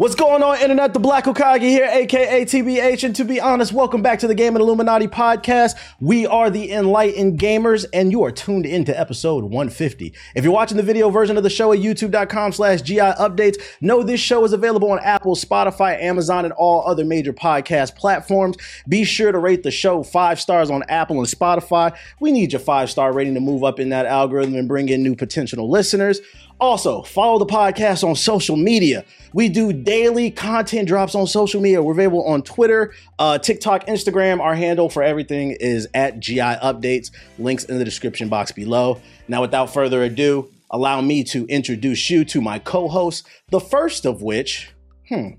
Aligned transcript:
What's 0.00 0.14
going 0.14 0.42
on, 0.42 0.58
Internet? 0.58 0.94
The 0.94 0.98
Black 0.98 1.26
Hokage 1.26 1.60
here, 1.60 1.84
aka 1.84 2.46
TBH. 2.46 3.04
And 3.04 3.14
to 3.16 3.22
be 3.22 3.38
honest, 3.38 3.70
welcome 3.70 4.00
back 4.00 4.18
to 4.20 4.26
the 4.26 4.34
Game 4.34 4.56
and 4.56 4.62
Illuminati 4.62 5.06
podcast. 5.06 5.76
We 6.00 6.26
are 6.26 6.48
the 6.48 6.72
Enlightened 6.72 7.38
Gamers, 7.38 7.84
and 7.92 8.10
you 8.10 8.22
are 8.24 8.30
tuned 8.30 8.64
into 8.64 8.98
episode 8.98 9.44
150. 9.44 10.14
If 10.34 10.42
you're 10.42 10.54
watching 10.54 10.78
the 10.78 10.82
video 10.82 11.10
version 11.10 11.36
of 11.36 11.42
the 11.42 11.50
show 11.50 11.74
at 11.74 11.80
youtube.com 11.80 12.52
slash 12.52 12.80
GI 12.80 12.96
updates, 12.96 13.60
know 13.82 14.02
this 14.02 14.20
show 14.20 14.42
is 14.42 14.54
available 14.54 14.90
on 14.90 15.00
Apple, 15.00 15.36
Spotify, 15.36 16.00
Amazon, 16.00 16.46
and 16.46 16.54
all 16.54 16.82
other 16.86 17.04
major 17.04 17.34
podcast 17.34 17.94
platforms. 17.94 18.56
Be 18.88 19.04
sure 19.04 19.32
to 19.32 19.38
rate 19.38 19.64
the 19.64 19.70
show 19.70 20.02
five 20.02 20.40
stars 20.40 20.70
on 20.70 20.82
Apple 20.88 21.18
and 21.18 21.28
Spotify. 21.28 21.94
We 22.20 22.32
need 22.32 22.52
your 22.52 22.60
five 22.60 22.90
star 22.90 23.12
rating 23.12 23.34
to 23.34 23.40
move 23.40 23.64
up 23.64 23.78
in 23.78 23.90
that 23.90 24.06
algorithm 24.06 24.54
and 24.54 24.66
bring 24.66 24.88
in 24.88 25.02
new 25.02 25.14
potential 25.14 25.68
listeners. 25.68 26.22
Also, 26.60 27.00
follow 27.02 27.38
the 27.38 27.46
podcast 27.46 28.06
on 28.06 28.14
social 28.14 28.54
media. 28.54 29.02
We 29.32 29.48
do 29.48 29.72
daily 29.72 30.30
content 30.30 30.88
drops 30.88 31.14
on 31.14 31.26
social 31.26 31.58
media. 31.58 31.82
We're 31.82 31.92
available 31.92 32.26
on 32.26 32.42
Twitter, 32.42 32.92
uh, 33.18 33.38
TikTok, 33.38 33.86
Instagram. 33.86 34.40
Our 34.40 34.54
handle 34.54 34.90
for 34.90 35.02
everything 35.02 35.52
is 35.52 35.88
at 35.94 36.20
GI 36.20 36.38
Updates. 36.40 37.12
Links 37.38 37.64
in 37.64 37.78
the 37.78 37.84
description 37.84 38.28
box 38.28 38.52
below. 38.52 39.00
Now, 39.26 39.40
without 39.40 39.72
further 39.72 40.02
ado, 40.02 40.50
allow 40.70 41.00
me 41.00 41.24
to 41.24 41.46
introduce 41.46 42.10
you 42.10 42.26
to 42.26 42.42
my 42.42 42.58
co 42.58 42.88
hosts, 42.88 43.26
the 43.48 43.60
first 43.60 44.04
of 44.04 44.20
which, 44.20 44.70
hmm, 45.08 45.30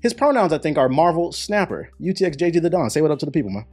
his 0.00 0.12
pronouns, 0.12 0.52
I 0.52 0.58
think, 0.58 0.76
are 0.76 0.90
Marvel 0.90 1.32
Snapper. 1.32 1.90
UTX 2.02 2.36
JG 2.36 2.60
the 2.60 2.68
Don. 2.68 2.90
Say 2.90 3.00
what 3.00 3.10
up 3.10 3.18
to 3.20 3.26
the 3.26 3.32
people, 3.32 3.50
man. 3.50 3.64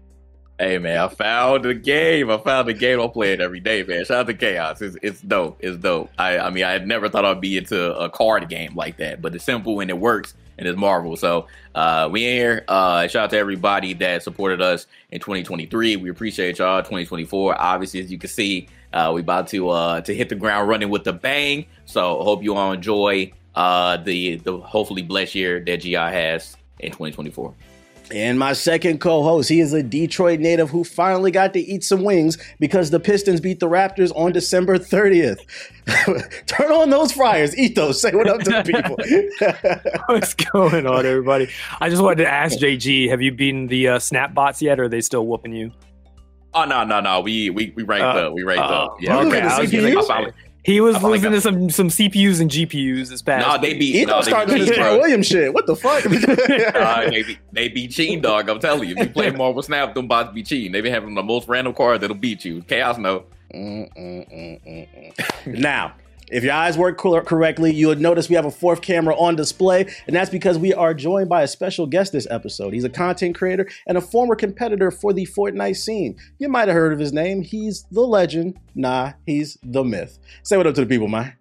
Hey 0.59 0.77
man, 0.77 0.99
I 0.99 1.07
found 1.07 1.65
the 1.65 1.73
game. 1.73 2.29
I 2.29 2.37
found 2.37 2.67
the 2.67 2.73
game. 2.73 3.01
I 3.01 3.07
play 3.07 3.33
it 3.33 3.41
every 3.41 3.59
day, 3.59 3.81
man. 3.83 4.05
Shout 4.05 4.19
out 4.19 4.27
to 4.27 4.35
Chaos. 4.35 4.81
It's, 4.83 4.95
it's 5.01 5.19
dope. 5.19 5.57
It's 5.59 5.77
dope. 5.77 6.11
I, 6.19 6.37
I 6.37 6.49
mean, 6.51 6.63
I 6.63 6.77
never 6.77 7.09
thought 7.09 7.25
I'd 7.25 7.41
be 7.41 7.57
into 7.57 7.97
a 7.97 8.07
card 8.07 8.47
game 8.49 8.75
like 8.75 8.97
that, 8.97 9.19
but 9.19 9.33
it's 9.33 9.43
simple 9.43 9.79
and 9.79 9.89
it 9.89 9.97
works 9.97 10.35
and 10.59 10.67
it's 10.67 10.77
Marvel. 10.77 11.15
So 11.15 11.47
uh, 11.73 12.07
we 12.11 12.25
in 12.25 12.35
here. 12.35 12.65
Uh, 12.67 13.07
shout 13.07 13.25
out 13.25 13.29
to 13.31 13.37
everybody 13.37 13.93
that 13.95 14.21
supported 14.21 14.61
us 14.61 14.85
in 15.11 15.19
2023. 15.19 15.95
We 15.95 16.09
appreciate 16.11 16.59
y'all. 16.59 16.81
2024, 16.81 17.59
obviously, 17.59 18.01
as 18.01 18.11
you 18.11 18.19
can 18.19 18.29
see, 18.29 18.67
uh, 18.93 19.11
we 19.13 19.21
about 19.21 19.47
to 19.47 19.69
uh, 19.69 20.01
to 20.01 20.13
hit 20.13 20.29
the 20.29 20.35
ground 20.35 20.69
running 20.69 20.91
with 20.91 21.03
the 21.03 21.13
bang. 21.13 21.65
So 21.85 22.21
hope 22.23 22.43
you 22.43 22.53
all 22.55 22.73
enjoy 22.73 23.33
uh, 23.55 23.97
the 23.97 24.35
the 24.35 24.59
hopefully 24.59 25.01
blessed 25.01 25.33
year 25.33 25.59
that 25.61 25.77
GI 25.77 25.93
has 25.93 26.55
in 26.79 26.91
2024. 26.91 27.55
And 28.13 28.37
my 28.37 28.53
second 28.53 28.99
co 28.99 29.23
host, 29.23 29.49
he 29.49 29.59
is 29.59 29.73
a 29.73 29.81
Detroit 29.81 30.39
native 30.39 30.69
who 30.69 30.83
finally 30.83 31.31
got 31.31 31.51
to 31.53 31.59
eat 31.59 31.83
some 31.83 32.03
wings 32.03 32.37
because 32.59 32.91
the 32.91 32.99
Pistons 32.99 33.41
beat 33.41 33.59
the 33.59 33.67
Raptors 33.67 34.11
on 34.15 34.31
December 34.31 34.77
30th. 34.77 35.39
Turn 36.45 36.71
on 36.71 36.91
those 36.91 37.11
fryers, 37.11 37.57
eat 37.57 37.75
those, 37.75 37.99
say 37.99 38.11
what 38.11 38.29
up 38.29 38.41
to 38.41 38.51
the 38.51 38.63
people. 38.63 38.97
What's 40.07 40.35
going 40.35 40.85
on, 40.85 41.05
everybody? 41.07 41.49
I 41.81 41.89
just 41.89 42.03
wanted 42.03 42.23
to 42.23 42.31
ask 42.31 42.59
JG, 42.59 43.09
have 43.09 43.21
you 43.21 43.31
beaten 43.31 43.65
the 43.67 43.87
uh, 43.89 43.99
snap 43.99 44.33
bots 44.35 44.61
yet, 44.61 44.79
or 44.79 44.83
are 44.83 44.89
they 44.89 45.01
still 45.01 45.25
whooping 45.25 45.53
you? 45.53 45.71
Oh 46.53 46.65
no 46.65 46.83
no 46.83 46.99
no! 46.99 47.19
We 47.21 47.49
we 47.49 47.73
we 47.75 47.81
ranked 47.81 48.03
Uh, 48.05 48.27
up. 48.27 48.33
We 48.33 48.43
ranked 48.43 48.61
uh, 48.63 48.67
up. 48.85 48.97
Yeah. 49.01 49.17
okay, 49.21 49.41
I 49.41 49.59
was 49.59 49.71
gonna- 49.71 49.99
I 49.99 50.05
finally- 50.05 50.33
He 50.63 50.79
was 50.79 50.95
I 50.95 50.99
finally 50.99 51.17
losing 51.19 51.31
got- 51.31 51.35
to 51.35 51.41
some 51.41 51.69
some 51.69 51.87
CPUs 51.89 52.39
and 52.39 52.49
GPUs 52.49 53.09
this 53.09 53.21
past. 53.21 53.45
No, 53.47 53.61
they 53.61 53.69
week. 53.73 53.79
beat. 53.79 53.95
Eat 53.95 54.07
No, 54.07 54.15
those 54.15 54.25
they 54.25 54.31
starting 54.31 54.53
beat 54.55 54.59
this 54.61 54.69
Gene, 54.69 54.79
Carl. 54.79 54.97
Williams 54.97 55.27
shit. 55.27 55.53
What 55.53 55.65
the 55.67 55.75
fuck? 55.75 56.03
Uh, 56.75 57.09
they 57.09 57.23
beat 57.23 57.37
they 57.51 57.67
beat 57.69 57.91
Gene 57.91 58.21
dog. 58.21 58.47
I'm 58.49 58.59
telling 58.59 58.87
you, 58.87 58.95
if 58.97 59.07
you 59.07 59.09
play 59.13 59.29
Marvel 59.31 59.61
Snap, 59.61 59.93
them 59.93 60.07
bots 60.07 60.33
be 60.33 60.41
cheating. 60.43 60.71
They 60.71 60.81
been 60.81 60.93
having 60.93 61.15
the 61.15 61.23
most 61.23 61.47
random 61.47 61.73
cards 61.73 62.01
that'll 62.01 62.15
beat 62.15 62.45
you. 62.45 62.61
Chaos 62.63 62.97
no. 62.97 63.25
Mm, 63.53 63.93
mm, 63.95 64.33
mm, 64.33 64.61
mm, 64.65 65.15
mm. 65.45 65.59
now, 65.59 65.93
if 66.31 66.43
your 66.43 66.53
eyes 66.53 66.77
work 66.77 66.97
cor- 66.97 67.23
correctly, 67.23 67.73
you 67.73 67.87
would 67.87 67.99
notice 68.01 68.29
we 68.29 68.35
have 68.35 68.45
a 68.45 68.51
fourth 68.51 68.81
camera 68.81 69.15
on 69.17 69.35
display, 69.35 69.93
and 70.07 70.15
that's 70.15 70.29
because 70.29 70.57
we 70.57 70.73
are 70.73 70.93
joined 70.93 71.29
by 71.29 71.43
a 71.43 71.47
special 71.47 71.85
guest 71.85 72.11
this 72.11 72.27
episode. 72.29 72.73
He's 72.73 72.83
a 72.83 72.89
content 72.89 73.35
creator 73.35 73.67
and 73.87 73.97
a 73.97 74.01
former 74.01 74.35
competitor 74.35 74.91
for 74.91 75.13
the 75.13 75.25
Fortnite 75.25 75.77
scene. 75.77 76.15
You 76.39 76.49
might 76.49 76.67
have 76.67 76.75
heard 76.75 76.93
of 76.93 76.99
his 76.99 77.13
name. 77.13 77.41
He's 77.41 77.85
the 77.91 78.01
legend. 78.01 78.57
Nah, 78.75 79.13
he's 79.25 79.57
the 79.63 79.83
myth. 79.83 80.19
Say 80.43 80.57
what 80.57 80.67
up 80.67 80.75
to 80.75 80.81
the 80.81 80.87
people, 80.87 81.07
man. 81.07 81.33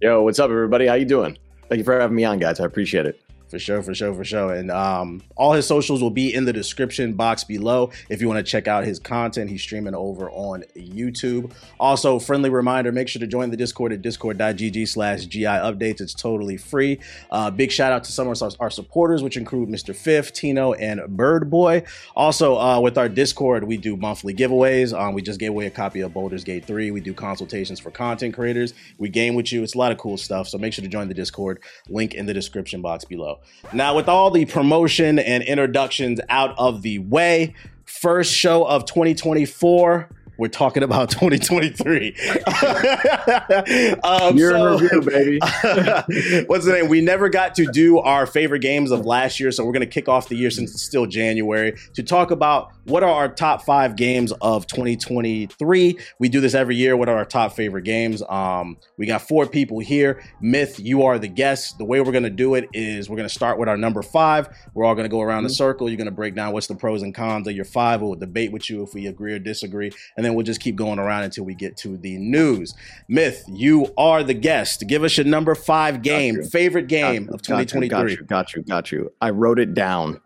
Yo, 0.00 0.22
what's 0.22 0.38
up, 0.38 0.50
everybody? 0.50 0.86
How 0.86 0.94
you 0.94 1.04
doing? 1.04 1.36
Thank 1.68 1.78
you 1.78 1.84
for 1.84 1.98
having 1.98 2.16
me 2.16 2.24
on, 2.24 2.38
guys. 2.38 2.60
I 2.60 2.64
appreciate 2.64 3.06
it. 3.06 3.20
For 3.48 3.58
sure, 3.58 3.82
for 3.82 3.94
sure, 3.94 4.14
for 4.14 4.24
sure. 4.24 4.52
And 4.52 4.70
um, 4.70 5.22
all 5.36 5.52
his 5.52 5.66
socials 5.66 6.02
will 6.02 6.10
be 6.10 6.34
in 6.34 6.44
the 6.44 6.52
description 6.52 7.14
box 7.14 7.44
below 7.44 7.90
if 8.10 8.20
you 8.20 8.28
want 8.28 8.44
to 8.44 8.50
check 8.50 8.68
out 8.68 8.84
his 8.84 8.98
content. 8.98 9.48
He's 9.48 9.62
streaming 9.62 9.94
over 9.94 10.30
on 10.30 10.64
YouTube. 10.76 11.52
Also, 11.80 12.18
friendly 12.18 12.50
reminder 12.50 12.92
make 12.92 13.08
sure 13.08 13.20
to 13.20 13.26
join 13.26 13.50
the 13.50 13.56
Discord 13.56 13.92
at 13.92 14.02
discord.gg 14.02 14.86
slash 14.88 15.24
GI 15.24 15.44
updates. 15.44 16.00
It's 16.00 16.12
totally 16.14 16.56
free. 16.58 17.00
Uh, 17.30 17.50
big 17.50 17.72
shout 17.72 17.92
out 17.92 18.04
to 18.04 18.12
some 18.12 18.28
of 18.28 18.42
our, 18.60 18.70
supporters, 18.70 19.22
which 19.22 19.36
include 19.36 19.70
Mr. 19.70 19.96
Fifth, 19.96 20.34
Tino, 20.34 20.74
and 20.74 21.00
Bird 21.16 21.48
Boy. 21.48 21.84
Also, 22.14 22.58
uh, 22.58 22.78
with 22.80 22.98
our 22.98 23.08
Discord, 23.08 23.64
we 23.64 23.78
do 23.78 23.96
monthly 23.96 24.34
giveaways. 24.34 24.98
Um, 24.98 25.14
we 25.14 25.22
just 25.22 25.40
gave 25.40 25.50
away 25.50 25.66
a 25.66 25.70
copy 25.70 26.00
of 26.00 26.12
Baldur's 26.12 26.44
Gate 26.44 26.66
3. 26.66 26.90
We 26.90 27.00
do 27.00 27.14
consultations 27.14 27.80
for 27.80 27.90
content 27.90 28.34
creators. 28.34 28.74
We 28.98 29.08
game 29.08 29.34
with 29.34 29.52
you. 29.52 29.62
It's 29.62 29.74
a 29.74 29.78
lot 29.78 29.90
of 29.90 29.98
cool 29.98 30.18
stuff. 30.18 30.48
So 30.48 30.58
make 30.58 30.74
sure 30.74 30.82
to 30.82 30.88
join 30.88 31.08
the 31.08 31.14
Discord. 31.14 31.60
Link 31.88 32.14
in 32.14 32.26
the 32.26 32.34
description 32.34 32.82
box 32.82 33.04
below. 33.04 33.37
Now, 33.72 33.94
with 33.96 34.08
all 34.08 34.30
the 34.30 34.44
promotion 34.44 35.18
and 35.18 35.42
introductions 35.42 36.20
out 36.28 36.54
of 36.58 36.82
the 36.82 36.98
way, 36.98 37.54
first 37.84 38.34
show 38.34 38.64
of 38.64 38.84
2024. 38.84 40.10
We're 40.38 40.48
talking 40.48 40.82
about 40.82 41.10
2023. 41.10 42.14
um, 44.04 44.36
Year 44.36 44.50
so- 44.50 44.76
in 44.76 44.82
review, 44.82 45.02
baby. 45.02 45.38
What's 46.46 46.64
the 46.64 46.72
name? 46.72 46.88
We 46.88 47.00
never 47.00 47.28
got 47.28 47.56
to 47.56 47.66
do 47.66 47.98
our 47.98 48.26
favorite 48.26 48.60
games 48.60 48.90
of 48.90 49.04
last 49.04 49.40
year, 49.40 49.50
so 49.50 49.64
we're 49.64 49.72
going 49.72 49.80
to 49.80 49.86
kick 49.86 50.08
off 50.08 50.28
the 50.28 50.36
year 50.36 50.50
since 50.50 50.72
it's 50.72 50.82
still 50.82 51.06
January 51.06 51.76
to 51.94 52.02
talk 52.02 52.30
about 52.30 52.72
what 52.84 53.02
are 53.02 53.10
our 53.10 53.28
top 53.28 53.62
five 53.62 53.96
games 53.96 54.32
of 54.40 54.66
2023. 54.68 55.98
We 56.18 56.28
do 56.28 56.40
this 56.40 56.54
every 56.54 56.76
year. 56.76 56.96
What 56.96 57.08
are 57.08 57.16
our 57.16 57.24
top 57.24 57.52
favorite 57.54 57.82
games? 57.82 58.22
Um, 58.28 58.78
we 58.96 59.06
got 59.06 59.22
four 59.22 59.46
people 59.46 59.80
here. 59.80 60.22
Myth, 60.40 60.78
you 60.78 61.02
are 61.02 61.18
the 61.18 61.28
guest. 61.28 61.78
The 61.78 61.84
way 61.84 62.00
we're 62.00 62.12
going 62.12 62.22
to 62.24 62.30
do 62.30 62.54
it 62.54 62.68
is 62.72 63.10
we're 63.10 63.16
going 63.16 63.28
to 63.28 63.34
start 63.34 63.58
with 63.58 63.68
our 63.68 63.76
number 63.76 64.02
five. 64.02 64.48
We're 64.72 64.84
all 64.84 64.94
going 64.94 65.04
to 65.04 65.10
go 65.10 65.20
around 65.20 65.42
the 65.42 65.50
circle. 65.50 65.88
You're 65.88 65.96
going 65.98 66.06
to 66.06 66.12
break 66.12 66.34
down 66.34 66.52
what's 66.52 66.68
the 66.68 66.76
pros 66.76 67.02
and 67.02 67.14
cons 67.14 67.46
of 67.48 67.54
your 67.54 67.64
five. 67.64 68.00
We'll 68.00 68.14
debate 68.14 68.52
with 68.52 68.70
you 68.70 68.82
if 68.82 68.94
we 68.94 69.06
agree 69.06 69.32
or 69.34 69.38
disagree, 69.38 69.90
and 70.16 70.24
then 70.24 70.27
we'll 70.34 70.44
just 70.44 70.60
keep 70.60 70.76
going 70.76 70.98
around 70.98 71.24
until 71.24 71.44
we 71.44 71.54
get 71.54 71.76
to 71.78 71.96
the 71.96 72.18
news. 72.18 72.74
Myth, 73.08 73.44
you 73.48 73.92
are 73.96 74.22
the 74.22 74.34
guest. 74.34 74.84
Give 74.86 75.04
us 75.04 75.16
your 75.16 75.26
number 75.26 75.54
five 75.54 76.02
game, 76.02 76.42
favorite 76.44 76.88
game 76.88 77.26
Got 77.26 77.34
of 77.34 77.40
you, 77.48 77.54
got 77.54 77.58
you, 77.58 77.64
2023. 77.66 77.88
Got 77.88 78.10
you, 78.10 78.26
got 78.26 78.54
you, 78.54 78.62
got 78.62 78.92
you. 78.92 79.12
I 79.20 79.30
wrote 79.30 79.58
it 79.58 79.74
down. 79.74 80.20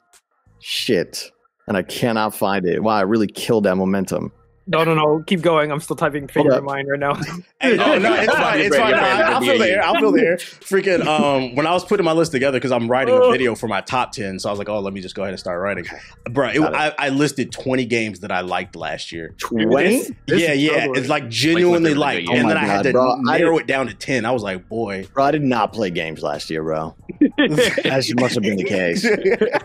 Shit. 0.61 1.31
And 1.69 1.77
I 1.77 1.83
cannot 1.83 2.35
find 2.35 2.67
it. 2.67 2.83
Wow, 2.83 2.97
I 2.97 3.03
really 3.03 3.29
killed 3.29 3.65
that 3.65 3.77
momentum. 3.77 4.33
No, 4.69 4.85
no, 4.85 4.95
no. 4.95 5.23
Keep 5.27 5.43
going. 5.43 5.73
I'm 5.73 5.81
still 5.81 5.97
typing 5.97 6.29
favorite 6.29 6.53
up. 6.53 6.59
of 6.61 6.65
mine 6.65 6.87
right 6.87 6.99
now. 7.01 7.15
Hey, 7.63 7.77
no, 7.77 7.97
no, 7.97 8.13
it's 8.15 8.33
fine. 8.35 8.61
It's 8.61 8.77
fine. 8.77 8.89
You're 8.89 8.97
No, 8.97 9.03
ready. 9.03 9.23
I, 9.23 9.33
I'll 9.33 9.41
feel 9.41 9.59
the 9.59 9.69
air. 9.71 9.83
I'll 9.85 9.95
feel 9.95 10.11
the 10.11 10.21
air. 10.21 10.37
Freaking, 10.37 11.07
um, 11.07 11.55
when 11.55 11.65
I 11.65 11.73
was 11.73 11.85
putting 11.85 12.05
my 12.05 12.11
list 12.13 12.33
together, 12.33 12.59
because 12.59 12.73
I'm 12.73 12.89
writing 12.91 13.15
a 13.17 13.31
video 13.31 13.55
for 13.55 13.69
my 13.69 13.81
top 13.83 14.11
10, 14.11 14.41
so 14.41 14.49
I 14.49 14.53
was 14.53 14.59
like, 14.59 14.69
oh, 14.69 14.81
let 14.81 14.93
me 14.93 15.01
just 15.01 15.15
go 15.15 15.23
ahead 15.23 15.33
and 15.33 15.39
start 15.39 15.61
writing. 15.61 15.85
Bro, 16.31 16.49
it, 16.49 16.61
I, 16.61 16.93
I 16.99 17.09
listed 17.11 17.53
20 17.53 17.85
games 17.85 18.19
that 18.21 18.33
I 18.33 18.41
liked 18.41 18.75
last 18.75 19.13
year. 19.13 19.35
20? 19.39 20.09
yeah, 20.27 20.53
yeah. 20.55 20.89
It's 20.95 21.09
like 21.09 21.29
genuinely 21.29 21.95
Like, 21.95 22.27
liked. 22.27 22.29
what 22.31 22.39
and 22.39 22.51
then 22.51 22.57
were 22.57 22.63
I 22.63 22.67
had 22.67 22.83
to 22.83 22.89
Oh 22.91 22.93
my 22.93 22.99
God, 22.99 23.23
bro. 23.23 23.33
I 23.35 23.39
narrow 23.39 23.59
did- 23.59 23.63
it 23.63 23.67
down 23.69 23.87
to 23.87 23.95
10. 23.95 24.25
I 24.25 24.33
was 24.33 24.43
like, 24.43 24.69
boy. 24.69 25.07
Bro, 25.15 25.25
I 25.25 25.31
did 25.31 25.43
not 25.43 25.73
play 25.73 25.91
games 25.91 26.21
last 26.23 26.51
year, 26.51 26.63
bro. 26.65 26.97
That 27.37 28.15
must 28.19 28.35
have 28.35 28.43
been 28.43 28.57
the 28.57 28.65
case. 28.65 29.07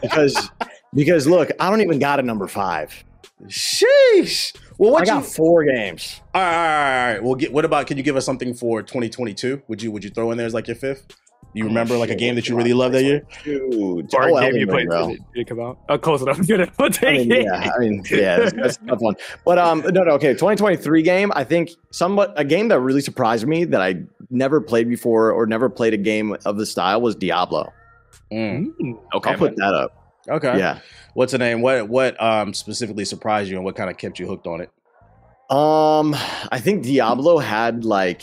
Because, 0.02 0.50
because 0.94 1.26
look, 1.28 1.50
I 1.60 1.70
don't 1.72 1.82
even 1.82 1.98
got 1.98 2.20
a 2.20 2.24
number 2.24 2.48
five. 2.48 3.04
Sheesh. 3.48 4.56
Well, 4.78 4.90
I 4.92 4.94
what 4.94 5.08
you, 5.08 5.14
got 5.14 5.26
four 5.26 5.64
games. 5.64 6.22
all 6.34 6.42
right, 6.42 6.48
all 6.48 6.54
right, 6.54 7.08
all 7.08 7.14
right. 7.14 7.24
Well, 7.24 7.36
get, 7.36 7.52
what 7.54 7.66
about, 7.66 7.88
can 7.88 7.98
you 7.98 8.04
give 8.04 8.16
us 8.16 8.26
something 8.26 8.54
for 8.54 8.82
2022? 8.82 9.64
Would 9.68 9.82
you, 9.82 9.92
would 9.92 10.04
you 10.04 10.10
throw 10.10 10.32
in 10.32 10.38
there 10.38 10.46
as 10.48 10.54
like 10.54 10.68
your 10.68 10.76
fifth? 10.76 11.08
You 11.54 11.64
remember 11.66 11.98
like 11.98 12.12
a 12.12 12.16
game 12.16 12.36
that 12.36 12.48
you 12.48 12.56
really 12.56 12.74
loved 12.74 12.94
that 12.94 13.04
year? 13.04 13.26
Dude, 13.44 14.14
Or 14.14 14.30
oh, 14.30 14.38
a 14.38 14.42
game 14.42 14.58
you 14.58 14.68
played 14.68 14.90
did 14.90 15.20
it 15.34 15.48
come 15.48 15.60
out? 15.60 15.80
Oh, 15.90 15.98
close 15.98 16.22
enough. 16.22 16.46
Good. 16.46 16.70
I'll 16.78 16.86
I 16.86 16.90
take 16.90 17.28
mean, 17.28 17.32
it. 17.32 17.46
yeah, 17.46 17.72
I 17.76 17.80
mean, 17.80 18.04
yeah, 18.12 18.38
that's, 18.38 18.54
that's 18.54 18.78
a 18.78 18.86
tough 18.88 19.00
one. 19.00 19.16
But 19.44 19.58
um, 19.58 19.80
no, 19.82 20.04
no, 20.04 20.12
okay. 20.12 20.34
2023 20.34 21.02
game. 21.02 21.32
I 21.36 21.44
think 21.44 21.72
somewhat 21.90 22.34
a 22.36 22.44
game 22.46 22.68
that 22.68 22.80
really 22.80 23.02
surprised 23.02 23.48
me 23.48 23.66
that 23.66 23.82
I 23.82 23.96
never 24.30 24.62
played 24.62 24.88
before 24.88 25.32
or 25.32 25.48
never 25.48 25.68
played 25.70 25.94
a 25.96 25.98
game 25.98 26.36
of 26.46 26.58
the 26.58 26.66
style 26.66 27.02
was 27.02 27.16
Diablo. 27.16 27.74
Mm, 28.32 28.74
Mm. 28.80 29.00
Okay, 29.16 29.32
I'll 29.32 29.38
put 29.38 29.58
man. 29.58 29.72
that 29.72 29.74
up. 29.74 30.14
okay. 30.30 30.60
Yeah. 30.60 30.80
What's 31.18 31.32
the 31.32 31.40
name? 31.40 31.62
What, 31.62 31.90
what, 31.90 32.22
um, 32.22 32.54
specifically 32.54 33.04
surprised 33.04 33.50
you 33.50 33.56
and 33.56 33.66
what 33.66 33.76
kind 33.76 33.90
of 33.90 33.98
kept 33.98 34.20
you 34.20 34.28
hooked 34.28 34.46
on 34.46 34.62
it? 34.62 34.70
Um, 35.50 36.14
I 36.52 36.60
think 36.60 36.84
Diablo 36.84 37.40
had 37.40 37.84
like, 37.84 38.22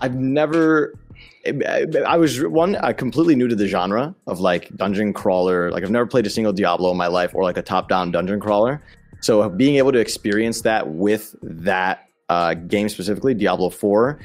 I've 0.00 0.16
never. 0.16 0.98
I, 1.46 1.86
I 2.04 2.16
was 2.16 2.42
one 2.42 2.74
uh, 2.74 2.92
completely 2.92 3.36
new 3.36 3.46
to 3.46 3.54
the 3.54 3.68
genre 3.68 4.16
of 4.26 4.40
like 4.40 4.74
dungeon 4.74 5.12
crawler. 5.12 5.70
Like 5.70 5.84
I've 5.84 5.92
never 5.92 6.06
played 6.06 6.26
a 6.26 6.30
single 6.30 6.52
Diablo 6.52 6.90
in 6.90 6.96
my 6.96 7.06
life 7.06 7.36
or 7.36 7.44
like 7.44 7.56
a 7.56 7.62
top-down 7.62 8.10
dungeon 8.10 8.40
crawler. 8.40 8.82
So 9.20 9.48
being 9.48 9.76
able 9.76 9.92
to 9.92 10.00
experience 10.00 10.62
that 10.62 10.88
with 10.88 11.36
that 11.40 12.08
uh, 12.28 12.54
game 12.54 12.88
specifically, 12.88 13.32
Diablo 13.32 13.70
Four, 13.70 14.18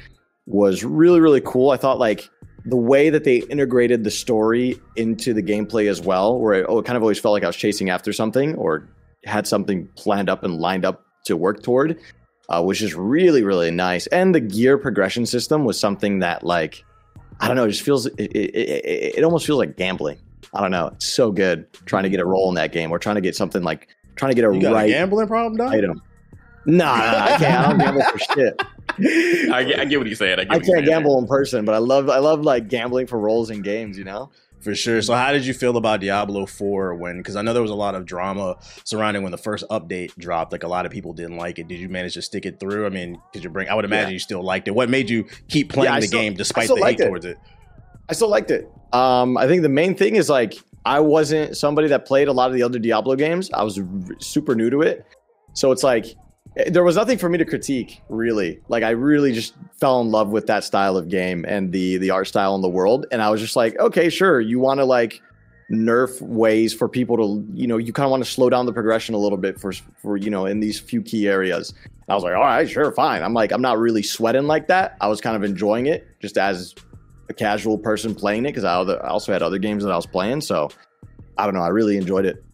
was 0.46 0.82
really 0.82 1.20
really 1.20 1.40
cool. 1.42 1.70
I 1.70 1.76
thought 1.76 2.00
like 2.00 2.28
the 2.64 2.76
way 2.76 3.10
that 3.10 3.24
they 3.24 3.38
integrated 3.38 4.04
the 4.04 4.10
story 4.10 4.78
into 4.96 5.34
the 5.34 5.42
gameplay 5.42 5.88
as 5.88 6.00
well, 6.00 6.38
where 6.38 6.54
it, 6.54 6.66
oh, 6.68 6.78
it 6.78 6.84
kind 6.84 6.96
of 6.96 7.02
always 7.02 7.18
felt 7.18 7.32
like 7.32 7.42
I 7.42 7.48
was 7.48 7.56
chasing 7.56 7.90
after 7.90 8.12
something 8.12 8.54
or 8.54 8.88
had 9.24 9.46
something 9.46 9.88
planned 9.96 10.28
up 10.28 10.44
and 10.44 10.58
lined 10.58 10.84
up 10.84 11.04
to 11.24 11.36
work 11.36 11.62
toward, 11.62 11.98
uh, 12.48 12.62
which 12.62 12.82
is 12.82 12.94
really 12.94 13.42
really 13.42 13.70
nice. 13.70 14.06
And 14.08 14.34
the 14.34 14.40
gear 14.40 14.78
progression 14.78 15.26
system 15.26 15.64
was 15.64 15.78
something 15.78 16.20
that 16.20 16.44
like 16.44 16.84
I 17.40 17.48
don't 17.48 17.56
know, 17.56 17.64
it 17.64 17.70
just 17.70 17.82
feels 17.82 18.06
it, 18.06 18.14
it, 18.18 18.54
it, 18.54 19.14
it 19.18 19.24
almost 19.24 19.46
feels 19.46 19.58
like 19.58 19.76
gambling. 19.76 20.18
I 20.54 20.60
don't 20.60 20.70
know. 20.70 20.88
It's 20.88 21.06
so 21.06 21.32
good 21.32 21.72
trying 21.86 22.02
to 22.04 22.10
get 22.10 22.20
a 22.20 22.26
roll 22.26 22.48
in 22.48 22.54
that 22.56 22.72
game. 22.72 22.90
We're 22.90 22.98
trying 22.98 23.14
to 23.16 23.20
get 23.20 23.34
something 23.34 23.62
like 23.62 23.88
trying 24.16 24.30
to 24.30 24.34
get 24.36 24.44
a 24.48 24.54
You 24.54 24.60
got 24.60 24.74
right 24.74 24.84
a 24.84 24.92
gambling 24.92 25.26
problem, 25.26 25.56
Doc? 25.56 25.72
item. 25.72 26.02
Nah, 26.64 26.96
nah, 26.96 27.24
I 27.24 27.36
can't. 27.38 27.42
I 27.42 27.68
don't 27.70 27.78
gamble 27.78 28.02
for 28.02 28.18
shit. 28.18 28.62
I, 28.98 29.64
get- 29.64 29.80
I 29.80 29.84
get 29.84 29.98
what 29.98 30.06
he's 30.06 30.18
saying. 30.18 30.38
I, 30.38 30.44
get 30.44 30.50
I 30.50 30.54
can't 30.56 30.66
saying. 30.66 30.84
gamble 30.84 31.18
in 31.18 31.26
person, 31.26 31.64
but 31.64 31.74
I 31.74 31.78
love 31.78 32.08
I 32.10 32.18
love 32.18 32.42
like 32.42 32.68
gambling 32.68 33.06
for 33.06 33.18
roles 33.18 33.50
in 33.50 33.62
games. 33.62 33.96
You 33.98 34.04
know. 34.04 34.30
For 34.60 34.76
sure. 34.76 35.02
So, 35.02 35.12
how 35.14 35.32
did 35.32 35.44
you 35.44 35.54
feel 35.54 35.76
about 35.76 36.00
Diablo 36.00 36.46
4 36.46 36.94
when? 36.94 37.16
Because 37.18 37.34
I 37.34 37.42
know 37.42 37.52
there 37.52 37.62
was 37.62 37.72
a 37.72 37.74
lot 37.74 37.96
of 37.96 38.06
drama 38.06 38.58
surrounding 38.84 39.24
when 39.24 39.32
the 39.32 39.36
first 39.38 39.64
update 39.72 40.14
dropped. 40.16 40.52
Like, 40.52 40.62
a 40.62 40.68
lot 40.68 40.86
of 40.86 40.92
people 40.92 41.12
didn't 41.12 41.36
like 41.36 41.58
it. 41.58 41.66
Did 41.66 41.80
you 41.80 41.88
manage 41.88 42.14
to 42.14 42.22
stick 42.22 42.46
it 42.46 42.60
through? 42.60 42.86
I 42.86 42.88
mean, 42.88 43.20
did 43.32 43.42
you 43.42 43.50
bring? 43.50 43.68
I 43.68 43.74
would 43.74 43.84
imagine 43.84 44.10
Yeah. 44.10 44.12
you 44.12 44.18
still 44.20 44.40
liked 44.44 44.68
it. 44.68 44.70
What 44.76 44.88
made 44.88 45.10
you 45.10 45.24
keep 45.48 45.72
playing 45.72 45.92
Yeah, 45.92 45.98
the 45.98 46.06
still- 46.06 46.20
game 46.20 46.34
despite 46.34 46.68
the 46.68 46.76
hate 46.76 47.00
it. 47.00 47.06
towards 47.08 47.24
it? 47.24 47.38
I 48.08 48.12
still 48.12 48.28
liked 48.28 48.52
it. 48.52 48.70
Um, 48.92 49.36
I 49.36 49.48
think 49.48 49.62
the 49.62 49.68
main 49.68 49.96
thing 49.96 50.14
is 50.14 50.28
like 50.30 50.54
I 50.84 51.00
wasn't 51.00 51.56
somebody 51.56 51.88
that 51.88 52.04
played 52.06 52.28
a 52.28 52.32
lot 52.32 52.48
of 52.48 52.54
the 52.54 52.62
other 52.62 52.78
Diablo 52.78 53.16
games. 53.16 53.50
I 53.52 53.64
was 53.64 53.80
r- 53.80 53.84
super 54.20 54.54
new 54.54 54.70
to 54.70 54.82
it, 54.82 55.04
so 55.54 55.72
it's 55.72 55.82
like 55.82 56.06
there 56.66 56.84
was 56.84 56.96
nothing 56.96 57.18
for 57.18 57.28
me 57.28 57.38
to 57.38 57.44
critique 57.44 58.02
really. 58.08 58.60
Like 58.68 58.82
I 58.82 58.90
really 58.90 59.32
just 59.32 59.54
fell 59.80 60.00
in 60.00 60.10
love 60.10 60.30
with 60.30 60.46
that 60.46 60.64
style 60.64 60.96
of 60.96 61.08
game 61.08 61.44
and 61.48 61.72
the 61.72 61.98
the 61.98 62.10
art 62.10 62.26
style 62.26 62.54
in 62.54 62.62
the 62.62 62.68
world, 62.68 63.06
and 63.10 63.22
I 63.22 63.30
was 63.30 63.40
just 63.40 63.56
like, 63.56 63.78
okay, 63.78 64.08
sure, 64.10 64.40
you 64.40 64.58
want 64.58 64.78
to 64.78 64.84
like 64.84 65.22
nerf 65.70 66.20
ways 66.20 66.74
for 66.74 66.86
people 66.86 67.16
to 67.16 67.46
you 67.54 67.66
know 67.66 67.78
you 67.78 67.92
kind 67.94 68.04
of 68.04 68.10
want 68.10 68.22
to 68.22 68.30
slow 68.30 68.50
down 68.50 68.66
the 68.66 68.72
progression 68.72 69.14
a 69.14 69.18
little 69.18 69.38
bit 69.38 69.58
for 69.58 69.72
for 70.02 70.16
you 70.18 70.28
know 70.28 70.44
in 70.44 70.60
these 70.60 70.78
few 70.78 71.02
key 71.02 71.28
areas. 71.28 71.72
I 72.08 72.14
was 72.14 72.24
like, 72.24 72.34
all 72.34 72.42
right, 72.42 72.68
sure, 72.68 72.92
fine. 72.92 73.22
I'm 73.22 73.32
like, 73.32 73.52
I'm 73.52 73.62
not 73.62 73.78
really 73.78 74.02
sweating 74.02 74.46
like 74.46 74.66
that. 74.68 74.96
I 75.00 75.08
was 75.08 75.20
kind 75.20 75.36
of 75.36 75.44
enjoying 75.44 75.86
it 75.86 76.06
just 76.20 76.36
as 76.36 76.74
a 77.30 77.34
casual 77.34 77.78
person 77.78 78.14
playing 78.14 78.44
it 78.44 78.50
because 78.50 78.64
I 78.64 78.74
also 78.74 79.32
had 79.32 79.42
other 79.42 79.58
games 79.58 79.82
that 79.84 79.92
I 79.92 79.96
was 79.96 80.04
playing. 80.04 80.42
So 80.42 80.68
I 81.38 81.46
don't 81.46 81.54
know. 81.54 81.62
I 81.62 81.68
really 81.68 81.96
enjoyed 81.96 82.26
it. 82.26 82.44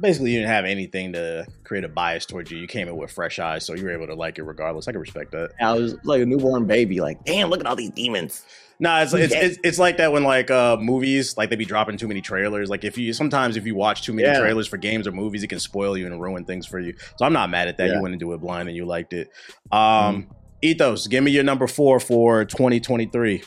Basically, 0.00 0.32
you 0.32 0.38
didn't 0.38 0.50
have 0.50 0.64
anything 0.64 1.12
to 1.12 1.46
create 1.62 1.84
a 1.84 1.88
bias 1.88 2.26
towards 2.26 2.50
you. 2.50 2.58
You 2.58 2.66
came 2.66 2.88
in 2.88 2.96
with 2.96 3.12
fresh 3.12 3.38
eyes, 3.38 3.64
so 3.64 3.74
you 3.74 3.84
were 3.84 3.92
able 3.92 4.08
to 4.08 4.14
like 4.14 4.38
it 4.38 4.42
regardless. 4.42 4.88
I 4.88 4.92
can 4.92 5.00
respect 5.00 5.30
that. 5.32 5.52
I 5.60 5.72
was 5.72 5.96
like 6.04 6.20
a 6.20 6.26
newborn 6.26 6.66
baby. 6.66 7.00
Like, 7.00 7.24
damn, 7.24 7.48
look 7.48 7.60
at 7.60 7.66
all 7.66 7.76
these 7.76 7.90
demons. 7.90 8.44
Nah, 8.80 9.02
it's, 9.02 9.14
it's 9.14 9.32
it's 9.32 9.58
it's 9.62 9.78
like 9.78 9.98
that 9.98 10.10
when 10.12 10.24
like 10.24 10.50
uh 10.50 10.76
movies 10.78 11.36
like 11.36 11.48
they 11.48 11.54
be 11.54 11.64
dropping 11.64 11.96
too 11.96 12.08
many 12.08 12.20
trailers. 12.20 12.68
Like 12.68 12.82
if 12.82 12.98
you 12.98 13.12
sometimes 13.12 13.56
if 13.56 13.64
you 13.66 13.76
watch 13.76 14.02
too 14.02 14.12
many 14.12 14.26
Yeah. 14.26 14.40
trailers 14.40 14.66
for 14.66 14.78
games 14.78 15.06
or 15.06 15.12
movies, 15.12 15.44
it 15.44 15.46
can 15.46 15.60
spoil 15.60 15.96
you 15.96 16.06
and 16.06 16.20
ruin 16.20 16.44
things 16.44 16.66
for 16.66 16.80
you. 16.80 16.94
So 17.16 17.24
I'm 17.24 17.32
not 17.32 17.50
mad 17.50 17.68
at 17.68 17.76
that. 17.76 17.86
Yeah. 17.88 17.94
You 17.94 18.02
went 18.02 18.14
into 18.14 18.32
it 18.32 18.38
blind 18.38 18.68
and 18.68 18.76
you 18.76 18.84
liked 18.84 19.12
it. 19.12 19.30
Um, 19.70 20.26
Ethos, 20.60 21.06
give 21.06 21.22
me 21.22 21.30
your 21.30 21.44
number 21.44 21.68
four 21.68 22.00
for 22.00 22.44
2023. 22.44 23.44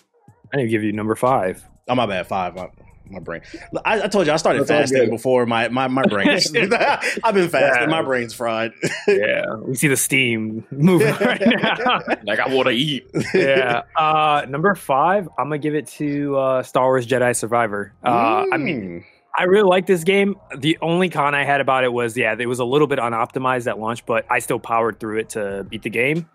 I 0.53 0.57
need 0.57 0.63
to 0.63 0.69
give 0.69 0.83
you 0.83 0.93
number 0.93 1.15
five. 1.15 1.61
Oh 1.89 1.95
my 1.95 2.05
bad, 2.05 2.25
five. 2.27 2.55
My, 2.55 2.69
my 3.11 3.19
brain. 3.19 3.41
I, 3.85 4.01
I 4.03 4.07
told 4.07 4.27
you 4.27 4.33
I 4.33 4.37
started 4.37 4.59
That's 4.67 4.91
fasting 4.91 5.09
before 5.09 5.45
my 5.45 5.67
my 5.69 5.87
my 5.87 6.03
brain. 6.03 6.27
I've 6.53 7.33
been 7.33 7.49
fasting. 7.49 7.83
Yeah. 7.83 7.85
My 7.89 8.01
brain's 8.01 8.33
fried. 8.33 8.71
Yeah, 9.07 9.45
we 9.65 9.75
see 9.75 9.87
the 9.87 9.97
steam 9.97 10.65
moving 10.71 11.13
right 11.21 11.41
now. 11.41 11.99
Like 12.23 12.39
I 12.39 12.53
want 12.53 12.67
to 12.67 12.73
eat. 12.73 13.09
yeah. 13.33 13.83
Uh, 13.95 14.45
number 14.49 14.75
five, 14.75 15.27
I'm 15.37 15.45
gonna 15.45 15.57
give 15.59 15.75
it 15.75 15.87
to 15.87 16.35
uh, 16.37 16.63
Star 16.63 16.85
Wars 16.85 17.07
Jedi 17.07 17.35
Survivor. 17.35 17.93
Uh, 18.03 18.45
I 18.51 18.57
mean, 18.57 18.77
Mm. 18.77 19.03
I 19.39 19.43
really 19.43 19.69
like 19.69 19.85
this 19.85 20.03
game. 20.03 20.35
The 20.57 20.77
only 20.81 21.09
con 21.09 21.35
I 21.35 21.43
had 21.43 21.61
about 21.61 21.83
it 21.83 21.93
was, 21.93 22.17
yeah, 22.17 22.35
it 22.37 22.47
was 22.47 22.57
a 22.57 22.65
little 22.65 22.87
bit 22.87 22.97
unoptimized 22.97 23.67
at 23.67 23.77
launch, 23.77 24.03
but 24.05 24.25
I 24.31 24.39
still 24.39 24.59
powered 24.59 24.99
through 24.99 25.19
it 25.19 25.29
to 25.29 25.63
beat 25.69 25.83
the 25.83 25.91
game. 25.91 26.27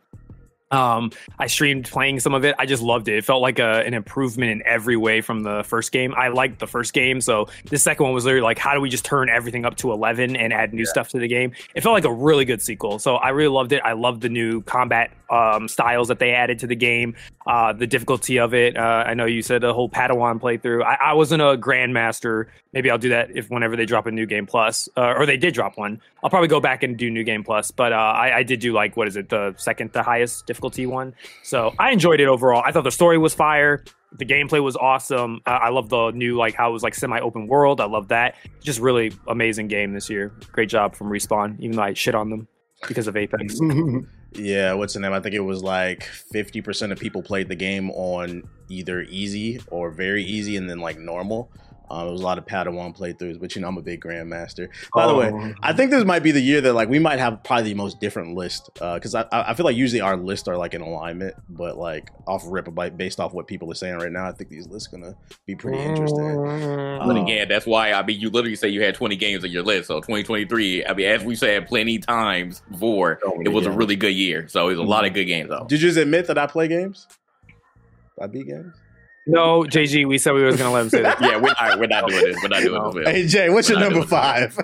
Um, 0.73 1.13
I 1.39 1.47
streamed 1.47 1.85
playing 1.85 2.21
some 2.21 2.35
of 2.35 2.45
it. 2.45 2.55
I 2.59 2.67
just 2.67 2.83
loved 2.83 3.09
it. 3.09 3.19
It 3.19 3.25
felt 3.25 3.43
like 3.43 3.59
a, 3.59 3.85
an 3.87 3.95
improvement 3.95 4.51
in 4.51 4.63
every 4.67 4.97
way 4.97 5.21
from 5.21 5.43
the 5.43 5.63
first 5.63 5.93
game. 5.93 6.15
I 6.17 6.29
liked 6.29 6.59
the 6.59 6.67
first 6.67 6.93
game, 6.93 7.21
so 7.21 7.49
the 7.67 7.79
second 7.79 8.05
one 8.05 8.15
was 8.15 8.25
literally 8.25 8.43
like, 8.43 8.59
how 8.59 8.75
do 8.75 8.81
we 8.81 8.89
just 8.89 9.05
turn 9.05 9.29
everything 9.29 9.65
up 9.65 9.77
to 9.77 9.93
11 9.93 10.35
and 10.35 10.53
add 10.53 10.73
new 10.73 10.87
stuff 10.87 11.09
to 11.11 11.19
the 11.19 11.29
game? 11.29 11.53
It 11.75 11.83
felt 11.83 11.93
like 11.93 12.05
a 12.05 12.13
really 12.13 12.45
good 12.45 12.63
sequel. 12.63 12.99
So 12.99 13.17
I 13.17 13.29
really 13.29 13.53
loved 13.53 13.73
it. 13.73 13.83
I 13.85 13.93
loved 13.93 14.23
the 14.23 14.29
new 14.29 14.63
combat 14.63 15.13
um, 15.31 15.69
styles 15.69 16.09
that 16.09 16.19
they 16.19 16.33
added 16.33 16.59
to 16.61 16.67
the 16.67 16.77
game, 16.77 17.15
uh, 17.47 17.73
the 17.73 17.87
difficulty 17.87 18.39
of 18.39 18.55
it. 18.55 18.77
Uh, 18.77 19.05
I 19.07 19.15
know 19.15 19.25
you 19.25 19.43
said 19.43 19.63
the 19.63 19.75
whole 19.75 19.89
Padawan 19.89 20.41
playthrough. 20.41 20.85
I, 20.85 20.95
I 20.95 21.13
wasn't 21.15 21.43
a 21.43 21.57
grandmaster. 21.57 22.47
Maybe 22.73 22.91
I'll 22.91 22.99
do 22.99 23.11
that 23.11 23.31
if 23.35 23.51
whenever 23.51 23.77
they 23.77 23.85
drop 23.85 24.07
a 24.07 24.11
new 24.11 24.27
game 24.27 24.47
plus, 24.47 24.89
uh, 24.97 25.15
or 25.17 25.27
they 25.27 25.37
did 25.37 25.53
drop 25.53 25.77
one. 25.77 26.01
I'll 26.23 26.31
probably 26.31 26.49
go 26.49 26.61
back 26.61 26.83
and 26.83 26.97
do 26.97 27.11
new 27.11 27.25
game 27.25 27.45
plus. 27.45 27.71
But 27.71 27.93
uh, 27.93 27.97
I, 27.97 28.39
I 28.39 28.43
did 28.43 28.61
do 28.61 28.73
like 28.73 28.97
what 28.97 29.09
is 29.09 29.17
it, 29.17 29.29
the 29.29 29.55
second 29.59 29.93
to 29.93 30.03
highest 30.03 30.47
difficulty 30.47 30.87
one. 30.87 31.15
So 31.43 31.75
I 31.79 31.91
enjoyed 31.91 32.21
it 32.21 32.29
overall. 32.29 32.63
I 32.65 32.73
thought 32.73 32.85
the 32.85 32.91
story 32.91 33.19
was 33.19 33.35
fire. 33.35 33.85
The 34.19 34.25
gameplay 34.25 34.63
was 34.63 34.77
awesome. 34.77 35.41
Uh, 35.47 35.51
I 35.51 35.69
love 35.71 35.89
the 35.89 36.11
new 36.13 36.37
like 36.37 36.55
how 36.55 36.71
it 36.71 36.73
was 36.73 36.83
like 36.83 36.95
semi 36.95 37.21
open 37.21 37.47
world. 37.47 37.81
I 37.81 37.87
love 37.87 38.09
that. 38.09 38.37
Just 38.61 38.81
really 38.81 39.13
amazing 39.29 39.69
game 39.69 39.93
this 39.93 40.09
year. 40.09 40.33
Great 40.53 40.69
job 40.69 40.95
from 40.95 41.09
Respawn. 41.09 41.59
Even 41.61 41.77
though 41.77 41.83
I 41.83 41.95
shit 41.95 42.15
on 42.15 42.31
them 42.31 42.49
because 42.87 43.07
of 43.07 43.17
Apex. 43.17 43.59
Yeah, 44.35 44.73
what's 44.75 44.95
the 44.95 45.01
name? 45.01 45.13
I 45.13 45.21
think 45.21 45.35
it 45.35 45.41
was 45.41 45.63
like 45.63 46.09
50% 46.35 46.93
of 46.93 46.99
people 46.99 47.23
played 47.23 47.49
the 47.49 47.55
game 47.55 47.91
on 47.91 48.43
either 48.69 49.03
easy 49.03 49.61
or 49.71 49.91
very 49.91 50.25
easy 50.25 50.57
and 50.57 50.69
then 50.69 50.79
like 50.79 50.99
normal. 50.99 51.51
Uh, 51.93 51.97
um, 51.97 52.09
it 52.09 52.13
was 52.13 52.21
a 52.21 52.25
lot 52.25 52.39
of 52.39 52.47
Padawan 52.47 52.97
playthroughs, 52.97 53.39
but 53.39 53.55
you 53.55 53.61
know, 53.61 53.69
I'm 53.69 53.77
a 53.77 53.83
big 53.83 54.01
grandmaster. 54.01 54.69
By 54.95 55.07
the 55.07 55.15
way, 55.15 55.31
Oh. 55.33 55.53
I 55.63 55.73
think 55.73 55.91
this 55.91 56.05
might 56.05 56.23
be 56.23 56.33
the 56.33 56.41
year 56.41 56.61
that 56.63 56.73
like 56.73 56.89
we 56.89 56.99
might 56.99 57.19
have 57.19 57.43
probably 57.45 57.71
the 57.71 57.75
most 57.75 58.01
different 58.01 58.35
list 58.35 58.71
uh, 58.81 58.95
because 58.95 59.15
I, 59.15 59.27
I 59.31 59.55
feel 59.55 59.65
like 59.65 59.77
usually 59.77 60.01
our 60.01 60.17
lists 60.17 60.49
are 60.49 60.57
like 60.57 60.75
in 60.75 60.81
alignment, 60.81 61.35
but 61.49 61.77
like 61.77 62.11
off 62.27 62.43
rip, 62.47 62.69
like 62.77 62.97
based 62.97 63.21
off 63.21 63.35
what 63.35 63.47
people 63.47 63.71
are 63.71 63.75
saying 63.75 63.97
right 63.97 64.11
now, 64.11 64.27
I 64.27 64.33
think 64.33 64.51
these 64.51 64.67
lists 64.69 64.89
gonna 64.89 65.15
be 65.47 65.55
pretty 65.55 65.79
interesting. 65.79 66.37
But 66.37 67.17
Oh. 67.17 67.23
again, 67.23 67.49
that's 67.49 67.67
why 67.67 67.93
I 67.93 68.03
mean, 68.03 68.21
you 68.21 68.31
literally 68.31 68.57
say 68.57 68.69
you 68.69 68.83
had 68.83 68.95
20 68.95 69.17
games 69.17 69.45
on 69.45 69.51
your 69.51 69.63
list. 69.63 69.89
So 69.89 69.97
2023, 69.97 70.87
I 70.87 70.95
mean, 70.95 71.07
as 71.07 71.23
we 71.23 71.35
said 71.35 71.67
plenty 71.67 71.99
times 71.99 72.63
before, 72.71 73.13
it 73.23 73.37
many 73.37 73.51
was 73.51 73.67
a 73.67 73.71
really 73.71 73.97
good 73.97 74.15
year. 74.15 74.49
So 74.49 74.67
it 74.69 74.71
was 74.71 74.79
a 74.79 74.83
lot 74.83 75.05
of 75.05 75.09
mm-hmm. 75.09 75.15
good 75.15 75.25
games 75.27 75.51
though. 75.51 75.67
Did 75.69 75.83
you 75.83 75.89
just 75.89 75.99
admit 75.99 76.27
that 76.29 76.39
I 76.39 76.47
play 76.47 76.69
games? 76.69 77.07
I 78.21 78.27
beat 78.27 78.47
games. 78.47 78.75
No, 79.25 79.63
JG, 79.63 80.07
we 80.09 80.19
said 80.19 80.33
we 80.35 80.43
was 80.43 80.57
gonna 80.57 80.73
let 80.73 80.83
him 80.83 80.91
say 80.91 81.03
that. 81.03 81.21
yeah, 81.21 81.37
we're 81.37 81.55
not, 81.61 81.79
we're 81.79 81.87
not 81.87 82.09
doing 82.09 82.25
this. 82.25 82.37
We're 82.43 82.49
not 82.49 82.63
doing 82.63 82.83
No. 82.83 82.91
this. 82.93 83.09
Hey 83.09 83.27
Jay, 83.29 83.51
what's 83.51 83.69
your 83.69 83.79
We're 83.79 83.85
not 83.91 83.93
number 83.93 84.07
doing 84.07 84.09
five? 84.09 84.59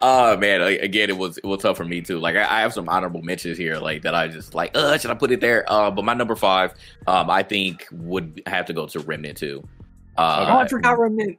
uh 0.00 0.36
man, 0.40 0.60
like, 0.60 0.80
again, 0.80 1.08
it 1.10 1.16
was 1.16 1.38
it 1.38 1.44
was 1.44 1.62
tough 1.62 1.76
for 1.76 1.84
me 1.84 2.00
too. 2.02 2.18
Like 2.18 2.36
I, 2.36 2.42
I 2.42 2.60
have 2.60 2.72
some 2.74 2.88
honorable 2.88 3.22
mentions 3.22 3.56
here, 3.58 3.78
like 3.78 4.02
that 4.02 4.14
I 4.14 4.28
just 4.28 4.54
like, 4.54 4.72
uh, 4.76 4.98
should 4.98 5.10
I 5.10 5.14
put 5.14 5.30
it 5.30 5.40
there? 5.40 5.64
Uh, 5.70 5.90
but 5.90 6.04
my 6.04 6.14
number 6.14 6.36
five, 6.36 6.74
um, 7.06 7.30
I 7.30 7.42
think 7.42 7.86
would 7.92 8.42
have 8.46 8.66
to 8.66 8.72
go 8.72 8.86
to 8.86 9.00
Remnant 9.00 9.38
Two. 9.38 9.66
Oh, 10.18 10.22
Uh, 10.22 10.56
I 10.64 10.68
forgot 10.68 10.98
Remnant. 10.98 11.38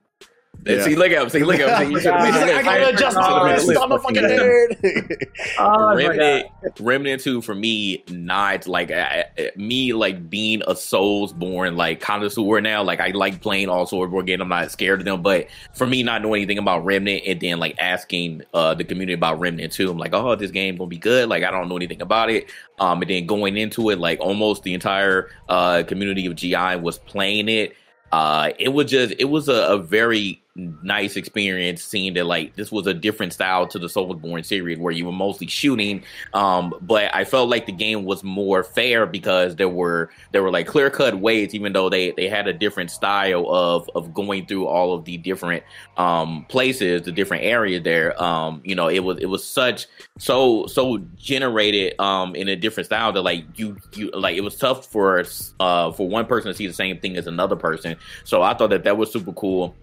And 0.66 0.82
See, 0.82 0.96
look 0.96 1.12
at 1.12 1.22
him. 1.22 1.30
See, 1.30 1.44
look 1.44 1.60
at 1.60 1.82
him. 1.82 1.88
See, 1.88 1.94
you 1.94 2.00
should've 2.02 2.20
made 2.22 2.34
He's 2.34 2.42
like. 2.42 2.56
I 2.56 2.64
gotta 2.64 2.90
adjust 2.96 3.16
my 3.16 3.54
list. 3.54 3.68
list. 3.68 3.82
I'm 3.82 3.92
a 3.92 4.00
fucking 4.00 4.24
nerd. 4.24 5.24
Oh, 5.60 5.96
Remnant, 5.96 6.48
Remnant 6.80 7.22
Two 7.22 7.42
for 7.42 7.56
me, 7.56 8.04
not 8.10 8.68
like 8.68 8.92
I, 8.92 9.26
I- 9.38 9.52
me 9.56 9.94
like 9.94 10.30
being 10.30 10.62
a 10.68 10.76
Souls-born 10.76 11.76
like 11.78 12.00
connoisseur 12.02 12.60
now. 12.62 12.84
Like 12.84 13.00
I 13.00 13.10
like 13.12 13.42
playing 13.42 13.70
all 13.70 13.86
Soulsborne 13.88 14.26
games. 14.26 14.42
I'm 14.42 14.50
not 14.50 14.72
scared 14.72 15.00
of 15.00 15.06
them, 15.06 15.22
but 15.22 15.48
for 15.74 15.88
me, 15.88 16.04
not 16.04 16.22
knowing 16.22 16.42
anything 16.42 16.58
about 16.58 16.84
Remnant 16.86 17.24
and 17.26 17.40
then 17.40 17.60
like 17.60 17.76
asking 17.80 18.44
uh 18.54 18.74
the 18.74 18.84
community 18.84 19.14
about 19.14 19.40
Remnant 19.40 19.72
Two, 19.74 19.90
I'm 19.92 19.98
like, 19.98 20.14
oh, 20.14 20.36
this 20.36 20.52
game 20.52 20.76
gonna 20.78 20.88
be 20.90 20.98
good. 20.98 21.30
Like 21.30 21.44
I 21.44 21.52
don't 21.52 21.70
know 21.70 21.78
anything 21.78 22.02
about 22.02 22.30
it. 22.30 22.50
Um, 22.80 23.02
and 23.02 23.10
then 23.10 23.26
going 23.26 23.58
into 23.58 23.90
it, 23.90 24.00
like 24.00 24.20
almost 24.20 24.64
the 24.64 24.74
entire 24.74 25.30
uh 25.50 25.84
community 25.88 26.26
of 26.26 26.36
GI 26.36 26.76
was 26.82 26.98
playing 27.00 27.48
it. 27.50 27.76
Uh, 28.12 28.52
it 28.58 28.70
was 28.70 28.90
just 28.90 29.14
it 29.20 29.26
was 29.26 29.50
a, 29.50 29.68
a 29.68 29.78
very 29.78 30.42
nice 30.58 31.16
experience 31.16 31.84
seeing 31.84 32.14
that 32.16 32.26
like 32.26 32.56
this 32.56 32.72
was 32.72 32.88
a 32.88 32.94
different 32.94 33.32
style 33.32 33.68
to 33.68 33.78
the 33.78 33.88
Soulsborne 33.88 34.44
series 34.44 34.80
where 34.80 34.92
you 34.92 35.06
were 35.06 35.12
mostly 35.12 35.48
shooting 35.48 36.04
um 36.34 36.74
but 36.82 37.14
I 37.16 37.26
felt 37.26 37.50
like 37.50 37.68
the 37.68 37.72
game 37.72 38.06
was 38.06 38.24
more 38.24 38.64
fair 38.64 39.06
because 39.06 39.56
there 39.56 39.70
were 39.70 40.10
there 40.32 40.42
were 40.42 40.52
like 40.52 40.68
clear 40.68 40.90
cut 40.90 41.20
ways 41.20 41.54
even 41.54 41.74
though 41.74 41.90
they 41.90 42.12
they 42.12 42.28
had 42.28 42.48
a 42.48 42.54
different 42.54 42.90
style 42.92 43.46
of 43.50 43.90
of 43.94 44.14
going 44.14 44.48
through 44.48 44.66
all 44.68 44.94
of 44.94 45.06
the 45.06 45.18
different 45.18 45.64
um 45.98 46.46
places 46.50 47.04
the 47.04 47.12
different 47.12 47.44
areas 47.44 47.84
there. 47.84 48.22
Um 48.22 48.62
you 48.64 48.76
know 48.76 48.88
it 48.88 49.00
was 49.00 49.20
it 49.20 49.28
was 49.28 49.46
such 49.46 49.88
so 50.18 50.66
so 50.66 50.98
generated 51.16 52.00
um 52.00 52.36
in 52.36 52.48
a 52.48 52.56
different 52.56 52.86
style 52.86 53.12
that 53.14 53.22
like 53.22 53.46
you 53.56 53.78
you 53.94 54.10
like 54.12 54.36
it 54.36 54.42
was 54.42 54.56
tough 54.56 54.88
for 54.88 55.24
uh 55.60 55.92
for 55.92 56.08
one 56.08 56.26
person 56.26 56.52
to 56.52 56.58
see 56.58 56.68
the 56.68 56.74
same 56.74 57.00
thing 57.00 57.16
as 57.16 57.28
another 57.28 57.56
person. 57.56 57.96
So 58.24 58.42
I 58.42 58.54
thought 58.56 58.72
that 58.72 58.84
that 58.86 58.98
was 58.98 59.12
super 59.12 59.34
cool 59.34 59.76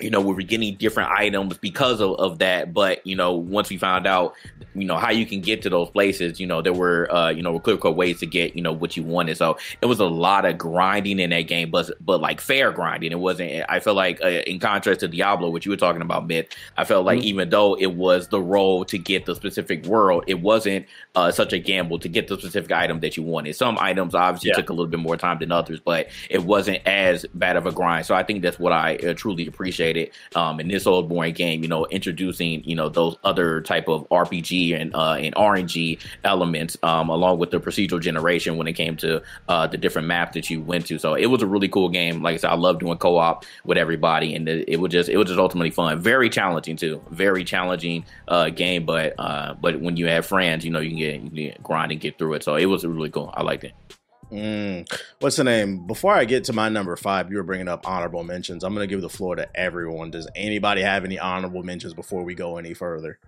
you 0.00 0.10
know, 0.10 0.20
we 0.20 0.34
were 0.34 0.42
getting 0.42 0.74
different 0.76 1.10
items 1.10 1.58
because 1.58 2.00
of, 2.00 2.16
of 2.16 2.38
that. 2.38 2.72
But, 2.72 3.06
you 3.06 3.16
know, 3.16 3.34
once 3.34 3.70
we 3.70 3.76
found 3.76 4.06
out, 4.06 4.34
you 4.74 4.84
know, 4.84 4.96
how 4.96 5.10
you 5.10 5.26
can 5.26 5.40
get 5.40 5.62
to 5.62 5.70
those 5.70 5.90
places, 5.90 6.38
you 6.38 6.46
know, 6.46 6.62
there 6.62 6.72
were, 6.72 7.12
uh, 7.12 7.30
you 7.30 7.42
know, 7.42 7.58
clear 7.58 7.76
cut 7.76 7.96
ways 7.96 8.20
to 8.20 8.26
get, 8.26 8.54
you 8.54 8.62
know, 8.62 8.72
what 8.72 8.96
you 8.96 9.02
wanted. 9.02 9.36
So 9.36 9.58
it 9.82 9.86
was 9.86 10.00
a 10.00 10.06
lot 10.06 10.44
of 10.44 10.58
grinding 10.58 11.18
in 11.18 11.30
that 11.30 11.42
game, 11.42 11.70
but, 11.70 11.90
but 12.00 12.20
like 12.20 12.40
fair 12.40 12.70
grinding. 12.70 13.12
It 13.12 13.18
wasn't, 13.18 13.64
I 13.68 13.80
feel 13.80 13.94
like, 13.94 14.22
uh, 14.22 14.28
in 14.28 14.60
contrast 14.60 15.00
to 15.00 15.08
Diablo, 15.08 15.50
which 15.50 15.66
you 15.66 15.70
were 15.70 15.76
talking 15.76 16.02
about, 16.02 16.26
Myth, 16.26 16.48
I 16.76 16.84
felt 16.84 17.04
like 17.04 17.18
mm-hmm. 17.18 17.28
even 17.28 17.50
though 17.50 17.74
it 17.74 17.94
was 17.94 18.28
the 18.28 18.40
role 18.40 18.84
to 18.84 18.98
get 18.98 19.26
the 19.26 19.34
specific 19.34 19.84
world, 19.86 20.24
it 20.26 20.40
wasn't 20.40 20.86
uh, 21.14 21.32
such 21.32 21.52
a 21.52 21.58
gamble 21.58 21.98
to 21.98 22.08
get 22.08 22.28
the 22.28 22.38
specific 22.38 22.70
item 22.72 23.00
that 23.00 23.16
you 23.16 23.22
wanted. 23.22 23.56
Some 23.56 23.78
items 23.80 24.14
obviously 24.14 24.50
yeah. 24.50 24.56
took 24.56 24.70
a 24.70 24.72
little 24.72 24.86
bit 24.86 25.00
more 25.00 25.16
time 25.16 25.38
than 25.38 25.50
others, 25.50 25.80
but 25.80 26.08
it 26.30 26.44
wasn't 26.44 26.86
as 26.86 27.26
bad 27.34 27.56
of 27.56 27.66
a 27.66 27.72
grind. 27.72 28.06
So 28.06 28.14
I 28.14 28.22
think 28.22 28.42
that's 28.42 28.58
what 28.58 28.72
I 28.72 28.96
uh, 28.96 29.14
truly 29.14 29.46
appreciate 29.46 29.87
um, 30.34 30.60
in 30.60 30.68
this 30.68 30.86
old 30.86 31.08
boring 31.08 31.34
game. 31.34 31.62
You 31.62 31.68
know, 31.68 31.86
introducing 31.86 32.62
you 32.64 32.74
know 32.74 32.88
those 32.88 33.16
other 33.24 33.60
type 33.60 33.88
of 33.88 34.08
RPG 34.08 34.78
and 34.80 34.94
uh, 34.94 35.14
and 35.14 35.34
RNG 35.34 36.00
elements 36.24 36.76
um, 36.82 37.08
along 37.08 37.38
with 37.38 37.50
the 37.50 37.60
procedural 37.60 38.00
generation 38.00 38.56
when 38.56 38.66
it 38.66 38.74
came 38.74 38.96
to 38.98 39.22
uh, 39.48 39.66
the 39.66 39.76
different 39.76 40.08
maps 40.08 40.34
that 40.34 40.50
you 40.50 40.60
went 40.60 40.86
to. 40.86 40.98
So 40.98 41.14
it 41.14 41.26
was 41.26 41.42
a 41.42 41.46
really 41.46 41.68
cool 41.68 41.88
game. 41.88 42.22
Like 42.22 42.34
I 42.34 42.36
said, 42.38 42.50
I 42.50 42.54
love 42.56 42.78
doing 42.78 42.98
co 42.98 43.16
op 43.16 43.44
with 43.64 43.78
everybody, 43.78 44.34
and 44.34 44.48
it, 44.48 44.68
it 44.68 44.80
was 44.80 44.92
just 44.92 45.08
it 45.08 45.16
was 45.16 45.28
just 45.28 45.38
ultimately 45.38 45.70
fun. 45.70 46.00
Very 46.00 46.30
challenging 46.30 46.76
too. 46.76 47.02
Very 47.10 47.44
challenging 47.44 48.04
uh, 48.28 48.50
game, 48.50 48.84
but 48.84 49.14
uh, 49.18 49.54
but 49.54 49.80
when 49.80 49.96
you 49.96 50.06
have 50.08 50.26
friends, 50.26 50.64
you 50.64 50.70
know 50.70 50.80
you 50.80 50.90
can 50.90 50.98
get, 50.98 51.36
you 51.36 51.52
can 51.52 51.62
grind 51.62 51.92
and 51.92 52.00
get 52.00 52.18
through 52.18 52.34
it. 52.34 52.42
So 52.42 52.56
it 52.56 52.66
was 52.66 52.84
really 52.84 53.10
cool. 53.10 53.32
I 53.36 53.42
liked 53.42 53.64
it. 53.64 53.97
Mm. 54.30 54.90
What's 55.20 55.36
the 55.36 55.44
name? 55.44 55.86
Before 55.86 56.12
I 56.12 56.24
get 56.24 56.44
to 56.44 56.52
my 56.52 56.68
number 56.68 56.94
five, 56.96 57.30
you 57.30 57.36
were 57.38 57.42
bringing 57.42 57.68
up 57.68 57.88
honorable 57.88 58.24
mentions. 58.24 58.62
I'm 58.62 58.74
going 58.74 58.86
to 58.86 58.92
give 58.92 59.00
the 59.00 59.08
floor 59.08 59.36
to 59.36 59.48
everyone. 59.54 60.10
Does 60.10 60.28
anybody 60.34 60.82
have 60.82 61.04
any 61.04 61.18
honorable 61.18 61.62
mentions 61.62 61.94
before 61.94 62.22
we 62.22 62.34
go 62.34 62.58
any 62.58 62.74
further? 62.74 63.18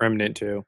Remnant 0.00 0.36
2. 0.36 0.64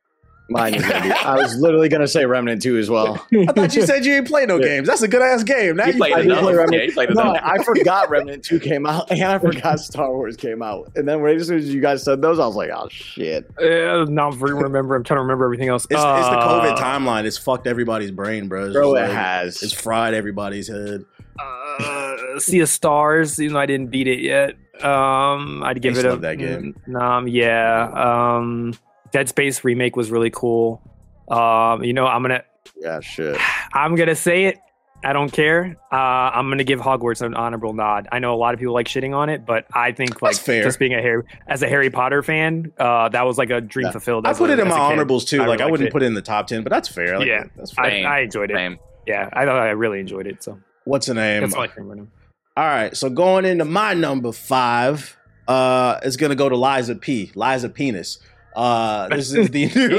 Mine 0.50 0.75
is 0.75 0.83
gonna 0.85 1.02
be. 1.02 1.11
I 1.25 1.37
was 1.37 1.57
literally 1.57 1.88
gonna 1.88 2.09
say 2.09 2.26
Remnant 2.26 2.61
2 2.61 2.76
as 2.76 2.90
well. 2.90 3.14
I 3.33 3.52
thought 3.52 3.75
you 3.75 3.87
said 3.87 4.04
you 4.04 4.14
ain't 4.14 4.26
play 4.26 4.47
no 4.47 4.59
yeah. 4.59 4.66
games. 4.66 4.88
That's 4.88 5.02
a 5.02 5.09
good 5.09 5.23
ass 5.23 5.45
game. 5.45 5.76
Now 5.76 5.87
you, 5.87 5.92
you 5.92 5.99
played 5.99 6.12
play 6.12 6.26
play 6.26 6.54
Remnant. 6.54 6.92
Yeah, 6.97 7.04
no, 7.11 7.37
I 7.40 7.62
forgot 7.62 8.11
Remnant 8.11 8.45
2 8.45 8.61
came 8.61 8.85
out, 8.87 9.11
and 9.11 9.23
I 9.23 9.38
forgot 9.38 9.78
Star 9.78 10.12
Wars 10.12 10.37
came 10.37 10.62
out. 10.62 10.90
And 10.97 11.09
then 11.09 11.25
as 11.25 11.47
soon 11.47 11.59
as 11.59 11.73
you 11.73 11.80
guys 11.80 12.02
said 12.02 12.21
those, 12.21 12.38
I 12.38 12.47
was 12.47 12.57
like, 12.57 12.71
oh 12.71 12.88
shit. 12.90 13.49
Uh, 13.61 14.04
not 14.09 14.37
remember. 14.40 14.97
I'm 14.97 15.04
trying 15.04 15.19
to 15.19 15.23
remember 15.23 15.45
everything 15.45 15.69
else. 15.69 15.87
It's, 15.88 16.00
uh, 16.00 16.16
it's 16.19 16.28
the 16.28 16.37
COVID 16.37 16.76
timeline. 16.76 17.25
It's 17.25 17.38
fucked 17.38 17.66
everybody's 17.66 18.11
brain, 18.11 18.49
bro. 18.49 18.66
It's 18.66 18.75
bro, 18.75 18.97
it 18.97 19.02
like, 19.02 19.11
has. 19.12 19.62
It's 19.62 19.73
fried 19.73 20.14
everybody's 20.14 20.69
head. 20.69 21.04
Uh, 21.38 22.38
sea 22.38 22.61
of 22.61 22.69
Stars. 22.69 23.40
Even 23.40 23.54
though 23.54 23.61
I 23.61 23.66
didn't 23.66 23.88
beat 23.88 24.09
it 24.09 24.21
yet, 24.21 24.57
um, 24.85 25.62
I'd 25.62 25.80
give 25.80 25.97
it 25.97 26.04
a 26.04 26.16
that 26.16 26.38
game. 26.38 26.75
Um, 26.99 27.28
yeah. 27.28 27.90
Um, 27.92 28.75
Dead 29.12 29.29
Space 29.29 29.64
remake 29.64 29.97
was 29.97 30.11
really 30.11 30.31
cool. 30.31 30.83
Um, 31.29 31.85
you 31.85 31.93
know, 31.93 32.07
I'm 32.07 32.23
gonna. 32.23 32.45
Yeah, 32.76 33.00
shit. 33.00 33.38
I'm 33.73 33.95
gonna 33.95 34.14
say 34.14 34.47
it. 34.47 34.59
I 35.02 35.12
don't 35.14 35.33
care. 35.33 35.76
Uh, 35.90 35.97
I'm 35.97 36.50
gonna 36.50 36.64
give 36.64 36.81
Hogwarts 36.81 37.23
an 37.23 37.35
honorable 37.35 37.73
nod. 37.73 38.09
I 38.12 38.19
know 38.19 38.35
a 38.35 38.37
lot 38.37 38.52
of 38.52 38.61
people 38.61 38.75
like 38.75 38.87
shitting 38.87 39.17
on 39.17 39.31
it, 39.31 39.47
but 39.47 39.67
I 39.73 39.93
think 39.93 40.21
like 40.21 40.45
just 40.45 40.79
being 40.79 40.95
a 40.95 41.00
Harry 41.00 41.25
as 41.47 41.62
a 41.62 41.69
Harry 41.69 41.90
Potter 41.90 42.23
fan, 42.23 42.73
uh, 42.79 43.09
that 43.09 43.25
was 43.25 43.38
like 43.38 43.50
a 43.50 43.61
dream 43.61 43.87
yeah. 43.87 43.93
fulfilled. 43.93 44.26
I 44.26 44.35
put 44.35 44.50
a, 44.50 44.55
it 44.55 44.59
in 44.59 44.69
my 44.69 44.79
honorables 44.79 45.25
too. 45.25 45.43
I 45.43 45.47
like 45.47 45.61
I 45.61 45.71
wouldn't 45.71 45.88
it. 45.88 45.93
put 45.93 46.02
it 46.02 46.07
in 46.07 46.14
the 46.14 46.23
top 46.23 46.49
ten, 46.49 46.62
but 46.62 46.71
that's 46.71 46.88
fair. 46.88 47.19
Like, 47.19 47.29
yeah, 47.29 47.45
that's 47.57 47.73
fair. 47.73 47.85
I, 47.85 48.02
I, 48.02 48.21
enjoyed 48.21 48.50
it. 48.50 48.55
Same. 48.55 48.79
Yeah, 49.07 49.29
I 49.33 49.47
thought 49.47 49.59
I 49.59 49.71
really 49.71 50.00
enjoyed 50.00 50.26
it. 50.26 50.43
So 50.43 50.59
what's 50.85 51.07
the 51.07 51.14
name? 51.14 51.43
That's 51.43 51.55
all 51.55 51.62
I 51.62 51.69
can 51.69 51.88
remember. 51.88 52.11
All 52.57 52.64
right, 52.64 52.95
so 52.95 53.09
going 53.09 53.47
into 53.47 53.64
my 53.64 53.95
number 53.95 54.33
five, 54.33 55.17
uh, 55.49 55.99
is 56.02 56.17
gonna 56.17 56.35
go 56.35 56.49
to 56.49 56.57
Lies 56.57 56.88
of 56.90 57.00
P. 57.00 57.33
Liza 57.35 57.71
Penis. 57.71 58.19
Uh, 58.54 59.09
this 59.09 59.33
is 59.33 59.50
the 59.50 59.66
new. 59.75 59.99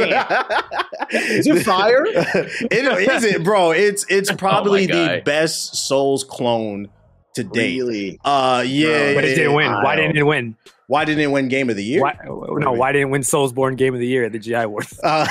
is 1.12 1.48
it 1.48 1.64
fire? 1.64 2.06
it 2.06 3.10
is 3.10 3.24
it, 3.24 3.44
bro. 3.44 3.72
It's 3.72 4.06
it's 4.10 4.30
oh 4.32 4.36
probably 4.36 4.92
oh 4.92 4.96
the 5.16 5.22
best 5.24 5.76
Souls 5.76 6.24
clone 6.24 6.90
to 7.36 7.44
date. 7.44 7.78
Really? 7.80 8.20
Uh, 8.24 8.64
yeah. 8.66 9.14
But 9.14 9.26
it 9.26 9.36
didn't 9.36 9.54
win. 9.54 9.72
Why 9.72 9.96
didn't 9.96 10.18
it 10.18 10.24
win? 10.24 10.56
Why 10.88 11.06
didn't 11.06 11.24
it 11.24 11.32
win 11.32 11.48
Game 11.48 11.70
of 11.70 11.78
the 11.78 11.84
Year? 11.86 12.02
Why, 12.02 12.18
no, 12.26 12.74
why 12.74 12.92
didn't 12.92 13.08
it 13.08 13.12
win 13.12 13.22
Soulsborne 13.22 13.78
Game 13.78 13.94
of 13.94 14.02
the 14.02 14.08
Year 14.08 14.26
at 14.26 14.34
the 14.34 14.40
GI 14.40 14.56
Awards? 14.56 15.00
Uh, 15.02 15.26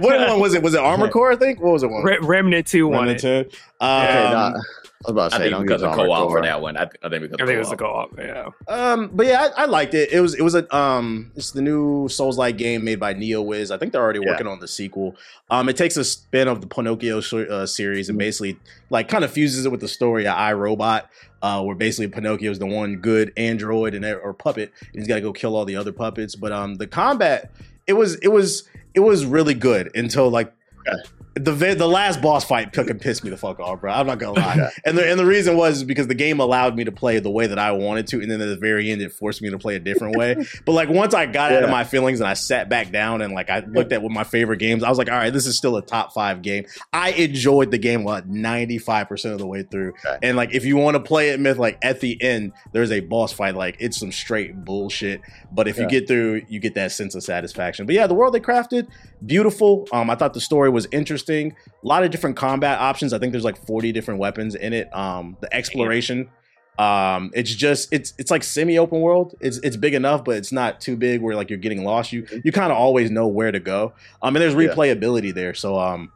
what 0.00 0.28
one 0.28 0.40
was 0.40 0.54
it? 0.54 0.64
Was 0.64 0.74
it 0.74 0.80
Armored 0.80 1.12
Core? 1.12 1.30
I 1.30 1.36
think. 1.36 1.60
What 1.60 1.74
was 1.74 1.84
it? 1.84 1.90
One? 1.90 2.02
Re- 2.02 2.18
Remnant 2.20 2.66
Two 2.66 2.90
Remnant 2.90 3.22
won 3.22 3.36
it. 3.36 3.50
Two. 3.52 3.56
Um, 3.80 4.02
okay, 4.02 4.30
nah. 4.32 4.60
I 5.02 5.10
was 5.10 5.12
about 5.12 5.30
to 5.30 5.36
say, 5.38 5.46
I 5.46 5.50
think 5.50 5.66
because 5.66 5.82
of 5.82 5.94
co-op 5.94 6.30
for 6.30 6.42
that 6.42 6.60
one. 6.60 6.76
I, 6.76 6.84
th- 6.84 6.96
I 7.02 7.08
think 7.08 7.22
because 7.22 7.36
I 7.40 7.46
think 7.46 7.56
it 7.56 7.58
was 7.58 7.70
the 7.70 7.76
co-op. 7.76 8.18
Yeah. 8.18 8.50
Um, 8.68 9.08
but 9.14 9.24
yeah, 9.24 9.48
I, 9.56 9.62
I, 9.62 9.64
liked 9.64 9.94
it. 9.94 10.12
It 10.12 10.20
was 10.20 10.34
it 10.34 10.42
was 10.42 10.54
a 10.54 10.76
um, 10.76 11.32
it's 11.36 11.52
the 11.52 11.62
new 11.62 12.06
Souls-like 12.10 12.58
game 12.58 12.84
made 12.84 13.00
by 13.00 13.14
Neowiz. 13.14 13.70
I 13.74 13.78
think 13.78 13.92
they're 13.92 14.02
already 14.02 14.20
yeah. 14.20 14.32
working 14.32 14.46
on 14.46 14.60
the 14.60 14.68
sequel. 14.68 15.16
Um, 15.48 15.70
it 15.70 15.78
takes 15.78 15.96
a 15.96 16.04
spin 16.04 16.48
of 16.48 16.60
the 16.60 16.66
Pinocchio 16.66 17.20
uh, 17.20 17.64
series 17.64 18.10
and 18.10 18.18
basically 18.18 18.58
like 18.90 19.08
kind 19.08 19.24
of 19.24 19.30
fuses 19.30 19.64
it 19.64 19.72
with 19.72 19.80
the 19.80 19.88
story 19.88 20.26
of 20.26 20.36
iRobot. 20.36 21.04
Uh, 21.40 21.62
where 21.62 21.74
basically 21.74 22.08
Pinocchio 22.08 22.50
is 22.50 22.58
the 22.58 22.66
one 22.66 22.96
good 22.96 23.32
android 23.38 23.94
and 23.94 24.04
or 24.04 24.34
puppet, 24.34 24.70
and 24.92 25.00
he's 25.00 25.08
got 25.08 25.14
to 25.14 25.22
go 25.22 25.32
kill 25.32 25.56
all 25.56 25.64
the 25.64 25.76
other 25.76 25.92
puppets. 25.92 26.36
But 26.36 26.52
um, 26.52 26.74
the 26.74 26.86
combat, 26.86 27.50
it 27.86 27.94
was 27.94 28.16
it 28.16 28.28
was 28.28 28.68
it 28.92 29.00
was 29.00 29.24
really 29.24 29.54
good 29.54 29.96
until 29.96 30.28
like 30.28 30.52
okay 30.86 31.02
the 31.34 31.52
the 31.52 31.86
last 31.86 32.20
boss 32.20 32.44
fight 32.44 32.74
fucking 32.74 32.98
pissed 32.98 33.22
me 33.22 33.30
the 33.30 33.36
fuck 33.36 33.60
off, 33.60 33.80
bro. 33.80 33.92
I'm 33.92 34.06
not 34.06 34.18
gonna 34.18 34.38
lie. 34.40 34.70
and 34.84 34.98
the 34.98 35.08
and 35.08 35.18
the 35.18 35.24
reason 35.24 35.56
was 35.56 35.84
because 35.84 36.08
the 36.08 36.14
game 36.14 36.40
allowed 36.40 36.74
me 36.74 36.84
to 36.84 36.92
play 36.92 37.20
the 37.20 37.30
way 37.30 37.46
that 37.46 37.58
I 37.58 37.70
wanted 37.70 38.08
to, 38.08 38.20
and 38.20 38.28
then 38.28 38.40
at 38.40 38.48
the 38.48 38.56
very 38.56 38.90
end 38.90 39.00
it 39.00 39.12
forced 39.12 39.40
me 39.40 39.48
to 39.50 39.58
play 39.58 39.76
a 39.76 39.78
different 39.78 40.16
way. 40.16 40.34
but 40.64 40.72
like 40.72 40.88
once 40.88 41.14
I 41.14 41.26
got 41.26 41.52
yeah. 41.52 41.58
out 41.58 41.64
of 41.64 41.70
my 41.70 41.84
feelings 41.84 42.20
and 42.20 42.28
I 42.28 42.34
sat 42.34 42.68
back 42.68 42.90
down 42.90 43.22
and 43.22 43.32
like 43.32 43.48
I 43.48 43.60
looked 43.60 43.92
at 43.92 44.02
what 44.02 44.10
my 44.10 44.24
favorite 44.24 44.58
games, 44.58 44.82
I 44.82 44.88
was 44.88 44.98
like, 44.98 45.08
all 45.08 45.16
right, 45.16 45.32
this 45.32 45.46
is 45.46 45.56
still 45.56 45.76
a 45.76 45.82
top 45.82 46.12
five 46.12 46.42
game. 46.42 46.64
I 46.92 47.12
enjoyed 47.12 47.70
the 47.70 47.78
game 47.78 48.04
like 48.04 48.26
95 48.26 49.08
percent 49.08 49.32
of 49.32 49.38
the 49.38 49.46
way 49.46 49.62
through. 49.62 49.92
Okay. 50.04 50.18
And 50.24 50.36
like 50.36 50.52
if 50.52 50.64
you 50.64 50.76
want 50.76 50.96
to 50.96 51.00
play 51.00 51.30
it, 51.30 51.38
myth 51.38 51.58
like 51.58 51.78
at 51.82 52.00
the 52.00 52.20
end, 52.20 52.52
there's 52.72 52.90
a 52.90 53.00
boss 53.00 53.32
fight. 53.32 53.54
Like 53.54 53.76
it's 53.78 53.98
some 53.98 54.10
straight 54.10 54.64
bullshit. 54.64 55.20
But 55.52 55.68
if 55.68 55.76
yeah. 55.76 55.84
you 55.84 55.88
get 55.88 56.08
through, 56.08 56.42
you 56.48 56.58
get 56.58 56.74
that 56.74 56.90
sense 56.90 57.14
of 57.14 57.22
satisfaction. 57.22 57.86
But 57.86 57.94
yeah, 57.94 58.08
the 58.08 58.14
world 58.14 58.34
they 58.34 58.40
crafted, 58.40 58.88
beautiful. 59.24 59.86
Um, 59.92 60.10
I 60.10 60.16
thought 60.16 60.34
the 60.34 60.40
story 60.40 60.70
was 60.70 60.88
interesting. 60.90 61.19
A 61.28 61.52
lot 61.82 62.04
of 62.04 62.10
different 62.10 62.36
combat 62.36 62.78
options. 62.78 63.12
I 63.12 63.18
think 63.18 63.32
there's 63.32 63.44
like 63.44 63.64
40 63.66 63.92
different 63.92 64.20
weapons 64.20 64.54
in 64.54 64.72
it. 64.72 64.94
Um, 64.96 65.36
the 65.40 65.52
exploration. 65.54 66.30
Um, 66.78 67.30
it's 67.34 67.54
just 67.54 67.92
it's 67.92 68.14
it's 68.16 68.30
like 68.30 68.42
semi 68.42 68.78
open 68.78 69.00
world. 69.00 69.34
It's 69.40 69.58
it's 69.58 69.76
big 69.76 69.92
enough, 69.92 70.24
but 70.24 70.36
it's 70.36 70.50
not 70.50 70.80
too 70.80 70.96
big 70.96 71.20
where 71.20 71.36
like 71.36 71.50
you're 71.50 71.58
getting 71.58 71.84
lost. 71.84 72.10
You 72.10 72.26
you 72.42 72.52
kind 72.52 72.72
of 72.72 72.78
always 72.78 73.10
know 73.10 73.26
where 73.26 73.52
to 73.52 73.60
go. 73.60 73.92
Um, 74.22 74.34
and 74.34 74.42
there's 74.42 74.54
replayability 74.54 75.26
yeah. 75.26 75.32
there. 75.32 75.54
So 75.54 75.78
um, 75.78 76.10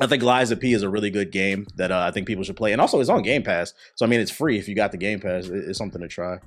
I 0.00 0.06
think 0.06 0.22
Lies 0.22 0.50
of 0.50 0.58
P 0.58 0.72
is 0.72 0.82
a 0.82 0.88
really 0.88 1.10
good 1.10 1.30
game 1.30 1.66
that 1.76 1.92
uh, 1.92 2.00
I 2.00 2.10
think 2.10 2.26
people 2.26 2.42
should 2.42 2.56
play, 2.56 2.72
and 2.72 2.80
also 2.80 2.98
it's 2.98 3.10
on 3.10 3.22
Game 3.22 3.44
Pass. 3.44 3.74
So 3.94 4.04
I 4.04 4.08
mean, 4.08 4.18
it's 4.18 4.32
free 4.32 4.58
if 4.58 4.66
you 4.66 4.74
got 4.74 4.90
the 4.90 4.98
Game 4.98 5.20
Pass. 5.20 5.46
It's 5.46 5.78
something 5.78 6.00
to 6.00 6.08
try. 6.08 6.38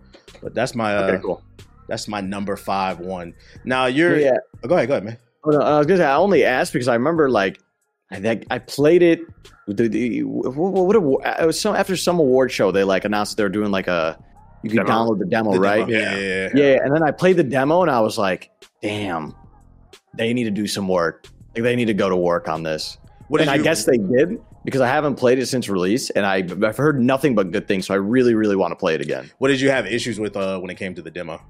But 0.41 0.53
that's 0.53 0.75
my 0.75 0.97
uh, 0.97 1.03
okay, 1.03 1.21
cool. 1.21 1.41
That's 1.87 2.07
my 2.07 2.19
number 2.19 2.57
five 2.57 2.99
one. 2.99 3.33
Now 3.63 3.85
you're 3.85 4.19
yeah. 4.19 4.37
Oh, 4.63 4.67
go 4.67 4.75
ahead, 4.75 4.87
go 4.87 4.95
ahead, 4.95 5.05
man. 5.05 5.17
Oh, 5.45 5.51
no, 5.51 5.59
I 5.59 5.77
was 5.77 5.87
gonna 5.87 5.99
say 5.99 6.05
I 6.05 6.15
only 6.15 6.43
asked 6.43 6.73
because 6.73 6.87
I 6.87 6.95
remember 6.95 7.29
like 7.29 7.61
I 8.13 8.41
I 8.49 8.59
played 8.59 9.01
it. 9.01 9.21
The, 9.67 9.87
the, 9.87 10.23
what, 10.23 10.55
what, 10.55 11.01
what, 11.01 11.39
it 11.39 11.45
was 11.45 11.59
some 11.59 11.75
after 11.75 11.95
some 11.95 12.19
award 12.19 12.51
show 12.51 12.71
they 12.71 12.83
like 12.83 13.05
announced 13.05 13.37
they're 13.37 13.47
doing 13.47 13.71
like 13.71 13.87
a 13.87 14.17
you 14.61 14.69
can 14.69 14.85
demo. 14.85 14.91
download 14.91 15.19
the 15.19 15.25
demo, 15.25 15.53
the 15.53 15.59
right? 15.59 15.87
Demo. 15.87 15.91
Yeah. 15.91 16.15
Yeah, 16.15 16.17
yeah, 16.17 16.49
yeah. 16.53 16.79
And 16.83 16.93
then 16.93 17.03
I 17.03 17.11
played 17.11 17.37
the 17.37 17.43
demo 17.43 17.81
and 17.81 17.91
I 17.91 17.99
was 18.01 18.17
like, 18.17 18.51
damn, 18.81 19.35
they 20.13 20.33
need 20.33 20.45
to 20.45 20.51
do 20.51 20.67
some 20.67 20.87
work. 20.87 21.27
Like 21.55 21.63
they 21.63 21.75
need 21.75 21.85
to 21.85 21.93
go 21.93 22.09
to 22.09 22.15
work 22.15 22.47
on 22.47 22.63
this. 22.63 22.97
What 23.27 23.41
and 23.41 23.49
I 23.49 23.55
you, 23.55 23.63
guess 23.63 23.85
they 23.85 23.97
did 23.97 24.39
because 24.63 24.81
I 24.81 24.87
haven't 24.87 25.15
played 25.15 25.39
it 25.39 25.47
since 25.47 25.67
release, 25.69 26.09
and 26.11 26.25
I, 26.25 26.37
I've 26.65 26.77
heard 26.77 27.01
nothing 27.01 27.35
but 27.35 27.51
good 27.51 27.67
things. 27.67 27.87
So 27.87 27.93
I 27.93 27.97
really, 27.97 28.33
really 28.33 28.55
want 28.55 28.71
to 28.71 28.75
play 28.75 28.95
it 28.95 29.01
again. 29.01 29.31
What 29.39 29.49
did 29.49 29.59
you 29.59 29.69
have 29.69 29.85
issues 29.85 30.19
with 30.19 30.35
uh, 30.35 30.59
when 30.59 30.69
it 30.69 30.75
came 30.75 30.95
to 30.95 31.01
the 31.01 31.11
demo? 31.11 31.41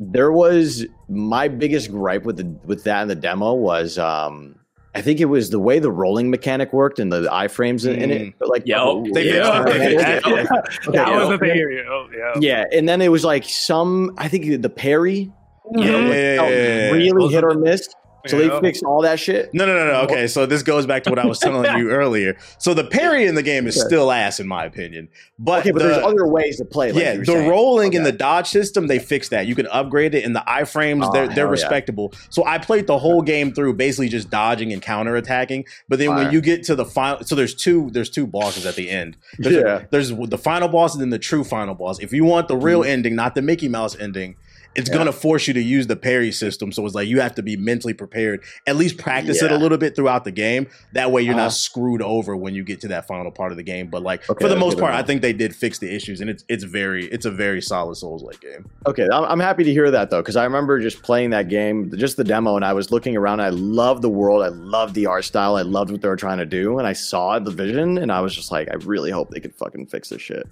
There 0.00 0.32
was 0.32 0.86
my 1.08 1.48
biggest 1.48 1.90
gripe 1.90 2.24
with 2.24 2.36
the 2.36 2.44
with 2.64 2.84
that 2.84 3.02
in 3.02 3.08
the 3.08 3.14
demo 3.14 3.54
was 3.54 3.98
um, 3.98 4.57
I 4.98 5.02
think 5.02 5.20
it 5.20 5.26
was 5.26 5.50
the 5.50 5.60
way 5.60 5.78
the 5.78 5.92
rolling 5.92 6.28
mechanic 6.28 6.72
worked 6.72 6.98
and 6.98 7.12
the 7.12 7.22
iframes 7.30 7.88
in, 7.88 8.02
in 8.02 8.10
it. 8.10 8.22
Mm. 8.22 8.34
But 8.40 8.48
like, 8.48 8.62
yeah, 8.66 8.82
oh, 8.82 9.06
they 9.12 9.32
yeah. 9.32 9.64
yeah. 9.68 10.20
okay, 10.26 10.44
that 10.88 11.08
was 11.08 11.28
the 11.28 11.38
thing. 11.38 11.84
Oh, 11.88 12.08
yeah. 12.12 12.32
yeah, 12.40 12.64
and 12.76 12.88
then 12.88 13.00
it 13.00 13.08
was 13.08 13.24
like 13.24 13.44
some. 13.44 14.12
I 14.18 14.26
think 14.26 14.60
the 14.60 14.68
parry, 14.68 15.30
you 15.72 15.84
know, 15.84 16.10
yeah, 16.10 16.90
really 16.90 17.32
hit 17.32 17.44
or 17.44 17.54
miss. 17.54 17.88
So 18.26 18.36
they 18.38 18.60
fixed 18.60 18.82
all 18.84 19.00
that 19.02 19.20
shit. 19.20 19.54
No, 19.54 19.64
no, 19.64 19.74
no, 19.74 19.86
no. 19.86 20.00
Okay, 20.02 20.26
so 20.26 20.44
this 20.44 20.62
goes 20.62 20.86
back 20.86 21.04
to 21.04 21.10
what 21.10 21.18
I 21.18 21.26
was 21.26 21.38
telling 21.38 21.78
you 21.78 21.90
earlier. 21.92 22.36
So 22.58 22.74
the 22.74 22.84
parry 22.84 23.26
in 23.26 23.34
the 23.36 23.42
game 23.42 23.66
is 23.66 23.78
Okay. 23.78 23.86
still 23.86 24.10
ass, 24.10 24.40
in 24.40 24.48
my 24.48 24.64
opinion. 24.64 25.08
But, 25.38 25.60
Okay, 25.60 25.70
but 25.70 25.82
the, 25.82 25.88
there's 25.88 26.04
other 26.04 26.26
ways 26.26 26.56
to 26.58 26.64
play. 26.64 26.90
Like 26.92 27.02
yeah, 27.02 27.16
the 27.16 27.24
saying. 27.24 27.48
rolling 27.48 27.94
and 27.94 28.04
Okay. 28.04 28.10
the 28.10 28.18
dodge 28.18 28.48
system, 28.48 28.86
they 28.88 28.98
fixed 28.98 29.30
that. 29.30 29.46
You 29.46 29.54
can 29.54 29.66
upgrade 29.68 30.14
it, 30.14 30.24
and 30.24 30.34
the 30.34 30.42
iframes, 30.48 31.06
Oh, 31.06 31.12
they're 31.12 31.26
they're 31.26 31.34
hell 31.36 31.44
yeah. 31.46 31.50
respectable. 31.50 32.12
So 32.30 32.44
I 32.44 32.58
played 32.58 32.86
the 32.86 32.98
whole 32.98 33.22
game 33.22 33.52
through 33.52 33.74
basically 33.74 34.08
just 34.08 34.30
dodging 34.30 34.72
and 34.72 34.82
counter 34.82 35.14
attacking. 35.16 35.64
But 35.88 35.98
then 36.00 36.14
when 36.14 36.32
you 36.32 36.40
get 36.40 36.64
to 36.64 36.74
the 36.74 36.84
final, 36.84 37.22
so 37.24 37.34
there's 37.34 37.54
two 37.54 37.88
there's 37.92 38.10
two 38.10 38.26
bosses 38.26 38.66
at 38.66 38.74
the 38.74 38.90
end. 38.90 39.16
There's, 39.38 39.56
a- 39.56 39.60
Yeah. 39.60 39.84
there's 39.90 40.10
the 40.10 40.38
final 40.38 40.68
boss 40.68 40.94
and 40.94 41.00
then 41.00 41.10
the 41.10 41.18
true 41.18 41.44
final 41.44 41.74
boss. 41.74 41.98
If 42.00 42.12
you 42.12 42.24
want 42.24 42.48
the 42.48 42.56
real 42.56 42.80
mm-hmm. 42.80 42.90
ending, 42.90 43.14
not 43.14 43.34
the 43.34 43.42
Mickey 43.42 43.68
Mouse 43.68 43.96
ending. 43.98 44.36
It's. 44.78 44.88
Yeah. 44.90 44.96
gonna 44.98 45.12
force 45.12 45.46
you 45.46 45.54
to 45.54 45.60
use 45.62 45.86
the 45.86 45.96
parry 45.96 46.32
system, 46.32 46.72
so 46.72 46.84
it's 46.86 46.94
like 46.94 47.06
you 47.08 47.20
have 47.20 47.34
to 47.36 47.42
be 47.42 47.56
mentally 47.56 47.94
prepared. 47.94 48.42
At 48.66 48.76
least 48.76 48.98
practice 48.98 49.42
it 49.42 49.52
a 49.52 49.56
little 49.56 49.78
bit 49.78 49.94
throughout 49.94 50.24
the 50.24 50.32
game. 50.32 50.66
That 50.92 51.12
way, 51.12 51.22
you're 51.22 51.34
Uh-huh. 51.34 51.44
not 51.44 51.52
screwed 51.52 52.02
over 52.02 52.36
when 52.36 52.54
you 52.54 52.64
get 52.64 52.80
to 52.80 52.88
that 52.88 53.06
final 53.06 53.30
part 53.30 53.50
of 53.52 53.56
the 53.58 53.62
game. 53.62 53.88
But 53.88 54.02
like 54.02 54.28
Okay, 54.28 54.42
for 54.44 54.48
the 54.48 54.56
most 54.56 54.78
part, 54.78 54.92
know. 54.92 54.98
I 54.98 55.02
think 55.02 55.22
they 55.22 55.32
did 55.32 55.54
fix 55.54 55.78
the 55.78 55.94
issues, 55.94 56.20
and 56.20 56.28
it's 56.30 56.44
it's 56.48 56.64
very 56.64 57.06
it's 57.06 57.26
a 57.26 57.30
very 57.30 57.60
solid 57.60 57.96
Souls 57.96 58.22
like 58.22 58.40
game. 58.40 58.68
Okay, 58.86 59.06
I'm, 59.12 59.24
I'm 59.24 59.40
happy 59.40 59.64
to 59.64 59.72
hear 59.72 59.90
that 59.90 60.10
though, 60.10 60.20
because 60.22 60.36
I 60.36 60.44
remember 60.44 60.80
just 60.80 61.02
playing 61.02 61.30
that 61.30 61.48
game, 61.48 61.92
just 61.96 62.16
the 62.16 62.24
demo, 62.24 62.56
and 62.56 62.64
I 62.64 62.72
was 62.72 62.90
looking 62.90 63.16
around. 63.16 63.40
I 63.40 63.50
loved 63.50 64.02
the 64.02 64.08
world, 64.08 64.42
I 64.42 64.48
loved 64.48 64.94
the 64.94 65.06
art 65.06 65.24
style, 65.24 65.56
I 65.56 65.62
loved 65.62 65.90
what 65.90 66.00
they 66.00 66.08
were 66.08 66.16
trying 66.16 66.38
to 66.38 66.46
do, 66.46 66.78
and 66.78 66.86
I 66.86 66.92
saw 66.92 67.38
the 67.38 67.50
vision, 67.50 67.98
and 67.98 68.10
I 68.10 68.20
was 68.20 68.34
just 68.34 68.50
like, 68.50 68.68
I 68.70 68.74
really 68.76 69.10
hope 69.10 69.30
they 69.30 69.40
could 69.40 69.54
fucking 69.54 69.86
fix 69.86 70.08
this 70.08 70.22
shit. 70.22 70.46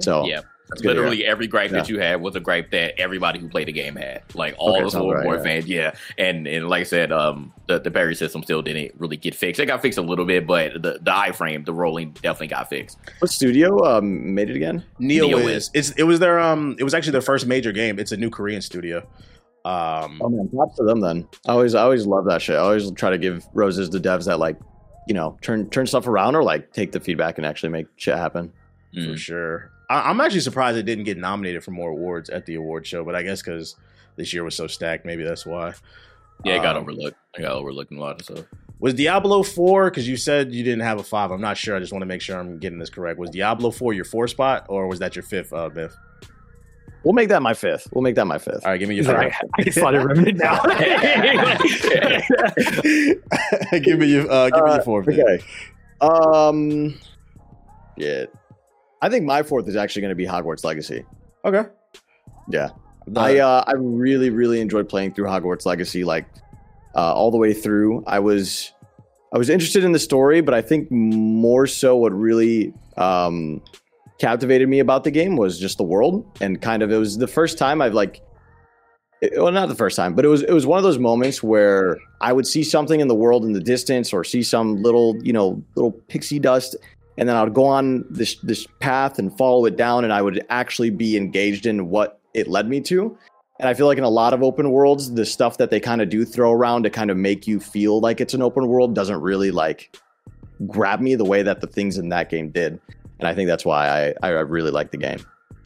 So 0.00 0.26
Yeah. 0.26 0.40
That's 0.68 0.80
good 0.80 0.88
to. 0.94 0.94
Literally 0.94 1.24
every 1.24 1.46
gripe 1.46 1.70
that 1.72 1.88
you 1.88 1.98
had 1.98 2.20
was 2.20 2.34
a 2.34 2.40
gripe 2.40 2.70
that 2.70 2.98
everybody 2.98 3.38
who 3.38 3.48
played 3.48 3.68
the 3.68 3.72
game 3.72 3.94
had. 3.96 4.22
Like 4.34 4.54
all 4.58 4.70
Okay, 4.74 4.84
the 4.84 4.90
sounds 4.90 5.02
Soul 5.02 5.14
right, 5.14 5.24
War 5.24 5.36
yeah. 5.36 5.42
fans, 5.42 5.66
yeah. 5.66 5.94
And 6.18 6.46
and 6.46 6.68
like 6.68 6.80
I 6.80 6.84
said, 6.84 7.12
um, 7.12 7.52
the, 7.68 7.78
the 7.78 7.90
parry 7.90 8.14
system 8.14 8.42
still 8.42 8.62
didn't 8.62 8.92
really 8.98 9.16
get 9.16 9.34
fixed. 9.34 9.60
It 9.60 9.66
got 9.66 9.82
fixed 9.82 9.98
a 9.98 10.02
little 10.02 10.24
bit, 10.24 10.46
but 10.46 10.74
the 10.74 10.98
the 11.02 11.10
iframe, 11.10 11.64
the 11.66 11.74
rolling, 11.74 12.12
definitely 12.12 12.46
got 12.48 12.68
fixed. 12.70 12.98
What 13.18 13.30
studio 13.30 13.84
um, 13.84 14.34
made 14.34 14.48
it 14.50 14.56
again? 14.56 14.84
Neo, 14.98 15.26
Neo 15.26 15.38
is 15.38 15.70
it's 15.74 15.90
it 15.92 16.04
was 16.04 16.18
their 16.20 16.40
um 16.40 16.76
it 16.78 16.84
was 16.84 16.94
actually 16.94 17.12
their 17.12 17.20
first 17.22 17.46
major 17.46 17.72
game. 17.72 17.98
It's 17.98 18.12
a 18.12 18.16
new 18.16 18.30
Korean 18.30 18.62
studio. 18.62 19.06
Um, 19.64 20.20
Oh 20.20 20.28
man, 20.28 20.48
props 20.48 20.76
to 20.78 20.84
them 20.84 21.00
then. 21.00 21.28
I 21.46 21.52
always, 21.52 21.74
I 21.76 21.82
always 21.82 22.04
love 22.06 22.24
that 22.26 22.42
shit. 22.42 22.56
I 22.56 22.60
always 22.60 22.90
try 22.92 23.10
to 23.10 23.18
give 23.18 23.46
roses 23.54 23.88
to 23.90 24.00
devs 24.00 24.24
that 24.24 24.38
like, 24.40 24.56
you 25.06 25.14
know, 25.14 25.36
turn 25.42 25.70
turn 25.70 25.86
stuff 25.86 26.06
around 26.08 26.34
or 26.34 26.42
like 26.42 26.72
take 26.72 26.90
the 26.92 26.98
feedback 26.98 27.38
and 27.38 27.46
actually 27.46 27.68
make 27.68 27.86
shit 27.96 28.16
happen. 28.16 28.52
for 28.92 29.00
Mm. 29.00 29.16
sure. 29.18 29.70
I, 29.92 30.08
I'm 30.08 30.20
actually 30.20 30.40
surprised 30.40 30.78
it 30.78 30.84
didn't 30.84 31.04
get 31.04 31.18
nominated 31.18 31.62
for 31.62 31.72
more 31.72 31.90
awards 31.90 32.30
at 32.30 32.46
the 32.46 32.54
award 32.54 32.86
show, 32.86 33.04
but 33.04 33.14
I 33.14 33.22
guess 33.22 33.42
because 33.42 33.76
this 34.16 34.32
year 34.32 34.42
was 34.42 34.54
so 34.54 34.66
stacked, 34.66 35.04
maybe 35.04 35.22
that's 35.22 35.44
why. 35.44 35.74
Yeah, 36.44 36.54
it 36.54 36.62
got 36.62 36.76
Um, 36.76 36.82
overlooked. 36.82 37.16
It 37.36 37.42
got 37.42 37.52
overlooked 37.52 37.92
a 37.92 38.00
lot 38.00 38.20
of 38.20 38.24
stuff. 38.24 38.46
Was 38.80 38.94
Diablo 38.94 39.42
4, 39.42 39.90
because 39.90 40.08
you 40.08 40.16
said 40.16 40.52
you 40.52 40.64
didn't 40.64 40.80
have 40.80 40.98
a 40.98 41.04
five. 41.04 41.30
I'm 41.30 41.40
not 41.40 41.56
sure. 41.56 41.76
I 41.76 41.78
just 41.78 41.92
want 41.92 42.02
to 42.02 42.06
make 42.06 42.20
sure 42.20 42.38
I'm 42.38 42.58
getting 42.58 42.78
this 42.78 42.90
correct. 42.90 43.18
Was 43.18 43.30
Diablo 43.30 43.70
4 43.70 43.92
your 43.92 44.04
four 44.04 44.26
spot, 44.26 44.66
or 44.68 44.88
was 44.88 44.98
that 44.98 45.14
your 45.14 45.22
fifth, 45.22 45.52
uh, 45.52 45.68
Biff? 45.68 45.94
We'll 47.04 47.14
make 47.14 47.28
that 47.28 47.42
my 47.42 47.54
fifth. 47.54 47.88
We'll 47.92 48.02
make 48.02 48.14
that 48.14 48.26
my 48.26 48.38
fifth. 48.38 48.64
All 48.64 48.70
right, 48.72 48.78
give 48.78 48.88
me 48.88 48.94
your 48.94 49.04
He's 49.04 49.12
like, 49.12 49.34
I 49.58 49.62
can 49.62 49.72
slot 49.72 49.94
it 49.94 49.98
remnant 49.98 50.38
now. 50.38 50.62
give 53.80 53.98
me 53.98 54.06
your 54.06 54.30
uh, 54.30 54.50
give 54.50 54.64
me 54.64 54.72
your 54.72 54.82
four. 54.82 55.02
Biff. 55.02 55.18
Okay. 55.18 55.44
Um, 56.00 56.98
yeah, 57.96 58.24
I 59.02 59.08
think 59.10 59.24
my 59.26 59.42
fourth 59.42 59.68
is 59.68 59.76
actually 59.76 60.02
going 60.02 60.10
to 60.10 60.14
be 60.16 60.26
Hogwarts 60.26 60.64
Legacy. 60.64 61.04
Okay. 61.44 61.64
Yeah. 62.48 62.70
The- 63.06 63.20
I 63.20 63.38
uh, 63.38 63.64
I 63.66 63.72
really 63.76 64.30
really 64.30 64.60
enjoyed 64.60 64.88
playing 64.88 65.12
through 65.14 65.26
Hogwarts 65.26 65.66
Legacy 65.66 66.04
like 66.04 66.24
uh, 66.94 67.12
all 67.12 67.30
the 67.30 67.36
way 67.36 67.52
through. 67.52 68.04
I 68.06 68.20
was 68.20 68.72
I 69.34 69.38
was 69.38 69.50
interested 69.50 69.82
in 69.82 69.92
the 69.92 69.98
story, 69.98 70.40
but 70.40 70.54
I 70.54 70.62
think 70.62 70.88
more 70.90 71.66
so 71.66 71.96
what 71.96 72.12
really 72.12 72.72
um, 72.96 73.60
captivated 74.18 74.68
me 74.68 74.78
about 74.78 75.02
the 75.04 75.10
game 75.10 75.36
was 75.36 75.58
just 75.58 75.78
the 75.78 75.84
world 75.84 76.24
and 76.40 76.60
kind 76.62 76.82
of 76.82 76.92
it 76.92 76.96
was 76.98 77.18
the 77.18 77.26
first 77.26 77.58
time 77.58 77.82
I've 77.82 77.94
like 77.94 78.20
it- 79.20 79.32
well 79.36 79.50
not 79.50 79.68
the 79.68 79.74
first 79.74 79.96
time, 79.96 80.14
but 80.14 80.24
it 80.24 80.28
was 80.28 80.42
it 80.42 80.52
was 80.52 80.64
one 80.64 80.78
of 80.78 80.84
those 80.84 80.98
moments 80.98 81.42
where 81.42 81.98
I 82.20 82.32
would 82.32 82.46
see 82.46 82.62
something 82.62 83.00
in 83.00 83.08
the 83.08 83.16
world 83.16 83.44
in 83.44 83.52
the 83.52 83.60
distance 83.60 84.12
or 84.12 84.22
see 84.22 84.44
some 84.44 84.76
little 84.80 85.16
you 85.24 85.32
know 85.32 85.60
little 85.74 85.90
pixie 85.90 86.38
dust 86.38 86.76
and 87.18 87.28
then 87.28 87.36
I 87.36 87.42
would 87.44 87.54
go 87.54 87.64
on 87.64 88.04
this 88.10 88.36
this 88.36 88.66
path 88.80 89.18
and 89.18 89.36
follow 89.36 89.64
it 89.66 89.76
down, 89.76 90.04
and 90.04 90.12
I 90.12 90.22
would 90.22 90.44
actually 90.50 90.90
be 90.90 91.16
engaged 91.16 91.66
in 91.66 91.90
what 91.90 92.20
it 92.34 92.48
led 92.48 92.68
me 92.68 92.80
to. 92.82 93.16
And 93.60 93.68
I 93.68 93.74
feel 93.74 93.86
like 93.86 93.98
in 93.98 94.04
a 94.04 94.10
lot 94.10 94.32
of 94.32 94.42
open 94.42 94.70
worlds, 94.70 95.12
the 95.12 95.24
stuff 95.24 95.58
that 95.58 95.70
they 95.70 95.78
kind 95.78 96.00
of 96.00 96.08
do 96.08 96.24
throw 96.24 96.52
around 96.52 96.82
to 96.82 96.90
kind 96.90 97.10
of 97.10 97.16
make 97.16 97.46
you 97.46 97.60
feel 97.60 98.00
like 98.00 98.20
it's 98.20 98.34
an 98.34 98.42
open 98.42 98.66
world 98.66 98.94
doesn't 98.94 99.20
really 99.20 99.50
like 99.50 99.96
grab 100.66 101.00
me 101.00 101.14
the 101.14 101.24
way 101.24 101.42
that 101.42 101.60
the 101.60 101.66
things 101.66 101.98
in 101.98 102.08
that 102.08 102.28
game 102.30 102.50
did. 102.50 102.80
And 103.18 103.28
I 103.28 103.34
think 103.34 103.46
that's 103.46 103.64
why 103.64 104.14
I 104.22 104.26
I 104.26 104.30
really 104.30 104.70
like 104.70 104.90
the 104.90 104.96
game. 104.96 105.24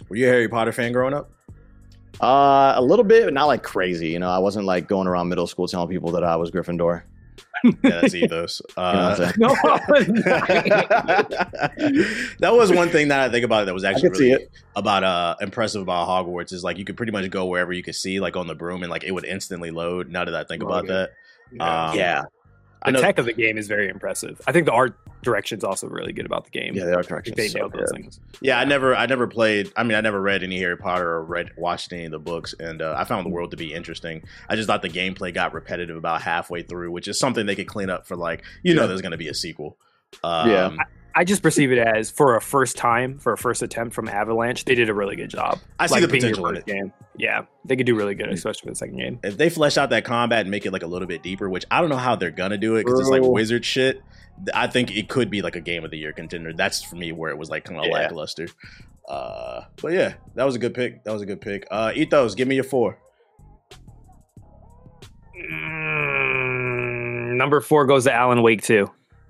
Were 0.08 0.16
you 0.16 0.26
a 0.26 0.28
Harry 0.28 0.48
Potter 0.48 0.72
fan 0.72 0.92
growing 0.92 1.14
up? 1.14 1.30
Uh, 2.20 2.72
a 2.76 2.82
little 2.82 3.04
bit, 3.04 3.24
but 3.24 3.34
not 3.34 3.46
like 3.46 3.62
crazy. 3.62 4.08
You 4.08 4.18
know, 4.18 4.30
I 4.30 4.38
wasn't 4.38 4.64
like 4.64 4.88
going 4.88 5.06
around 5.06 5.28
middle 5.28 5.46
school 5.46 5.68
telling 5.68 5.88
people 5.88 6.10
that 6.12 6.24
I 6.24 6.36
was 6.36 6.50
Gryffindor. 6.50 7.02
Yeah, 7.82 8.00
that's 8.00 8.14
ethos. 8.14 8.62
You 8.76 8.82
know 9.38 9.54
what 9.62 9.82
I'm 9.82 10.16
Uh, 10.36 11.22
no, 11.78 12.04
that 12.40 12.52
was 12.52 12.72
one 12.72 12.88
thing 12.90 13.08
that 13.08 13.20
I 13.20 13.28
think 13.28 13.44
about 13.44 13.62
it 13.62 13.66
that 13.66 13.74
was 13.74 13.84
actually 13.84 14.10
really 14.10 14.46
about 14.74 15.04
uh 15.04 15.36
impressive 15.40 15.82
about 15.82 16.08
Hogwarts 16.08 16.52
is 16.52 16.62
like 16.64 16.78
you 16.78 16.84
could 16.84 16.96
pretty 16.96 17.12
much 17.12 17.30
go 17.30 17.46
wherever 17.46 17.72
you 17.72 17.82
could 17.82 17.94
see 17.94 18.20
like 18.20 18.36
on 18.36 18.46
the 18.46 18.54
broom 18.54 18.82
and 18.82 18.90
like 18.90 19.04
it 19.04 19.12
would 19.12 19.24
instantly 19.24 19.70
load. 19.70 20.10
Now 20.10 20.24
that 20.24 20.34
I 20.34 20.44
think 20.44 20.62
about 20.62 20.86
that, 20.88 21.10
um, 21.60 21.96
yeah, 21.96 22.24
I 22.24 22.35
the 22.86 22.92
know. 22.92 23.00
tech 23.00 23.18
of 23.18 23.26
the 23.26 23.32
game 23.32 23.58
is 23.58 23.68
very 23.68 23.88
impressive. 23.88 24.40
I 24.46 24.52
think 24.52 24.66
the 24.66 24.72
art 24.72 24.96
direction's 25.22 25.64
also 25.64 25.88
really 25.88 26.12
good 26.12 26.26
about 26.26 26.44
the 26.44 26.50
game. 26.50 26.74
yeah, 26.74 26.84
they 26.84 26.92
are 26.92 26.98
I 26.98 27.02
think 27.02 27.08
directions. 27.08 27.36
they 27.36 27.48
so 27.48 27.58
nailed 27.58 27.72
those 27.72 27.90
things. 27.92 28.20
Yeah, 28.40 28.58
I 28.58 28.64
never, 28.64 28.94
I 28.94 29.06
never 29.06 29.26
played. 29.26 29.72
I 29.76 29.82
mean, 29.82 29.96
I 29.96 30.00
never 30.00 30.20
read 30.20 30.42
any 30.42 30.58
Harry 30.58 30.76
Potter 30.76 31.08
or 31.08 31.24
read, 31.24 31.50
watched 31.56 31.92
any 31.92 32.04
of 32.04 32.12
the 32.12 32.18
books, 32.18 32.54
and 32.58 32.80
uh, 32.82 32.94
I 32.96 33.04
found 33.04 33.26
the 33.26 33.30
world 33.30 33.50
to 33.50 33.56
be 33.56 33.72
interesting. 33.74 34.22
I 34.48 34.56
just 34.56 34.66
thought 34.66 34.82
the 34.82 34.88
gameplay 34.88 35.32
got 35.34 35.52
repetitive 35.52 35.96
about 35.96 36.22
halfway 36.22 36.62
through, 36.62 36.90
which 36.92 37.08
is 37.08 37.18
something 37.18 37.46
they 37.46 37.56
could 37.56 37.68
clean 37.68 37.90
up 37.90 38.06
for. 38.06 38.16
Like, 38.16 38.44
you 38.62 38.74
know, 38.74 38.86
there's 38.86 39.02
going 39.02 39.12
to 39.12 39.18
be 39.18 39.28
a 39.28 39.34
sequel. 39.34 39.78
Um, 40.22 40.50
Yeah. 40.50 40.76
I 40.78 40.84
just 41.24 41.42
perceive 41.42 41.72
it 41.72 41.78
as 41.78 42.10
for 42.10 42.36
a 42.36 42.40
first 42.40 42.76
time, 42.76 43.18
for 43.18 43.32
a 43.32 43.38
first 43.38 43.62
attempt 43.62 43.94
from 43.94 44.08
Avalanche, 44.08 44.64
they 44.64 44.74
did 44.74 44.88
a 44.90 44.94
really 44.94 45.16
good 45.16 45.30
job. 45.30 45.58
I 45.78 45.86
see 45.86 46.00
the 46.00 46.08
potential 46.08 46.46
in 46.48 46.56
first 46.56 46.68
it. 46.68 46.72
game. 46.72 46.92
Yeah, 47.16 47.42
they 47.64 47.76
could 47.76 47.86
do 47.86 47.94
really 47.96 48.14
good, 48.14 48.28
especially 48.28 48.60
for 48.66 48.70
the 48.72 48.74
second 48.76 48.98
game. 48.98 49.18
If 49.24 49.38
they 49.38 49.48
flesh 49.48 49.78
out 49.78 49.90
that 49.90 50.04
combat 50.04 50.40
and 50.42 50.50
make 50.50 50.66
it 50.66 50.72
like 50.72 50.82
a 50.82 50.86
little 50.86 51.08
bit 51.08 51.22
deeper, 51.22 51.48
which 51.48 51.64
I 51.70 51.80
don't 51.80 51.88
know 51.88 51.96
how 51.96 52.16
they're 52.16 52.30
gonna 52.30 52.58
do 52.58 52.76
it 52.76 52.84
because 52.84 53.00
it's 53.00 53.08
like 53.08 53.22
wizard 53.22 53.64
shit. 53.64 54.02
I 54.52 54.66
think 54.66 54.94
it 54.94 55.08
could 55.08 55.30
be 55.30 55.40
like 55.40 55.56
a 55.56 55.60
game 55.62 55.84
of 55.84 55.90
the 55.90 55.96
year 55.96 56.12
contender. 56.12 56.52
That's 56.52 56.82
for 56.82 56.96
me 56.96 57.12
where 57.12 57.30
it 57.30 57.38
was 57.38 57.48
like 57.48 57.64
kind 57.64 57.78
of 57.80 57.86
Yeah. 57.86 57.92
lackluster. 57.92 58.48
Uh, 59.08 59.62
but 59.80 59.92
yeah, 59.94 60.14
that 60.34 60.44
was 60.44 60.54
a 60.56 60.58
good 60.58 60.74
pick. 60.74 61.04
That 61.04 61.12
was 61.14 61.22
a 61.22 61.26
good 61.26 61.40
pick. 61.40 61.66
Uh, 61.70 61.92
Ethos, 61.94 62.34
give 62.34 62.46
me 62.48 62.56
your 62.56 62.64
four. 62.64 62.98
Mm, 65.96 67.36
number 67.36 67.60
four 67.60 67.86
goes 67.86 68.04
to 68.04 68.12
Alan 68.12 68.42
Wake 68.42 68.62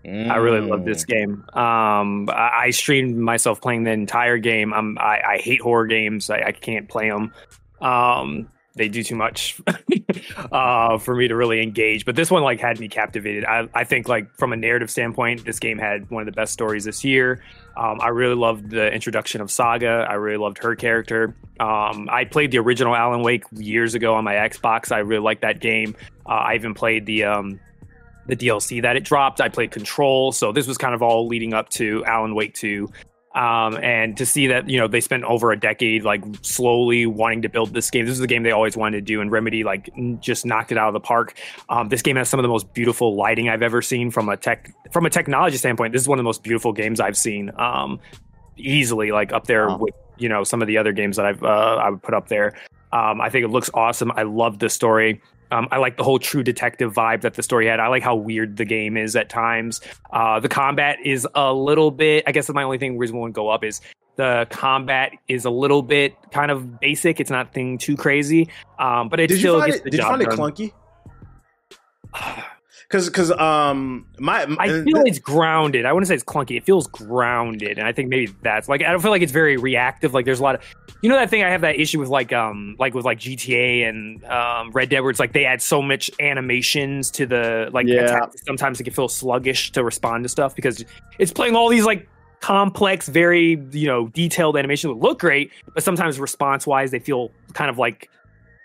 2. 0.07 0.31
I 0.31 0.37
really 0.37 0.61
love 0.61 0.85
this 0.85 1.05
Mm. 1.05 1.09
game. 1.09 1.45
Um, 1.55 2.29
I, 2.31 2.51
I 2.67 2.71
streamed 2.71 3.17
myself 3.17 3.61
playing 3.61 3.85
the 3.85 3.91
entire 3.93 4.39
game. 4.39 4.73
I'm, 4.73 4.99
I, 4.99 5.21
I 5.27 5.39
hate 5.39 5.61
horror 5.61 5.87
games. 5.87 6.31
I, 6.31 6.43
I 6.43 6.53
can't 6.53 6.89
play 6.89 7.11
them. 7.11 7.33
Um, 7.81 8.49
they 8.75 8.89
do 8.89 9.03
too 9.03 9.17
much 9.17 9.59
uh, 10.53 10.99
for 10.99 11.15
me 11.15 11.29
to 11.29 11.35
really 11.37 11.63
engage. 11.63 12.05
But 12.05 12.15
this 12.15 12.31
one 12.31 12.43
like 12.43 12.61
had 12.61 12.79
me 12.79 12.89
captivated. 12.89 13.45
I, 13.47 13.69
I 13.75 13.85
think 13.85 14.07
like 14.09 14.35
from 14.37 14.53
a 14.53 14.57
narrative 14.57 14.91
standpoint, 14.91 15.45
this 15.47 15.59
game 15.59 15.79
had 15.79 16.11
one 16.11 16.21
of 16.23 16.27
the 16.27 16.33
best 16.33 16.53
stories 16.53 16.85
this 16.85 17.03
year. 17.03 17.43
Um, 17.77 18.01
I 18.03 18.09
really 18.09 18.35
loved 18.35 18.71
the 18.71 18.93
introduction 18.93 19.41
of 19.41 19.51
Saga. 19.51 20.07
I 20.09 20.15
really 20.15 20.37
loved 20.39 20.59
her 20.63 20.75
character. 20.77 21.35
Um, 21.59 22.09
I 22.11 22.25
played 22.31 22.51
the 22.51 22.59
original 22.59 22.95
Alan 22.95 23.23
Wake 23.23 23.45
years 23.53 23.95
ago 23.95 24.15
on 24.15 24.25
my 24.25 24.35
Xbox. 24.35 24.93
I 24.93 24.99
really 24.99 25.23
liked 25.23 25.41
that 25.43 25.61
game. 25.61 25.97
Uh, 26.27 26.33
I 26.33 26.55
even 26.55 26.75
played 26.75 27.07
the 27.07 27.25
um, 27.25 27.59
the 28.27 28.37
DLC 28.37 28.83
that 28.83 28.97
it 28.97 29.05
dropped. 29.05 29.41
I 29.41 29.49
played 29.49 29.71
Control, 29.71 30.33
so 30.33 30.53
this 30.53 30.67
was 30.67 30.79
kind 30.79 30.95
of 30.95 31.03
all 31.03 31.27
leading 31.27 31.55
up 31.55 31.69
to 31.71 32.05
Alan 32.07 32.35
Wake 32.35 32.55
2. 32.55 32.89
Um, 33.35 33.77
and 33.83 34.17
to 34.17 34.25
see 34.25 34.47
that 34.47 34.67
you 34.67 34.79
know 34.79 34.89
they 34.89 35.03
spent 35.03 35.23
over 35.25 35.53
a 35.53 35.61
decade 35.61 36.05
like 36.05 36.25
slowly 36.41 37.05
wanting 37.05 37.43
to 37.43 37.51
build 37.51 37.75
this 37.75 37.91
game. 37.91 38.07
This 38.07 38.15
is 38.15 38.21
the 38.21 38.27
game 38.27 38.43
they 38.45 38.51
always 38.51 38.79
wanted 38.79 38.97
to 38.97 39.03
do, 39.03 39.21
and 39.21 39.31
Remedy 39.31 39.63
like 39.63 39.91
just 40.21 40.47
knocked 40.47 40.73
it 40.73 40.79
out 40.79 40.89
of 40.89 40.95
the 40.95 41.01
park. 41.01 41.35
Um, 41.69 41.91
this 41.91 42.01
game 42.01 42.17
has 42.17 42.31
some 42.31 42.41
of 42.41 42.45
the 42.45 42.49
most 42.49 42.73
beautiful 42.73 43.15
lighting 43.15 43.51
I've 43.51 43.61
ever 43.61 43.83
seen 43.83 44.11
from 44.11 44.31
a 44.31 44.39
tech 44.39 44.73
from 44.91 45.05
a 45.05 45.11
technology 45.11 45.59
standpoint. 45.59 45.93
This 45.93 46.01
is 46.01 46.09
one 46.09 46.19
of 46.19 46.23
the 46.23 46.27
most 46.29 46.43
beautiful 46.43 46.73
games 46.73 46.99
I've 46.99 47.17
seen. 47.17 47.51
Um, 47.59 48.01
easily 48.57 49.13
like 49.13 49.35
up 49.35 49.47
there 49.47 49.69
Wow. 49.69 49.79
with 49.81 49.95
you 50.17 50.31
know 50.31 50.43
some 50.43 50.63
of 50.63 50.67
the 50.69 50.79
other 50.79 50.93
games 50.93 51.17
that 51.17 51.27
I've 51.27 51.43
uh, 51.43 51.47
I 51.77 51.91
would 51.91 52.03
put 52.03 52.15
up 52.15 52.29
there. 52.29 52.55
Um, 52.93 53.21
I 53.21 53.29
think 53.29 53.45
it 53.45 53.49
looks 53.49 53.69
awesome. 53.75 54.13
I 54.17 54.23
love 54.23 54.61
the 54.61 54.71
story. 54.71 55.21
Um, 55.51 55.69
I 55.71 55.79
like 55.79 55.97
the 55.97 56.03
whole 56.03 56.19
true 56.19 56.43
detective 56.43 56.95
vibe 56.95 57.21
that 57.23 57.35
the 57.35 57.43
story 57.43 57.67
had. 57.67 57.81
I 57.81 57.89
like 57.89 58.03
how 58.03 58.17
weird 58.17 58.57
the 58.57 58.65
game 58.65 58.97
is 58.97 59.15
at 59.17 59.29
times. 59.29 59.81
Uh, 60.11 60.41
the 60.41 60.49
combat 60.49 60.99
is 61.05 61.27
a 61.35 61.53
little 61.53 61.91
bit. 61.91 62.25
I 62.27 62.33
guess 62.33 62.49
my 62.51 62.63
only 62.63 62.79
thing 62.79 62.99
reason 62.99 63.17
won't 63.17 63.35
go 63.35 63.49
up 63.49 63.65
is 63.65 63.81
the 64.17 64.47
combat 64.51 65.13
is 65.29 65.45
a 65.45 65.51
little 65.51 65.83
bit 65.83 66.15
kind 66.33 66.51
of 66.51 66.81
basic. 66.81 67.21
It's 67.21 67.31
not 67.31 67.53
thing 67.53 67.79
too 67.79 67.97
crazy, 67.97 68.49
um, 68.79 69.09
but 69.09 69.21
it 69.21 69.29
Did 69.29 69.39
still 69.39 69.61
find 69.61 69.73
gets 69.73 69.81
it? 69.81 69.85
the 69.85 69.91
Did 69.91 69.99
you 69.99 70.03
job 70.03 70.11
find 70.11 70.23
it 70.23 70.29
clunky? 70.29 70.73
Because 72.89 73.09
because 73.09 73.33
um 73.33 74.07
my 74.19 74.43
I 74.59 74.67
and 74.67 74.85
feel 74.85 75.03
it's 75.07 75.19
grounded. 75.19 75.85
I 75.87 75.93
wouldn't 75.93 76.07
say 76.07 76.15
it's 76.15 76.23
clunky. 76.23 76.57
It 76.57 76.65
feels 76.65 76.87
grounded, 76.87 77.79
and 77.79 77.87
I 77.87 77.93
think 77.93 78.09
maybe 78.09 78.33
that's 78.43 78.69
like 78.69 78.83
I 78.83 78.93
don't 78.93 79.01
feel 79.01 79.11
like 79.11 79.23
it's 79.23 79.33
very 79.33 79.57
reactive. 79.57 80.15
Like 80.15 80.25
there's 80.25 80.39
a 80.39 80.43
lot 80.45 80.55
of 80.55 80.63
you 81.03 81.09
know 81.09 81.17
that 81.17 81.29
thing 81.29 81.43
I 81.43 81.51
have 81.51 81.63
that 81.63 81.81
issue 81.81 81.99
with 81.99 82.09
like 82.09 82.33
um 82.33 82.77
like 82.79 82.95
with 82.95 83.05
like 83.05 83.19
GTA 83.19 83.89
and 83.89 84.25
um 84.25 84.71
Red 84.71 84.89
Dead 84.89 85.01
where 85.01 85.11
it's 85.11 85.19
like 85.19 85.33
they 85.33 85.45
add 85.45 85.61
so 85.61 85.83
much 85.83 86.11
animations 86.21 87.11
to 87.13 87.27
the 87.27 87.71
like 87.73 87.87
Yeah. 87.89 88.03
attacks. 88.03 88.37
Sometimes 88.47 88.81
it 88.81 88.85
can 88.85 88.93
feel 88.93 89.09
sluggish 89.09 89.73
to 89.73 89.83
respond 89.83 90.23
to 90.25 90.29
stuff 90.29 90.55
because 90.55 90.85
it's 91.19 91.33
playing 91.33 91.57
all 91.57 91.69
these 91.69 91.85
like 91.85 92.09
complex, 92.41 93.09
very 93.09 93.61
you 93.73 93.87
know 93.89 94.09
detailed 94.09 94.57
animations 94.57 94.95
that 94.95 95.01
look 95.03 95.19
great, 95.19 95.51
but 95.75 95.83
sometimes 95.83 96.21
response 96.21 96.67
wise 96.69 96.93
they 96.93 97.01
feel 97.01 97.33
kind 97.55 97.69
of 97.69 97.79
like 97.79 98.09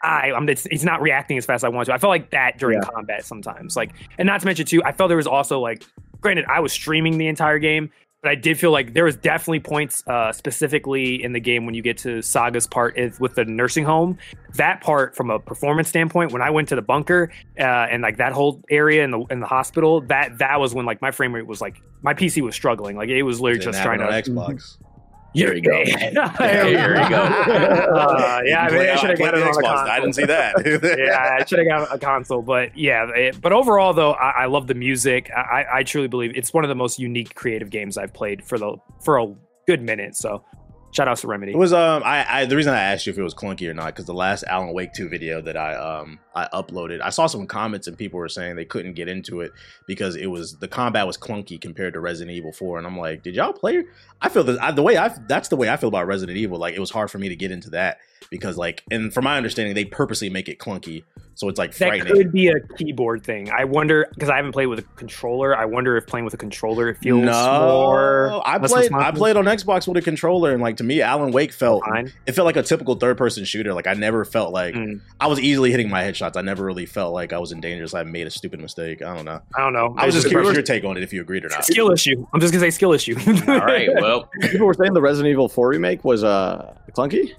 I, 0.04 0.32
I'm 0.32 0.48
it's, 0.50 0.66
it's 0.68 0.84
not 0.84 1.02
reacting 1.02 1.38
as 1.38 1.46
fast 1.46 1.60
as 1.60 1.64
I 1.66 1.70
want 1.70 1.88
to. 1.88 1.94
I 1.94 1.98
felt 1.98 2.10
like 2.10 2.32
that 2.32 2.58
during 2.58 2.82
combat 2.82 3.26
sometimes. 3.26 3.76
Like, 3.76 3.92
and 4.18 4.26
not 4.26 4.40
to 4.42 4.46
mention 4.46 4.66
too, 4.66 4.84
I 4.84 4.92
felt 4.92 5.10
there 5.10 5.18
was 5.18 5.28
also 5.28 5.60
like, 5.60 5.84
granted, 6.22 6.46
I 6.46 6.60
was 6.60 6.74
streaming 6.74 7.18
the 7.18 7.28
entire 7.28 7.60
game, 7.60 7.92
but 8.22 8.30
I 8.30 8.36
did 8.36 8.60
feel 8.60 8.72
like 8.72 8.94
there 8.94 9.06
was 9.06 9.16
definitely 9.16 9.62
points 9.62 10.04
uh, 10.08 10.32
specifically 10.32 11.24
in 11.24 11.34
the 11.34 11.40
game 11.40 11.66
when 11.66 11.74
you 11.74 11.82
get 11.82 11.98
to 12.00 12.22
Saga's 12.22 12.68
part 12.68 12.98
is 12.98 13.20
with 13.20 13.34
the 13.34 13.46
nursing 13.46 13.84
home. 13.84 14.18
That 14.56 14.82
part, 14.82 15.16
from 15.16 15.32
a 15.32 15.40
performance 15.40 15.90
standpoint, 15.90 16.32
when 16.32 16.42
I 16.42 16.52
went 16.52 16.70
to 16.70 16.76
the 16.76 16.84
bunker 16.84 17.32
uh, 17.60 17.64
and 17.64 18.04
like 18.04 18.18
that 18.18 18.32
whole 18.32 18.62
area 18.70 19.04
in 19.04 19.12
the 19.12 19.22
in 19.32 19.40
the 19.40 19.48
hospital, 19.48 20.02
that 20.02 20.38
that 20.38 20.60
was 20.60 20.74
when 20.76 20.86
like 20.86 21.02
my 21.02 21.10
frame 21.10 21.34
rate 21.34 21.48
was 21.48 21.62
like 21.62 21.82
my 22.04 22.14
PC 22.14 22.44
was 22.44 22.54
struggling. 22.54 22.96
Like 22.96 23.10
it 23.10 23.24
was 23.24 23.42
literally 23.42 23.60
didn't 23.60 23.74
just 23.74 23.84
trying 23.84 24.02
it 24.02 24.06
to. 24.06 24.34
on 24.34 24.48
Xbox. 24.48 24.78
There 25.34 25.56
you 25.56 25.62
go. 25.62 25.72
there 26.40 27.04
you 27.04 27.10
go. 27.10 27.22
Uh, 27.22 28.42
yeah, 28.46 28.68
You 28.68 28.78
maybe 28.78 28.90
I 28.90 28.96
should 28.98 29.10
have 29.12 29.18
play 29.18 29.32
got 29.32 29.38
it 29.38 29.44
on 29.44 29.54
the 29.54 29.62
console 29.62 29.88
I 29.88 30.00
didn't 30.00 30.16
see 30.16 30.26
that. 30.26 30.56
yeah, 30.98 31.38
I 31.40 31.46
should 31.46 31.60
have 31.60 31.68
got 31.68 31.96
a 31.96 32.00
console, 32.00 32.42
but 32.42 32.78
yeah. 32.78 33.08
It, 33.16 33.42
but 33.42 33.54
overall, 33.54 33.94
though, 33.94 34.12
I, 34.14 34.44
I 34.44 34.46
love 34.48 34.68
the 34.68 34.74
music. 34.74 35.32
I, 35.36 35.66
I 35.74 35.84
truly 35.84 36.08
believe 36.08 36.34
it's 36.36 36.54
one 36.54 36.64
of 36.64 36.70
the 36.70 36.76
most 36.76 37.00
unique 37.00 37.34
creative 37.36 37.70
games 37.70 37.98
I've 37.98 38.14
played 38.14 38.44
for 38.44 38.58
the 38.60 38.76
for 39.02 39.20
a 39.20 39.34
good 39.68 39.82
minute. 39.82 40.16
So, 40.16 40.44
shout 40.92 41.08
out 41.08 41.18
to 41.18 41.28
Remedy. 41.28 41.54
It 41.54 41.58
was 41.58 41.74
um 41.74 42.04
I, 42.04 42.26
I 42.28 42.46
the 42.46 42.56
reason 42.56 42.74
I 42.74 42.82
asked 42.82 43.06
you 43.06 43.12
if 43.12 43.18
it 43.18 43.24
was 43.24 43.34
clunky 43.34 43.68
or 43.70 43.74
not 43.74 43.88
because 43.88 44.06
the 44.06 44.14
last 44.14 44.44
Alan 44.44 44.74
Wake 44.74 44.94
2 44.94 45.10
video 45.10 45.42
that 45.42 45.58
I 45.58 45.76
um 45.76 46.20
I 46.36 46.48
uploaded 46.54 47.02
I 47.02 47.10
saw 47.10 47.28
some 47.28 47.48
comments 47.48 47.88
and 47.88 47.98
people 47.98 48.20
were 48.20 48.30
saying 48.30 48.56
they 48.56 48.66
couldn't 48.66 48.94
get 48.94 49.08
into 49.08 49.42
it 49.42 49.52
because 49.88 50.16
it 50.16 50.28
was 50.28 50.58
the 50.58 50.68
combat 50.68 51.08
was 51.08 51.18
clunky 51.18 51.60
compared 51.60 51.94
to 51.94 52.00
Resident 52.00 52.36
Evil 52.36 52.52
4 52.52 52.78
and 52.78 52.88
I'm 52.88 52.98
like 52.98 53.24
did 53.24 53.36
y'all 53.36 53.54
play 53.54 53.84
I 54.22 54.30
feel 54.30 54.44
the 54.44 54.84
way 54.84 54.98
I 54.98 55.10
that's 55.28 55.50
the 55.50 55.58
way 55.58 55.70
I 55.70 55.78
feel 55.78 55.90
about 55.90 56.08
Resident 56.08 56.38
Evil 56.38 56.58
like 56.58 56.76
it 56.76 56.80
was 56.80 56.92
hard 56.92 57.10
for 57.10 57.18
me 57.18 57.30
to 57.30 57.36
get 57.36 57.52
into 57.52 57.70
that 57.72 57.98
because 58.30 58.58
like 58.58 58.84
and 58.92 59.14
from 59.14 59.24
my 59.24 59.38
understanding 59.38 59.74
they 59.76 59.86
purposely 59.86 60.30
make 60.30 60.48
it 60.48 60.60
clunky 60.60 61.04
so 61.34 61.48
it's 61.50 61.58
like 61.58 61.74
that 61.78 61.88
frightening 61.88 62.14
could 62.14 62.32
be 62.32 62.50
a 62.50 62.60
keyboard 62.78 63.24
thing. 63.24 63.50
I 63.50 63.64
wonder 63.64 64.06
because 64.14 64.30
I 64.30 64.36
haven't 64.36 64.52
played 64.52 64.68
with 64.68 64.80
a 64.80 64.84
controller. 64.96 65.56
I 65.58 65.66
wonder 65.66 65.96
if 65.98 66.06
playing 66.06 66.26
with 66.26 66.34
a 66.36 66.38
controller 66.38 66.90
it 66.90 66.98
feels 66.98 67.24
more. 67.26 68.42
I 68.46 68.60
played. 68.60 68.92
I 68.94 69.12
played 69.12 69.38
on 69.38 69.46
Xbox 69.46 69.88
with 69.88 69.98
a 69.98 70.02
controller, 70.02 70.52
and 70.52 70.62
like 70.62 70.78
to 70.78 70.84
me, 70.84 71.02
Alan 71.02 71.32
Wake 71.32 71.52
felt 71.54 71.84
Fine. 71.86 72.12
it 72.26 72.34
felt 72.34 72.46
like 72.46 72.58
a 72.58 72.64
typical 72.64 72.96
third 72.96 73.18
person 73.18 73.46
shooter. 73.46 73.74
Like 73.74 73.88
I 73.88 73.94
never 73.94 74.26
felt 74.26 74.52
like 74.54 74.76
Mm. 74.76 75.02
I 75.20 75.28
was 75.28 75.40
easily 75.40 75.70
hitting 75.72 75.90
my 75.90 76.02
headshots. 76.04 76.38
I 76.38 76.42
never 76.42 76.64
really 76.64 76.86
felt 76.86 77.14
like 77.14 77.34
I 77.34 77.40
was 77.40 77.52
in 77.52 77.60
danger. 77.60 77.88
So 77.88 77.98
I 77.98 78.04
made 78.04 78.26
a 78.28 78.32
stupid 78.32 78.60
mistake. 78.62 79.02
I 79.02 79.16
don't 79.16 79.26
know. 79.26 79.42
I 79.56 79.62
don't 79.62 79.74
know. 79.74 79.96
I 79.98 80.06
was 80.06 80.16
just 80.16 80.26
It's 80.28 80.32
a 80.34 80.36
curious 80.36 80.54
your 80.54 80.64
take 80.64 80.84
on 80.84 80.96
it 80.98 81.04
if 81.04 81.12
you 81.12 81.22
agreed 81.22 81.44
or 81.44 81.50
not. 81.50 81.66
skill 81.66 81.92
issue. 81.92 82.26
I'm 82.34 82.40
just 82.40 82.54
gonna 82.54 82.62
say 82.66 82.70
skill 82.72 82.94
issue. 82.94 83.16
All 83.48 83.60
right. 83.60 83.90
Well, 83.96 84.30
People 84.42 84.68
were 84.68 84.74
saying 84.74 84.94
the 84.94 85.02
Resident 85.02 85.32
Evil 85.32 85.50
4 85.50 85.70
remake 85.70 86.04
was 86.04 86.24
uh, 86.24 86.74
clunky. 86.92 87.32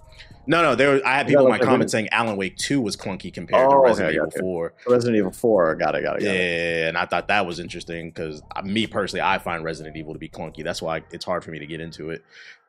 No, 0.46 0.62
no. 0.62 0.74
There, 0.74 1.06
I 1.06 1.16
had 1.18 1.26
people 1.26 1.44
in 1.46 1.50
my 1.50 1.58
comments 1.58 1.92
saying 1.92 2.08
Alan 2.10 2.36
Wake 2.36 2.56
Two 2.56 2.80
was 2.80 2.96
clunky 2.96 3.32
compared 3.32 3.62
to 3.68 3.74
Oh, 3.74 3.78
okay, 3.78 3.88
Resident 3.88 4.14
Evil 4.14 4.26
gotcha. 4.26 4.38
Four. 4.40 4.74
Resident 4.88 5.16
Evil 5.18 5.30
4. 5.32 5.74
Got 5.76 5.94
it. 5.94 6.02
Got 6.02 6.16
it. 6.16 6.24
Yeah, 6.24 6.30
it. 6.32 6.88
and 6.88 6.98
I 6.98 7.06
thought 7.06 7.28
that 7.28 7.46
was 7.46 7.60
interesting 7.60 8.10
because 8.10 8.42
me 8.64 8.86
personally, 8.86 9.22
I 9.22 9.38
find 9.38 9.62
Resident 9.64 9.96
Evil 9.96 10.12
to 10.14 10.18
be 10.18 10.28
clunky. 10.28 10.64
That's 10.64 10.82
why 10.82 11.02
it's 11.10 11.24
hard 11.24 11.44
for 11.44 11.50
me 11.50 11.58
to 11.60 11.66
get 11.66 11.80
into 11.80 12.10
it. 12.10 12.24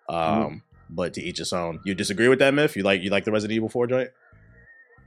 Um, 0.10 0.16
Mm-hmm. 0.18 0.56
But 0.90 1.14
to 1.16 1.22
each 1.24 1.40
his 1.40 1.54
own. 1.54 1.80
You 1.86 1.96
disagree 1.96 2.28
with 2.28 2.40
that, 2.40 2.54
Myth? 2.54 2.76
You 2.76 2.84
like 2.84 3.02
you 3.02 3.10
like 3.10 3.24
the 3.24 3.32
Resident 3.32 3.56
Evil 3.56 3.70
Four 3.70 3.88
joint? 3.88 4.12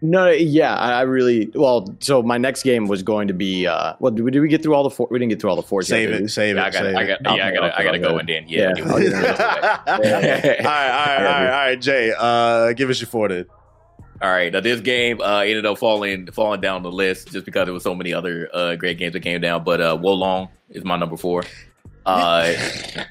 No, 0.02 0.28
yeah, 0.28 0.74
I, 0.74 0.98
I 0.98 1.02
really 1.02 1.50
well. 1.54 1.96
So 2.00 2.22
my 2.22 2.36
next 2.36 2.62
game 2.62 2.86
was 2.86 3.02
going 3.02 3.28
to 3.28 3.34
be. 3.34 3.66
Uh, 3.66 3.94
well, 3.98 4.12
did 4.12 4.22
we, 4.22 4.30
did 4.30 4.40
we 4.40 4.48
get 4.48 4.62
through 4.62 4.74
all 4.74 4.82
the 4.84 4.90
four? 4.90 5.08
We 5.10 5.18
didn't 5.18 5.30
get 5.30 5.40
through 5.40 5.50
all 5.50 5.56
the 5.56 5.62
four. 5.62 5.82
Save 5.82 6.10
did 6.10 6.20
we? 6.20 6.24
it, 6.26 6.28
save 6.28 6.56
yeah, 6.56 6.64
I 6.64 6.68
it, 6.68 6.72
got, 6.72 6.82
save 6.82 6.96
I 6.96 7.02
it. 7.02 7.06
got, 7.22 7.36
yeah, 7.36 7.46
I 7.46 7.52
got, 7.52 7.78
I 7.78 7.82
got 7.84 7.92
to 7.92 7.98
go 7.98 8.18
and 8.18 8.28
then 8.28 8.44
yeah. 8.46 8.68
Yeah. 8.68 8.74
do 8.74 8.84
all 8.84 8.96
it. 8.98 9.12
right, 9.12 9.88
all 9.88 9.98
right, 9.98 10.58
all 10.58 11.24
right, 11.24 11.46
all 11.46 11.50
right, 11.50 11.80
Jay. 11.80 12.12
Uh, 12.16 12.72
give 12.74 12.90
us 12.90 13.00
your 13.00 13.08
four 13.08 13.28
then. 13.28 13.46
All 14.20 14.30
right, 14.30 14.52
now 14.52 14.60
this 14.60 14.80
game 14.80 15.20
uh, 15.20 15.40
ended 15.40 15.66
up 15.66 15.78
falling 15.78 16.26
falling 16.30 16.60
down 16.60 16.82
the 16.82 16.92
list 16.92 17.32
just 17.32 17.44
because 17.44 17.66
there 17.66 17.74
was 17.74 17.82
so 17.82 17.94
many 17.94 18.14
other 18.14 18.48
uh, 18.52 18.74
great 18.76 18.98
games 18.98 19.12
that 19.14 19.20
came 19.20 19.40
down. 19.40 19.64
But 19.64 19.80
uh, 19.80 19.98
Wo 20.00 20.12
Long 20.12 20.48
is 20.70 20.84
my 20.84 20.96
number 20.96 21.16
four. 21.16 21.44
Uh, 22.06 22.54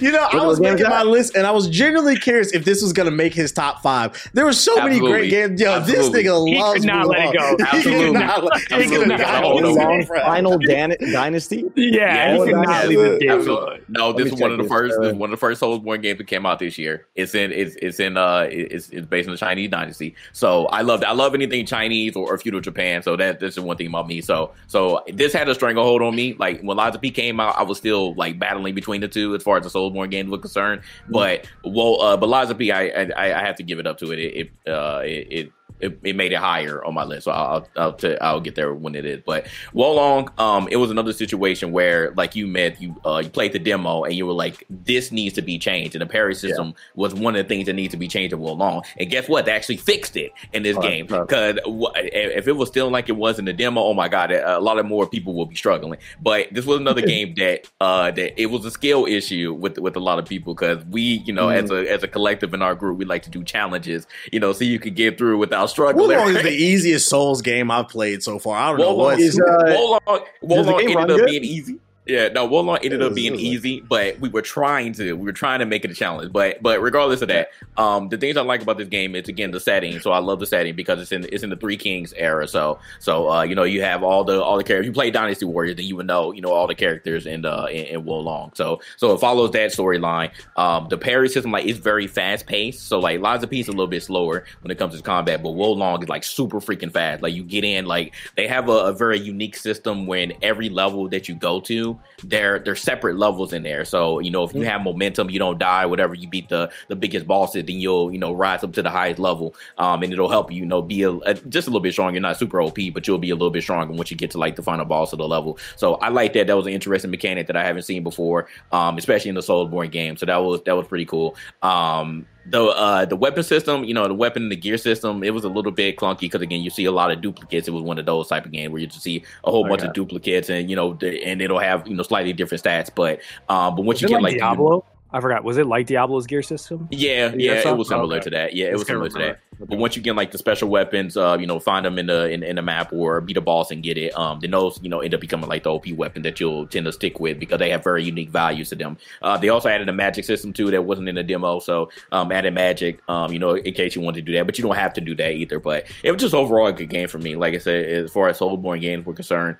You 0.00 0.10
know, 0.10 0.26
I 0.32 0.36
was 0.36 0.58
was 0.58 0.60
making 0.60 0.88
my 0.88 1.02
list, 1.02 1.36
and 1.36 1.46
I 1.46 1.50
was 1.50 1.68
genuinely 1.68 2.16
curious 2.16 2.52
if 2.52 2.64
this 2.64 2.80
was 2.80 2.94
gonna 2.94 3.10
make 3.10 3.34
his 3.34 3.52
top 3.52 3.82
five. 3.82 4.30
There 4.32 4.46
were 4.46 4.54
so 4.54 4.74
many 4.76 4.98
great 4.98 5.28
games. 5.28 5.60
Yo, 5.60 5.70
Absolutely. 5.72 6.22
this 6.22 6.26
nigga 6.32 6.48
He 6.48 6.58
loves 6.58 6.80
could 6.80 6.86
not 6.86 7.06
let 7.08 7.34
it 7.34 7.38
Mulan. 7.38 7.58
go. 7.58 7.64
He 7.76 7.82
could 7.82 7.92
Absolutely. 7.92 8.12
not 8.20 8.44
let- 8.44 8.60
he 8.60 8.66
could 8.66 8.78
Absolutely. 8.80 9.06
not 9.08 9.18
Gotta 9.20 9.34
let 9.34 9.44
hold 9.44 9.76
it 9.76 9.82
on. 9.82 10.00
go. 10.00 10.06
Final 10.24 10.58
Dan- 10.58 10.96
Dynasty. 11.12 11.64
yeah, 11.76 12.32
he 12.32 12.38
could 12.38 12.52
not 12.56 12.88
leave 12.88 12.98
the 12.98 13.18
game. 13.18 13.30
Absolutely. 13.32 13.80
No, 13.88 14.12
this 14.14 14.32
is 14.32 14.40
one 14.40 14.50
of 14.52 14.56
the 14.58 14.64
first. 14.64 14.96
uh, 14.96 15.02
This 15.02 15.14
one 15.14 15.28
of 15.30 15.32
the 15.32 15.40
first 15.40 15.60
Soulsborne 15.60 16.00
games 16.00 16.16
that 16.18 16.26
came 16.26 16.46
out 16.46 16.58
this 16.58 16.78
year. 16.78 17.06
It's 17.14 17.34
in. 17.34 17.52
It's 17.52 17.76
it's 17.82 18.00
in. 18.00 18.16
Uh, 18.16 18.46
it's 18.50 18.88
it's 18.90 19.06
based 19.06 19.28
on 19.28 19.34
the 19.34 19.38
Chinese 19.38 19.68
dynasty. 19.68 20.14
So 20.32 20.66
I 20.66 20.80
love. 20.80 21.02
I 21.04 21.12
love 21.12 21.34
anything 21.34 21.66
Chinese 21.66 22.16
or, 22.16 22.32
or 22.32 22.38
feudal 22.38 22.60
Japan. 22.62 23.02
So 23.02 23.14
that 23.16 23.40
this 23.40 23.54
is 23.58 23.60
one 23.60 23.76
thing 23.76 23.88
about 23.88 24.08
me. 24.08 24.22
So 24.22 24.52
so 24.68 25.02
this 25.12 25.34
had 25.34 25.48
a 25.50 25.54
stranglehold 25.54 26.00
on 26.00 26.16
me. 26.16 26.34
Like 26.38 26.62
when 26.62 26.78
Lies 26.78 26.94
of 26.94 27.02
P 27.02 27.10
came 27.10 27.40
out, 27.40 27.56
I 27.58 27.62
was 27.62 27.76
still 27.76 28.13
like 28.16 28.38
battling 28.38 28.74
between 28.74 29.00
the 29.00 29.08
two 29.08 29.34
as 29.34 29.42
far 29.42 29.58
as 29.58 29.64
the 29.64 29.70
Soulsborne 29.70 30.10
games 30.10 30.30
were 30.30 30.38
concerned. 30.38 30.82
But 31.08 31.46
well, 31.64 32.00
uh, 32.00 32.16
but 32.16 32.28
Lies 32.28 32.50
of 32.50 32.58
P, 32.58 32.72
I, 32.72 32.86
I 32.86 33.40
I 33.40 33.44
have 33.44 33.56
to 33.56 33.62
give 33.62 33.78
it 33.78 33.86
up 33.86 33.98
to 33.98 34.12
it. 34.12 34.18
It 34.18 34.50
it 34.64 34.70
uh, 34.70 35.00
it, 35.04 35.26
it 35.30 35.52
it, 35.80 35.98
it 36.04 36.14
made 36.16 36.32
it 36.32 36.38
higher 36.38 36.82
on 36.84 36.94
my 36.94 37.04
list. 37.04 37.24
So 37.24 37.32
I'll 37.32 37.66
I'll 37.76 37.92
t- 37.92 38.16
I'll 38.18 38.40
get 38.40 38.54
there 38.54 38.72
when 38.72 38.94
it 38.94 39.04
is. 39.04 39.22
But 39.26 39.46
Wo 39.72 39.92
Long, 39.92 40.30
um, 40.38 40.68
it 40.70 40.76
was 40.76 40.90
another 40.90 41.12
situation 41.12 41.72
where 41.72 42.12
like 42.12 42.36
you 42.36 42.46
met 42.46 42.80
you 42.80 42.94
uh 43.04 43.22
you 43.24 43.28
played 43.30 43.52
the 43.52 43.58
demo 43.58 44.04
and 44.04 44.14
you 44.14 44.24
were 44.26 44.32
like 44.32 44.64
this 44.70 45.10
needs 45.10 45.34
to 45.34 45.42
be 45.42 45.58
changed 45.58 45.94
and 45.94 46.02
the 46.02 46.06
parry 46.06 46.34
system 46.34 46.74
was 46.94 47.12
one 47.14 47.34
of 47.36 47.44
the 47.44 47.48
things 47.48 47.66
that 47.66 47.72
needs 47.74 47.90
to 47.90 47.98
be 47.98 48.06
changed 48.08 48.32
in 48.32 48.38
Wo 48.40 48.52
Long. 48.52 48.82
And 48.98 49.10
guess 49.10 49.28
what? 49.28 49.46
They 49.46 49.52
actually 49.52 49.76
fixed 49.78 50.16
it 50.16 50.32
in 50.52 50.62
this 50.62 50.76
Oh, 50.76 50.82
game 50.82 51.06
because 51.06 51.58
if 51.66 52.46
it 52.48 52.52
was 52.52 52.68
still 52.68 52.88
like 52.90 53.08
it 53.08 53.16
was 53.16 53.38
in 53.38 53.44
the 53.44 53.52
demo, 53.52 53.82
oh 53.82 53.94
my 53.94 54.08
god, 54.08 54.30
a 54.32 54.60
lot 54.60 54.78
of 54.78 54.86
more 54.86 55.06
people 55.08 55.34
will 55.34 55.46
be 55.46 55.56
struggling. 55.56 55.98
But 56.22 56.48
this 56.52 56.64
was 56.66 56.78
another 56.78 57.02
game 57.06 57.34
that 57.36 57.68
uh 57.80 58.10
that 58.12 58.40
it 58.40 58.46
was 58.46 58.64
a 58.64 58.70
skill 58.70 59.06
issue 59.06 59.52
with 59.52 59.78
with 59.78 59.96
a 59.96 60.00
lot 60.00 60.18
of 60.18 60.24
people 60.26 60.54
because 60.54 60.84
we 60.86 61.00
you 61.26 61.32
know 61.32 61.48
Mhm. 61.48 61.62
as 61.64 61.70
a 61.70 61.90
as 61.92 62.02
a 62.02 62.08
collective 62.08 62.54
in 62.54 62.62
our 62.62 62.74
group 62.74 62.96
we 62.96 63.04
like 63.04 63.22
to 63.24 63.30
do 63.30 63.42
challenges 63.44 64.06
you 64.32 64.40
know 64.40 64.52
so 64.52 64.64
you 64.64 64.78
could 64.78 64.94
get 64.94 65.18
through 65.18 65.36
without 65.54 65.70
struggling. 65.70 66.08
Wo 66.08 66.14
Long 66.16 66.36
is 66.36 66.42
the 66.42 66.50
easiest 66.50 67.08
Souls 67.08 67.42
game 67.42 67.70
I've 67.70 67.88
played 67.88 68.22
so 68.22 68.38
far. 68.38 68.56
I 68.56 68.68
don't 68.70 68.78
know 68.78 68.94
Wo 68.94 68.96
Long, 68.96 69.06
what. 69.12 69.20
is, 69.20 69.40
uh, 69.40 69.44
Wo 69.68 69.90
Long, 69.90 70.00
does 70.06 70.20
the 70.20 70.46
Wo 70.46 70.60
Long 70.62 70.86
game 70.86 70.96
run 70.96 71.02
ended 71.02 71.20
up 71.20 71.20
good? 71.20 71.26
being 71.30 71.44
easy. 71.44 71.78
Yeah, 72.06 72.28
no, 72.28 72.44
Wo 72.44 72.60
Long 72.60 72.78
ended 72.82 73.00
up 73.00 73.14
being 73.14 73.34
easy, 73.36 73.80
but 73.80 74.20
we 74.20 74.28
were 74.28 74.42
trying 74.42 74.92
to, 74.94 75.14
we 75.14 75.24
were 75.24 75.32
trying 75.32 75.60
to 75.60 75.64
make 75.64 75.86
it 75.86 75.90
a 75.90 75.94
challenge. 75.94 76.32
But, 76.32 76.62
but 76.62 76.82
regardless 76.82 77.22
of 77.22 77.28
that, 77.28 77.50
um, 77.78 78.10
the 78.10 78.18
things 78.18 78.36
I 78.36 78.42
like 78.42 78.60
about 78.60 78.76
this 78.76 78.88
game 78.88 79.14
is 79.14 79.28
again 79.28 79.52
the 79.52 79.60
setting. 79.60 79.98
So 80.00 80.12
I 80.12 80.18
love 80.18 80.38
the 80.38 80.46
setting 80.46 80.76
because 80.76 81.00
it's 81.00 81.12
in 81.12 81.24
it's 81.32 81.42
in 81.42 81.48
the 81.50 81.56
Three 81.56 81.78
Kings 81.78 82.12
era. 82.14 82.46
So, 82.46 82.78
so 82.98 83.30
uh, 83.30 83.42
you 83.42 83.54
know, 83.54 83.64
you 83.64 83.80
have 83.82 84.02
all 84.02 84.22
the 84.22 84.42
all 84.42 84.58
the 84.58 84.64
characters. 84.64 84.86
You 84.86 84.92
play 84.92 85.10
Dynasty 85.10 85.46
Warriors, 85.46 85.76
then 85.76 85.86
you 85.86 85.96
would 85.96 86.06
know, 86.06 86.32
you 86.32 86.42
know, 86.42 86.52
all 86.52 86.66
the 86.66 86.74
characters 86.74 87.26
in 87.26 87.46
uh 87.46 87.66
in, 87.70 87.86
in 87.86 88.04
Wo 88.04 88.18
Long. 88.18 88.52
So, 88.54 88.80
so 88.96 89.14
it 89.14 89.18
follows 89.18 89.52
that 89.52 89.70
storyline. 89.70 90.30
Um, 90.56 90.88
the 90.90 90.98
parry 90.98 91.28
system 91.30 91.52
like 91.52 91.64
it's 91.66 91.78
very 91.78 92.06
fast 92.06 92.46
paced. 92.46 92.86
So 92.86 93.00
like 93.00 93.20
Lies 93.20 93.42
of 93.42 93.50
P 93.50 93.60
is 93.60 93.68
a 93.68 93.72
little 93.72 93.86
bit 93.86 94.02
slower 94.02 94.44
when 94.60 94.70
it 94.70 94.78
comes 94.78 94.94
to 94.94 95.02
combat, 95.02 95.42
but 95.42 95.50
Wolong 95.50 96.02
is 96.02 96.08
like 96.08 96.22
super 96.22 96.60
freaking 96.60 96.92
fast. 96.92 97.22
Like 97.22 97.34
you 97.34 97.42
get 97.42 97.64
in, 97.64 97.86
like 97.86 98.14
they 98.36 98.46
have 98.46 98.68
a, 98.68 98.72
a 98.72 98.92
very 98.92 99.18
unique 99.18 99.56
system 99.56 100.06
when 100.06 100.34
every 100.42 100.68
level 100.68 101.08
that 101.08 101.28
you 101.28 101.34
go 101.34 101.60
to, 101.60 101.93
they're 102.22 102.58
they're 102.58 102.76
separate 102.76 103.16
levels 103.16 103.52
in 103.52 103.62
there. 103.62 103.84
So 103.84 104.18
you 104.20 104.30
know 104.30 104.44
if 104.44 104.54
you 104.54 104.62
have 104.62 104.82
momentum, 104.82 105.30
you 105.30 105.38
don't 105.38 105.58
die. 105.58 105.86
Whatever 105.86 106.14
you 106.14 106.28
beat 106.28 106.48
the 106.48 106.70
the 106.88 106.96
biggest 106.96 107.26
bosses, 107.26 107.64
then 107.64 107.76
you'll 107.80 108.12
you 108.12 108.18
know 108.18 108.32
rise 108.32 108.62
up 108.64 108.72
to 108.74 108.82
the 108.82 108.90
highest 108.90 109.18
level, 109.18 109.54
um, 109.78 110.02
and 110.02 110.12
it'll 110.12 110.28
help 110.28 110.50
you 110.50 110.60
you 110.60 110.66
know 110.66 110.82
be 110.82 111.02
a, 111.02 111.10
a- 111.12 111.34
just 111.34 111.66
a 111.66 111.70
little 111.70 111.80
bit 111.80 111.92
stronger. 111.92 112.14
You're 112.14 112.22
not 112.22 112.38
super 112.38 112.60
OP, 112.60 112.78
but 112.92 113.06
you'll 113.06 113.18
be 113.18 113.30
a 113.30 113.34
little 113.34 113.50
bit 113.50 113.62
stronger 113.62 113.92
once 113.92 114.10
you 114.10 114.16
get 114.16 114.30
to 114.32 114.38
like 114.38 114.56
the 114.56 114.62
final 114.62 114.84
boss 114.84 115.12
of 115.12 115.18
the 115.18 115.28
level. 115.28 115.58
So 115.76 115.94
I 115.96 116.08
like 116.08 116.32
that. 116.34 116.46
That 116.46 116.56
was 116.56 116.66
an 116.66 116.72
interesting 116.72 117.10
mechanic 117.10 117.46
that 117.48 117.56
I 117.56 117.64
haven't 117.64 117.82
seen 117.82 118.02
before, 118.02 118.48
um, 118.72 118.98
especially 118.98 119.28
in 119.28 119.34
the 119.34 119.40
Soulsborne 119.42 119.90
game. 119.90 120.16
So 120.16 120.26
that 120.26 120.36
was 120.38 120.62
that 120.64 120.76
was 120.76 120.86
pretty 120.86 121.04
cool. 121.06 121.36
Um, 121.62 122.26
the 122.46 122.62
uh 122.62 123.04
the 123.06 123.16
weapon 123.16 123.42
system, 123.42 123.84
you 123.84 123.94
know, 123.94 124.06
the 124.06 124.14
weapon 124.14 124.42
and 124.44 124.52
the 124.52 124.56
gear 124.56 124.76
system, 124.76 125.22
it 125.24 125.30
was 125.30 125.44
a 125.44 125.48
little 125.48 125.72
bit 125.72 125.96
clunky 125.96 126.20
because 126.20 126.42
again, 126.42 126.60
you 126.60 126.70
see 126.70 126.84
a 126.84 126.92
lot 126.92 127.10
of 127.10 127.20
duplicates. 127.22 127.68
It 127.68 127.70
was 127.72 127.82
one 127.82 127.98
of 127.98 128.06
those 128.06 128.28
type 128.28 128.44
of 128.44 128.52
games 128.52 128.70
where 128.72 128.80
you 128.80 128.86
just 128.86 129.02
see 129.02 129.24
a 129.44 129.50
whole 129.50 129.64
bunch 129.64 129.82
Okay. 129.82 129.84
of 129.84 129.92
duplicates, 129.92 130.50
and 130.50 130.68
you 130.68 130.76
know, 130.76 130.94
the, 130.94 131.22
and 131.24 131.40
it'll 131.40 131.58
have 131.58 131.86
you 131.88 131.94
know 131.94 132.02
slightly 132.02 132.32
different 132.32 132.62
stats. 132.62 132.90
But 132.94 133.20
um, 133.48 133.76
but 133.76 133.82
once 133.84 134.00
Was 134.00 134.02
you 134.02 134.06
get 134.06 134.20
like 134.20 134.22
like 134.22 134.38
Diablo? 134.38 134.84
I 135.14 135.20
forgot. 135.20 135.44
Was 135.44 135.58
it 135.58 135.66
like 135.66 135.86
Diablo's 135.86 136.26
gear 136.26 136.42
system? 136.42 136.88
yeah, 136.90 137.32
Yeah, 137.32 137.52
yeah, 137.52 137.68
it 137.68 137.76
was 137.76 137.86
similar 137.86 138.16
okay. 138.16 138.24
to 138.24 138.30
that. 138.30 138.54
Yeah, 138.54 138.66
it 138.66 138.72
was 138.72 138.84
similar 138.84 139.08
to 139.08 139.14
that. 139.14 139.20
remember. 139.20 139.40
But 139.60 139.78
once 139.78 139.94
you 139.94 140.02
get 140.02 140.16
like 140.16 140.32
the 140.32 140.38
special 140.38 140.68
weapons, 140.68 141.16
uh, 141.16 141.36
you 141.38 141.46
know, 141.46 141.60
find 141.60 141.86
them 141.86 142.00
in 142.00 142.06
the 142.06 142.28
in, 142.28 142.42
in 142.42 142.56
the 142.56 142.62
map 142.62 142.92
or 142.92 143.20
beat 143.20 143.36
a 143.36 143.40
boss 143.40 143.70
and 143.70 143.80
get 143.80 143.96
it, 143.96 144.12
um, 144.18 144.40
then 144.40 144.50
those 144.50 144.80
you 144.82 144.88
know 144.88 144.98
end 144.98 145.14
up 145.14 145.20
becoming 145.20 145.48
like 145.48 145.62
the 145.62 145.70
OP 145.70 145.86
weapon 145.92 146.22
that 146.22 146.40
you'll 146.40 146.66
tend 146.66 146.86
to 146.86 146.92
stick 146.92 147.20
with 147.20 147.38
because 147.38 147.60
they 147.60 147.70
have 147.70 147.84
very 147.84 148.02
unique 148.02 148.28
values 148.28 148.70
to 148.70 148.74
them. 148.74 148.96
Uh, 149.22 149.38
they 149.38 149.50
also 149.50 149.68
added 149.68 149.88
a 149.88 149.92
magic 149.92 150.24
system 150.24 150.52
too 150.52 150.72
that 150.72 150.82
wasn't 150.82 151.08
in 151.08 151.14
the 151.14 151.22
demo, 151.22 151.60
so 151.60 151.90
um, 152.10 152.32
added 152.32 152.52
magic, 152.52 152.98
um, 153.08 153.32
you 153.32 153.38
know, 153.38 153.54
in 153.54 153.72
case 153.72 153.94
you 153.94 154.02
wanted 154.02 154.26
to 154.26 154.32
do 154.32 154.36
that, 154.36 154.46
but 154.46 154.58
you 154.58 154.64
don't 154.64 154.74
have 154.74 154.92
to 154.94 155.00
do 155.00 155.14
that 155.14 155.30
either. 155.30 155.60
But 155.60 155.86
it 156.02 156.10
was 156.10 156.20
just 156.20 156.34
overall 156.34 156.66
a 156.66 156.72
good 156.72 156.90
game 156.90 157.06
for 157.06 157.18
me. 157.18 157.36
Like 157.36 157.54
I 157.54 157.58
said, 157.58 157.86
as 157.86 158.10
far 158.10 158.28
as 158.28 158.40
Soulsborne 158.40 158.80
games 158.80 159.06
were 159.06 159.14
concerned, 159.14 159.58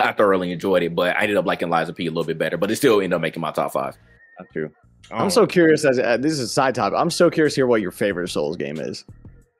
I 0.00 0.12
thoroughly 0.12 0.50
enjoyed 0.50 0.82
it, 0.82 0.96
but 0.96 1.16
I 1.16 1.22
ended 1.22 1.36
up 1.36 1.46
liking 1.46 1.70
Lies 1.70 1.88
of 1.88 1.94
P 1.94 2.06
a 2.06 2.10
little 2.10 2.24
bit 2.24 2.38
better, 2.38 2.56
but 2.56 2.72
it 2.72 2.76
still 2.76 2.96
ended 2.96 3.12
up 3.12 3.20
making 3.20 3.40
my 3.40 3.52
top 3.52 3.72
five. 3.72 3.96
That's 4.40 4.52
true. 4.52 4.70
Oh. 5.12 5.16
I'm 5.16 5.30
so 5.30 5.46
curious 5.46 5.84
as 5.84 5.98
uh, 5.98 6.16
this 6.18 6.32
is 6.32 6.40
a 6.40 6.48
side 6.48 6.74
topic. 6.74 6.98
I'm 6.98 7.10
so 7.10 7.30
curious 7.30 7.54
to 7.54 7.60
hear 7.60 7.66
what 7.66 7.80
your 7.80 7.90
favorite 7.90 8.28
Souls 8.28 8.56
game 8.56 8.78
is. 8.78 9.04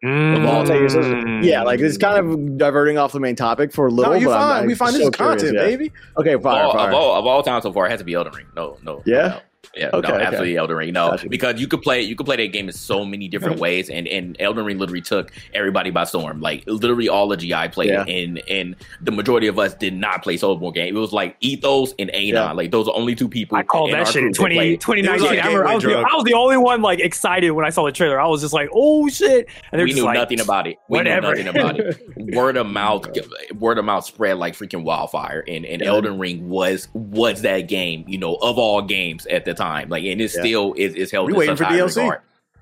Of 0.02 0.44
all 0.46 0.64
time, 0.64 0.88
Souls- 0.88 1.04
Mm. 1.06 1.44
yeah, 1.44 1.62
like 1.62 1.80
it's 1.80 1.98
kind 1.98 2.18
of 2.18 2.56
diverting 2.56 2.96
off 2.96 3.12
the 3.12 3.20
main 3.20 3.36
topic 3.36 3.70
for 3.72 3.88
a 3.88 3.90
little. 3.90 4.14
No, 4.14 4.18
you 4.18 4.26
but 4.28 4.32
I'm- 4.38 4.48
fine. 4.48 4.60
I'm 4.62 4.66
we 4.68 4.74
find 4.74 4.94
this 4.94 5.02
so 5.02 5.08
is 5.08 5.14
content, 5.14 5.40
curious, 5.40 5.62
yeah. 5.70 5.76
baby. 5.76 5.92
Okay, 6.18 6.36
fire, 6.42 6.64
All- 6.64 6.72
fire. 6.72 6.88
Of 6.88 6.94
all 6.94 7.16
of 7.16 7.26
all 7.26 7.42
time 7.42 7.60
so 7.60 7.72
far, 7.72 7.86
it 7.86 7.90
has 7.90 7.98
to 8.00 8.04
be 8.04 8.14
Elden 8.14 8.32
Ring. 8.34 8.46
No, 8.56 8.78
no. 8.82 9.02
Yeah? 9.04 9.28
no. 9.28 9.40
Yeah, 9.76 9.90
Okay, 9.94 10.08
no, 10.08 10.14
okay. 10.14 10.24
absolutely 10.24 10.56
Elden 10.56 10.76
Ring. 10.76 10.92
No, 10.92 11.10
Gotcha. 11.10 11.28
because 11.28 11.60
you 11.60 11.68
could 11.68 11.82
play 11.82 12.02
you 12.02 12.16
could 12.16 12.26
play 12.26 12.36
that 12.36 12.52
game 12.52 12.66
in 12.68 12.74
so 12.74 13.04
many 13.04 13.28
different 13.28 13.54
mm-hmm. 13.54 13.62
ways, 13.62 13.88
and 13.88 14.08
and 14.08 14.36
Elden 14.40 14.64
Ring 14.64 14.78
literally 14.78 15.00
took 15.00 15.32
everybody 15.54 15.90
by 15.90 16.04
storm. 16.04 16.40
Like 16.40 16.64
literally 16.66 17.08
all 17.08 17.28
the 17.28 17.36
GI 17.36 17.68
played 17.68 17.90
Yeah. 17.90 18.04
and 18.04 18.42
and 18.48 18.74
the 19.00 19.12
majority 19.12 19.46
of 19.46 19.58
us 19.58 19.74
did 19.74 19.94
not 19.94 20.22
play 20.22 20.36
Soulsborne 20.36 20.74
game. 20.74 20.96
It 20.96 20.98
was 20.98 21.12
like 21.12 21.36
Ethos 21.40 21.94
and 21.98 22.10
Anon. 22.14 22.32
Yeah. 22.32 22.52
Like 22.52 22.72
those 22.72 22.88
are 22.88 22.96
only 22.96 23.14
two 23.14 23.28
people. 23.28 23.56
I 23.58 23.62
called 23.62 23.92
that 23.92 24.08
shit 24.08 24.24
in 24.24 24.32
20, 24.32 24.78
2019. 24.78 25.06
It 25.06 25.20
was 25.20 25.22
I, 25.22 25.46
remember 25.46 25.68
I, 25.68 25.74
was 25.74 25.84
the. 25.84 25.94
I 25.98 26.14
was 26.14 26.24
the 26.24 26.34
only 26.34 26.56
one 26.56 26.82
like 26.82 26.98
excited 26.98 27.52
when 27.52 27.64
I 27.64 27.70
saw 27.70 27.84
the 27.84 27.92
trailer. 27.92 28.20
I 28.20 28.26
was 28.26 28.40
just 28.40 28.54
like, 28.54 28.70
"Oh 28.72 29.08
shit!" 29.08 29.48
And 29.70 29.80
We 29.80 29.90
just 29.90 29.98
knew 29.98 30.04
like, 30.04 30.14
nothing 30.14 30.40
about 30.40 30.66
it. 30.66 30.78
We 30.88 30.98
whatever. 30.98 31.34
knew 31.34 31.44
nothing 31.44 31.60
about 31.60 31.78
it. 31.78 32.00
Word 32.34 32.56
of 32.56 32.66
oh, 32.66 32.70
mouth, 32.70 33.06
word 33.54 33.78
of 33.78 33.84
mouth 33.84 34.04
spread 34.04 34.36
like 34.36 34.54
freaking 34.54 34.82
wildfire, 34.84 35.44
and 35.46 35.64
and 35.64 35.80
Yeah. 35.80 35.88
Elden 35.88 36.18
Ring 36.18 36.48
was 36.48 36.88
was 36.92 37.42
that 37.42 37.62
game, 37.68 38.04
you 38.08 38.18
know, 38.18 38.34
of 38.36 38.58
all 38.58 38.82
games 38.82 39.26
at 39.26 39.44
the 39.44 39.49
time. 39.54 39.88
Like, 39.88 40.04
and 40.04 40.20
it 40.20 40.32
Yeah. 40.34 40.40
still 40.42 40.74
is, 40.76 40.94
is 40.94 41.10
held 41.10 41.30
We 41.30 41.38
waiting 41.38 41.56
for 41.56 41.64
DLC. 41.64 41.96
regard. 42.02 42.20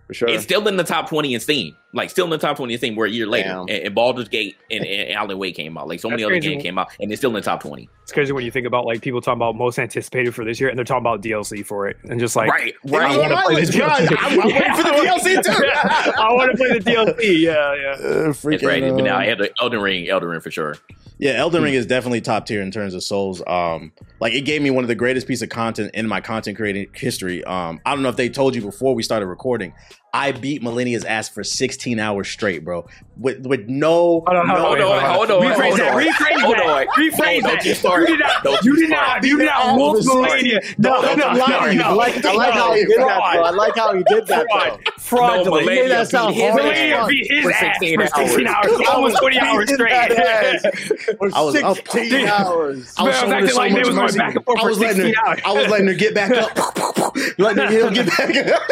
For 0.09 0.15
sure. 0.15 0.29
It's 0.29 0.43
still 0.43 0.67
in 0.67 0.77
the 0.77 0.83
top 0.85 1.09
twenty 1.09 1.35
in 1.35 1.41
Steam, 1.41 1.77
like 1.93 2.09
still 2.11 2.25
in 2.25 2.31
the 2.31 2.39
top 2.39 2.57
twenty 2.57 2.73
in 2.75 2.79
Steam. 2.79 2.97
We're 2.97 3.07
a 3.07 3.11
year 3.11 3.27
later, 3.27 3.51
Damn. 3.51 3.61
and, 3.61 3.71
and 3.71 3.95
Baldur's 3.95 4.29
Gate 4.29 4.57
and, 4.71 4.85
and 4.85 5.13
Alan 5.13 5.39
Wake 5.39 5.55
came 5.55 5.79
out. 5.79 5.87
Like 5.87 6.01
so 6.01 6.09
many 6.09 6.23
That's 6.23 6.27
other 6.29 6.35
crazy. 6.41 6.49
games 6.51 6.63
came 6.65 6.79
out, 6.79 6.89
and 6.99 7.13
it's 7.13 7.21
still 7.21 7.31
in 7.31 7.35
the 7.35 7.41
top 7.43 7.63
twenty. 7.63 7.89
It's 8.03 8.13
crazy 8.13 8.33
when 8.33 8.43
you 8.45 8.51
think 8.51 8.67
about 8.67 8.87
like 8.87 9.03
people 9.03 9.21
talking 9.21 9.37
about 9.39 9.55
most 9.55 9.79
anticipated 9.79 10.35
for 10.35 10.45
this 10.45 10.59
year, 10.59 10.71
and 10.71 10.79
they're 10.79 10.85
talking 10.85 11.03
about 11.03 11.21
DLC 11.23 11.65
for 11.65 11.89
it, 11.89 11.99
and 12.09 12.19
just 12.19 12.35
like, 12.37 12.51
right, 12.51 12.75
I 12.91 13.19
wanna 13.19 13.43
play 13.43 13.65
the 13.65 13.71
DLC. 13.71 13.83
I'm- 13.83 14.19
I'm 14.19 14.39
waiting 14.39 14.75
for 14.75 14.83
the 14.83 14.91
DLC 15.07 15.45
too. 15.45 16.13
I 16.21 16.33
want 16.33 16.51
to 16.53 16.57
play 16.57 16.79
the 16.79 16.85
DLC. 16.91 17.39
Yeah, 17.41 17.75
yeah. 17.75 17.97
Uh, 17.99 18.31
It's 18.31 18.43
freaking, 18.43 18.67
right. 18.67 18.83
But 18.83 19.05
now 19.05 19.19
uh, 19.19 19.25
Elden, 19.25 19.49
Elden 19.61 19.81
Ring, 19.81 20.09
Elden 20.09 20.29
Ring 20.31 20.41
for 20.41 20.51
sure. 20.51 20.77
Yeah, 21.19 21.33
Elden 21.33 21.63
Ring 21.65 21.75
is 21.75 21.85
definitely 21.85 22.21
top 22.21 22.47
tier 22.47 22.63
in 22.63 22.71
terms 22.71 22.95
of 22.95 23.03
souls. 23.03 23.43
Um, 23.47 23.93
like 24.21 24.33
it 24.33 24.43
gave 24.43 24.63
me 24.63 24.71
one 24.71 24.85
of 24.85 24.89
the 24.89 24.95
greatest 24.95 25.27
piece 25.27 25.43
of 25.43 25.49
content 25.49 25.91
in 25.95 26.07
my 26.07 26.21
content 26.21 26.57
creating 26.57 26.87
history. 26.95 27.43
Um, 27.45 27.81
I 27.85 27.93
don't 27.93 28.03
know 28.05 28.09
if 28.09 28.17
they 28.17 28.29
told 28.29 28.55
you 28.55 28.63
before 28.63 28.95
we 28.95 29.03
started 29.03 29.27
recording. 29.27 29.75
I 30.19 30.33
beat 30.33 30.63
Malenia's 30.63 31.05
ass 31.05 31.29
for 31.29 31.45
16 31.45 32.01
hours 32.01 32.29
straight, 32.29 32.65
bro. 32.65 32.87
With 33.17 33.47
with 33.47 33.69
no, 33.69 34.23
Hold 34.27 34.29
on, 34.29 34.49
hold 34.49 34.61
Hold 34.61 34.81
on, 34.81 35.05
on, 35.05 35.15
hold 35.15 35.31
on, 35.31 35.43
Rephrase 35.43 35.77
that. 35.79 35.95
on. 35.95 36.03
Rephrase 36.03 36.41
Hold 36.43 36.55
that. 36.57 36.67
on. 36.67 36.87
Rephrase 37.03 37.41
Don't 37.43 37.53
that. 37.55 37.65
you 37.65 37.75
start. 37.75 38.01
You 38.09 38.17
did 38.17 38.21
not. 38.21 38.45
You 38.65 38.73
you 38.75 38.77
did 38.77 38.91
not. 38.91 39.25
You 39.25 39.39
did 39.39 39.47
not 39.47 39.77
wolf 39.77 39.99
Malenia. 40.05 40.79
No, 40.79 41.01
no, 41.03 41.15
no, 41.15 41.25
I'm 41.29 41.77
no, 41.77 41.85
I 41.85 41.93
like, 41.93 42.15
how 42.55 42.75
he 42.75 42.85
did 42.85 42.99
that, 42.99 43.33
bro. 43.35 43.43
I 43.43 43.51
like 43.51 43.75
how 43.77 43.93
he 43.95 44.03
did 44.05 44.27
that, 44.29 44.47
bro. 44.49 44.61
Fraud. 44.61 44.81
though. 44.81 45.01
Fraudulent. 45.01 45.63
You 45.65 45.67
made 45.71 45.79
Malenia 45.85 45.89
that 45.89 46.09
sound 46.09 46.35
beat 46.35 46.43
his 46.43 46.57
ass 46.59 47.09
beat 47.09 47.27
his 47.31 47.43
for 47.45 47.51
ass 47.53 47.61
16 47.81 48.01
for 48.01 48.07
16 48.07 48.47
hours. 48.47 48.67
hours. 48.71 48.89
Almost 48.89 49.19
20 49.19 49.39
hours 49.41 49.71
Beating 49.71 49.87
that 49.87 50.13
straight. 50.13 50.23
ass 50.23 51.09
I 51.35 51.41
was- 51.43 51.57
I 51.57 51.73
16 51.75 52.29
hours. 52.29 52.95
I 52.99 53.03
was 53.03 53.15
Man, 53.15 53.21
showing 53.21 53.31
back 53.31 53.41
her 53.41 53.47
to 53.47 53.53
so 53.53 53.59
like 53.59 53.73
they 53.75 53.79
was 53.81 53.89
going 53.95 54.15
back 54.15 54.35
and 54.37 54.45
forth 54.45 54.59
I 54.59 54.63
for 54.63 54.69
was 54.69 54.79
letting 54.79 54.97
16 55.03 55.15
her, 55.15 55.29
hours. 55.29 55.41
I 55.45 55.53
was 55.53 55.69
letting 55.69 55.87
her 55.89 55.95
get 55.95 56.15
back 56.15 56.31
up, 56.31 56.57
letting 57.39 57.65
her 57.65 57.91
get 57.91 58.07
back 58.17 58.37
up. 58.53 58.63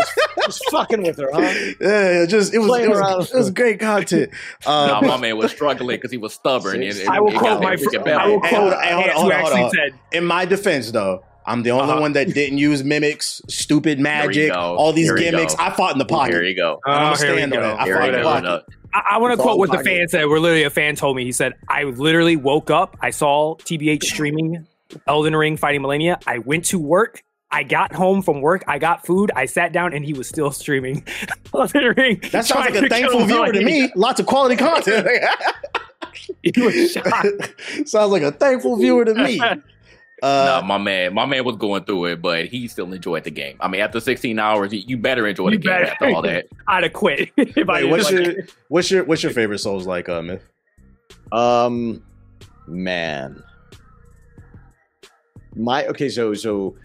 Just 0.45 0.63
fucking 0.71 1.03
with 1.03 1.17
her, 1.19 1.29
huh? 1.37 1.75
Yeah, 1.81 2.22
it 2.22 2.27
just 2.29 2.53
it 2.55 2.59
was 2.59 2.79
it 2.81 2.88
was, 2.88 3.31
it 3.33 3.37
was 3.37 3.51
great 3.51 3.79
content. 3.81 4.31
Nah, 4.66 4.99
Um, 4.99 5.07
my 5.07 5.16
man 5.16 5.37
was 5.37 5.51
struggling 5.53 5.96
because 5.96 6.11
he 6.11 6.16
was 6.18 6.35
stubborn. 6.35 6.83
And, 6.83 6.99
and 6.99 7.09
I 7.09 7.20
will 7.20 7.33
quote 7.33 7.62
my 7.62 7.77
freaking 7.77 8.03
fr- 8.03 8.11
I 8.11 8.27
will 8.27 8.40
belly. 8.40 8.49
Hey, 8.49 8.57
hold 8.57 8.70
quote 8.70 8.72
on, 8.75 8.83
hey, 8.83 8.92
hold 8.92 9.05
on, 9.05 9.09
Ants 9.11 9.20
hold 9.20 9.33
who 9.33 9.38
actually 9.38 9.70
said, 9.79 10.01
in 10.12 10.25
my 10.25 10.44
defense, 10.44 10.90
though, 10.90 11.22
I'm 11.46 11.62
the 11.62 11.70
only 11.70 11.92
Uh-huh. 11.92 12.01
one 12.01 12.12
that 12.14 12.35
didn't 12.35 12.59
use 12.59 12.83
mimics, 12.83 13.40
stupid 13.49 14.01
magic, 14.01 14.53
all 14.55 14.92
these 14.92 15.07
Here 15.07 15.16
gimmicks. 15.16 15.55
I 15.59 15.70
fought 15.70 15.92
in 15.92 15.99
the 15.99 16.05
Here 16.05 16.16
pocket. 16.18 16.44
you 16.49 16.57
go. 16.57 16.81
I'm 16.85 17.12
Oh, 17.12 17.16
here 17.16 17.33
we 17.33 17.37
stand 17.38 17.53
go. 17.53 17.61
it. 17.61 17.77
I 17.79 17.85
Here 17.85 17.96
fought 17.96 18.09
in 18.09 18.14
the 18.14 18.22
go. 18.22 18.25
pocket. 18.25 18.64
I, 18.94 19.03
I 19.12 19.18
want 19.18 19.37
to 19.37 19.42
quote 19.42 19.59
what 19.59 19.70
the 19.70 19.77
pocket. 19.77 19.87
fan 19.88 20.09
said. 20.09 20.25
Where 20.27 20.40
literally 20.40 20.64
a 20.64 20.70
fan 20.70 20.96
told 20.96 21.16
me, 21.16 21.25
he 21.25 21.33
said, 21.33 21.53
I 21.68 21.85
literally 21.85 22.35
woke 22.37 22.70
up, 22.70 22.96
I 23.01 23.11
saw 23.11 23.55
TBH 23.57 24.03
streaming 24.05 24.66
Elden 25.07 25.37
Ring 25.37 25.57
fighting 25.57 25.83
Malenia. 25.83 26.20
I 26.27 26.38
went 26.38 26.64
to 26.66 26.79
work. 26.79 27.22
I 27.57 27.62
got 27.62 27.95
home 27.95 28.21
from 28.21 28.42
work. 28.42 28.62
I 28.69 28.79
got 28.79 29.07
food. 29.07 29.31
I 29.35 29.47
sat 29.47 29.73
down 29.73 29.95
and 29.95 30.05
he 30.05 30.12
was 30.12 30.29
still 30.29 30.51
streaming 30.51 31.05
Elden 31.55 31.95
Ring. 31.97 32.21
That 32.33 32.45
sounds 32.45 32.66
like 32.71 32.75
a 32.75 32.87
thankful 32.87 33.21
kill 33.21 33.27
viewer 33.27 33.51
to 33.53 33.64
me. 33.64 33.90
Lots 33.97 34.21
of 34.21 34.27
quality 34.27 34.57
content. 34.57 35.09
He 36.42 36.53
was 36.61 36.92
shocked. 36.92 37.88
sounds 37.88 38.11
like 38.12 38.23
a 38.23 38.33
thankful 38.33 38.77
viewer 38.77 39.05
to 39.05 39.14
me. 39.14 39.37
nah, 39.38 39.55
Uh, 40.23 40.62
my 40.66 40.77
man, 40.79 41.14
my 41.14 41.25
man 41.25 41.45
was 41.45 41.57
going 41.57 41.85
through 41.85 42.07
it, 42.07 42.21
but 42.23 42.47
he 42.47 42.69
still 42.69 42.92
enjoyed 42.92 43.25
the 43.25 43.31
game. 43.31 43.57
I 43.61 43.69
mean, 43.69 43.81
after 43.81 44.01
16 44.01 44.38
hours, 44.38 44.73
you, 44.73 44.81
you 44.87 44.97
better 44.99 45.27
enjoy 45.27 45.47
the 45.51 45.53
You 45.53 45.59
game 45.59 45.71
better. 45.73 45.87
after 45.87 46.07
all 46.09 46.23
that. 46.23 46.47
I'd 46.69 46.83
have 46.85 46.92
quit. 46.92 47.31
if 47.37 47.55
wait, 47.57 47.66
didn't 47.66 47.90
what's 47.90 48.11
your 48.11 48.23
it. 48.23 48.55
what's 48.69 48.90
your 48.90 49.05
what's 49.05 49.23
your 49.23 49.33
favorite 49.33 49.59
Souls 49.59 49.87
like, 49.87 50.09
uh, 50.09 50.21
Myth? 50.23 50.42
Um, 51.33 52.03
man, 52.66 53.42
my 55.55 55.87
okay. 55.87 56.09
So 56.09 56.35
so, 56.35 56.77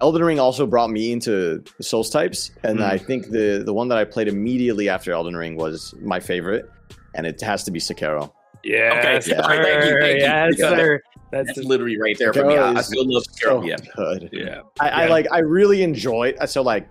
Elden 0.00 0.22
Ring 0.24 0.38
also 0.38 0.66
brought 0.66 0.90
me 0.90 1.12
into 1.12 1.62
Souls 1.80 2.10
types, 2.10 2.50
and 2.62 2.78
Mhm. 2.80 2.84
I 2.84 2.98
think 2.98 3.30
the 3.30 3.62
the 3.64 3.72
one 3.72 3.88
that 3.88 3.98
I 3.98 4.04
played 4.04 4.28
immediately 4.28 4.88
after 4.88 5.12
Elden 5.12 5.34
Ring 5.36 5.56
was 5.56 5.94
my 6.02 6.20
favorite, 6.20 6.68
and 7.14 7.26
it 7.26 7.40
has 7.40 7.64
to 7.64 7.70
be 7.70 7.80
Sekiro. 7.80 8.30
Yes, 8.62 9.26
Okay, 9.26 9.36
sir. 9.36 9.42
all 9.42 9.48
right, 9.48 9.62
thank 9.62 9.84
you, 9.84 10.00
thank 10.00 10.16
you. 10.18 10.22
Yes, 10.24 10.56
Because 10.56 10.78
sir. 10.78 11.00
That's 11.32 11.46
That's 11.56 11.66
literally 11.66 11.98
right 12.00 12.16
there 12.18 12.32
for 12.32 12.44
me. 12.44 12.56
I, 12.56 12.72
I 12.72 12.78
is 12.78 12.86
still 12.86 13.04
love 13.12 13.24
So 13.32 13.62
Yeah. 13.64 13.76
good. 13.96 14.28
yeah. 14.32 14.60
I, 14.78 14.88
I 14.88 15.06
like. 15.08 15.26
I 15.32 15.38
really 15.40 15.82
enjoyed. 15.82 16.36
So 16.48 16.62
like, 16.62 16.88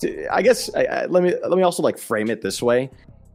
d- 0.00 0.26
I 0.28 0.40
guess 0.42 0.74
I, 0.74 0.84
I, 0.84 1.06
let 1.06 1.22
me 1.22 1.34
let 1.46 1.56
me 1.56 1.62
also 1.62 1.82
like 1.82 1.98
frame 1.98 2.30
it 2.30 2.40
this 2.40 2.62
way. 2.62 2.90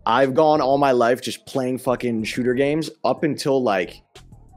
I've 0.08 0.34
gone 0.34 0.60
all 0.62 0.78
my 0.78 0.92
life 0.92 1.22
just 1.22 1.46
playing 1.46 1.78
fucking 1.80 2.24
shooter 2.24 2.54
games 2.56 2.90
up 3.04 3.24
until 3.24 3.62
like 3.62 4.02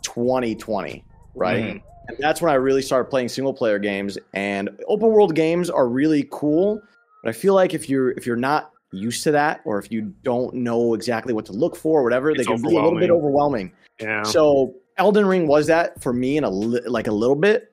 2020, 0.03 1.05
right? 1.35 1.64
Mhm. 1.77 1.83
And 2.14 2.18
that's 2.18 2.40
when 2.42 2.51
I 2.51 2.57
really 2.57 2.83
started 2.83 3.11
playing 3.11 3.29
single 3.29 3.53
player 3.55 3.79
games. 3.79 4.18
And 4.35 4.70
open 4.88 5.09
world 5.09 5.35
games 5.35 5.70
are 5.70 5.88
really 5.88 6.27
cool, 6.31 6.81
but 7.23 7.31
I 7.31 7.33
feel 7.33 7.55
like 7.55 7.75
if 7.75 7.88
you're 7.88 8.11
if 8.12 8.27
you're 8.27 8.37
not 8.37 8.70
used 8.92 9.23
to 9.25 9.31
that, 9.33 9.61
or 9.64 9.79
if 9.79 9.90
you 9.92 10.12
don't 10.23 10.55
know 10.55 10.94
exactly 10.94 11.33
what 11.33 11.46
to 11.46 11.53
look 11.53 11.77
for, 11.77 12.01
or 12.01 12.05
whatever, 12.05 12.33
they 12.35 12.40
It's 12.40 12.49
can 12.49 12.61
be 12.62 12.68
a 12.77 12.83
little 12.83 12.99
bit 12.99 13.11
overwhelming. 13.11 13.73
Yeah. 14.01 14.23
So 14.25 14.75
Elden 14.96 15.27
Ring 15.27 15.46
was 15.46 15.66
that 15.68 16.03
for 16.03 16.12
me 16.12 16.37
in 16.37 16.44
a 16.44 16.51
li- 16.51 16.83
like 16.87 17.07
a 17.07 17.12
little 17.12 17.37
bit, 17.37 17.73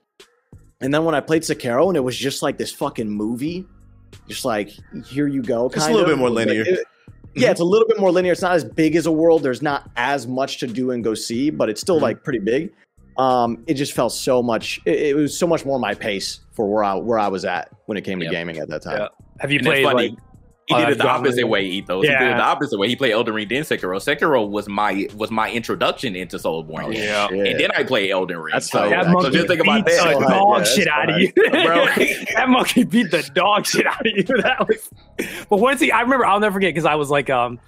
and 0.82 0.93
then 0.93 1.04
when 1.06 1.15
I 1.15 1.19
played 1.19 1.41
Sekiro 1.41 1.88
and 1.88 1.97
it 1.97 2.02
was 2.02 2.15
just 2.17 2.43
like 2.43 2.58
this 2.58 2.71
fucking 2.71 3.10
movie, 3.10 3.65
just 4.28 4.45
like 4.45 4.69
here 5.06 5.28
you 5.28 5.41
go, 5.41 5.65
it's 5.67 5.78
a 5.78 5.88
little 5.88 6.02
of. 6.02 6.08
bit 6.08 6.17
more 6.17 6.30
Like, 6.30 6.47
linear. 6.47 6.63
it- 6.67 6.86
yeah, 7.36 7.52
it's 7.52 7.60
a 7.60 7.63
little 7.65 7.88
bit 7.88 8.00
more 8.00 8.12
linear. 8.12 8.32
It's 8.32 8.41
not 8.41 8.54
as 8.56 8.63
big 8.63 8.95
as 8.95 9.06
a 9.06 9.12
world. 9.12 9.43
There's 9.43 9.62
not 9.62 9.91
as 9.95 10.26
much 10.26 10.58
to 10.60 10.65
do 10.67 10.89
and 10.91 11.04
go 11.04 11.13
see, 11.13 11.52
but 11.52 11.69
it's 11.69 11.80
still 11.80 12.00
Mhm. 12.00 12.02
like 12.04 12.23
pretty 12.23 12.39
big. 12.39 12.71
Um, 13.17 13.63
it 13.67 13.73
just 13.75 13.93
felt 13.93 14.13
so 14.13 14.43
much. 14.43 14.80
It, 14.86 14.99
it 14.99 15.15
was 15.15 15.38
so 15.38 15.47
much 15.47 15.65
more 15.65 15.80
my 15.80 15.93
pace 15.95 16.39
for 16.53 16.71
where 16.71 16.84
I 16.84 16.95
where 16.95 17.17
I 17.19 17.27
was 17.30 17.45
at 17.45 17.69
when 17.88 17.97
it 17.97 18.01
came 18.03 18.19
to 18.19 18.25
Yep. 18.25 18.32
gaming 18.32 18.58
at 18.58 18.69
that 18.69 18.82
time. 18.84 18.99
Yeah. 18.99 19.08
Have 19.39 19.51
you 19.51 19.58
And 19.60 19.65
played 19.67 19.84
funny. 19.86 20.10
like 20.10 20.19
He 20.67 20.75
did 20.75 20.89
it 20.89 20.97
the 20.97 21.08
opposite 21.08 21.39
it. 21.41 21.49
way, 21.49 21.63
Ethos. 21.65 22.03
He 22.03 22.10
did 22.10 22.21
it 22.21 22.23
Yeah. 22.25 22.38
the 22.38 22.43
opposite 22.43 22.77
way. 22.77 22.88
He 22.89 22.95
played 22.95 23.13
Elden 23.13 23.34
Ring, 23.34 23.47
then 23.47 23.63
Sekiro. 23.63 23.97
Sekiro 23.97 24.47
was 24.49 24.67
my 24.67 25.08
was 25.15 25.32
my 25.32 25.49
introduction 25.49 26.15
into 26.15 26.38
Soulsborne. 26.38 26.84
Oh, 26.86 26.91
games. 26.91 27.06
Yeah. 27.06 27.27
shit. 27.30 27.47
And 27.47 27.60
then 27.60 27.71
I 27.71 27.84
played 27.84 28.12
Elden 28.12 28.38
Ring. 28.38 28.51
That's 28.53 28.69
so, 28.69 28.80
tight. 28.82 28.89
that 28.91 29.06
so 29.06 29.12
monkey 29.12 29.32
just 29.32 29.47
think 29.47 29.62
about 29.62 29.86
beat 29.86 29.95
that. 29.95 30.03
the 30.03 30.13
So 30.13 30.30
dog 30.30 30.58
Yeah, 30.58 30.63
shit 30.65 30.86
that's 30.86 30.97
out 30.97 31.10
of 31.10 31.19
you, 31.19 31.32
Bro. 31.51 31.86
that 32.36 32.45
monkey 32.49 32.84
beat 32.84 33.10
the 33.12 33.30
dog 33.34 33.65
shit 33.65 33.88
out 33.88 34.01
of 34.01 34.06
you. 34.06 34.23
That 34.43 34.67
was, 34.67 34.89
but 35.49 35.58
once 35.60 35.80
he, 35.82 35.91
I 35.91 36.01
remember, 36.01 36.25
I'll 36.25 36.39
never 36.39 36.53
forget 36.53 36.69
because 36.73 36.86
I 36.86 36.95
was 36.95 37.10
like, 37.10 37.30
um, 37.30 37.60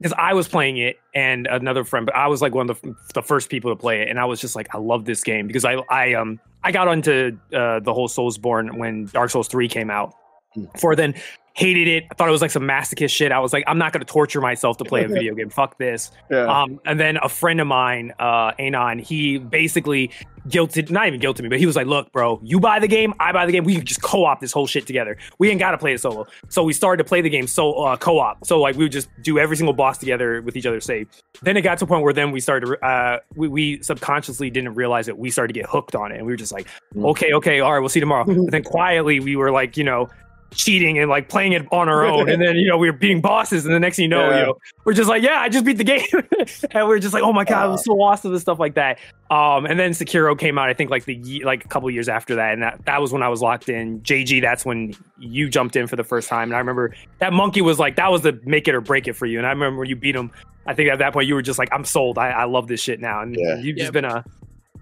because 0.00 0.14
I 0.16 0.34
was 0.34 0.48
playing 0.48 0.78
it 0.78 0.98
and 1.14 1.46
another 1.46 1.84
friend, 1.84 2.06
but 2.06 2.14
I 2.14 2.28
was 2.28 2.40
like 2.40 2.54
one 2.54 2.70
of 2.70 2.80
the, 2.80 2.94
the 3.14 3.22
first 3.22 3.50
people 3.50 3.70
to 3.70 3.76
play 3.76 4.02
it, 4.02 4.08
and 4.08 4.18
I 4.18 4.24
was 4.24 4.40
just 4.40 4.54
like, 4.54 4.74
I 4.74 4.78
love 4.78 5.04
this 5.04 5.22
game 5.22 5.46
because 5.46 5.64
I, 5.64 5.74
I, 5.90 6.14
um, 6.14 6.38
I 6.62 6.72
got 6.72 6.88
onto 6.88 7.36
uh, 7.52 7.80
the 7.80 7.92
whole 7.92 8.08
Soulsborne 8.08 8.78
when 8.78 9.06
Dark 9.06 9.30
Souls 9.30 9.48
three 9.48 9.68
came 9.68 9.90
out. 9.90 10.14
Hmm. 10.54 10.66
For 10.78 10.94
then 10.96 11.14
hated 11.58 11.88
it. 11.88 12.04
I 12.10 12.14
thought 12.14 12.28
it 12.28 12.32
was 12.32 12.40
like 12.40 12.52
some 12.52 12.62
masochist 12.62 13.10
shit. 13.10 13.32
I 13.32 13.40
was 13.40 13.52
like, 13.52 13.64
I'm 13.66 13.78
not 13.78 13.92
going 13.92 14.00
to 14.04 14.10
torture 14.10 14.40
myself 14.40 14.76
to 14.78 14.84
play 14.84 15.04
a 15.04 15.08
video 15.08 15.34
game. 15.36 15.50
Fuck 15.50 15.76
this. 15.76 16.12
Yeah. 16.30 16.44
Um, 16.44 16.80
and 16.86 17.00
then 17.00 17.18
a 17.20 17.28
friend 17.28 17.60
of 17.60 17.66
mine, 17.66 18.12
uh, 18.20 18.52
Anon, 18.60 19.00
he 19.00 19.38
basically 19.38 20.12
guilted, 20.46 20.88
not 20.88 21.08
even 21.08 21.20
guilted 21.20 21.40
me, 21.42 21.48
but 21.48 21.58
he 21.58 21.66
was 21.66 21.74
like, 21.74 21.88
look, 21.88 22.12
bro, 22.12 22.40
you 22.44 22.60
buy 22.60 22.78
the 22.78 22.86
game, 22.86 23.12
I 23.18 23.32
buy 23.32 23.44
the 23.44 23.50
game. 23.50 23.64
We 23.64 23.74
can 23.74 23.84
just 23.84 24.02
co-op 24.02 24.40
this 24.40 24.52
whole 24.52 24.68
shit 24.68 24.86
together. 24.86 25.18
We 25.38 25.50
ain't 25.50 25.58
got 25.58 25.72
to 25.72 25.78
play 25.78 25.92
it 25.92 26.00
solo. 26.00 26.26
So 26.48 26.62
we 26.62 26.72
started 26.72 27.02
to 27.02 27.08
play 27.08 27.20
the 27.22 27.28
game 27.28 27.48
so 27.48 27.72
uh, 27.74 27.96
co-op. 27.96 28.46
So 28.46 28.60
like 28.60 28.76
we 28.76 28.84
would 28.84 28.92
just 28.92 29.08
do 29.22 29.38
every 29.40 29.56
single 29.56 29.74
boss 29.74 29.98
together 29.98 30.40
with 30.42 30.56
each 30.56 30.64
other 30.64 30.80
save. 30.80 31.08
Then 31.42 31.56
it 31.56 31.62
got 31.62 31.78
to 31.78 31.84
a 31.84 31.88
point 31.88 32.04
where 32.04 32.12
then 32.12 32.30
we 32.30 32.38
started, 32.40 32.66
to, 32.66 32.86
uh, 32.86 33.18
we, 33.34 33.48
we 33.48 33.82
subconsciously 33.82 34.48
didn't 34.48 34.74
realize 34.74 35.06
that 35.06 35.18
we 35.18 35.28
started 35.30 35.52
to 35.52 35.60
get 35.60 35.68
hooked 35.68 35.96
on 35.96 36.12
it. 36.12 36.18
And 36.18 36.26
we 36.26 36.32
were 36.32 36.36
just 36.36 36.52
like, 36.52 36.68
Mm. 36.94 37.04
okay, 37.10 37.32
okay, 37.34 37.60
all 37.60 37.72
right, 37.72 37.80
we'll 37.80 37.88
see 37.90 38.00
tomorrow. 38.00 38.24
and 38.28 38.50
then 38.50 38.62
quietly 38.62 39.20
we 39.20 39.36
were 39.36 39.50
like, 39.50 39.76
you 39.76 39.84
know, 39.84 40.08
cheating 40.54 40.98
and 40.98 41.10
like 41.10 41.28
playing 41.28 41.52
it 41.52 41.66
on 41.70 41.88
our 41.88 42.04
own. 42.06 42.28
And 42.28 42.40
then, 42.40 42.56
you 42.56 42.66
know, 42.66 42.76
we 42.78 42.90
were 42.90 42.96
beating 42.96 43.20
bosses. 43.20 43.64
And 43.66 43.74
the 43.74 43.78
next 43.78 43.96
thing 43.96 44.04
you 44.04 44.08
know, 44.08 44.30
Yeah. 44.30 44.38
you 44.40 44.46
know, 44.46 44.58
we're 44.84 44.94
just 44.94 45.08
like, 45.08 45.22
yeah, 45.22 45.40
I 45.40 45.48
just 45.48 45.64
beat 45.64 45.76
the 45.76 45.84
game. 45.84 46.06
and 46.70 46.88
we're 46.88 46.98
just 46.98 47.12
like, 47.14 47.22
oh 47.22 47.32
my 47.32 47.44
God, 47.44 47.66
it 47.66 47.70
was 47.72 47.84
so 47.84 48.00
awesome 48.00 48.32
and 48.32 48.40
stuff 48.40 48.58
like 48.58 48.74
that. 48.74 48.98
Um, 49.30 49.66
and 49.66 49.78
then 49.78 49.90
Sekiro 49.90 50.38
came 50.38 50.58
out, 50.58 50.68
I 50.68 50.74
think 50.74 50.90
like 50.90 51.04
the 51.04 51.42
like 51.44 51.64
a 51.64 51.68
couple 51.68 51.90
years 51.90 52.08
after 52.08 52.34
that. 52.36 52.54
And 52.54 52.62
that, 52.62 52.84
that 52.86 53.00
was 53.00 53.12
when 53.12 53.22
I 53.22 53.28
was 53.28 53.42
locked 53.42 53.68
in. 53.68 54.00
JG, 54.00 54.40
that's 54.40 54.64
when 54.64 54.94
you 55.18 55.48
jumped 55.50 55.76
in 55.76 55.86
for 55.86 55.96
the 55.96 56.04
first 56.04 56.28
time. 56.28 56.48
And 56.48 56.54
I 56.54 56.58
remember 56.58 56.94
that 57.18 57.32
monkey 57.32 57.60
was 57.60 57.78
like, 57.78 57.96
that 57.96 58.10
was 58.10 58.22
the 58.22 58.40
make 58.44 58.68
it 58.68 58.74
or 58.74 58.80
break 58.80 59.06
it 59.06 59.12
for 59.14 59.26
you. 59.26 59.38
And 59.38 59.46
I 59.46 59.50
remember 59.50 59.80
when 59.80 59.88
you 59.88 59.96
beat 59.96 60.16
him, 60.16 60.30
I 60.66 60.74
think 60.74 60.90
at 60.90 60.98
that 60.98 61.12
point 61.12 61.28
you 61.28 61.34
were 61.34 61.42
just 61.42 61.58
like, 61.58 61.68
I'm 61.72 61.84
sold. 61.84 62.18
I, 62.18 62.30
I 62.30 62.44
love 62.44 62.68
this 62.68 62.80
shit 62.80 63.00
now. 63.00 63.20
And 63.22 63.36
Yeah. 63.38 63.56
you've 63.56 63.76
Yeah. 63.76 63.82
just 63.84 63.92
been 63.92 64.04
a, 64.04 64.24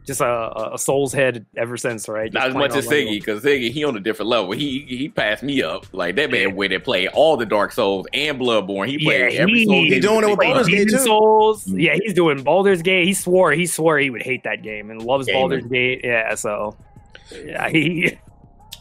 just 0.06 0.20
a, 0.20 0.72
a 0.74 0.78
soul's 0.78 1.12
head 1.12 1.44
ever 1.56 1.76
since, 1.76 2.08
right? 2.08 2.32
Not 2.32 2.48
as 2.48 2.54
much 2.54 2.76
as 2.76 2.86
on 2.86 2.92
one 2.92 2.96
Siggy, 3.02 3.18
because 3.18 3.42
Siggy 3.42 3.70
he 3.72 3.84
on 3.84 3.96
a 3.96 4.00
different 4.00 4.28
level. 4.28 4.52
He 4.52 4.80
he 4.88 5.08
passed 5.08 5.42
me 5.42 5.62
up. 5.62 5.86
Like 5.92 6.16
that 6.16 6.30
man 6.30 6.54
went 6.54 6.72
and 6.72 6.82
played 6.84 7.08
all 7.08 7.36
the 7.36 7.44
Dark 7.46 7.72
Souls 7.72 8.06
and 8.12 8.38
Bloodborne. 8.40 8.88
He 8.88 8.98
played 9.04 9.32
Yeah, 9.34 9.40
every 9.40 9.60
he- 9.60 9.64
soul 9.66 9.74
he 9.82 9.90
game. 9.90 10.00
doing 10.00 10.22
it 10.24 10.28
with 10.28 10.38
Played 10.38 10.48
Baldur's 10.54 10.68
Gate, 10.68 10.88
too. 10.88 10.98
Souls. 10.98 11.64
Mm. 11.66 11.82
Yeah, 11.82 11.94
he's 12.00 12.14
doing 12.14 12.42
Baldur's 12.42 12.82
Gate. 12.82 13.04
He 13.06 13.14
swore 13.14 13.52
he 13.52 13.66
swore 13.66 13.98
he 13.98 14.10
would 14.10 14.22
hate 14.22 14.44
that 14.44 14.62
game 14.62 14.90
and 14.90 15.02
loves 15.02 15.26
Gamer. 15.26 15.38
Baldur's 15.40 15.66
Gate. 15.66 16.00
Yeah, 16.04 16.34
so 16.36 16.76
yeah, 17.44 17.68
he 17.68 18.16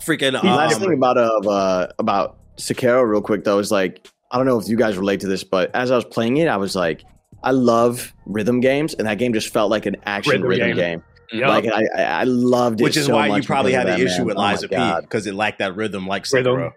Freaking. 0.05 0.33
last 0.43 0.79
thing 0.79 0.89
Um, 0.89 0.93
about 0.93 1.17
uh, 1.17 1.49
uh 1.49 1.87
about 1.97 2.37
Sekiro 2.57 3.07
real 3.09 3.21
quick 3.21 3.43
though 3.43 3.57
is 3.59 3.71
like 3.71 4.07
I 4.31 4.37
don't 4.37 4.45
know 4.45 4.59
if 4.59 4.67
you 4.67 4.75
guys 4.77 4.97
relate 4.97 5.21
to 5.21 5.27
this, 5.27 5.43
but 5.43 5.71
as 5.75 5.89
I 5.91 5.95
was 5.95 6.05
playing 6.05 6.37
it, 6.37 6.47
I 6.47 6.57
was 6.57 6.75
like, 6.75 7.03
I 7.43 7.51
love 7.51 8.13
rhythm 8.25 8.59
games, 8.59 8.93
and 8.95 9.07
that 9.07 9.17
game 9.17 9.33
just 9.33 9.49
felt 9.53 9.69
like 9.71 9.85
an 9.85 9.95
action 10.05 10.33
Rhythm 10.41 10.47
rhythm, 10.47 10.67
game. 10.69 10.75
game. 10.75 11.03
Yup. 11.31 11.49
Like 11.49 11.65
I, 11.67 11.83
I 11.97 12.01
I 12.03 12.23
loved 12.23 12.81
it, 12.81 12.83
which 12.83 12.97
is 12.97 13.05
so 13.07 13.15
why 13.15 13.35
you 13.35 13.43
probably 13.43 13.73
had 13.73 13.87
of 13.89 13.97
the 13.97 14.03
that, 14.03 14.11
issue 14.11 14.17
man. 14.19 14.25
with 14.27 14.37
Oh 14.37 14.41
Lies 14.41 14.63
of 14.63 14.69
P 14.69 14.77
because 15.01 15.25
it 15.27 15.33
lacked 15.35 15.59
that 15.59 15.75
rhythm 15.75 16.05
like 16.07 16.25
Rhythm. 16.31 16.55
Sekiro. 16.55 16.73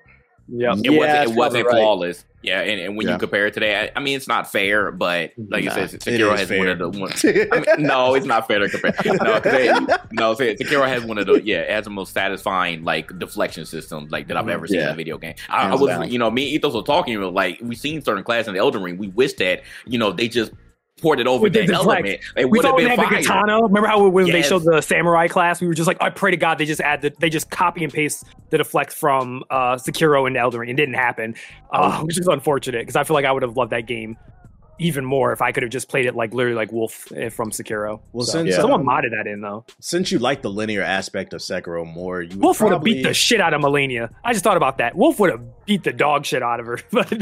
Yep. 0.50 0.78
It 0.78 0.92
Yeah, 0.92 0.98
wasn't. 0.98 1.30
It 1.30 1.34
wasn't 1.36 1.66
right. 1.66 1.72
flawless. 1.74 2.24
Yeah, 2.40 2.60
and, 2.60 2.80
and 2.80 2.96
when 2.96 3.06
you 3.08 3.18
compare 3.18 3.46
it 3.48 3.54
to 3.54 3.60
that, 3.60 3.92
I 3.96 4.00
mean, 4.00 4.16
it's 4.16 4.28
not 4.28 4.50
fair. 4.50 4.90
But 4.92 5.32
like 5.36 5.64
you 5.64 5.68
Nah, 5.68 5.74
said, 5.86 5.90
Sekiro 6.00 6.34
has 6.38 6.48
fair. 6.48 6.58
one 6.58 6.68
of 6.68 6.78
the 6.78 6.88
one. 6.88 7.12
I 7.52 7.76
mean, 7.76 7.86
no, 7.86 8.14
it's 8.14 8.24
not 8.24 8.46
fair 8.48 8.60
to 8.60 8.68
compare. 8.70 8.94
No, 9.22 9.40
'cause 9.40 9.52
it- 9.52 10.00
no, 10.12 10.34
Sekiro 10.34 10.86
has 10.88 11.04
one 11.04 11.18
of 11.18 11.26
the 11.26 11.42
yeah, 11.44 11.58
it 11.58 11.70
has 11.70 11.84
the 11.84 11.90
most 11.90 12.14
satisfying 12.14 12.84
like 12.84 13.18
deflection 13.18 13.66
systems 13.66 14.10
like 14.10 14.28
that 14.28 14.36
I've 14.38 14.48
ever 14.48 14.66
seen 14.66 14.80
in 14.80 14.88
a 14.88 14.94
video 14.94 15.18
game. 15.18 15.34
I, 15.50 15.68
I 15.68 15.74
was, 15.74 15.88
down. 15.88 16.10
you 16.10 16.18
know, 16.18 16.30
me 16.30 16.44
and 16.44 16.52
Ethos 16.54 16.74
were 16.74 16.82
talking 16.82 17.12
you 17.12 17.20
know, 17.20 17.28
like 17.28 17.58
we've 17.60 17.76
seen 17.76 18.00
certain 18.02 18.24
class 18.24 18.46
in 18.46 18.54
the 18.54 18.60
Elden 18.60 18.82
Ring. 18.82 18.96
We 18.96 19.08
wish 19.08 19.34
that 19.34 19.62
you 19.86 19.98
know 19.98 20.12
they 20.12 20.28
just 20.28 20.52
poured 21.00 21.20
it 21.20 21.26
over 21.26 21.44
We 21.44 21.50
that 21.50 21.70
element. 21.70 22.06
It 22.06 22.22
We 22.36 22.58
would 22.58 22.64
have 22.64 22.76
been 22.76 22.88
the 22.90 22.96
fire. 22.96 23.22
katana. 23.22 23.62
Remember 23.62 23.88
how 23.88 24.08
when 24.08 24.26
they 24.30 24.42
showed 24.42 24.64
the 24.64 24.80
samurai 24.80 25.28
class, 25.28 25.60
we 25.60 25.66
were 25.66 25.74
just 25.74 25.86
like, 25.86 26.00
I 26.00 26.10
pray 26.10 26.30
to 26.30 26.36
God 26.36 26.58
they 26.58 26.64
just 26.66 26.80
add 26.80 27.02
the, 27.02 27.12
they 27.18 27.30
just 27.30 27.50
copy 27.50 27.84
and 27.84 27.92
paste 27.92 28.24
the 28.50 28.58
deflect 28.58 28.92
from 28.92 29.44
uh, 29.50 29.76
Sekiro 29.76 30.26
and 30.26 30.36
Elden 30.36 30.60
Ring. 30.60 30.70
It 30.70 30.76
didn't 30.76 30.94
happen, 30.94 31.34
uh, 31.72 32.02
which 32.02 32.18
is 32.18 32.26
unfortunate 32.26 32.80
because 32.80 32.96
I 32.96 33.04
feel 33.04 33.14
like 33.14 33.24
I 33.24 33.32
would 33.32 33.42
have 33.42 33.56
loved 33.56 33.72
that 33.72 33.86
game 33.86 34.16
even 34.80 35.04
more 35.04 35.32
if 35.32 35.42
I 35.42 35.50
could 35.52 35.62
have 35.64 35.72
just 35.72 35.88
played 35.88 36.06
it 36.06 36.14
like 36.14 36.32
literally 36.32 36.56
like 36.56 36.70
Wolf 36.72 37.10
eh, 37.16 37.28
from 37.30 37.50
Sekiro. 37.50 38.00
Well, 38.12 38.24
So, 38.24 38.32
since, 38.44 38.54
someone 38.54 38.80
um, 38.82 38.86
modded 38.86 39.10
that 39.10 39.26
in 39.26 39.40
though. 39.40 39.64
Since 39.80 40.12
you 40.12 40.18
like 40.18 40.42
the 40.42 40.50
linear 40.50 40.82
aspect 40.82 41.32
of 41.32 41.40
Sekiro 41.40 41.84
more, 41.86 42.22
you 42.22 42.28
would 42.30 42.40
Wolf 42.40 42.60
would 42.60 42.66
have 42.72 42.78
probably- 42.78 42.94
beat 42.94 43.02
the 43.02 43.14
shit 43.14 43.40
out 43.40 43.54
of 43.54 43.60
Malenia. 43.60 44.10
I 44.24 44.32
just 44.32 44.44
thought 44.44 44.56
about 44.56 44.78
that. 44.78 44.94
Wolf 44.96 45.18
would 45.20 45.30
have 45.30 45.40
beat 45.66 45.84
the 45.84 45.92
dog 45.92 46.24
shit 46.24 46.42
out 46.42 46.60
of 46.60 46.66
her. 46.66 46.78
But 46.92 47.12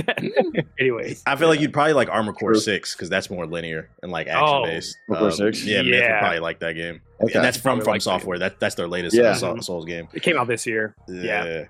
anyways, 0.79 1.23
I 1.27 1.37
feel 1.37 1.49
like 1.49 1.61
you'd 1.61 1.73
probably 1.73 1.93
like 1.95 2.09
Armored 2.09 2.37
Core 2.37 2.53
True. 2.53 2.61
Six 2.61 2.95
because 2.95 3.09
that's 3.09 3.31
more 3.31 3.47
linear 3.47 3.89
and 4.03 4.13
like 4.13 4.27
Oh, 4.29 4.65
action 4.65 4.75
based. 4.77 4.97
Armored 5.09 5.21
Core 5.21 5.31
6? 5.53 5.65
Yeah, 5.65 5.79
Myth 5.83 5.87
would 5.87 5.95
Yeah. 5.99 6.19
probably 6.21 6.39
like 6.41 6.59
that 6.61 6.73
game, 6.75 7.01
Okay. 7.23 7.35
and 7.35 7.45
that's 7.45 7.57
from 7.57 7.81
From 7.81 7.89
like 7.89 8.03
Software. 8.03 8.39
That 8.39 8.61
that's 8.61 8.75
their 8.75 8.89
latest 8.89 9.17
Yeah. 9.17 9.31
uh, 9.31 9.61
Souls 9.61 9.85
game. 9.85 10.09
it 10.13 10.23
came 10.23 10.37
out 10.39 10.47
this 10.49 10.67
year. 10.67 10.95
Yeah. 11.09 11.45
Yeah. 11.45 11.65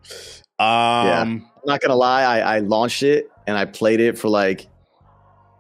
Um. 0.59 1.09
I'm 1.09 1.47
not 1.67 1.81
gonna 1.81 1.97
lie, 1.97 2.23
I, 2.23 2.57
I 2.57 2.59
launched 2.61 3.03
it 3.03 3.31
and 3.47 3.57
I 3.59 3.65
played 3.65 4.01
it 4.01 4.19
for 4.19 4.29
like 4.29 4.67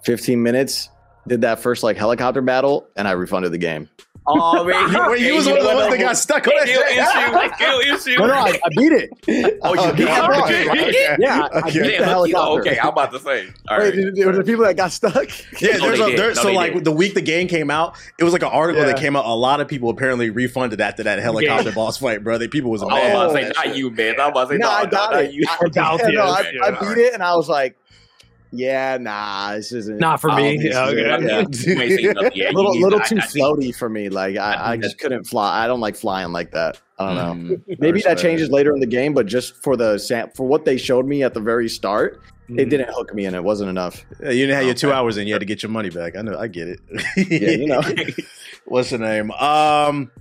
15 0.06 0.42
minutes. 0.42 0.88
Did 1.28 1.40
that 1.40 1.58
first 1.58 1.82
like 1.82 1.96
helicopter 1.96 2.40
battle, 2.40 2.86
and 2.94 3.08
I 3.08 3.12
refunded 3.12 3.50
the 3.50 3.58
game. 3.58 3.88
Oh 4.28 4.64
man, 4.64 4.92
you, 4.92 5.10
Wait, 5.10 5.20
you 5.20 5.34
was 5.36 5.46
one 5.46 5.56
of 5.58 5.62
the 5.64 5.74
ones 5.74 5.90
that 5.92 6.00
got 6.00 6.16
stuck 6.16 6.46
on 6.48 6.54
that 6.56 7.52
Skill 7.56 7.78
issue, 7.80 7.94
issue. 8.10 8.18
No, 8.18 8.26
no, 8.26 8.32
I, 8.34 8.58
I 8.64 8.68
beat 8.76 8.92
it. 8.92 9.10
Oh, 9.62 9.74
you 9.74 9.80
Okay. 9.80 9.96
beat 9.96 10.08
it? 10.08 10.30
Okay. 10.30 10.68
Okay. 10.70 11.16
Yeah, 11.20 11.48
I 11.52 11.58
Okay. 11.60 11.82
beat 11.82 11.98
the 11.98 12.04
helicopter. 12.04 12.36
oh, 12.50 12.58
okay, 12.60 12.78
I'm 12.80 12.88
about 12.88 13.12
to 13.12 13.18
say. 13.20 13.46
All 13.68 13.78
Wait, 13.78 13.84
right. 13.84 13.94
did- 13.94 14.14
there 14.16 14.26
were 14.26 14.32
the 14.36 14.42
people 14.44 14.64
that 14.64 14.76
got 14.76 14.90
stuck. 14.92 15.28
Yeah, 15.60 15.76
No, 15.76 15.86
there's 15.86 15.98
they 15.98 16.14
a 16.14 16.16
there, 16.16 16.28
No, 16.28 16.34
so 16.34 16.52
like 16.52 16.74
did. 16.74 16.84
the 16.84 16.92
week 16.92 17.14
the 17.14 17.20
game 17.22 17.46
came 17.48 17.70
out, 17.70 17.96
it 18.18 18.24
was 18.24 18.32
like 18.32 18.42
an 18.42 18.48
article 18.52 18.84
that 18.84 18.98
came 18.98 19.14
out. 19.16 19.24
A 19.26 19.34
lot 19.34 19.60
of 19.60 19.66
people 19.68 19.90
apparently 19.90 20.30
refunded 20.30 20.80
after 20.80 21.02
that 21.04 21.18
helicopter 21.20 21.70
boss 21.72 21.96
fight, 21.98 22.22
bro. 22.24 22.38
They, 22.38 22.46
people 22.48 22.70
was 22.70 22.82
I 22.82 22.86
mad. 22.86 23.14
was 23.14 23.32
about 23.32 23.40
to 23.48 23.54
say, 23.54 23.66
not 23.68 23.76
you, 23.76 23.90
man. 23.90 24.20
I 24.20 24.26
was 24.26 24.30
about 24.32 24.44
to 24.48 24.54
say, 24.54 24.58
No, 24.58 24.68
no, 24.68 24.72
I 24.74 24.86
got 24.86 25.12
not 25.12 25.22
it. 25.24 25.32
you. 25.34 25.44
I, 25.48 25.68
doubt 25.68 26.00
it. 26.00 26.14
no, 26.14 26.22
I, 26.24 26.40
Okay, 26.40 26.58
I 26.64 26.70
all 26.70 26.94
beat 26.94 27.00
it, 27.02 27.14
and 27.14 27.22
I 27.22 27.34
was 27.36 27.48
like, 27.48 27.76
"Yeah, 28.52 28.98
nah, 29.00 29.52
this 29.56 29.72
isn't 29.72 29.98
Not 29.98 30.20
for 30.20 30.32
me. 30.32 30.58
Yeah, 30.60 30.86
okay. 30.86 31.02
yeah. 31.02 31.18
You 31.18 31.36
ain't 31.38 31.54
seen 31.54 32.12
nothing 32.12 32.30
yet. 32.34 32.52
A 32.52 32.56
little, 32.56 32.78
little 32.78 33.00
too 33.00 33.16
I- 33.16 33.22
I 33.22 33.26
think- 33.26 33.44
floaty 33.44 33.74
for 33.76 33.88
me. 33.88 34.08
Like 34.08 34.36
I, 34.36 34.72
I 34.72 34.76
just 34.86 34.98
couldn't 34.98 35.24
fly. 35.24 35.64
I 35.64 35.66
don't 35.66 35.80
like 35.80 35.96
flying 35.96 36.32
like 36.32 36.52
that. 36.52 36.80
I 36.98 37.06
don't 37.14 37.16
know. 37.48 37.56
Mm. 37.56 37.78
Maybe 37.80 38.00
that 38.02 38.18
changes 38.18 38.48
later 38.50 38.72
in 38.72 38.80
the 38.80 38.86
game, 38.86 39.12
but 39.14 39.26
just 39.26 39.62
for 39.62 39.76
the 39.76 39.98
sam- 39.98 40.30
for 40.34 40.46
what 40.46 40.64
they 40.64 40.76
showed 40.78 41.06
me 41.06 41.22
at 41.22 41.34
the 41.34 41.40
very 41.40 41.68
start, 41.68 42.20
Mm-hmm. 42.48 42.60
it 42.60 42.68
didn't 42.70 42.90
hook 42.94 43.12
me, 43.12 43.24
and 43.24 43.34
it 43.34 43.42
wasn't 43.42 43.68
enough. 43.68 44.04
You 44.20 44.28
didn't 44.28 44.54
have 44.54 44.64
your 44.66 44.74
two 44.74 44.92
hours 44.92 45.16
in. 45.16 45.26
You 45.26 45.32
had 45.34 45.40
to 45.40 45.44
get 45.46 45.64
your 45.64 45.70
money 45.70 45.90
back. 45.90 46.14
I 46.16 46.22
know. 46.22 46.38
I 46.38 46.46
get 46.46 46.68
it. 46.68 46.78
Yeah, 47.16 47.50
you 47.50 47.66
know. 47.66 47.82
What's 48.66 48.90
the 48.90 48.98
name? 48.98 49.32
Um, 49.32 50.12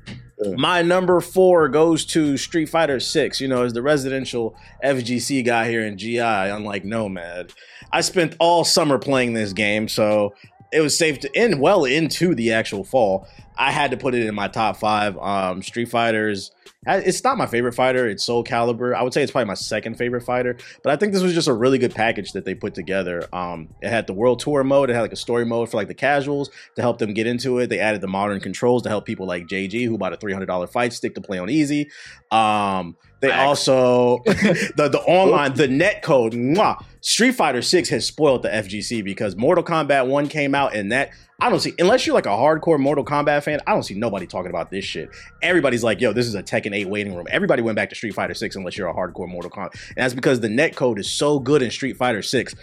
my 0.57 0.81
number 0.81 1.21
four 1.21 1.69
goes 1.69 2.03
to 2.07 2.35
Street 2.37 2.65
Fighter 2.65 2.99
Six. 2.99 3.39
You 3.39 3.47
know, 3.47 3.61
as 3.63 3.73
the 3.73 3.83
residential 3.83 4.57
FGC 4.83 5.45
guy 5.45 5.69
here 5.69 5.85
in 5.85 5.99
GI, 5.99 6.17
unlike 6.19 6.83
Nomad, 6.83 7.53
I 7.91 8.01
spent 8.01 8.35
all 8.39 8.63
summer 8.63 8.97
playing 8.97 9.33
this 9.33 9.53
game, 9.53 9.87
so 9.87 10.33
it 10.71 10.81
was 10.81 10.97
safe 10.97 11.19
to 11.21 11.35
end 11.35 11.59
well 11.59 11.85
into 11.85 12.35
the 12.35 12.51
actual 12.53 12.83
fall. 12.83 13.27
I 13.57 13.71
had 13.71 13.91
to 13.91 13.97
put 13.97 14.13
it 14.13 14.25
in 14.25 14.35
my 14.35 14.47
top 14.47 14.77
five. 14.77 15.17
Um, 15.17 15.61
Street 15.61 15.85
Fighters. 15.85 16.51
It's 16.87 17.23
not 17.23 17.37
my 17.37 17.47
favorite 17.47 17.73
fighter. 17.73 18.07
It's 18.07 18.23
Soul 18.23 18.43
Calibur. 18.43 18.93
I 18.93 19.01
would 19.01 19.13
say 19.13 19.23
it's 19.23 19.31
probably 19.31 19.47
my 19.47 19.55
second 19.55 19.97
favorite 19.97 20.21
fighter. 20.21 20.57
But 20.83 20.93
I 20.93 20.97
think 20.97 21.13
this 21.13 21.23
was 21.23 21.33
just 21.33 21.47
a 21.47 21.53
really 21.53 21.79
good 21.79 21.95
package 21.95 22.33
that 22.33 22.45
they 22.45 22.53
put 22.53 22.75
together. 22.75 23.27
Um, 23.33 23.69
it 23.81 23.89
had 23.89 24.05
the 24.05 24.13
World 24.13 24.39
Tour 24.39 24.63
mode. 24.63 24.89
It 24.89 24.93
had 24.93 25.01
like 25.01 25.13
a 25.13 25.17
story 25.17 25.45
mode 25.45 25.71
for 25.71 25.77
like 25.77 25.87
the 25.87 25.95
casuals 25.95 26.51
to 26.75 26.81
help 26.81 26.99
them 26.99 27.13
get 27.13 27.25
into 27.25 27.57
it. 27.57 27.67
They 27.67 27.79
added 27.79 28.01
the 28.01 28.07
modern 28.07 28.39
controls 28.39 28.83
to 28.83 28.89
help 28.89 29.05
people 29.05 29.25
like 29.25 29.47
JG 29.47 29.85
who 29.85 29.97
bought 29.97 30.13
a 30.13 30.17
three 30.17 30.33
hundred 30.33 30.47
dollar 30.47 30.67
fight 30.67 30.93
stick 30.93 31.15
to 31.15 31.21
play 31.21 31.39
on 31.39 31.49
easy. 31.49 31.89
Um, 32.31 32.97
they 33.25 33.31
Facts. 33.31 33.67
also 33.67 34.21
the 34.25 34.89
the 34.91 35.01
online 35.07 35.53
the 35.55 35.67
net 35.67 36.01
code. 36.01 36.33
Mwah, 36.33 36.83
Street 37.01 37.33
Fighter 37.33 37.61
Six 37.61 37.89
has 37.89 38.05
spoiled 38.05 38.43
the 38.43 38.49
FGC 38.49 39.03
because 39.03 39.35
Mortal 39.35 39.63
Kombat 39.63 40.07
One 40.07 40.27
came 40.27 40.53
out 40.53 40.75
and 40.75 40.91
that 40.91 41.09
I 41.39 41.49
don't 41.49 41.59
see 41.59 41.73
unless 41.79 42.05
you're 42.05 42.13
like 42.13 42.27
a 42.27 42.29
hardcore 42.29 42.79
Mortal 42.79 43.03
Kombat 43.03 43.43
fan. 43.43 43.59
I 43.65 43.73
don't 43.73 43.83
see 43.83 43.95
nobody 43.95 44.27
talking 44.27 44.49
about 44.49 44.69
this 44.71 44.85
shit. 44.85 45.09
Everybody's 45.41 45.83
like, 45.83 45.99
"Yo, 45.99 46.13
this 46.13 46.27
is 46.27 46.35
a 46.35 46.43
Tekken 46.43 46.73
8 46.75 46.87
waiting 46.87 47.15
room." 47.15 47.27
Everybody 47.31 47.61
went 47.61 47.75
back 47.75 47.89
to 47.89 47.95
Street 47.95 48.13
Fighter 48.13 48.33
6 48.33 48.55
unless 48.55 48.77
you're 48.77 48.87
a 48.87 48.93
hardcore 48.93 49.27
Mortal 49.27 49.51
Kombat. 49.51 49.73
And 49.89 49.97
that's 49.97 50.13
because 50.13 50.39
the 50.39 50.49
net 50.49 50.75
code 50.75 50.99
is 50.99 51.11
so 51.11 51.39
good 51.39 51.61
in 51.61 51.71
Street 51.71 51.97
Fighter 51.97 52.21
6. 52.21 52.55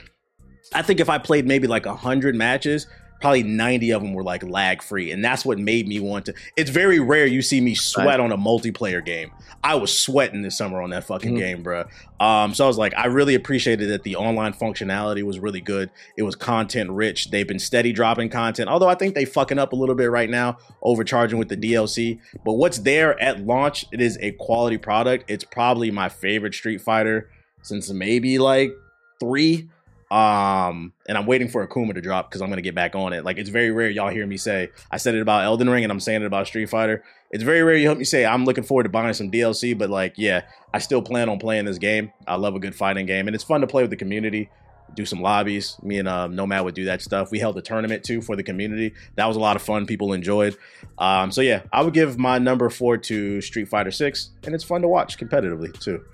I 0.75 0.83
think 0.83 1.01
if 1.01 1.11
I 1.11 1.18
played 1.18 1.46
maybe 1.46 1.66
like 1.66 1.87
a 1.87 1.90
100 1.90 2.35
matches, 2.35 2.87
probably 3.23 3.43
90 3.43 3.91
of 3.93 4.03
them 4.03 4.13
were 4.13 4.23
like 4.23 4.43
lag 4.43 4.83
free. 4.83 5.11
And 5.13 5.25
that's 5.25 5.45
what 5.45 5.59
made 5.59 5.89
me 5.89 5.99
want 6.01 6.27
to. 6.27 6.35
It's 6.57 6.69
very 6.71 7.01
rare 7.01 7.25
you 7.27 7.41
see 7.41 7.61
me 7.63 7.75
sweat 7.75 8.21
on 8.21 8.31
a 8.33 8.37
multiplayer 8.37 9.03
game. 9.05 9.31
I 9.65 9.77
was 9.77 9.97
sweating 9.97 10.43
this 10.43 10.59
summer 10.59 10.83
on 10.83 10.91
that 10.91 11.05
fucking 11.05 11.35
Mhm. 11.35 11.39
game, 11.39 11.63
bro. 11.63 11.85
Um, 12.21 12.53
so 12.53 12.65
I 12.65 12.69
was 12.69 12.77
like, 12.79 12.93
I 12.97 13.07
really 13.07 13.35
appreciated 13.35 13.89
that 13.91 14.03
the 14.03 14.17
online 14.17 14.53
functionality 14.53 15.23
was 15.23 15.39
really 15.39 15.61
good. 15.61 15.89
It 16.19 16.25
was 16.25 16.35
content 16.37 16.91
rich. 16.91 17.31
They've 17.31 17.47
been 17.49 17.59
steady 17.59 17.93
dropping 17.93 18.29
content, 18.29 18.69
although 18.69 18.89
I 18.89 18.95
think 18.97 19.15
they 19.15 19.25
fucking 19.25 19.59
up 19.59 19.73
a 19.73 19.77
little 19.77 19.95
bit 19.95 20.11
right 20.11 20.29
now, 20.29 20.59
overcharging 20.83 21.39
with 21.39 21.49
the 21.49 21.57
DLC. 21.57 22.19
But 22.45 22.55
what's 22.55 22.79
there 22.79 23.21
at 23.23 23.47
launch, 23.47 23.87
it 23.93 24.01
is 24.01 24.19
a 24.21 24.33
quality 24.33 24.79
product. 24.79 25.31
It's 25.31 25.45
probably 25.45 25.91
my 25.91 26.09
favorite 26.09 26.55
Street 26.55 26.81
Fighter 26.81 27.31
since 27.63 27.89
maybe 27.91 28.39
like 28.39 28.73
three. 29.21 29.69
Um, 30.12 30.92
and 31.09 31.16
I'm 31.16 31.25
waiting 31.25 31.48
for 31.48 31.66
Akuma 31.66 31.94
to 31.94 32.03
drop 32.03 32.29
because 32.29 32.42
I'm 32.42 32.51
gonna 32.51 32.61
get 32.61 32.75
back 32.75 32.94
on 32.94 33.14
it. 33.14 33.25
Like 33.25 33.38
it's 33.38 33.48
very 33.48 33.70
rare 33.70 33.88
y'all 33.88 34.11
hear 34.11 34.27
me 34.27 34.37
say 34.37 34.68
I 34.90 34.98
said 34.98 35.14
it 35.14 35.22
about 35.22 35.44
Elden 35.44 35.70
Ring 35.70 35.85
and 35.85 35.90
I'm 35.90 36.01
saying 36.01 36.20
it 36.20 36.27
about 36.27 36.46
Street 36.46 36.68
Fighter. 36.68 37.03
It's 37.31 37.42
very 37.42 37.62
rare 37.62 37.77
you 37.77 37.87
help 37.87 37.96
me 37.96 38.05
say 38.05 38.27
I'm 38.27 38.44
looking 38.44 38.62
forward 38.62 38.83
to 38.83 38.90
buying 38.90 39.14
some 39.14 39.31
DLC, 39.31 39.77
but 39.77 39.88
like, 39.88 40.12
yeah, 40.18 40.42
I 40.75 40.81
still 40.81 41.01
plan 41.01 41.31
on 41.31 41.38
playing 41.38 41.64
this 41.64 41.79
game. 41.79 42.12
I 42.27 42.37
love 42.37 42.55
a 42.55 42.59
good 42.59 42.75
fighting 42.75 43.07
game, 43.07 43.27
and 43.27 43.35
it's 43.35 43.42
fun 43.42 43.62
to 43.62 43.66
play 43.66 43.83
with 43.83 43.88
the 43.88 43.96
community. 43.96 44.51
Do 44.94 45.07
some 45.07 45.22
lobbies. 45.22 45.79
Me 45.83 45.98
and 45.98 46.07
uh, 46.07 46.27
Nomad 46.27 46.62
would 46.64 46.75
do 46.75 46.85
that 46.85 47.01
stuff. 47.01 47.31
We 47.31 47.38
held 47.38 47.57
a 47.57 47.62
tournament 47.62 48.05
too 48.05 48.20
for 48.20 48.37
the 48.37 48.42
community. 48.42 48.92
That 49.14 49.25
was 49.25 49.38
a 49.38 49.40
lot 49.40 49.57
of 49.57 49.62
fun. 49.62 49.87
People 49.87 50.12
enjoyed. 50.12 50.59
Um, 50.98 51.33
so 51.33 51.40
yeah, 51.40 51.62
I 51.72 51.81
would 51.81 51.94
give 51.94 52.18
my 52.18 52.37
number 52.37 52.68
four 52.68 52.99
to 52.99 53.41
Street 53.41 53.68
Fighter 53.68 53.91
Six, 53.91 54.32
and 54.45 54.55
it's 54.55 54.64
fun 54.64 54.82
to 54.82 54.89
watch 54.89 55.16
competitively 55.16 55.72
too. 55.80 56.05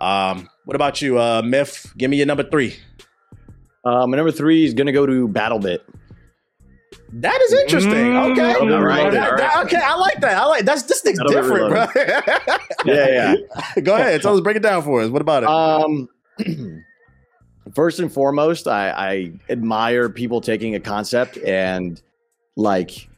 Um, 0.00 0.48
what 0.64 0.76
about 0.76 1.02
you, 1.02 1.18
uh, 1.18 1.42
Myth? 1.44 1.92
Give 1.98 2.08
me 2.10 2.16
your 2.16 2.26
number 2.26 2.48
three. 2.48 2.78
Uh, 3.84 4.06
my 4.06 4.16
number 4.16 4.32
three 4.32 4.64
is 4.64 4.74
going 4.74 4.86
to 4.86 4.92
go 4.92 5.06
to 5.06 5.28
BattleBit. 5.28 5.80
That 7.16 7.40
is 7.42 7.52
interesting. 7.52 7.92
Mm, 7.92 8.32
okay, 8.32 8.54
all 8.54 8.82
right, 8.82 9.12
That- 9.12 9.30
all 9.32 9.36
that- 9.36 9.64
okay, 9.66 9.80
I 9.82 9.94
like 9.96 10.20
that. 10.20 10.36
I 10.36 10.44
like 10.46 10.64
that's 10.64 10.82
this 10.84 11.00
thing's 11.00 11.18
That'll 11.18 11.32
different, 11.32 11.68
bro. 11.68 11.86
Yeah, 12.94 13.34
yeah. 13.76 13.80
Go 13.82 13.94
ahead, 13.94 14.20
tell 14.22 14.34
us, 14.34 14.40
break 14.40 14.56
it 14.56 14.62
down 14.62 14.82
for 14.82 15.00
us. 15.00 15.10
What 15.10 15.22
about 15.22 15.42
it? 15.44 15.48
Um, 15.48 16.08
first 17.74 17.98
and 18.00 18.12
foremost, 18.12 18.66
I, 18.66 18.90
I 18.90 19.32
admire 19.48 20.08
people 20.08 20.40
taking 20.40 20.74
a 20.74 20.80
concept 20.80 21.38
and 21.38 22.00
like 22.56 23.08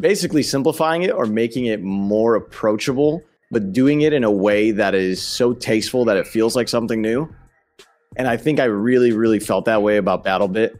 basically 0.00 0.42
simplifying 0.42 1.02
it 1.02 1.10
or 1.12 1.26
making 1.26 1.66
it 1.66 1.82
more 1.82 2.34
approachable, 2.34 3.22
but 3.50 3.72
doing 3.72 4.00
it 4.02 4.12
in 4.12 4.24
a 4.24 4.30
way 4.30 4.70
that 4.70 4.94
is 4.94 5.20
so 5.22 5.52
tasteful 5.52 6.04
that 6.06 6.16
it 6.16 6.26
feels 6.26 6.56
like 6.56 6.68
something 6.68 7.00
new. 7.02 7.28
And 8.16 8.28
I 8.28 8.36
think 8.36 8.60
I 8.60 8.64
really, 8.64 9.12
really 9.12 9.40
felt 9.40 9.64
that 9.66 9.82
way 9.82 9.96
about 9.96 10.24
BattleBit. 10.24 10.76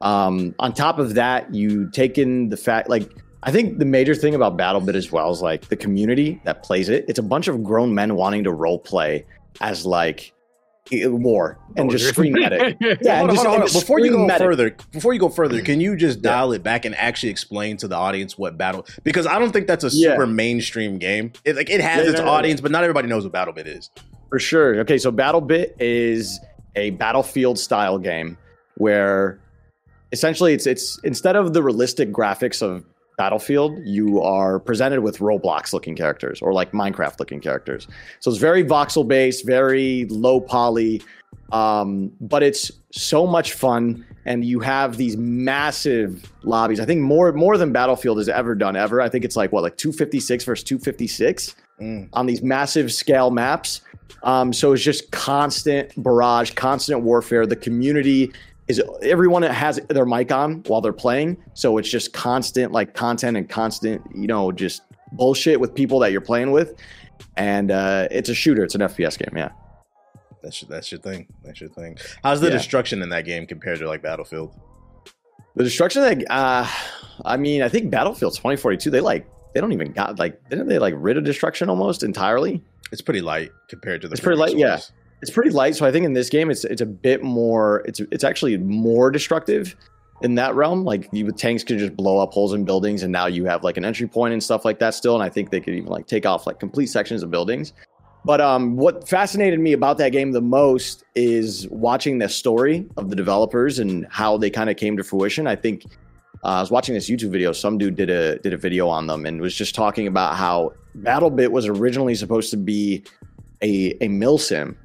Um, 0.00 0.54
on 0.58 0.72
top 0.72 0.98
of 0.98 1.14
that, 1.14 1.52
you 1.54 1.90
take 1.90 2.18
in 2.18 2.48
the 2.50 2.56
fact 2.56 2.88
like 2.88 3.10
I 3.42 3.50
think 3.52 3.78
the 3.78 3.84
major 3.84 4.14
thing 4.14 4.34
about 4.34 4.56
BattleBit 4.56 4.94
as 4.94 5.10
well 5.12 5.30
is 5.30 5.40
like 5.42 5.68
the 5.68 5.76
community 5.76 6.40
that 6.44 6.62
plays 6.62 6.88
it. 6.88 7.04
It's 7.08 7.18
a 7.18 7.22
bunch 7.22 7.48
of 7.48 7.62
grown 7.64 7.94
men 7.94 8.14
wanting 8.16 8.44
to 8.44 8.52
role 8.52 8.78
play 8.78 9.24
as 9.60 9.84
like 9.86 10.32
war 10.90 11.58
and 11.76 11.90
just 11.90 12.06
scream 12.08 12.36
at 12.42 12.52
it. 12.52 12.76
Yeah, 13.02 13.18
hold 13.18 13.30
and 13.30 13.36
just- 13.36 13.36
hold 13.36 13.38
on, 13.38 13.44
hold 13.46 13.54
and 13.62 13.70
just 13.70 13.80
Before 13.84 14.00
you 14.00 14.10
go 14.10 14.26
it. 14.26 14.38
further, 14.38 14.76
before 14.92 15.12
you 15.12 15.20
go 15.20 15.28
further, 15.28 15.60
can 15.62 15.80
you 15.80 15.96
just 15.96 16.22
dial 16.22 16.52
it 16.52 16.62
back 16.62 16.84
and 16.84 16.94
actually 16.94 17.28
explain 17.30 17.76
to 17.78 17.88
the 17.88 17.94
audience 17.96 18.38
what 18.38 18.56
battle? 18.56 18.86
Because 19.04 19.26
I 19.26 19.38
don't 19.38 19.52
think 19.52 19.66
that's 19.66 19.84
a 19.84 19.88
Yeah. 19.92 20.12
super 20.12 20.26
mainstream 20.26 20.98
game. 20.98 21.32
It 21.44 21.56
like 21.56 21.68
it 21.70 21.80
has 21.80 22.04
Yeah, 22.04 22.10
its 22.12 22.20
no, 22.20 22.26
no, 22.26 22.30
audience, 22.32 22.60
but 22.60 22.70
not 22.70 22.84
everybody 22.84 23.06
knows 23.08 23.24
what 23.28 23.32
BattleBit 23.32 23.66
is. 23.66 23.90
For 24.30 24.38
sure. 24.38 24.76
Okay, 24.80 24.96
so 24.98 25.12
BattleBit 25.12 25.72
is 25.78 26.40
a 26.78 26.90
battlefield 26.90 27.58
style 27.58 27.98
game 27.98 28.38
where 28.76 29.38
essentially 30.12 30.52
it's 30.54 30.66
it's 30.66 30.98
instead 31.04 31.36
of 31.36 31.52
the 31.52 31.62
realistic 31.62 32.12
graphics 32.12 32.62
of 32.62 32.84
Battlefield, 33.18 33.80
you 33.84 34.22
are 34.22 34.60
presented 34.60 35.00
with 35.00 35.18
Roblox 35.18 35.72
looking 35.72 35.96
characters 35.96 36.40
or 36.40 36.52
like 36.52 36.70
Minecraft 36.70 37.18
looking 37.18 37.40
characters. 37.40 37.88
So 38.20 38.30
it's 38.30 38.38
very 38.38 38.62
voxel 38.62 39.06
based, 39.08 39.44
very 39.44 40.04
low 40.08 40.40
poly, 40.40 41.02
um, 41.50 42.12
but 42.20 42.44
it's 42.44 42.70
so 42.92 43.26
much 43.26 43.54
fun. 43.54 44.06
And 44.24 44.44
you 44.44 44.60
have 44.60 44.98
these 44.98 45.16
massive 45.16 46.32
lobbies. 46.44 46.78
I 46.78 46.84
think 46.84 47.00
more 47.00 47.32
more 47.32 47.58
than 47.58 47.72
Battlefield 47.72 48.18
has 48.18 48.28
ever 48.28 48.54
done 48.54 48.76
ever. 48.76 49.00
I 49.00 49.08
think 49.08 49.24
it's 49.24 49.36
like 49.36 49.50
what 49.50 49.64
like 49.64 49.76
256 49.76 50.44
versus 50.44 50.62
256 50.64 51.56
Mm. 51.80 52.08
on 52.12 52.26
these 52.26 52.42
massive 52.42 52.92
scale 52.92 53.30
maps. 53.30 53.82
Um, 54.22 54.52
so 54.52 54.72
it's 54.72 54.82
just 54.82 55.10
constant 55.12 55.92
barrage, 56.02 56.52
constant 56.52 57.02
warfare. 57.02 57.46
The 57.46 57.56
community 57.56 58.32
is 58.66 58.82
everyone 59.02 59.42
has 59.42 59.80
their 59.88 60.04
mic 60.06 60.30
on 60.32 60.62
while 60.66 60.80
they're 60.80 60.92
playing, 60.92 61.36
so 61.54 61.78
it's 61.78 61.88
just 61.88 62.12
constant 62.12 62.72
like 62.72 62.94
content 62.94 63.36
and 63.36 63.48
constant, 63.48 64.02
you 64.14 64.26
know, 64.26 64.52
just 64.52 64.82
bullshit 65.12 65.58
with 65.60 65.74
people 65.74 65.98
that 66.00 66.12
you're 66.12 66.20
playing 66.20 66.50
with. 66.50 66.74
And 67.36 67.70
uh, 67.70 68.08
it's 68.10 68.28
a 68.28 68.34
shooter. 68.34 68.62
It's 68.64 68.74
an 68.74 68.80
FPS 68.82 69.18
game. 69.18 69.36
Yeah. 69.36 69.50
That's 70.42 70.62
your, 70.62 70.68
that's 70.68 70.92
your 70.92 71.00
thing. 71.00 71.26
That's 71.44 71.60
your 71.60 71.70
thing. 71.70 71.96
How's 72.22 72.40
the 72.40 72.46
Yeah. 72.48 72.52
destruction 72.54 73.02
in 73.02 73.08
that 73.08 73.24
game 73.24 73.46
compared 73.46 73.78
to 73.80 73.88
like 73.88 74.02
Battlefield? 74.02 74.54
The 75.56 75.64
destruction 75.64 76.02
that 76.02 76.30
uh, 76.30 76.68
I 77.24 77.36
mean, 77.36 77.62
I 77.62 77.68
think 77.68 77.90
Battlefield 77.90 78.34
2042. 78.34 78.90
They 78.90 79.00
like 79.00 79.26
they 79.54 79.60
don't 79.60 79.72
even 79.72 79.92
got 79.92 80.18
like 80.18 80.48
didn't 80.48 80.68
they 80.68 80.78
like 80.78 80.94
rid 80.96 81.16
of 81.16 81.24
destruction 81.24 81.68
almost 81.70 82.02
entirely? 82.02 82.62
It's 82.92 83.02
pretty 83.02 83.20
light 83.20 83.52
compared 83.68 84.02
to 84.02 84.08
the. 84.08 84.12
It's 84.12 84.20
pretty 84.20 84.38
light, 84.38 84.56
yeah. 84.56 84.80
it's 85.20 85.30
pretty 85.30 85.50
light. 85.50 85.76
So 85.76 85.86
I 85.86 85.92
think 85.92 86.06
in 86.06 86.12
this 86.12 86.28
game, 86.28 86.50
it's 86.50 86.64
it's 86.64 86.80
a 86.80 86.86
bit 86.86 87.22
more. 87.22 87.82
It's 87.86 88.00
it's 88.12 88.24
actually 88.24 88.56
more 88.58 89.10
destructive 89.10 89.76
in 90.22 90.34
that 90.36 90.54
realm. 90.54 90.84
Like 90.84 91.08
you 91.12 91.30
tanks 91.32 91.64
can 91.64 91.78
just 91.78 91.96
blow 91.96 92.18
up 92.18 92.32
holes 92.32 92.52
in 92.54 92.64
buildings, 92.64 93.02
and 93.02 93.12
now 93.12 93.26
you 93.26 93.44
have 93.44 93.64
like 93.64 93.76
an 93.76 93.84
entry 93.84 94.06
point 94.06 94.32
and 94.32 94.42
stuff 94.42 94.64
like 94.64 94.78
that 94.78 94.94
still. 94.94 95.14
And 95.14 95.22
I 95.22 95.28
think 95.28 95.50
they 95.50 95.60
could 95.60 95.74
even 95.74 95.90
like 95.90 96.06
take 96.06 96.26
off 96.26 96.46
like 96.46 96.58
complete 96.58 96.86
sections 96.86 97.22
of 97.22 97.30
buildings. 97.30 97.72
But 98.24 98.40
um, 98.40 98.76
what 98.76 99.08
fascinated 99.08 99.60
me 99.60 99.72
about 99.72 99.96
that 99.98 100.10
game 100.10 100.32
the 100.32 100.40
most 100.40 101.04
is 101.14 101.68
watching 101.68 102.18
the 102.18 102.28
story 102.28 102.86
of 102.96 103.10
the 103.10 103.16
developers 103.16 103.78
and 103.78 104.06
how 104.10 104.36
they 104.36 104.50
kind 104.50 104.68
of 104.68 104.76
came 104.76 104.96
to 104.96 105.04
fruition. 105.04 105.46
I 105.46 105.56
think 105.56 105.84
uh, 106.44 106.48
I 106.48 106.60
was 106.60 106.70
watching 106.70 106.94
this 106.94 107.08
YouTube 107.08 107.30
video. 107.30 107.52
Some 107.52 107.78
dude 107.78 107.96
did 107.96 108.10
a 108.10 108.38
did 108.38 108.52
a 108.52 108.56
video 108.56 108.88
on 108.88 109.06
them 109.06 109.24
and 109.24 109.40
was 109.40 109.54
just 109.54 109.74
talking 109.74 110.06
about 110.06 110.36
how 110.36 110.72
BattleBit 111.02 111.50
was 111.50 111.66
originally 111.66 112.14
supposed 112.14 112.50
to 112.50 112.56
be 112.56 113.04
a 113.62 113.90
a 114.00 114.08
milsim, 114.08 114.76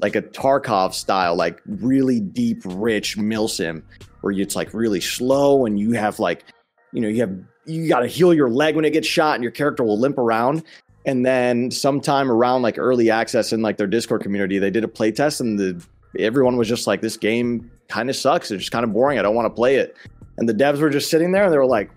like 0.00 0.16
a 0.16 0.22
Tarkov 0.22 0.94
style, 0.94 1.36
like 1.36 1.60
really 1.66 2.20
deep, 2.20 2.62
rich 2.64 3.16
milsim, 3.16 3.82
where 4.20 4.32
it's 4.32 4.56
like 4.56 4.72
really 4.74 5.00
slow 5.00 5.66
and 5.66 5.78
you 5.78 5.92
have 5.92 6.18
like, 6.18 6.44
you 6.92 7.00
know, 7.00 7.08
you 7.08 7.20
have 7.20 7.38
you 7.66 7.88
got 7.88 8.00
to 8.00 8.06
heal 8.06 8.32
your 8.32 8.48
leg 8.48 8.76
when 8.76 8.84
it 8.84 8.92
gets 8.92 9.06
shot 9.06 9.34
and 9.34 9.42
your 9.42 9.52
character 9.52 9.84
will 9.84 9.98
limp 9.98 10.18
around. 10.18 10.62
And 11.04 11.24
then 11.24 11.70
sometime 11.70 12.30
around 12.30 12.62
like 12.62 12.78
early 12.78 13.10
access 13.10 13.52
in 13.52 13.62
like 13.62 13.76
their 13.76 13.86
Discord 13.86 14.22
community, 14.22 14.58
they 14.58 14.70
did 14.70 14.84
a 14.84 14.88
play 14.88 15.12
test 15.12 15.40
and 15.40 15.58
the 15.58 15.82
everyone 16.18 16.56
was 16.56 16.68
just 16.68 16.86
like, 16.86 17.00
this 17.00 17.16
game 17.16 17.70
kind 17.88 18.10
of 18.10 18.16
sucks. 18.16 18.50
It's 18.50 18.62
just 18.62 18.72
kind 18.72 18.84
of 18.84 18.92
boring. 18.92 19.18
I 19.18 19.22
don't 19.22 19.34
want 19.34 19.46
to 19.46 19.54
play 19.54 19.76
it. 19.76 19.96
And 20.36 20.48
the 20.48 20.54
devs 20.54 20.80
were 20.80 20.90
just 20.90 21.10
sitting 21.10 21.32
there 21.32 21.44
and 21.44 21.52
they 21.52 21.58
were 21.58 21.66
like, 21.66 21.90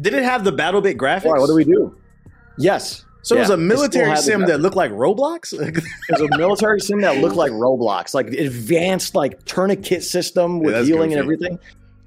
Did 0.00 0.14
it 0.14 0.24
have 0.24 0.44
the 0.44 0.52
BattleBit 0.52 0.96
graphics? 0.96 1.24
"Why? 1.24 1.38
What 1.38 1.46
do 1.46 1.54
we 1.54 1.64
do?" 1.64 1.96
Yes. 2.58 3.04
So 3.22 3.36
it 3.36 3.40
was 3.40 3.50
a 3.50 3.56
military 3.56 4.16
sim 4.16 4.46
that 4.46 4.60
looked 4.60 4.76
like 4.76 4.90
Roblox. 4.90 5.52
It 6.08 6.20
was 6.20 6.20
a 6.20 6.36
military 6.36 6.80
sim 6.80 7.00
that 7.02 7.18
looked 7.18 7.36
like 7.36 7.52
Roblox, 7.52 8.14
like 8.14 8.26
advanced 8.28 9.14
like 9.14 9.44
tourniquet 9.44 10.02
system 10.02 10.58
with 10.58 10.74
that's 10.74 10.88
healing 10.88 11.12
and 11.12 11.20
everything. 11.20 11.58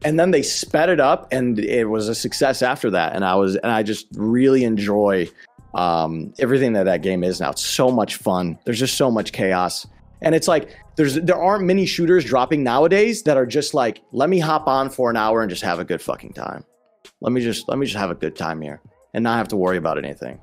And 0.03 0.19
then 0.19 0.31
they 0.31 0.43
sped 0.43 0.89
it 0.89 0.99
up, 0.99 1.31
and 1.31 1.57
it 1.57 1.85
was 1.85 2.09
a 2.09 2.15
success 2.15 2.61
after 2.61 2.91
that. 2.91 3.15
And 3.15 3.25
I 3.25 3.35
was, 3.35 3.55
and 3.55 3.71
I 3.71 3.81
just 3.81 4.07
really 4.13 4.63
enjoy 4.63 5.27
um, 5.73 6.33
everything 6.37 6.73
that 6.73 6.83
that 6.83 7.01
game 7.01 7.23
is 7.23 7.39
now. 7.39 7.51
It's 7.51 7.65
so 7.65 7.89
much 7.89 8.17
fun. 8.17 8.59
There's 8.65 8.77
just 8.77 8.97
so 8.97 9.09
much 9.09 9.31
chaos, 9.31 9.87
and 10.21 10.35
it's 10.35 10.47
like 10.47 10.75
there's 10.97 11.15
there 11.15 11.41
aren't 11.41 11.63
many 11.63 11.85
shooters 11.85 12.25
dropping 12.25 12.61
nowadays 12.61 13.23
that 13.23 13.37
are 13.37 13.45
just 13.45 13.73
like, 13.73 14.01
let 14.11 14.29
me 14.29 14.39
hop 14.39 14.67
on 14.67 14.89
for 14.89 15.09
an 15.09 15.17
hour 15.17 15.41
and 15.41 15.49
just 15.49 15.63
have 15.63 15.79
a 15.79 15.85
good 15.85 16.01
fucking 16.01 16.33
time. 16.33 16.65
Let 17.21 17.31
me 17.33 17.41
just 17.41 17.67
let 17.67 17.77
me 17.77 17.85
just 17.85 17.97
have 17.97 18.11
a 18.11 18.15
good 18.15 18.35
time 18.35 18.61
here 18.61 18.81
and 19.13 19.23
not 19.23 19.37
have 19.37 19.47
to 19.49 19.57
worry 19.57 19.77
about 19.77 19.97
anything. 19.97 20.39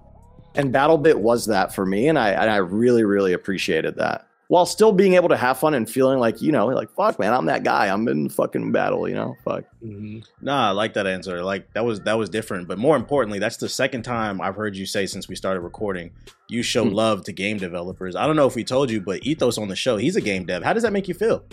And 0.54 0.72
BattleBit 0.72 1.16
was 1.16 1.46
that 1.46 1.74
for 1.74 1.86
me, 1.86 2.08
and 2.08 2.18
I 2.18 2.30
and 2.30 2.50
I 2.50 2.56
really 2.56 3.04
really 3.04 3.32
appreciated 3.32 3.96
that. 3.96 4.26
While 4.48 4.66
still 4.66 4.92
being 4.92 5.14
able 5.14 5.30
to 5.30 5.36
have 5.36 5.58
fun 5.58 5.72
and 5.72 5.88
feeling 5.88 6.18
like 6.18 6.42
you 6.42 6.52
know, 6.52 6.66
like 6.66 6.90
fuck, 6.94 7.18
man, 7.18 7.32
I'm 7.32 7.46
that 7.46 7.64
guy. 7.64 7.86
I'm 7.88 8.06
in 8.08 8.28
fucking 8.28 8.70
battle, 8.70 9.08
you 9.08 9.14
know, 9.14 9.34
fuck. 9.46 9.64
Nah, 10.42 10.68
I 10.68 10.70
like 10.72 10.92
that 10.94 11.06
answer. 11.06 11.42
Like 11.42 11.72
that 11.72 11.86
was 11.86 12.00
that 12.00 12.18
was 12.18 12.28
different. 12.28 12.68
But 12.68 12.76
more 12.76 12.96
importantly, 12.96 13.38
that's 13.38 13.56
the 13.56 13.68
second 13.70 14.02
time 14.02 14.42
I've 14.42 14.54
heard 14.56 14.76
you 14.76 14.84
say 14.84 15.06
since 15.06 15.26
we 15.26 15.36
started 15.36 15.60
recording, 15.60 16.10
you 16.50 16.62
show 16.62 16.84
Hmm. 16.84 16.92
love 16.92 17.24
to 17.24 17.32
game 17.32 17.56
developers. 17.56 18.14
I 18.14 18.26
don't 18.26 18.36
know 18.36 18.46
if 18.46 18.54
we 18.54 18.62
told 18.64 18.90
you, 18.90 19.00
but 19.00 19.24
Ethos 19.24 19.56
on 19.56 19.68
the 19.68 19.76
show, 19.76 19.96
he's 19.96 20.16
a 20.16 20.20
game 20.20 20.44
dev. 20.44 20.62
How 20.62 20.74
does 20.74 20.82
that 20.82 20.92
make 20.92 21.08
you 21.08 21.14
feel? 21.14 21.44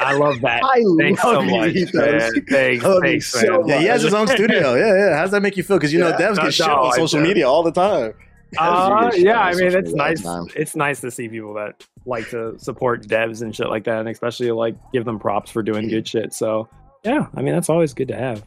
I 0.00 0.14
love 0.14 0.40
that. 0.40 0.62
I 0.64 0.82
Thanks 0.98 1.20
so 1.22 1.42
much, 1.42 1.74
man. 1.94 2.30
Thanks, 2.48 2.84
Love 2.84 3.02
thanks, 3.02 3.26
so 3.26 3.58
man. 3.60 3.68
Yeah, 3.68 3.78
he 3.80 3.86
has 3.86 4.02
his 4.02 4.14
own 4.14 4.26
studio. 4.36 4.74
Yeah, 4.74 4.94
yeah. 4.94 5.16
How 5.16 5.22
does 5.22 5.30
that 5.32 5.42
make 5.42 5.56
you 5.56 5.62
feel? 5.62 5.76
Because 5.76 5.92
you 5.92 5.98
know, 6.00 6.12
devs 6.12 6.36
No, 6.36 6.44
get 6.44 6.54
shit 6.54 6.66
no, 6.66 6.74
on 6.74 6.92
social 6.92 7.18
don't. 7.18 7.28
media 7.28 7.48
all 7.48 7.62
the 7.62 7.72
time. 7.72 8.14
Uh, 8.58 8.90
Devs 8.90 9.10
do 9.12 9.16
get 9.18 9.26
yeah, 9.26 9.40
I 9.42 9.54
mean, 9.54 9.72
it's 9.76 9.92
nice. 9.92 10.24
It's 10.56 10.74
nice 10.74 11.00
to 11.02 11.10
see 11.12 11.28
people 11.28 11.54
that 11.54 11.86
like 12.04 12.28
to 12.30 12.58
support 12.58 13.06
devs 13.06 13.42
and 13.42 13.54
shit 13.54 13.68
like 13.68 13.84
that, 13.84 14.00
and 14.00 14.08
especially 14.08 14.50
like 14.50 14.74
give 14.92 15.04
them 15.04 15.20
props 15.20 15.52
for 15.52 15.62
doing 15.62 15.86
good 15.86 16.08
shit. 16.08 16.34
So, 16.34 16.68
yeah, 17.04 17.28
I 17.36 17.42
mean, 17.42 17.54
that's 17.54 17.68
always 17.70 17.94
good 17.94 18.08
to 18.08 18.16
have. 18.16 18.42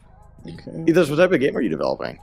Okay. 0.46 0.84
Ethos, 0.88 1.08
what 1.08 1.16
type 1.16 1.32
of 1.32 1.40
game 1.40 1.56
are 1.56 1.62
you 1.62 1.70
developing? 1.70 2.18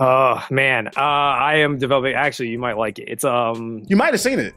Oh 0.00 0.44
man, 0.50 0.88
uh, 0.88 0.90
I 1.00 1.58
am 1.58 1.78
developing. 1.78 2.14
Actually, 2.14 2.48
you 2.48 2.58
might 2.58 2.76
like 2.76 2.98
it. 2.98 3.04
It's 3.08 3.22
um, 3.22 3.84
You 3.86 3.94
might 3.94 4.12
have 4.12 4.20
seen 4.20 4.40
it. 4.40 4.54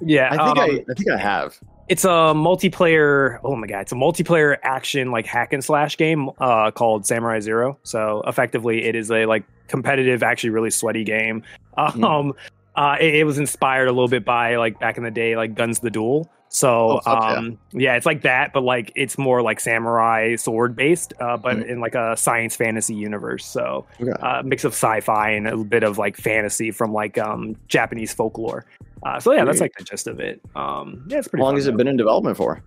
yeah, 0.00 0.26
I 0.32 0.36
think 0.36 0.40
um, 0.40 0.58
I, 0.58 0.64
I 0.90 0.94
think 0.94 1.10
I 1.12 1.16
have. 1.16 1.56
It's 1.88 2.04
a 2.04 2.32
multiplayer. 2.34 3.38
Oh 3.44 3.56
my 3.56 3.66
god, 3.66 3.80
it's 3.80 3.92
a 3.92 3.96
multiplayer 3.96 4.56
action 4.62 5.10
like 5.10 5.26
hack 5.26 5.52
and 5.52 5.62
slash 5.62 5.96
game 5.96 6.30
uh, 6.38 6.70
called 6.70 7.06
Samurai 7.06 7.40
Zero. 7.40 7.78
So 7.82 8.22
effectively, 8.26 8.84
it 8.84 8.94
is 8.94 9.10
a 9.10 9.26
like 9.26 9.44
competitive, 9.68 10.22
actually 10.22 10.50
really 10.50 10.70
sweaty 10.70 11.04
game. 11.04 11.42
Um, 11.76 12.34
Uh, 12.76 12.96
it, 13.00 13.14
it 13.14 13.24
was 13.24 13.38
inspired 13.38 13.86
a 13.86 13.92
little 13.92 14.08
bit 14.08 14.24
by 14.24 14.56
like 14.56 14.80
back 14.80 14.96
in 14.96 15.04
the 15.04 15.10
day, 15.10 15.36
like 15.36 15.54
Gunz 15.54 15.80
the 15.80 15.90
Duel. 15.90 16.28
So 16.54 16.68
Oh, 16.92 17.00
fuck 17.00 17.22
yeah. 17.24 17.36
um, 17.36 17.58
yeah. 17.72 17.96
it's 17.96 18.06
like 18.06 18.22
that, 18.22 18.52
but 18.52 18.62
like 18.62 18.92
it's 18.94 19.18
more 19.18 19.42
like 19.42 19.58
samurai 19.58 20.36
sword 20.36 20.76
based, 20.76 21.12
uh, 21.20 21.36
but 21.36 21.56
Mhm. 21.56 21.66
in 21.66 21.80
like 21.80 21.96
a 21.96 22.16
science 22.16 22.54
fantasy 22.54 22.94
universe. 22.94 23.44
So 23.44 23.84
Okay. 24.00 24.12
uh, 24.22 24.42
mix 24.44 24.62
of 24.62 24.72
sci-fi 24.72 25.30
and 25.30 25.48
a 25.48 25.56
bit 25.56 25.82
of 25.82 25.98
like 25.98 26.16
fantasy 26.16 26.70
from 26.70 26.92
like 26.92 27.18
um, 27.18 27.56
Japanese 27.66 28.14
folklore. 28.14 28.66
Uh, 29.02 29.18
so 29.18 29.32
yeah, 29.32 29.44
that's 29.44 29.60
like 29.60 29.72
the 29.76 29.82
gist 29.84 30.06
of 30.06 30.20
it. 30.20 30.40
Um, 30.54 31.04
yeah, 31.08 31.18
it's 31.18 31.26
How 31.26 31.30
pretty. 31.30 31.42
long 31.42 31.50
fun, 31.50 31.56
has 31.56 31.66
it 31.66 31.72
though. 31.72 31.76
been 31.78 31.88
in 31.88 31.96
development 31.96 32.36
for? 32.36 32.62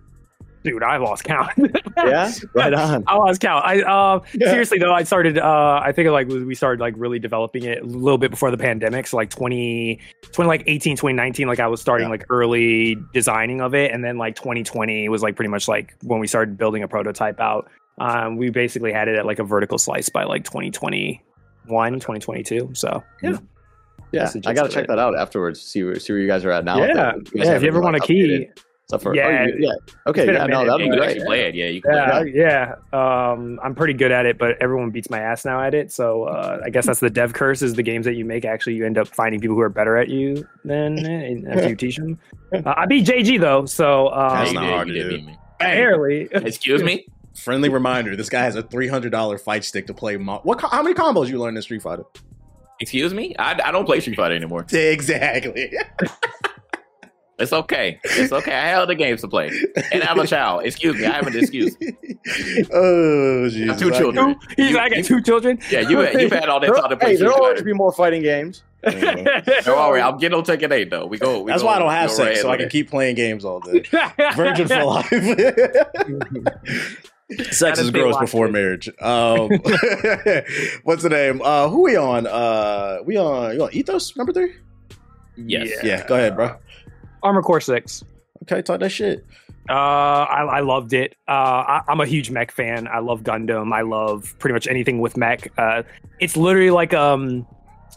Dude? 0.64 0.82
I 0.82 0.96
lost 0.98 1.24
count. 1.24 1.50
Yeah, 1.98 2.30
right 2.54 2.72
on. 2.72 3.02
I 3.08 3.16
lost 3.16 3.40
count. 3.40 3.64
I 3.66 3.82
uh, 3.82 4.20
Yeah. 4.32 4.50
seriously 4.52 4.78
though, 4.78 4.92
I 4.94 5.02
started. 5.02 5.36
Uh, 5.36 5.80
I 5.82 5.90
think 5.90 6.08
like 6.10 6.28
we 6.28 6.54
started 6.54 6.80
like 6.80 6.94
really 6.96 7.18
developing 7.18 7.64
it 7.64 7.82
a 7.82 7.84
little 7.86 8.18
bit 8.18 8.30
before 8.30 8.52
the 8.52 8.56
pandemic. 8.56 9.08
So 9.08 9.16
like 9.16 9.30
20, 9.30 9.98
20 10.30 10.46
like 10.48 10.62
18, 10.66 10.94
2019, 10.96 11.48
Like 11.48 11.58
I 11.58 11.66
was 11.66 11.80
starting 11.80 12.06
Yeah. 12.06 12.10
like 12.12 12.26
early 12.30 12.96
designing 13.12 13.60
of 13.60 13.74
it, 13.74 13.90
and 13.90 14.04
then 14.04 14.16
like 14.16 14.36
twenty 14.36 14.62
twenty 14.62 15.08
was 15.08 15.22
like 15.24 15.34
pretty 15.34 15.48
much 15.50 15.66
like 15.66 15.96
when 16.04 16.20
we 16.20 16.28
started 16.28 16.56
building 16.56 16.84
a 16.84 16.88
prototype 16.88 17.40
out. 17.40 17.68
Um, 17.98 18.36
we 18.36 18.50
basically 18.50 18.92
had 18.92 19.08
it 19.08 19.16
at 19.16 19.26
like 19.26 19.40
a 19.40 19.44
vertical 19.44 19.76
slice 19.76 20.08
by 20.08 20.22
like 20.22 20.44
2021, 20.44 21.94
2022. 21.94 22.70
So 22.74 23.02
yeah, 23.22 23.38
Yeah, 24.12 24.30
I 24.46 24.52
gotta 24.54 24.68
check 24.68 24.84
it. 24.84 24.86
that 24.88 24.98
out 25.00 25.18
afterwards. 25.18 25.60
See 25.60 25.82
where 25.82 25.98
see 25.98 26.12
where 26.12 26.20
you 26.22 26.28
guys 26.28 26.44
are 26.44 26.52
at 26.52 26.64
now. 26.64 26.78
yeah, 26.78 27.14
yeah. 27.34 27.56
If 27.56 27.62
you 27.62 27.68
ever 27.68 27.80
want 27.80 27.96
a 27.96 28.00
key, 28.00 28.22
updated 28.22 28.50
Stuff 28.88 29.02
for, 29.02 29.14
Yeah. 29.14 29.44
oh, 29.44 29.46
you- 29.48 29.66
yeah. 29.66 29.72
Okay, 30.06 30.24
been 30.24 30.36
a 30.36 30.38
yeah, 30.38 30.46
no, 30.46 30.64
that'd 30.64 30.80
Yeah, 30.86 30.90
be 30.92 30.96
great. 30.96 31.08
actually 31.10 31.26
play 31.26 31.40
it. 31.42 31.54
Yeah, 31.54 31.66
you 31.66 31.82
can 31.82 31.90
play 31.92 32.32
Yeah, 32.34 32.72
it. 32.72 32.76
yeah. 32.94 33.30
Um, 33.32 33.60
I'm 33.62 33.74
pretty 33.74 33.92
good 33.92 34.10
at 34.10 34.24
it, 34.24 34.38
but 34.38 34.56
everyone 34.62 34.88
beats 34.90 35.10
my 35.10 35.20
ass 35.20 35.44
now 35.44 35.60
at 35.62 35.74
it. 35.74 35.92
So 35.92 36.24
uh, 36.24 36.60
I 36.64 36.70
guess 36.70 36.86
that's 36.86 37.00
the 37.00 37.10
dev 37.10 37.34
curse: 37.34 37.60
is 37.60 37.74
the 37.74 37.82
games 37.82 38.06
that 38.06 38.14
you 38.14 38.24
make 38.24 38.46
actually 38.46 38.76
you 38.76 38.86
end 38.86 38.96
up 38.96 39.06
finding 39.08 39.40
people 39.40 39.56
who 39.56 39.60
are 39.62 39.68
better 39.68 39.98
at 39.98 40.08
you 40.08 40.48
than 40.64 40.98
and 41.04 41.46
after 41.48 41.68
you 41.68 41.76
teach 41.76 41.96
them. 41.96 42.18
Uh, 42.50 42.62
I 42.78 42.86
beat 42.86 43.04
JG 43.06 43.38
though, 43.38 43.66
so 43.66 44.08
Yeah, 44.08 44.16
um, 44.26 44.38
That's 44.38 44.52
not 44.54 44.60
did, 44.62 44.70
hard 44.72 44.88
you 44.88 44.94
to 44.94 45.02
do. 45.02 45.16
beat 45.18 45.26
me. 45.26 45.36
barely. 45.60 46.28
Excuse 46.32 46.82
me. 46.82 47.04
Friendly 47.36 47.68
reminder: 47.68 48.16
This 48.16 48.30
guy 48.30 48.40
has 48.40 48.56
a 48.56 48.62
three 48.62 48.88
hundred 48.88 49.12
dollar 49.12 49.36
fight 49.36 49.64
stick 49.64 49.86
to 49.88 49.92
play. 49.92 50.16
Mo- 50.16 50.40
what? 50.44 50.58
How 50.62 50.82
many 50.82 50.94
combos 50.94 51.28
you 51.28 51.38
learned 51.38 51.58
in 51.58 51.62
Street 51.62 51.82
Fighter? 51.82 52.04
Excuse 52.80 53.12
me. 53.12 53.36
I, 53.38 53.50
I 53.62 53.70
don't 53.70 53.84
play 53.84 54.00
Street 54.00 54.16
Fighter 54.16 54.34
anymore. 54.34 54.64
Exactly. 54.72 55.76
It's 57.38 57.52
okay. 57.52 58.00
It's 58.02 58.32
okay. 58.32 58.52
I 58.52 58.66
have 58.68 58.80
other 58.82 58.94
games 58.94 59.20
to 59.20 59.28
play, 59.28 59.50
and 59.92 60.02
I'm 60.02 60.18
a 60.18 60.26
child. 60.26 60.64
Excuse 60.64 60.96
me. 60.96 61.06
I 61.06 61.12
have 61.12 61.26
an 61.28 61.36
excuse. 61.38 61.76
oh, 62.72 63.48
Jesus. 63.48 63.78
two 63.78 63.90
children. 63.92 64.34
Two- 64.40 64.62
He's 64.62 64.74
like, 64.74 64.92
I 64.92 64.96
got 64.96 65.04
two 65.04 65.22
children. 65.22 65.58
Yeah, 65.70 65.88
you 65.88 66.00
you've 66.18 66.32
had 66.32 66.48
all 66.48 66.58
that 66.60 66.74
time 66.74 66.90
to 66.90 66.96
play 66.96 67.10
Hey, 67.12 67.16
there'll 67.16 67.34
always 67.34 67.62
be 67.62 67.72
more 67.72 67.92
fighting 67.92 68.22
games. 68.22 68.64
Don't 68.82 69.66
worry, 69.66 70.00
I'm 70.00 70.18
getting 70.18 70.36
on 70.38 70.44
Tekken 70.44 70.72
8 70.72 70.90
though. 70.90 71.06
We 71.06 71.18
go. 71.18 71.42
We 71.42 71.50
That's 71.52 71.62
go- 71.62 71.68
why 71.68 71.76
I 71.76 71.78
don't 71.78 71.90
have 71.90 72.10
we 72.10 72.16
go 72.16 72.22
right 72.24 72.28
sex, 72.34 72.42
so 72.42 72.50
I 72.50 72.56
can 72.56 72.68
keep 72.68 72.90
playing 72.90 73.14
games 73.16 73.44
all 73.44 73.60
day. 73.60 73.84
Virgin 74.36 74.68
for 74.68 74.84
life. 74.84 75.08
Sex 77.50 77.78
is 77.78 77.88
stay 77.88 78.00
gross 78.00 78.16
before 78.18 78.46
in. 78.46 78.52
marriage. 78.52 78.88
Um, 79.00 79.48
what's 80.82 81.02
the 81.02 81.08
name? 81.10 81.42
Uh, 81.42 81.68
who 81.68 81.82
we 81.82 81.94
on? 81.96 82.26
Uh, 82.26 82.98
we 83.04 83.16
on? 83.18 83.54
You 83.54 83.64
on 83.64 83.72
Ethos 83.72 84.16
number 84.16 84.32
three? 84.32 84.50
it. 84.50 84.56
Yes. 85.36 85.84
Yeah, 85.84 86.06
go 86.06 86.14
ahead, 86.14 86.34
bro. 86.36 86.56
Armored 87.22 87.44
Core 87.44 87.60
Six. 87.60 88.04
Okay, 88.42 88.62
talk 88.62 88.80
that 88.80 88.90
shit. 88.90 89.24
Uh, 89.68 89.72
I, 89.72 90.44
I 90.44 90.60
loved 90.60 90.94
it. 90.94 91.14
Uh, 91.28 91.32
I, 91.32 91.80
I'm 91.88 92.00
a 92.00 92.06
huge 92.06 92.30
mech 92.30 92.50
fan. 92.52 92.88
I 92.88 93.00
love 93.00 93.22
Gundam. 93.22 93.74
I 93.74 93.82
love 93.82 94.34
pretty 94.38 94.54
much 94.54 94.66
anything 94.66 95.00
with 95.00 95.16
mech. 95.16 95.52
Uh, 95.58 95.82
it's 96.20 96.36
literally 96.36 96.70
like 96.70 96.94
um, 96.94 97.46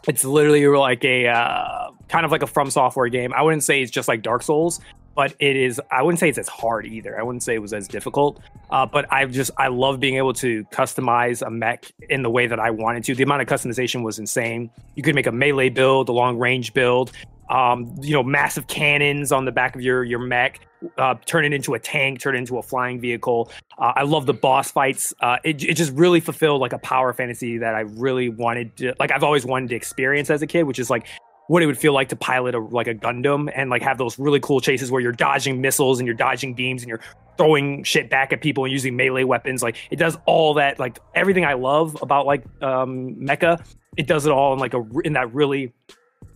it's 0.07 0.26
literally 0.26 0.67
like 0.67 1.05
a 1.05 1.28
uh, 1.28 1.91
kind 2.09 2.26
of 2.26 2.32
like 2.32 2.43
a 2.43 2.47
From 2.47 2.69
Software 2.69 3.07
game. 3.07 3.34
I 3.34 3.41
wouldn't 3.41 3.63
say 3.63 3.82
it's 3.82 3.91
just 3.91 4.09
like 4.09 4.22
Dark 4.22 4.43
Souls, 4.43 4.82
but 5.15 5.34
it 5.39 5.55
is. 5.55 5.80
I 5.91 6.01
wouldn't 6.01 6.19
say 6.19 6.28
it's 6.28 6.38
as 6.38 6.49
hard 6.49 6.86
either. 6.86 7.17
I 7.17 7.24
wouldn't 7.24 7.43
say 7.43 7.53
it 7.53 7.61
was 7.61 7.72
as 7.72 7.88
difficult. 7.88 8.41
Uh, 8.69 8.86
but 8.86 9.11
I 9.11 9.26
just 9.26 9.51
I 9.57 9.67
love 9.67 10.01
being 10.01 10.17
able 10.17 10.34
to 10.34 10.65
customize 10.65 11.45
a 11.45 11.49
mech 11.49 11.89
in 12.09 12.22
the 12.22 12.30
way 12.30 12.47
that 12.47 12.59
I 12.59 12.72
wanted 12.72 13.05
to. 13.05 13.15
The 13.15 13.24
amount 13.24 13.43
of 13.43 13.47
customization 13.47 14.03
was 14.03 14.19
insane. 14.19 14.69
You 14.95 15.03
could 15.03 15.15
make 15.15 15.28
a 15.28 15.32
melee 15.32 15.69
build, 15.69 16.09
a 16.09 16.13
long 16.13 16.38
range 16.38 16.74
build. 16.74 17.13
Um, 17.52 17.95
you 18.02 18.14
know, 18.14 18.24
massive 18.24 18.68
cannons 18.68 19.32
on 19.32 19.45
the 19.45 19.52
back 19.52 19.76
of 19.76 19.82
your 19.82 20.04
your 20.04 20.20
mech 20.20 20.62
uh, 20.97 21.16
turn 21.26 21.45
it 21.45 21.54
into 21.54 21.74
a 21.74 21.80
tank, 21.80 22.20
turn 22.20 22.36
it 22.36 22.39
into 22.39 22.58
a 22.58 22.64
flying 22.64 22.99
vehicle. 22.99 23.52
Uh, 23.78 23.93
I 23.95 24.04
love 24.04 24.26
the 24.26 24.34
boss 24.34 24.72
fights. 24.72 25.14
Uh, 25.20 25.38
it, 25.43 25.64
it 25.64 25.76
just 25.76 25.93
really 25.93 26.20
fulfilled 26.20 26.62
like 26.62 26.74
a 26.74 26.80
power 26.80 27.14
fantasy 27.14 27.58
that 27.58 27.76
I 27.76 27.82
really 27.82 28.30
wanted 28.30 28.76
to, 28.78 28.95
like 28.99 29.12
I've 29.12 29.24
always 29.24 29.45
wanted 29.45 29.70
to 29.70 29.76
experience 29.76 30.30
as 30.30 30.41
a 30.41 30.47
kid, 30.47 30.64
which 30.64 30.80
is 30.80 30.89
like 30.89 31.08
what 31.47 31.62
it 31.62 31.66
would 31.66 31.78
feel 31.78 31.93
like 31.93 32.10
to 32.10 32.16
pilot 32.16 32.56
a 32.56 32.60
like 32.60 32.88
a 32.88 32.95
Gundam 32.95 33.52
and 33.54 33.70
like 33.70 33.82
have 33.82 33.97
those 33.97 34.18
really 34.18 34.39
cool 34.39 34.62
chases 34.62 34.91
where 34.91 35.02
you're 35.02 35.12
dodging 35.12 35.62
missiles 35.62 35.99
and 35.99 36.08
you're 36.08 36.16
dodging 36.16 36.54
beams 36.54 36.82
and 36.82 36.89
you're 36.89 37.02
throwing 37.38 37.84
shit 37.84 38.10
back 38.10 38.32
at 38.32 38.41
people 38.41 38.64
and 38.64 38.72
using 38.72 38.95
melee 38.95 39.24
weapons. 39.24 39.62
Like 39.62 39.76
it 39.89 39.97
does 39.97 40.18
all 40.26 40.54
that, 40.56 40.80
like 40.80 40.99
everything 41.16 41.45
I 41.45 41.54
love 41.54 41.97
about 42.02 42.26
like 42.26 42.43
um, 42.62 43.16
Mecha. 43.16 43.64
It 43.97 44.08
does 44.08 44.26
it 44.26 44.32
all 44.32 44.54
in 44.54 44.60
like 44.60 44.74
a 44.74 44.84
in 45.04 45.14
that 45.14 45.34
really 45.34 45.74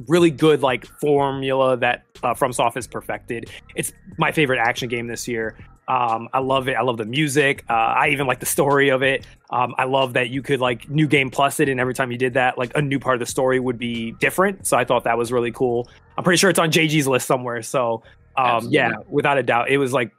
really 0.08 0.32
good 0.32 0.62
like 0.62 0.86
formula 1.00 1.78
that 1.78 2.06
uh, 2.24 2.34
FromSoft 2.34 2.76
has 2.76 2.88
perfected. 2.88 3.50
It's 3.76 3.94
my 4.18 4.32
favorite 4.32 4.60
action 4.60 4.90
game 4.90 5.08
this 5.08 5.28
year. 5.28 5.58
Um, 5.88 6.30
I 6.34 6.40
love 6.40 6.68
it. 6.68 6.74
I 6.74 6.82
love 6.82 6.98
the 6.98 7.06
music. 7.06 7.64
Uh, 7.70 7.74
I 7.74 8.10
even 8.10 8.26
like 8.26 8.40
the 8.40 8.46
story 8.46 8.90
of 8.90 9.04
it. 9.04 9.26
Um, 9.52 9.76
I 9.78 9.84
love 9.84 10.14
that 10.14 10.30
you 10.30 10.42
could 10.42 10.60
like 10.60 10.90
new 10.90 11.08
game 11.08 11.30
plus 11.30 11.60
it, 11.60 11.70
and 11.70 11.80
every 11.80 11.94
time 11.94 12.12
you 12.12 12.18
did 12.18 12.34
that, 12.34 12.58
like 12.58 12.76
a 12.76 12.82
new 12.82 13.00
part 13.00 13.16
of 13.16 13.20
the 13.20 13.26
story 13.26 13.60
would 13.60 13.78
be 13.78 14.12
different. 14.14 14.66
So 14.66 14.78
I 14.78 14.84
thought 14.84 15.04
that 15.04 15.18
was 15.18 15.32
really 15.32 15.52
cool. 15.52 15.88
I'm 16.18 16.24
pretty 16.24 16.38
sure 16.38 16.50
it's 16.50 16.60
on 16.60 16.72
JG's 16.72 17.08
list 17.08 17.28
somewhere. 17.28 17.62
So 17.62 18.02
um, 18.36 18.68
yeah, 18.70 18.94
without 19.08 19.38
a 19.38 19.44
doubt, 19.44 19.70
it 19.70 19.78
was 19.78 19.94
like 19.94 20.12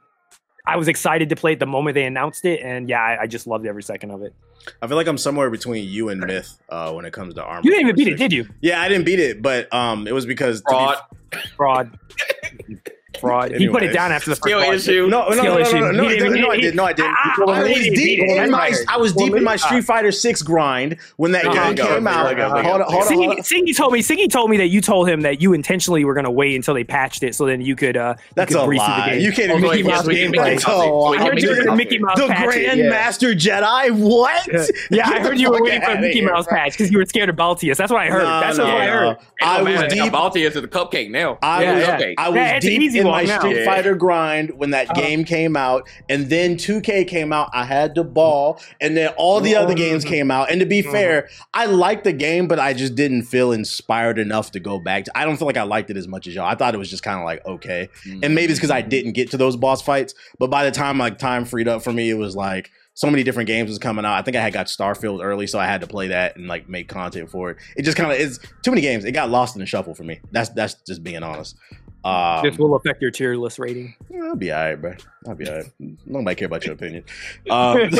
I 0.65 0.77
was 0.77 0.87
excited 0.87 1.29
to 1.29 1.35
play 1.35 1.53
it 1.53 1.59
the 1.59 1.65
moment 1.65 1.95
they 1.95 2.05
announced 2.05 2.45
it, 2.45 2.61
and 2.61 2.87
yeah, 2.87 3.01
I, 3.01 3.23
I 3.23 3.27
just 3.27 3.45
loved 3.45 3.65
every 3.65 3.83
second 3.83 4.11
of 4.11 4.21
it. 4.21 4.33
I 4.81 4.87
feel 4.87 4.97
like 4.97 5.07
I'm 5.07 5.17
somewhere 5.17 5.49
between 5.49 5.87
you 5.87 6.09
and 6.09 6.19
Myth 6.21 6.57
uh, 6.69 6.91
when 6.93 7.05
it 7.05 7.13
comes 7.13 7.33
to 7.35 7.43
armor. 7.43 7.61
You 7.63 7.71
didn't 7.71 7.87
even 7.87 7.95
beat 7.95 8.07
it, 8.07 8.17
did 8.17 8.31
you? 8.33 8.47
Yeah, 8.61 8.81
I 8.81 8.87
didn't 8.89 9.05
beat 9.05 9.19
it, 9.19 9.41
but 9.41 9.71
um, 9.73 10.07
it 10.07 10.13
was 10.13 10.25
because 10.25 10.61
to 10.61 11.03
be- 11.31 11.37
Fraud. 11.55 11.97
Fraud. 13.19 13.49
Fraud. 13.49 13.59
He 13.59 13.67
put 13.67 13.83
it 13.83 13.93
down 13.93 14.11
after 14.11 14.29
the 14.29 14.35
first 14.35 14.43
Skill 14.43 14.61
issue. 14.61 15.07
No, 15.07 15.27
no, 15.29 15.35
no, 15.35 15.63
Skill 15.63 15.79
no, 15.81 15.91
no, 15.91 15.91
no, 15.91 16.03
no, 16.03 16.05
I 16.07 16.09
didn't- 16.09 16.31
didn't. 16.33 16.41
No, 16.41 16.49
I 16.49 16.57
did. 16.57 16.75
No, 16.75 16.83
I 16.85 16.93
didn't. 16.93 17.15
I 17.15 17.43
was 17.63 17.67
he 17.67 17.89
did, 17.89 17.99
he 17.99 18.15
deep 18.17 18.29
in 18.29 18.51
my. 18.51 18.73
I 18.87 18.97
was 18.97 19.13
deep 19.13 19.35
in 19.35 19.43
my 19.43 19.55
Street 19.55 19.83
Fighter 19.83 20.11
Six 20.11 20.41
grind 20.41 20.97
when 21.17 21.31
that 21.33 21.43
game 21.43 21.53
There 21.53 21.69
you 21.69 21.75
go, 21.75 21.87
came 21.95 22.07
out. 22.07 22.35
go, 22.35 22.43
Hold 22.49 22.57
on, 22.57 22.65
hold 22.65 22.81
on, 22.81 22.91
hold 22.91 23.03
Siggy, 23.39 23.75
told 23.75 23.93
me. 23.93 24.01
Siggy 24.01 24.29
told 24.31 24.49
me 24.49 24.57
that 24.57 24.67
you 24.67 24.81
told 24.81 25.07
him 25.09 25.21
that 25.21 25.41
you 25.41 25.53
intentionally 25.53 26.03
were 26.05 26.13
going 26.13 26.25
to 26.25 26.31
wait 26.31 26.55
until 26.55 26.73
they 26.73 26.83
patched 26.83 27.23
it, 27.23 27.35
so 27.35 27.45
then 27.45 27.61
you 27.61 27.75
could. 27.75 27.97
Uh, 27.97 28.15
That's 28.35 28.53
a 28.53 28.57
the 28.57 28.65
lie. 28.65 29.09
game. 29.11 29.21
You 29.21 29.31
can't 29.31 29.51
Oh, 29.51 29.57
even 29.57 29.69
Mickey 29.69 29.83
Mouse 29.83 30.05
we 30.05 30.15
can 30.15 30.31
gameplay. 30.33 30.55
make 30.55 30.67
Oh. 30.67 31.13
I 31.13 31.23
heard 31.23 31.41
you 31.41 31.49
were 31.49 31.63
the 31.63 31.75
Mickey 31.75 31.99
Mouse 31.99 32.19
the 32.19 32.27
patch. 32.27 32.55
it, 32.55 32.77
yeah. 32.77 32.83
Grandmaster 32.91 33.33
Jedi. 33.33 33.91
What? 33.91 34.47
Yeah, 34.89 35.07
I 35.09 35.19
heard 35.19 35.39
you 35.39 35.51
were 35.51 35.61
waiting 35.61 35.81
for 35.81 35.91
a 35.91 36.01
Mickey 36.01 36.21
Mouse 36.21 36.47
patch 36.47 36.71
because 36.73 36.91
you 36.91 36.97
were 36.97 37.05
scared 37.05 37.29
of 37.29 37.35
Balteus. 37.35 37.77
That's 37.77 37.91
what 37.91 38.01
I 38.01 38.07
heard. 38.07 38.23
That's 38.25 38.57
what 38.57 38.67
I 38.67 38.87
heard. 38.87 39.17
I 39.41 39.61
was 39.61 39.73
man, 39.73 39.89
deep. 39.89 40.13
Balti 40.13 40.45
is 40.47 40.53
the 40.53 40.67
cupcake 40.67 41.09
now. 41.11 41.37
I 41.41 41.63
Yeah, 41.63 41.73
was, 41.73 41.83
yeah. 42.03 42.13
I 42.17 42.29
was 42.29 42.35
Yeah, 42.37 42.55
it's 42.55 42.65
an 42.65 42.79
deep 42.79 42.95
in 42.95 43.05
walk 43.06 43.06
my 43.11 43.23
now. 43.23 43.39
Street. 43.39 43.65
Fighter 43.65 43.95
grind 43.95 44.51
when 44.57 44.71
that 44.71 44.89
Uh-huh. 44.89 45.01
game 45.01 45.23
came 45.23 45.55
out, 45.55 45.87
and 46.09 46.29
then 46.29 46.57
2K 46.57 47.03
came 47.05 47.31
out. 47.33 47.49
I 47.53 47.65
had 47.65 47.95
the 47.95 48.03
ball, 48.03 48.59
and 48.81 48.95
then 48.95 49.09
all 49.17 49.39
the 49.41 49.55
other 49.55 49.73
games 49.73 50.03
Mhm. 50.05 50.09
came 50.09 50.31
out. 50.31 50.51
And 50.51 50.59
to 50.59 50.65
be 50.65 50.81
Mhm. 50.83 50.91
fair, 50.91 51.29
I 51.53 51.65
liked 51.65 52.03
the 52.03 52.13
game, 52.13 52.47
but 52.47 52.59
I 52.59 52.73
just 52.73 52.95
didn't 52.95 53.23
feel 53.23 53.51
inspired 53.51 54.19
enough 54.19 54.51
to 54.51 54.59
go 54.59 54.79
back. 54.79 55.05
To, 55.05 55.17
I 55.17 55.25
don't 55.25 55.37
feel 55.37 55.47
like 55.47 55.57
I 55.57 55.63
liked 55.63 55.89
it 55.89 55.97
as 55.97 56.07
much 56.07 56.27
as 56.27 56.35
y'all. 56.35 56.45
I 56.45 56.55
thought 56.55 56.73
it 56.73 56.77
was 56.77 56.89
just 56.89 57.03
kind 57.03 57.19
of 57.19 57.25
like 57.25 57.45
okay, 57.45 57.89
and 58.23 58.33
maybe 58.35 58.51
it's 58.51 58.59
because 58.59 58.71
I 58.71 58.81
didn't 58.81 59.13
get 59.13 59.31
to 59.31 59.37
those 59.37 59.55
boss 59.55 59.81
fights. 59.81 60.13
But 60.39 60.49
by 60.49 60.63
the 60.65 60.71
time 60.71 60.97
like 60.97 61.17
time 61.17 61.45
freed 61.45 61.67
up 61.67 61.83
for 61.83 61.91
me, 61.93 62.09
it 62.09 62.17
was 62.17 62.35
like 62.35 62.69
so 62.93 63.11
many 63.11 63.21
different 63.23 63.45
games 63.45 63.69
was 63.69 63.77
coming 63.77 64.05
out. 64.05 64.13
I 64.17 64.23
think 64.23 64.35
I 64.35 64.41
had 64.41 64.53
got 64.53 64.65
Starfield 64.65 65.23
early, 65.23 65.45
so 65.45 65.59
I 65.59 65.67
had 65.67 65.81
to 65.81 65.87
play 65.87 66.07
that 66.07 66.35
and 66.35 66.47
like 66.47 66.67
make 66.67 66.87
content 66.87 67.29
for 67.29 67.51
it. 67.51 67.57
It 67.75 67.83
just 67.83 67.95
kind 67.95 68.11
of 68.11 68.17
is 68.17 68.39
too 68.63 68.71
many 68.71 68.81
games. 68.81 69.05
It 69.05 69.11
got 69.11 69.29
lost 69.29 69.55
in 69.55 69.59
the 69.59 69.67
shuffle 69.67 69.93
for 69.93 70.03
me. 70.03 70.19
That's 70.31 70.49
that's 70.49 70.73
just 70.87 71.03
being 71.03 71.21
honest. 71.21 71.55
Um, 72.03 72.43
This 72.43 72.57
will 72.57 72.75
affect 72.75 73.01
your 73.01 73.11
tier 73.11 73.35
list 73.35 73.59
rating. 73.59 73.95
I'll 74.23 74.35
be 74.35 74.51
all 74.51 74.59
right, 74.59 74.75
bro. 74.75 74.93
I'll 75.27 75.35
be 75.35 75.49
all 75.49 75.57
right. 75.57 75.65
Nobody 76.05 76.35
care 76.35 76.45
about 76.45 76.65
your 76.65 76.75
opinion. 76.75 77.03
Um, 77.49 77.77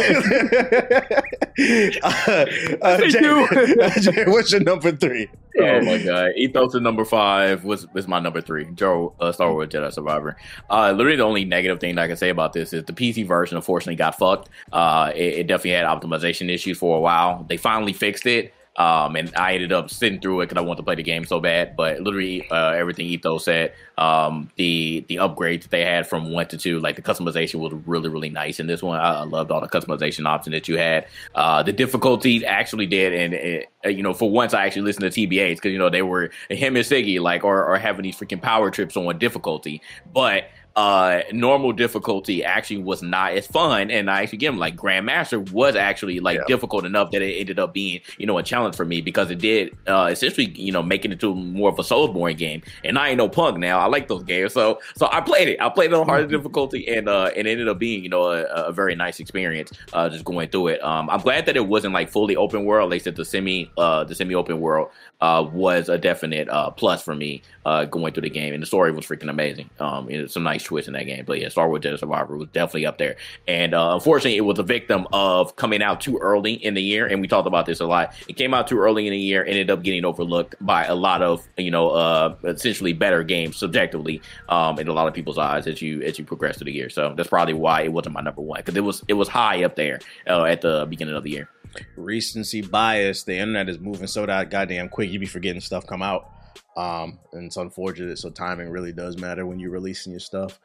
uh, 2.03 2.45
uh, 2.81 2.97
They 2.97 3.09
Jay, 3.09 3.19
do. 3.19 3.47
Jay, 3.99 4.25
what's 4.27 4.51
your 4.51 4.61
number 4.61 4.91
three? 4.91 5.27
Oh 5.59 5.81
my 5.81 5.97
god! 5.97 6.33
Ethos 6.35 6.75
is 6.75 6.81
number 6.81 7.03
five 7.03 7.63
was 7.63 7.91
was 7.93 8.07
my 8.07 8.19
number 8.19 8.41
three. 8.41 8.65
Joe, 8.75 9.13
uh, 9.19 9.31
Star 9.31 9.51
Wars 9.51 9.69
Jedi 9.69 9.91
Survivor. 9.91 10.37
Uh, 10.69 10.91
literally 10.91 11.17
the 11.17 11.23
only 11.23 11.45
negative 11.45 11.79
thing 11.79 11.95
that 11.95 12.03
I 12.03 12.07
can 12.07 12.17
say 12.17 12.29
about 12.29 12.53
this 12.53 12.73
is 12.73 12.83
the 12.83 12.93
PC 12.93 13.25
version. 13.25 13.57
Unfortunately, 13.57 13.95
got 13.95 14.17
fucked. 14.19 14.49
Uh, 14.71 15.11
it, 15.15 15.39
it 15.39 15.47
definitely 15.47 15.71
had 15.71 15.85
optimization 15.85 16.49
issues 16.49 16.77
for 16.77 16.97
a 16.97 17.01
while. 17.01 17.43
They 17.49 17.57
finally 17.57 17.93
fixed 17.93 18.27
it. 18.27 18.53
Um, 18.77 19.15
and 19.15 19.35
I 19.35 19.55
ended 19.55 19.71
up 19.71 19.89
sitting 19.89 20.19
through 20.19 20.41
it 20.41 20.49
because 20.49 20.61
I 20.61 20.65
wanted 20.65 20.77
to 20.77 20.83
play 20.83 20.95
the 20.95 21.03
game 21.03 21.25
so 21.25 21.39
bad. 21.39 21.75
But 21.75 22.01
literally, 22.01 22.49
uh, 22.49 22.71
everything 22.71 23.07
Ethos 23.07 23.45
said, 23.45 23.73
um, 23.97 24.51
the 24.55 25.03
the 25.07 25.15
upgrades 25.15 25.63
that 25.63 25.71
they 25.71 25.83
had 25.83 26.07
from 26.07 26.31
one 26.31 26.47
to 26.49 26.57
two, 26.57 26.79
like 26.79 26.95
the 26.95 27.01
customization 27.01 27.55
was 27.55 27.73
really 27.85 28.09
really 28.09 28.29
nice 28.29 28.59
in 28.59 28.67
this 28.67 28.83
one. 28.83 28.99
I, 28.99 29.21
I 29.21 29.23
loved 29.23 29.51
all 29.51 29.61
the 29.61 29.67
customization 29.67 30.27
options 30.27 30.53
that 30.53 30.67
you 30.67 30.77
had. 30.77 31.07
Uh, 31.33 31.63
the 31.63 31.73
difficulties 31.73 32.43
actually 32.43 32.85
did, 32.85 33.13
and 33.13 33.33
it, 33.33 33.67
uh, 33.83 33.89
you 33.89 34.03
know, 34.03 34.13
for 34.13 34.29
once 34.29 34.53
I 34.53 34.65
actually 34.65 34.83
listened 34.83 35.11
to 35.11 35.27
TBAs 35.27 35.55
because 35.55 35.71
you 35.71 35.79
know 35.79 35.89
they 35.89 36.03
were 36.03 36.29
him 36.49 36.75
and 36.75 36.85
Siggy 36.85 37.19
like 37.19 37.43
or, 37.43 37.65
or 37.65 37.79
having 37.79 38.03
these 38.03 38.17
freaking 38.17 38.41
power 38.41 38.69
trips 38.69 38.95
on 38.95 39.17
difficulty, 39.17 39.81
but 40.13 40.49
uh, 40.77 41.23
normal 41.33 41.73
difficulty 41.73 42.43
actually 42.43 42.77
was 42.77 43.01
not 43.01 43.33
as 43.33 43.47
fun. 43.47 43.89
And 43.89 44.11
I 44.11 44.21
actually 44.21 44.37
give 44.37 44.53
him 44.53 44.59
like 44.59 44.75
Grandmaster 44.75 45.51
was 45.51 45.75
actually 45.75 46.19
like 46.19 46.37
Yeah. 46.37 46.43
difficult 46.47 46.85
enough 46.85 47.09
that 47.11 47.23
it 47.23 47.33
ended 47.39 47.57
up 47.57 47.73
being, 47.73 47.99
you 48.19 48.27
know, 48.27 48.37
a 48.37 48.43
challenge 48.43 48.75
for 48.75 48.85
me 48.85 49.01
because 49.01 49.31
it 49.31 49.39
did 49.39 49.75
uh, 49.87 50.07
essentially, 50.11 50.51
you 50.51 50.71
know, 50.71 50.83
making 50.83 51.11
it 51.11 51.19
to 51.21 51.33
more 51.33 51.69
of 51.69 51.79
a 51.79 51.81
Soulsborne 51.81 52.37
game. 52.37 52.61
And 52.83 52.99
I 52.99 53.09
ain't 53.09 53.17
no 53.17 53.27
punk 53.27 53.57
now. 53.57 53.79
I 53.79 53.87
like 53.87 54.07
those 54.07 54.23
games. 54.23 54.53
So 54.53 54.79
so 54.95 55.09
I 55.11 55.19
played 55.21 55.47
it. 55.47 55.59
I 55.59 55.69
played 55.69 55.91
it 55.91 55.95
on 55.95 56.05
harder 56.05 56.27
difficulty 56.27 56.87
and 56.87 57.09
uh 57.09 57.31
and 57.35 57.47
it 57.47 57.51
ended 57.51 57.67
up 57.67 57.79
being, 57.79 58.03
you 58.03 58.09
know, 58.09 58.31
a, 58.31 58.43
a 58.43 58.71
very 58.71 58.95
nice 58.95 59.19
experience 59.19 59.71
uh 59.93 60.07
just 60.09 60.25
going 60.25 60.47
through 60.49 60.67
it. 60.67 60.83
Um 60.83 61.09
I'm 61.09 61.21
glad 61.21 61.47
that 61.47 61.57
it 61.57 61.67
wasn't 61.67 61.95
like 61.95 62.09
fully 62.09 62.35
open 62.35 62.65
world, 62.65 62.91
like 62.91 63.01
I 63.01 63.03
said 63.05 63.15
the 63.15 63.25
semi 63.25 63.71
uh 63.77 64.03
the 64.03 64.13
semi 64.13 64.35
open 64.35 64.59
world 64.61 64.89
uh 65.21 65.43
was 65.51 65.89
a 65.89 65.97
definite 65.97 66.47
uh 66.49 66.69
plus 66.69 67.01
for 67.01 67.15
me 67.15 67.41
uh 67.67 67.85
going 67.85 68.13
through 68.13 68.27
the 68.29 68.29
game 68.41 68.53
and 68.53 68.61
the 68.63 68.67
story 68.67 68.91
was 68.91 69.05
freaking 69.05 69.29
amazing. 69.29 69.69
Um 69.79 70.01
some 70.27 70.43
nice 70.43 70.63
twists 70.63 70.87
in 70.87 70.93
that 70.93 71.05
game. 71.05 71.23
But 71.25 71.39
yeah, 71.39 71.49
Star 71.49 71.67
Wars 71.69 71.81
Jedi 71.83 71.99
Survivor 71.99 72.37
was 72.37 72.49
definitely 72.53 72.85
up 72.85 72.97
there. 72.97 73.15
And 73.47 73.73
uh 73.73 73.93
unfortunately 73.95 74.37
it 74.37 74.45
was 74.51 74.59
a 74.59 74.63
victim 74.77 75.01
of 75.11 75.55
coming 75.55 75.81
out 75.83 76.01
too 76.01 76.17
early 76.17 76.53
in 76.53 76.73
the 76.73 76.81
year 76.81 77.05
and 77.11 77.21
we 77.21 77.27
talked 77.27 77.47
about 77.47 77.65
this 77.65 77.79
a 77.79 77.85
lot. 77.85 78.13
It 78.27 78.37
came 78.41 78.53
out 78.53 78.67
too 78.67 78.79
early 78.79 79.05
in 79.07 79.11
the 79.11 79.19
year 79.19 79.43
ended 79.45 79.69
up 79.69 79.83
getting 79.83 80.05
overlooked 80.05 80.55
by 80.61 80.85
a 80.85 80.95
lot 80.95 81.21
of, 81.21 81.47
you 81.57 81.71
know, 81.71 81.89
uh 81.89 82.35
essentially 82.45 82.93
better 82.93 83.23
games 83.23 83.57
subjectively 83.57 84.21
um 84.49 84.79
in 84.79 84.87
a 84.87 84.93
lot 84.93 85.07
of 85.07 85.13
people's 85.13 85.37
eyes 85.37 85.67
as 85.67 85.81
you 85.81 86.01
as 86.03 86.17
you 86.17 86.25
progress 86.25 86.57
through 86.57 86.65
the 86.71 86.73
year. 86.73 86.89
So 86.89 87.13
that's 87.17 87.29
probably 87.29 87.53
why 87.53 87.81
it 87.81 87.91
wasn't 87.91 88.13
my 88.15 88.21
number 88.21 88.41
one 88.41 88.59
because 88.61 88.75
it 88.77 88.83
was 88.83 89.03
it 89.07 89.13
was 89.15 89.27
high 89.27 89.63
up 89.63 89.75
there 89.75 89.99
uh, 90.27 90.43
at 90.45 90.61
the 90.61 90.85
beginning 90.89 91.15
of 91.15 91.23
the 91.23 91.31
year. 91.31 91.49
recency 91.97 92.61
bias. 92.61 93.23
The 93.23 93.35
internet 93.37 93.69
is 93.69 93.79
moving 93.79 94.07
so 94.07 94.25
that 94.25 94.49
goddamn 94.49 94.89
quick. 94.89 95.09
You 95.11 95.19
be 95.19 95.25
forgetting 95.25 95.61
stuff 95.61 95.85
come 95.85 96.01
out. 96.01 96.31
Um, 96.75 97.19
and 97.33 97.45
it's 97.45 97.57
unfortunate. 97.57 98.19
So 98.19 98.29
timing 98.29 98.69
really 98.69 98.91
does 98.91 99.17
matter 99.17 99.45
when 99.45 99.59
you're 99.59 99.71
releasing 99.71 100.11
your 100.11 100.19
stuff. 100.19 100.59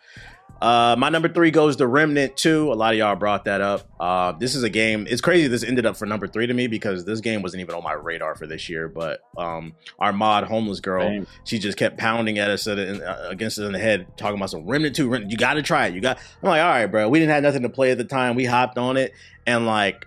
Uh, 0.63 0.95
my 0.97 1.09
number 1.09 1.29
three 1.29 1.51
goes 1.51 1.75
to 1.75 1.87
Remnant 1.89 2.37
2. 2.37 2.73
A 2.73 2.75
lot 2.75 2.93
of 2.93 2.99
y'all 2.99 3.17
brought 3.17 3.47
that 3.47 3.61
up. 3.61 3.83
Uh, 3.99 4.31
this 4.31 4.55
is 4.55 4.63
a 4.63 4.71
game. 4.71 5.09
It's 5.11 5.21
crazy 5.21 5.49
this 5.49 5.65
ended 5.65 5.87
up 5.87 5.97
for 5.97 6.07
number 6.07 6.29
three 6.29 6.47
to 6.47 6.55
me 6.55 6.69
because 6.69 7.05
this 7.05 7.21
game 7.21 7.43
wasn't 7.43 7.63
even 7.63 7.75
on 7.75 7.83
my 7.83 7.95
radar 7.95 8.37
for 8.37 8.47
this 8.47 8.69
year. 8.69 8.89
But 8.89 9.25
um, 9.37 9.75
our 9.99 10.13
mod, 10.13 10.45
Homeless 10.45 10.79
Girl, 10.79 11.03
Same. 11.03 11.27
she 11.43 11.59
just 11.59 11.77
kept 11.77 11.99
pounding 11.99 12.39
at 12.39 12.49
us 12.49 12.69
uh, 12.69 13.27
against 13.29 13.59
it 13.59 13.65
in 13.65 13.73
the 13.73 13.81
head, 13.81 14.07
talking 14.17 14.37
about 14.37 14.51
some 14.51 14.65
Remnant 14.65 14.95
2. 14.95 15.09
Remnant, 15.09 15.33
you 15.33 15.37
got 15.37 15.55
to 15.55 15.63
try 15.63 15.89
it. 15.89 15.95
You 15.95 16.01
got. 16.01 16.19
I'm 16.43 16.49
like, 16.49 16.63
all 16.63 16.69
right, 16.69 16.87
bro. 16.87 17.09
We 17.09 17.19
didn't 17.19 17.33
have 17.33 17.43
nothing 17.43 17.63
to 17.63 17.69
play 17.69 17.91
at 17.91 17.99
the 17.99 18.05
time. 18.05 18.37
We 18.37 18.45
hopped 18.45 18.79
on 18.79 18.97
it, 18.97 19.15
and 19.49 19.67
like, 19.67 20.07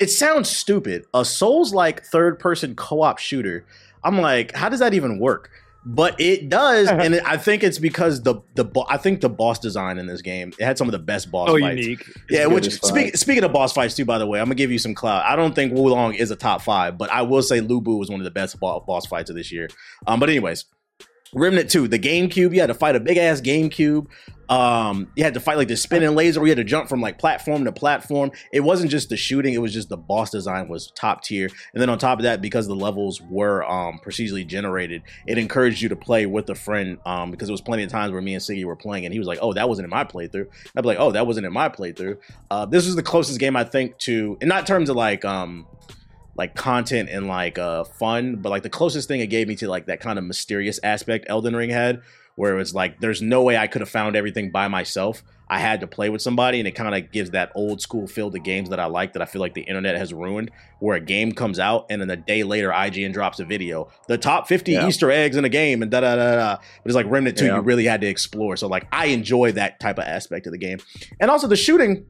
it 0.00 0.10
sounds 0.10 0.50
stupid. 0.50 1.04
A 1.14 1.24
Souls 1.24 1.72
like 1.72 2.02
third 2.02 2.40
person 2.40 2.74
co 2.74 3.02
op 3.02 3.18
shooter. 3.18 3.66
I'm 4.06 4.20
like, 4.20 4.54
how 4.54 4.68
does 4.68 4.80
that 4.80 4.94
even 4.94 5.18
work? 5.18 5.50
But 5.88 6.20
it 6.20 6.48
does, 6.48 6.88
and 7.04 7.14
it, 7.14 7.22
I 7.24 7.36
think 7.36 7.62
it's 7.62 7.78
because 7.78 8.22
the 8.22 8.40
the 8.54 8.64
bo- 8.64 8.86
I 8.88 8.96
think 8.96 9.20
the 9.20 9.28
boss 9.28 9.58
design 9.60 9.98
in 9.98 10.06
this 10.06 10.20
game 10.20 10.52
it 10.58 10.64
had 10.64 10.76
some 10.78 10.88
of 10.88 10.92
the 10.92 10.98
best 10.98 11.30
boss 11.30 11.48
Oh, 11.48 11.58
fights. 11.60 11.80
unique. 11.80 12.04
Yeah, 12.28 12.46
which 12.46 12.66
as 12.66 12.74
speak, 12.82 13.16
speaking 13.16 13.44
of 13.44 13.52
boss 13.52 13.72
fights 13.72 13.94
too, 13.94 14.04
by 14.04 14.18
the 14.18 14.26
way, 14.26 14.40
I'm 14.40 14.46
gonna 14.46 14.56
give 14.56 14.72
you 14.72 14.78
some 14.80 14.94
clout. 14.94 15.24
I 15.24 15.36
don't 15.36 15.54
think 15.54 15.72
Wo 15.72 15.82
Long 15.84 16.14
is 16.14 16.30
a 16.32 16.36
top 16.36 16.62
five, 16.62 16.98
but 16.98 17.08
I 17.12 17.22
will 17.22 17.42
say 17.42 17.60
Lu 17.60 17.80
Bu 17.80 17.96
was 17.98 18.10
one 18.10 18.18
of 18.18 18.24
the 18.24 18.32
best 18.32 18.58
bo- 18.58 18.80
boss 18.80 19.06
fights 19.06 19.30
of 19.30 19.36
this 19.36 19.52
year. 19.52 19.68
Um, 20.08 20.18
but 20.18 20.28
anyways, 20.28 20.64
Remnant 21.32 21.70
2, 21.70 21.88
the 21.88 21.98
GameCube, 21.98 22.54
you 22.54 22.60
had 22.60 22.68
to 22.68 22.74
fight 22.74 22.96
a 22.96 23.00
big 23.00 23.16
ass 23.16 23.40
GameCube. 23.40 24.06
Um, 24.48 25.10
you 25.16 25.24
had 25.24 25.34
to 25.34 25.40
fight 25.40 25.56
like 25.56 25.66
the 25.66 25.76
spinning 25.76 26.14
laser 26.14 26.38
where 26.38 26.46
you 26.46 26.52
had 26.52 26.58
to 26.58 26.64
jump 26.64 26.88
from 26.88 27.00
like 27.00 27.18
platform 27.18 27.64
to 27.64 27.72
platform. 27.72 28.30
It 28.52 28.60
wasn't 28.60 28.90
just 28.90 29.08
the 29.08 29.16
shooting, 29.16 29.54
it 29.54 29.58
was 29.58 29.72
just 29.72 29.88
the 29.88 29.96
boss 29.96 30.30
design 30.30 30.68
was 30.68 30.92
top 30.92 31.24
tier. 31.24 31.48
And 31.72 31.82
then 31.82 31.90
on 31.90 31.98
top 31.98 32.20
of 32.20 32.22
that, 32.22 32.40
because 32.40 32.68
the 32.68 32.76
levels 32.76 33.20
were 33.20 33.64
um 33.64 33.98
procedurally 34.04 34.46
generated, 34.46 35.02
it 35.26 35.36
encouraged 35.38 35.82
you 35.82 35.88
to 35.88 35.96
play 35.96 36.26
with 36.26 36.48
a 36.48 36.54
friend. 36.54 36.98
Um, 37.04 37.30
because 37.30 37.48
there 37.48 37.54
was 37.54 37.60
plenty 37.60 37.82
of 37.82 37.90
times 37.90 38.12
where 38.12 38.22
me 38.22 38.34
and 38.34 38.42
Siggy 38.42 38.64
were 38.64 38.76
playing 38.76 39.04
and 39.04 39.12
he 39.12 39.18
was 39.18 39.26
like, 39.26 39.40
Oh, 39.42 39.52
that 39.52 39.68
wasn't 39.68 39.84
in 39.84 39.90
my 39.90 40.04
playthrough. 40.04 40.46
I'd 40.76 40.82
be 40.82 40.86
like, 40.86 40.98
Oh, 41.00 41.10
that 41.10 41.26
wasn't 41.26 41.46
in 41.46 41.52
my 41.52 41.68
playthrough. 41.68 42.18
Uh, 42.50 42.66
this 42.66 42.86
was 42.86 42.94
the 42.94 43.02
closest 43.02 43.40
game 43.40 43.56
I 43.56 43.64
think 43.64 43.98
to, 43.98 44.38
and 44.40 44.48
not 44.48 44.60
in 44.60 44.66
terms 44.66 44.88
of 44.90 44.96
like 44.96 45.24
um 45.24 45.66
like 46.36 46.54
content 46.54 47.08
and 47.10 47.26
like 47.26 47.58
uh 47.58 47.84
fun, 47.84 48.36
but 48.36 48.50
like 48.50 48.62
the 48.62 48.70
closest 48.70 49.08
thing 49.08 49.20
it 49.20 49.28
gave 49.28 49.48
me 49.48 49.56
to 49.56 49.68
like 49.68 49.86
that 49.86 50.00
kind 50.00 50.18
of 50.18 50.24
mysterious 50.24 50.78
aspect 50.82 51.26
Elden 51.28 51.56
Ring 51.56 51.70
had, 51.70 52.02
where 52.36 52.52
it 52.54 52.56
was 52.58 52.74
like 52.74 53.00
there's 53.00 53.22
no 53.22 53.42
way 53.42 53.56
I 53.56 53.66
could 53.66 53.80
have 53.80 53.88
found 53.88 54.16
everything 54.16 54.50
by 54.50 54.68
myself. 54.68 55.22
I 55.48 55.60
had 55.60 55.80
to 55.82 55.86
play 55.86 56.08
with 56.10 56.20
somebody, 56.22 56.58
and 56.58 56.66
it 56.66 56.72
kind 56.72 56.92
of 56.92 57.12
gives 57.12 57.30
that 57.30 57.52
old 57.54 57.80
school 57.80 58.08
feel 58.08 58.32
to 58.32 58.38
games 58.40 58.70
that 58.70 58.80
I 58.80 58.86
like 58.86 59.12
that 59.12 59.22
I 59.22 59.26
feel 59.26 59.40
like 59.40 59.54
the 59.54 59.60
internet 59.62 59.96
has 59.96 60.12
ruined. 60.12 60.50
Where 60.80 60.96
a 60.96 61.00
game 61.00 61.30
comes 61.30 61.60
out 61.60 61.86
and 61.88 62.02
then 62.02 62.10
a 62.10 62.16
day 62.16 62.42
later 62.42 62.70
IGN 62.70 63.12
drops 63.12 63.38
a 63.38 63.44
video, 63.44 63.88
the 64.08 64.18
top 64.18 64.48
50 64.48 64.72
Yeah. 64.72 64.88
Easter 64.88 65.08
eggs 65.10 65.36
in 65.36 65.44
a 65.44 65.48
game, 65.48 65.82
and 65.82 65.90
da 65.90 66.00
da 66.00 66.16
da 66.16 66.34
da. 66.34 66.56
But 66.56 66.86
it's 66.90 66.96
like 66.96 67.06
Remnant 67.08 67.38
2, 67.38 67.46
Yeah. 67.46 67.54
you 67.54 67.60
really 67.62 67.84
had 67.84 68.00
to 68.00 68.08
explore. 68.08 68.56
So 68.56 68.66
like 68.66 68.88
I 68.90 69.06
enjoy 69.06 69.52
that 69.52 69.78
type 69.78 69.98
of 69.98 70.04
aspect 70.04 70.46
of 70.46 70.52
the 70.52 70.58
game, 70.58 70.78
and 71.20 71.30
also 71.30 71.46
the 71.46 71.56
shooting. 71.56 72.06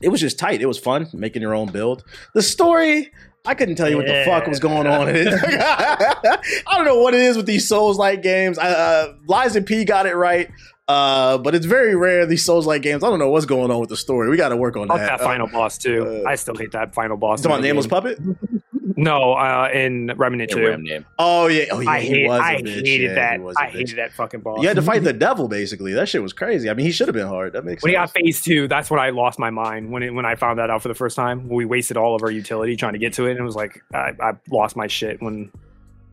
It 0.00 0.08
was 0.08 0.20
just 0.20 0.38
tight. 0.38 0.62
It 0.62 0.66
was 0.66 0.78
fun 0.78 1.08
making 1.12 1.42
your 1.42 1.54
own 1.54 1.70
build. 1.72 2.04
The 2.34 2.42
story, 2.42 3.10
I 3.48 3.54
couldn't 3.54 3.76
tell 3.76 3.88
you 3.88 3.96
what 3.96 4.06
the 4.06 4.24
fuck 4.26 4.46
was 4.46 4.60
going 4.60 4.86
on 4.86 5.08
it. 5.08 5.26
I 5.32 6.76
don't 6.76 6.84
know 6.84 7.00
what 7.00 7.14
it 7.14 7.22
is 7.22 7.34
with 7.34 7.46
these 7.46 7.66
Souls 7.66 7.96
like 7.96 8.22
games. 8.22 8.58
I, 8.58 8.68
uh, 8.68 9.14
Lies 9.26 9.56
of 9.56 9.64
P 9.64 9.86
got 9.86 10.04
it 10.04 10.14
right, 10.14 10.50
uh, 10.88 11.38
but 11.38 11.54
it's 11.54 11.66
very 11.66 11.94
rare 11.94 12.26
these 12.26 12.44
Souls 12.44 12.66
like 12.66 12.82
games. 12.82 13.04
I 13.04 13.10
don't 13.10 13.18
know 13.18 13.30
what's 13.30 13.46
going 13.46 13.70
on 13.70 13.78
with 13.80 13.90
the 13.90 13.96
story. 13.96 14.28
We 14.30 14.36
got 14.36 14.48
to 14.50 14.56
work 14.56 14.76
on 14.76 14.88
that. 14.88 14.96
that 14.96 15.20
final 15.20 15.46
boss 15.46 15.78
too. 15.78 16.22
uh, 16.26 16.28
I 16.28 16.34
still 16.36 16.56
hate 16.56 16.72
that 16.72 16.94
final 16.94 17.16
boss. 17.16 17.40
Uh, 17.44 17.48
talking 17.48 17.50
about 17.50 17.56
in 17.58 17.62
the 17.62 17.68
Nameless 17.68 17.86
game. 17.86 17.90
Puppet? 17.90 18.62
No, 19.00 19.34
uh, 19.34 19.68
in 19.72 20.12
Remnant 20.16 20.50
Yeah, 20.50 20.56
two. 20.56 20.66
Remnant. 20.66 21.06
Oh 21.20 21.46
yeah, 21.46 21.66
oh 21.70 21.78
yeah. 21.78 21.88
I, 21.90 22.00
he 22.00 22.08
hate, 22.08 22.26
was 22.28 22.40
a 22.40 22.42
I 22.42 22.54
bitch. 22.56 22.68
hated 22.84 23.00
Yeah, 23.10 23.14
that. 23.14 23.32
he 23.34 23.38
was 23.38 23.54
a 23.56 23.60
I 23.60 23.66
bitch. 23.66 23.70
hated 23.72 23.98
that 23.98 24.12
fucking 24.12 24.40
boss. 24.40 24.60
You 24.60 24.66
had 24.66 24.74
to 24.74 24.82
fight 24.82 25.04
the 25.04 25.12
devil 25.28 25.46
basically. 25.46 25.92
That 25.92 26.08
shit 26.08 26.20
was 26.20 26.32
crazy. 26.32 26.68
I 26.68 26.74
mean, 26.74 26.84
he 26.84 26.90
should 26.90 27.06
have 27.06 27.14
been 27.14 27.28
hard. 27.28 27.52
That 27.52 27.64
makes 27.64 27.80
sense. 27.80 27.82
when 27.84 27.90
he 27.92 27.94
got 27.96 28.10
phase 28.12 28.42
two, 28.42 28.66
that's 28.66 28.90
when 28.90 28.98
I 28.98 29.10
lost 29.10 29.38
my 29.38 29.50
mind. 29.50 29.92
When 29.92 30.02
it, 30.02 30.12
when 30.12 30.24
I 30.26 30.34
found 30.34 30.58
that 30.58 30.68
out 30.68 30.82
for 30.82 30.88
the 30.88 30.96
first 30.96 31.14
time, 31.14 31.48
we 31.48 31.64
wasted 31.64 31.96
all 31.96 32.16
of 32.16 32.24
our 32.24 32.30
utility 32.30 32.74
trying 32.74 32.94
to 32.94 32.98
get 32.98 33.12
to 33.12 33.26
it, 33.26 33.32
and 33.32 33.38
it 33.38 33.44
was 33.44 33.54
like 33.54 33.80
I, 33.94 34.14
I 34.20 34.32
lost 34.50 34.74
my 34.74 34.88
shit 34.88 35.22
when 35.22 35.52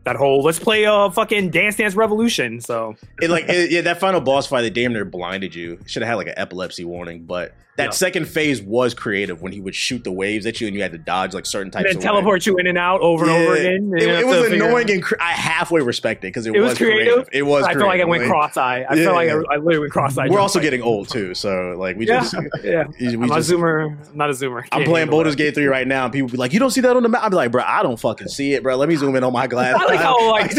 that 0.06 0.14
whole 0.14 0.42
let's 0.42 0.60
play 0.60 0.84
a 0.84 0.92
uh, 0.92 1.10
fucking 1.10 1.50
Dance 1.50 1.76
Dance 1.76 1.96
Revolution. 1.96 2.60
So 2.60 2.94
it 3.20 3.28
like 3.28 3.44
it, 3.48 3.72
yeah, 3.72 3.80
that 3.82 3.98
final 3.98 4.20
boss 4.20 4.46
fight, 4.46 4.62
they 4.62 4.70
damn 4.70 4.92
near 4.92 5.04
blinded 5.04 5.54
you. 5.54 5.78
Should 5.86 6.02
have 6.02 6.08
had 6.08 6.14
like 6.14 6.28
an 6.28 6.34
epilepsy 6.36 6.84
warning, 6.84 7.24
but 7.24 7.54
that 7.76 7.84
Yeah. 7.84 7.90
second 7.90 8.26
phase 8.26 8.60
was 8.62 8.94
creative 8.94 9.42
when 9.42 9.52
he 9.52 9.60
would 9.60 9.74
shoot 9.74 10.02
the 10.04 10.12
waves 10.12 10.46
at 10.46 10.60
you 10.60 10.66
and 10.66 10.74
you 10.74 10.82
had 10.82 10.92
to 10.92 10.98
dodge 10.98 11.34
like 11.34 11.44
certain 11.46 11.66
and 11.66 11.72
types 11.72 11.84
then 11.88 11.96
of 11.96 12.02
teleport 12.02 12.46
you 12.46 12.56
in 12.56 12.66
and 12.66 12.78
out 12.78 13.00
over 13.02 13.24
and 13.24 13.32
over 13.32 13.54
again. 13.54 13.74
and 13.92 13.94
It, 14.00 14.08
it 14.08 14.26
was 14.26 14.50
annoying 14.50 14.90
and 14.90 15.02
cre- 15.02 15.16
I 15.20 15.32
halfway 15.32 15.82
respect 15.82 16.24
it 16.24 16.28
because 16.28 16.46
it, 16.46 16.54
It 16.54 16.60
was 16.60 16.70
was 16.70 16.78
creative? 16.78 17.28
It 17.32 17.42
was. 17.42 17.64
I 17.64 17.74
feel 17.74 17.86
like 17.86 18.00
I 18.00 18.04
went 18.04 18.24
cross-eye. 18.24 18.86
I 18.88 18.94
Yeah. 18.94 19.04
felt 19.04 19.14
like 19.16 19.28
I, 19.28 19.32
I 19.32 19.56
literally 19.58 19.78
went 19.80 19.92
cross-eye. 19.92 20.28
We're 20.28 20.40
also 20.40 20.58
getting 20.60 20.80
old 20.82 21.08
too, 21.10 21.34
so 21.34 21.76
like 21.78 21.96
we 21.96 22.06
yeah, 22.08 22.20
just. 22.20 22.34
yeah. 22.64 22.84
we 23.00 23.06
I'm 23.14 23.28
just- 23.28 23.50
a 23.50 23.54
zoomer, 23.54 24.14
not 24.14 24.30
a 24.30 24.32
zoomer. 24.32 24.64
I'm 24.72 24.84
playing 24.84 25.08
Baldur's. 25.10 25.36
Gate 25.36 25.54
3 25.54 25.66
right 25.66 25.86
now, 25.86 26.04
and 26.04 26.12
people 26.12 26.28
be 26.30 26.38
like, 26.38 26.52
You 26.54 26.58
don't 26.60 26.70
see 26.70 26.80
that 26.80 26.96
on 26.96 27.02
the 27.02 27.08
map? 27.10 27.22
I'm 27.24 27.30
like, 27.32 27.52
Bro, 27.52 27.64
I 27.66 27.82
don't 27.82 28.00
fucking 28.00 28.28
see 28.28 28.54
it, 28.54 28.62
bro. 28.62 28.76
Let 28.76 28.88
me 28.88 28.96
zoom 28.96 29.14
in 29.16 29.22
on 29.22 29.32
my 29.34 29.46
glass. 29.46 29.74
I 29.78 29.84
like 29.84 30.00
how 30.00 30.30
like 30.30 30.52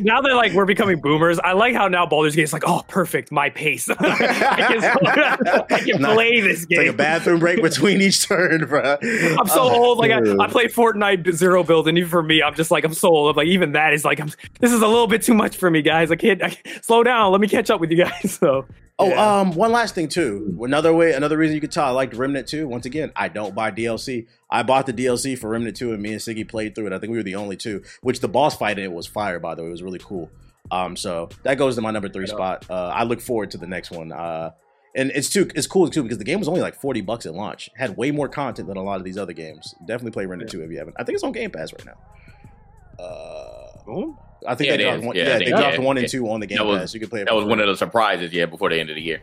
now 0.00 0.20
that 0.20 0.34
like 0.34 0.52
we're 0.52 0.64
becoming 0.66 1.00
boomers. 1.00 1.38
I 1.40 1.52
like 1.52 1.74
how 1.74 1.88
now 1.88 2.06
Baldur's 2.06 2.34
Gate 2.36 2.42
is 2.44 2.52
like, 2.52 2.64
oh, 2.66 2.82
perfect, 2.88 3.30
my 3.32 3.50
pace. 3.50 3.88
I 3.90 3.94
can, 3.94 4.84
I 5.70 5.80
can 5.80 6.00
Nah, 6.02 6.14
play 6.14 6.40
this 6.40 6.64
game. 6.64 6.78
Take 6.80 6.88
a 6.88 6.92
bathroom 6.92 7.40
break 7.40 7.62
between 7.62 8.00
each 8.00 8.26
turn, 8.26 8.66
bro. 8.66 8.96
I'm 9.02 9.46
so 9.46 9.62
Uh, 9.62 9.70
old. 9.76 9.98
Like 9.98 10.10
I, 10.12 10.18
I 10.38 10.46
play 10.48 10.66
Fortnite 10.66 11.32
zero 11.32 11.62
build, 11.62 11.88
and 11.88 11.98
even 11.98 12.10
for 12.10 12.22
me, 12.22 12.42
I'm 12.42 12.54
just 12.54 12.70
like 12.70 12.84
I'm 12.84 12.94
so 12.94 13.08
old. 13.08 13.30
I'm 13.30 13.36
like 13.36 13.48
even 13.48 13.72
that 13.72 13.92
is 13.92 14.04
like 14.04 14.20
I'm. 14.20 14.30
This 14.60 14.72
is 14.72 14.82
a 14.82 14.86
little 14.88 15.06
bit 15.06 15.22
too 15.22 15.34
much 15.34 15.56
for 15.56 15.70
me, 15.70 15.82
guys. 15.82 16.10
I 16.10 16.16
can't, 16.16 16.42
I 16.42 16.50
can't- 16.50 16.84
slow 16.84 17.02
down. 17.02 17.32
Let 17.32 17.40
me 17.40 17.48
catch 17.48 17.70
up 17.70 17.80
with 17.80 17.90
you 17.90 18.04
guys. 18.04 18.38
So 18.40 18.64
Oh, 19.00 19.08
yeah. 19.08 19.40
um, 19.40 19.52
one 19.52 19.72
last 19.72 19.94
thing 19.94 20.08
too. 20.08 20.58
Another 20.60 20.92
way, 20.92 21.12
another 21.12 21.36
reason 21.38 21.54
you 21.54 21.60
could 21.60 21.72
tell 21.72 21.84
I 21.84 21.90
liked 21.90 22.14
Remnant 22.14 22.46
2. 22.46 22.68
Once 22.68 22.86
again, 22.86 23.12
I 23.16 23.28
don't 23.28 23.54
buy 23.54 23.70
DLC. 23.70 24.26
I 24.50 24.62
bought 24.62 24.86
the 24.86 24.92
DLC 24.92 25.38
for 25.38 25.48
Remnant 25.50 25.76
2, 25.76 25.92
and 25.92 26.02
me 26.02 26.12
and 26.12 26.20
Siggy 26.20 26.46
played 26.46 26.74
through 26.74 26.88
it. 26.88 26.92
I 26.92 26.98
think 26.98 27.10
we 27.10 27.16
were 27.16 27.22
the 27.22 27.34
only 27.36 27.56
two. 27.56 27.82
Which 28.02 28.20
the 28.20 28.28
boss 28.28 28.56
fight 28.56 28.78
in 28.78 28.84
it 28.84 28.92
was 28.92 29.06
fire, 29.06 29.38
by 29.40 29.54
the 29.54 29.62
way. 29.62 29.68
It 29.68 29.72
was 29.72 29.82
really 29.82 29.98
cool. 30.00 30.30
Um, 30.70 30.96
so 30.96 31.30
that 31.42 31.54
goes 31.56 31.76
to 31.76 31.80
my 31.82 31.90
number 31.90 32.08
three 32.08 32.26
spot. 32.26 32.66
Uh, 32.70 32.88
I 32.94 33.04
look 33.04 33.20
forward 33.20 33.50
to 33.52 33.58
the 33.58 33.66
next 33.66 33.90
one. 33.90 34.12
Uh, 34.12 34.50
and 34.94 35.10
it's 35.14 35.28
too, 35.28 35.48
it's 35.54 35.66
cool 35.66 35.88
too 35.88 36.02
because 36.02 36.18
the 36.18 36.24
game 36.24 36.38
was 36.38 36.48
only 36.48 36.60
like 36.60 36.74
forty 36.74 37.00
bucks 37.00 37.24
at 37.26 37.34
launch. 37.34 37.68
It 37.68 37.74
had 37.76 37.96
way 37.96 38.10
more 38.10 38.28
content 38.28 38.68
than 38.68 38.76
a 38.76 38.82
lot 38.82 38.98
of 38.98 39.04
these 39.04 39.16
other 39.18 39.32
games. 39.32 39.74
Definitely 39.86 40.10
play 40.12 40.26
Remnant 40.26 40.50
2 40.50 40.62
if 40.62 40.70
you 40.70 40.78
haven't. 40.78 40.96
I 40.98 41.04
think 41.04 41.14
it's 41.14 41.24
on 41.24 41.32
Game 41.32 41.50
Pass 41.50 41.72
right 41.72 41.86
now. 41.86 43.04
Uh, 43.04 43.82
Boom. 43.86 44.18
I 44.46 44.54
think 44.54 44.70
Yeah, 44.70 44.76
they 44.76 44.82
dropped 44.84 44.98
is. 45.00 45.04
one, 45.06 45.16
Yeah, 45.16 45.22
yeah, 45.22 45.28
I 45.28 45.38
they 45.38 45.44
think- 45.46 45.56
dropped 45.56 45.78
yeah. 45.78 45.84
one 45.84 45.96
and 45.98 46.04
Yeah. 46.04 46.08
two 46.08 46.30
on 46.30 46.40
the 46.40 46.46
Game 46.46 46.58
That 46.58 46.66
was- 46.66 46.78
Pass. 46.80 46.94
You 46.94 47.00
can 47.00 47.08
play 47.10 47.20
it. 47.22 47.26
That 47.26 47.34
was 47.34 47.42
free. 47.44 47.50
one 47.50 47.60
of 47.60 47.66
the 47.66 47.76
surprises, 47.76 48.32
yeah, 48.32 48.46
before 48.46 48.70
the 48.70 48.80
end 48.80 48.88
of 48.90 48.96
the 48.96 49.02
year. 49.02 49.20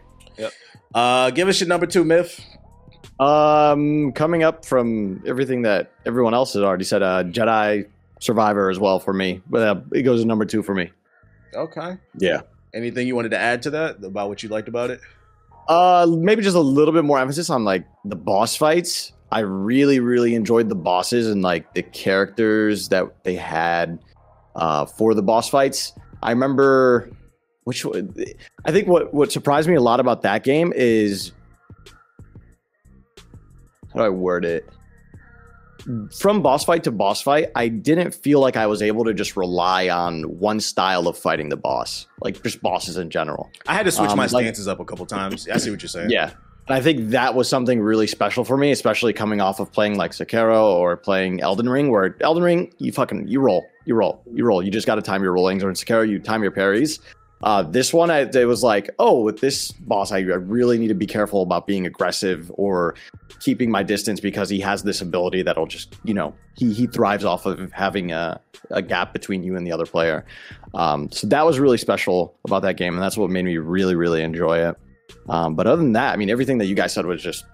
Uh, 0.94 1.30
give 1.32 1.48
us 1.48 1.60
your 1.60 1.68
number 1.68 1.86
two 1.86 2.04
myth. 2.06 2.40
Um, 3.20 4.12
coming 4.14 4.44
up 4.44 4.64
from 4.66 5.24
everything 5.26 5.64
that 5.64 5.92
everyone 6.06 6.34
else 6.34 6.54
has 6.54 6.62
already 6.64 6.84
said, 6.84 7.02
uh, 7.02 7.24
Jedi 7.24 7.88
Survivor 8.20 8.70
as 8.70 8.80
well 8.80 9.00
for 9.00 9.14
me, 9.14 9.42
but 9.50 9.62
uh, 9.64 9.82
it 9.94 10.04
goes 10.04 10.22
to 10.22 10.28
number 10.28 10.46
two 10.46 10.62
for 10.64 10.74
me. 10.76 10.92
Okay. 11.56 11.98
Yeah. 12.18 12.42
Anything 12.74 13.08
you 13.08 13.16
wanted 13.16 13.30
to 13.32 13.40
add 13.40 13.64
to 13.64 13.70
that 13.72 14.04
about 14.04 14.30
what 14.30 14.44
you 14.44 14.50
liked 14.50 14.68
about 14.68 14.92
it? 14.92 15.02
Uh, 15.68 16.06
maybe 16.10 16.42
just 16.44 16.56
a 16.56 16.60
little 16.62 16.94
bit 16.94 17.04
more 17.04 17.20
emphasis 17.20 17.50
on 17.50 17.64
like 17.66 17.86
the 18.06 18.16
boss 18.16 18.56
fights. 18.56 19.14
I 19.32 19.40
really, 19.40 20.00
really 20.00 20.36
enjoyed 20.36 20.70
the 20.70 20.76
bosses 20.76 21.28
and 21.28 21.42
like 21.42 21.74
the 21.74 21.84
characters 21.84 22.90
that 22.90 23.24
they 23.24 23.36
had 23.36 24.00
uh, 24.58 24.86
for 24.86 25.14
the 25.14 25.24
boss 25.24 25.50
fights. 25.50 25.94
I 26.22 26.32
remember 26.32 27.10
which 27.64 27.86
I 28.66 28.72
think 28.72 28.88
what 28.88 29.14
what 29.14 29.32
surprised 29.32 29.68
me 29.70 29.76
a 29.76 29.82
lot 29.82 30.00
about 30.00 30.22
that 30.24 30.44
game 30.44 30.74
is 30.76 31.32
how 33.94 34.00
do 34.00 34.06
I 34.06 34.10
word 34.10 34.46
it? 34.46 34.66
From 36.20 36.42
boss 36.42 36.66
fight 36.66 36.84
to 36.84 36.92
boss 36.92 37.22
fight, 37.22 37.48
I 37.56 37.70
didn't 37.70 38.14
feel 38.14 38.42
like 38.42 38.58
I 38.58 38.68
was 38.68 38.82
able 38.82 39.06
to 39.06 39.14
just 39.14 39.38
rely 39.38 39.88
on 39.88 40.24
one 40.24 40.60
style 40.60 41.08
of 41.08 41.18
fighting 41.18 41.48
the 41.48 41.56
boss, 41.56 42.08
like 42.22 42.44
just 42.44 42.62
bosses 42.62 42.98
in 42.98 43.10
general. 43.10 43.50
I 43.68 43.74
had 43.74 43.84
to 43.84 43.92
switch 43.92 44.10
Um, 44.10 44.18
my 44.18 44.24
like- 44.24 44.44
stances 44.44 44.68
up 44.68 44.82
a 44.82 44.86
couple 44.86 45.06
times. 45.06 45.48
I 45.48 45.58
see 45.58 45.72
what 45.72 45.82
you're 45.82 45.88
saying. 45.88 46.10
Yeah. 46.10 46.32
And 46.68 46.76
I 46.76 46.82
think 46.82 47.12
that 47.12 47.34
was 47.34 47.48
something 47.48 47.80
really 47.80 48.08
special 48.08 48.44
for 48.44 48.58
me, 48.58 48.72
especially 48.72 49.14
coming 49.14 49.40
off 49.40 49.62
of 49.62 49.72
playing 49.72 49.98
like 49.98 50.12
Sekiro 50.12 50.64
or 50.64 50.98
playing 50.98 51.40
Elden 51.40 51.70
Ring, 51.70 51.90
where 51.90 52.16
Elden 52.20 52.44
Ring, 52.44 52.74
you 52.78 52.92
fucking 52.92 53.28
you 53.28 53.40
roll, 53.40 53.66
you 53.86 53.96
roll, 53.96 54.22
you 54.34 54.46
roll. 54.46 54.62
You 54.62 54.70
just 54.70 54.86
got 54.86 54.96
to 54.96 55.02
time 55.02 55.24
your 55.24 55.32
rollings. 55.32 55.64
Or 55.64 55.70
in 55.70 55.76
Sekiro, 55.76 56.08
you 56.08 56.20
time 56.20 56.44
your 56.44 56.52
parries. 56.52 57.00
Uh, 57.42 57.62
this 57.62 57.94
one, 57.94 58.10
I, 58.10 58.22
it 58.22 58.48
was 58.48 58.64
like, 58.64 58.90
oh, 59.00 59.22
with 59.22 59.40
this 59.40 59.72
boss, 59.72 60.12
I, 60.12 60.18
I 60.18 60.22
really 60.22 60.78
need 60.80 60.88
to 60.88 60.96
be 60.96 61.06
careful 61.06 61.44
about 61.44 61.68
being 61.68 61.86
aggressive 61.86 62.52
or 62.56 62.96
keeping 63.40 63.70
my 63.70 63.84
distance 63.84 64.20
because 64.20 64.50
he 64.50 64.60
has 64.62 64.84
this 64.84 65.02
ability 65.02 65.44
that'll 65.44 65.68
just, 65.68 65.96
you 66.04 66.16
know, 66.16 66.34
he 66.56 66.74
he 66.74 66.88
thrives 66.88 67.24
off 67.24 67.46
of 67.46 67.72
having 67.72 68.12
a, 68.12 68.42
a 68.72 68.82
gap 68.82 69.14
between 69.14 69.44
you 69.44 69.56
and 69.56 69.66
the 69.66 69.72
other 69.72 69.86
player. 69.86 70.26
Um, 70.74 71.12
so 71.12 71.28
that 71.28 71.46
was 71.46 71.60
really 71.60 71.78
special 71.78 72.36
about 72.44 72.64
that 72.64 72.76
game, 72.76 72.96
and 72.96 73.02
that's 73.02 73.16
what 73.16 73.30
made 73.30 73.46
me 73.46 73.58
really, 73.58 73.96
really 73.96 74.24
enjoy 74.24 74.68
it. 74.68 74.76
Um, 75.30 75.56
but 75.56 75.68
other 75.68 75.82
than 75.82 75.94
that, 75.94 76.14
I 76.14 76.18
mean, 76.18 76.30
everything 76.30 76.58
that 76.60 76.66
you 76.66 76.76
guys 76.76 76.94
said 76.94 77.06
was 77.06 77.22
just 77.22 77.46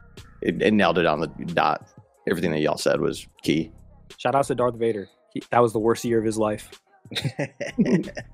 it, 0.42 0.62
it 0.62 0.74
nailed 0.74 0.98
it 0.98 1.06
on 1.06 1.20
the 1.22 1.28
dot. 1.28 1.88
Everything 2.30 2.52
that 2.52 2.60
y'all 2.62 2.78
said 2.78 3.02
was 3.02 3.28
key. 3.42 3.72
Shout 4.18 4.36
out 4.36 4.46
to 4.46 4.56
Darth 4.56 4.76
Vader. 4.76 5.10
He, 5.34 5.42
that 5.52 5.60
was 5.60 5.74
the 5.74 5.80
worst 5.80 6.06
year 6.06 6.20
of 6.20 6.26
his 6.26 6.38
life. 6.38 6.70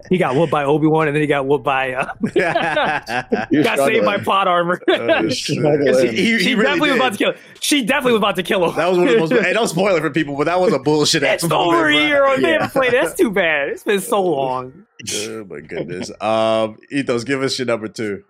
He 0.10 0.18
got 0.18 0.36
whooped 0.36 0.52
by 0.52 0.64
Obi 0.64 0.88
Wan, 0.88 1.08
and 1.08 1.16
then 1.16 1.22
he 1.22 1.28
got 1.28 1.46
whooped 1.46 1.64
by. 1.66 1.94
Uh, 1.94 2.14
You're 3.52 3.64
got 3.64 3.78
saved 3.78 4.06
by 4.06 4.18
struggling. 4.18 4.24
plot 4.24 4.48
armor. 4.48 4.82
Oh, 4.88 5.30
shit. 5.30 5.58
He- 6.12 6.16
he 6.34 6.40
she 6.40 6.56
really 6.56 6.64
definitely 6.66 6.90
was 6.92 6.98
about 6.98 7.12
to 7.14 7.18
kill. 7.18 7.34
She 7.60 7.84
definitely 7.84 8.14
was 8.14 8.20
about 8.20 8.36
to 8.38 8.44
kill 8.44 8.70
him. 8.70 8.76
That 8.76 8.88
was 8.90 8.98
one 8.98 9.08
of 9.08 9.14
the 9.14 9.20
most. 9.20 9.34
hey, 9.34 9.54
don't 9.54 9.68
spoil 9.68 9.96
it 9.96 10.02
for 10.02 10.10
people, 10.10 10.36
but 10.36 10.46
that 10.46 10.60
was 10.60 10.74
a 10.74 10.80
bullshit 10.80 11.24
ass 11.24 11.44
It's 11.44 11.50
moment, 11.50 11.78
over 11.78 11.90
a 11.90 11.94
bro. 11.94 12.06
year 12.06 12.26
on 12.26 12.42
Yeah. 12.42 12.48
yeah. 12.50 12.68
play. 12.70 12.90
That's 12.90 13.14
too 13.16 13.30
bad. 13.32 13.70
It's 13.70 13.84
been 13.84 14.02
so 14.02 14.22
long. 14.24 14.86
Oh 15.14 15.46
my 15.46 15.60
goodness. 15.62 16.12
Um, 16.22 16.78
Ethos, 16.92 17.24
give 17.24 17.42
us 17.44 17.58
your 17.60 17.66
number 17.68 17.88
two. 17.88 18.24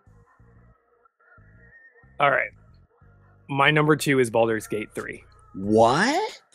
All 2.20 2.30
right. 2.32 2.50
My 3.48 3.72
number 3.72 3.96
two 3.96 4.20
is 4.20 4.30
Baldur's 4.30 4.68
Gate 4.68 4.90
3. 4.94 5.24
What? 5.56 6.14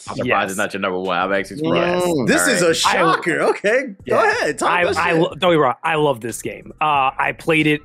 I'm 0.08 0.16
surprised 0.16 0.26
Yes. 0.26 0.50
it's 0.50 0.58
not 0.58 0.72
your 0.72 0.80
number 0.80 0.98
one. 1.00 1.16
I'm 1.18 1.32
actually 1.32 1.56
surprised. 1.58 2.04
Mm. 2.06 2.26
This 2.28 2.42
All 2.42 2.48
is 2.54 2.62
a 2.62 2.74
shocker. 2.74 3.40
okay, 3.40 3.82
go 3.88 3.94
Yeah. 4.22 4.30
ahead. 4.30 4.58
Talk 4.58 4.70
I, 4.70 4.82
about 4.82 4.96
I 4.96 5.10
shit. 5.12 5.20
lo- 5.20 5.28
don't 5.30 5.40
get 5.40 5.48
me 5.50 5.56
wrong. 5.56 5.74
I 5.82 5.96
love 5.96 6.20
this 6.20 6.40
game. 6.42 6.72
Uh, 6.80 7.10
I 7.18 7.34
played 7.36 7.66
it 7.66 7.80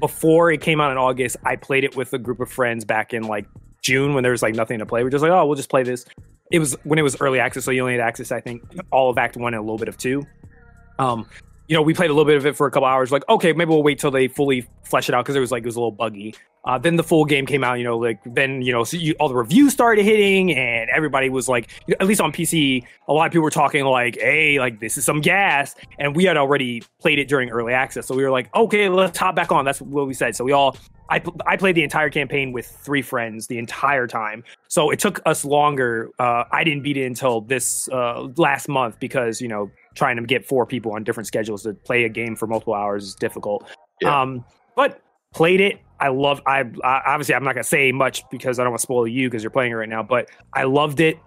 before 0.00 0.50
it 0.50 0.60
came 0.62 0.80
out 0.80 0.90
in 0.90 0.96
August. 0.98 1.36
I 1.44 1.56
played 1.56 1.84
it 1.84 1.94
with 1.96 2.12
a 2.14 2.18
group 2.18 2.40
of 2.40 2.50
friends 2.50 2.84
back 2.84 3.12
in 3.12 3.24
like 3.24 3.46
June 3.82 4.14
when 4.14 4.22
there 4.22 4.32
was 4.32 4.42
like 4.42 4.54
nothing 4.54 4.78
to 4.78 4.86
play. 4.86 5.04
We're 5.04 5.10
just 5.10 5.22
like, 5.22 5.30
oh, 5.32 5.44
we'll 5.44 5.56
just 5.56 5.68
play 5.70 5.82
this. 5.82 6.06
It 6.50 6.58
was 6.58 6.74
when 6.84 6.98
it 6.98 7.02
was 7.02 7.20
early 7.20 7.40
access, 7.40 7.64
so 7.64 7.70
you 7.70 7.80
only 7.82 7.92
had 7.94 8.00
access, 8.00 8.32
I 8.32 8.40
think, 8.40 8.62
all 8.90 9.10
of 9.10 9.18
Act 9.18 9.36
One 9.36 9.52
and 9.54 9.60
a 9.60 9.62
little 9.62 9.78
bit 9.78 9.88
of 9.88 9.98
two. 9.98 10.22
Um, 10.98 11.26
you 11.66 11.74
know, 11.74 11.82
we 11.82 11.94
played 11.94 12.10
a 12.10 12.12
little 12.12 12.26
bit 12.26 12.36
of 12.36 12.44
it 12.46 12.56
for 12.56 12.66
a 12.66 12.70
couple 12.70 12.86
hours. 12.86 13.10
Like, 13.10 13.26
okay, 13.28 13.52
maybe 13.52 13.70
we'll 13.70 13.82
wait 13.82 13.98
till 13.98 14.10
they 14.10 14.28
fully 14.28 14.66
flesh 14.82 15.08
it 15.08 15.14
out 15.14 15.24
because 15.24 15.36
it 15.36 15.40
was 15.40 15.50
like 15.50 15.62
it 15.62 15.66
was 15.66 15.76
a 15.76 15.80
little 15.80 15.92
buggy. 15.92 16.34
Uh, 16.66 16.78
then 16.78 16.96
the 16.96 17.02
full 17.02 17.24
game 17.24 17.46
came 17.46 17.62
out. 17.62 17.74
You 17.74 17.84
know, 17.84 17.98
like 17.98 18.20
then 18.24 18.62
you 18.62 18.72
know, 18.72 18.84
so 18.84 18.96
you, 18.96 19.14
all 19.18 19.28
the 19.28 19.34
reviews 19.34 19.72
started 19.72 20.04
hitting, 20.04 20.52
and 20.52 20.90
everybody 20.90 21.28
was 21.28 21.48
like, 21.48 21.70
at 22.00 22.06
least 22.06 22.20
on 22.20 22.32
PC, 22.32 22.84
a 23.08 23.12
lot 23.12 23.26
of 23.26 23.32
people 23.32 23.44
were 23.44 23.50
talking 23.50 23.84
like, 23.84 24.18
"Hey, 24.18 24.58
like 24.58 24.80
this 24.80 24.96
is 24.96 25.04
some 25.04 25.20
gas," 25.20 25.74
and 25.98 26.16
we 26.16 26.24
had 26.24 26.36
already 26.36 26.82
played 27.00 27.18
it 27.18 27.28
during 27.28 27.50
early 27.50 27.72
access, 27.72 28.06
so 28.06 28.14
we 28.14 28.22
were 28.22 28.30
like, 28.30 28.54
"Okay, 28.54 28.88
let's 28.88 29.18
hop 29.18 29.34
back 29.34 29.52
on." 29.52 29.64
That's 29.64 29.80
what 29.80 30.06
we 30.06 30.14
said. 30.14 30.36
So 30.36 30.44
we 30.44 30.52
all. 30.52 30.76
I, 31.10 31.22
I 31.46 31.58
played 31.58 31.74
the 31.74 31.82
entire 31.82 32.08
campaign 32.08 32.52
with 32.52 32.66
three 32.66 33.02
friends 33.02 33.46
the 33.46 33.58
entire 33.58 34.06
time. 34.06 34.42
So 34.68 34.90
it 34.90 34.98
took 34.98 35.20
us 35.26 35.44
longer. 35.44 36.08
Uh, 36.18 36.44
I 36.50 36.64
didn't 36.64 36.82
beat 36.82 36.96
it 36.96 37.04
until 37.04 37.42
this 37.42 37.90
uh, 37.90 38.28
last 38.38 38.68
month 38.68 38.98
because, 39.00 39.38
you 39.38 39.48
know, 39.48 39.70
trying 39.94 40.16
to 40.16 40.22
get 40.22 40.44
four 40.44 40.66
people 40.66 40.92
on 40.92 41.04
different 41.04 41.26
schedules 41.26 41.62
to 41.62 41.74
play 41.74 42.04
a 42.04 42.08
game 42.08 42.36
for 42.36 42.46
multiple 42.46 42.74
hours 42.74 43.04
is 43.04 43.14
difficult. 43.14 43.68
Yeah. 44.00 44.20
Um, 44.20 44.44
but 44.76 45.00
played 45.32 45.60
it. 45.60 45.80
I 46.00 46.08
love. 46.08 46.40
I, 46.46 46.64
I 46.82 47.02
obviously 47.06 47.34
I'm 47.34 47.44
not 47.44 47.54
gonna 47.54 47.64
say 47.64 47.92
much 47.92 48.24
because 48.30 48.58
I 48.58 48.64
don't 48.64 48.72
want 48.72 48.80
to 48.80 48.82
spoil 48.82 49.06
you 49.06 49.28
because 49.28 49.42
you're 49.42 49.50
playing 49.50 49.72
it 49.72 49.76
right 49.76 49.88
now. 49.88 50.02
But 50.02 50.28
I 50.52 50.64
loved 50.64 51.00
it. 51.00 51.18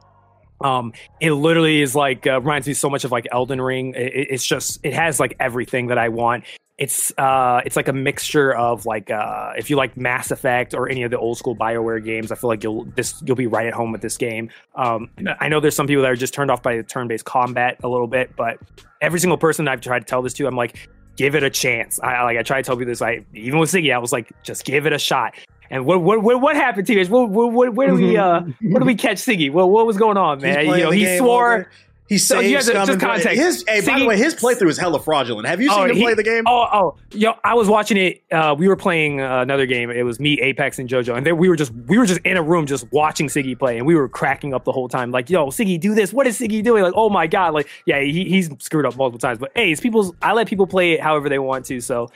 Um, 0.61 0.93
it 1.19 1.31
literally 1.33 1.81
is 1.81 1.95
like 1.95 2.25
uh, 2.27 2.39
reminds 2.41 2.67
me 2.67 2.73
so 2.73 2.89
much 2.89 3.03
of 3.03 3.11
like 3.11 3.27
Elden 3.31 3.61
Ring. 3.61 3.93
It, 3.95 4.13
it- 4.13 4.27
it's 4.31 4.45
just 4.45 4.79
it 4.83 4.93
has 4.93 5.19
like 5.19 5.35
everything 5.39 5.87
that 5.87 5.97
I 5.97 6.09
want. 6.09 6.43
It's 6.77 7.11
uh, 7.17 7.61
it's 7.65 7.75
like 7.75 7.87
a 7.87 7.93
mixture 7.93 8.55
of 8.55 8.85
like 8.85 9.09
uh, 9.09 9.53
if 9.57 9.69
you 9.71 9.75
like 9.75 9.97
Mass 9.97 10.29
Effect 10.29 10.75
or 10.75 10.87
any 10.89 11.01
of 11.03 11.09
the 11.11 11.17
old 11.17 11.37
school 11.39 11.55
Bioware 11.55 12.03
games. 12.03 12.31
I 12.31 12.35
feel 12.35 12.49
like 12.49 12.63
you'll 12.63 12.85
this 12.95 13.19
you'll 13.25 13.35
be 13.35 13.47
right 13.47 13.65
at 13.65 13.73
home 13.73 13.91
with 13.91 14.01
this 14.01 14.15
game. 14.17 14.51
Um, 14.75 15.09
I 15.39 15.47
know 15.49 15.59
there's 15.59 15.75
some 15.75 15.87
people 15.87 16.03
that 16.03 16.11
are 16.11 16.15
just 16.15 16.35
turned 16.35 16.51
off 16.51 16.61
by 16.61 16.77
the 16.77 16.83
turn-based 16.83 17.25
combat 17.25 17.77
a 17.83 17.87
little 17.87 18.05
bit, 18.07 18.35
but 18.35 18.59
every 19.01 19.19
single 19.19 19.37
person 19.39 19.67
I've 19.67 19.81
tried 19.81 19.99
to 19.99 20.05
tell 20.05 20.21
this 20.21 20.33
to, 20.35 20.45
I'm 20.47 20.55
like, 20.55 20.87
give 21.15 21.33
it 21.33 21.41
a 21.41 21.49
chance. 21.49 21.99
I 21.99 22.21
like 22.23 22.37
I 22.37 22.43
try 22.43 22.61
to 22.61 22.63
tell 22.63 22.75
people 22.75 22.91
this. 22.91 23.01
I 23.01 23.25
even 23.33 23.57
with 23.57 23.71
Siggy, 23.71 23.91
I 23.91 23.97
was 23.97 24.11
like, 24.11 24.31
just 24.43 24.63
give 24.63 24.85
it 24.85 24.93
a 24.93 24.99
shot. 24.99 25.33
And 25.69 25.85
what 25.85 26.01
what 26.01 26.21
what, 26.23 26.41
what 26.41 26.55
happened 26.55 26.87
to 26.87 26.93
you? 26.93 27.05
What, 27.07 27.29
what, 27.29 27.51
what, 27.51 27.73
where 27.73 27.87
do 27.89 27.95
we 27.95 28.17
uh 28.17 28.41
where 28.61 28.79
do 28.79 28.85
we 28.85 28.95
catch 28.95 29.17
Siggy? 29.17 29.51
What 29.51 29.69
what 29.69 29.85
was 29.85 29.97
going 29.97 30.17
on, 30.17 30.41
man? 30.41 30.65
You 30.65 30.77
know, 30.77 30.91
he 30.91 31.17
swore. 31.17 31.69
He 32.09 32.17
So 32.19 32.35
saved 32.39 32.49
you 32.49 32.55
have 32.55 32.65
to- 32.67 32.71
just 32.93 32.99
context. 33.01 33.27
His, 33.37 33.65
hey, 33.67 33.85
by 33.85 33.99
the 33.99 34.05
way, 34.05 34.17
his 34.17 34.33
playthrough 34.33 34.69
is 34.69 34.77
hella 34.77 34.97
fraudulent. 34.97 35.45
Have 35.45 35.59
you 35.59 35.67
seen 35.69 35.77
Oh, 35.77 35.83
him 35.83 35.95
he- 35.97 36.03
play 36.03 36.13
the 36.13 36.23
game? 36.23 36.43
Oh, 36.47 36.65
oh, 36.71 36.95
yo! 37.11 37.33
I 37.43 37.53
was 37.55 37.67
watching 37.67 37.97
it. 37.97 38.23
Uh, 38.31 38.55
we 38.57 38.69
were 38.69 38.77
playing 38.77 39.19
uh, 39.19 39.41
another 39.41 39.65
game. 39.65 39.89
It 39.91 40.03
was 40.03 40.17
me, 40.17 40.39
Apex, 40.39 40.79
and 40.79 40.87
JoJo, 40.87 41.17
and 41.17 41.25
then 41.25 41.35
we 41.35 41.49
were 41.49 41.57
just 41.57 41.73
we 41.87 41.97
were 41.97 42.05
just 42.05 42.21
in 42.21 42.37
a 42.37 42.41
room 42.41 42.65
just 42.65 42.89
watching 42.93 43.27
Siggy 43.27 43.59
play, 43.59 43.77
and 43.77 43.85
we 43.85 43.93
were 43.93 44.07
cracking 44.07 44.53
up 44.53 44.63
the 44.63 44.71
whole 44.71 44.87
time. 44.87 45.11
Like, 45.11 45.29
yo, 45.29 45.47
Siggy, 45.47 45.77
do 45.77 45.93
this. 45.93 46.13
What 46.13 46.25
is 46.27 46.39
Siggy 46.39 46.63
doing? 46.63 46.81
Like, 46.81 46.93
oh 46.95 47.09
my 47.09 47.27
god! 47.27 47.53
Like, 47.53 47.67
yeah, 47.85 47.99
he, 47.99 48.23
he's 48.23 48.49
screwed 48.59 48.85
up 48.85 48.95
multiple 48.95 49.19
times. 49.19 49.37
But 49.39 49.51
hey, 49.53 49.73
it's 49.73 49.81
people's. 49.81 50.13
I 50.21 50.31
let 50.31 50.47
people 50.47 50.65
play 50.65 50.93
it 50.93 51.01
however 51.01 51.27
they 51.27 51.39
want 51.39 51.65
to. 51.65 51.81
So 51.81 52.09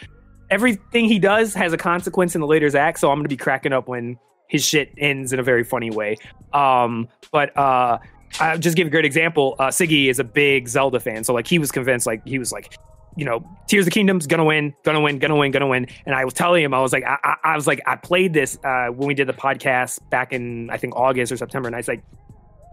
everything 0.51 1.05
he 1.05 1.17
does 1.17 1.53
has 1.55 1.73
a 1.73 1.77
consequence 1.77 2.35
in 2.35 2.41
the 2.41 2.47
later 2.47 2.75
act. 2.77 2.99
So 2.99 3.09
I'm 3.11 3.17
gonna 3.17 3.29
be 3.29 3.37
cracking 3.37 3.73
up 3.73 3.87
when 3.87 4.19
his 4.47 4.63
shit 4.65 4.93
ends 4.97 5.33
in 5.33 5.39
a 5.39 5.43
very 5.43 5.63
funny 5.63 5.89
way. 5.89 6.17
Um, 6.53 7.07
but 7.31 7.55
uh, 7.57 7.97
I'll 8.39 8.57
just 8.59 8.75
give 8.77 8.85
a 8.85 8.89
great 8.89 9.05
example. 9.05 9.55
Uh, 9.57 9.67
Siggy 9.69 10.09
is 10.09 10.19
a 10.19 10.23
big 10.23 10.67
Zelda 10.67 10.99
fan, 10.99 11.23
so 11.23 11.33
like 11.33 11.47
he 11.47 11.57
was 11.57 11.71
convinced, 11.71 12.05
like 12.05 12.25
he 12.27 12.37
was 12.37 12.51
like, 12.51 12.77
you 13.17 13.25
know, 13.25 13.43
Tears 13.67 13.83
of 13.83 13.85
the 13.85 13.91
Kingdom's 13.91 14.27
gonna 14.27 14.45
win, 14.45 14.73
gonna 14.83 15.01
win, 15.01 15.19
gonna 15.19 15.35
win, 15.35 15.51
gonna 15.51 15.67
win. 15.67 15.87
And 16.05 16.13
I 16.15 16.25
was 16.25 16.33
telling 16.33 16.63
him, 16.63 16.73
I 16.73 16.81
was 16.81 16.93
like, 16.93 17.03
I, 17.05 17.17
I, 17.23 17.35
I 17.53 17.55
was 17.55 17.65
like, 17.67 17.81
I 17.87 17.95
played 17.95 18.33
this 18.33 18.57
uh, 18.63 18.87
when 18.87 19.07
we 19.07 19.13
did 19.13 19.27
the 19.27 19.33
podcast 19.33 19.99
back 20.09 20.33
in 20.33 20.69
I 20.69 20.77
think 20.77 20.95
August 20.95 21.31
or 21.31 21.37
September, 21.37 21.67
and 21.67 21.75
I 21.75 21.79
was 21.79 21.87
like, 21.87 22.03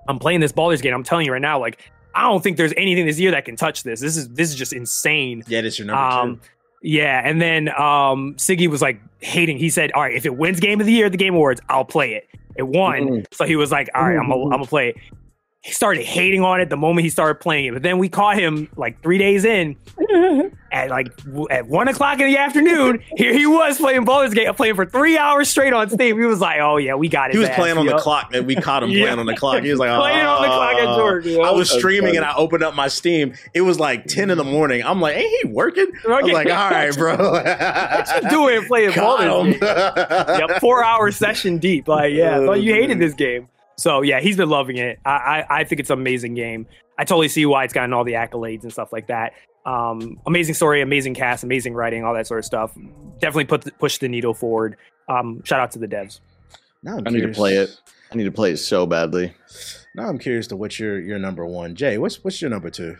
I'm 0.08 0.18
playing 0.18 0.40
this 0.40 0.52
Baldur's 0.52 0.80
Gate. 0.80 0.92
I'm 0.92 1.04
telling 1.04 1.26
you 1.26 1.32
right 1.32 1.42
now, 1.42 1.60
like, 1.60 1.78
I 2.14 2.22
don't 2.22 2.42
think 2.42 2.56
there's 2.56 2.72
anything 2.76 3.06
this 3.06 3.18
year 3.20 3.30
that 3.32 3.44
can 3.44 3.54
touch 3.56 3.82
this. 3.84 4.00
This 4.00 4.16
is 4.16 4.28
this 4.30 4.48
is 4.48 4.56
just 4.56 4.72
insane. 4.72 5.42
yeah, 5.46 5.60
it's 5.60 5.78
your 5.78 5.86
number 5.86 6.02
Um, 6.02 6.36
two. 6.36 6.42
Yeah, 6.82 7.20
and 7.24 7.40
then 7.40 7.68
um, 7.70 8.34
Siggy 8.36 8.68
was 8.68 8.80
like 8.82 9.00
hating. 9.20 9.58
He 9.58 9.70
said, 9.70 9.92
"All 9.92 10.02
right, 10.02 10.14
if 10.14 10.24
it 10.26 10.36
wins 10.36 10.60
Game 10.60 10.80
of 10.80 10.86
the 10.86 10.92
Year 10.92 11.06
at 11.06 11.12
the 11.12 11.18
Game 11.18 11.34
Awards, 11.34 11.60
I'll 11.68 11.84
play 11.84 12.14
it." 12.14 12.28
It 12.56 12.66
won, 12.66 13.02
Mm. 13.08 13.26
so 13.32 13.44
he 13.44 13.54
was 13.56 13.70
like, 13.70 13.88
"All 13.94 14.02
right, 14.02 14.16
I'm 14.18 14.28
gonna, 14.28 14.42
I'm 14.44 14.50
gonna 14.50 14.64
play 14.66 14.88
it." 14.90 14.96
He 15.62 15.72
started 15.72 16.04
hating 16.04 16.42
on 16.42 16.60
it 16.60 16.70
the 16.70 16.76
moment 16.76 17.04
he 17.04 17.10
started 17.10 17.40
playing 17.40 17.66
it, 17.66 17.72
but 17.72 17.82
then 17.82 17.98
we 17.98 18.08
caught 18.08 18.38
him 18.38 18.68
like 18.76 19.02
three 19.02 19.18
days 19.18 19.44
in 19.44 19.76
at 20.72 20.88
like 20.88 21.14
w- 21.24 21.48
at 21.50 21.66
one 21.66 21.88
o'clock 21.88 22.20
in 22.20 22.26
the 22.28 22.36
afternoon. 22.38 23.02
Here 23.16 23.32
he 23.32 23.44
was 23.44 23.76
playing 23.76 24.04
Baldur's 24.04 24.32
Gate, 24.34 24.54
playing 24.56 24.76
for 24.76 24.86
three 24.86 25.18
hours 25.18 25.48
straight 25.50 25.72
on 25.72 25.90
Steam. 25.90 26.16
He 26.16 26.24
was 26.26 26.40
like, 26.40 26.60
"Oh 26.60 26.76
yeah, 26.76 26.94
we 26.94 27.08
got 27.08 27.30
it." 27.30 27.32
He 27.32 27.38
was 27.40 27.48
playing 27.50 27.76
on 27.76 27.86
the 27.86 27.98
clock, 27.98 28.30
and 28.32 28.46
we 28.46 28.54
caught 28.54 28.84
him 28.84 28.90
Yeah. 28.92 29.06
playing 29.06 29.18
on 29.18 29.26
the 29.26 29.34
clock. 29.34 29.62
He 29.64 29.70
was 29.70 29.80
like, 29.80 29.90
Playing 29.98 30.24
on 30.26 30.42
the 30.42 30.46
clock 30.48 30.74
at 30.74 30.86
"Oh." 30.86 31.04
work, 31.04 31.24
you 31.24 31.38
know? 31.38 31.42
I 31.44 31.50
was 31.50 31.68
streaming, 31.70 32.10
funny. 32.10 32.16
and 32.18 32.24
I 32.26 32.34
opened 32.36 32.62
up 32.62 32.76
my 32.76 32.86
Steam. 32.86 33.34
It 33.52 33.62
was 33.62 33.80
like 33.80 34.06
ten 34.06 34.30
in 34.30 34.38
the 34.38 34.44
morning. 34.44 34.84
I'm 34.84 35.00
like, 35.00 35.16
"Ain't 35.16 35.42
he 35.42 35.48
working?" 35.48 35.90
I 36.08 36.22
was 36.22 36.32
like, 36.32 36.46
"All 36.46 36.70
right, 36.70 36.94
bro." 36.96 37.16
What 37.16 38.22
you 38.22 38.30
doing 38.30 38.64
playing 38.66 38.92
Baldur's 38.94 39.54
Gate? 39.54 39.60
Caught 39.60 40.38
yep, 40.50 40.60
four 40.60 40.84
hour 40.84 41.10
session 41.10 41.58
deep. 41.58 41.88
Like, 41.88 42.12
yeah, 42.14 42.36
I 42.36 42.38
Oh, 42.38 42.46
thought 42.46 42.62
you 42.62 42.72
hated 42.74 42.90
man. 42.90 42.98
this 43.00 43.14
game. 43.14 43.48
So 43.78 44.02
yeah, 44.02 44.20
he's 44.20 44.36
been 44.36 44.50
loving 44.50 44.76
it. 44.76 44.98
I, 45.04 45.10
I 45.10 45.60
I 45.60 45.64
think 45.64 45.80
it's 45.80 45.90
an 45.90 45.98
amazing 45.98 46.34
game. 46.34 46.66
I 46.98 47.04
totally 47.04 47.28
see 47.28 47.46
why 47.46 47.64
it's 47.64 47.72
gotten 47.72 47.92
all 47.92 48.04
the 48.04 48.14
accolades 48.14 48.64
and 48.64 48.72
stuff 48.72 48.92
like 48.92 49.06
that. 49.06 49.34
Um, 49.64 50.20
amazing 50.26 50.54
story, 50.54 50.82
amazing 50.82 51.14
cast, 51.14 51.44
amazing 51.44 51.74
writing, 51.74 52.04
all 52.04 52.14
that 52.14 52.26
sort 52.26 52.38
of 52.38 52.44
stuff. 52.44 52.76
Definitely 53.20 53.44
put 53.44 53.62
the, 53.62 53.70
push 53.72 53.98
the 53.98 54.08
needle 54.08 54.34
forward. 54.34 54.76
Um, 55.08 55.42
shout 55.44 55.60
out 55.60 55.70
to 55.72 55.78
the 55.78 55.86
devs. 55.86 56.20
Now 56.82 56.98
I'm 56.98 57.06
I 57.06 57.10
need 57.10 57.20
to 57.20 57.28
play 57.28 57.56
it. 57.56 57.80
I 58.10 58.16
need 58.16 58.24
to 58.24 58.32
play 58.32 58.52
it 58.52 58.56
so 58.56 58.86
badly. 58.86 59.32
Now 59.94 60.08
I'm 60.08 60.18
curious 60.18 60.46
to 60.48 60.56
what's 60.56 60.80
your 60.80 60.98
your 61.00 61.18
number 61.18 61.46
one. 61.46 61.74
Jay, 61.74 61.98
what's 61.98 62.22
what's 62.24 62.42
your 62.42 62.50
number 62.50 62.70
two? 62.70 62.96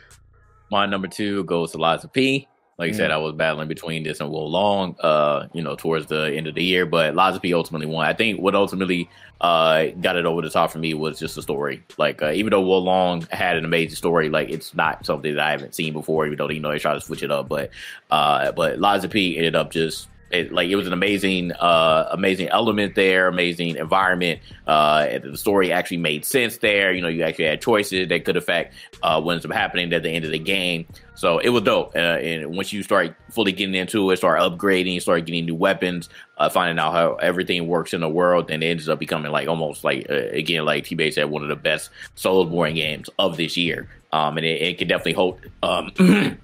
My 0.70 0.86
number 0.86 1.08
two 1.08 1.44
goes 1.44 1.72
to 1.72 1.78
Lies 1.78 2.04
of 2.04 2.12
P. 2.12 2.46
Like 2.78 2.94
I 2.94 2.96
said, 2.96 3.10
I 3.10 3.16
was 3.16 3.34
battling 3.34 3.66
between 3.66 4.04
this 4.04 4.20
and 4.20 4.30
Wo 4.30 4.44
Long, 4.44 4.94
uh, 5.00 5.48
you 5.52 5.62
know, 5.62 5.74
towards 5.74 6.06
the 6.06 6.32
end 6.32 6.46
of 6.46 6.54
the 6.54 6.62
year, 6.62 6.86
but 6.86 7.12
Lies 7.12 7.34
of 7.34 7.42
P 7.42 7.52
ultimately 7.52 7.88
won. 7.88 8.06
I 8.06 8.12
think 8.12 8.40
what 8.40 8.54
ultimately 8.54 9.10
uh, 9.40 9.86
got 10.00 10.14
it 10.14 10.26
over 10.26 10.42
the 10.42 10.50
top 10.50 10.70
for 10.70 10.78
me 10.78 10.94
was 10.94 11.18
just 11.18 11.34
the 11.34 11.42
story. 11.42 11.82
Like, 11.96 12.22
uh, 12.22 12.30
even 12.30 12.52
though 12.52 12.60
Wo 12.60 12.78
Long 12.78 13.22
had 13.32 13.56
an 13.56 13.64
amazing 13.64 13.96
story, 13.96 14.28
like 14.28 14.48
it's 14.48 14.76
not 14.76 15.04
something 15.04 15.34
that 15.34 15.44
I 15.44 15.50
haven't 15.50 15.74
seen 15.74 15.92
before, 15.92 16.24
even 16.26 16.38
though 16.38 16.48
you 16.48 16.60
know 16.60 16.70
they 16.70 16.78
try 16.78 16.94
to 16.94 17.00
switch 17.00 17.24
it 17.24 17.32
up. 17.32 17.48
But 17.48 17.70
uh, 18.12 18.52
but 18.52 18.78
Lies 18.78 19.02
of 19.02 19.10
P 19.10 19.36
ended 19.36 19.56
up 19.56 19.72
just 19.72 20.06
it, 20.30 20.52
like 20.52 20.68
it 20.68 20.76
was 20.76 20.86
an 20.86 20.92
amazing 20.92 21.52
uh 21.52 22.08
amazing 22.10 22.48
element 22.48 22.94
there 22.94 23.28
amazing 23.28 23.76
environment. 23.76 24.40
Uh 24.66 25.18
the 25.18 25.38
story 25.38 25.72
actually 25.72 25.96
made 25.96 26.24
sense 26.24 26.58
there. 26.58 26.92
You 26.92 27.00
know 27.00 27.08
you 27.08 27.22
actually 27.22 27.46
had 27.46 27.60
choices 27.60 28.08
that 28.08 28.24
could 28.24 28.36
affect 28.36 28.74
uh 29.02 29.20
what 29.20 29.32
ends 29.32 29.44
up 29.44 29.52
happening 29.52 29.92
at 29.92 30.02
the 30.02 30.10
end 30.10 30.24
of 30.24 30.30
the 30.30 30.38
game. 30.38 30.86
So 31.14 31.38
it 31.38 31.48
was 31.48 31.62
dope. 31.62 31.96
Uh, 31.96 31.98
and 31.98 32.54
once 32.54 32.72
you 32.72 32.82
start 32.82 33.16
fully 33.30 33.52
getting 33.52 33.74
into 33.74 34.10
it 34.10 34.16
start 34.18 34.40
upgrading 34.40 35.00
start 35.00 35.24
getting 35.24 35.46
new 35.46 35.54
weapons 35.54 36.08
uh 36.36 36.48
finding 36.48 36.78
out 36.78 36.92
how 36.92 37.14
everything 37.14 37.66
works 37.66 37.94
in 37.94 38.00
the 38.00 38.08
world 38.08 38.50
and 38.50 38.62
it 38.62 38.66
ends 38.66 38.88
up 38.88 38.98
becoming 38.98 39.32
like 39.32 39.48
almost 39.48 39.82
like 39.84 40.06
uh, 40.10 40.14
again 40.14 40.64
like 40.64 40.84
t-base 40.84 41.14
said 41.14 41.24
one 41.30 41.42
of 41.42 41.48
the 41.48 41.56
best 41.56 41.90
Soulsborne 42.16 42.74
games 42.74 43.08
of 43.18 43.36
this 43.36 43.56
year. 43.56 43.88
Um 44.12 44.36
and 44.36 44.46
it, 44.46 44.60
it 44.60 44.78
can 44.78 44.88
definitely 44.88 45.14
hold 45.14 45.40
um 45.62 45.90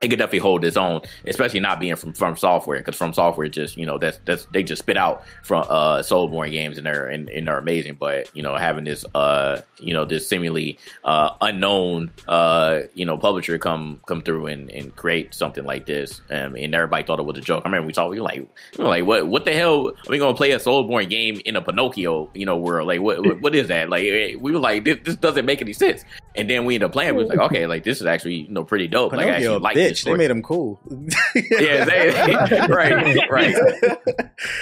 it 0.00 0.08
could 0.08 0.18
definitely 0.18 0.38
hold 0.38 0.64
its 0.64 0.78
own, 0.78 1.02
especially 1.26 1.60
not 1.60 1.78
being 1.78 1.94
from 1.94 2.14
from 2.14 2.36
software, 2.36 2.78
because 2.78 2.96
from 2.96 3.12
software 3.12 3.48
just 3.48 3.76
you 3.76 3.84
know 3.84 3.98
that's 3.98 4.18
that's 4.24 4.46
they 4.46 4.62
just 4.62 4.80
spit 4.80 4.96
out 4.96 5.22
from 5.42 5.66
uh 5.68 5.98
Soulsborne 5.98 6.50
games 6.50 6.78
and 6.78 6.86
they're 6.86 7.06
and, 7.06 7.28
and 7.28 7.46
they're 7.46 7.58
amazing, 7.58 7.96
but 8.00 8.34
you 8.34 8.42
know 8.42 8.56
having 8.56 8.84
this 8.84 9.04
uh 9.14 9.60
you 9.78 9.92
know 9.92 10.06
this 10.06 10.26
seemingly 10.26 10.78
uh 11.04 11.34
unknown 11.42 12.10
uh 12.28 12.80
you 12.94 13.04
know 13.04 13.18
publisher 13.18 13.58
come 13.58 14.00
come 14.06 14.22
through 14.22 14.46
and, 14.46 14.70
and 14.70 14.96
create 14.96 15.34
something 15.34 15.64
like 15.64 15.84
this, 15.84 16.22
um, 16.30 16.56
and 16.56 16.74
everybody 16.74 17.04
thought 17.04 17.18
it 17.18 17.24
was 17.24 17.36
a 17.36 17.42
joke. 17.42 17.62
I 17.66 17.68
remember 17.68 17.86
we 17.86 17.92
talked, 17.92 18.10
we 18.10 18.20
were 18.20 18.24
like 18.24 18.48
we 18.78 18.84
were 18.84 18.90
like 18.90 19.04
what 19.04 19.26
what 19.26 19.44
the 19.44 19.52
hell 19.52 19.88
are 19.88 19.94
we 20.08 20.18
gonna 20.18 20.34
play 20.34 20.52
a 20.52 20.58
Soulsborne 20.58 21.10
game 21.10 21.42
in 21.44 21.56
a 21.56 21.62
Pinocchio 21.62 22.30
you 22.32 22.46
know 22.46 22.56
world? 22.56 22.88
Like 22.88 23.02
what 23.02 23.22
what, 23.22 23.40
what 23.42 23.54
is 23.54 23.68
that? 23.68 23.90
Like 23.90 24.04
eh, 24.04 24.36
we 24.40 24.52
were 24.52 24.58
like 24.58 24.84
this, 24.84 24.98
this 25.04 25.16
doesn't 25.16 25.44
make 25.44 25.60
any 25.60 25.74
sense, 25.74 26.06
and 26.34 26.48
then 26.48 26.64
we 26.64 26.76
end 26.76 26.84
up 26.84 26.92
playing. 26.92 27.16
We 27.16 27.24
was 27.24 27.30
like 27.30 27.40
okay, 27.50 27.66
like 27.66 27.84
this 27.84 28.00
is 28.00 28.06
actually 28.06 28.36
you 28.36 28.48
know 28.48 28.64
pretty 28.64 28.88
dope. 28.88 29.12
like 29.12 29.20
I 29.20 29.24
Pinocchio, 29.24 29.36
actually 29.36 29.56
a 29.56 29.58
like 29.58 29.74
this 29.74 30.00
bitch. 30.00 30.04
They 30.04 30.14
made 30.14 30.30
him 30.30 30.42
cool. 30.42 30.80
yeah, 31.34 31.84
they, 31.84 32.66
right, 32.68 33.30
right. 33.30 33.54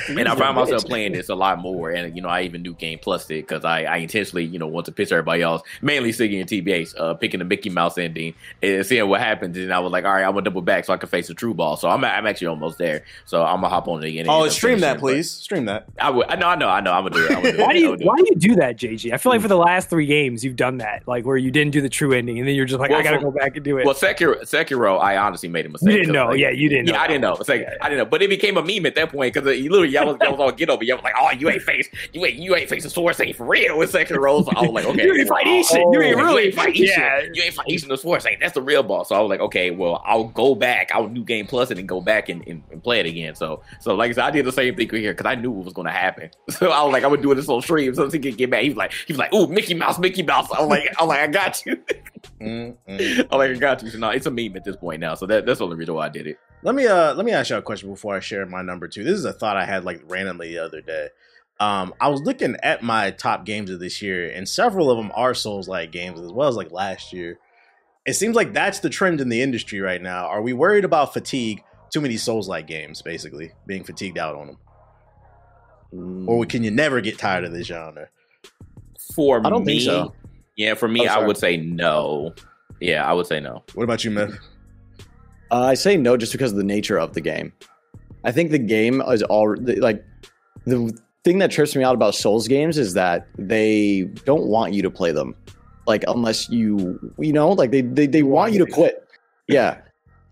And 0.08 0.28
I 0.28 0.34
found 0.34 0.56
myself 0.56 0.84
playing 0.84 1.12
this 1.12 1.28
a 1.28 1.34
lot 1.34 1.58
more, 1.58 1.90
and 1.90 2.14
you 2.16 2.22
know, 2.22 2.28
I 2.28 2.42
even 2.42 2.62
new 2.62 2.74
Game 2.74 2.98
Plus 2.98 3.24
it 3.30 3.46
because 3.46 3.64
I, 3.64 3.84
I 3.84 3.96
intentionally, 3.98 4.44
you 4.44 4.58
know, 4.58 4.66
want 4.66 4.86
to 4.86 4.92
piss 4.92 5.12
everybody 5.12 5.42
else, 5.42 5.62
mainly 5.82 6.10
Siggy 6.10 6.40
and 6.40 6.48
TBH, 6.48 6.98
uh, 6.98 7.14
picking 7.14 7.38
the 7.38 7.44
Mickey 7.44 7.70
Mouse 7.70 7.98
ending 7.98 8.34
and 8.62 8.84
seeing 8.84 9.08
what 9.08 9.20
happens. 9.20 9.56
And 9.56 9.72
I 9.72 9.78
was 9.80 9.92
like, 9.92 10.04
all 10.04 10.12
right, 10.12 10.24
I'm 10.24 10.32
gonna 10.32 10.42
double 10.42 10.62
back 10.62 10.84
so 10.84 10.92
I 10.92 10.96
can 10.96 11.08
face 11.08 11.28
the 11.28 11.34
true 11.34 11.54
ball. 11.54 11.76
So 11.76 11.88
I'm, 11.88 12.04
I'm 12.04 12.26
actually 12.26 12.48
almost 12.48 12.78
there. 12.78 13.04
So 13.24 13.44
I'm 13.44 13.60
gonna 13.60 13.68
hop 13.68 13.88
on 13.88 14.02
it 14.02 14.08
again. 14.08 14.26
Oh, 14.28 14.38
end 14.38 14.48
up 14.48 14.52
stream 14.52 14.80
that, 14.80 14.98
please. 14.98 15.30
Stream 15.30 15.66
that. 15.66 15.86
I 16.00 16.10
would. 16.10 16.26
I 16.28 16.36
know. 16.36 16.48
I 16.48 16.56
know. 16.56 16.68
I 16.68 16.80
know. 16.80 16.92
I'm 16.92 17.04
gonna 17.04 17.14
do 17.14 17.24
it. 17.24 17.30
I'm 17.30 17.42
gonna 17.42 17.52
do 17.52 17.58
it. 17.58 17.66
Why 17.66 17.72
do 17.72 17.80
you 17.80 17.96
why 18.02 18.16
do 18.16 18.26
you 18.28 18.36
do 18.36 18.56
that, 18.56 18.76
JG? 18.76 19.12
I 19.12 19.16
feel 19.16 19.30
like 19.30 19.40
for 19.40 19.48
the 19.48 19.56
last 19.56 19.90
three 19.90 20.06
games 20.06 20.44
you've 20.44 20.56
done 20.56 20.78
that, 20.78 21.06
like 21.06 21.24
where 21.24 21.36
you 21.36 21.50
didn't 21.58 21.72
do 21.72 21.80
the 21.80 21.88
true 21.88 22.12
ending, 22.12 22.38
and 22.38 22.46
then 22.48 22.54
you're 22.54 22.64
just 22.66 22.80
like, 22.80 22.90
Well, 22.90 23.00
I 23.00 23.02
gotta 23.02 23.18
for- 23.18 23.30
go 23.30 23.30
back 23.38 23.54
and 23.56 23.64
do 23.64 23.78
it. 23.78 23.84
Well, 23.86 23.94
Sekiro, 23.94 24.40
Sekiro, 24.42 25.00
I 25.00 25.16
honestly 25.16 25.48
made 25.48 25.66
a 25.66 25.68
mistake. 25.68 25.92
you 25.92 25.98
didn't 26.00 26.12
know, 26.14 26.28
like, 26.28 26.38
yeah, 26.38 26.50
you 26.50 26.68
didn't. 26.68 26.86
Yeah, 26.88 26.94
know 26.94 26.98
I 27.00 27.06
didn't 27.06 27.22
know. 27.22 27.34
It's 27.34 27.48
like 27.48 27.60
Yeah. 27.62 27.74
I 27.80 27.88
didn't 27.88 27.98
know, 27.98 28.10
but 28.10 28.22
it 28.22 28.28
became 28.30 28.56
a 28.56 28.62
meme 28.62 28.86
at 28.86 28.94
that 28.94 29.10
point 29.10 29.34
because 29.34 29.46
uh, 29.46 29.50
you 29.50 29.70
literally 29.70 29.90
y'all 29.92 30.06
was, 30.06 30.16
y'all 30.22 30.32
was 30.32 30.40
all 30.40 30.52
get 30.52 30.70
over. 30.70 30.82
Y'all 30.84 30.96
was 30.96 31.04
like, 31.04 31.14
"Oh, 31.18 31.30
you 31.32 31.48
ain't 31.50 31.62
face, 31.62 31.88
you 32.12 32.24
ain't, 32.24 32.36
you 32.36 32.54
ain't 32.54 32.68
face 32.68 32.84
a 32.84 32.90
sword 32.90 33.14
saint 33.16 33.36
for 33.36 33.46
real." 33.46 33.78
With 33.78 33.92
Sekiro, 33.92 34.44
so 34.44 34.52
I 34.56 34.62
was 34.62 34.70
like, 34.70 34.84
"Okay, 34.92 35.04
You 35.04 35.14
ain't 35.14 35.28
fight 35.28 35.46
well, 35.46 35.62
Ishin. 35.62 35.92
You 35.92 36.02
ain't 36.02 36.16
oh, 36.16 36.24
really- 36.24 36.32
you 36.42 36.46
ain't 36.48 36.54
fight 36.54 36.74
Ishin. 36.74 36.86
yeah. 36.96 37.20
You 37.32 37.42
ain't 37.42 37.54
fight 37.54 37.66
Ishin 37.68 37.88
the 37.88 37.96
sword 37.98 38.22
saint. 38.22 38.40
That's 38.40 38.54
the 38.54 38.62
real 38.62 38.82
boss." 38.82 39.08
So 39.08 39.16
I 39.16 39.20
was 39.20 39.28
like, 39.30 39.40
"Okay, 39.40 39.70
well, 39.70 40.02
I'll 40.06 40.24
go 40.24 40.54
back. 40.54 40.90
I'll 40.94 41.08
do 41.08 41.24
Game 41.24 41.46
Plus 41.46 41.70
it 41.70 41.78
and 41.78 41.88
go 41.88 42.00
back 42.00 42.28
and, 42.28 42.46
and, 42.46 42.62
and 42.70 42.82
play 42.82 43.00
it 43.00 43.06
again." 43.06 43.34
So, 43.34 43.62
so 43.80 43.94
like 43.94 44.10
I 44.10 44.14
said, 44.14 44.24
I 44.24 44.30
did 44.30 44.44
the 44.44 44.52
same 44.52 44.74
thing 44.76 44.88
here 44.90 45.12
because 45.12 45.26
I 45.26 45.34
knew 45.34 45.50
what 45.50 45.64
was 45.64 45.74
going 45.74 45.86
to 45.86 45.92
happen. 45.92 46.30
So 46.58 46.70
I 46.70 46.82
was 46.82 46.92
like, 46.92 47.04
"I 47.04 47.06
would 47.06 47.22
do 47.22 47.32
this 47.34 47.48
on 47.48 47.62
stream 47.62 47.94
so 47.94 48.10
he 48.10 48.18
could 48.18 48.36
get 48.36 48.50
back." 48.50 48.62
He 48.62 48.70
was 48.70 48.76
like, 48.78 48.92
"He 49.06 49.12
was 49.12 49.18
like, 49.18 49.32
ooh, 49.32 49.46
Mickey 49.46 49.74
Mouse, 49.74 49.98
Mickey 49.98 50.22
Mouse." 50.22 50.50
I 50.50 50.60
was 50.60 50.68
like, 50.68 50.88
"I 50.98 51.02
was 51.04 51.08
like, 51.08 51.20
I 51.20 51.26
got 51.28 51.47
you." 51.66 51.76
Mm-mm. 52.40 53.28
I'm 53.30 53.38
like, 53.38 53.50
I 53.50 53.54
got 53.54 53.82
you. 53.82 53.90
So 53.90 53.98
no, 53.98 54.10
it's 54.10 54.26
a 54.26 54.30
meme 54.30 54.56
at 54.56 54.64
this 54.64 54.76
point 54.76 55.00
now. 55.00 55.14
So 55.14 55.26
that, 55.26 55.46
that's 55.46 55.58
the 55.58 55.64
only 55.64 55.76
reason 55.76 55.94
why 55.94 56.06
I 56.06 56.08
did 56.08 56.26
it. 56.26 56.38
Let 56.62 56.74
me 56.74 56.86
uh 56.86 57.14
let 57.14 57.24
me 57.24 57.32
ask 57.32 57.50
you 57.50 57.56
a 57.56 57.62
question 57.62 57.90
before 57.90 58.16
I 58.16 58.20
share 58.20 58.44
my 58.46 58.62
number 58.62 58.88
two. 58.88 59.04
This 59.04 59.14
is 59.18 59.24
a 59.24 59.32
thought 59.32 59.56
I 59.56 59.64
had 59.64 59.84
like 59.84 60.02
randomly 60.06 60.52
the 60.52 60.58
other 60.64 60.80
day. 60.80 61.08
Um, 61.60 61.92
I 62.00 62.08
was 62.08 62.20
looking 62.22 62.56
at 62.62 62.82
my 62.82 63.10
top 63.10 63.44
games 63.44 63.70
of 63.70 63.80
this 63.80 64.00
year, 64.00 64.30
and 64.30 64.48
several 64.48 64.90
of 64.90 64.96
them 64.98 65.10
are 65.14 65.34
Souls 65.34 65.66
like 65.68 65.90
games 65.90 66.20
as 66.20 66.30
well 66.32 66.48
as 66.48 66.56
like 66.56 66.70
last 66.70 67.12
year. 67.12 67.38
It 68.06 68.14
seems 68.14 68.36
like 68.36 68.52
that's 68.52 68.78
the 68.80 68.88
trend 68.88 69.20
in 69.20 69.28
the 69.28 69.42
industry 69.42 69.80
right 69.80 70.00
now. 70.00 70.26
Are 70.26 70.40
we 70.40 70.52
worried 70.52 70.84
about 70.84 71.12
fatigue? 71.12 71.62
Too 71.92 72.00
many 72.00 72.16
Souls 72.16 72.48
like 72.48 72.66
games, 72.66 73.02
basically 73.02 73.50
being 73.66 73.82
fatigued 73.84 74.18
out 74.18 74.34
on 74.36 74.46
them, 74.48 74.58
Mm. 75.94 76.28
or 76.28 76.44
can 76.44 76.62
you 76.62 76.70
never 76.70 77.00
get 77.00 77.18
tired 77.18 77.44
of 77.44 77.52
this 77.52 77.66
genre? 77.66 78.08
For 79.14 79.44
I 79.44 79.48
don't 79.50 79.64
me, 79.64 79.78
think 79.80 79.90
so. 79.90 80.12
Yeah, 80.58 80.74
for 80.74 80.88
me, 80.88 81.08
Oh, 81.08 81.12
I 81.12 81.26
would 81.26 81.38
say 81.38 81.56
no. 81.56 82.34
Yeah, 82.80 83.08
I 83.08 83.12
would 83.14 83.26
say 83.26 83.40
no. 83.40 83.62
What 83.74 83.84
about 83.84 84.04
you, 84.04 84.10
Myth? 84.10 84.38
Uh, 85.50 85.62
I 85.62 85.74
say 85.74 85.96
no 85.96 86.16
just 86.16 86.32
because 86.32 86.50
of 86.52 86.58
the 86.58 86.64
nature 86.64 86.98
of 86.98 87.14
the 87.14 87.20
game. 87.20 87.52
I 88.24 88.32
think 88.32 88.50
the 88.50 88.58
game 88.58 89.00
is 89.08 89.22
all 89.22 89.56
like 89.56 90.04
the 90.66 90.92
thing 91.24 91.38
that 91.38 91.50
trips 91.50 91.74
me 91.74 91.84
out 91.84 91.94
about 91.94 92.14
Souls 92.14 92.48
games 92.48 92.76
is 92.76 92.94
that 92.94 93.26
they 93.38 94.02
don't 94.24 94.46
want 94.46 94.74
you 94.74 94.82
to 94.82 94.90
play 94.90 95.12
them, 95.12 95.34
like 95.86 96.04
unless 96.08 96.50
you 96.50 96.98
you 97.18 97.32
know 97.32 97.50
like 97.50 97.70
they 97.70 97.80
they, 97.80 98.06
they 98.06 98.22
want 98.22 98.52
you 98.52 98.64
to 98.64 98.70
quit. 98.70 99.08
Yeah, 99.46 99.80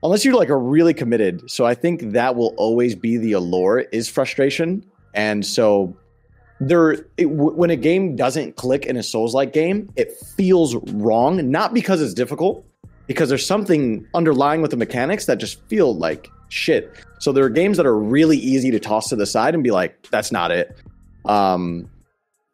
unless 0.03 0.24
you're 0.24 0.35
like 0.35 0.49
a 0.51 0.57
really 0.57 0.93
committed. 0.93 1.49
So 1.51 1.64
I 1.64 1.74
think 1.74 2.11
that 2.12 2.35
will 2.35 2.53
always 2.59 2.95
be 2.95 3.16
the 3.16 3.33
allure 3.33 3.81
is 3.93 4.09
frustration, 4.09 4.85
and 5.14 5.47
so 5.47 5.97
there 6.61 7.07
it, 7.16 7.26
when 7.26 7.70
a 7.70 7.76
game 7.76 8.16
doesn't 8.16 8.57
click 8.57 8.86
in 8.86 8.96
a 8.96 9.02
Souls 9.02 9.34
like 9.34 9.52
game, 9.52 9.90
it 9.96 10.12
feels 10.36 10.74
wrong. 10.92 11.50
Not 11.50 11.74
because 11.74 12.00
it's 12.00 12.14
difficult, 12.14 12.64
because 13.07 13.28
there's 13.28 13.46
something 13.46 14.07
underlying 14.14 14.62
with 14.62 14.70
the 14.70 14.76
mechanics 14.76 15.26
that 15.26 15.38
just 15.38 15.61
feel 15.68 15.96
like 15.96 16.30
shit. 16.48 16.92
So 17.18 17.32
there 17.32 17.44
are 17.44 17.50
games 17.50 17.76
that 17.76 17.86
are 17.86 17.98
really 17.98 18.38
easy 18.38 18.70
to 18.70 18.80
toss 18.80 19.09
to 19.11 19.16
the 19.16 19.26
side 19.26 19.54
and 19.54 19.62
be 19.62 19.70
like, 19.70 20.09
that's 20.11 20.32
not 20.32 20.50
it. 20.50 20.76
Um, 21.24 21.90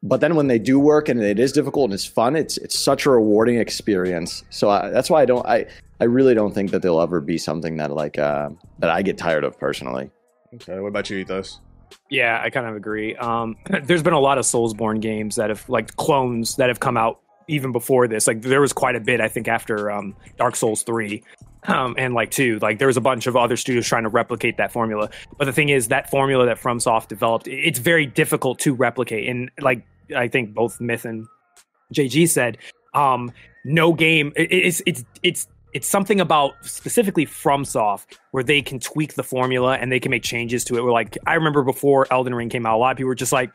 but 0.02 0.20
then 0.20 0.34
when 0.34 0.48
they 0.48 0.58
do 0.58 0.80
work 0.80 1.08
and 1.08 1.22
it 1.22 1.38
is 1.38 1.52
difficult 1.52 1.84
and 1.84 1.94
it's 1.94 2.06
fun, 2.06 2.34
it's 2.34 2.58
it's 2.58 2.76
such 2.76 3.06
a 3.06 3.10
rewarding 3.10 3.58
experience. 3.58 4.42
So 4.50 4.68
I, 4.68 4.90
that's 4.90 5.08
why 5.08 5.22
I 5.22 5.24
don't 5.26 5.46
I 5.46 5.66
I 6.00 6.04
really 6.04 6.34
don't 6.34 6.52
think 6.52 6.72
that 6.72 6.82
there'll 6.82 7.00
ever 7.00 7.20
be 7.20 7.38
something 7.38 7.76
that 7.76 7.92
like 7.92 8.18
uh, 8.18 8.50
that 8.80 8.90
I 8.90 9.02
get 9.02 9.16
tired 9.16 9.44
of 9.44 9.58
personally. 9.60 10.10
Okay, 10.54 10.80
what 10.80 10.88
about 10.88 11.08
you, 11.08 11.18
Ethos? 11.18 11.60
Yeah, 12.10 12.40
I 12.42 12.50
kind 12.50 12.66
of 12.66 12.76
agree. 12.76 13.16
Um, 13.16 13.56
there's 13.84 14.02
been 14.02 14.12
a 14.12 14.20
lot 14.20 14.38
of 14.38 14.44
Soulsborne 14.44 15.00
games 15.00 15.36
that 15.36 15.48
have 15.50 15.68
like 15.68 15.96
clones 15.96 16.56
that 16.56 16.68
have 16.68 16.80
come 16.80 16.96
out 16.96 17.20
even 17.48 17.72
before 17.72 18.06
this. 18.08 18.26
Like 18.26 18.42
there 18.42 18.60
was 18.60 18.72
quite 18.72 18.96
a 18.96 19.00
bit, 19.00 19.20
I 19.20 19.28
think, 19.28 19.48
after 19.48 19.90
um, 19.90 20.14
Dark 20.38 20.56
Souls 20.56 20.82
three. 20.82 21.22
Um, 21.64 21.94
and 21.96 22.12
like 22.12 22.32
two, 22.32 22.58
like 22.58 22.78
there 22.80 22.88
was 22.88 22.96
a 22.96 23.00
bunch 23.00 23.28
of 23.28 23.36
other 23.36 23.56
studios 23.56 23.86
trying 23.86 24.02
to 24.02 24.08
replicate 24.08 24.56
that 24.56 24.72
formula. 24.72 25.10
But 25.38 25.44
the 25.44 25.52
thing 25.52 25.68
is, 25.68 25.88
that 25.88 26.10
formula 26.10 26.44
that 26.46 26.60
FromSoft 26.60 27.06
developed, 27.06 27.46
it's 27.46 27.78
very 27.78 28.04
difficult 28.04 28.58
to 28.60 28.74
replicate. 28.74 29.28
And 29.28 29.48
like 29.60 29.86
I 30.16 30.26
think 30.26 30.54
both 30.54 30.80
Myth 30.80 31.04
and 31.04 31.24
JG 31.94 32.28
said, 32.28 32.58
um, 32.94 33.30
no 33.64 33.92
game. 33.92 34.32
it- 34.34 34.50
it's 34.52 34.82
it's 34.86 35.04
it's 35.22 35.46
it's 35.72 35.88
something 35.88 36.20
about 36.20 36.52
specifically 36.62 37.24
FromSoft 37.24 38.18
where 38.32 38.42
they 38.44 38.60
can 38.62 38.78
tweak 38.78 39.14
the 39.14 39.22
formula 39.22 39.76
and 39.76 39.90
they 39.90 39.98
can 40.00 40.10
make 40.10 40.22
changes 40.22 40.64
to 40.64 40.76
it. 40.76 40.84
We're 40.84 40.92
like, 40.92 41.16
I 41.26 41.34
remember 41.34 41.62
before 41.62 42.06
Elden 42.10 42.34
Ring 42.34 42.48
came 42.50 42.66
out, 42.66 42.76
a 42.76 42.78
lot 42.78 42.90
of 42.92 42.96
people 42.98 43.08
were 43.08 43.14
just 43.14 43.32
like, 43.32 43.54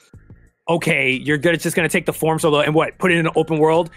okay, 0.70 1.12
you're 1.12 1.38
gonna 1.38 1.58
just 1.58 1.76
gonna 1.76 1.88
take 1.90 2.06
the 2.06 2.14
form 2.14 2.40
solo 2.40 2.60
and 2.60 2.74
what, 2.74 2.98
put 2.98 3.12
it 3.12 3.18
in 3.18 3.26
an 3.28 3.32
open 3.36 3.60
world. 3.60 3.90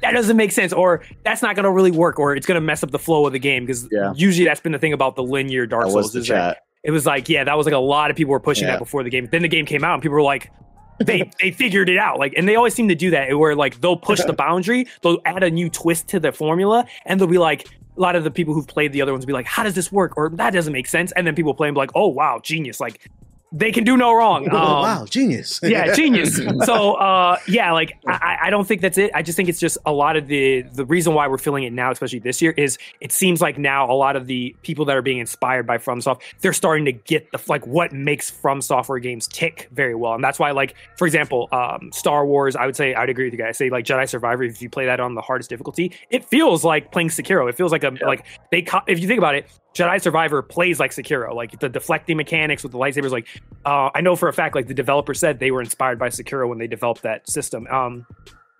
That 0.00 0.12
doesn't 0.12 0.36
make 0.36 0.52
sense, 0.52 0.72
or 0.72 1.02
that's 1.24 1.42
not 1.42 1.56
gonna 1.56 1.70
really 1.70 1.90
work, 1.90 2.18
or 2.18 2.34
it's 2.36 2.46
gonna 2.46 2.60
mess 2.60 2.82
up 2.82 2.90
the 2.90 2.98
flow 2.98 3.26
of 3.26 3.32
the 3.32 3.38
game. 3.38 3.64
Because 3.66 3.88
Yeah. 3.90 4.12
usually 4.16 4.44
that's 4.44 4.60
been 4.60 4.72
the 4.72 4.78
thing 4.78 4.92
about 4.92 5.16
the 5.16 5.22
linear 5.22 5.66
Dark 5.66 5.84
That 5.84 5.90
Souls 5.92 6.04
was 6.06 6.12
the 6.12 6.18
is 6.20 6.26
chat. 6.26 6.58
it 6.82 6.90
was 6.92 7.06
like, 7.06 7.28
yeah, 7.28 7.44
that 7.44 7.56
was 7.56 7.66
like 7.66 7.74
a 7.74 7.78
lot 7.78 8.10
of 8.10 8.16
people 8.16 8.32
were 8.32 8.40
pushing 8.40 8.66
Yeah. 8.66 8.74
that 8.74 8.78
before 8.78 9.02
the 9.02 9.10
game. 9.10 9.28
Then 9.30 9.42
the 9.42 9.48
game 9.48 9.66
came 9.66 9.82
out 9.84 9.94
and 9.94 10.02
people 10.02 10.14
were 10.14 10.22
like, 10.22 10.50
they 10.98 11.30
they 11.40 11.50
figured 11.50 11.88
it 11.88 11.98
out. 11.98 12.18
Like, 12.18 12.34
and 12.36 12.48
they 12.48 12.56
always 12.56 12.74
seem 12.74 12.88
to 12.88 12.94
do 12.94 13.10
that 13.10 13.36
where 13.38 13.54
like 13.54 13.80
they'll 13.80 13.96
push 13.96 14.22
the 14.22 14.32
boundary, 14.32 14.86
they'll 15.02 15.20
add 15.24 15.42
a 15.42 15.50
new 15.50 15.68
twist 15.70 16.08
to 16.08 16.20
the 16.20 16.32
formula, 16.32 16.86
and 17.04 17.20
they'll 17.20 17.28
be 17.28 17.38
like, 17.38 17.68
a 17.96 18.00
lot 18.00 18.16
of 18.16 18.24
the 18.24 18.30
people 18.30 18.54
who've 18.54 18.66
played 18.66 18.92
the 18.92 19.00
other 19.00 19.12
ones 19.12 19.24
will 19.24 19.28
be 19.28 19.32
like, 19.32 19.46
how 19.46 19.62
does 19.62 19.74
this 19.74 19.92
work? 19.92 20.16
Or 20.16 20.30
that 20.30 20.50
doesn't 20.50 20.72
make 20.72 20.86
sense. 20.86 21.12
And 21.12 21.26
then 21.26 21.34
people 21.34 21.54
play 21.54 21.68
and 21.68 21.74
be 21.74 21.78
like, 21.78 21.92
oh 21.94 22.08
wow, 22.08 22.40
genius. 22.42 22.80
Like 22.80 23.08
they 23.56 23.70
can 23.70 23.84
do 23.84 23.96
no 23.96 24.12
wrong. 24.12 24.48
Oh, 24.52 24.56
Um, 24.56 24.82
wow, 24.82 25.06
genius. 25.08 25.60
yeah, 25.62 25.94
genius. 25.94 26.40
So, 26.64 26.94
uh, 26.94 27.38
yeah, 27.46 27.72
like 27.72 27.96
I, 28.06 28.36
I 28.44 28.50
don't 28.50 28.66
think 28.66 28.80
that's 28.80 28.98
it. 28.98 29.10
I 29.14 29.22
just 29.22 29.36
think 29.36 29.48
it's 29.48 29.60
just 29.60 29.78
a 29.86 29.92
lot 29.92 30.16
of 30.16 30.26
the 30.26 30.62
the 30.62 30.84
reason 30.84 31.14
why 31.14 31.28
we're 31.28 31.38
feeling 31.38 31.64
it 31.64 31.72
now, 31.72 31.90
especially 31.90 32.18
this 32.18 32.42
year, 32.42 32.52
is 32.56 32.78
it 33.00 33.12
seems 33.12 33.40
like 33.40 33.56
now 33.58 33.90
a 33.90 33.94
lot 33.94 34.16
of 34.16 34.26
the 34.26 34.54
people 34.62 34.84
that 34.86 34.96
are 34.96 35.02
being 35.02 35.18
inspired 35.18 35.66
by 35.66 35.78
FromSoft, 35.78 36.20
they're 36.40 36.52
starting 36.52 36.84
to 36.86 36.92
get 36.92 37.30
the 37.32 37.40
like 37.48 37.66
what 37.66 37.92
makes 37.92 38.30
From 38.30 38.60
Software 38.60 38.98
games 38.98 39.28
tick 39.28 39.68
very 39.72 39.94
well, 39.94 40.14
and 40.14 40.24
that's 40.24 40.38
why, 40.38 40.50
like 40.50 40.74
for 40.98 41.06
example, 41.06 41.48
um, 41.52 41.90
Star 41.92 42.26
Wars. 42.26 42.56
I 42.56 42.66
would 42.66 42.76
say 42.76 42.94
I'd 42.94 43.08
agree 43.10 43.24
with 43.26 43.34
you 43.34 43.38
guys. 43.38 43.56
Say 43.58 43.70
like 43.70 43.84
Jedi 43.84 44.08
Survivor, 44.08 44.42
if 44.44 44.60
you 44.60 44.68
play 44.70 44.86
that 44.86 44.98
on 45.00 45.14
the 45.14 45.22
hardest 45.22 45.50
difficulty, 45.50 45.92
it 46.10 46.24
feels 46.24 46.64
like 46.64 46.90
playing 46.92 47.08
Sekiro. 47.10 47.48
It 47.48 47.56
feels 47.56 47.70
like 47.72 47.84
a 47.84 47.92
like 48.02 48.24
they 48.50 48.62
co- 48.62 48.82
if 48.86 48.98
you 49.00 49.06
think 49.06 49.18
about 49.18 49.34
it. 49.36 49.46
Jedi 49.74 50.00
Survivor 50.00 50.40
plays 50.40 50.78
like 50.78 50.92
Sekiro, 50.92 51.34
like 51.34 51.58
the 51.58 51.68
deflecting 51.68 52.16
mechanics 52.16 52.62
with 52.62 52.72
the 52.72 52.78
lightsabers. 52.78 53.10
Like, 53.10 53.26
uh, 53.64 53.90
I 53.94 54.00
know 54.00 54.14
for 54.14 54.28
a 54.28 54.32
fact, 54.32 54.54
like 54.54 54.68
the 54.68 54.74
developer 54.74 55.14
said 55.14 55.40
they 55.40 55.50
were 55.50 55.60
inspired 55.60 55.98
by 55.98 56.08
Sekiro 56.08 56.48
when 56.48 56.58
they 56.58 56.68
developed 56.68 57.02
that 57.02 57.28
system. 57.28 57.66
Um, 57.66 58.06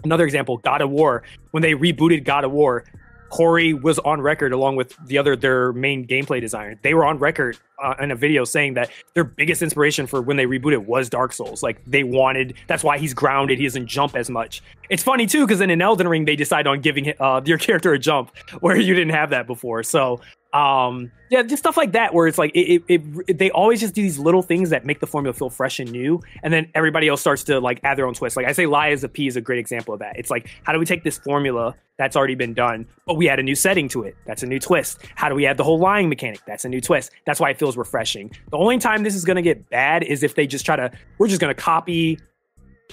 another 0.03 0.25
example, 0.25 0.57
God 0.59 0.83
of 0.83 0.91
War, 0.91 1.23
when 1.53 1.62
they 1.62 1.75
rebooted 1.75 2.25
God 2.25 2.45
of 2.45 2.51
War, 2.51 2.85
Corey 3.31 3.75
was 3.75 3.99
on 4.01 4.21
record 4.21 4.53
along 4.53 4.77
with 4.77 4.97
the 5.07 5.19
other 5.19 5.35
their 5.35 5.73
main 5.73 6.07
gameplay 6.07 6.41
designer. 6.41 6.79
They 6.83 6.95
were 6.95 7.05
on 7.05 7.19
record 7.19 7.59
uh, 7.83 7.95
in 8.01 8.12
a 8.12 8.15
video 8.15 8.45
saying 8.45 8.75
that 8.75 8.91
their 9.15 9.25
biggest 9.25 9.61
inspiration 9.61 10.07
for 10.07 10.23
when 10.23 10.37
they 10.37 10.47
rebooted 10.47 10.87
was 10.87 11.11
Dark 11.11 11.33
Souls. 11.33 11.61
Like 11.61 11.85
they 11.85 12.05
wanted, 12.05 12.55
that's 12.69 12.85
why 12.85 12.99
he's 12.99 13.12
grounded. 13.12 13.59
He 13.59 13.65
doesn't 13.65 13.87
jump 13.87 14.15
as 14.15 14.31
much. 14.31 14.62
It's 14.89 15.03
funny 15.03 15.27
too 15.27 15.47
because 15.47 15.61
in 15.61 15.71
an 15.71 15.83
Elden 15.83 16.07
Ring 16.07 16.27
they 16.27 16.37
decide 16.37 16.69
on 16.69 16.81
giving 16.81 17.12
uh, 17.19 17.41
your 17.45 17.59
character 17.67 17.93
a 17.93 17.99
jump 17.99 18.31
where 18.61 18.77
you 18.77 18.95
didn't 18.95 19.15
have 19.15 19.31
that 19.31 19.49
before. 19.49 19.83
So 19.83 20.21
um 20.55 21.11
yeah 21.30 21.42
just 21.42 21.61
stuff 21.61 21.76
like 21.76 21.92
that 21.92 22.14
where 22.14 22.28
it's 22.28 22.38
like 22.38 22.52
it, 22.55 22.84
it, 22.86 23.02
it 23.26 23.38
they 23.38 23.50
always 23.50 23.80
just 23.80 23.92
do 23.92 24.02
these 24.02 24.20
little 24.20 24.40
things 24.40 24.70
that 24.70 24.86
make 24.86 25.00
the 25.00 25.07
formula 25.07 25.32
feel 25.34 25.50
fresh 25.50 25.80
and 25.80 25.90
new. 25.90 26.22
And 26.44 26.55
then 26.55 26.70
everybody 26.74 27.09
else 27.09 27.20
starts 27.20 27.42
to 27.44 27.59
like 27.59 27.80
add 27.82 27.98
their 27.98 28.07
own 28.07 28.14
twist. 28.14 28.36
Like 28.36 28.46
i 28.46 28.52
say 28.52 28.66
Lies 28.66 29.02
of 29.02 29.12
P 29.12 29.26
is 29.26 29.36
a 29.36 29.40
great 29.40 29.59
example 29.59 29.92
of 29.92 30.00
that. 30.00 30.16
It's 30.16 30.30
like 30.30 30.48
how 30.62 30.72
do 30.72 30.78
we 30.78 30.86
take 30.86 31.02
this 31.02 31.18
formula 31.18 31.74
that's 31.98 32.16
already 32.16 32.34
been 32.34 32.55
done 32.55 32.86
but 33.07 33.14
we 33.14 33.28
add 33.28 33.40
a 33.40 33.42
new 33.42 33.57
setting 33.57 33.88
to 33.88 34.05
it? 34.05 34.16
That's 34.26 34.44
a 34.44 34.46
new 34.46 34.61
twist. 34.61 35.00
How 35.16 35.28
do 35.28 35.34
we 35.34 35.44
add 35.44 35.57
the 35.57 35.64
whole 35.64 35.78
lying 35.78 36.09
mechanic? 36.09 36.40
That's 36.46 36.64
a 36.64 36.68
new 36.68 36.80
twist. 36.80 37.11
That's 37.26 37.40
why 37.40 37.50
it 37.50 37.59
feels 37.59 37.76
refreshing. 37.76 38.30
The 38.52 38.59
only 38.59 38.78
time 38.78 39.02
this 39.02 39.16
is 39.16 39.24
going 39.24 39.36
to 39.36 39.42
get 39.42 39.68
bad 39.70 40.05
is 40.05 40.22
if 40.22 40.36
they 40.36 40.46
just 40.46 40.64
try 40.64 40.76
to 40.76 40.92
we're 41.18 41.28
just 41.28 41.40
going 41.40 41.55
to 41.55 41.61
copy 41.61 42.20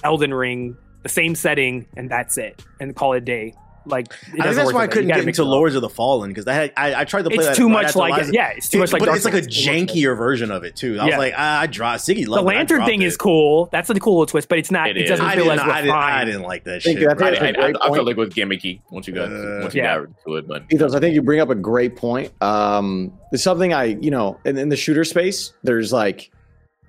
elden 0.03 0.33
ring 0.33 0.75
the 1.03 1.09
same 1.09 1.35
setting 1.35 1.85
and 1.95 2.09
that's 2.09 2.39
it 2.39 2.63
and 2.79 2.95
call 2.95 3.13
it 3.13 3.17
a 3.17 3.21
day 3.21 3.53
like 3.85 4.07
it 4.07 4.13
I 4.39 4.43
think 4.43 4.55
that's 4.55 4.65
work 4.67 4.75
why 4.75 4.81
I 4.81 4.85
that. 4.85 4.91
Couldn't 4.93 5.07
get 5.09 5.27
into. 5.27 5.43
Lords 5.43 5.75
of 5.75 5.81
the 5.81 5.89
Fallen 5.89 6.29
because 6.29 6.45
I 6.47 6.53
had 6.53 6.73
I, 6.77 7.01
I 7.01 7.05
tried 7.05 7.23
to 7.23 7.29
play 7.29 7.37
It's 7.39 7.47
that 7.47 7.55
too 7.55 7.67
much 7.67 7.85
after 7.87 7.99
like 7.99 8.17
Liza- 8.17 8.33
yeah, 8.33 8.49
it's 8.55 8.69
too 8.69 8.79
much 8.79 8.93
like 8.93 8.99
but 8.99 9.05
Dark 9.05 9.15
it's 9.17 9.25
like 9.25 9.33
a 9.33 9.43
Souls. 9.43 9.47
It 9.57 9.59
jankier 9.87 10.15
version 10.15 10.51
of 10.51 10.63
it 10.63 10.75
too. 10.75 10.99
I 10.99 11.05
was 11.05 11.15
like, 11.17 11.33
ah, 11.35 11.59
I 11.61 11.67
dropped 11.67 12.01
Siggy. 12.03 12.25
The 12.25 12.31
loved 12.31 12.43
it. 12.43 12.47
Lantern 12.47 12.85
thing 12.85 13.01
it. 13.01 13.05
is 13.05 13.17
cool. 13.17 13.69
That's 13.71 13.89
a 13.89 13.95
cool 13.95 14.13
little 14.15 14.25
twist, 14.27 14.49
but 14.49 14.59
it's 14.59 14.69
not. 14.71 14.89
It 14.89 14.97
It, 14.97 15.03
is. 15.03 15.09
doesn't 15.09 15.25
I 15.25 15.35
feel 15.35 15.45
didn't, 15.45 15.59
as 15.59 15.65
I, 15.67 15.81
didn't, 15.81 15.95
I 15.95 16.25
didn't 16.25 16.41
like 16.43 16.63
that 16.65 16.83
Thank 16.83 16.99
shit. 16.99 17.01
you. 17.01 17.07
I 17.09 17.11
I, 17.11 17.13
I, 17.13 17.31
That's 17.31 17.39
a 17.41 17.43
I, 17.47 17.51
great 17.53 17.75
I 17.81 17.93
felt 17.93 18.05
like 18.05 18.17
it 18.17 18.19
was 18.19 18.29
gimmicky 18.29 18.81
once 18.91 19.07
you 19.07 19.13
got 19.13 19.31
Uh, 19.31 19.59
once 19.61 19.73
you 19.75 19.81
Yeah. 19.81 19.99
got 19.99 20.07
to 20.27 20.35
it, 20.35 20.47
but 20.47 20.63
Ethos, 20.71 20.93
I 20.93 20.99
think 20.99 21.15
you 21.15 21.21
bring 21.21 21.39
up 21.39 21.49
a 21.49 21.55
great 21.55 21.95
point. 21.95 22.31
Um, 22.41 23.11
it's 23.31 23.41
something 23.43 23.73
I, 23.73 23.85
you 23.85 24.11
know, 24.11 24.39
in, 24.45 24.57
in 24.57 24.69
the 24.69 24.77
shooter 24.77 25.03
space, 25.03 25.53
there's 25.63 25.91
like, 25.91 26.29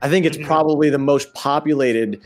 I 0.02 0.08
think 0.08 0.26
it's 0.26 0.36
Mhm. 0.36 0.46
probably 0.46 0.90
the 0.90 0.98
most 0.98 1.32
populated 1.34 2.20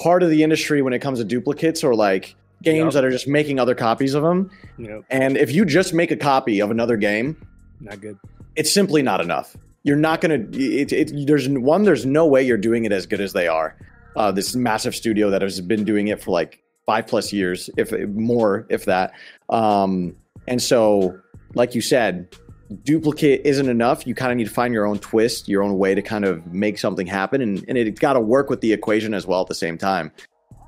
part 0.00 0.22
of 0.22 0.30
the 0.30 0.42
industry 0.42 0.82
when 0.82 0.92
it 0.92 1.00
comes 1.00 1.18
to 1.18 1.24
duplicates 1.24 1.82
or 1.82 1.94
like 1.94 2.36
games 2.66 2.92
Yep. 2.92 2.92
that 2.94 3.04
are 3.04 3.10
just 3.10 3.26
making 3.28 3.58
other 3.58 3.74
copies 3.74 4.12
of 4.14 4.22
them. 4.22 4.50
Know, 4.76 5.02
And 5.08 5.36
if 5.38 5.52
you 5.52 5.64
just 5.64 5.94
make 5.94 6.10
a 6.10 6.16
copy 6.16 6.60
of 6.60 6.70
another 6.70 6.96
game, 6.98 7.36
not 7.80 8.00
good. 8.00 8.18
it's 8.56 8.72
simply 8.72 9.00
not 9.02 9.20
enough. 9.22 9.56
You're 9.84 9.96
not 9.96 10.20
going 10.20 10.50
to. 10.50 11.24
There's 11.24 11.48
one. 11.48 11.84
There's 11.84 12.04
no 12.04 12.26
way 12.26 12.42
you're 12.42 12.58
doing 12.58 12.84
it 12.84 12.92
as 12.92 13.06
good 13.06 13.20
as 13.20 13.32
they 13.32 13.46
are. 13.48 13.76
Uh, 14.16 14.32
this 14.32 14.56
massive 14.56 14.94
studio 14.96 15.30
that 15.30 15.42
has 15.42 15.60
been 15.60 15.84
doing 15.84 16.08
it 16.08 16.20
for 16.22 16.32
like 16.32 16.60
five 16.86 17.06
plus 17.06 17.32
years, 17.32 17.70
if 17.76 17.92
more, 18.08 18.66
if 18.68 18.84
that. 18.86 19.12
Um, 19.48 20.16
and 20.48 20.60
so, 20.60 21.16
like 21.54 21.74
you 21.76 21.80
said, 21.80 22.34
duplicate 22.82 23.42
isn't 23.44 23.68
enough. 23.68 24.06
You 24.08 24.14
kind 24.16 24.32
of 24.32 24.38
need 24.38 24.48
to 24.48 24.54
find 24.54 24.74
your 24.74 24.86
own 24.86 24.98
twist, 24.98 25.48
your 25.48 25.62
own 25.62 25.78
way 25.78 25.94
to 25.94 26.02
kind 26.02 26.24
of 26.24 26.44
make 26.52 26.78
something 26.78 27.06
happen, 27.06 27.40
and, 27.40 27.64
and 27.68 27.78
it's 27.78 28.00
got 28.00 28.14
to 28.14 28.20
work 28.20 28.50
with 28.50 28.60
the 28.62 28.72
equation 28.72 29.14
as 29.14 29.24
well 29.26 29.40
at 29.42 29.46
the 29.46 29.54
same 29.54 29.78
time. 29.78 30.10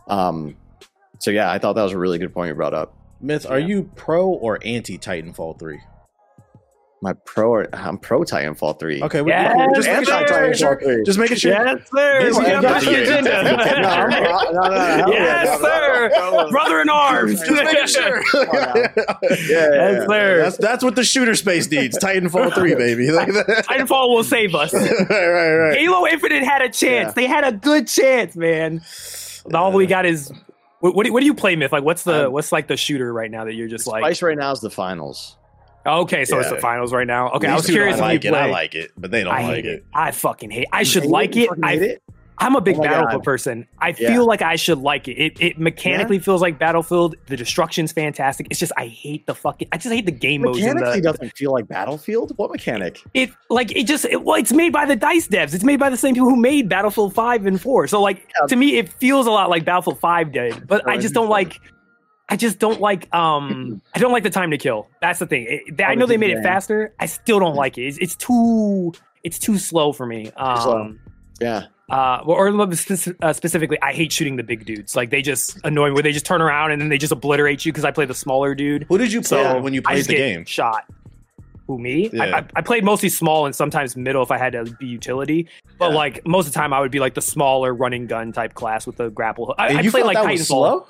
Um, 0.06 0.56
so 1.18 1.30
yeah, 1.30 1.50
I 1.50 1.58
thought 1.58 1.74
that 1.74 1.82
was 1.82 1.92
a 1.92 1.98
really 1.98 2.18
good 2.18 2.32
point 2.32 2.48
you 2.48 2.54
brought 2.54 2.74
up. 2.74 2.94
Myth, 3.20 3.46
are 3.48 3.58
Yeah. 3.58 3.66
you 3.66 3.90
pro 3.96 4.28
or 4.28 4.58
anti 4.64 4.98
Titanfall 4.98 5.58
three? 5.58 5.80
My 7.00 7.12
pro, 7.12 7.64
I'm 7.72 7.96
pro 7.98 8.22
Titanfall 8.22 8.80
three. 8.80 9.00
Okay, 9.00 9.22
we, 9.22 9.30
Yes, 9.30 9.54
just 9.76 9.86
making 9.88 10.04
sure. 10.04 10.26
sir. 10.26 10.52
Just 10.52 10.58
making 10.58 10.58
sure. 10.58 11.04
Just 11.04 11.18
making 11.18 11.36
sure. 11.36 11.52
Yes, 11.52 11.78
sir. 11.94 12.20
Busy 12.22 12.40
We 12.40 12.46
got 12.46 12.82
the 12.82 13.02
agenda. 13.02 13.30
No, 14.50 14.60
no, 14.60 14.60
no, 14.60 15.06
no, 15.06 15.12
Yes, 15.12 15.60
no, 15.62 15.68
no, 15.68 16.44
sir. 16.46 16.50
Brother 16.50 16.80
in 16.80 16.88
arms. 16.88 17.38
Just 17.40 17.50
making 17.52 17.86
sure. 17.86 18.22
Yeah, 18.34 18.88
yeah, 18.96 19.28
Yes, 19.30 20.06
sir. 20.08 20.38
That's 20.42 20.56
that's 20.58 20.82
what 20.84 20.96
the 20.96 21.04
shooter 21.04 21.36
space 21.36 21.70
needs. 21.70 21.96
Titanfall 21.98 22.52
three, 22.54 22.74
baby. 22.74 23.12
Like 23.12 23.32
that. 23.32 23.64
Titanfall 23.68 24.08
will 24.08 24.24
save 24.24 24.56
us. 24.56 24.74
right, 24.74 24.90
right, 25.08 25.54
right. 25.56 25.78
Halo 25.78 26.04
Infinite 26.04 26.42
had 26.42 26.62
a 26.62 26.68
chance. 26.68 27.08
Yeah. 27.08 27.12
They 27.12 27.26
had 27.26 27.44
a 27.44 27.52
good 27.52 27.86
chance, 27.86 28.34
man. 28.34 28.82
All 29.54 29.70
we 29.70 29.86
got 29.86 30.04
is 30.04 30.32
what, 30.80 30.94
what, 30.94 31.06
do, 31.06 31.12
what 31.12 31.20
do 31.20 31.26
you 31.26 31.34
play, 31.34 31.56
Myth? 31.56 31.72
Like, 31.72 31.84
what's 31.84 32.04
the 32.04 32.26
Um, 32.26 32.32
what's 32.32 32.52
like 32.52 32.68
the 32.68 32.76
shooter 32.76 33.12
right 33.12 33.30
now 33.30 33.44
that 33.44 33.54
you're 33.54 33.68
just 33.68 33.86
like? 33.86 34.02
Spice 34.02 34.22
right 34.22 34.38
now 34.38 34.52
is 34.52 34.60
the 34.60 34.70
finals. 34.70 35.36
Okay, 35.86 36.24
so 36.24 36.38
it's 36.38 36.50
the 36.50 36.58
finals 36.58 36.92
right 36.92 37.06
now. 37.06 37.30
Okay, 37.30 37.46
I 37.46 37.54
was 37.54 37.66
curious 37.66 37.96
if 37.96 38.00
like 38.00 38.24
you 38.24 38.30
it. 38.30 38.34
I 38.34 38.50
like 38.50 38.74
it, 38.74 38.90
but 38.96 39.10
they 39.10 39.24
don't 39.24 39.34
I 39.34 39.48
like 39.48 39.64
it. 39.64 39.66
it. 39.66 39.86
I 39.94 40.10
fucking 40.10 40.50
hate. 40.50 40.68
I 40.72 40.82
should 40.82 41.06
like 41.06 41.36
it. 41.36 41.48
fucking 41.48 41.64
I, 41.64 41.72
hate 41.72 41.82
it? 41.82 42.02
I'm 42.40 42.54
a 42.56 42.60
big 42.60 42.76
Oh 42.78 42.82
Battlefield 42.82 43.22
God. 43.22 43.24
person. 43.24 43.66
I 43.80 43.88
Yeah. 43.98 44.12
feel 44.12 44.26
like 44.26 44.42
I 44.42 44.56
should 44.56 44.78
like 44.78 45.08
it. 45.08 45.16
It, 45.18 45.40
it 45.40 45.58
mechanically 45.58 46.18
feels 46.20 46.40
like 46.40 46.58
Battlefield. 46.58 47.16
The 47.26 47.36
destruction's 47.36 47.90
fantastic. 47.92 48.46
It's 48.50 48.60
just 48.60 48.72
I 48.76 48.86
hate 48.86 49.26
the 49.26 49.34
fucking. 49.34 49.68
I 49.72 49.76
just 49.78 49.92
hate 49.92 50.06
the 50.06 50.12
game 50.12 50.42
modes. 50.42 50.58
Mechanically 50.58 51.00
the, 51.00 51.12
doesn't 51.12 51.36
feel 51.36 51.52
like 51.52 51.66
Battlefield. 51.68 52.32
What 52.36 52.50
mechanic? 52.50 53.02
it 53.14 53.30
like 53.50 53.74
it 53.76 53.84
just 53.84 54.04
it, 54.04 54.22
well, 54.24 54.36
it's 54.36 54.52
made 54.52 54.72
by 54.72 54.86
the 54.86 54.96
Dice 54.96 55.26
devs. 55.28 55.52
It's 55.54 55.64
made 55.64 55.80
by 55.80 55.90
the 55.90 55.96
same 55.96 56.14
people 56.14 56.28
who 56.30 56.36
made 56.36 56.68
Battlefield 56.68 57.14
Five 57.14 57.44
and 57.46 57.60
Four. 57.60 57.86
So 57.88 58.00
like 58.00 58.28
Yeah. 58.40 58.46
to 58.46 58.56
me, 58.56 58.76
it 58.78 58.88
feels 58.88 59.26
a 59.26 59.30
lot 59.30 59.50
like 59.50 59.64
Battlefield 59.64 59.98
Five 59.98 60.32
did. 60.32 60.66
But 60.66 60.88
I 60.88 60.96
just 60.98 61.14
don't 61.14 61.28
like. 61.28 61.60
I 62.30 62.36
just 62.36 62.58
don't 62.58 62.80
like. 62.80 63.12
Um, 63.14 63.80
I 63.94 63.98
don't 63.98 64.12
like 64.12 64.22
the 64.22 64.30
time 64.30 64.50
to 64.50 64.58
kill. 64.58 64.88
That's 65.00 65.18
the 65.18 65.26
thing. 65.26 65.46
It- 65.48 65.80
I 65.80 65.92
Oh, 65.92 65.94
know 65.94 66.06
they 66.06 66.14
the 66.16 66.18
made 66.20 66.30
it 66.36 66.42
faster. 66.42 66.92
I 67.00 67.06
still 67.06 67.40
don't 67.40 67.54
like 67.56 67.78
it. 67.78 67.82
It's, 67.86 67.98
it's 67.98 68.14
too. 68.16 68.92
It's 69.24 69.38
too 69.38 69.58
slow 69.58 69.92
for 69.92 70.06
me. 70.06 70.30
Um. 70.36 71.00
Yeah. 71.40 71.64
Uh, 71.90 72.20
or 72.24 72.48
or 72.48 72.62
uh, 72.62 73.32
specifically, 73.32 73.78
I 73.82 73.92
hate 73.92 74.12
shooting 74.12 74.36
the 74.36 74.42
big 74.42 74.64
dudes. 74.66 74.94
Like 74.96 75.10
they 75.10 75.22
just 75.22 75.58
annoy 75.64 75.88
me. 75.88 75.94
Where 75.94 76.02
they 76.02 76.12
just 76.12 76.26
turn 76.26 76.42
around 76.42 76.72
and 76.72 76.80
then 76.80 76.88
they 76.88 76.98
just 76.98 77.12
obliterate 77.12 77.64
you 77.64 77.72
because 77.72 77.84
I 77.84 77.90
play 77.90 78.04
the 78.04 78.14
smaller 78.14 78.54
dude. 78.54 78.84
Who 78.88 78.98
did 78.98 79.12
you 79.12 79.20
play 79.20 79.42
So 79.42 79.60
when 79.60 79.72
you 79.74 79.80
I 79.86 79.92
played 79.92 79.96
just 79.98 80.08
the 80.08 80.16
get 80.16 80.34
game? 80.34 80.44
Shot. 80.44 80.84
Who 81.66 81.78
me? 81.78 82.08
Yeah. 82.12 82.22
I, 82.24 82.38
I, 82.38 82.46
I 82.56 82.60
played 82.62 82.82
mostly 82.84 83.08
small 83.10 83.44
and 83.44 83.54
sometimes 83.54 83.94
middle 83.96 84.22
if 84.22 84.30
I 84.30 84.38
had 84.38 84.52
to 84.54 84.64
be 84.64 84.86
utility. 84.86 85.48
But 85.78 85.90
Yeah. 85.90 85.96
like 85.96 86.26
most 86.26 86.46
of 86.46 86.52
the 86.52 86.58
time, 86.58 86.72
I 86.72 86.80
would 86.80 86.90
be 86.90 86.98
like 87.00 87.12
the 87.14 87.20
smaller 87.20 87.74
running 87.74 88.06
gun 88.06 88.32
type 88.32 88.54
class 88.54 88.86
with 88.86 88.96
the 88.96 89.10
grapple. 89.10 89.46
hook. 89.46 89.56
I, 89.58 89.68
And 89.68 89.78
I 89.78 89.80
you 89.82 89.90
played 89.90 90.04
felt 90.04 90.14
like 90.14 90.22
that 90.24 90.30
was 90.32 90.40
Titanfall. 90.42 90.46
slow? 90.46 90.86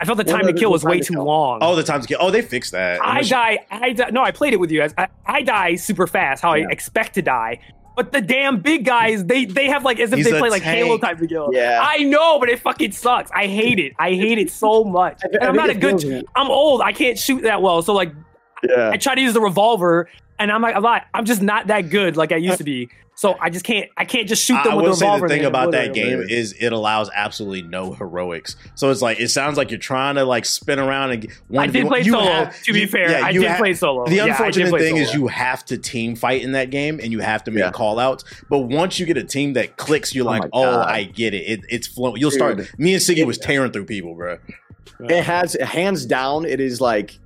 I 0.00 0.04
felt 0.04 0.18
the 0.18 0.24
What 0.24 0.38
time 0.38 0.46
to 0.46 0.52
kill 0.52 0.70
was 0.70 0.84
way 0.84 0.98
to 0.98 1.04
too 1.04 1.14
kill? 1.14 1.24
long. 1.24 1.58
Oh, 1.60 1.74
the 1.74 1.82
time 1.82 2.00
to 2.02 2.06
kill. 2.06 2.18
Oh, 2.20 2.30
they 2.30 2.40
fixed 2.42 2.70
that. 2.72 3.00
I 3.02 3.22
die. 3.22 3.58
I 3.70 3.92
die. 3.94 4.10
No, 4.10 4.22
I 4.22 4.30
played 4.30 4.52
it 4.52 4.60
with 4.60 4.70
you 4.70 4.78
guys. 4.80 4.94
I, 4.96 5.08
I 5.26 5.42
die 5.42 5.74
super 5.74 6.06
fast. 6.06 6.40
How 6.42 6.54
Yeah. 6.54 6.66
I 6.68 6.70
expect 6.70 7.14
to 7.14 7.22
die. 7.22 7.58
But 7.98 8.12
the 8.12 8.20
damn 8.20 8.60
big 8.60 8.84
guys, 8.84 9.24
they 9.24 9.44
they 9.44 9.66
have 9.66 9.84
like 9.84 9.98
as 9.98 10.12
if 10.12 10.18
He's 10.18 10.30
they 10.30 10.38
play 10.38 10.50
like 10.50 10.62
tank. 10.62 10.76
Halo 10.86 10.98
type 10.98 11.20
of 11.20 11.28
kill. 11.28 11.48
Yeah. 11.52 11.80
I 11.82 12.04
know, 12.04 12.38
but 12.38 12.48
it 12.48 12.60
fucking 12.60 12.92
sucks. 12.92 13.28
I 13.34 13.48
hate 13.48 13.80
it. 13.80 13.92
I 13.98 14.10
hate 14.10 14.38
it 14.38 14.50
so 14.52 14.84
much. 14.84 15.20
And 15.32 15.42
I'm 15.42 15.56
not 15.56 15.68
a 15.68 15.74
good. 15.74 16.24
I'm 16.36 16.48
old. 16.48 16.80
I 16.80 16.92
can't 16.92 17.18
shoot 17.18 17.42
that 17.42 17.60
well. 17.60 17.82
So 17.82 17.94
like, 17.94 18.12
Yeah. 18.62 18.90
I 18.92 18.98
try 18.98 19.16
to 19.16 19.20
use 19.20 19.34
the 19.34 19.40
revolver, 19.40 20.08
and 20.38 20.50
I'm 20.52 20.62
like, 20.62 20.76
a 20.76 20.80
lot. 20.80 21.06
I'm 21.14 21.24
just 21.24 21.42
not 21.42 21.66
that 21.68 21.90
good 21.90 22.16
like 22.16 22.32
I 22.32 22.36
used 22.36 22.58
to 22.58 22.64
be. 22.64 22.88
So 23.14 23.36
I 23.40 23.50
just 23.50 23.64
can't. 23.64 23.90
I 23.96 24.04
can't 24.04 24.28
just 24.28 24.44
shoot 24.44 24.62
them 24.62 24.74
I 24.74 24.76
with 24.76 24.84
will 24.84 24.90
the 24.92 24.96
say 24.98 25.06
revolver. 25.06 25.26
the 25.28 25.34
thing 25.34 25.44
about 25.44 25.72
that 25.72 25.92
game 25.92 26.20
them. 26.20 26.28
is 26.30 26.54
it 26.60 26.72
allows 26.72 27.10
absolutely 27.12 27.62
no 27.62 27.92
heroics. 27.92 28.54
So 28.76 28.90
it's 28.92 29.02
like 29.02 29.18
it 29.18 29.28
sounds 29.30 29.56
like 29.56 29.72
you're 29.72 29.80
trying 29.80 30.14
to 30.14 30.24
like 30.24 30.44
spin 30.44 30.78
around 30.78 31.10
and 31.10 31.32
one. 31.48 31.68
I 31.68 31.72
did 31.72 31.88
play 31.88 32.02
you 32.02 32.12
solo. 32.12 32.30
have- 32.30 32.62
to 32.62 32.72
be 32.72 32.86
fair, 32.86 33.10
yeah, 33.10 33.26
I 33.26 33.30
you 33.30 33.40
did 33.40 33.50
ha- 33.50 33.56
play 33.56 33.74
solo. 33.74 34.06
The 34.06 34.14
Yeah, 34.14 34.22
I 34.22 34.26
did 34.26 34.30
unfortunate 34.36 34.70
play 34.70 34.78
thing 34.82 34.96
is 34.98 35.12
you 35.14 35.26
have 35.26 35.64
to 35.64 35.76
team 35.78 36.14
fight 36.14 36.42
in 36.42 36.52
that 36.52 36.70
game 36.70 37.00
and 37.02 37.10
you 37.10 37.18
have 37.18 37.42
to 37.44 37.50
make 37.50 37.64
Yeah. 37.64 37.72
call 37.72 37.98
outs. 37.98 38.22
But 38.48 38.58
once 38.58 39.00
you 39.00 39.06
get 39.06 39.16
a 39.16 39.24
team 39.24 39.54
that 39.54 39.76
clicks, 39.76 40.14
you're 40.14 40.24
Oh 40.24 40.30
like, 40.30 40.42
oh, 40.52 40.78
I 40.78 41.02
get 41.02 41.34
it. 41.34 41.38
it 41.38 41.60
it's 41.68 41.88
flowing. 41.88 42.20
You'll 42.20 42.30
start. 42.30 42.58
Me 42.78 42.92
and 42.94 43.02
Siggy 43.02 43.26
was 43.26 43.36
tearing 43.38 43.72
through 43.72 43.86
people, 43.86 44.14
bro. 44.14 44.38
It 45.00 45.24
has 45.24 45.54
hands 45.60 46.06
down. 46.06 46.44
It 46.44 46.60
is 46.60 46.80
like 46.80 47.18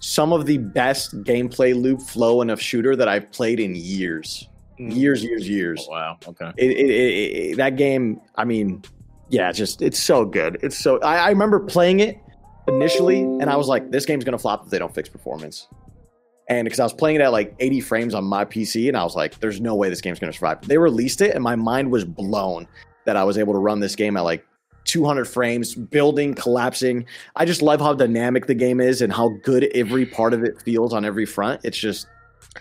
some 0.00 0.32
of 0.32 0.46
the 0.46 0.58
best 0.58 1.22
gameplay 1.24 1.74
loop 1.74 2.00
flow 2.02 2.42
in 2.42 2.50
a 2.50 2.56
shooter 2.56 2.96
that 2.96 3.08
I've 3.08 3.30
played 3.32 3.60
in 3.60 3.74
years, 3.74 4.48
Mm. 4.78 4.94
years, 4.94 5.24
years, 5.24 5.48
years. 5.48 5.86
Oh, 5.88 5.92
wow. 5.92 6.18
Okay. 6.28 6.52
It, 6.58 6.70
it, 6.70 6.90
it, 6.90 7.56
that 7.56 7.76
game. 7.76 8.20
I 8.34 8.44
mean, 8.44 8.82
yeah, 9.30 9.48
it's 9.48 9.56
just 9.56 9.80
it's 9.80 9.98
so 9.98 10.26
good. 10.26 10.58
It's 10.62 10.76
so. 10.76 11.00
I, 11.00 11.16
I 11.16 11.28
remember 11.30 11.60
playing 11.60 12.00
it 12.00 12.18
initially, 12.68 13.20
and 13.20 13.44
I 13.48 13.56
was 13.56 13.68
like, 13.68 13.90
this 13.90 14.04
game's 14.04 14.22
gonna 14.24 14.36
flop 14.38 14.64
if 14.66 14.70
they 14.70 14.78
don't 14.78 14.94
fix 14.94 15.08
performance. 15.08 15.66
And 16.48 16.64
because 16.66 16.78
I 16.78 16.84
was 16.84 16.92
playing 16.92 17.16
it 17.16 17.22
at 17.22 17.32
like 17.32 17.54
80 17.58 17.80
frames 17.80 18.14
on 18.14 18.24
my 18.24 18.44
PC, 18.44 18.86
and 18.88 18.96
I 18.98 19.02
was 19.02 19.16
like, 19.16 19.40
"There's 19.40 19.60
no 19.62 19.74
way 19.74 19.88
this 19.88 20.00
game's 20.02 20.18
going 20.20 20.30
to 20.30 20.36
survive." 20.36 20.60
They 20.62 20.78
released 20.78 21.20
it, 21.22 21.34
and 21.34 21.42
my 21.42 21.56
mind 21.56 21.90
was 21.90 22.04
blown 22.04 22.68
that 23.06 23.16
I 23.16 23.24
was 23.24 23.36
able 23.38 23.54
to 23.54 23.58
run 23.58 23.80
this 23.80 23.96
game 23.96 24.16
at 24.16 24.20
like 24.20 24.44
200 24.86 25.26
frames, 25.26 25.74
building, 25.74 26.34
collapsing. 26.34 27.06
I 27.34 27.44
just 27.44 27.62
love 27.62 27.80
how 27.80 27.94
dynamic 27.94 28.46
the 28.46 28.54
game 28.54 28.80
is 28.80 29.02
and 29.02 29.12
how 29.12 29.30
good 29.42 29.70
every 29.74 30.06
part 30.06 30.32
of 30.32 30.42
it 30.42 30.62
feels 30.62 30.92
on 30.92 31.04
every 31.04 31.26
front. 31.26 31.60
It's 31.64 31.76
just, 31.76 32.06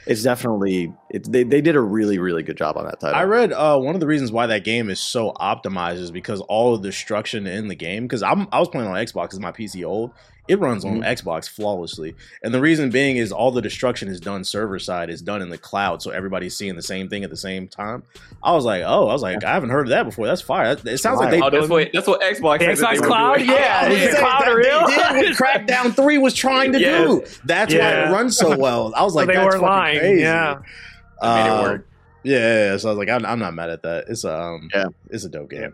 it's 0.05 0.23
definitely, 0.23 0.93
it, 1.09 1.31
they, 1.31 1.43
they 1.43 1.61
did 1.61 1.75
a 1.75 1.81
really, 1.81 2.19
really 2.19 2.43
good 2.43 2.57
job 2.57 2.77
on 2.77 2.85
that 2.85 2.99
title. 2.99 3.17
I 3.17 3.23
read 3.23 3.53
uh, 3.53 3.79
one 3.79 3.95
of 3.95 4.01
the 4.01 4.07
reasons 4.07 4.31
why 4.31 4.47
that 4.47 4.63
game 4.63 4.89
is 4.89 4.99
so 4.99 5.31
optimized 5.33 5.99
is 5.99 6.11
because 6.11 6.41
all 6.41 6.75
of 6.75 6.81
the 6.81 6.89
destruction 6.89 7.47
in 7.47 7.67
the 7.67 7.75
game. 7.75 8.03
Because 8.03 8.23
I'm 8.23 8.47
I 8.51 8.59
was 8.59 8.67
playing 8.67 8.87
on 8.87 8.95
Xbox 8.95 9.23
because 9.23 9.39
my 9.39 9.51
PC 9.51 9.85
old. 9.85 10.11
It 10.47 10.59
runs 10.59 10.85
on 10.85 11.01
Mhm. 11.01 11.05
Xbox 11.23 11.49
flawlessly, 11.49 12.13
and 12.43 12.53
the 12.53 12.59
reason 12.61 12.91
being 12.91 13.17
is 13.17 13.31
all 13.31 13.51
the 13.51 13.61
destruction 13.63 14.07
is 14.09 14.19
done 14.19 14.43
server 14.43 14.77
side, 14.77 15.09
is 15.09 15.21
done 15.21 15.41
in 15.41 15.49
the 15.49 15.57
cloud, 15.57 16.01
so 16.03 16.11
everybody's 16.11 16.55
seeing 16.55 16.75
the 16.75 16.83
same 16.83 17.09
thing 17.09 17.23
at 17.23 17.31
the 17.31 17.37
same 17.37 17.67
time. 17.67 18.03
I 18.43 18.51
was 18.53 18.63
like, 18.63 18.83
oh, 18.85 19.07
I 19.07 19.13
was 19.13 19.23
like, 19.23 19.43
I 19.43 19.53
haven't 19.53 19.71
heard 19.71 19.87
of 19.87 19.89
that 19.89 20.03
before. 20.03 20.27
That's 20.27 20.41
fire. 20.41 20.75
That- 20.75 20.85
It 20.93 20.97
sounds 20.99 21.19
like 21.19 21.31
they. 21.31 21.41
oh, 21.41 21.49
that's 21.49 21.67
what 21.67 21.89
that's 21.93 22.07
what 22.07 22.21
Xbox. 22.21 22.59
The 22.59 22.65
that 22.67 22.77
Xbox 22.77 23.01
Cloud? 23.01 23.37
doing. 23.37 23.49
Yeah, 23.49 23.79
I 23.83 23.89
was 23.89 23.97
is 23.97 24.03
saying 24.03 24.13
the 24.13 24.19
cloud 24.19 24.41
that 24.45 24.51
real? 24.55 24.87
They 24.87 25.21
did 25.21 25.39
what 25.39 25.67
Crackdown 25.67 25.95
Three 25.95 26.17
was 26.19 26.33
trying 26.35 26.73
to 26.73 26.79
Yes. 26.79 27.07
do. 27.07 27.23
That's 27.45 27.73
why 27.73 27.79
it 27.79 28.11
runs 28.11 28.37
so 28.37 28.55
well. 28.57 28.93
I 28.95 29.03
was 29.03 29.13
So 29.13 29.17
like, 29.19 29.27
they 29.27 29.33
that's 29.35 29.45
weren't 29.47 29.61
lying. 29.63 29.99
crazy. 29.99 30.21
Yeah. 30.21 30.57
I 31.21 31.35
made 31.35 31.45
it 31.45 31.49
Uh, 31.49 31.61
work. 31.63 31.87
Yeah, 32.23 32.37
yeah, 32.39 32.71
yeah. 32.71 32.77
so 32.77 32.89
I 32.89 32.91
was 32.91 32.97
like, 32.99 33.09
I'm, 33.09 33.25
I'm 33.25 33.39
not 33.39 33.53
mad 33.53 33.69
at 33.69 33.81
that. 33.83 34.05
It's 34.09 34.23
a, 34.23 34.35
um, 34.39 34.69
Yeah. 34.73 34.85
it's 35.09 35.23
a 35.25 35.29
dope 35.29 35.49
game. 35.49 35.73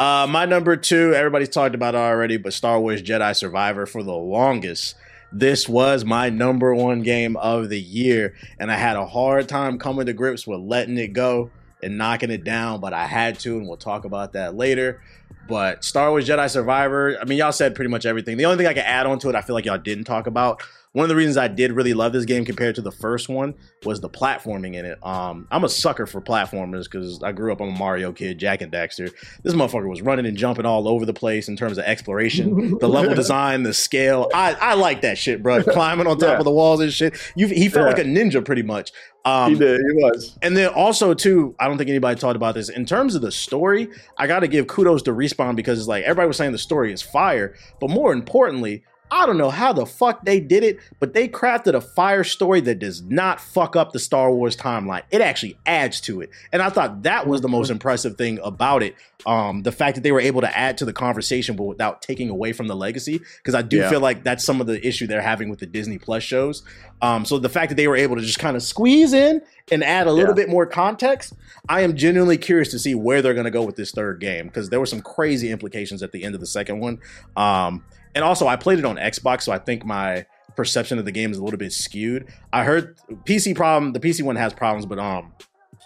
Uh, 0.00 0.26
my 0.26 0.46
number 0.46 0.78
two, 0.78 1.12
everybody's 1.14 1.50
talked 1.50 1.74
about 1.74 1.94
it 1.94 1.98
already, 1.98 2.38
but 2.38 2.54
Star 2.54 2.80
Wars 2.80 3.02
Jedi 3.02 3.36
Survivor 3.36 3.84
for 3.84 4.02
the 4.02 4.14
longest. 4.14 4.94
This 5.30 5.68
was 5.68 6.06
my 6.06 6.30
number 6.30 6.74
one 6.74 7.02
game 7.02 7.36
of 7.36 7.68
the 7.68 7.78
year, 7.78 8.34
and 8.58 8.72
I 8.72 8.76
had 8.76 8.96
a 8.96 9.04
hard 9.04 9.46
time 9.46 9.78
coming 9.78 10.06
to 10.06 10.14
grips 10.14 10.46
with 10.46 10.60
letting 10.60 10.96
it 10.96 11.08
go 11.08 11.50
and 11.82 11.98
knocking 11.98 12.30
it 12.30 12.44
down, 12.44 12.80
but 12.80 12.94
I 12.94 13.04
had 13.04 13.38
to, 13.40 13.58
and 13.58 13.68
we'll 13.68 13.76
talk 13.76 14.06
about 14.06 14.32
that 14.32 14.54
later. 14.54 15.02
But 15.46 15.84
Star 15.84 16.08
Wars 16.08 16.26
Jedi 16.26 16.48
Survivor, 16.48 17.18
I 17.20 17.26
mean, 17.26 17.36
y'all 17.36 17.52
said 17.52 17.74
pretty 17.74 17.90
much 17.90 18.06
everything. 18.06 18.38
The 18.38 18.46
only 18.46 18.56
thing 18.56 18.68
I 18.68 18.72
can 18.72 18.86
add 18.86 19.04
on 19.04 19.18
to 19.18 19.28
it, 19.28 19.34
I 19.34 19.42
feel 19.42 19.54
like 19.54 19.66
y'all 19.66 19.76
didn't 19.76 20.04
talk 20.04 20.26
about. 20.26 20.62
One 20.92 21.04
of 21.04 21.08
the 21.08 21.14
reasons 21.14 21.36
I 21.36 21.46
did 21.46 21.70
really 21.70 21.94
love 21.94 22.12
this 22.12 22.24
game 22.24 22.44
compared 22.44 22.74
to 22.74 22.82
the 22.82 22.90
first 22.90 23.28
one 23.28 23.54
was 23.84 24.00
the 24.00 24.10
platforming 24.10 24.74
in 24.74 24.84
it. 24.84 24.98
Um, 25.06 25.46
I'm 25.52 25.62
a 25.62 25.68
sucker 25.68 26.04
for 26.04 26.20
platformers 26.20 26.84
because 26.90 27.22
I 27.22 27.30
grew 27.30 27.52
up, 27.52 27.60
I'm 27.60 27.68
a 27.68 27.78
Mario 27.78 28.10
kid, 28.10 28.38
Jak 28.38 28.60
and 28.60 28.72
Daxter. 28.72 29.12
This 29.44 29.54
motherfucker 29.54 29.88
was 29.88 30.02
running 30.02 30.26
and 30.26 30.36
jumping 30.36 30.66
all 30.66 30.88
over 30.88 31.06
the 31.06 31.12
place 31.14 31.48
in 31.48 31.56
terms 31.56 31.78
of 31.78 31.84
exploration, 31.84 32.76
the 32.78 32.88
level 32.88 33.14
design, 33.14 33.62
the 33.62 33.72
scale. 33.72 34.28
I, 34.34 34.54
I 34.54 34.74
like 34.74 35.02
that 35.02 35.16
shit, 35.16 35.44
bro. 35.44 35.62
Climbing 35.62 36.08
on 36.08 36.18
top 36.18 36.28
Yeah. 36.28 36.38
of 36.38 36.44
the 36.44 36.50
walls 36.50 36.80
and 36.80 36.92
shit. 36.92 37.14
You, 37.36 37.46
he 37.46 37.68
felt 37.68 37.84
Yeah. 37.84 37.92
like 37.94 38.04
a 38.04 38.08
ninja 38.08 38.44
pretty 38.44 38.62
much. 38.62 38.90
Um, 39.24 39.52
he 39.52 39.58
did. 39.60 39.78
He 39.80 39.92
was. 40.02 40.36
and 40.42 40.56
then 40.56 40.70
also 40.70 41.14
too, 41.14 41.54
I 41.60 41.68
don't 41.68 41.78
think 41.78 41.90
anybody 41.90 42.18
talked 42.18 42.34
about 42.36 42.54
this 42.56 42.68
in 42.68 42.84
terms 42.84 43.14
of 43.14 43.22
the 43.22 43.30
story. 43.30 43.90
I 44.18 44.26
got 44.26 44.40
to 44.40 44.48
give 44.48 44.66
kudos 44.66 45.02
to 45.02 45.12
Respawn 45.12 45.54
because 45.54 45.78
it's 45.78 45.86
like 45.88 46.02
everybody 46.02 46.26
was 46.26 46.36
saying 46.36 46.50
the 46.50 46.58
story 46.58 46.92
is 46.92 47.00
fire, 47.00 47.54
but 47.80 47.90
more 47.90 48.12
importantly, 48.12 48.82
I 49.10 49.26
don't 49.26 49.38
know 49.38 49.50
how 49.50 49.72
the 49.72 49.86
fuck 49.86 50.24
they 50.24 50.38
did 50.40 50.62
it, 50.62 50.78
but 51.00 51.14
they 51.14 51.28
crafted 51.28 51.74
a 51.74 51.80
fire 51.80 52.22
story 52.24 52.60
that 52.62 52.78
does 52.78 53.02
not 53.02 53.40
fuck 53.40 53.74
up 53.74 53.92
the 53.92 53.98
Star 53.98 54.32
Wars 54.32 54.56
timeline. 54.56 55.02
It 55.10 55.20
actually 55.20 55.58
adds 55.66 56.00
to 56.02 56.20
it, 56.20 56.30
and 56.52 56.62
I 56.62 56.70
thought 56.70 57.02
that 57.02 57.26
was 57.26 57.40
the 57.40 57.48
most 57.48 57.70
impressive 57.70 58.16
thing 58.16 58.38
about 58.42 58.82
it. 58.82 58.94
Um, 59.26 59.62
the 59.64 59.72
fact 59.72 59.96
that 59.96 60.00
they 60.02 60.12
were 60.12 60.20
able 60.20 60.40
to 60.40 60.58
add 60.58 60.78
to 60.78 60.84
the 60.86 60.92
conversation, 60.94 61.54
but 61.56 61.64
without 61.64 62.00
taking 62.00 62.30
away 62.30 62.52
from 62.52 62.68
the 62.68 62.76
legacy, 62.76 63.20
because 63.38 63.54
I 63.54 63.60
do 63.62 63.78
Yeah. 63.78 63.90
feel 63.90 64.00
like 64.00 64.24
that's 64.24 64.44
some 64.44 64.60
of 64.62 64.66
the 64.66 64.84
issue 64.86 65.06
they're 65.06 65.20
having 65.20 65.50
with 65.50 65.58
the 65.58 65.66
Disney 65.66 65.98
Plus 65.98 66.22
shows. 66.22 66.62
Um, 67.02 67.24
so 67.26 67.38
the 67.38 67.50
fact 67.50 67.68
that 67.70 67.74
they 67.74 67.86
were 67.88 67.96
able 67.96 68.16
to 68.16 68.22
just 68.22 68.38
kind 68.38 68.56
of 68.56 68.62
squeeze 68.62 69.12
in 69.12 69.42
and 69.70 69.84
add 69.84 70.06
a 70.06 70.12
little 70.12 70.30
Yeah. 70.30 70.34
bit 70.44 70.48
more 70.48 70.64
context, 70.66 71.34
I 71.68 71.82
am 71.82 71.96
genuinely 71.96 72.38
curious 72.38 72.68
to 72.70 72.78
see 72.78 72.94
where 72.94 73.20
they're 73.20 73.34
going 73.34 73.44
to 73.44 73.50
go 73.50 73.62
with 73.62 73.76
this 73.76 73.90
third 73.90 74.20
game 74.20 74.46
because 74.46 74.70
there 74.70 74.80
were 74.80 74.86
some 74.86 75.02
crazy 75.02 75.50
implications 75.50 76.02
at 76.02 76.12
the 76.12 76.24
end 76.24 76.34
of 76.34 76.40
the 76.40 76.46
second 76.46 76.80
one. 76.80 76.98
Um, 77.36 77.84
and 78.14 78.24
also, 78.24 78.46
I 78.46 78.56
played 78.56 78.78
it 78.78 78.84
on 78.84 78.96
Xbox, 78.96 79.42
so 79.42 79.52
I 79.52 79.58
think 79.58 79.84
my 79.84 80.26
perception 80.56 80.98
of 80.98 81.04
the 81.04 81.12
game 81.12 81.30
is 81.30 81.38
a 81.38 81.44
little 81.44 81.58
bit 81.58 81.72
skewed. 81.72 82.26
I 82.52 82.64
heard 82.64 82.98
PC 83.24 83.54
problem, 83.54 83.92
the 83.92 84.00
PC 84.00 84.22
one 84.22 84.36
has 84.36 84.52
problems, 84.52 84.86
but 84.86 84.98
um, 84.98 85.32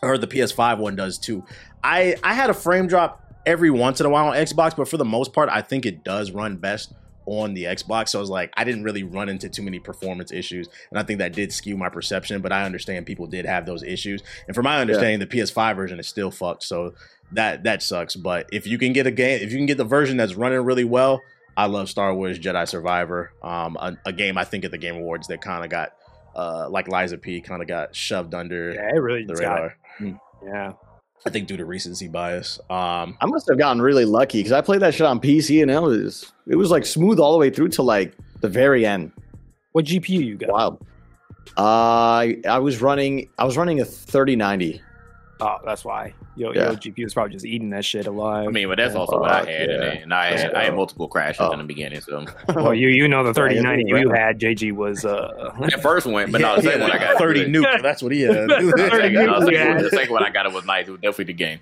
I 0.03 0.07
heard 0.07 0.21
the 0.21 0.27
PS5 0.27 0.79
one 0.79 0.97
does 0.97 1.19
too. 1.19 1.45
I 1.83 2.17
I 2.23 2.35
had 2.35 2.51
a 2.51 2.55
frame 2.55 2.87
drop 2.87 3.21
every 3.47 3.71
once 3.71 4.01
in 4.01 4.07
a 4.07 4.11
while 4.11 4.29
on 4.29 4.35
Xbox, 4.35 4.77
but 4.77 4.89
for 4.89 4.97
the 4.97 5.05
most 5.05 5.33
part, 5.33 5.49
I 5.49 5.61
think 5.61 5.87
it 5.87 6.05
does 6.05 6.31
run 6.31 6.57
best 6.57 6.95
on 7.27 7.55
the 7.55 7.65
Xbox. 7.65 8.11
So 8.11 8.19
I 8.19 8.21
was 8.21 8.31
like, 8.31 8.53
I 8.57 8.65
didn't 8.65 8.85
really 8.85 9.03
run 9.03 9.29
into 9.29 9.49
too 9.49 9.63
many 9.63 9.79
performance 9.79 10.33
issues, 10.33 10.69
and 10.91 10.99
I 10.99 11.03
think 11.03 11.19
that 11.19 11.33
did 11.33 11.53
skew 11.53 11.77
my 11.77 11.89
perception. 11.89 12.41
But 12.43 12.53
I 12.53 12.65
understand 12.65 13.07
people 13.07 13.27
did 13.27 13.47
have 13.47 13.67
those 13.67 13.83
issues, 13.83 14.23
and 14.47 14.55
from 14.55 14.65
my 14.65 14.81
understanding, 14.81 15.21
the 15.21 15.27
PS5 15.27 15.77
version 15.77 16.01
is 16.01 16.07
still 16.07 16.31
fucked. 16.31 16.65
So 16.65 16.95
that 17.33 17.65
that 17.65 17.83
sucks. 17.83 18.17
But 18.17 18.49
if 18.53 18.67
you 18.67 18.79
can 18.79 18.93
get 18.93 19.07
a 19.07 19.11
game, 19.11 19.41
if 19.43 19.53
you 19.53 19.59
can 19.59 19.67
get 19.67 19.79
the 19.79 19.85
version 19.85 20.17
that's 20.17 20.35
running 20.35 20.61
really 20.61 20.85
well, 20.85 21.21
I 21.57 21.67
love 21.67 21.89
Star 21.89 22.15
Wars 22.15 22.39
Jedi 22.39 22.67
Survivor. 22.69 23.33
Um, 23.43 23.77
a, 23.81 23.97
a 24.07 24.13
game 24.13 24.37
I 24.39 24.45
think 24.45 24.65
at 24.65 24.71
the 24.71 24.79
Game 24.79 24.97
Awards 24.97 25.29
that 25.29 25.41
kind 25.41 25.65
of 25.65 25.71
got. 25.71 25.93
Uh, 26.37 26.69
like 26.69 26.89
Lies 26.89 27.13
of 27.13 27.23
P, 27.23 27.41
kind 27.41 27.63
of 27.63 27.69
got 27.69 27.95
shoved 27.95 28.35
under 28.35 28.73
Yeah, 28.73 28.89
it 28.93 28.99
really 28.99 29.23
the 29.23 29.35
just 29.35 29.43
got. 29.43 29.55
radar. 30.01 30.21
Yeah. 30.45 30.73
I 31.25 31.31
think 31.31 31.47
due 31.47 31.57
to 31.57 31.65
recency 31.65 32.09
bias. 32.09 32.59
Um, 32.69 33.17
I 33.21 33.27
must 33.27 33.49
have 33.49 33.57
gotten 33.57 33.81
really 33.81 34.05
lucky 34.05 34.41
because 34.41 34.51
I 34.51 34.61
played 34.61 34.81
that 34.81 34.95
shit 34.95 35.07
on 35.07 35.21
PC 35.21 35.63
and 35.63 35.71
it 35.71 35.81
was 35.81 36.33
it 36.49 36.57
was 36.57 36.73
like 36.73 36.85
smooth 36.87 37.21
all 37.21 37.31
the 37.31 37.39
way 37.39 37.51
through 37.51 37.69
to 37.69 37.83
like 37.83 38.15
the 38.41 38.49
very 38.49 38.85
end. 38.85 39.13
What 39.71 39.85
GPU 39.85 40.09
you 40.25 40.37
got? 40.37 40.51
Wild. 40.51 40.87
Uh, 41.57 41.63
I 41.63 42.37
I 42.49 42.59
was 42.59 42.83
running 42.83 43.29
I 43.39 43.45
was 43.45 43.57
running 43.57 43.79
a 43.81 43.85
3090. 43.85 44.83
Oh, 45.41 45.57
that's 45.65 45.85
why. 45.85 46.15
your, 46.37 46.55
Yeah. 46.55 46.71
yo, 46.71 46.77
GPU 46.77 47.07
is 47.07 47.15
probably 47.15 47.33
just 47.33 47.45
eating 47.45 47.71
that 47.71 47.85
shit 47.85 48.07
alive. 48.07 48.47
I 48.47 48.51
mean, 48.51 48.69
but 48.69 48.79
that's 48.79 48.95
also 48.95 49.19
what 49.21 49.31
I 49.31 49.39
had, 49.39 49.47
yeah. 49.69 49.75
and, 49.83 50.03
and 50.05 50.15
I 50.15 50.27
had, 50.39 50.55
I 50.55 50.65
had 50.65 50.75
multiple 50.77 51.09
crashes 51.09 51.41
Oh. 51.41 51.51
in 51.53 51.59
the 51.59 51.65
beginning. 51.65 52.01
So 52.01 52.25
well, 52.55 52.73
you 52.75 52.89
you 52.89 53.09
know 53.09 53.23
the 53.25 53.31
Yeah, 53.31 53.49
3090 53.63 53.85
you 54.01 54.11
had, 54.11 54.39
JG 54.41 54.73
was 54.73 55.05
uh 55.05 55.53
that 55.61 55.83
first 55.83 56.07
one, 56.07 56.31
but 56.31 56.41
no, 56.41 56.57
the 56.57 56.63
second 56.63 56.81
one 56.83 56.93
I 56.93 56.99
got 56.99 57.19
30 57.19 57.41
good. 57.41 57.53
nuke. 57.53 57.83
That's 57.83 58.03
what 58.03 58.13
he 58.13 58.21
had. 58.23 58.49
The 58.49 58.73
second- 58.77 59.15
no, 59.15 59.41
the 59.41 59.47
second 59.47 59.53
Yeah. 59.55 59.75
one- 59.75 59.83
the 59.83 59.91
second 59.91 60.13
one 60.13 60.23
I 60.23 60.31
got 60.31 60.47
it 60.47 60.53
was 60.53 60.65
nice. 60.65 60.87
It 60.89 60.93
was 60.93 61.01
definitely 61.01 61.25
the 61.25 61.33
game. 61.35 61.59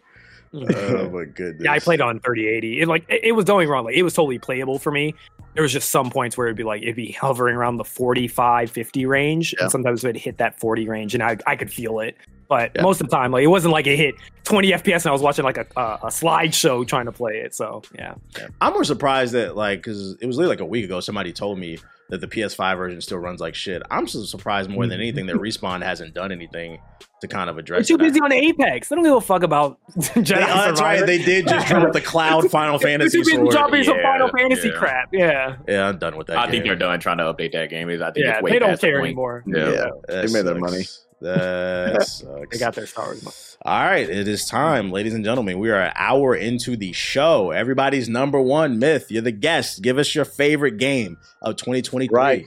oh 0.55 1.09
my 1.11 1.25
goodness. 1.25 1.62
Yeah, 1.64 1.73
I 1.73 1.79
played 1.79 2.03
on 2.03 2.20
3080. 2.20 2.81
It 2.83 2.89
like 2.89 3.07
it, 3.09 3.20
it 3.25 3.33
was 3.33 3.47
going 3.47 3.68
wrong. 3.70 3.85
Like 3.87 3.95
it 3.97 4.03
was 4.03 4.12
totally 4.12 4.39
playable 4.39 4.79
for 4.79 4.93
me. 4.93 5.14
There 5.55 5.62
was 5.62 5.72
just 5.72 5.90
some 5.90 6.11
points 6.11 6.36
where 6.36 6.46
it'd 6.46 6.57
be 6.57 6.64
like 6.64 6.82
it'd 6.82 6.96
be 6.96 7.12
hovering 7.12 7.57
around 7.57 7.76
the 7.76 7.84
45, 7.84 8.70
50 8.70 9.07
range, 9.07 9.53
Yeah. 9.53 9.64
and 9.64 9.70
sometimes 9.70 10.03
it'd 10.05 10.16
hit 10.16 10.38
that 10.38 10.59
40 10.59 10.88
range, 10.88 11.14
and 11.14 11.22
I 11.22 11.36
I 11.46 11.57
could 11.57 11.70
feel 11.72 12.00
it. 12.00 12.16
But 12.48 12.72
Yeah. 12.76 12.82
most 12.82 13.00
of 13.00 13.09
the 13.09 13.16
time, 13.16 13.32
like 13.32 13.44
it 13.44 13.48
wasn't 13.48 13.72
like 13.72 13.86
it 13.86 13.96
hit 13.96 14.14
20 14.44 14.72
FPS, 14.72 15.05
and 15.05 15.07
I 15.07 15.12
was 15.12 15.22
watching 15.22 15.44
like 15.44 15.57
a 15.59 15.66
a, 15.76 15.80
a 16.05 16.07
slideshow 16.09 16.86
trying 16.86 17.07
to 17.07 17.12
play 17.12 17.38
it. 17.38 17.55
So 17.55 17.82
yeah, 17.98 18.14
I'm 18.61 18.72
more 18.72 18.84
surprised 18.84 19.32
that 19.34 19.57
like 19.57 19.78
because 19.80 20.16
it 20.20 20.26
was 20.26 20.36
literally 20.36 20.55
like 20.57 20.61
a 20.61 20.66
week 20.66 20.84
ago. 20.84 21.00
Somebody 21.00 21.32
told 21.32 21.59
me 21.59 21.78
that 22.11 22.20
the 22.20 22.28
PS5 22.28 22.76
version 22.76 23.00
still 23.00 23.18
runs 23.18 23.40
like 23.40 23.55
shit. 23.55 23.82
I'm 23.90 24.07
so 24.07 24.22
surprised 24.24 24.68
more 24.70 24.86
than 24.86 25.00
anything 25.00 25.26
that 25.26 25.36
Respawn 25.36 25.82
hasn't 25.82 26.14
done 26.14 26.30
anything 26.32 26.78
to 27.22 27.28
kind 27.28 27.48
of 27.48 27.57
address. 27.57 27.88
they're 27.88 27.96
address. 27.96 28.12
too 28.12 28.18
that. 28.18 28.20
busy 28.20 28.20
on 28.20 28.32
Apex. 28.32 28.88
They 28.88 28.96
don't 28.96 29.05
give 29.05 29.14
a 29.14 29.20
fuck 29.20 29.42
about 29.44 29.78
Jedi 29.96 30.26
They, 30.26 30.34
uh, 30.42 30.64
that's 30.66 30.80
right. 30.80 31.07
They 31.07 31.18
did 31.18 31.46
just 31.48 31.68
drop 31.68 31.92
the 31.92 32.00
Cloud 32.00 32.50
Final 32.50 32.78
Fantasy. 32.78 33.18
They're 33.18 33.18
Fantasy 33.18 33.18
too 33.18 33.24
busy 33.24 33.36
sword. 33.36 33.50
dropping 33.53 33.84
some 33.84 34.00
Final 34.03 34.28
Fantasy 34.28 34.68
yeah. 34.68 34.78
crap. 34.78 35.09
Yeah, 35.12 35.57
Yeah, 35.68 35.88
I'm 35.88 35.98
done 35.98 36.16
with 36.16 36.26
that. 36.26 36.36
I 36.38 36.50
think 36.50 36.64
they're 36.64 36.76
done 36.76 36.98
trying 37.00 37.18
to 37.18 37.24
update 37.24 37.53
that 37.53 37.70
game. 37.70 37.88
I 37.88 37.96
think 38.11 38.16
yeah. 38.16 38.34
it's 38.34 38.42
way 38.42 38.50
They 38.50 38.59
don't 38.59 38.70
past 38.70 38.80
the 38.80 38.86
care 38.88 38.98
point. 38.98 39.07
anymore. 39.07 39.44
Yeah. 39.46 39.64
That 39.64 40.26
They 40.26 40.32
made 40.32 40.42
their 40.46 40.59
sucks. 40.59 40.61
money. 40.61 40.84
That 41.23 42.03
sucks. 42.07 42.49
They 42.51 42.59
got 42.59 42.75
their 42.75 42.87
Star 42.87 43.07
Wars. 43.07 43.23
money. 43.23 43.35
All 43.64 43.85
right, 43.85 44.09
it 44.09 44.27
is 44.27 44.45
time, 44.47 44.91
ladies 44.91 45.14
and 45.14 45.25
gentlemen. 45.25 45.59
We 45.59 45.70
are 45.70 45.81
an 45.81 45.93
hour 45.95 46.35
into 46.35 46.77
the 46.77 46.93
show. 46.93 47.53
Everybody's 47.53 48.09
number 48.09 48.41
one 48.41 48.79
myth. 48.79 49.11
You're 49.11 49.23
the 49.23 49.31
guest. 49.31 49.83
Give 49.83 49.99
us 49.99 50.14
your 50.14 50.25
favorite 50.25 50.79
game 50.79 51.16
of 51.41 51.57
2023. 51.57 52.09
Right. 52.12 52.45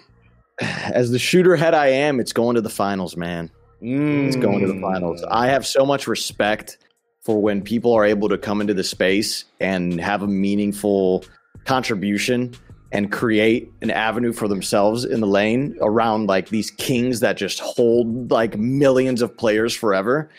As 0.59 1.11
the 1.11 1.19
shooter 1.19 1.55
head 1.55 1.73
I 1.73 1.87
am, 1.87 2.19
it's 2.19 2.33
going 2.33 2.55
to 2.55 2.61
the 2.61 2.69
finals, 2.69 3.15
man. 3.15 3.49
Mm. 3.81 4.27
It's 4.27 4.35
going 4.35 4.59
to 4.65 4.71
the 4.71 4.79
finals. 4.81 5.23
I 5.29 5.47
have 5.47 5.65
so 5.65 5.85
much 5.85 6.07
respect 6.07 6.77
for 7.21 7.41
when 7.41 7.61
people 7.61 7.93
are 7.93 8.05
able 8.05 8.29
to 8.29 8.37
come 8.37 8.61
into 8.61 8.73
the 8.73 8.83
space 8.83 9.45
and 9.59 9.99
have 9.99 10.21
a 10.21 10.27
meaningful 10.27 11.23
contribution 11.65 12.53
and 12.91 13.11
create 13.11 13.71
an 13.81 13.91
avenue 13.91 14.31
for 14.31 14.47
themselves 14.47 15.03
in 15.03 15.19
the 15.19 15.27
lane 15.27 15.75
around 15.81 16.27
like 16.27 16.49
these 16.49 16.71
kings 16.71 17.19
that 17.19 17.37
just 17.37 17.59
hold 17.59 18.31
like 18.31 18.57
millions 18.57 19.21
of 19.21 19.35
players 19.37 19.75
forever. 19.75 20.29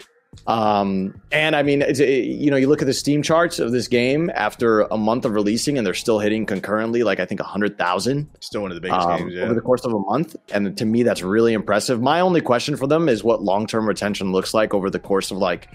Um, 0.47 1.21
and 1.33 1.57
I 1.57 1.63
mean, 1.63 1.83
it's, 1.83 1.99
it, 1.99 2.25
you 2.25 2.51
know, 2.51 2.57
you 2.57 2.69
look 2.69 2.83
at 2.83 2.87
the 2.87 2.95
Steam 2.95 3.23
charts 3.23 3.59
of 3.59 3.73
this 3.73 3.89
game 3.89 4.31
after 4.35 4.83
a 4.83 4.97
month 4.97 5.25
of 5.25 5.33
releasing, 5.33 5.79
and 5.79 5.87
they're 5.87 5.95
still 5.95 6.19
hitting 6.19 6.47
concurrently, 6.47 7.03
like 7.03 7.21
I 7.21 7.27
think 7.27 7.41
hundred 7.41 7.79
thousand 7.79 8.29
Still 8.41 8.63
one 8.63 8.71
of 8.71 8.75
the 8.75 8.81
biggest 8.81 9.07
um, 9.07 9.19
games, 9.19 9.35
yeah. 9.35 9.45
over 9.45 9.55
the 9.55 9.61
course 9.61 9.85
of 9.85 9.93
a 9.93 9.99
month. 9.99 10.37
And 10.53 10.77
to 10.77 10.85
me, 10.85 11.03
that's 11.03 11.23
really 11.23 11.53
impressive. 11.53 12.01
My 12.01 12.21
only 12.21 12.41
question 12.41 12.77
for 12.77 12.87
them 12.87 13.09
is 13.09 13.25
what 13.25 13.43
long 13.43 13.67
term 13.67 13.89
retention 13.89 14.33
looks 14.33 14.55
like 14.55 14.75
over 14.75 14.91
the 14.91 15.01
course 15.01 15.31
of 15.31 15.39
like 15.39 15.69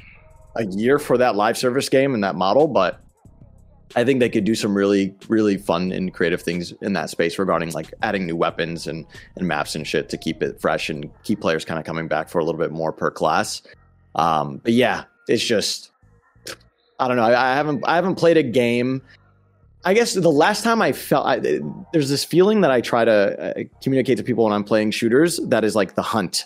a 0.55 0.65
year 0.65 0.99
for 0.99 1.17
that 1.17 1.36
live 1.36 1.57
service 1.57 1.89
game 1.89 2.13
and 2.13 2.24
that 2.24 2.36
model. 2.36 2.67
But 2.67 2.99
I 3.95 4.03
think 4.03 4.19
they 4.19 4.29
could 4.29 4.43
do 4.43 4.55
some 4.55 4.75
really, 4.75 5.13
really 5.27 5.57
fun 5.57 5.91
and 5.91 6.13
creative 6.13 6.41
things 6.41 6.71
in 6.81 6.93
that 6.93 7.09
space 7.09 7.37
regarding 7.37 7.71
like 7.71 7.93
adding 8.01 8.25
new 8.25 8.35
weapons 8.35 8.87
and, 8.87 9.05
and 9.35 9.47
maps 9.47 9.75
and 9.75 9.85
shit 9.85 10.09
to 10.09 10.17
keep 10.17 10.41
it 10.41 10.59
fresh 10.59 10.89
and 10.89 11.09
keep 11.23 11.41
players 11.41 11.65
kind 11.65 11.79
of 11.79 11.85
coming 11.85 12.07
back 12.07 12.29
for 12.29 12.39
a 12.39 12.45
little 12.45 12.59
bit 12.59 12.71
more 12.71 12.91
per 12.91 13.11
class. 13.11 13.61
Um, 14.15 14.57
but 14.63 14.73
yeah, 14.73 15.05
it's 15.27 15.43
just 15.43 15.91
I 16.99 17.07
don't 17.07 17.17
know. 17.17 17.23
I, 17.23 17.51
I 17.51 17.55
haven't 17.55 17.83
I 17.87 17.95
haven't 17.95 18.15
played 18.15 18.37
a 18.37 18.43
game. 18.43 19.01
I 19.83 19.95
guess 19.95 20.13
the 20.13 20.29
last 20.29 20.63
time 20.63 20.81
I 20.81 20.91
felt 20.91 21.25
I, 21.25 21.39
there's 21.91 22.09
this 22.09 22.23
feeling 22.23 22.61
that 22.61 22.69
I 22.69 22.81
try 22.81 23.03
to 23.03 23.59
uh, 23.59 23.63
communicate 23.81 24.17
to 24.17 24.23
people 24.23 24.43
when 24.43 24.53
I'm 24.53 24.63
playing 24.63 24.91
shooters 24.91 25.39
that 25.47 25.63
is 25.63 25.75
like 25.75 25.95
the 25.95 26.03
hunt, 26.03 26.45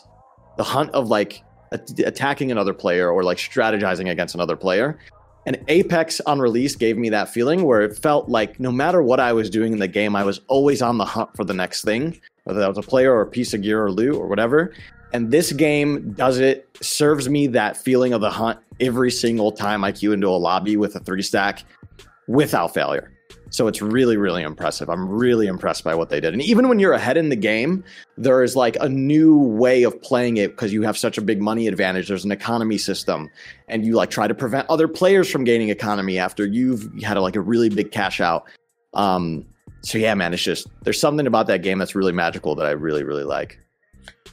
the 0.56 0.64
hunt 0.64 0.92
of 0.92 1.10
like 1.10 1.44
attacking 1.72 2.52
another 2.52 2.74
player 2.74 3.12
or 3.12 3.24
like 3.24 3.38
strategizing 3.38 4.10
against 4.10 4.36
another 4.36 4.56
player. 4.56 4.98
And 5.46 5.64
Apex 5.68 6.22
on 6.22 6.40
release 6.40 6.76
gave 6.76 6.98
me 6.98 7.10
that 7.10 7.30
feeling 7.30 7.64
where 7.64 7.82
it 7.82 7.98
felt 7.98 8.30
like 8.30 8.60
no 8.60 8.72
matter 8.72 9.02
what 9.02 9.20
I 9.20 9.34
was 9.34 9.50
doing 9.50 9.74
in 9.74 9.80
the 9.80 9.88
game, 9.88 10.16
I 10.16 10.24
was 10.24 10.42
always 10.48 10.82
on 10.82 10.98
the 10.98 11.06
hunt 11.06 11.36
for 11.36 11.44
the 11.44 11.54
next 11.54 11.84
thing, 11.84 12.20
whether 12.46 12.60
that 12.60 12.68
was 12.68 12.78
a 12.78 12.82
player 12.82 13.14
or 13.14 13.22
a 13.22 13.28
piece 13.28 13.54
of 13.54 13.62
gear 13.62 13.84
or 13.84 13.92
loot 13.92 14.16
or 14.16 14.28
whatever. 14.28 14.74
And 15.14 15.32
this 15.32 15.52
game 15.52 16.14
does 16.14 16.40
it, 16.40 16.68
serves 16.82 17.30
me 17.30 17.48
that 17.48 17.78
feeling 17.78 18.14
of 18.14 18.22
the 18.22 18.32
hunt 18.32 18.60
every 18.80 19.12
single 19.12 19.52
time 19.52 19.84
I 19.84 19.92
queue 19.92 20.14
into 20.14 20.28
a 20.28 20.32
lobby 20.32 20.78
with 20.78 20.96
a 20.96 21.00
three 21.00 21.22
stack 21.22 21.64
without 22.28 22.74
failure. 22.74 23.15
So 23.56 23.68
it's 23.68 23.82
really, 23.82 24.18
really 24.18 24.44
impressive. 24.44 24.90
I'm 24.90 25.08
really 25.08 25.48
impressed 25.48 25.86
by 25.86 25.96
what 25.96 26.10
they 26.10 26.20
did. 26.20 26.34
And 26.34 26.42
even 26.42 26.68
when 26.68 26.78
you're 26.78 26.92
ahead 26.92 27.16
in 27.16 27.30
the 27.30 27.38
game, 27.38 27.86
there 28.18 28.44
is 28.44 28.54
like 28.54 28.76
a 28.82 28.90
new 28.90 29.38
way 29.38 29.84
of 29.84 30.00
playing 30.02 30.36
it 30.36 30.52
because 30.52 30.74
you 30.74 30.82
have 30.82 30.98
such 30.98 31.18
a 31.18 31.22
big 31.22 31.42
money 31.42 31.70
advantage. 31.70 32.10
There's 32.10 32.26
an 32.26 32.34
economy 32.34 32.78
system, 32.78 33.30
and 33.70 33.86
you 33.86 33.94
like 33.94 34.10
try 34.10 34.28
to 34.28 34.36
prevent 34.36 34.70
other 34.70 34.90
players 34.90 35.32
from 35.32 35.46
gaining 35.46 35.70
economy 35.70 36.20
after 36.20 36.46
you've 36.46 36.92
had 37.02 37.16
a, 37.16 37.22
like 37.22 37.38
a 37.38 37.42
really 37.42 37.70
big 37.70 37.94
cash 37.94 38.20
out. 38.20 38.46
Um, 38.94 39.46
so 39.80 39.98
yeah, 39.98 40.14
man, 40.16 40.34
it's 40.34 40.44
just 40.44 40.68
there's 40.84 41.00
something 41.00 41.26
about 41.26 41.48
that 41.48 41.62
game 41.62 41.80
that's 41.80 41.96
really 41.96 42.12
magical 42.12 42.56
that 42.56 42.66
I 42.66 42.72
really, 42.72 43.04
really 43.04 43.24
like. 43.24 43.58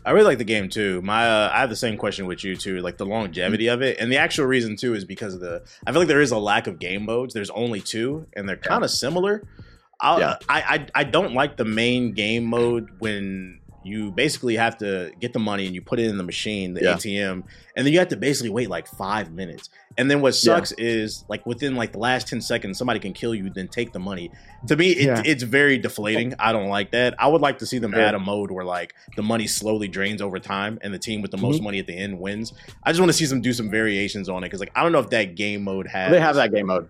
I 0.04 0.10
really 0.10 0.26
like 0.26 0.38
the 0.38 0.44
game 0.44 0.68
too. 0.68 1.00
My 1.02 1.28
uh, 1.28 1.50
I 1.52 1.60
have 1.60 1.70
the 1.70 1.76
same 1.76 1.96
question 1.96 2.26
with 2.26 2.42
you 2.42 2.56
too, 2.56 2.80
like 2.80 2.96
the 2.96 3.06
longevity 3.06 3.68
of 3.68 3.82
it, 3.82 3.98
and 3.98 4.10
the 4.10 4.16
actual 4.16 4.46
reason 4.46 4.76
too 4.76 4.94
is 4.94 5.04
because 5.04 5.34
of 5.34 5.40
the. 5.40 5.62
I 5.86 5.92
feel 5.92 6.00
like 6.00 6.08
there 6.08 6.20
is 6.20 6.32
a 6.32 6.38
lack 6.38 6.66
of 6.66 6.78
game 6.78 7.04
modes. 7.04 7.34
There's 7.34 7.50
only 7.50 7.80
two, 7.80 8.26
and 8.34 8.48
they're 8.48 8.56
kind 8.56 8.84
of 8.84 8.90
yeah. 8.90 8.96
similar. 8.96 9.42
Yeah. 10.02 10.36
I, 10.48 10.62
I 10.62 10.86
I 10.96 11.04
don't 11.04 11.34
like 11.34 11.56
the 11.56 11.64
main 11.64 12.12
game 12.12 12.44
mode 12.44 12.90
when 12.98 13.60
you 13.84 14.10
basically 14.10 14.56
have 14.56 14.78
to 14.78 15.12
get 15.20 15.32
the 15.32 15.38
money 15.38 15.66
and 15.66 15.74
you 15.74 15.82
put 15.82 15.98
it 15.98 16.06
in 16.06 16.16
the 16.16 16.22
machine, 16.24 16.74
the 16.74 16.82
yeah. 16.82 16.94
ATM, 16.94 17.42
and 17.76 17.86
then 17.86 17.92
you 17.92 17.98
have 17.98 18.08
to 18.08 18.16
basically 18.16 18.50
wait 18.50 18.68
like 18.68 18.86
five 18.86 19.32
minutes. 19.32 19.70
And 19.98 20.10
then 20.10 20.20
what 20.20 20.34
sucks 20.34 20.72
yeah. 20.78 20.84
is 20.86 21.24
like 21.28 21.44
within 21.44 21.74
like 21.74 21.92
the 21.92 21.98
last 21.98 22.28
10 22.28 22.40
seconds, 22.40 22.78
somebody 22.78 22.98
can 22.98 23.12
kill 23.12 23.34
you, 23.34 23.50
then 23.50 23.68
take 23.68 23.92
the 23.92 23.98
money. 23.98 24.30
To 24.68 24.76
me, 24.76 24.92
it, 24.92 25.06
yeah. 25.06 25.22
it's 25.24 25.42
very 25.42 25.78
deflating. 25.78 26.34
I 26.38 26.52
don't 26.52 26.68
like 26.68 26.92
that. 26.92 27.14
I 27.18 27.28
would 27.28 27.40
like 27.40 27.58
to 27.58 27.66
see 27.66 27.78
them 27.78 27.94
add 27.94 28.14
a 28.14 28.18
mode 28.18 28.50
where 28.50 28.64
like 28.64 28.94
the 29.16 29.22
money 29.22 29.46
slowly 29.46 29.88
drains 29.88 30.22
over 30.22 30.38
time 30.38 30.78
and 30.82 30.94
the 30.94 30.98
team 30.98 31.20
with 31.20 31.30
the 31.30 31.36
most 31.36 31.56
mm-hmm. 31.56 31.64
money 31.64 31.78
at 31.78 31.86
the 31.86 31.96
end 31.96 32.18
wins. 32.18 32.52
I 32.82 32.90
just 32.90 33.00
want 33.00 33.10
to 33.10 33.16
see 33.16 33.26
them 33.26 33.40
do 33.40 33.52
some 33.52 33.70
variations 33.70 34.28
on 34.28 34.44
it 34.44 34.46
because 34.46 34.60
like 34.60 34.72
I 34.74 34.82
don't 34.82 34.92
know 34.92 35.00
if 35.00 35.10
that 35.10 35.34
game 35.34 35.64
mode 35.64 35.88
has. 35.88 36.10
They 36.10 36.20
have 36.20 36.36
that 36.36 36.52
game 36.52 36.66
mode. 36.66 36.88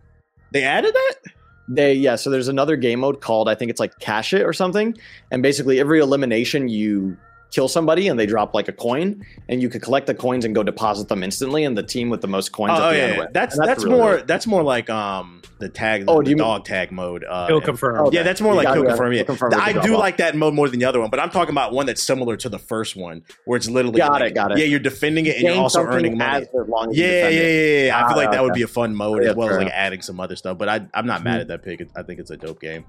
They 0.52 0.62
added 0.64 0.94
that. 0.94 1.32
They 1.74 1.94
yeah. 1.94 2.16
So 2.16 2.30
there's 2.30 2.48
another 2.48 2.76
game 2.76 3.00
mode 3.00 3.20
called 3.20 3.48
I 3.48 3.54
think 3.54 3.70
it's 3.70 3.80
like 3.80 3.98
Cash 3.98 4.32
It 4.32 4.42
or 4.42 4.52
something, 4.52 4.96
and 5.30 5.42
basically 5.42 5.80
every 5.80 6.00
elimination 6.00 6.68
you 6.68 7.16
kill 7.52 7.68
somebody 7.68 8.08
and 8.08 8.18
they 8.18 8.26
drop 8.26 8.54
like 8.54 8.66
a 8.66 8.72
coin, 8.72 9.24
and 9.48 9.62
you 9.62 9.68
could 9.68 9.82
collect 9.82 10.06
the 10.06 10.14
coins 10.14 10.44
and 10.44 10.54
go 10.54 10.62
deposit 10.62 11.08
them 11.08 11.22
instantly, 11.22 11.64
and 11.64 11.78
the 11.78 11.82
team 11.82 12.10
with 12.10 12.20
the 12.20 12.26
most 12.26 12.50
coins. 12.50 12.72
Oh, 12.74 12.90
yeah, 12.90 13.16
yeah. 13.16 13.26
that's 13.32 13.56
that's, 13.56 13.58
that's 13.58 13.84
really 13.84 13.96
more 13.96 14.16
good. 14.16 14.26
that's 14.26 14.46
more 14.46 14.62
like 14.62 14.90
um 14.90 15.42
the 15.60 15.68
tag 15.68 16.04
oh, 16.08 16.22
the, 16.22 16.30
the 16.30 16.36
dog 16.36 16.64
tag 16.64 16.90
mode. 16.90 17.24
Uh, 17.28 17.46
kill 17.46 17.60
confirm. 17.60 18.06
Okay. 18.06 18.16
Yeah, 18.16 18.22
that's 18.24 18.40
more 18.40 18.52
you 18.54 18.62
like 18.62 18.74
kill 18.74 18.84
confirm. 18.84 19.12
Yeah, 19.12 19.22
confirm 19.22 19.54
I 19.54 19.72
do 19.72 19.96
like 19.96 20.16
that 20.16 20.34
mode 20.34 20.54
more 20.54 20.68
than 20.68 20.80
the 20.80 20.86
other 20.86 21.00
one, 21.00 21.10
but 21.10 21.20
I'm 21.20 21.30
talking 21.30 21.52
about 21.52 21.72
one 21.72 21.86
that's 21.86 22.02
similar 22.02 22.36
to 22.38 22.48
the 22.48 22.58
first 22.58 22.96
one, 22.96 23.22
where 23.44 23.56
it's 23.56 23.68
literally 23.68 23.98
got 23.98 24.12
like, 24.12 24.32
it, 24.32 24.34
got 24.34 24.52
it. 24.52 24.58
Yeah, 24.58 24.64
you're 24.64 24.80
defending 24.80 25.26
it 25.26 25.36
and 25.36 25.44
you're 25.44 25.54
also 25.54 25.82
earning 25.82 26.18
money. 26.18 26.46
Yeah, 26.92 27.28
yeah, 27.28 27.28
yeah, 27.28 27.86
yeah, 27.86 28.04
I 28.04 28.08
feel 28.08 28.16
like 28.16 28.32
that 28.32 28.42
would 28.42 28.54
be 28.54 28.62
a 28.62 28.68
fun 28.68 28.94
mode 28.94 29.22
as 29.22 29.36
well 29.36 29.50
as 29.50 29.58
like 29.58 29.68
adding 29.72 30.02
some 30.02 30.18
other 30.18 30.36
stuff. 30.36 30.58
But 30.58 30.68
I 30.68 30.86
I'm 30.94 31.06
not 31.06 31.22
mad 31.22 31.32
mm-hmm. 31.32 31.40
at 31.42 31.48
that 31.48 31.62
pick. 31.62 31.86
I 31.94 32.02
think 32.02 32.18
it's 32.18 32.30
a 32.30 32.36
dope 32.36 32.60
game. 32.60 32.84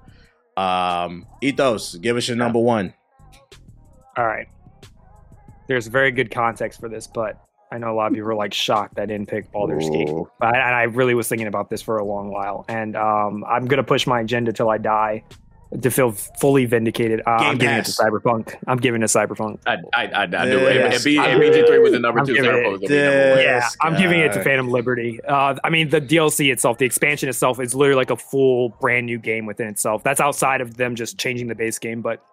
Um, 0.56 1.26
Ethos, 1.42 1.96
give 1.96 2.16
us 2.16 2.28
your 2.28 2.36
number 2.36 2.58
one. 2.58 2.94
All 4.16 4.26
right 4.26 4.48
there's 5.66 5.86
very 5.86 6.10
good 6.10 6.30
context 6.30 6.80
for 6.80 6.88
this, 6.88 7.06
but 7.06 7.40
I 7.72 7.78
know 7.78 7.92
a 7.92 7.96
lot 7.96 8.10
of 8.10 8.16
you 8.16 8.24
were 8.24 8.34
like 8.34 8.52
shocked 8.52 8.96
that 8.96 9.02
I 9.02 9.06
didn't 9.06 9.28
pick 9.28 9.50
Baldur's 9.50 9.88
Ooh. 9.88 9.92
Gate. 9.92 10.08
But 10.38 10.54
I, 10.54 10.82
I, 10.82 10.82
really 10.84 11.14
was 11.14 11.28
thinking 11.28 11.48
about 11.48 11.70
this 11.70 11.82
for 11.82 11.98
a 11.98 12.04
long 12.04 12.30
while, 12.30 12.64
and 12.68 12.96
um, 12.96 13.44
I'm 13.48 13.66
gonna 13.66 13.82
push 13.82 14.06
my 14.06 14.20
agenda 14.20 14.52
till 14.52 14.70
I 14.70 14.78
die 14.78 15.24
to 15.82 15.90
feel 15.90 16.12
fully 16.12 16.66
vindicated. 16.66 17.20
Uh, 17.26 17.30
I'm 17.30 17.58
giving 17.58 17.78
it 17.78 17.86
to 17.86 17.90
Cyberpunk. 17.90 18.54
I'm 18.68 18.76
giving 18.76 19.02
it 19.02 19.08
to 19.08 19.18
Cyberpunk. 19.18 19.58
I, 19.66 19.78
I, 19.92 20.06
I, 20.06 20.22
I 20.22 20.26
do. 20.26 20.60
Yes. 20.60 21.04
If, 21.04 21.12
BG3 21.12 21.82
was 21.82 21.92
the 21.92 21.98
number 21.98 22.20
I'm 22.20 22.26
two, 22.26 22.34
Cyberpunk 22.34 22.82
it, 22.82 22.90
number 22.90 23.42
Yeah, 23.42 23.68
I'm 23.80 23.96
giving 23.96 24.20
it 24.20 24.32
to 24.34 24.44
Phantom 24.44 24.70
Liberty. 24.70 25.20
Uh, 25.24 25.56
I 25.64 25.70
mean, 25.70 25.88
the 25.88 26.00
DLC 26.00 26.52
itself, 26.52 26.78
the 26.78 26.84
expansion 26.84 27.28
itself, 27.28 27.58
is 27.58 27.74
literally 27.74 27.96
like 27.96 28.10
a 28.10 28.16
full 28.16 28.68
brand 28.80 29.06
new 29.06 29.18
game 29.18 29.46
within 29.46 29.66
itself. 29.66 30.04
That's 30.04 30.20
outside 30.20 30.60
of 30.60 30.76
them 30.76 30.94
just 30.94 31.18
changing 31.18 31.48
the 31.48 31.56
base 31.56 31.80
game, 31.80 32.02
but 32.02 32.24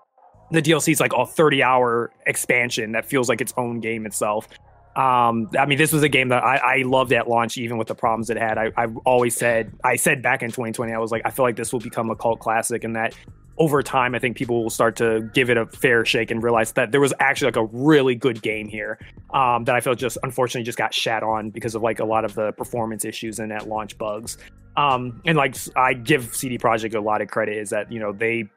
the 0.51 0.61
DLC 0.61 0.91
is 0.91 0.99
like 0.99 1.13
a 1.13 1.25
30 1.25 1.63
hour 1.63 2.11
expansion 2.25 2.91
that 2.91 3.05
feels 3.05 3.29
like 3.29 3.41
its 3.41 3.53
own 3.57 3.79
game 3.79 4.05
itself. 4.05 4.47
Um, 4.95 5.49
I 5.57 5.65
mean, 5.65 5.77
this 5.77 5.93
was 5.93 6.03
a 6.03 6.09
game 6.09 6.29
that 6.29 6.43
I, 6.43 6.57
I 6.57 6.81
loved 6.81 7.13
at 7.13 7.29
launch, 7.29 7.57
even 7.57 7.77
with 7.77 7.87
the 7.87 7.95
problems 7.95 8.29
it 8.29 8.37
had. 8.37 8.57
I, 8.57 8.71
I 8.75 8.87
always 9.05 9.35
said, 9.35 9.71
I 9.85 9.95
said 9.95 10.21
back 10.21 10.43
in 10.43 10.49
2020, 10.49 10.91
I 10.91 10.97
was 10.97 11.11
like, 11.11 11.21
I 11.23 11.29
feel 11.29 11.45
like 11.45 11.55
this 11.55 11.71
will 11.71 11.79
become 11.79 12.09
a 12.09 12.15
cult 12.15 12.39
classic, 12.39 12.83
and 12.83 12.95
that 12.97 13.15
over 13.57 13.81
time, 13.81 14.15
I 14.15 14.19
think 14.19 14.35
people 14.35 14.63
will 14.63 14.69
start 14.69 14.97
to 14.97 15.29
give 15.33 15.49
it 15.49 15.55
a 15.55 15.65
fair 15.67 16.03
shake 16.03 16.29
and 16.31 16.43
realize 16.43 16.73
that 16.73 16.91
there 16.91 16.99
was 16.99 17.13
actually 17.19 17.47
like 17.47 17.57
a 17.57 17.65
really 17.71 18.15
good 18.15 18.41
game 18.41 18.67
here. 18.67 18.99
Um, 19.33 19.63
that 19.65 19.75
I 19.75 19.81
felt 19.81 19.97
just 19.97 20.17
unfortunately 20.23 20.63
just 20.63 20.77
got 20.77 20.93
shat 20.93 21.23
on 21.23 21.51
because 21.51 21.73
of 21.73 21.81
like 21.81 21.99
a 21.99 22.05
lot 22.05 22.25
of 22.25 22.33
the 22.33 22.51
performance 22.53 23.05
issues 23.05 23.39
and 23.39 23.53
at 23.53 23.69
launch 23.69 23.97
bugs. 23.97 24.37
Um, 24.75 25.21
and 25.25 25.37
like 25.37 25.55
I 25.77 25.93
give 25.93 26.35
CD 26.35 26.57
Projekt 26.57 26.95
a 26.95 26.99
lot 26.99 27.21
of 27.21 27.29
credit 27.29 27.57
is 27.57 27.69
that 27.69 27.91
you 27.91 27.99
know 27.99 28.11
they 28.11 28.49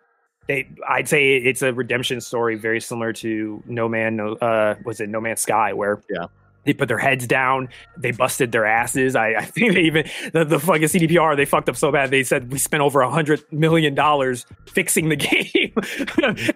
they 0.46 0.68
I'd 0.88 1.08
say 1.08 1.36
it's 1.36 1.62
a 1.62 1.72
redemption 1.72 2.20
story 2.20 2.56
very 2.56 2.80
similar 2.80 3.12
to 3.14 3.62
No 3.66 3.88
Man 3.88 4.20
uh 4.20 4.74
was 4.84 5.00
it 5.00 5.08
No 5.08 5.20
Man's 5.20 5.40
Sky 5.40 5.72
where 5.72 6.02
yeah 6.10 6.26
they 6.64 6.72
put 6.72 6.88
their 6.88 6.98
heads 6.98 7.26
down. 7.26 7.68
They 7.96 8.10
busted 8.10 8.52
their 8.52 8.64
asses. 8.64 9.14
I, 9.14 9.34
I 9.34 9.44
think 9.44 9.74
they 9.74 9.82
even 9.82 10.08
the, 10.32 10.44
the 10.44 10.58
fucking 10.58 10.84
CDPR 10.84 11.36
they 11.36 11.44
fucked 11.44 11.68
up 11.68 11.76
so 11.76 11.92
bad. 11.92 12.10
They 12.10 12.24
said 12.24 12.50
we 12.50 12.58
spent 12.58 12.82
over 12.82 13.00
a 13.00 13.10
hundred 13.10 13.44
million 13.52 13.94
dollars 13.94 14.46
fixing 14.66 15.08
the 15.08 15.16
game 15.16 15.74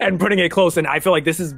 and 0.00 0.18
putting 0.18 0.38
it 0.38 0.50
close. 0.50 0.76
And 0.76 0.86
I 0.86 1.00
feel 1.00 1.12
like 1.12 1.24
this 1.24 1.40
is 1.40 1.54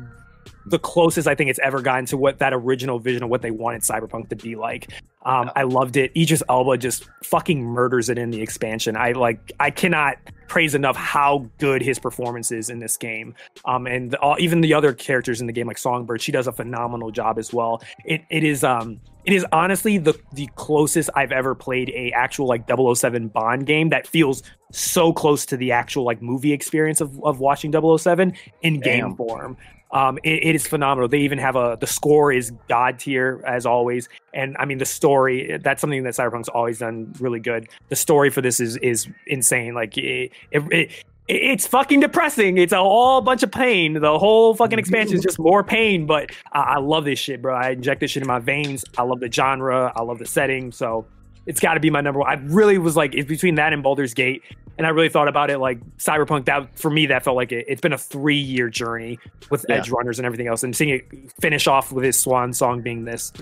the 0.66 0.78
closest 0.78 1.26
I 1.26 1.34
think 1.34 1.50
it's 1.50 1.58
ever 1.60 1.80
gotten 1.80 2.06
to 2.06 2.16
what 2.16 2.38
that 2.38 2.52
original 2.52 2.98
vision 2.98 3.22
of 3.22 3.30
what 3.30 3.42
they 3.42 3.50
wanted 3.50 3.82
Cyberpunk 3.82 4.28
to 4.28 4.36
be 4.36 4.56
like. 4.56 4.92
Um, 5.24 5.50
I 5.54 5.64
loved 5.64 5.96
it. 5.96 6.12
Idris 6.16 6.42
Elba 6.48 6.78
just 6.78 7.08
fucking 7.24 7.62
murders 7.62 8.08
it 8.08 8.18
in 8.18 8.30
the 8.30 8.40
expansion. 8.40 8.96
I 8.96 9.12
like. 9.12 9.52
I 9.60 9.70
cannot 9.70 10.16
praise 10.48 10.74
enough 10.74 10.96
how 10.96 11.46
good 11.58 11.82
his 11.82 11.98
performance 11.98 12.50
is 12.50 12.70
in 12.70 12.78
this 12.78 12.96
game. 12.96 13.34
Um, 13.64 13.86
and 13.86 14.10
the, 14.10 14.18
all, 14.18 14.36
even 14.38 14.60
the 14.62 14.74
other 14.74 14.92
characters 14.92 15.40
in 15.40 15.46
the 15.46 15.52
game, 15.52 15.66
like 15.66 15.78
Songbird, 15.78 16.22
she 16.22 16.32
does 16.32 16.46
a 16.46 16.52
phenomenal 16.52 17.10
job 17.10 17.38
as 17.38 17.52
well. 17.52 17.82
It 18.04 18.22
it 18.30 18.44
is 18.44 18.64
um 18.64 19.00
it 19.24 19.32
is 19.32 19.44
honestly 19.52 19.98
the 19.98 20.18
the 20.32 20.48
closest 20.56 21.10
I've 21.14 21.32
ever 21.32 21.54
played 21.54 21.90
a 21.90 22.12
actual 22.12 22.46
like 22.46 22.64
007 22.68 23.28
Bond 23.28 23.66
game 23.66 23.90
that 23.90 24.06
feels 24.06 24.42
so 24.72 25.12
close 25.12 25.44
to 25.46 25.56
the 25.56 25.72
actual 25.72 26.04
like 26.04 26.22
movie 26.22 26.52
experience 26.52 27.00
of, 27.00 27.22
of 27.24 27.40
watching 27.40 27.72
007 27.72 28.32
in 28.62 28.80
game 28.80 29.14
form. 29.16 29.56
Um, 29.92 30.18
it, 30.22 30.44
it 30.44 30.54
is 30.54 30.66
phenomenal. 30.66 31.08
They 31.08 31.18
even 31.18 31.38
have 31.38 31.56
a 31.56 31.76
the 31.80 31.86
score 31.86 32.32
is 32.32 32.52
god 32.68 32.98
tier 32.98 33.42
as 33.46 33.66
always, 33.66 34.08
and 34.32 34.56
I 34.58 34.64
mean 34.64 34.78
the 34.78 34.84
story. 34.84 35.58
That's 35.62 35.80
something 35.80 36.04
that 36.04 36.14
Cyberpunk's 36.14 36.48
always 36.48 36.78
done 36.78 37.12
really 37.18 37.40
good. 37.40 37.68
The 37.88 37.96
story 37.96 38.30
for 38.30 38.40
this 38.40 38.60
is 38.60 38.76
is 38.78 39.08
insane. 39.26 39.74
Like 39.74 39.98
it, 39.98 40.32
it, 40.52 40.62
it 40.72 40.90
it's 41.26 41.66
fucking 41.66 42.00
depressing. 42.00 42.58
It's 42.58 42.72
a 42.72 42.78
whole 42.78 43.20
bunch 43.20 43.42
of 43.42 43.52
pain. 43.52 43.94
The 43.94 44.18
whole 44.18 44.54
fucking 44.54 44.78
expansion 44.78 45.16
is 45.16 45.22
just 45.22 45.38
more 45.38 45.62
pain. 45.62 46.06
But 46.06 46.30
I, 46.52 46.60
I 46.60 46.78
love 46.78 47.04
this 47.04 47.18
shit, 47.18 47.40
bro. 47.40 47.54
I 47.54 47.70
inject 47.70 48.00
this 48.00 48.12
shit 48.12 48.22
in 48.22 48.26
my 48.26 48.40
veins. 48.40 48.84
I 48.98 49.02
love 49.02 49.20
the 49.20 49.30
genre. 49.30 49.92
I 49.94 50.02
love 50.02 50.18
the 50.18 50.26
setting. 50.26 50.72
So 50.72 51.06
it's 51.50 51.58
got 51.58 51.74
to 51.74 51.80
be 51.80 51.90
my 51.90 52.00
number 52.00 52.20
one. 52.20 52.28
I 52.28 52.40
really 52.44 52.78
was 52.78 52.96
like, 52.96 53.12
it's 53.12 53.28
between 53.28 53.56
that 53.56 53.72
and 53.72 53.82
Baldur's 53.82 54.14
Gate. 54.14 54.44
And 54.78 54.86
I 54.86 54.90
really 54.90 55.08
thought 55.08 55.26
about 55.26 55.50
it 55.50 55.58
like 55.58 55.80
Cyberpunk. 55.96 56.44
That 56.44 56.78
for 56.78 56.90
me, 56.90 57.06
that 57.06 57.24
felt 57.24 57.34
like 57.34 57.50
it, 57.50 57.68
has 57.68 57.80
been 57.80 57.92
a 57.92 57.98
three 57.98 58.38
year 58.38 58.70
journey 58.70 59.18
with 59.50 59.66
yeah. 59.68 59.80
Edgerunners 59.80 60.18
and 60.18 60.26
everything 60.26 60.46
else. 60.46 60.62
And 60.62 60.76
seeing 60.76 60.90
it 60.90 61.32
finish 61.40 61.66
off 61.66 61.90
with 61.90 62.04
his 62.04 62.16
swan 62.16 62.52
song 62.52 62.82
being 62.82 63.04
this, 63.04 63.32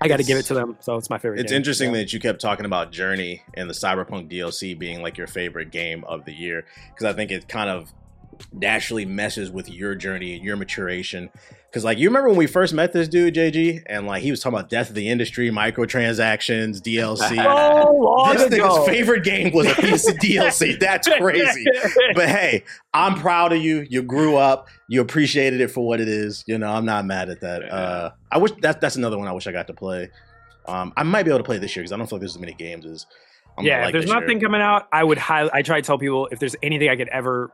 I 0.00 0.08
got 0.08 0.16
to 0.16 0.24
give 0.24 0.36
it 0.36 0.46
to 0.46 0.54
them. 0.54 0.76
So 0.80 0.96
it's 0.96 1.08
my 1.08 1.18
favorite. 1.18 1.38
It's 1.38 1.52
game. 1.52 1.58
interesting 1.58 1.90
yeah. 1.90 1.98
that 1.98 2.12
you 2.12 2.18
kept 2.18 2.40
talking 2.40 2.66
about 2.66 2.90
Journey 2.90 3.44
and 3.54 3.70
the 3.70 3.74
Cyberpunk 3.74 4.32
DLC 4.32 4.76
being 4.76 5.00
like 5.00 5.16
your 5.16 5.28
favorite 5.28 5.70
game 5.70 6.02
of 6.08 6.24
the 6.24 6.32
year 6.32 6.66
because 6.92 7.06
I 7.06 7.12
think 7.12 7.30
it 7.30 7.48
kind 7.48 7.70
of 7.70 7.92
naturally 8.52 9.04
messes 9.04 9.50
with 9.50 9.68
your 9.68 9.94
journey 9.94 10.34
and 10.34 10.44
your 10.44 10.56
maturation. 10.56 11.30
Because 11.70 11.84
like 11.84 11.98
you 11.98 12.08
remember 12.08 12.30
when 12.30 12.38
we 12.38 12.46
first 12.46 12.72
met 12.72 12.92
this 12.92 13.08
dude, 13.08 13.34
JG, 13.34 13.82
and 13.86 14.06
like 14.06 14.22
he 14.22 14.30
was 14.30 14.40
talking 14.40 14.58
about 14.58 14.70
death 14.70 14.88
of 14.88 14.94
the 14.94 15.08
industry, 15.08 15.50
microtransactions, 15.50 16.80
DLC. 16.80 17.36
So 17.78 17.92
long 17.92 18.34
this 18.34 18.46
ago. 18.46 18.68
nigga's 18.68 18.88
favorite 18.88 19.24
game 19.24 19.52
was 19.52 19.66
a 19.66 19.74
piece 19.74 20.08
of 20.08 20.16
DLC. 20.16 20.78
That's 20.80 21.06
crazy. 21.06 21.66
But 22.14 22.28
hey, 22.28 22.64
I'm 22.94 23.14
proud 23.14 23.52
of 23.52 23.58
you. 23.58 23.86
You 23.88 24.02
grew 24.02 24.36
up. 24.36 24.68
You 24.88 25.00
appreciated 25.02 25.60
it 25.60 25.68
for 25.68 25.86
what 25.86 26.00
it 26.00 26.08
is. 26.08 26.42
You 26.46 26.58
know, 26.58 26.68
I'm 26.68 26.84
not 26.84 27.04
mad 27.04 27.28
at 27.28 27.40
that. 27.42 27.70
Uh, 27.70 28.10
I 28.32 28.38
wish 28.38 28.52
that's 28.60 28.80
that's 28.80 28.96
another 28.96 29.18
one 29.18 29.28
I 29.28 29.32
wish 29.32 29.46
I 29.46 29.52
got 29.52 29.66
to 29.66 29.74
play. 29.74 30.10
Um, 30.66 30.92
I 30.96 31.02
might 31.02 31.24
be 31.24 31.30
able 31.30 31.38
to 31.38 31.44
play 31.44 31.58
this 31.58 31.74
year 31.76 31.82
because 31.82 31.92
I 31.92 31.96
don't 31.96 32.06
feel 32.06 32.16
like 32.16 32.22
there's 32.22 32.36
as 32.36 32.40
many 32.40 32.54
games 32.54 32.86
as. 32.86 33.06
I'm 33.56 33.64
yeah, 33.64 33.78
like 33.78 33.88
if 33.88 33.92
there's 33.92 34.04
this 34.04 34.12
year. 34.12 34.20
nothing 34.20 34.40
coming 34.40 34.60
out, 34.60 34.86
I 34.92 35.02
would 35.02 35.18
highly. 35.18 35.50
I 35.52 35.62
try 35.62 35.80
to 35.80 35.86
tell 35.86 35.98
people 35.98 36.28
if 36.30 36.38
there's 36.38 36.56
anything 36.62 36.88
I 36.88 36.96
could 36.96 37.08
ever 37.08 37.50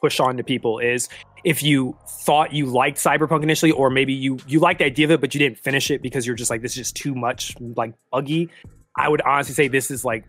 push 0.00 0.20
on 0.20 0.36
to 0.36 0.44
people 0.44 0.78
is 0.78 1.08
if 1.44 1.62
you 1.62 1.96
thought 2.08 2.52
you 2.52 2.66
liked 2.66 2.98
Cyberpunk 2.98 3.42
initially, 3.42 3.72
or 3.72 3.90
maybe 3.90 4.12
you 4.12 4.38
you 4.46 4.60
liked 4.60 4.78
the 4.78 4.84
idea 4.84 5.06
of 5.06 5.10
it, 5.10 5.20
but 5.20 5.34
you 5.34 5.38
didn't 5.38 5.58
finish 5.58 5.90
it 5.90 6.02
because 6.02 6.26
you're 6.26 6.36
just 6.36 6.50
like 6.50 6.62
this 6.62 6.72
is 6.72 6.76
just 6.76 6.96
too 6.96 7.14
much 7.14 7.54
like 7.60 7.94
buggy. 8.10 8.50
I 8.96 9.08
would 9.08 9.22
honestly 9.22 9.54
say 9.54 9.68
this 9.68 9.90
is 9.90 10.04
like 10.04 10.24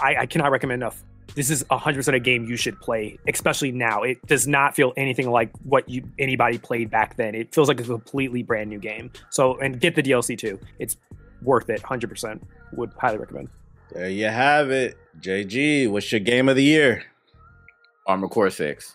I, 0.00 0.16
I 0.20 0.26
cannot 0.26 0.50
recommend 0.50 0.82
enough. 0.82 1.02
This 1.34 1.50
is 1.50 1.64
100% 1.64 2.14
a 2.14 2.20
game 2.20 2.44
you 2.44 2.56
should 2.56 2.78
play, 2.80 3.18
especially 3.26 3.72
now. 3.72 4.02
It 4.02 4.24
does 4.26 4.46
not 4.46 4.76
feel 4.76 4.92
anything 4.96 5.30
like 5.30 5.50
what 5.64 5.88
you 5.88 6.08
anybody 6.18 6.58
played 6.58 6.90
back 6.90 7.16
then. 7.16 7.34
It 7.34 7.54
feels 7.54 7.66
like 7.66 7.80
a 7.80 7.84
completely 7.84 8.42
brand 8.42 8.70
new 8.70 8.78
game. 8.78 9.10
So, 9.30 9.58
and 9.58 9.80
get 9.80 9.94
the 9.94 10.02
DLC 10.02 10.38
too. 10.38 10.60
It's 10.78 10.96
worth 11.42 11.70
it. 11.70 11.82
100%. 11.82 12.40
Would 12.74 12.92
highly 12.98 13.18
recommend. 13.18 13.48
There 13.92 14.08
you 14.08 14.26
have 14.26 14.70
it, 14.70 14.96
JG. 15.20 15.88
What's 15.88 16.10
your 16.10 16.20
game 16.20 16.48
of 16.48 16.56
the 16.56 16.64
year? 16.64 17.04
Armored 18.06 18.30
Core 18.30 18.50
Six. 18.50 18.94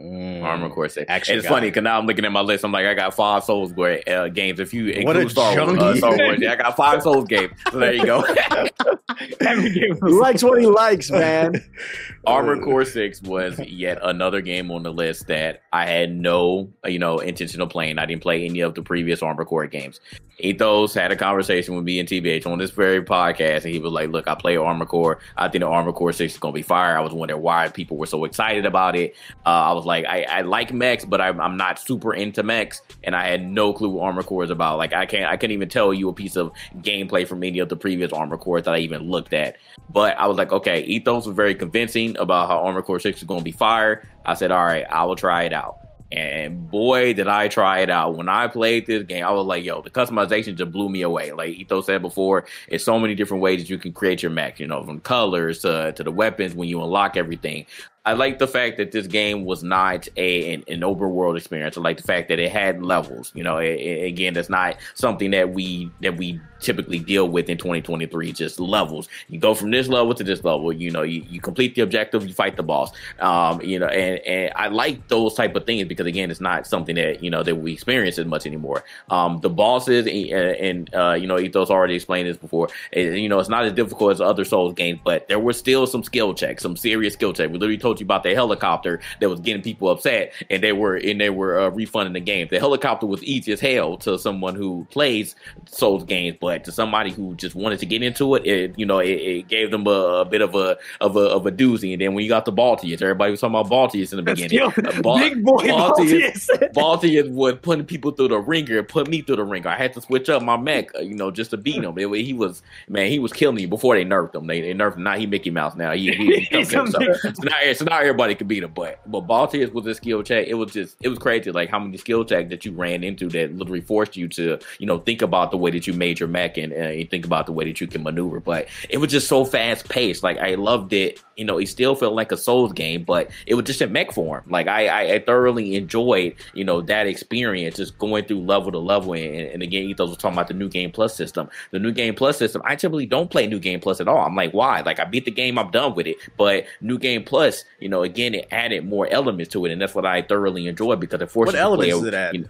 Mm. 0.00 0.42
Armored 0.42 0.72
Core 0.72 0.88
Six. 0.90 1.06
Action 1.08 1.32
And 1.32 1.38
it's 1.38 1.48
funny 1.48 1.68
because 1.68 1.82
now 1.82 1.98
I'm 1.98 2.06
looking 2.06 2.26
at 2.26 2.32
my 2.32 2.42
list. 2.42 2.64
I'm 2.64 2.72
like, 2.72 2.84
I 2.84 2.92
got 2.92 3.14
five 3.14 3.44
Souls 3.44 3.72
uh, 3.72 4.28
games. 4.28 4.60
If 4.60 4.74
you 4.74 4.86
What 5.04 5.16
a 5.16 5.20
include 5.20 5.30
Star, 5.30 5.56
Wars, 5.56 5.78
uh. 5.78 5.96
Star 5.96 6.16
Wars, 6.18 6.38
yeah, 6.38 6.52
I 6.52 6.56
got 6.56 6.76
five 6.76 7.02
Souls 7.02 7.24
games. 7.26 7.54
So 7.70 7.78
there 7.78 7.94
you 7.94 8.04
go. 8.04 8.22
Every 9.40 9.70
He 9.70 9.88
likes 10.02 10.42
what 10.42 10.60
he 10.60 10.66
likes, 10.66 11.10
man. 11.10 11.54
Armored 12.26 12.62
Core 12.62 12.84
Six 12.84 13.22
was 13.22 13.58
yet 13.60 13.98
another 14.02 14.42
game 14.42 14.70
on 14.70 14.82
the 14.82 14.92
list 14.92 15.28
that 15.28 15.62
I 15.72 15.86
had 15.86 16.14
no, 16.14 16.70
you 16.84 16.98
know, 16.98 17.18
intention 17.20 17.62
of 17.62 17.70
playing. 17.70 17.98
I 17.98 18.04
didn't 18.04 18.22
play 18.22 18.44
any 18.44 18.60
of 18.60 18.74
the 18.74 18.82
previous 18.82 19.22
Armored 19.22 19.46
Core 19.46 19.66
games. 19.66 20.00
Ethos 20.38 20.92
had 20.92 21.12
a 21.12 21.16
conversation 21.16 21.74
with 21.74 21.84
me 21.84 21.98
and 21.98 22.08
TBH 22.08 22.46
on 22.46 22.58
this 22.58 22.70
very 22.70 23.02
podcast, 23.02 23.64
and 23.64 23.72
he 23.72 23.78
was 23.78 23.92
like, 23.92 24.10
"Look, 24.10 24.28
I 24.28 24.34
play 24.34 24.56
Armored 24.56 24.88
Core. 24.88 25.18
I 25.36 25.48
think 25.48 25.62
the 25.62 25.68
Armored 25.68 25.94
Core 25.94 26.12
Six 26.12 26.34
is 26.34 26.38
gonna 26.38 26.52
be 26.52 26.62
fire." 26.62 26.96
I 26.96 27.00
was 27.00 27.12
wondering 27.12 27.40
why 27.40 27.68
people 27.68 27.96
were 27.96 28.06
so 28.06 28.24
excited 28.24 28.66
about 28.66 28.96
it. 28.96 29.16
Uh, 29.46 29.48
I 29.48 29.72
was 29.72 29.86
like, 29.86 30.04
I, 30.04 30.22
I 30.24 30.40
like 30.42 30.72
mechs, 30.72 31.04
but 31.04 31.20
I'm, 31.20 31.40
I'm 31.40 31.56
not 31.56 31.78
super 31.78 32.12
into 32.12 32.42
mechs, 32.42 32.82
and 33.02 33.16
I 33.16 33.28
had 33.28 33.46
no 33.46 33.72
clue 33.72 33.88
what 33.88 34.04
Armored 34.04 34.26
Core 34.26 34.44
is 34.44 34.50
about. 34.50 34.78
Like, 34.78 34.92
I 34.92 35.06
can't, 35.06 35.30
I 35.30 35.36
couldn't 35.36 35.54
even 35.54 35.68
tell 35.68 35.94
you 35.94 36.08
a 36.08 36.12
piece 36.12 36.36
of 36.36 36.52
gameplay 36.78 37.26
from 37.26 37.42
any 37.42 37.58
of 37.60 37.68
the 37.68 37.76
previous 37.76 38.12
Armored 38.12 38.40
Cores 38.40 38.64
that 38.64 38.74
I 38.74 38.78
even 38.78 39.10
looked 39.10 39.32
at. 39.32 39.56
But 39.88 40.18
I 40.18 40.26
was 40.26 40.36
like, 40.36 40.52
okay, 40.52 40.82
Ethos 40.84 41.26
was 41.26 41.36
very 41.36 41.54
convincing 41.54 42.16
about 42.18 42.48
how 42.48 42.58
Armored 42.58 42.84
Core 42.84 43.00
6 43.00 43.22
is 43.22 43.26
to 43.26 43.40
be 43.42 43.52
fire. 43.52 44.06
I 44.24 44.34
said, 44.34 44.50
all 44.50 44.64
right, 44.64 44.84
I 44.90 45.04
will 45.04 45.16
try 45.16 45.44
it 45.44 45.52
out. 45.52 45.85
And 46.12 46.70
boy, 46.70 47.14
did 47.14 47.26
I 47.26 47.48
try 47.48 47.80
it 47.80 47.90
out. 47.90 48.16
When 48.16 48.28
I 48.28 48.46
played 48.46 48.86
this 48.86 49.02
game, 49.02 49.24
I 49.24 49.32
was 49.32 49.46
like, 49.46 49.64
yo, 49.64 49.82
the 49.82 49.90
customization 49.90 50.54
just 50.54 50.70
blew 50.70 50.88
me 50.88 51.02
away. 51.02 51.32
Like 51.32 51.50
Ethos 51.50 51.86
said 51.86 52.00
before, 52.00 52.46
it's 52.68 52.84
so 52.84 52.98
many 52.98 53.14
different 53.14 53.42
ways 53.42 53.60
that 53.60 53.68
you 53.68 53.78
can 53.78 53.92
create 53.92 54.22
your 54.22 54.30
mech, 54.30 54.60
you 54.60 54.68
know, 54.68 54.84
from 54.84 55.00
colors 55.00 55.60
to, 55.62 55.92
to 55.92 56.04
the 56.04 56.12
weapons 56.12 56.54
when 56.54 56.68
you 56.68 56.82
unlock 56.82 57.16
everything. 57.16 57.66
I 58.06 58.12
like 58.12 58.38
the 58.38 58.46
fact 58.46 58.76
that 58.78 58.92
this 58.92 59.06
game 59.08 59.44
was 59.44 59.64
not 59.64 60.08
a 60.16 60.54
an, 60.54 60.64
an 60.68 60.84
open 60.84 61.10
world 61.10 61.36
experience. 61.36 61.76
I 61.76 61.80
like 61.80 61.96
the 61.96 62.04
fact 62.04 62.28
that 62.28 62.38
it 62.38 62.52
had 62.52 62.82
levels. 62.82 63.32
You 63.34 63.42
know, 63.42 63.58
it, 63.58 63.74
it- 63.80 64.06
again, 64.06 64.32
that's 64.34 64.48
not 64.48 64.76
something 64.94 65.32
that 65.32 65.52
we 65.52 65.90
that 66.02 66.16
we 66.16 66.40
typically 66.60 66.98
deal 67.00 67.28
with 67.28 67.48
in 67.50 67.58
2023. 67.58 68.32
Just 68.32 68.60
levels. 68.60 69.08
You 69.28 69.40
go 69.40 69.54
from 69.54 69.72
this 69.72 69.88
level 69.88 70.14
to 70.14 70.22
this 70.24 70.44
level. 70.44 70.72
You 70.72 70.90
know, 70.92 71.02
you, 71.02 71.22
you 71.28 71.40
complete 71.40 71.74
the 71.74 71.82
objective, 71.82 72.26
you 72.26 72.32
fight 72.32 72.56
the 72.56 72.62
boss. 72.62 72.92
Um, 73.18 73.60
you 73.60 73.78
know, 73.80 73.86
and 73.88 74.20
and 74.20 74.52
I 74.54 74.68
like 74.68 75.08
those 75.08 75.34
type 75.34 75.56
of 75.56 75.66
things 75.66 75.88
because 75.88 76.06
again, 76.06 76.30
it's 76.30 76.40
not 76.40 76.66
something 76.66 76.94
that 76.94 77.24
you 77.24 77.30
know 77.30 77.42
that 77.42 77.56
we 77.56 77.72
experience 77.72 78.18
as 78.20 78.26
much 78.26 78.46
anymore. 78.46 78.84
Um, 79.10 79.40
the 79.40 79.50
bosses 79.50 80.06
and, 80.06 80.30
and 80.30 80.94
uh, 80.94 81.14
you 81.14 81.26
know, 81.26 81.40
Ethos 81.40 81.70
already 81.70 81.96
explained 81.96 82.28
this 82.28 82.36
before. 82.36 82.68
It- 82.92 83.16
you 83.16 83.28
know, 83.28 83.40
it's 83.40 83.48
not 83.48 83.64
as 83.64 83.72
difficult 83.72 84.12
as 84.12 84.20
other 84.20 84.44
Souls 84.44 84.74
games, 84.74 85.00
but 85.04 85.26
there 85.28 85.40
were 85.40 85.52
still 85.52 85.86
some 85.88 86.04
skill 86.04 86.34
checks, 86.34 86.62
some 86.62 86.76
serious 86.76 87.14
skill 87.14 87.32
checks. 87.32 87.50
We 87.50 87.58
literally 87.58 87.78
told 87.78 87.95
you 88.00 88.04
about 88.04 88.22
the 88.22 88.34
helicopter 88.34 89.00
that 89.20 89.28
was 89.28 89.40
getting 89.40 89.62
people 89.62 89.88
upset, 89.88 90.32
and 90.50 90.62
they 90.62 90.72
were 90.72 90.96
and 90.96 91.20
they 91.20 91.30
were 91.30 91.60
uh, 91.60 91.68
refunding 91.70 92.12
the 92.12 92.20
game. 92.20 92.48
The 92.50 92.58
helicopter 92.58 93.06
was 93.06 93.22
easy 93.22 93.52
as 93.52 93.60
hell 93.60 93.96
to 93.98 94.18
someone 94.18 94.54
who 94.54 94.86
plays 94.90 95.34
Souls 95.66 96.04
games, 96.04 96.36
but 96.40 96.64
to 96.64 96.72
somebody 96.72 97.10
who 97.10 97.34
just 97.34 97.54
wanted 97.54 97.78
to 97.80 97.86
get 97.86 98.02
into 98.02 98.34
it, 98.34 98.46
it 98.46 98.78
you 98.78 98.86
know, 98.86 98.98
it, 98.98 99.08
it 99.08 99.48
gave 99.48 99.70
them 99.70 99.86
a, 99.86 99.90
a 99.90 100.24
bit 100.24 100.40
of 100.40 100.54
a 100.54 100.76
of 101.00 101.16
a 101.16 101.20
of 101.20 101.46
a 101.46 101.52
doozy. 101.52 101.92
And 101.92 102.00
then 102.00 102.14
when 102.14 102.24
you 102.24 102.28
got 102.28 102.44
the 102.44 102.52
Balteus, 102.52 103.00
everybody 103.02 103.30
was 103.30 103.40
talking 103.40 103.56
about 103.56 103.70
Balteus 103.70 104.12
in 104.12 104.16
the 104.16 104.22
beginning. 104.22 104.60
Uh, 104.60 105.02
Bal- 105.02 105.18
Big 105.18 105.44
boy 105.44 105.66
Balteus. 105.66 106.48
Balteus 106.72 107.30
was 107.30 107.56
putting 107.62 107.84
people 107.84 108.10
through 108.10 108.28
the 108.28 108.38
ringer, 108.38 108.82
put 108.82 109.08
me 109.08 109.22
through 109.22 109.36
the 109.36 109.44
ringer. 109.44 109.68
I 109.68 109.76
had 109.76 109.92
to 109.94 110.00
switch 110.00 110.28
up 110.28 110.42
my 110.42 110.56
mech, 110.56 110.94
uh, 110.94 111.00
you 111.00 111.14
know, 111.14 111.30
just 111.30 111.50
to 111.50 111.56
beat 111.56 111.82
him. 111.82 111.96
It, 111.98 112.24
he 112.24 112.32
was 112.32 112.62
man, 112.88 113.10
he 113.10 113.18
was 113.18 113.32
killing 113.32 113.56
me 113.56 113.66
before 113.66 113.94
they 113.94 114.04
nerfed 114.04 114.34
him. 114.34 114.46
They, 114.46 114.60
they 114.60 114.74
nerfed 114.74 114.96
him. 114.96 115.04
Now 115.04 115.16
he 115.16 115.26
Mickey 115.26 115.50
Mouse. 115.50 115.76
Now 115.76 115.92
he, 115.92 116.12
he, 116.12 116.40
he 116.40 116.64
so, 116.64 116.84
now, 116.84 117.72
so 117.72 117.84
now 117.86 118.00
everybody 118.00 118.34
could 118.34 118.48
beat 118.48 118.62
him. 118.62 118.72
But 118.74 119.00
but 119.06 119.26
Balteus 119.26 119.72
was 119.72 119.86
a 119.86 119.94
skill 119.94 120.22
check. 120.22 120.46
It 120.46 120.54
was 120.54 120.72
just 120.72 120.96
it 121.00 121.08
was 121.08 121.18
crazy, 121.18 121.50
like 121.52 121.70
how 121.70 121.78
many 121.78 121.96
skill 121.96 122.24
checks 122.24 122.50
that 122.50 122.64
you 122.64 122.72
ran 122.72 123.04
into 123.04 123.28
that 123.28 123.54
literally 123.54 123.80
forced 123.80 124.16
you 124.16 124.28
to 124.28 124.58
you 124.78 124.86
know 124.86 124.98
think 124.98 125.22
about 125.22 125.50
the 125.50 125.56
way 125.56 125.70
that 125.70 125.86
you 125.86 125.92
made 125.92 126.18
your 126.18 126.28
mech 126.28 126.58
and 126.58 126.72
think 127.10 127.24
about 127.24 127.46
the 127.46 127.52
way 127.52 127.64
that 127.64 127.80
you 127.80 127.86
can 127.86 128.02
maneuver. 128.02 128.40
But 128.40 128.68
it 128.90 128.98
was 128.98 129.10
just 129.10 129.28
so 129.28 129.44
fast 129.44 129.88
paced. 129.88 130.22
Like 130.22 130.38
I 130.38 130.54
loved 130.56 130.92
it. 130.92 131.22
You 131.36 131.44
know, 131.44 131.58
it 131.58 131.66
still 131.66 131.94
felt 131.94 132.14
like 132.14 132.32
a 132.32 132.36
Souls 132.36 132.72
game, 132.72 133.04
but 133.04 133.30
it 133.46 133.54
was 133.54 133.66
just 133.66 133.82
in 133.82 133.92
mech 133.92 134.10
form. 134.10 134.42
Like 134.48 134.68
I, 134.68 134.86
I, 134.86 135.14
I 135.14 135.18
thoroughly 135.18 135.76
enjoyed, 135.76 136.34
you 136.54 136.64
know, 136.64 136.80
that 136.82 137.06
experience 137.06 137.76
just 137.76 137.98
going 137.98 138.24
through 138.24 138.40
level 138.40 138.72
to 138.72 138.78
level. 138.78 139.12
And, 139.12 139.46
and 139.48 139.62
again, 139.62 139.84
Ethos 139.84 140.08
was 140.08 140.18
talking 140.18 140.34
about 140.34 140.48
the 140.48 140.54
new 140.54 140.68
game 140.68 140.90
plus 140.90 141.14
system. 141.14 141.50
The 141.72 141.78
new 141.78 141.92
game 141.92 142.14
plus 142.14 142.38
system, 142.38 142.62
I 142.64 142.74
typically 142.74 143.04
don't 143.04 143.30
play 143.30 143.46
new 143.46 143.58
game 143.58 143.80
plus 143.80 144.00
at 144.00 144.08
all. 144.08 144.24
I'm 144.24 144.34
like, 144.34 144.52
why? 144.52 144.80
Like 144.80 144.98
I 144.98 145.04
beat 145.04 145.26
the 145.26 145.30
game, 145.30 145.58
I'm 145.58 145.70
done 145.70 145.94
with 145.94 146.06
it. 146.06 146.16
But 146.38 146.64
new 146.80 146.98
game 146.98 147.22
plus, 147.22 147.64
you 147.80 147.88
know, 147.88 148.02
again, 148.02 148.34
it 148.34 148.48
added 148.50 148.86
more 148.86 149.06
elements 149.08 149.52
to 149.52 149.64
it, 149.66 149.72
and 149.72 149.80
that's 149.80 149.94
what 149.94 150.06
I 150.06 150.22
thoroughly 150.22 150.66
enjoyed 150.66 151.00
because 151.00 151.20
it 151.20 151.30
forced 151.30 151.48
What 151.54 151.58
you 151.58 151.76
play 151.76 151.90
elements 151.90 152.00
did 152.04 152.14
it 152.14 152.16
add? 152.16 152.34
you 152.34 152.40
know, 152.42 152.48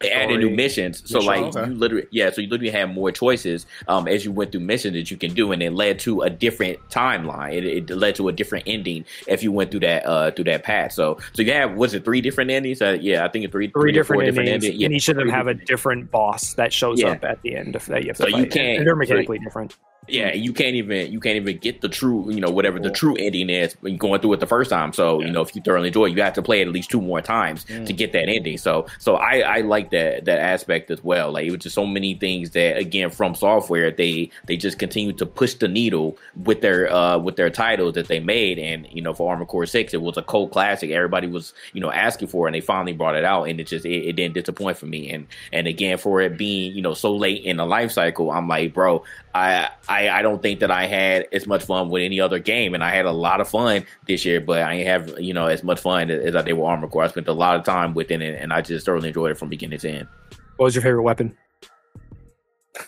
They 0.00 0.12
added 0.12 0.38
new 0.38 0.50
missions, 0.50 1.02
so 1.10 1.18
Mission, 1.18 1.26
like 1.42 1.56
okay. 1.56 1.68
you 1.68 1.74
literally, 1.74 2.06
yeah, 2.12 2.30
so 2.30 2.40
you 2.40 2.48
literally 2.48 2.70
had 2.70 2.94
more 2.94 3.10
choices 3.10 3.66
um, 3.88 4.06
as 4.06 4.24
you 4.24 4.30
went 4.30 4.52
through 4.52 4.60
missions 4.60 4.94
that 4.94 5.10
you 5.10 5.16
can 5.16 5.34
do, 5.34 5.50
and 5.50 5.60
it 5.60 5.72
led 5.72 5.98
to 6.00 6.22
a 6.22 6.30
different 6.30 6.78
timeline. 6.88 7.52
It, 7.54 7.64
it 7.64 7.90
led 7.90 8.14
to 8.14 8.28
a 8.28 8.32
different 8.32 8.62
ending 8.68 9.04
if 9.26 9.42
you 9.42 9.50
went 9.50 9.72
through 9.72 9.80
that 9.80 10.06
uh, 10.06 10.30
through 10.30 10.44
that 10.44 10.62
path. 10.62 10.92
So, 10.92 11.18
so 11.32 11.42
you 11.42 11.52
have 11.52 11.72
was 11.74 11.94
it 11.94 12.04
three 12.04 12.20
different 12.20 12.52
endings? 12.52 12.80
Uh, 12.80 12.96
yeah, 13.00 13.24
I 13.24 13.28
think 13.28 13.44
it's 13.44 13.50
three, 13.50 13.68
Three 13.72 13.98
or 13.98 14.04
four 14.04 14.22
different 14.22 14.48
endings, 14.48 14.76
Yeah, 14.76 14.86
and 14.86 14.94
each 14.94 15.08
of 15.08 15.16
them 15.16 15.24
three 15.24 15.32
have 15.32 15.48
a 15.48 15.54
different- 15.54 15.68
different 15.68 16.10
boss 16.12 16.54
that 16.54 16.72
shows 16.72 17.00
Yeah. 17.00 17.08
up 17.08 17.24
at 17.24 17.42
the 17.42 17.56
end 17.56 17.74
of 17.74 17.84
that 17.86 18.02
you 18.04 18.10
have 18.10 18.18
to 18.18 18.22
So 18.22 18.28
you 18.28 18.46
can't- 18.46 18.78
and 18.78 18.86
they're 18.86 18.94
mechanically 18.94 19.40
different. 19.40 19.74
Yeah, 20.08 20.32
you 20.32 20.52
can't 20.52 20.74
even 20.74 21.12
you 21.12 21.20
can't 21.20 21.36
even 21.36 21.58
get 21.58 21.80
the 21.80 21.88
true 21.88 22.30
you 22.32 22.40
know 22.40 22.50
whatever 22.50 22.78
the 22.78 22.90
true 22.90 23.16
ending 23.16 23.50
is 23.50 23.74
when 23.80 23.96
going 23.96 24.20
through 24.20 24.34
it 24.34 24.40
the 24.40 24.46
first 24.46 24.70
time. 24.70 24.92
So 24.92 25.20
you 25.20 25.30
know 25.30 25.42
if 25.42 25.54
you 25.54 25.62
thoroughly 25.62 25.88
enjoy, 25.88 26.06
it, 26.06 26.16
you 26.16 26.22
have 26.22 26.34
to 26.34 26.42
play 26.42 26.60
it 26.60 26.66
at 26.66 26.72
least 26.72 26.90
two 26.90 27.00
more 27.00 27.20
times 27.20 27.64
to 27.64 27.92
get 27.92 28.12
that 28.12 28.28
ending. 28.28 28.58
So 28.58 28.86
so 28.98 29.16
I 29.16 29.40
I 29.40 29.60
like 29.60 29.90
that 29.90 30.24
that 30.24 30.38
aspect 30.38 30.90
as 30.90 31.02
well. 31.02 31.32
Like 31.32 31.46
it 31.46 31.50
was 31.50 31.60
just 31.60 31.74
so 31.74 31.86
many 31.86 32.14
things 32.14 32.50
that 32.50 32.76
again 32.76 33.10
FromSoftware 33.10 33.96
they 33.96 34.30
they 34.46 34.56
just 34.56 34.78
continue 34.78 35.12
to 35.14 35.26
push 35.26 35.54
the 35.54 35.68
needle 35.68 36.18
with 36.36 36.60
their 36.60 36.92
uh 36.92 37.18
with 37.18 37.36
their 37.36 37.50
titles 37.50 37.94
that 37.94 38.08
they 38.08 38.20
made. 38.20 38.58
And 38.58 38.86
you 38.90 39.02
know 39.02 39.12
for 39.12 39.30
Armored 39.30 39.48
Core 39.48 39.66
Six, 39.66 39.94
it 39.94 40.02
was 40.02 40.16
a 40.16 40.22
cult 40.22 40.52
classic. 40.52 40.90
Everybody 40.90 41.26
was 41.26 41.52
you 41.72 41.80
know 41.80 41.90
asking 41.90 42.28
for, 42.28 42.46
it, 42.46 42.50
and 42.50 42.54
they 42.54 42.60
finally 42.60 42.92
brought 42.92 43.16
it 43.16 43.24
out, 43.24 43.44
and 43.44 43.60
it 43.60 43.66
just 43.66 43.84
it, 43.84 44.08
it 44.08 44.12
didn't 44.14 44.34
disappoint 44.34 44.78
for 44.78 44.86
me. 44.86 45.10
And 45.10 45.26
and 45.52 45.66
again 45.66 45.98
for 45.98 46.20
it 46.20 46.36
being 46.38 46.74
you 46.74 46.82
know 46.82 46.94
so 46.94 47.14
late 47.14 47.44
in 47.44 47.56
the 47.58 47.66
life 47.66 47.92
cycle, 47.92 48.30
I'm 48.30 48.48
like 48.48 48.74
bro. 48.74 49.04
I, 49.38 49.70
I 49.88 50.08
I 50.10 50.22
don't 50.22 50.42
think 50.42 50.60
that 50.60 50.70
I 50.70 50.86
had 50.86 51.26
as 51.32 51.46
much 51.46 51.64
fun 51.64 51.88
with 51.88 52.02
any 52.02 52.20
other 52.20 52.38
game, 52.38 52.74
and 52.74 52.82
I 52.82 52.90
had 52.90 53.06
a 53.06 53.12
lot 53.12 53.40
of 53.40 53.48
fun 53.48 53.86
this 54.06 54.24
year, 54.24 54.40
but 54.40 54.62
I 54.62 54.74
ain't 54.74 54.86
have 54.86 55.18
you 55.20 55.32
know 55.32 55.46
as 55.46 55.62
much 55.62 55.80
fun 55.80 56.10
as 56.10 56.34
I 56.34 56.42
did 56.42 56.54
with 56.54 56.64
Armored 56.64 56.90
Core. 56.90 57.04
I 57.04 57.08
spent 57.08 57.28
a 57.28 57.32
lot 57.32 57.56
of 57.56 57.64
time 57.64 57.94
within 57.94 58.22
it, 58.22 58.40
and 58.40 58.52
I 58.52 58.60
just 58.60 58.84
thoroughly 58.84 59.08
enjoyed 59.08 59.30
it 59.30 59.38
from 59.38 59.48
beginning 59.48 59.78
to 59.80 59.90
end. 59.90 60.08
What 60.56 60.66
was 60.66 60.74
your 60.74 60.82
favorite 60.82 61.02
weapon? 61.02 61.36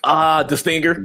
Ah, 0.04 0.42
the 0.42 0.56
stinger, 0.56 0.94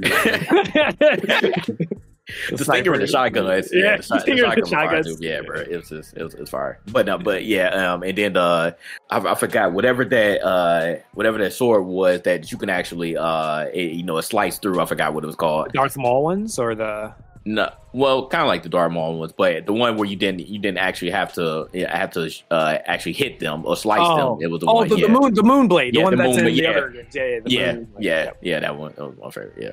the 2.50 2.56
the 2.56 3.06
shotguns. 3.06 3.70
Yeah, 3.72 3.96
the, 3.96 4.02
shot- 4.02 4.20
stinger 4.22 4.44
and 4.44 4.62
the 4.62 4.66
shotgun 4.66 4.66
was 4.66 4.70
fire, 4.70 4.88
shotguns. 5.02 5.20
too. 5.20 5.26
Yeah, 5.26 5.40
bro, 5.42 5.60
it 5.60 5.76
was 5.76 5.88
just 5.88 6.16
it 6.16 6.22
was, 6.22 6.34
it 6.34 6.40
was 6.40 6.50
fire. 6.50 6.78
But 6.92 7.06
no, 7.06 7.18
but 7.18 7.44
yeah, 7.44 7.68
um, 7.68 8.02
and 8.02 8.16
then 8.16 8.36
uh, 8.36 8.72
I, 9.10 9.18
I 9.18 9.34
forgot 9.34 9.72
whatever 9.72 10.04
that 10.04 10.42
uh, 10.44 10.96
whatever 11.14 11.38
that 11.38 11.52
sword 11.52 11.84
was 11.84 12.22
that 12.22 12.50
you 12.50 12.58
can 12.58 12.70
actually 12.70 13.16
uh, 13.16 13.66
it, 13.72 13.92
you 13.92 14.02
know, 14.02 14.20
slice 14.20 14.58
through. 14.58 14.80
I 14.80 14.86
forgot 14.86 15.14
what 15.14 15.24
it 15.24 15.26
was 15.26 15.36
called. 15.36 15.72
Darth 15.72 15.96
Maul 15.96 16.24
ones 16.24 16.58
or 16.58 16.74
the 16.74 17.14
No, 17.44 17.70
well, 17.92 18.26
kind 18.28 18.42
of 18.42 18.48
like 18.48 18.62
the 18.64 18.68
Darth 18.68 18.90
Maul 18.92 19.18
ones, 19.18 19.32
but 19.32 19.66
the 19.66 19.72
one 19.72 19.96
where 19.96 20.08
you 20.08 20.16
didn't 20.16 20.46
you 20.48 20.58
didn't 20.58 20.78
actually 20.78 21.10
have 21.12 21.32
to 21.34 21.68
yeah, 21.72 21.96
have 21.96 22.10
to 22.12 22.30
uh, 22.50 22.78
actually 22.86 23.12
hit 23.12 23.38
them 23.40 23.64
or 23.64 23.76
slice 23.76 24.00
Oh. 24.02 24.34
them. 24.36 24.42
It 24.42 24.50
was 24.50 24.60
the 24.60 24.66
oh, 24.66 24.74
one. 24.74 24.88
the, 24.88 24.96
yeah. 24.98 25.06
the 25.06 25.12
moon, 25.12 25.34
the 25.34 25.42
moon 25.42 25.68
blade, 25.68 25.94
the 25.94 25.98
Yeah, 25.98 26.04
one 26.04 26.10
the 26.12 26.16
that's 26.16 26.36
moon 26.36 26.46
in 26.46 26.52
blade, 26.52 26.64
the 26.64 26.66
other. 26.68 27.06
Yeah, 27.12 27.24
yeah, 27.24 27.40
the 27.40 27.50
yeah, 27.50 27.78
yeah, 27.98 28.30
yeah. 28.42 28.60
That 28.60 28.76
one, 28.76 28.92
that 28.96 29.06
was 29.06 29.16
my 29.18 29.30
favorite. 29.30 29.54
Yeah. 29.58 29.70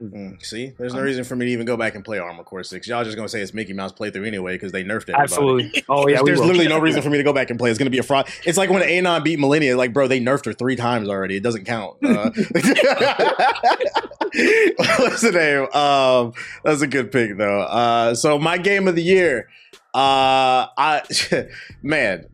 Mm, 0.00 0.40
see, 0.44 0.74
there's 0.78 0.94
no 0.94 1.00
reason 1.00 1.24
for 1.24 1.34
me 1.34 1.46
to 1.46 1.50
even 1.50 1.66
go 1.66 1.76
back 1.76 1.96
and 1.96 2.04
play 2.04 2.20
Armored 2.20 2.46
Core 2.46 2.62
Six. 2.62 2.86
Y'all 2.86 3.02
just 3.02 3.16
gonna 3.16 3.28
say 3.28 3.40
it's 3.40 3.52
Mickey 3.52 3.72
Mouse 3.72 3.92
playthrough 3.92 4.28
anyway 4.28 4.54
because 4.54 4.70
they 4.70 4.84
nerfed 4.84 5.10
everybody. 5.10 5.22
Absolutely. 5.22 5.84
Oh 5.88 6.06
yeah, 6.06 6.16
There's, 6.16 6.38
there's 6.38 6.40
literally 6.40 6.68
no 6.68 6.78
reason 6.78 7.02
for 7.02 7.10
me 7.10 7.16
to 7.18 7.24
go 7.24 7.32
back 7.32 7.50
and 7.50 7.58
play. 7.58 7.70
It's 7.70 7.78
gonna 7.78 7.90
be 7.90 7.98
a 7.98 8.02
fraud. 8.04 8.28
It's 8.44 8.56
like 8.56 8.70
when 8.70 8.82
Anon 8.82 9.24
beat 9.24 9.38
Malenia. 9.38 9.76
Like, 9.76 9.92
bro, 9.92 10.06
they 10.06 10.20
nerfed 10.20 10.44
her 10.44 10.52
three 10.52 10.76
times 10.76 11.08
already. 11.08 11.36
It 11.36 11.42
doesn't 11.42 11.64
count. 11.64 11.96
Uh, 12.04 12.30
what's 14.98 15.22
the 15.22 15.32
name? 15.32 15.72
Um, 15.72 16.32
that's 16.62 16.82
a 16.82 16.86
good 16.86 17.10
pick 17.10 17.36
though. 17.36 17.60
Uh, 17.62 18.14
so 18.14 18.38
my 18.38 18.58
game 18.58 18.86
of 18.86 18.94
the 18.94 19.02
year, 19.02 19.48
uh, 19.94 20.68
I 20.76 21.02
man, 21.82 22.26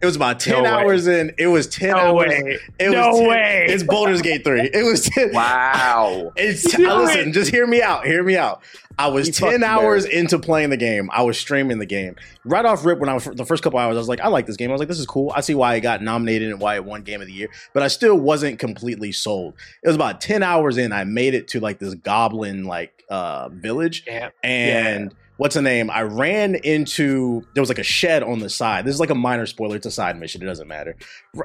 it 0.00 0.06
was 0.06 0.16
about 0.16 0.40
ten 0.40 0.62
No 0.62 0.62
way. 0.62 0.68
hours 0.68 1.06
in. 1.06 1.32
It 1.38 1.46
was 1.48 1.66
ten 1.66 1.90
No 1.90 1.96
hours. 2.18 2.28
way. 2.30 2.58
It 2.78 2.90
No 2.90 3.08
was 3.10 3.18
10 3.18 3.28
way. 3.28 3.66
It's 3.68 3.82
Baldur's 3.82 4.22
Gate 4.22 4.44
three. 4.44 4.70
It 4.72 4.84
was 4.84 5.02
ten. 5.02 5.32
Wow. 5.34 6.32
It's 6.36 6.62
Do 6.76 6.86
listen, 6.92 7.28
it. 7.28 7.32
just 7.32 7.50
hear 7.50 7.66
me 7.66 7.82
out. 7.82 8.06
Hear 8.06 8.22
me 8.22 8.36
out. 8.36 8.62
I 8.98 9.08
was 9.08 9.28
You 9.28 9.32
ten 9.32 9.48
fucking 9.52 9.64
hours 9.64 10.04
into 10.04 10.38
playing 10.38 10.68
the 10.70 10.76
game. 10.76 11.08
I 11.12 11.22
was 11.22 11.38
streaming 11.38 11.78
the 11.78 11.86
game 11.86 12.16
right 12.44 12.64
off 12.66 12.84
rip. 12.84 12.98
When 12.98 13.08
I 13.08 13.14
was 13.14 13.24
the 13.24 13.46
first 13.46 13.62
couple 13.62 13.78
hours, 13.78 13.96
I 13.96 13.98
was 13.98 14.08
like, 14.08 14.20
I 14.20 14.28
like 14.28 14.46
this 14.46 14.56
game. 14.56 14.68
I 14.70 14.72
was 14.72 14.78
like, 14.80 14.88
this 14.88 14.98
is 14.98 15.06
cool. 15.06 15.32
I 15.34 15.40
see 15.40 15.54
why 15.54 15.74
it 15.76 15.80
got 15.80 16.02
nominated 16.02 16.50
and 16.50 16.60
why 16.60 16.74
it 16.74 16.84
won 16.84 17.02
Game 17.02 17.20
of 17.22 17.26
the 17.26 17.32
Year. 17.32 17.48
But 17.72 17.82
I 17.82 17.88
still 17.88 18.16
wasn't 18.18 18.58
completely 18.58 19.10
sold. 19.12 19.54
It 19.82 19.86
was 19.88 19.96
about 19.96 20.20
ten 20.20 20.42
hours 20.42 20.76
in. 20.76 20.92
I 20.92 21.04
made 21.04 21.32
it 21.34 21.48
to 21.48 21.60
like 21.60 21.78
this 21.78 21.94
goblin 21.94 22.64
like 22.64 23.02
uh 23.08 23.48
village, 23.50 24.04
Yeah. 24.06 24.30
and 24.44 25.14
what's 25.40 25.54
the 25.54 25.62
name? 25.62 25.90
I 25.90 26.02
ran 26.02 26.54
into 26.54 27.42
there 27.54 27.62
was 27.62 27.70
like 27.70 27.78
a 27.78 27.82
shed 27.82 28.22
on 28.22 28.40
the 28.40 28.50
side. 28.50 28.84
This 28.84 28.92
is 28.92 29.00
like 29.00 29.08
a 29.08 29.14
minor 29.14 29.46
spoiler. 29.46 29.76
It's 29.76 29.86
a 29.86 29.90
side 29.90 30.20
mission. 30.20 30.42
It 30.42 30.44
doesn't 30.44 30.68
matter. 30.68 30.96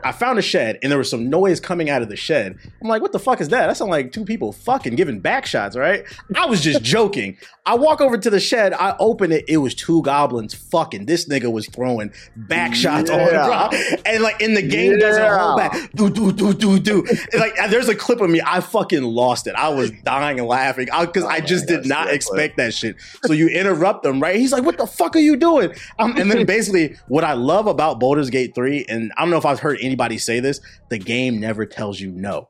I 0.04 0.12
found 0.12 0.38
a 0.38 0.42
shed 0.42 0.80
and 0.84 0.92
there 0.92 0.98
was 0.98 1.10
some 1.10 1.30
noise 1.30 1.62
coming 1.62 1.90
out 1.90 2.02
of 2.02 2.10
the 2.10 2.18
shed. 2.18 2.58
I'm 2.82 2.90
like, 2.90 3.02
what 3.02 3.14
the 3.14 3.20
fuck 3.20 3.40
is 3.40 3.48
that? 3.50 3.68
That 3.68 3.78
sounds 3.78 3.90
like 3.92 4.12
two 4.12 4.26
people 4.26 4.52
fucking 4.52 4.96
giving 4.96 5.22
back 5.22 5.46
shots, 5.46 5.78
right? 5.78 6.04
I 6.36 6.46
was 6.46 6.60
just 6.60 6.84
joking. 6.96 7.38
I 7.66 7.76
walk 7.76 8.02
over 8.02 8.18
to 8.18 8.30
the 8.30 8.42
shed. 8.42 8.74
I 8.74 8.98
open 9.00 9.32
it. 9.32 9.46
It 9.48 9.58
was 9.58 9.74
two 9.74 10.02
goblins 10.02 10.54
fucking. 10.54 11.06
This 11.06 11.30
nigga 11.30 11.50
was 11.50 11.66
throwing 11.70 12.12
back 12.36 12.76
shots 12.76 13.10
on 13.10 13.20
Yeah. 13.22 13.70
bro. 13.70 13.80
And 14.06 14.22
like 14.22 14.42
in 14.42 14.56
the 14.56 14.62
game 14.62 15.00
doesn't 15.00 15.26
hold 15.40 15.58
back. 15.58 15.90
Do 15.96 16.10
do 16.10 16.34
do 16.34 16.54
do 16.54 16.80
do. 16.80 17.06
Like 17.34 17.56
there's 17.70 17.88
a 17.88 17.96
clip 17.96 18.20
of 18.20 18.30
me. 18.30 18.42
I 18.46 18.60
fucking 18.60 19.04
lost 19.04 19.48
it. 19.48 19.56
I 19.56 19.70
was 19.70 19.92
dying 20.04 20.38
and 20.40 20.50
laughing 20.50 20.90
because 21.00 21.24
Oh 21.24 21.28
I 21.30 21.40
just 21.40 21.66
did 21.68 21.84
gosh, 21.84 21.88
not 21.90 22.10
expect 22.10 22.58
that 22.58 22.74
shit. 22.74 22.98
So 23.24 23.32
you 23.32 23.48
interrupt 23.48 23.85
them, 24.04 24.20
right? 24.20 24.36
He's 24.36 24.52
like, 24.52 24.64
"What 24.64 24.78
the 24.78 24.88
fuck 24.88 25.16
are 25.16 25.20
you 25.20 25.36
doing?" 25.36 25.74
Um, 26.00 26.16
and 26.18 26.32
then 26.32 26.46
basically, 26.48 26.96
what 27.08 27.24
I 27.24 27.34
love 27.34 27.68
about 27.68 28.00
Baldur's 28.00 28.30
Gate 28.30 28.54
three, 28.56 28.86
and 28.90 29.12
I 29.18 29.22
don't 29.22 29.32
know 29.32 29.38
if 29.38 29.46
I've 29.46 29.60
heard 29.60 29.78
anybody 29.82 30.18
say 30.18 30.40
this, 30.40 30.60
the 30.90 30.98
game 30.98 31.40
never 31.40 31.66
tells 31.66 32.00
you 32.00 32.12
no. 32.12 32.50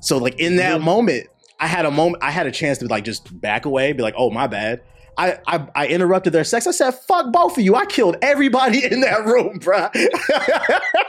So 0.00 0.18
like 0.18 0.38
in 0.38 0.56
that 0.56 0.80
moment, 0.80 1.28
I 1.58 1.66
had 1.66 1.86
a 1.86 1.90
moment, 1.90 2.22
I 2.22 2.30
had 2.30 2.46
a 2.46 2.52
chance 2.52 2.78
to 2.78 2.86
like 2.86 3.04
just 3.04 3.40
back 3.40 3.64
away, 3.64 3.92
be 3.92 4.02
like, 4.02 4.14
"Oh 4.16 4.30
my 4.30 4.46
bad." 4.46 4.82
I, 5.18 5.38
I, 5.46 5.66
I 5.74 5.86
interrupted 5.86 6.34
their 6.34 6.44
sex. 6.44 6.66
I 6.66 6.72
said, 6.72 6.92
"Fuck 6.92 7.32
both 7.32 7.56
of 7.56 7.64
you." 7.64 7.74
I 7.74 7.86
killed 7.86 8.16
everybody 8.20 8.84
in 8.90 9.00
that 9.00 9.24
room, 9.24 9.58
bro." 9.58 9.88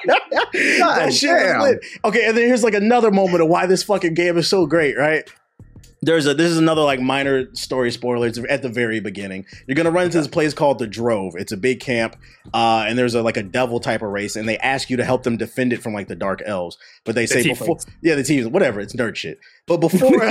that 0.06 1.14
shit. 1.14 1.80
Okay, 2.06 2.28
and 2.28 2.38
then 2.38 2.48
here's 2.48 2.64
like 2.64 2.74
another 2.74 3.12
moment 3.12 3.44
of 3.44 3.50
why 3.50 3.66
this 3.66 3.84
fucking 3.84 4.14
game 4.14 4.38
is 4.38 4.48
so 4.48 4.66
great, 4.66 4.98
right? 4.98 5.30
There's 6.02 6.28
a 6.28 6.36
this 6.36 6.52
is 6.52 6.60
another 6.60 6.84
like 6.84 7.00
minor 7.00 7.54
story 7.56 7.92
spoiler. 7.92 8.28
It's 8.28 8.40
at 8.50 8.62
the 8.62 8.70
very 8.70 9.00
beginning. 9.00 9.46
You're 9.66 9.76
gonna 9.76 9.90
run 9.90 10.06
into 10.06 10.20
this 10.20 10.28
place 10.28 10.54
called 10.54 10.78
the 10.78 10.86
Grove. 10.86 11.34
It's 11.36 11.52
a 11.52 11.58
big 11.58 11.80
camp, 11.80 12.16
uh, 12.54 12.86
and 12.88 13.00
there's 13.00 13.16
a 13.16 13.24
like 13.24 13.36
a 13.36 13.42
devil 13.42 13.80
type 13.80 14.04
of 14.04 14.10
race, 14.10 14.36
and 14.36 14.48
they 14.48 14.60
ask 14.60 14.92
you 14.92 14.98
to 14.98 15.04
help 15.04 15.24
them 15.24 15.38
defend 15.38 15.74
it 15.74 15.82
from 15.82 15.94
like 15.94 16.08
the 16.08 16.16
dark 16.16 16.44
elves. 16.46 16.78
But 17.04 17.16
they 17.16 17.26
say 17.26 17.42
before, 17.48 17.80
yeah, 18.02 18.14
the 18.14 18.24
teams, 18.24 18.48
whatever. 18.48 18.80
It's 18.80 18.96
nerd 18.96 19.16
shit. 19.16 19.40
But 19.66 19.78
before 19.78 20.20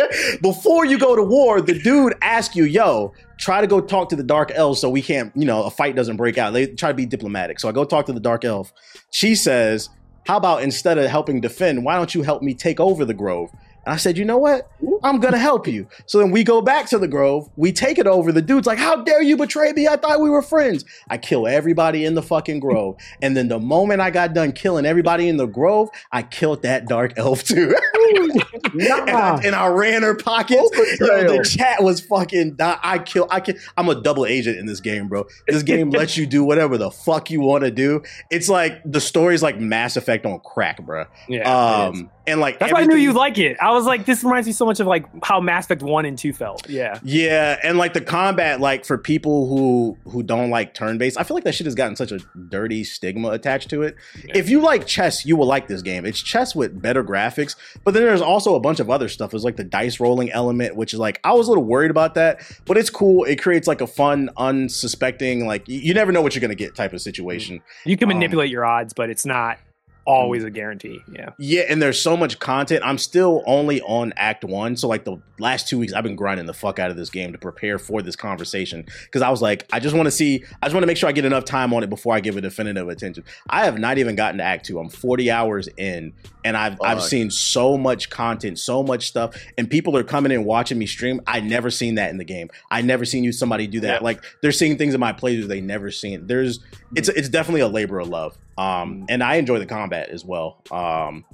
before 0.42 0.84
you 0.84 0.98
go 0.98 1.16
to 1.16 1.22
war, 1.22 1.62
the 1.62 1.78
dude 1.78 2.14
asks 2.20 2.54
you, 2.54 2.64
"Yo, 2.64 3.14
try 3.38 3.62
to 3.62 3.66
go 3.66 3.80
talk 3.80 4.10
to 4.10 4.16
the 4.16 4.22
dark 4.22 4.52
elves 4.54 4.78
so 4.78 4.90
we 4.90 5.00
can't, 5.00 5.32
you 5.34 5.46
know, 5.46 5.62
a 5.62 5.70
fight 5.70 5.96
doesn't 5.96 6.18
break 6.18 6.36
out." 6.36 6.52
They 6.52 6.66
try 6.66 6.90
to 6.90 6.94
be 6.94 7.06
diplomatic. 7.06 7.60
So 7.60 7.68
I 7.70 7.72
go 7.72 7.86
talk 7.86 8.04
to 8.06 8.12
the 8.12 8.20
dark 8.20 8.44
elf. 8.44 8.74
She 9.10 9.36
says, 9.36 9.88
"How 10.26 10.36
about 10.36 10.62
instead 10.62 10.98
of 10.98 11.08
helping 11.08 11.40
defend, 11.40 11.82
why 11.82 11.96
don't 11.96 12.14
you 12.14 12.24
help 12.24 12.42
me 12.42 12.52
take 12.52 12.78
over 12.78 13.06
the 13.06 13.14
grove?" 13.14 13.48
I 13.86 13.96
said, 13.96 14.18
"You 14.18 14.24
know 14.24 14.38
what? 14.38 14.68
I'm 15.02 15.20
gonna 15.20 15.38
help 15.38 15.66
you." 15.66 15.86
So 16.06 16.18
then 16.18 16.30
we 16.30 16.44
go 16.44 16.60
back 16.60 16.86
to 16.90 16.98
the 16.98 17.08
grove. 17.08 17.48
We 17.56 17.72
take 17.72 17.98
it 17.98 18.06
over. 18.06 18.32
The 18.32 18.42
dude's 18.42 18.66
like, 18.66 18.78
"How 18.78 18.96
dare 18.96 19.22
you 19.22 19.36
betray 19.36 19.72
me? 19.72 19.86
I 19.88 19.96
thought 19.96 20.20
we 20.20 20.30
were 20.30 20.42
friends." 20.42 20.84
I 21.08 21.18
kill 21.18 21.46
everybody 21.46 22.04
in 22.04 22.14
the 22.14 22.22
fucking 22.22 22.60
grove, 22.60 22.96
and 23.22 23.36
then 23.36 23.48
the 23.48 23.60
moment 23.60 24.00
I 24.00 24.10
got 24.10 24.34
done 24.34 24.52
killing 24.52 24.86
everybody 24.86 25.28
in 25.28 25.36
the 25.36 25.46
grove, 25.46 25.88
I 26.12 26.22
killed 26.22 26.62
that 26.62 26.86
dark 26.86 27.12
elf 27.16 27.44
too. 27.44 27.74
and, 28.14 29.10
I, 29.10 29.40
and 29.44 29.54
I 29.54 29.66
ran 29.68 30.02
her 30.02 30.14
pockets. 30.14 30.70
Yo, 31.00 31.06
the 31.36 31.44
chat 31.44 31.82
was 31.82 32.00
fucking. 32.00 32.54
di- 32.56 32.78
I 32.82 32.98
kill. 32.98 33.26
I 33.30 33.40
can. 33.40 33.56
I'm 33.76 33.88
a 33.88 34.00
double 34.00 34.26
agent 34.26 34.58
in 34.58 34.66
this 34.66 34.80
game, 34.80 35.08
bro. 35.08 35.26
This 35.46 35.62
game 35.62 35.90
lets 35.90 36.16
you 36.16 36.26
do 36.26 36.44
whatever 36.44 36.78
the 36.78 36.90
fuck 36.90 37.30
you 37.30 37.40
want 37.40 37.64
to 37.64 37.70
do. 37.70 38.02
It's 38.30 38.48
like 38.48 38.80
the 38.84 39.00
story's 39.00 39.42
like 39.42 39.58
Mass 39.60 39.96
Effect 39.96 40.26
on 40.26 40.40
crack, 40.40 40.84
bro. 40.84 41.06
Yeah. 41.28 41.50
Um, 41.86 42.10
and 42.28 42.40
like 42.40 42.58
That's 42.58 42.72
why 42.72 42.80
I 42.80 42.82
knew 42.82 42.92
everything- 42.94 43.02
you 43.04 43.12
like 43.12 43.38
it. 43.38 43.56
I 43.60 43.70
was 43.70 43.84
like, 43.86 44.04
this 44.04 44.24
reminds 44.24 44.46
me 44.48 44.52
so 44.52 44.66
much 44.66 44.80
of 44.80 44.86
like 44.88 45.06
how 45.24 45.40
Mass 45.40 45.66
Effect 45.66 45.82
one 45.82 46.04
and 46.04 46.18
two 46.18 46.32
felt. 46.32 46.68
Yeah. 46.68 46.98
Yeah, 47.04 47.58
and 47.62 47.78
like 47.78 47.94
the 47.94 48.00
combat, 48.00 48.60
like 48.60 48.84
for 48.84 48.98
people 48.98 49.46
who 49.48 49.96
who 50.10 50.22
don't 50.22 50.50
like 50.50 50.74
turn 50.74 50.98
based, 50.98 51.18
I 51.18 51.22
feel 51.22 51.36
like 51.36 51.44
that 51.44 51.54
shit 51.54 51.66
has 51.66 51.74
gotten 51.76 51.94
such 51.96 52.10
a 52.12 52.18
dirty 52.48 52.82
stigma 52.84 53.30
attached 53.30 53.70
to 53.70 53.82
it. 53.82 53.94
Yeah. 54.24 54.32
If 54.36 54.48
you 54.50 54.60
like 54.60 54.86
chess, 54.86 55.24
you 55.24 55.36
will 55.36 55.46
like 55.46 55.68
this 55.68 55.82
game. 55.82 56.04
It's 56.04 56.20
chess 56.20 56.54
with 56.56 56.80
better 56.82 57.04
graphics, 57.04 57.54
but 57.84 57.94
then 57.96 58.04
there's 58.04 58.20
also 58.20 58.54
a 58.54 58.60
bunch 58.60 58.80
of 58.80 58.90
other 58.90 59.08
stuff. 59.08 59.30
There's 59.30 59.44
like 59.44 59.56
the 59.56 59.64
dice 59.64 59.98
rolling 60.00 60.30
element, 60.30 60.76
which 60.76 60.92
is 60.94 61.00
like 61.00 61.20
I 61.24 61.32
was 61.32 61.48
a 61.48 61.50
little 61.50 61.64
worried 61.64 61.90
about 61.90 62.14
that, 62.14 62.40
but 62.64 62.76
it's 62.76 62.90
cool. 62.90 63.24
It 63.24 63.36
creates 63.40 63.66
like 63.66 63.80
a 63.80 63.86
fun, 63.86 64.30
unsuspecting, 64.36 65.46
like 65.46 65.68
you, 65.68 65.78
you 65.78 65.94
never 65.94 66.12
know 66.12 66.22
what 66.22 66.34
you're 66.34 66.40
gonna 66.40 66.54
get 66.54 66.74
type 66.74 66.92
of 66.92 67.00
situation. 67.00 67.62
You 67.84 67.96
can 67.96 68.10
Um, 68.10 68.16
manipulate 68.16 68.50
your 68.50 68.64
odds, 68.64 68.92
but 68.92 69.10
it's 69.10 69.24
not 69.26 69.58
always 70.06 70.44
a 70.44 70.50
mm. 70.50 70.54
guarantee. 70.54 71.02
Yeah. 71.12 71.30
Yeah, 71.38 71.62
and 71.68 71.82
there's 71.82 72.00
so 72.00 72.16
much 72.16 72.38
content. 72.38 72.82
I'm 72.84 72.98
still 72.98 73.42
only 73.46 73.80
on 73.82 74.12
Act 74.16 74.44
One, 74.44 74.76
so 74.76 74.88
like 74.88 75.04
the 75.04 75.18
last 75.38 75.68
two 75.68 75.78
weeks, 75.78 75.92
I've 75.92 76.04
been 76.04 76.16
grinding 76.16 76.46
the 76.46 76.54
fuck 76.54 76.78
out 76.78 76.90
of 76.90 76.96
this 76.96 77.10
game 77.10 77.32
to 77.32 77.38
prepare 77.38 77.78
for 77.78 78.00
this 78.02 78.16
conversation 78.16 78.86
because 79.04 79.22
I 79.22 79.28
was 79.30 79.42
like, 79.42 79.66
I 79.72 79.80
just 79.80 79.94
want 79.94 80.06
to 80.06 80.10
see, 80.10 80.44
I 80.62 80.66
just 80.66 80.74
want 80.74 80.82
to 80.82 80.86
make 80.86 80.96
sure 80.96 81.08
I 81.08 81.12
get 81.12 81.24
enough 81.24 81.44
time 81.44 81.74
on 81.74 81.82
it 81.82 81.90
before 81.90 82.14
I 82.14 82.20
give 82.20 82.36
a 82.36 82.40
definitive 82.40 82.88
attention. 82.88 83.24
I 83.50 83.64
have 83.64 83.78
not 83.78 83.98
even 83.98 84.14
gotten 84.16 84.38
to 84.38 84.44
Act 84.44 84.66
Two. 84.66 84.78
I'm 84.78 84.88
40 84.88 85.30
hours 85.30 85.68
in, 85.76 86.12
and 86.44 86.56
I've 86.56 86.80
I've 86.80 87.02
seen 87.02 87.30
so 87.30 87.76
much 87.76 88.08
content, 88.08 88.58
so 88.58 88.82
much 88.82 89.08
stuff, 89.08 89.36
and 89.58 89.68
people 89.68 89.96
are 89.96 90.04
coming 90.04 90.32
in 90.32 90.44
watching 90.44 90.78
me 90.78 90.86
stream. 90.86 91.20
I 91.26 91.40
never 91.40 91.70
seen 91.70 91.96
that 91.96 92.10
in 92.10 92.18
the 92.18 92.24
game. 92.24 92.48
I 92.70 92.82
never 92.82 93.04
seen 93.04 93.24
you 93.24 93.32
somebody 93.32 93.66
do 93.66 93.80
that. 93.80 94.00
Yeah. 94.00 94.04
Like 94.04 94.24
they're 94.40 94.52
seeing 94.52 94.78
things 94.78 94.94
in 94.94 95.00
my 95.00 95.12
playthroughs 95.12 95.48
they 95.48 95.60
never 95.60 95.90
seen. 95.90 96.26
There's 96.26 96.60
it's 96.94 97.10
mm. 97.10 97.16
it's 97.16 97.28
definitely 97.28 97.62
a 97.62 97.68
labor 97.68 97.98
of 97.98 98.08
love. 98.08 98.36
Um, 98.58 99.04
and 99.08 99.22
I 99.22 99.36
enjoy 99.36 99.58
the 99.58 99.66
combat 99.66 100.08
as 100.08 100.24
well. 100.24 100.62
Um, 100.70 101.24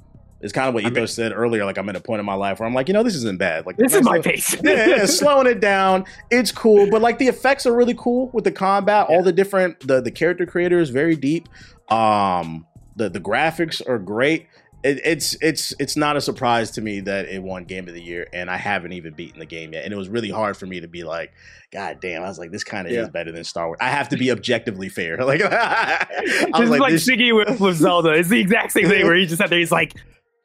it's 0.43 0.51
kind 0.51 0.67
of 0.67 0.73
what 0.73 0.83
I 0.83 0.89
Ethos 0.89 1.13
said 1.13 1.31
earlier. 1.33 1.63
Like 1.63 1.77
I'm 1.77 1.87
at 1.87 1.95
a 1.95 2.01
point 2.01 2.19
in 2.19 2.25
my 2.25 2.33
life 2.33 2.59
where 2.59 2.67
I'm 2.67 2.73
like, 2.73 2.89
you 2.89 2.93
know, 2.93 3.01
this 3.01 3.15
isn't 3.15 3.39
bad. 3.39 3.65
Like 3.65 3.77
This 3.77 3.95
is 3.95 4.03
my 4.03 4.19
pace. 4.19 4.53
yeah, 4.63 4.87
yeah, 4.87 5.05
slowing 5.05 5.47
it 5.47 5.61
down. 5.61 6.03
It's 6.29 6.51
cool, 6.51 6.89
but 6.89 7.01
like 7.01 7.17
the 7.17 7.27
effects 7.27 7.65
are 7.65 7.73
really 7.73 7.95
cool 7.97 8.29
with 8.33 8.43
the 8.43 8.51
combat. 8.51 9.07
All 9.07 9.23
the 9.23 9.31
different 9.31 9.79
the 9.87 10.01
the 10.01 10.11
character 10.11 10.45
creator 10.45 10.79
is 10.79 10.89
very 10.89 11.15
deep. 11.15 11.47
Um, 11.89 12.67
the 12.97 13.09
the 13.09 13.21
graphics 13.21 13.87
are 13.87 13.97
great. 13.97 14.47
It, 14.83 14.99
it's 15.05 15.35
it's 15.41 15.73
it's 15.79 15.95
not 15.95 16.17
a 16.17 16.21
surprise 16.21 16.71
to 16.71 16.81
me 16.81 16.99
that 17.01 17.27
it 17.27 17.41
won 17.41 17.63
Game 17.63 17.87
of 17.87 17.93
the 17.93 18.01
Year, 18.01 18.27
and 18.33 18.49
I 18.49 18.57
haven't 18.57 18.93
even 18.93 19.13
beaten 19.13 19.39
the 19.39 19.45
game 19.45 19.73
yet. 19.73 19.85
And 19.85 19.93
it 19.93 19.97
was 19.97 20.09
really 20.09 20.29
hard 20.29 20.57
for 20.57 20.65
me 20.65 20.81
to 20.81 20.87
be 20.87 21.03
like, 21.03 21.31
God 21.71 21.99
damn! 22.01 22.21
I 22.23 22.27
was 22.27 22.37
like, 22.37 22.51
this 22.51 22.63
kind 22.63 22.85
of 22.87 22.93
Yeah. 22.93 23.03
is 23.03 23.09
better 23.09 23.31
than 23.31 23.43
Star 23.43 23.67
Wars. 23.67 23.77
I 23.81 23.89
have 23.89 24.09
to 24.09 24.17
be 24.17 24.31
objectively 24.31 24.89
fair. 24.89 25.17
Like, 25.25 25.41
I 25.43 26.05
This 26.25 26.45
was 26.51 26.61
is 26.63 26.69
like, 26.69 26.81
like 26.81 26.91
this, 26.93 27.09
Siggy 27.09 27.33
with, 27.35 27.59
with 27.61 27.77
Zelda. 27.77 28.09
It's 28.11 28.29
the 28.29 28.39
exact 28.41 28.73
same 28.73 28.89
thing 28.89 29.05
where 29.07 29.15
he 29.15 29.25
just 29.25 29.37
sat 29.37 29.49
there. 29.49 29.59
He's 29.59 29.71
like, 29.71 29.93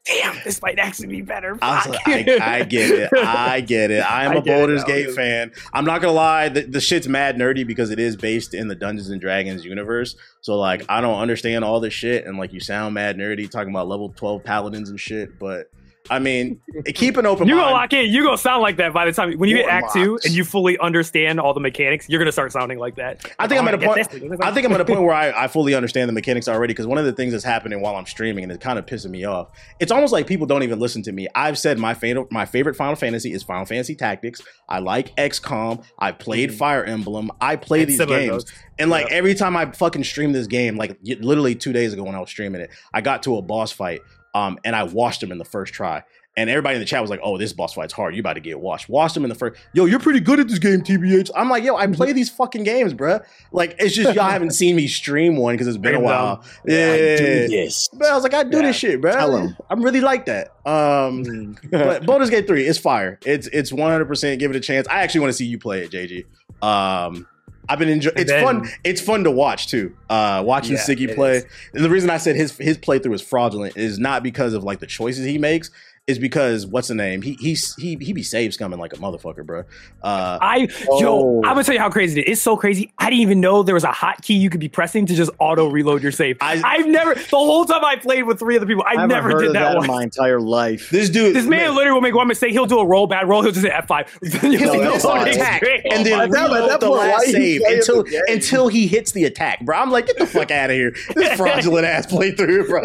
"Damn, 0.05 0.35
this 0.43 0.61
might 0.61 0.79
actually 0.79 1.07
be 1.07 1.21
better." 1.21 1.57
I, 1.61 1.89
like, 1.89 2.07
I, 2.07 2.59
I 2.59 2.63
get 2.63 2.91
it. 2.91 3.09
I 3.17 3.61
get 3.61 3.91
it. 3.91 3.99
I 3.99 4.25
am 4.25 4.31
I 4.31 4.35
a 4.35 4.41
Baldur's. 4.41 4.83
Gate 4.83 5.11
fan. 5.13 5.51
I'm 5.73 5.85
not 5.85 6.01
gonna 6.01 6.13
lie. 6.13 6.49
The, 6.49 6.61
the 6.61 6.81
shit's 6.81 7.07
mad 7.07 7.37
nerdy 7.37 7.65
because 7.65 7.91
it 7.91 7.99
is 7.99 8.15
based 8.15 8.53
in 8.53 8.67
the 8.67 8.75
Dungeons 8.75 9.09
and 9.09 9.21
Dragons 9.21 9.65
universe. 9.65 10.15
So 10.41 10.57
like, 10.57 10.83
I 10.89 11.01
don't 11.01 11.19
understand 11.19 11.63
all 11.63 11.79
this 11.79 11.93
shit, 11.93 12.25
and 12.25 12.37
like, 12.37 12.53
you 12.53 12.59
sound 12.59 12.95
mad 12.95 13.17
nerdy 13.17 13.49
talking 13.49 13.69
about 13.71 13.87
level 13.87 14.09
12 14.15 14.43
paladins 14.43 14.89
and 14.89 14.99
shit. 14.99 15.37
But 15.37 15.69
I 16.09 16.19
mean, 16.19 16.59
keep 16.95 17.17
an 17.17 17.25
open 17.25 17.47
You 17.47 17.55
mind. 17.55 17.65
gonna 17.65 17.75
lock 17.75 17.93
in. 17.93 18.11
You 18.11 18.23
gonna 18.23 18.37
sound 18.37 18.61
like 18.61 18.77
that 18.77 18.93
by 18.93 19.05
the 19.05 19.11
time 19.11 19.37
when 19.37 19.49
you 19.49 19.57
get. 19.57 19.69
Act 19.69 19.93
Two 19.93 20.19
and 20.23 20.33
you 20.33 20.43
fully 20.43 20.77
understand 20.79 21.39
all 21.39 21.53
the 21.53 21.59
mechanics. 21.59 22.07
You're 22.09 22.19
gonna 22.19 22.31
start 22.31 22.51
sounding 22.51 22.79
like 22.79 22.95
that. 22.95 23.25
I 23.37 23.47
think 23.47 23.61
I'm 23.61 23.67
Oh, 23.67 23.69
at 23.69 23.75
a 23.75 23.77
point. 23.85 23.95
this, 23.97 24.07
get 24.07 24.29
this. 24.29 24.39
I 24.41 24.51
think 24.51 24.65
I'm 24.65 24.73
at 24.73 24.81
a 24.81 24.85
point 24.85 25.01
where 25.01 25.13
I, 25.13 25.31
I 25.43 25.47
fully 25.47 25.75
understand 25.75 26.09
the 26.09 26.13
mechanics 26.13 26.47
already. 26.47 26.73
Because 26.73 26.87
one 26.87 26.97
of 26.97 27.05
the 27.05 27.13
things 27.13 27.31
that's 27.33 27.43
happening 27.43 27.81
while 27.81 27.95
I'm 27.95 28.05
streaming 28.05 28.43
and 28.43 28.51
it's 28.51 28.63
kind 28.63 28.79
of 28.79 28.85
pissing 28.85 29.11
me 29.11 29.25
off. 29.25 29.49
It's 29.79 29.91
almost 29.91 30.11
like 30.13 30.25
people 30.27 30.47
don't 30.47 30.63
even 30.63 30.79
listen 30.79 31.03
to 31.03 31.11
me. 31.11 31.27
I've 31.35 31.57
said 31.57 31.77
my 31.77 31.93
favorite 31.93 32.31
my 32.31 32.45
favorite 32.45 32.75
Final 32.75 32.95
Fantasy 32.95 33.31
is 33.33 33.43
Final 33.43 33.65
Fantasy 33.65 33.95
Tactics. 33.95 34.41
I 34.67 34.79
like 34.79 35.15
XCOM. 35.17 35.83
I 35.99 36.11
played 36.11 36.49
mm-hmm. 36.49 36.57
Fire 36.57 36.83
Emblem. 36.83 37.31
I 37.39 37.55
play 37.55 37.81
It's 37.81 37.97
these 37.97 38.05
games. 38.07 38.29
those. 38.45 38.45
And 38.79 38.89
like 38.89 39.11
every 39.11 39.35
time 39.35 39.55
I 39.57 39.65
fucking 39.71 40.03
stream 40.05 40.31
this 40.31 40.47
game, 40.47 40.77
like 40.77 40.97
literally 41.03 41.53
two 41.55 41.73
days 41.73 41.93
ago 41.93 42.03
when 42.03 42.15
I 42.15 42.19
was 42.19 42.29
streaming 42.29 42.61
it, 42.61 42.69
I 42.93 43.01
got 43.01 43.23
to 43.23 43.35
a 43.37 43.41
boss 43.41 43.71
fight, 43.71 44.01
um, 44.33 44.57
and 44.63 44.75
I 44.75 44.83
washed 44.83 45.21
him 45.23 45.31
in 45.31 45.37
the 45.37 45.45
first 45.45 45.73
try. 45.73 46.03
And 46.37 46.49
everybody 46.49 46.75
in 46.75 46.79
the 46.79 46.85
chat 46.85 47.01
was 47.01 47.09
like, 47.09 47.19
"Oh, 47.21 47.37
this 47.37 47.51
boss 47.51 47.73
fight's 47.73 47.91
hard. 47.91 48.15
You 48.15 48.21
about 48.21 48.33
to 48.35 48.39
get 48.39 48.61
washed." 48.61 48.87
Washed 48.87 49.17
him 49.17 49.23
in 49.25 49.29
the 49.29 49.35
first. 49.35 49.59
Yo, 49.73 49.85
you're 49.85 49.99
pretty 49.99 50.21
good 50.21 50.39
at 50.39 50.47
this 50.47 50.59
game, 50.59 50.81
TBH. 50.81 51.31
I'm 51.35 51.49
like, 51.49 51.63
yo, 51.65 51.75
I 51.75 51.85
play 51.87 52.13
these 52.13 52.29
fucking 52.29 52.63
games, 52.63 52.93
bruh. 52.93 53.21
Like, 53.51 53.75
it's 53.77 53.93
just 53.93 54.15
y'all 54.15 54.29
haven't 54.29 54.51
seen 54.51 54.77
me 54.77 54.87
stream 54.87 55.35
one 55.35 55.55
because 55.55 55.67
it's 55.67 55.75
been 55.75 55.95
a 55.95 55.99
while. 55.99 56.37
them. 56.37 56.45
Yeah, 56.65 57.47
Yes. 57.49 57.89
but 57.91 58.07
I 58.09 58.13
was 58.13 58.23
like, 58.23 58.33
I 58.33 58.43
do 58.43 58.57
Yeah. 58.57 58.63
this 58.67 58.75
shit, 58.77 59.01
bruh. 59.01 59.11
Tell 59.11 59.35
'em. 59.35 59.57
I'm 59.69 59.81
really 59.81 59.99
like 60.01 60.27
that. 60.27 60.49
Um, 60.65 61.25
Mm. 61.25 61.57
but 61.71 62.05
Baldur's 62.05 62.29
Gate 62.29 62.47
3 62.47 62.65
is 62.65 62.77
fire. 62.77 63.19
It's 63.25 63.47
it's 63.47 63.71
100% 63.73 64.39
give 64.39 64.51
it 64.51 64.55
a 64.55 64.61
chance. 64.61 64.87
I 64.87 65.01
actually 65.01 65.21
want 65.21 65.31
to 65.31 65.37
see 65.37 65.45
you 65.45 65.57
play 65.59 65.81
it, 65.81 65.91
JG. 65.91 66.25
Um 66.61 67.27
I've 67.69 67.79
been 67.79 67.87
enjoying 67.89 68.15
it's 68.17 68.31
then- 68.31 68.43
fun 68.43 68.69
it's 68.83 68.99
fun 68.99 69.23
to 69.23 69.31
watch 69.31 69.67
too. 69.67 69.95
Uh 70.09 70.41
watching 70.45 70.73
Yeah, 70.75 70.81
Siggy 70.81 71.13
play. 71.13 71.43
And 71.73 71.85
the 71.85 71.89
reason 71.89 72.09
I 72.09 72.17
said 72.17 72.35
his 72.35 72.57
his 72.57 72.77
playthrough 72.77 73.13
is 73.13 73.21
fraudulent 73.21 73.77
is 73.77 73.99
not 73.99 74.23
because 74.23 74.53
of 74.53 74.63
like 74.63 74.79
the 74.79 74.87
choices 74.87 75.25
he 75.25 75.37
makes, 75.37 75.69
is 76.09 76.19
because 76.19 76.65
what's 76.65 76.87
the 76.87 76.95
name? 76.95 77.21
He 77.21 77.33
he's 77.33 77.75
he 77.75 77.95
he 78.01 78.13
be 78.13 78.23
save 78.23 78.51
scumming 78.51 78.79
like 78.79 78.93
a 78.93 78.97
motherfucker, 78.97 79.45
bro. 79.45 79.59
Uh 80.01 80.37
I 80.41 80.67
Oh. 80.89 80.99
yo, 81.01 81.37
I'm 81.37 81.53
gonna 81.53 81.63
tell 81.63 81.73
you 81.75 81.79
how 81.79 81.89
crazy 81.89 82.19
it 82.21 82.27
is. 82.27 82.33
It's 82.33 82.41
so 82.41 82.57
crazy. 82.57 82.91
I 82.97 83.09
didn't 83.09 83.21
even 83.21 83.39
know 83.41 83.63
there 83.63 83.75
was 83.75 83.83
a 83.83 83.89
hotkey 83.89 84.39
you 84.39 84.49
could 84.49 84.59
be 84.59 84.69
pressing 84.69 85.05
to 85.05 85.13
just 85.15 85.29
auto 85.39 85.67
reload 85.67 86.01
your 86.03 86.11
save. 86.11 86.37
I- 86.41 86.61
I, 86.63 86.77
have 86.77 86.87
never 86.87 87.13
the 87.15 87.21
whole 87.37 87.65
time 87.65 87.83
I 87.85 87.95
played 87.95 88.23
with 88.23 88.39
three 88.39 88.55
other 88.57 88.65
people, 88.65 88.83
I, 88.87 88.95
I 89.01 89.05
never 89.05 89.29
heard 89.31 89.39
did 89.39 89.47
of 89.49 89.53
that, 89.53 89.59
that 89.63 89.71
in 89.73 89.77
one. 89.79 89.87
my 89.87 90.03
entire 90.03 90.39
life. 90.39 90.89
this 90.89 91.09
dude 91.09 91.35
This 91.35 91.45
man 91.45 91.75
literally 91.75 91.93
will 91.93 92.01
make 92.01 92.15
one 92.15 92.27
mistake. 92.27 92.51
He'll 92.51 92.65
do 92.65 92.79
a 92.79 92.85
roll 92.85 93.07
bad 93.07 93.27
roll. 93.29 93.41
He'll 93.41 93.51
just 93.51 93.65
hit 93.65 93.73
F5. 93.73 94.41
He'll 94.41 94.73
He'll 94.73 94.83
no 94.83 94.95
attack 94.95 95.63
and 95.91 96.05
then 96.05 96.19
At 96.19 96.31
that- 96.31 96.67
that 96.69 96.79
the 96.79 96.87
point, 96.87 96.99
last 97.01 97.25
save 97.31 97.61
until 97.65 98.05
until 98.27 98.67
he 98.67 98.87
hits 98.87 99.11
the 99.11 99.25
attack, 99.25 99.63
bro. 99.65 99.77
I'm 99.77 99.91
like, 99.91 100.07
get 100.07 100.17
the 100.17 100.25
fuck 100.39 100.51
out 100.51 100.69
of 100.69 100.75
here. 100.75 100.91
This 101.15 101.33
fraudulent 101.37 101.85
ass 101.85 102.05
playthrough, 102.07 102.67
bro. 102.67 102.81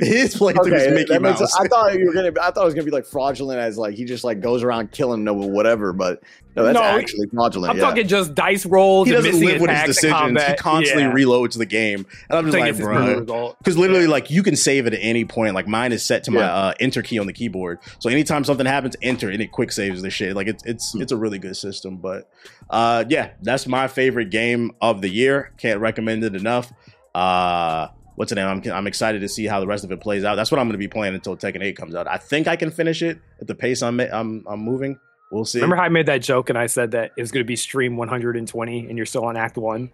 His 0.00 0.34
playthrough 0.34 0.72
is 0.74 0.82
Okay, 0.84 0.94
Mickey 0.94 1.12
that 1.14 1.22
makes, 1.22 1.40
Mouse. 1.40 1.54
I 1.58 1.66
thought 1.68 1.94
you 1.98 2.06
were 2.06 2.12
gonna. 2.12 2.32
I 2.40 2.50
thought 2.50 2.62
it 2.62 2.64
was 2.66 2.74
gonna 2.74 2.84
be 2.84 2.90
like 2.90 3.06
fraudulent, 3.06 3.60
as 3.60 3.76
like 3.78 3.94
he 3.94 4.04
just 4.04 4.24
like 4.24 4.40
goes 4.40 4.62
around 4.62 4.90
killing 4.92 5.24
no 5.24 5.34
whatever. 5.34 5.92
But 5.92 6.22
no, 6.56 6.64
that's 6.64 6.74
No, 6.74 6.82
actually 6.82 7.26
fraudulent. 7.28 7.70
I'm 7.72 7.78
yeah. 7.78 7.84
talking 7.84 8.06
just 8.06 8.34
dice 8.34 8.64
rolls. 8.64 9.08
he 9.08 9.14
and 9.14 9.24
doesn't 9.24 9.40
live 9.44 9.60
with 9.60 9.70
his 9.70 9.96
decisions. 9.96 10.42
He 10.42 10.54
constantly 10.54 11.02
Yeah. 11.04 11.12
reloads 11.12 11.58
the 11.58 11.66
game, 11.66 12.06
and 12.30 12.38
I'm 12.38 12.44
just 12.46 12.56
like, 12.56 12.66
gets 12.66 12.78
his 12.78 12.86
brutal 12.86 13.20
bro. 13.24 13.54
Because 13.58 13.76
literally, 13.76 14.06
like 14.06 14.30
you 14.30 14.42
can 14.42 14.54
save 14.56 14.86
it 14.86 14.94
at 14.94 15.00
any 15.02 15.24
point. 15.24 15.54
Like 15.54 15.66
mine 15.66 15.92
is 15.92 16.04
set 16.04 16.24
to 16.24 16.30
my 16.30 16.42
uh, 16.42 16.72
enter 16.80 17.02
key 17.02 17.18
on 17.18 17.26
the 17.26 17.32
keyboard, 17.32 17.78
so 17.98 18.08
anytime 18.10 18.44
something 18.44 18.66
happens, 18.66 18.96
enter 19.02 19.30
and 19.30 19.42
it 19.42 19.50
quick 19.52 19.72
saves 19.72 20.02
the 20.02 20.10
shit. 20.10 20.36
Like 20.36 20.46
it's 20.46 20.64
it's 20.64 20.92
Hmm. 20.92 21.02
it's 21.02 21.12
a 21.12 21.16
really 21.16 21.38
good 21.38 21.56
system. 21.56 21.96
But 21.96 22.28
uh, 22.70 23.04
yeah, 23.08 23.30
that's 23.42 23.66
my 23.66 23.88
favorite 23.88 24.30
game 24.30 24.72
of 24.80 25.00
the 25.00 25.08
year. 25.08 25.52
Can't 25.58 25.80
recommend 25.80 26.22
it 26.24 26.34
enough. 26.36 26.72
Uh, 27.14 27.88
what's 28.16 28.30
the 28.30 28.36
name? 28.36 28.46
I'm 28.48 28.62
I'm 28.72 28.86
excited 28.86 29.20
to 29.20 29.28
see 29.28 29.46
how 29.46 29.60
the 29.60 29.66
rest 29.66 29.84
of 29.84 29.92
it 29.92 30.00
plays 30.00 30.24
out. 30.24 30.34
That's 30.36 30.50
what 30.50 30.58
I'm 30.60 30.66
going 30.66 30.72
to 30.74 30.78
be 30.78 30.88
playing 30.88 31.14
until 31.14 31.36
Tekken 31.36 31.62
8 31.62 31.76
comes 31.76 31.94
out. 31.94 32.06
I 32.06 32.16
think 32.18 32.48
I 32.48 32.56
can 32.56 32.70
finish 32.70 33.02
it 33.02 33.18
at 33.40 33.46
the 33.46 33.54
pace 33.54 33.82
I'm 33.82 34.00
I'm 34.00 34.44
I'm 34.48 34.60
moving. 34.60 34.98
We'll 35.32 35.44
see. 35.44 35.58
Remember 35.58 35.76
how 35.76 35.82
I 35.82 35.88
made 35.88 36.06
that 36.06 36.22
joke 36.22 36.48
and 36.50 36.56
I 36.58 36.66
said 36.66 36.92
that 36.92 37.10
it 37.16 37.20
was 37.20 37.32
going 37.32 37.42
to 37.42 37.46
be 37.46 37.56
stream 37.56 37.96
120 37.96 38.86
and 38.88 38.96
you're 38.96 39.06
still 39.06 39.24
on 39.24 39.36
Act 39.36 39.56
One. 39.56 39.90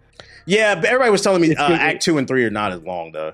yeah, 0.46 0.74
but 0.74 0.84
everybody 0.86 1.10
was 1.10 1.22
telling 1.22 1.40
me 1.40 1.54
uh, 1.54 1.72
Act 1.72 2.02
Two 2.02 2.18
and 2.18 2.28
Three 2.28 2.44
are 2.44 2.50
not 2.50 2.72
as 2.72 2.82
long 2.82 3.12
though. 3.12 3.32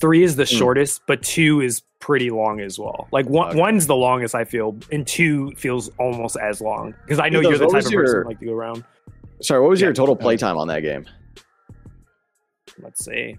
Three 0.00 0.22
is 0.22 0.36
the 0.36 0.44
Hmm. 0.44 0.56
shortest, 0.56 1.02
but 1.06 1.22
two 1.22 1.60
is 1.60 1.82
pretty 1.98 2.30
long 2.30 2.60
as 2.60 2.78
well. 2.78 3.08
Like 3.12 3.26
one, 3.26 3.48
Okay. 3.50 3.58
one's 3.58 3.86
the 3.86 3.96
longest 3.96 4.34
I 4.34 4.44
feel, 4.44 4.76
and 4.92 5.06
two 5.06 5.50
feels 5.56 5.90
almost 5.98 6.36
as 6.38 6.60
long 6.62 6.94
because 7.04 7.18
I 7.18 7.28
know 7.28 7.40
Who 7.42 7.50
you're 7.50 7.58
the 7.58 7.66
type 7.66 7.78
of 7.80 7.84
person 7.84 7.92
your- 7.92 8.22
who 8.22 8.28
like 8.28 8.38
to 8.38 8.46
go 8.46 8.52
around. 8.54 8.84
Sorry, 9.42 9.60
what 9.60 9.70
was 9.70 9.80
your 9.80 9.92
total 9.92 10.14
playtime 10.16 10.56
on 10.56 10.68
that 10.68 10.80
game? 10.80 11.06
Let's 12.82 13.04
see. 13.04 13.36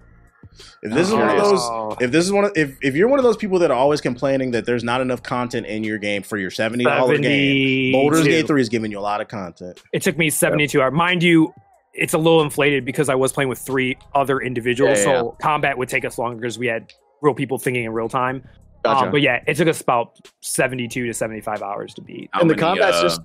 If 0.84 0.94
this 0.94 1.08
is 1.08 1.14
one 1.14 1.30
of 1.30 1.38
those 1.44 1.60
Oh, 1.62 1.98
if 2.02 2.12
this 2.12 2.26
is 2.26 2.32
one 2.32 2.46
of 2.46 2.52
if, 2.56 2.78
if 2.82 2.96
you're 2.96 3.08
one 3.08 3.20
of 3.20 3.24
those 3.24 3.38
people 3.38 3.60
that 3.60 3.72
are 3.72 3.78
always 3.78 4.02
complaining 4.02 4.52
that 4.52 4.66
there's 4.66 4.84
not 4.84 5.02
enough 5.02 5.24
content 5.24 5.66
in 5.68 5.84
your 5.84 5.98
game 5.98 6.24
for 6.24 6.38
your 6.38 6.52
seventy 6.52 6.84
dollar 6.84 7.18
game, 7.18 7.94
Baldur's 7.94 8.24
Gate 8.26 8.48
three 8.48 8.62
is 8.62 8.70
giving 8.70 8.92
you 8.92 9.00
a 9.00 9.02
lot 9.02 9.22
of 9.22 9.28
content. 9.28 9.82
It 9.94 10.02
took 10.02 10.18
me 10.18 10.30
72 10.30 10.82
hours. 10.82 10.94
Mind 10.94 11.24
you, 11.24 11.54
it's 11.94 12.14
a 12.14 12.18
little 12.18 12.42
inflated 12.42 12.86
because 12.86 13.10
I 13.10 13.16
was 13.16 13.32
playing 13.32 13.50
with 13.50 13.60
three 13.60 13.98
other 14.16 14.40
individuals, 14.40 15.00
Yeah, 15.00 15.06
yeah, 15.14 15.20
so 15.20 15.38
combat 15.42 15.78
would 15.78 15.90
take 15.90 16.06
us 16.06 16.18
longer 16.18 16.38
because 16.40 16.58
we 16.58 16.68
had 16.68 16.92
real 17.22 17.34
people 17.34 17.58
thinking 17.58 17.84
in 17.86 17.92
real 17.92 18.10
time. 18.10 18.44
Gotcha. 18.84 19.06
Um, 19.06 19.12
but 19.12 19.22
yeah, 19.22 19.44
it 19.46 19.56
took 19.58 19.68
us 19.68 19.80
about 19.82 20.18
72 20.42 21.06
to 21.06 21.14
75 21.14 21.62
hours 21.62 21.94
to 21.94 22.02
beat 22.02 22.30
How 22.34 22.42
And 22.42 22.50
the 22.50 22.56
many, 22.56 22.62
combat's 22.62 22.98
uh, 22.98 23.02
just- 23.04 23.22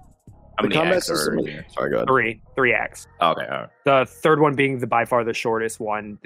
how 0.59 0.63
the 0.63 0.69
many 0.69 0.75
combat 0.75 0.97
acts 0.97 1.11
are 1.11 1.17
system. 1.17 1.65
Sorry, 1.71 1.91
go 1.91 1.97
ahead. 1.97 2.09
three 2.09 2.41
three 2.57 2.73
acts. 2.75 3.07
Okay, 3.23 3.45
all 3.47 3.49
right. 3.61 3.69
The 3.85 4.07
third 4.07 4.41
one 4.41 4.55
being 4.55 4.79
the 4.81 4.87
by 4.89 5.05
far 5.05 5.23
the 5.23 5.35
shortest 5.35 5.79
one. 5.79 6.19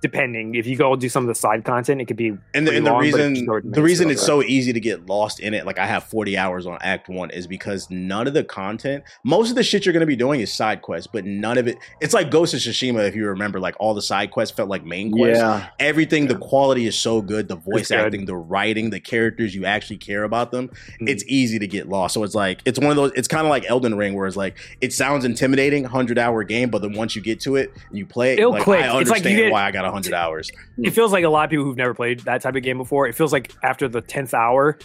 Depending 0.00 0.56
if 0.56 0.66
you 0.66 0.74
go 0.76 0.96
do 0.96 1.08
some 1.08 1.22
of 1.22 1.28
the 1.28 1.34
side 1.36 1.64
content, 1.64 2.00
it 2.00 2.06
could 2.06 2.16
be 2.16 2.30
And 2.54 2.66
the, 2.66 2.72
pretty 2.72 2.76
and 2.78 2.86
the 2.86 2.90
long, 2.90 2.98
but 3.12 3.18
reason 3.18 3.70
the 3.70 3.82
reason 3.82 4.10
it's 4.10 4.20
so 4.26 4.42
easy 4.42 4.72
to 4.72 4.80
get 4.80 5.06
lost 5.06 5.38
in 5.38 5.54
it, 5.54 5.64
like 5.64 5.78
I 5.78 5.86
have 5.86 6.02
40 6.02 6.36
hours 6.36 6.66
on 6.66 6.76
Act 6.80 7.08
One, 7.08 7.30
is 7.30 7.46
because 7.46 7.88
none 7.88 8.26
of 8.26 8.34
the 8.34 8.42
content, 8.42 9.04
most 9.24 9.50
of 9.50 9.54
the 9.54 9.62
shit 9.62 9.86
you're 9.86 9.92
gonna 9.92 10.04
be 10.04 10.16
doing 10.16 10.40
is 10.40 10.52
side 10.52 10.82
quests, 10.82 11.06
but 11.12 11.24
none 11.24 11.56
of 11.56 11.68
it. 11.68 11.78
It's 12.00 12.14
like 12.14 12.32
Ghost 12.32 12.52
of 12.52 12.58
Tsushima, 12.58 13.06
if 13.06 13.14
you 13.14 13.28
remember, 13.28 13.60
like 13.60 13.76
all 13.78 13.94
the 13.94 14.02
side 14.02 14.32
quests 14.32 14.56
felt 14.56 14.68
like 14.68 14.84
main 14.84 15.12
quests. 15.12 15.38
Yeah, 15.38 15.68
Everything, 15.78 16.26
the 16.26 16.34
quality 16.36 16.86
is 16.88 16.96
so 16.98 17.22
good, 17.22 17.46
the 17.46 17.54
voice 17.54 17.86
good. 17.90 18.00
acting, 18.00 18.24
the 18.24 18.34
writing, 18.34 18.90
the 18.90 18.98
characters 18.98 19.54
you 19.54 19.66
actually 19.66 19.98
care 19.98 20.24
about 20.24 20.50
them. 20.50 20.68
Mhm. 21.00 21.10
It's 21.10 21.22
easy 21.28 21.60
to 21.60 21.66
get 21.68 21.88
lost. 21.88 22.14
So 22.14 22.24
it's 22.24 22.34
like 22.34 22.60
it's 22.64 22.80
one 22.80 22.90
of 22.90 22.96
those. 22.96 23.12
It's 23.14 23.28
kind 23.28 23.46
of 23.46 23.50
like 23.50 23.70
Elden 23.70 23.94
Ring, 23.96 24.14
where 24.14 24.26
it's 24.26 24.36
like 24.36 24.58
it 24.80 24.92
sounds 24.92 25.24
intimidating, 25.24 25.71
hundred 25.84 26.18
hour 26.18 26.44
game, 26.44 26.70
but 26.70 26.82
then 26.82 26.92
once 26.94 27.14
you 27.16 27.22
get 27.22 27.40
to 27.40 27.56
it 27.56 27.72
and 27.88 27.98
you 27.98 28.06
play 28.06 28.34
it, 28.34 28.38
It'll 28.40 28.52
like, 28.52 28.62
click. 28.62 28.80
I 28.84 29.00
It's 29.00 29.10
like 29.10 29.18
understand 29.18 29.36
get- 29.36 29.52
why 29.52 29.64
I 29.64 29.70
got 29.70 29.84
hundred 29.92 30.14
hours. 30.14 30.50
it 30.78 30.90
feels 30.90 31.12
like 31.12 31.24
a 31.24 31.28
lot 31.28 31.44
of 31.44 31.50
people 31.50 31.64
who've 31.64 31.76
never 31.76 31.94
played 31.94 32.20
that 32.20 32.42
type 32.42 32.54
of 32.56 32.62
game 32.62 32.78
before. 32.78 33.06
It 33.08 33.14
feels 33.14 33.32
like 33.32 33.52
after 33.62 33.88
the 33.88 34.00
tenth 34.00 34.34
hour, 34.34 34.78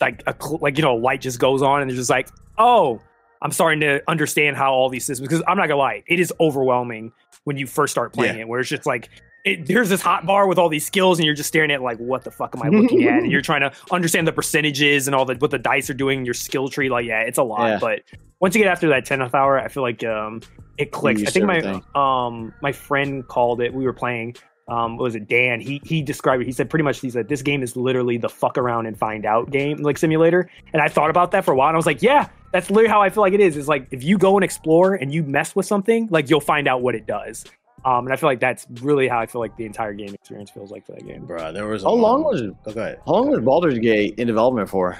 like 0.00 0.22
a 0.26 0.34
like 0.60 0.76
you 0.78 0.82
know, 0.82 0.94
a 0.96 0.98
light 0.98 1.20
just 1.20 1.38
goes 1.40 1.62
on, 1.62 1.80
and 1.82 1.90
they're 1.90 1.96
just 1.96 2.10
like, 2.10 2.28
oh, 2.58 3.00
I'm 3.42 3.52
starting 3.52 3.80
to 3.80 4.02
understand 4.08 4.56
how 4.56 4.72
all 4.72 4.88
these 4.88 5.04
systems. 5.04 5.28
Because 5.28 5.42
I'm 5.48 5.56
not 5.56 5.66
gonna 5.68 5.78
lie, 5.80 6.02
it 6.06 6.20
is 6.20 6.32
overwhelming 6.40 7.12
when 7.44 7.56
you 7.56 7.66
first 7.66 7.90
start 7.92 8.12
playing 8.12 8.36
Yeah. 8.36 8.42
it, 8.42 8.48
where 8.48 8.60
it's 8.60 8.68
just 8.68 8.86
like. 8.86 9.08
It, 9.44 9.66
there's 9.66 9.88
this 9.88 10.02
hot 10.02 10.26
bar 10.26 10.46
with 10.48 10.58
all 10.58 10.68
these 10.68 10.84
skills, 10.84 11.18
and 11.18 11.24
you're 11.24 11.34
just 11.34 11.48
staring 11.48 11.70
at 11.70 11.80
like, 11.80 11.96
what 11.98 12.22
the 12.24 12.30
fuck 12.30 12.54
am 12.56 12.62
I 12.62 12.68
looking 12.68 13.04
at? 13.04 13.22
And 13.22 13.30
you're 13.32 13.40
trying 13.50 13.60
to 13.62 13.72
understand 13.92 14.26
the 14.26 14.32
percentages 14.32 15.06
and 15.06 15.14
all 15.14 15.24
the 15.24 15.36
what 15.36 15.52
the 15.52 15.58
dice 15.60 15.88
are 15.88 15.94
doing, 15.94 16.24
your 16.24 16.34
skill 16.34 16.68
tree. 16.68 16.90
Like, 16.90 17.06
yeah, 17.06 17.20
it's 17.20 17.38
a 17.38 17.44
lot. 17.44 17.66
Yeah. 17.68 17.78
But 17.80 18.02
once 18.40 18.54
you 18.54 18.62
get 18.62 18.70
after 18.70 18.88
that 18.90 19.04
tenth 19.04 19.34
hour, 19.34 19.58
I 19.58 19.68
feel 19.68 19.82
like 19.82 20.04
um, 20.04 20.42
it 20.76 20.92
clicks. 20.92 21.22
I 21.22 21.24
think 21.26 21.42
to 21.42 21.46
my 21.46 21.56
everything. 21.58 21.82
um 21.94 22.52
my 22.62 22.72
friend 22.72 23.26
called 23.26 23.60
it. 23.60 23.72
We 23.74 23.84
were 23.84 23.92
playing 23.92 24.36
um 24.68 24.96
what 24.98 25.04
was 25.04 25.14
it 25.14 25.26
Dan 25.28 25.60
he 25.62 25.80
he 25.82 26.02
described 26.02 26.42
it 26.42 26.44
he 26.46 26.52
said 26.52 26.68
pretty 26.68 26.82
much 26.82 27.00
he 27.00 27.08
said 27.08 27.26
this 27.26 27.40
game 27.40 27.62
is 27.62 27.74
literally 27.74 28.18
the 28.18 28.28
fuck 28.28 28.58
around 28.58 28.84
and 28.84 28.98
find 28.98 29.24
out 29.24 29.50
game 29.50 29.78
like 29.78 29.96
simulator 29.96 30.50
and 30.74 30.82
I 30.82 30.88
thought 30.88 31.08
about 31.08 31.30
that 31.30 31.46
for 31.46 31.52
a 31.52 31.56
while 31.56 31.68
and 31.68 31.74
I 31.74 31.78
was 31.78 31.86
like 31.86 32.02
yeah 32.02 32.28
that's 32.52 32.68
literally 32.68 32.90
how 32.90 33.00
I 33.00 33.08
feel 33.08 33.22
like 33.22 33.32
it 33.32 33.40
is 33.40 33.56
It's 33.56 33.66
like 33.66 33.88
if 33.92 34.02
you 34.02 34.18
go 34.18 34.36
and 34.36 34.44
explore 34.44 34.94
and 34.94 35.10
you 35.10 35.22
mess 35.22 35.56
with 35.56 35.64
something 35.64 36.06
like 36.10 36.28
you'll 36.28 36.42
find 36.42 36.68
out 36.68 36.82
what 36.82 36.94
it 36.94 37.06
does 37.06 37.46
um 37.86 38.04
and 38.04 38.12
I 38.12 38.16
feel 38.16 38.28
like 38.28 38.40
that's 38.40 38.66
really 38.82 39.08
how 39.08 39.18
I 39.20 39.24
feel 39.24 39.40
like 39.40 39.56
the 39.56 39.64
entire 39.64 39.94
game 39.94 40.12
experience 40.12 40.50
feels 40.50 40.70
like 40.70 40.84
for 40.84 40.92
that 40.92 41.06
game 41.06 41.26
Bruh, 41.26 41.50
there 41.54 41.66
was. 41.66 41.82
How 41.82 41.94
long 41.94 42.22
was 42.22 42.42
it? 42.42 42.54
Oh, 42.66 42.72
go 42.72 42.80
ahead. 42.82 42.98
How 43.06 43.12
long 43.12 43.30
was 43.30 43.40
Baldur's 43.40 43.78
Gate 43.78 44.16
in 44.18 44.26
development 44.26 44.68
for? 44.68 44.98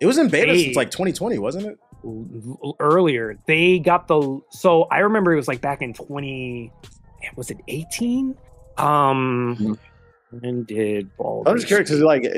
It 0.00 0.06
was 0.06 0.18
in 0.18 0.28
beta 0.28 0.52
Hey. 0.52 0.64
since 0.64 0.76
like 0.76 0.90
2020, 0.90 1.38
wasn't 1.38 1.66
it? 1.66 1.78
L- 2.04 2.58
l- 2.62 2.76
earlier 2.80 3.38
they 3.46 3.78
got 3.78 4.08
the 4.08 4.40
so 4.50 4.84
I 4.84 4.98
remember 4.98 5.32
it 5.32 5.36
was 5.36 5.48
like 5.48 5.60
back 5.60 5.80
in 5.82 5.94
20 5.94 6.70
was 7.36 7.50
it 7.50 7.56
18 7.68 8.36
um 8.78 9.78
when 10.40 10.64
did 10.64 11.08
I'm 11.46 11.54
just 11.56 11.68
curious 11.68 11.88
because 11.88 12.02
like 12.02 12.24
it, 12.24 12.30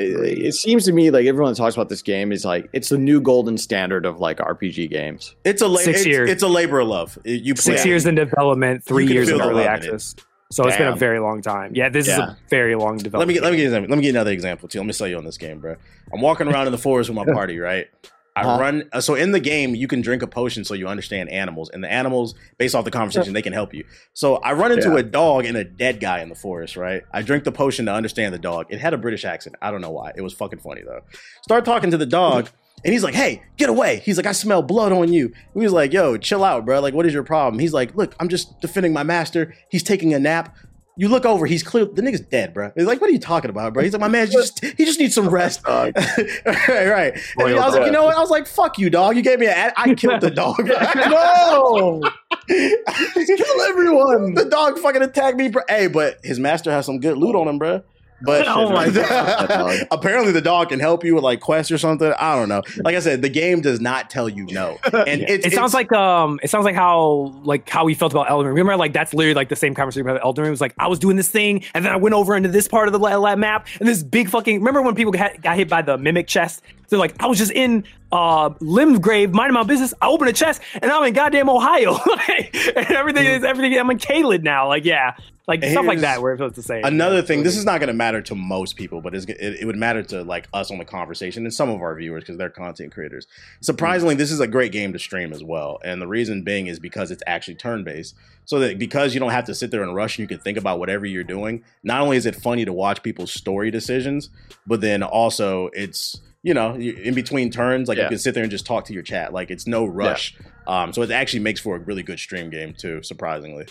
it 0.46 0.52
seems 0.54 0.84
to 0.84 0.92
me 0.92 1.10
like 1.10 1.24
everyone 1.26 1.52
that 1.52 1.56
talks 1.56 1.74
about 1.74 1.88
this 1.88 2.02
game 2.02 2.30
is 2.30 2.44
like 2.44 2.68
it's 2.74 2.90
the 2.90 2.98
new 2.98 3.20
golden 3.20 3.56
standard 3.56 4.04
of 4.04 4.20
like 4.20 4.36
RPG 4.38 4.90
games. 4.90 5.34
It's 5.44 5.62
a 5.62 5.66
la- 5.66 5.78
Six 5.78 6.00
it's, 6.00 6.06
years. 6.06 6.28
It's 6.30 6.42
a 6.42 6.48
labor 6.48 6.80
of 6.80 6.88
love. 6.88 7.18
It- 7.24 7.42
You 7.42 7.56
six 7.56 7.80
play- 7.80 7.88
years 7.90 8.04
in 8.04 8.14
development, 8.14 8.84
three 8.84 9.06
years 9.06 9.28
feel 9.28 9.36
in 9.40 9.42
early 9.48 9.64
love 9.64 9.78
in 9.78 9.84
it. 9.84 9.92
access. 9.94 10.14
So 10.52 10.64
it's 10.66 10.76
been 10.76 10.88
a 10.88 10.94
very 10.94 11.18
long 11.20 11.40
time. 11.42 11.72
Yeah, 11.74 11.88
this 11.88 12.06
is 12.06 12.18
a 12.18 12.36
very 12.50 12.74
long 12.76 12.98
development. 12.98 13.20
Let 13.42 13.52
me 13.52 13.56
development. 13.56 13.72
get 13.72 13.72
let 13.72 13.80
me 13.80 13.86
get. 13.86 13.90
Let 13.90 13.96
me 13.98 14.02
get 14.02 14.10
another 14.10 14.30
example 14.30 14.68
too. 14.68 14.78
Let 14.78 14.86
me 14.86 14.92
sell 14.92 15.08
you 15.08 15.16
on 15.16 15.24
this 15.24 15.38
game, 15.38 15.58
bro. 15.58 15.74
I'm 16.12 16.20
walking 16.20 16.46
around 16.48 16.66
in 16.66 16.72
the 16.72 16.78
forest 16.78 17.08
with 17.10 17.16
my 17.16 17.24
party, 17.32 17.58
right? 17.58 17.88
I 18.36 18.42
Huh? 18.42 18.58
run. 18.60 18.88
uh, 18.92 19.00
So 19.00 19.14
in 19.14 19.32
the 19.32 19.40
game, 19.40 19.74
you 19.74 19.88
can 19.88 20.02
drink 20.02 20.22
a 20.22 20.26
potion 20.26 20.62
so 20.64 20.74
you 20.74 20.86
understand 20.86 21.30
animals, 21.30 21.70
and 21.70 21.82
the 21.82 21.90
animals, 21.90 22.34
based 22.58 22.74
off 22.74 22.84
the 22.84 22.90
conversation, 22.90 23.32
they 23.32 23.40
can 23.42 23.54
help 23.54 23.72
you. 23.74 23.84
So 24.12 24.36
I 24.36 24.52
run 24.52 24.70
into 24.72 24.90
Yeah. 24.90 24.98
a 24.98 25.02
dog 25.02 25.46
and 25.46 25.56
a 25.56 25.64
dead 25.64 25.98
guy 26.00 26.20
in 26.20 26.28
the 26.28 26.34
forest. 26.34 26.76
Right. 26.76 27.02
I 27.12 27.22
drink 27.22 27.44
the 27.44 27.52
potion 27.52 27.86
to 27.86 27.92
understand 27.92 28.34
the 28.34 28.38
dog. 28.38 28.66
It 28.68 28.78
had 28.78 28.92
a 28.92 28.98
British 28.98 29.24
accent. 29.24 29.56
I 29.62 29.70
don't 29.70 29.80
know 29.80 29.90
why. 29.90 30.12
It 30.14 30.20
was 30.20 30.34
fucking 30.34 30.58
funny 30.60 30.82
though. 30.84 31.00
Start 31.42 31.64
talking 31.64 31.90
to 31.90 31.96
the 31.96 32.06
dog. 32.06 32.50
And 32.84 32.92
he's 32.92 33.02
like, 33.02 33.14
"Hey, 33.14 33.42
get 33.56 33.70
away!" 33.70 34.02
He's 34.04 34.18
like, 34.18 34.26
"I 34.26 34.32
smell 34.32 34.60
blood 34.60 34.92
on 34.92 35.10
you." 35.10 35.32
And 35.54 35.62
he's 35.62 35.72
like, 35.72 35.94
"Yo, 35.94 36.18
chill 36.18 36.44
out, 36.44 36.66
bro. 36.66 36.78
Like, 36.80 36.92
what 36.92 37.06
is 37.06 37.14
your 37.14 37.22
problem?" 37.22 37.58
He's 37.58 37.72
like, 37.72 37.96
"Look, 37.96 38.14
I'm 38.20 38.28
just 38.28 38.60
defending 38.60 38.92
my 38.92 39.02
master. 39.02 39.54
He's 39.70 39.82
taking 39.82 40.12
a 40.12 40.18
nap. 40.18 40.54
You 40.96 41.08
look 41.08 41.26
over. 41.26 41.46
He's 41.46 41.62
clear. 41.62 41.84
The 41.84 42.02
nigga's 42.02 42.20
dead, 42.20 42.54
bro." 42.54 42.72
He's 42.74 42.86
like, 42.86 43.00
"What 43.00 43.10
are 43.10 43.12
you 43.12 43.18
talking 43.18 43.50
about, 43.50 43.74
bro?" 43.74 43.82
He's 43.82 43.92
like, 43.92 44.00
"My 44.00 44.08
man, 44.08 44.30
just 44.30 44.64
he 44.64 44.84
just 44.84 44.98
needs 44.98 45.14
some 45.14 45.28
rest." 45.28 45.62
Dog. 45.66 45.92
right, 46.46 46.88
right. 46.88 47.18
And 47.38 47.58
I 47.58 47.66
was 47.66 47.74
like, 47.74 47.86
you 47.86 47.92
know 47.92 48.04
what? 48.04 48.16
I 48.16 48.20
was 48.20 48.30
like, 48.30 48.46
"Fuck 48.46 48.78
you, 48.78 48.88
dog. 48.88 49.16
You 49.16 49.22
gave 49.22 49.38
me 49.38 49.46
a. 49.46 49.72
I 49.76 49.94
killed 49.94 50.20
the 50.20 50.30
dog. 50.30 50.66
no, 50.68 52.02
kill 52.48 53.62
everyone. 53.62 54.34
the 54.34 54.46
dog 54.50 54.78
fucking 54.78 55.02
attacked 55.02 55.36
me, 55.36 55.48
bro. 55.48 55.62
Hey, 55.68 55.88
but 55.88 56.18
his 56.22 56.38
master 56.38 56.70
has 56.70 56.86
some 56.86 57.00
good 57.00 57.18
loot 57.18 57.36
on 57.36 57.48
him, 57.48 57.58
bro. 57.58 57.82
But 58.22 58.46
Oh 58.48 58.70
my 58.70 58.88
God. 58.90 59.86
apparently 59.90 60.32
the 60.32 60.40
dog 60.40 60.70
can 60.70 60.80
help 60.80 61.04
you 61.04 61.14
with 61.14 61.24
like 61.24 61.40
quests 61.40 61.70
or 61.70 61.78
something. 61.78 62.12
I 62.18 62.34
don't 62.36 62.48
know. 62.48 62.62
Like 62.78 62.96
I 62.96 63.00
said, 63.00 63.20
the 63.22 63.28
game 63.28 63.60
does 63.60 63.80
not 63.80 64.08
tell 64.10 64.28
you 64.28 64.44
no, 64.46 64.78
and 64.92 65.20
Yeah. 65.20 65.26
it's, 65.30 65.46
it 65.46 65.52
sounds 65.52 65.74
it's- 65.74 65.74
like 65.74 65.92
um, 65.92 66.40
it 66.42 66.48
sounds 66.50 66.64
like 66.64 66.74
how 66.74 67.34
like 67.42 67.68
how 67.68 67.84
we 67.84 67.94
felt 67.94 68.12
about 68.12 68.30
Elden 68.30 68.46
Ring. 68.46 68.54
Remember, 68.56 68.76
like 68.76 68.92
that's 68.92 69.12
literally 69.12 69.34
like 69.34 69.48
the 69.50 69.56
same 69.56 69.74
conversation 69.74 70.08
about 70.08 70.22
Elden 70.24 70.42
Ring. 70.42 70.48
It 70.48 70.50
was 70.50 70.60
like 70.60 70.74
I 70.78 70.88
was 70.88 70.98
doing 70.98 71.16
this 71.16 71.28
thing, 71.28 71.62
and 71.74 71.84
then 71.84 71.92
I 71.92 71.96
went 71.96 72.14
over 72.14 72.34
into 72.36 72.48
this 72.48 72.68
part 72.68 72.88
of 72.88 72.92
the 72.92 72.98
la- 72.98 73.16
la- 73.16 73.36
map, 73.36 73.66
and 73.80 73.88
this 73.88 74.02
big 74.02 74.30
fucking. 74.30 74.60
Remember 74.60 74.80
when 74.82 74.94
people 74.94 75.12
got, 75.12 75.40
got 75.42 75.56
hit 75.56 75.68
by 75.68 75.82
the 75.82 75.98
mimic 75.98 76.26
chest? 76.26 76.62
So 76.88 76.98
like 76.98 77.20
I 77.22 77.26
was 77.26 77.36
just 77.38 77.52
in 77.52 77.84
uh 78.16 78.48
Limgrave, 78.60 79.32
minding 79.32 79.54
my 79.54 79.62
business. 79.62 79.92
I 80.00 80.08
open 80.08 80.28
a 80.28 80.32
chest, 80.32 80.62
and 80.74 80.90
I'm 80.90 81.04
in 81.04 81.12
goddamn 81.12 81.48
Ohio, 81.48 81.94
and 82.76 82.90
everything 82.90 83.26
is 83.26 83.44
everything. 83.44 83.78
I'm 83.78 83.90
in 83.90 83.98
Caelid 83.98 84.42
now. 84.42 84.68
Like 84.68 84.84
yeah, 84.84 85.16
like 85.46 85.62
And 85.62 85.72
stuff 85.72 85.86
like 85.86 86.00
that 86.00 86.22
where 86.22 86.32
it 86.32 86.38
feels 86.38 86.54
to 86.54 86.62
say 86.62 86.82
Another 86.82 87.22
thing, 87.22 87.42
this 87.42 87.56
is 87.56 87.64
not 87.64 87.78
going 87.78 87.88
to 87.88 87.94
matter 87.94 88.20
to 88.22 88.34
most 88.34 88.76
people, 88.76 89.00
but 89.00 89.14
it's, 89.14 89.26
it, 89.26 89.58
it 89.60 89.64
would 89.64 89.76
matter 89.76 90.02
to 90.02 90.24
like 90.24 90.48
us 90.52 90.70
on 90.70 90.78
the 90.78 90.84
conversation 90.84 91.44
and 91.44 91.54
some 91.54 91.68
of 91.68 91.80
our 91.80 91.94
viewers 91.94 92.24
because 92.24 92.36
they're 92.36 92.50
content 92.50 92.92
creators. 92.92 93.26
Surprisingly, 93.60 94.14
this 94.14 94.32
is 94.32 94.40
a 94.40 94.46
great 94.46 94.72
game 94.72 94.92
to 94.92 94.98
stream 94.98 95.32
as 95.32 95.44
well, 95.44 95.78
and 95.84 96.00
the 96.00 96.08
reason 96.08 96.42
being 96.42 96.66
is 96.66 96.78
because 96.78 97.10
it's 97.10 97.22
actually 97.26 97.54
turn 97.54 97.84
based. 97.84 98.14
So 98.44 98.60
that 98.60 98.78
because 98.78 99.12
you 99.12 99.20
don't 99.20 99.30
have 99.30 99.44
to 99.46 99.54
sit 99.54 99.70
there 99.70 99.82
and 99.82 99.94
rush, 99.94 100.18
and 100.18 100.24
you 100.24 100.28
can 100.28 100.42
think 100.42 100.56
about 100.56 100.78
whatever 100.78 101.04
you're 101.04 101.24
doing. 101.24 101.64
Not 101.82 102.00
only 102.00 102.16
is 102.16 102.26
it 102.26 102.34
funny 102.34 102.64
to 102.64 102.72
watch 102.72 103.02
people's 103.02 103.32
story 103.32 103.70
decisions, 103.70 104.30
but 104.66 104.80
then 104.80 105.02
also 105.02 105.68
it's 105.74 106.20
you 106.46 106.54
know 106.54 106.76
in 106.76 107.12
between 107.12 107.50
turns, 107.50 107.88
like 107.88 107.98
you 107.98 108.06
can 108.06 108.18
sit 108.18 108.32
there 108.32 108.44
and 108.44 108.52
just 108.52 108.64
talk 108.64 108.84
to 108.84 108.92
your 108.92 109.02
chat. 109.02 109.32
Like 109.32 109.50
it's 109.50 109.66
no 109.66 109.84
rush. 109.84 110.36
Um, 110.68 110.92
so 110.92 111.02
it 111.02 111.10
actually 111.10 111.40
makes 111.40 111.60
for 111.60 111.74
a 111.74 111.80
really 111.80 112.04
good 112.04 112.20
stream 112.20 112.50
game 112.50 112.72
too. 112.72 113.02
Surprisingly. 113.02 113.66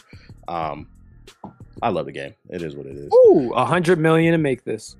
Um, 0.49 0.89
I 1.81 1.87
love 1.89 2.05
the 2.05 2.11
game. 2.11 2.35
It 2.49 2.61
is 2.61 2.75
what 2.75 2.85
it 2.85 2.97
is. 2.97 3.13
Ooh, 3.13 3.53
a 3.53 3.63
hundred 3.63 3.97
million 3.97 4.33
to 4.33 4.37
make 4.37 4.65
this. 4.65 4.97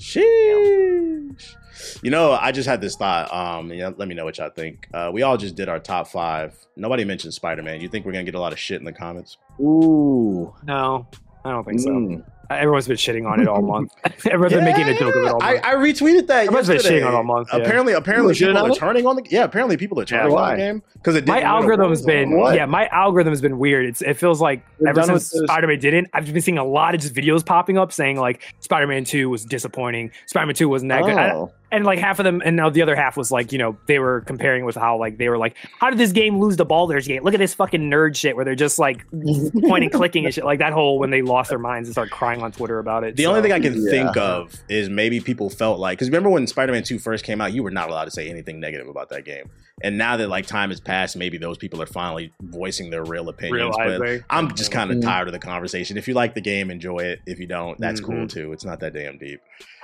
Sheesh. 0.00 1.56
You 2.02 2.10
know, 2.10 2.32
I 2.32 2.52
just 2.52 2.66
had 2.66 2.80
this 2.80 2.96
thought. 2.96 3.30
Um, 3.34 3.70
yeah, 3.70 3.90
let 3.94 4.08
me 4.08 4.14
know 4.14 4.24
what 4.24 4.38
y'all 4.38 4.48
think. 4.48 4.88
Uh, 4.94 5.10
we 5.12 5.20
all 5.22 5.36
just 5.36 5.56
did 5.56 5.68
our 5.68 5.78
top 5.78 6.08
five. 6.08 6.54
Nobody 6.74 7.04
mentioned 7.04 7.34
Spider 7.34 7.62
Man. 7.62 7.82
You 7.82 7.90
think 7.90 8.06
we're 8.06 8.12
gonna 8.12 8.24
get 8.24 8.34
a 8.34 8.40
lot 8.40 8.54
of 8.54 8.58
shit 8.58 8.80
in 8.80 8.86
the 8.86 8.92
comments? 8.94 9.36
Ooh. 9.60 10.54
No, 10.64 11.06
I 11.44 11.50
don't 11.50 11.64
think 11.64 11.80
so. 11.80 12.24
Everyone's 12.50 12.88
been 12.88 12.96
shitting 12.96 13.30
on 13.30 13.40
it 13.40 13.46
all 13.48 13.60
month. 13.74 13.92
Everyone's 14.26 14.54
been 14.54 14.64
making 14.64 14.88
a 14.88 14.98
joke 14.98 15.14
of 15.14 15.22
it 15.22 15.28
all 15.28 15.38
month. 15.40 15.60
I 15.62 15.74
retweeted 15.74 16.26
that. 16.28 16.44
Everyone's 16.46 16.68
been 16.68 16.78
shitting 16.78 17.06
on 17.06 17.12
it 17.12 17.16
all 17.16 17.22
month, 17.22 17.48
yeah. 17.52 17.58
Apparently, 17.58 17.92
apparently 17.92 18.32
People 18.34 18.48
are 18.48 18.52
shitting 18.52 18.54
people 18.54 18.64
on 18.64 18.70
are 18.70 18.74
it? 18.74 18.78
turning 18.78 19.06
on 19.06 19.16
the. 19.16 19.26
Yeah, 19.30 19.44
apparently 19.44 19.76
people 19.76 20.00
are 20.00 20.04
turning 20.06 20.34
on 20.34 20.50
the 20.50 20.56
game 20.56 20.82
because 20.94 21.14
it. 21.14 21.26
my 21.26 21.34
didn't 21.40 21.50
win 21.52 21.56
algorithm's 21.62 22.00
awards. 22.00 22.06
been 22.06 22.36
What? 22.38 22.54
yeah, 22.54 22.64
my 22.66 22.88
algorithm's 22.90 23.40
been 23.42 23.58
weird. 23.58 23.84
It's 23.86 24.00
it 24.02 24.14
feels 24.14 24.40
like 24.40 24.64
We're 24.78 24.88
ever 24.88 25.02
since. 25.02 25.28
Spider-Man 25.30 25.78
didn't, 25.78 26.08
I've 26.14 26.32
been 26.32 26.40
seeing 26.40 26.58
a 26.58 26.64
lot 26.64 26.94
of 26.94 27.00
just 27.02 27.14
videos 27.14 27.44
popping 27.44 27.76
up 27.76 27.92
saying 27.92 28.16
like 28.18 28.42
Spider-Man 28.60 29.04
2 29.04 29.28
was 29.28 29.44
disappointing. 29.44 30.10
Spider-Man 30.26 30.54
2 30.54 30.68
wasn't 30.68 30.88
that 30.90 31.02
good. 31.04 31.16
I- 31.16 31.32
Oh. 31.32 31.52
And 31.70 31.84
like 31.84 31.98
half 31.98 32.18
of 32.18 32.24
them 32.24 32.40
and 32.44 32.56
now 32.56 32.70
the 32.70 32.82
other 32.82 32.96
half 32.96 33.16
was 33.16 33.30
like, 33.30 33.52
you 33.52 33.58
know, 33.58 33.76
they 33.86 33.98
were 33.98 34.22
comparing 34.22 34.64
with 34.64 34.74
how 34.76 34.96
like 34.98 35.18
they 35.18 35.28
were 35.28 35.38
like, 35.38 35.56
how 35.78 35.90
did 35.90 35.98
this 35.98 36.12
game 36.12 36.38
lose 36.40 36.56
to 36.56 36.64
Baldur's 36.64 37.06
Gate? 37.06 37.22
Look 37.22 37.34
at 37.34 37.38
this 37.40 37.54
fucking 37.54 37.90
nerd 37.90 38.16
shit 38.16 38.36
where 38.36 38.44
they're 38.44 38.54
just 38.54 38.78
like 38.78 39.04
pointing 39.62 39.90
clicking 39.90 40.24
and 40.24 40.32
shit. 40.34 40.44
Like 40.44 40.58
that 40.60 40.72
whole 40.72 40.98
when 40.98 41.10
they 41.10 41.22
lost 41.22 41.50
their 41.50 41.58
minds 41.58 41.88
and 41.88 41.94
start 41.94 42.10
crying 42.10 42.42
on 42.42 42.52
Twitter 42.52 42.78
about 42.78 43.04
it. 43.04 43.16
The 43.16 43.24
So- 43.24 43.30
only 43.30 43.42
thing 43.42 43.52
I 43.52 43.60
can 43.60 43.74
Yeah. 43.84 43.90
think 43.90 44.16
of 44.16 44.54
is 44.68 44.88
maybe 44.88 45.20
people 45.20 45.50
felt 45.50 45.78
like 45.78 45.98
because 45.98 46.08
remember 46.08 46.30
when 46.30 46.46
Spider-Man 46.46 46.82
Two 46.84 46.98
first 46.98 47.24
came 47.24 47.40
out, 47.40 47.52
you 47.52 47.62
were 47.62 47.70
not 47.70 47.90
allowed 47.90 48.06
to 48.06 48.10
say 48.10 48.28
anything 48.30 48.60
negative 48.60 48.88
about 48.88 49.10
that 49.10 49.24
game, 49.24 49.50
and 49.82 49.98
now 49.98 50.16
that 50.16 50.28
like 50.28 50.46
time 50.46 50.70
has 50.70 50.80
passed, 50.80 51.16
maybe 51.16 51.38
those 51.38 51.58
people 51.58 51.82
are 51.82 51.86
finally 51.86 52.32
voicing 52.40 52.90
their 52.90 53.04
real 53.04 53.28
opinions. 53.28 53.76
But 53.76 53.86
realizing. 53.88 54.24
I'm 54.30 54.54
just 54.54 54.70
kind 54.70 54.90
of 54.90 54.96
Mm. 54.98 55.02
tired 55.02 55.28
of 55.28 55.32
the 55.32 55.38
conversation. 55.38 55.96
If 55.98 56.08
you 56.08 56.14
like 56.14 56.34
the 56.34 56.40
game, 56.40 56.70
enjoy 56.70 56.98
it. 57.00 57.20
If 57.26 57.38
you 57.38 57.46
don't, 57.46 57.78
that's 57.78 58.00
cool 58.00 58.14
Mhm. 58.24 58.30
too. 58.30 58.52
It's 58.52 58.64
not 58.64 58.80
that 58.80 58.94
damn 58.94 59.18
deep. 59.18 59.40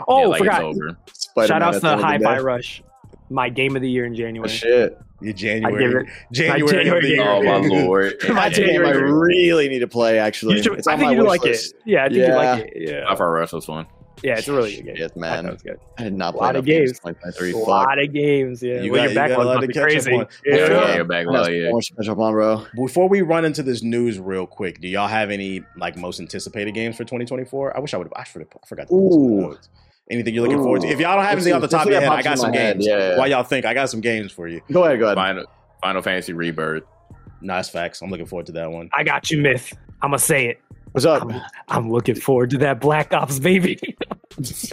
Oh, 0.08 0.20
yeah, 0.22 0.26
like 0.26 0.38
forgot. 0.38 0.74
It's 1.36 1.38
over. 1.38 1.46
Spider-Man 1.46 1.48
Shout 1.48 1.62
outs 1.62 1.76
at 1.76 1.82
the 1.82 1.90
to 1.96 1.96
the 2.00 2.06
Hi-Fi. 2.28 2.38
Rush. 2.42 2.82
My 3.30 3.48
game 3.48 3.74
of 3.76 3.82
the 3.82 3.90
year 3.90 4.04
in 4.04 4.12
Oh, 4.12 4.16
January. 4.16 4.48
shit. 4.48 4.98
Your 5.20 5.30
I 5.30 5.32
give 5.32 5.36
January, 5.36 6.04
it- 6.06 6.10
January, 6.32 6.70
January 6.70 7.00
the 7.00 7.16
game. 7.16 7.26
Oh 7.26 7.42
my 7.42 7.56
lord! 7.56 8.14
My 8.28 8.48
That's 8.48 8.58
a 8.58 8.62
I 8.86 8.90
really 8.90 9.68
need 9.68 9.78
to 9.78 9.88
play, 9.88 10.18
actually. 10.18 10.60
Should- 10.62 10.78
It's 10.78 10.86
I 10.86 10.96
think 10.98 11.12
you 11.12 11.18
wish 11.22 11.28
like 11.28 11.44
it. 11.46 11.60
Yeah, 11.86 12.04
I 12.04 12.08
think 12.08 12.18
you 12.28 12.34
like 12.34 12.66
it. 12.66 12.72
Yeah, 12.90 13.04
I 13.08 13.14
thought 13.14 13.24
Rush 13.24 13.52
was 13.52 13.64
fun. 13.64 13.86
yeah, 14.22 14.36
it's 14.36 14.48
a 14.48 14.52
really 14.52 14.76
good 14.76 14.86
game. 14.86 14.96
Shit, 14.96 15.16
man. 15.16 15.44
thought 15.44 15.52
was 15.52 15.62
good. 15.62 15.78
I 15.96 16.02
did 16.04 16.12
not 16.14 16.34
play 16.34 16.40
A 16.40 16.42
lot 16.46 16.56
of 16.56 16.64
games. 16.66 16.98
games. 17.00 17.16
to 17.24 17.32
three. 17.32 17.52
A 17.52 17.56
lot 17.56 17.98
of 17.98 18.12
games. 18.12 18.62
Yeah, 18.62 18.82
You 18.82 18.92
well, 18.92 19.00
got- 19.00 19.02
your 19.04 19.10
you 19.10 19.14
got 19.14 19.24
a 19.24 19.28
backlog 19.30 19.46
lot 19.46 19.54
must 19.54 19.60
to 19.62 19.66
be 19.68 19.72
catch 19.72 19.82
up 19.82 19.88
crazy. 19.88 20.12
on. 20.12 20.26
Yeah. 20.44 20.54
Yeah, 20.56 20.66
Yeah. 20.68 20.96
yeah, 20.96 21.02
back 21.04 21.16
I 21.20 21.24
got 21.24 21.32
well, 21.32 21.44
so 21.46 21.50
yeah. 21.52 21.70
much 21.70 21.86
to 21.86 21.94
catch 21.94 22.08
up 22.08 22.18
on, 22.18 22.32
bro. 22.32 22.66
Before 22.76 23.08
we 23.08 23.22
run 23.22 23.44
into 23.46 23.62
this 23.62 23.82
news 23.82 24.18
real 24.18 24.46
quick, 24.46 24.80
do 24.82 24.88
y'all 24.88 25.08
have 25.08 25.30
any 25.30 25.62
like 25.78 25.96
most 25.96 26.20
anticipated 26.20 26.74
games 26.74 26.96
for 26.96 27.04
2024? 27.04 27.74
I 27.76 27.80
wish 27.80 27.94
I 27.94 27.96
would 27.96 28.08
have. 28.08 28.12
I. 28.14 28.20
I 28.62 28.66
forgot 28.66 28.88
to 28.88 28.92
put 28.94 29.06
this 29.08 29.16
in 29.16 29.26
the 29.38 29.46
Ooh. 29.46 29.58
Notes. 30.08 30.14
Anything 30.14 30.34
you're 30.34 30.42
looking 30.42 30.62
forward 30.62 30.82
to? 30.82 30.88
If 30.88 31.00
y'all 31.00 31.16
don't 31.16 31.24
have 31.24 31.32
anything 31.32 31.50
see- 31.50 31.52
off 31.52 31.60
the 31.62 31.68
top 31.68 31.86
of 31.86 31.92
your 31.92 32.00
head, 32.00 32.10
I 32.10 32.22
got 32.22 32.38
some 32.38 32.52
games. 32.52 32.86
Yeah, 32.86 32.98
yeah. 32.98 33.18
While 33.18 33.28
y'all 33.28 33.42
think, 33.42 33.66
I 33.66 33.74
got 33.74 33.90
some 33.90 34.00
games 34.00 34.32
for 34.32 34.48
you. 34.48 34.60
Go 34.72 34.84
ahead, 34.84 34.98
go 34.98 35.06
ahead. 35.06 35.16
Final, 35.16 35.44
Final 35.82 36.02
Fantasy 36.02 36.32
Rebirth. 36.32 36.84
Nice 37.40 37.68
facts. 37.68 38.00
I'm 38.02 38.10
looking 38.10 38.26
forward 38.26 38.46
to 38.46 38.52
that 38.52 38.70
one. 38.70 38.90
I 38.94 39.04
got 39.04 39.30
you, 39.30 39.38
myth. 39.38 39.72
I'm 40.02 40.10
gonna 40.10 40.18
say 40.18 40.46
it. 40.48 40.60
What's 40.92 41.04
up? 41.04 41.22
I'm, 41.22 41.40
I'm 41.68 41.90
looking 41.90 42.14
forward 42.14 42.50
to 42.50 42.58
that 42.58 42.80
Black 42.80 43.12
Ops 43.12 43.38
baby. 43.38 43.78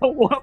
What? 0.00 0.42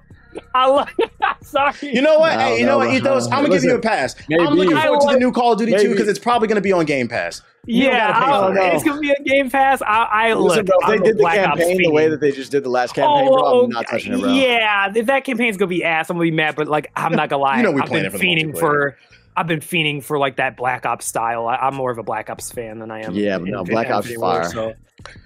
I 0.54 0.68
like. 0.68 0.96
Sorry. 1.42 1.74
You 1.82 2.02
know 2.02 2.20
what? 2.20 2.34
No, 2.36 2.40
hey, 2.42 2.60
you 2.60 2.66
no, 2.66 2.72
know 2.74 2.78
what, 2.80 2.94
Ethos? 2.94 3.28
no. 3.28 3.36
I'm 3.38 3.44
gonna 3.44 3.56
give 3.56 3.64
you 3.64 3.76
a 3.76 3.80
pass. 3.80 4.16
maybe. 4.28 4.44
I'm 4.44 4.54
looking 4.54 4.78
forward 4.78 5.02
to 5.02 5.14
the 5.14 5.20
new 5.20 5.32
Call 5.32 5.54
of 5.54 5.60
Duty 5.60 5.72
2 5.78 5.92
because 5.92 6.08
it's 6.08 6.20
probably 6.20 6.48
gonna 6.48 6.62
be 6.62 6.72
on 6.74 6.86
Game 6.86 7.08
Pass. 7.08 7.42
You 7.66 7.86
yeah, 7.86 8.12
gotta 8.12 8.14
pay 8.14 8.32
I- 8.32 8.40
for 8.40 8.60
oh, 8.60 8.66
it. 8.66 8.74
it's 8.76 8.84
gonna 8.84 9.02
be 9.02 9.12
a 9.12 9.24
Game 9.24 9.50
Pass. 9.50 9.82
I, 9.82 9.86
I 10.12 10.34
Listen, 10.34 10.66
look. 10.66 10.66
bro, 10.68 10.78
if 10.80 10.86
I'm 10.86 10.98
they 11.00 11.04
did 11.06 11.18
the 11.18 11.22
Black 11.22 11.36
campaign 11.36 11.78
the 11.82 11.92
way 11.92 12.10
that 12.10 12.20
they 12.22 12.32
just 12.32 12.52
did 12.52 12.64
the 12.64 12.70
last 12.70 12.94
campaign, 12.96 13.28
bro, 13.28 13.36
Oh, 13.46 13.64
I'm 13.66 13.70
not 13.70 13.88
touching 13.88 14.14
it, 14.14 14.22
bro. 14.22 14.32
Yeah, 14.34 14.92
if 14.96 15.06
that 15.08 15.24
campaign's 15.26 15.58
gonna 15.58 15.68
be 15.70 15.84
ass, 15.84 16.10
I'm 16.10 16.16
gonna 16.18 16.24
be 16.24 16.32
mad. 16.32 16.56
But 16.56 16.68
like, 16.68 16.92
I'm 16.96 17.12
not 17.14 17.30
gonna 17.30 17.44
lie. 17.44 17.58
You 17.58 17.64
know 17.64 17.72
we 17.72 17.82
I've 17.82 17.90
been 17.90 18.06
it 18.06 18.12
for 18.12 18.18
fiending 18.18 18.58
for. 18.58 18.98
I've 19.36 19.46
been 19.48 19.60
fiending 19.60 20.04
for 20.04 20.18
like 20.18 20.38
that 20.38 20.58
Black 20.58 20.86
Ops 20.88 21.06
style. 21.06 21.48
I, 21.48 21.58
I'm 21.58 21.76
more 21.76 21.92
of 21.92 22.00
a 22.00 22.04
Black 22.04 22.30
Ops 22.30 22.52
fan 22.52 22.80
than 22.80 22.90
I 22.90 23.04
am. 23.04 23.14
Yeah, 23.14 23.38
but 23.38 23.48
no, 23.50 23.64
Black 23.64 23.90
Ops 23.92 24.08
Infinity 24.10 24.20
fire. 24.22 24.50
So. 24.50 24.74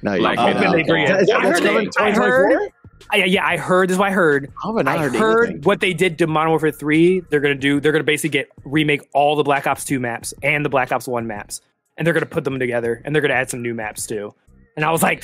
No, 0.01 0.13
you 0.15 0.19
Black 0.19 0.35
don't. 0.35 0.61
No. 0.61 0.71
They 0.73 0.81
agree. 0.81 1.03
Is 1.03 1.27
that 1.27 1.37
I 1.37 1.41
coming 1.53 1.83
in 1.83 1.87
it. 1.87 1.95
I 1.97 2.11
heard- 2.11 2.49
2024? 2.51 2.69
I, 3.09 3.17
yeah, 3.25 3.45
I 3.45 3.57
heard. 3.57 3.89
This 3.89 3.95
is 3.95 3.99
what 3.99 4.09
I 4.09 4.11
heard. 4.11 4.51
I 4.63 5.07
heard, 5.09 5.65
what 5.65 5.79
they 5.79 5.93
did 5.93 6.17
to 6.19 6.27
Modern 6.27 6.51
Warfare 6.51 6.71
3. 6.71 7.21
They're 7.29 7.39
gonna 7.39 7.55
do. 7.55 7.79
They're 7.79 7.91
gonna 7.91 8.03
basically 8.03 8.29
get 8.29 8.49
remake 8.63 9.01
all 9.13 9.35
the 9.35 9.43
Black 9.43 9.67
Ops 9.67 9.85
2 9.85 9.99
maps 9.99 10.33
and 10.43 10.63
the 10.63 10.69
Black 10.69 10.91
Ops 10.91 11.07
1 11.07 11.27
maps, 11.27 11.61
and 11.97 12.05
they're 12.05 12.13
gonna 12.13 12.25
put 12.25 12.43
them 12.43 12.59
together, 12.59 13.01
and 13.03 13.13
they're 13.15 13.21
gonna 13.21 13.33
add 13.33 13.49
some 13.49 13.61
new 13.61 13.73
maps 13.73 14.05
too. 14.07 14.33
And 14.75 14.85
I 14.85 14.91
was 14.91 15.03
like, 15.03 15.23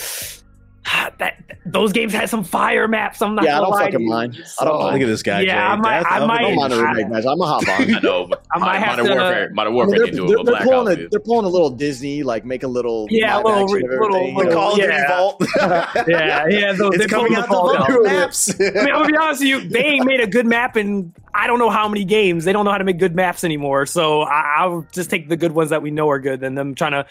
that 1.19 1.43
those 1.65 1.91
games 1.91 2.13
had 2.13 2.29
some 2.29 2.43
fire 2.43 2.87
maps. 2.87 3.21
I'm 3.21 3.35
not. 3.35 3.43
Yeah, 3.43 3.57
I 3.57 3.61
don't 3.61 3.73
fucking 3.73 3.91
to 3.93 4.01
you. 4.01 4.09
mind. 4.09 4.43
I 4.59 4.65
don't 4.65 4.75
oh, 4.75 4.79
mind. 4.79 4.93
Look 4.93 5.01
at 5.03 5.11
this 5.11 5.23
guy. 5.23 5.41
Yeah, 5.41 5.53
Jay. 5.53 5.59
I 5.59 5.75
might- 5.75 5.99
Death 5.99 6.07
I 6.11 6.15
of 6.17 6.21
an 6.23 6.27
might- 6.27 6.37
I 6.37 6.41
don't 6.43 6.55
mind 6.55 6.73
a 6.73 6.75
Old- 6.77 6.85
I- 6.85 6.91
remake 6.91 7.09
match. 7.09 7.25
I'm 7.25 7.41
a 7.41 7.45
hop 7.45 7.67
on. 7.67 7.95
I 7.95 7.99
know, 7.99 8.27
but 8.27 8.43
I 8.53 8.59
might 8.59 8.77
have 8.79 8.97
Modern 8.97 9.05
to- 9.05 9.11
uh, 9.11 9.15
Warfare, 9.15 9.49
Modern 9.51 9.57
I 9.57 9.65
mean, 9.69 9.75
Warfare 9.75 9.97
they're, 9.97 10.07
can 10.07 10.15
do 10.15 10.27
they're- 10.27 10.39
it, 10.39 10.45
they're 10.45 10.63
pulling 10.67 10.99
a, 10.99 11.07
they're 11.09 11.19
pulling 11.19 11.45
a 11.45 11.49
little 11.49 11.69
Disney, 11.69 12.23
like 12.23 12.45
make 12.45 12.63
a 12.63 12.67
little 12.67 13.07
Yeah, 13.09 13.37
a 13.37 13.41
little 13.43 13.67
re- 13.67 13.83
of 13.83 13.89
little- 13.89 14.05
everything. 14.15 14.33
The 14.35 14.39
little- 14.39 14.53
Call 14.53 14.71
of 14.71 14.77
Duty 14.79 14.97
Vault. 15.07 15.43
yeah, 16.07 16.47
yeah. 16.47 16.73
Those, 16.73 16.95
it's 16.95 16.97
they 16.97 17.07
pulled 17.07 17.27
coming 17.27 17.33
the 17.33 17.39
out 17.39 17.49
the 17.49 17.73
down. 17.77 17.87
vault 17.91 18.03
maps. 18.05 18.59
I 18.59 18.63
mean, 18.63 18.77
I'm 18.77 18.85
gonna 18.85 19.07
be 19.07 19.17
honest 19.17 19.41
with 19.41 19.49
you. 19.49 19.59
They 19.67 19.83
ain't 19.83 20.05
made 20.05 20.19
a 20.21 20.27
good 20.27 20.45
map 20.45 20.77
in 20.77 21.13
I 21.33 21.45
don't 21.47 21.59
know 21.59 21.69
how 21.69 21.87
many 21.87 22.03
games. 22.05 22.45
They 22.45 22.53
don't 22.53 22.65
know 22.65 22.71
how 22.71 22.77
to 22.79 22.83
make 22.83 22.97
good 22.97 23.15
maps 23.15 23.43
anymore. 23.43 23.85
So 23.85 24.21
I, 24.23 24.55
I'll 24.59 24.87
just 24.91 25.09
take 25.09 25.29
the 25.29 25.37
good 25.37 25.51
ones 25.51 25.69
that 25.69 25.81
we 25.83 25.91
know 25.91 26.09
are 26.09 26.19
good, 26.19 26.39
than 26.39 26.55
them 26.55 26.73
trying 26.73 26.93
to 26.93 27.05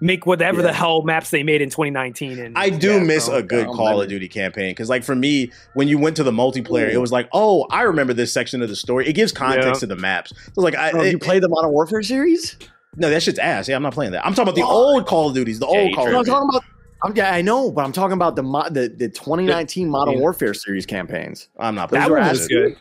make 0.00 0.24
whatever 0.26 0.62
the 0.62 0.72
hell 0.72 1.02
maps 1.02 1.30
they 1.30 1.42
made 1.42 1.60
in 1.60 1.68
2019. 1.70 2.38
And 2.38 2.56
I 2.56 2.70
do 2.70 2.92
yeah, 2.94 2.98
miss 3.02 3.26
so- 3.26 3.34
a 3.36 3.42
good 3.42 3.66
I'm 3.66 3.74
Call 3.74 4.00
of 4.00 4.08
Duty 4.08 4.28
campaign 4.28 4.70
because, 4.70 4.88
like, 4.88 5.04
for 5.04 5.14
me, 5.14 5.52
when 5.74 5.88
you 5.88 5.98
went 5.98 6.16
to 6.16 6.22
the 6.22 6.30
multiplayer, 6.32 6.90
it 6.90 6.98
was 6.98 7.12
like, 7.12 7.28
oh, 7.32 7.66
I 7.70 7.82
remember 7.82 8.12
this 8.14 8.32
section 8.32 8.62
of 8.62 8.68
the 8.68 8.76
story. 8.76 9.06
It 9.08 9.12
gives 9.12 9.30
context 9.32 9.68
Yeah. 9.68 9.74
to 9.80 9.86
the 9.86 9.96
maps. 9.96 10.32
So, 10.54 10.60
like, 10.62 10.74
I 10.74 10.90
Bro, 10.92 11.02
it- 11.02 11.10
you 11.12 11.18
play 11.18 11.38
the 11.38 11.48
Modern 11.48 11.70
Warfare 11.70 12.02
series? 12.02 12.56
no, 12.96 13.08
that 13.10 13.22
shit's 13.22 13.38
ass. 13.38 13.68
Yeah, 13.68 13.76
I'm 13.76 13.82
not 13.82 13.92
playing 13.94 14.12
that. 14.12 14.24
I'm 14.26 14.32
talking 14.34 14.44
about 14.48 14.54
the 14.56 14.62
What? 14.62 14.70
old 14.74 15.06
Call 15.06 15.28
of 15.28 15.34
Duties, 15.34 15.58
the 15.60 15.66
Yeah, 15.70 15.78
old 15.80 15.94
Call 15.94 16.08
of 16.08 16.14
I'm 16.14 16.20
Duty. 16.24 16.30
talking 16.30 16.48
about. 16.48 16.64
I'm, 17.02 17.16
yeah, 17.16 17.32
I 17.32 17.40
know, 17.40 17.70
but 17.70 17.82
I'm 17.84 17.92
talking 17.92 18.12
about 18.12 18.36
the 18.36 18.42
mo- 18.42 18.68
the, 18.68 18.88
the 18.94 19.08
2019 19.08 19.88
Modern 19.88 20.14
Yeah. 20.14 20.20
Warfare 20.20 20.52
series 20.52 20.84
campaigns. 20.84 21.48
I'm 21.58 21.74
not. 21.74 21.88
That 21.90 22.08
playing 22.08 22.12
one 22.12 22.22
that 22.22 22.32
was 22.32 22.40
shit. 22.42 22.50
good. 22.50 22.76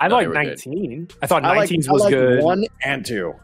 I 0.00 0.08
No, 0.08 0.14
like 0.16 0.26
were 0.28 0.34
good. 0.34 0.46
19. 0.46 1.08
I 1.22 1.26
thought 1.26 1.44
I 1.44 1.48
like, 1.56 1.70
19s 1.70 1.88
I 1.88 1.92
was 1.92 2.06
good. 2.08 2.42
one 2.42 2.64
and 2.84 3.04
two. 3.06 3.34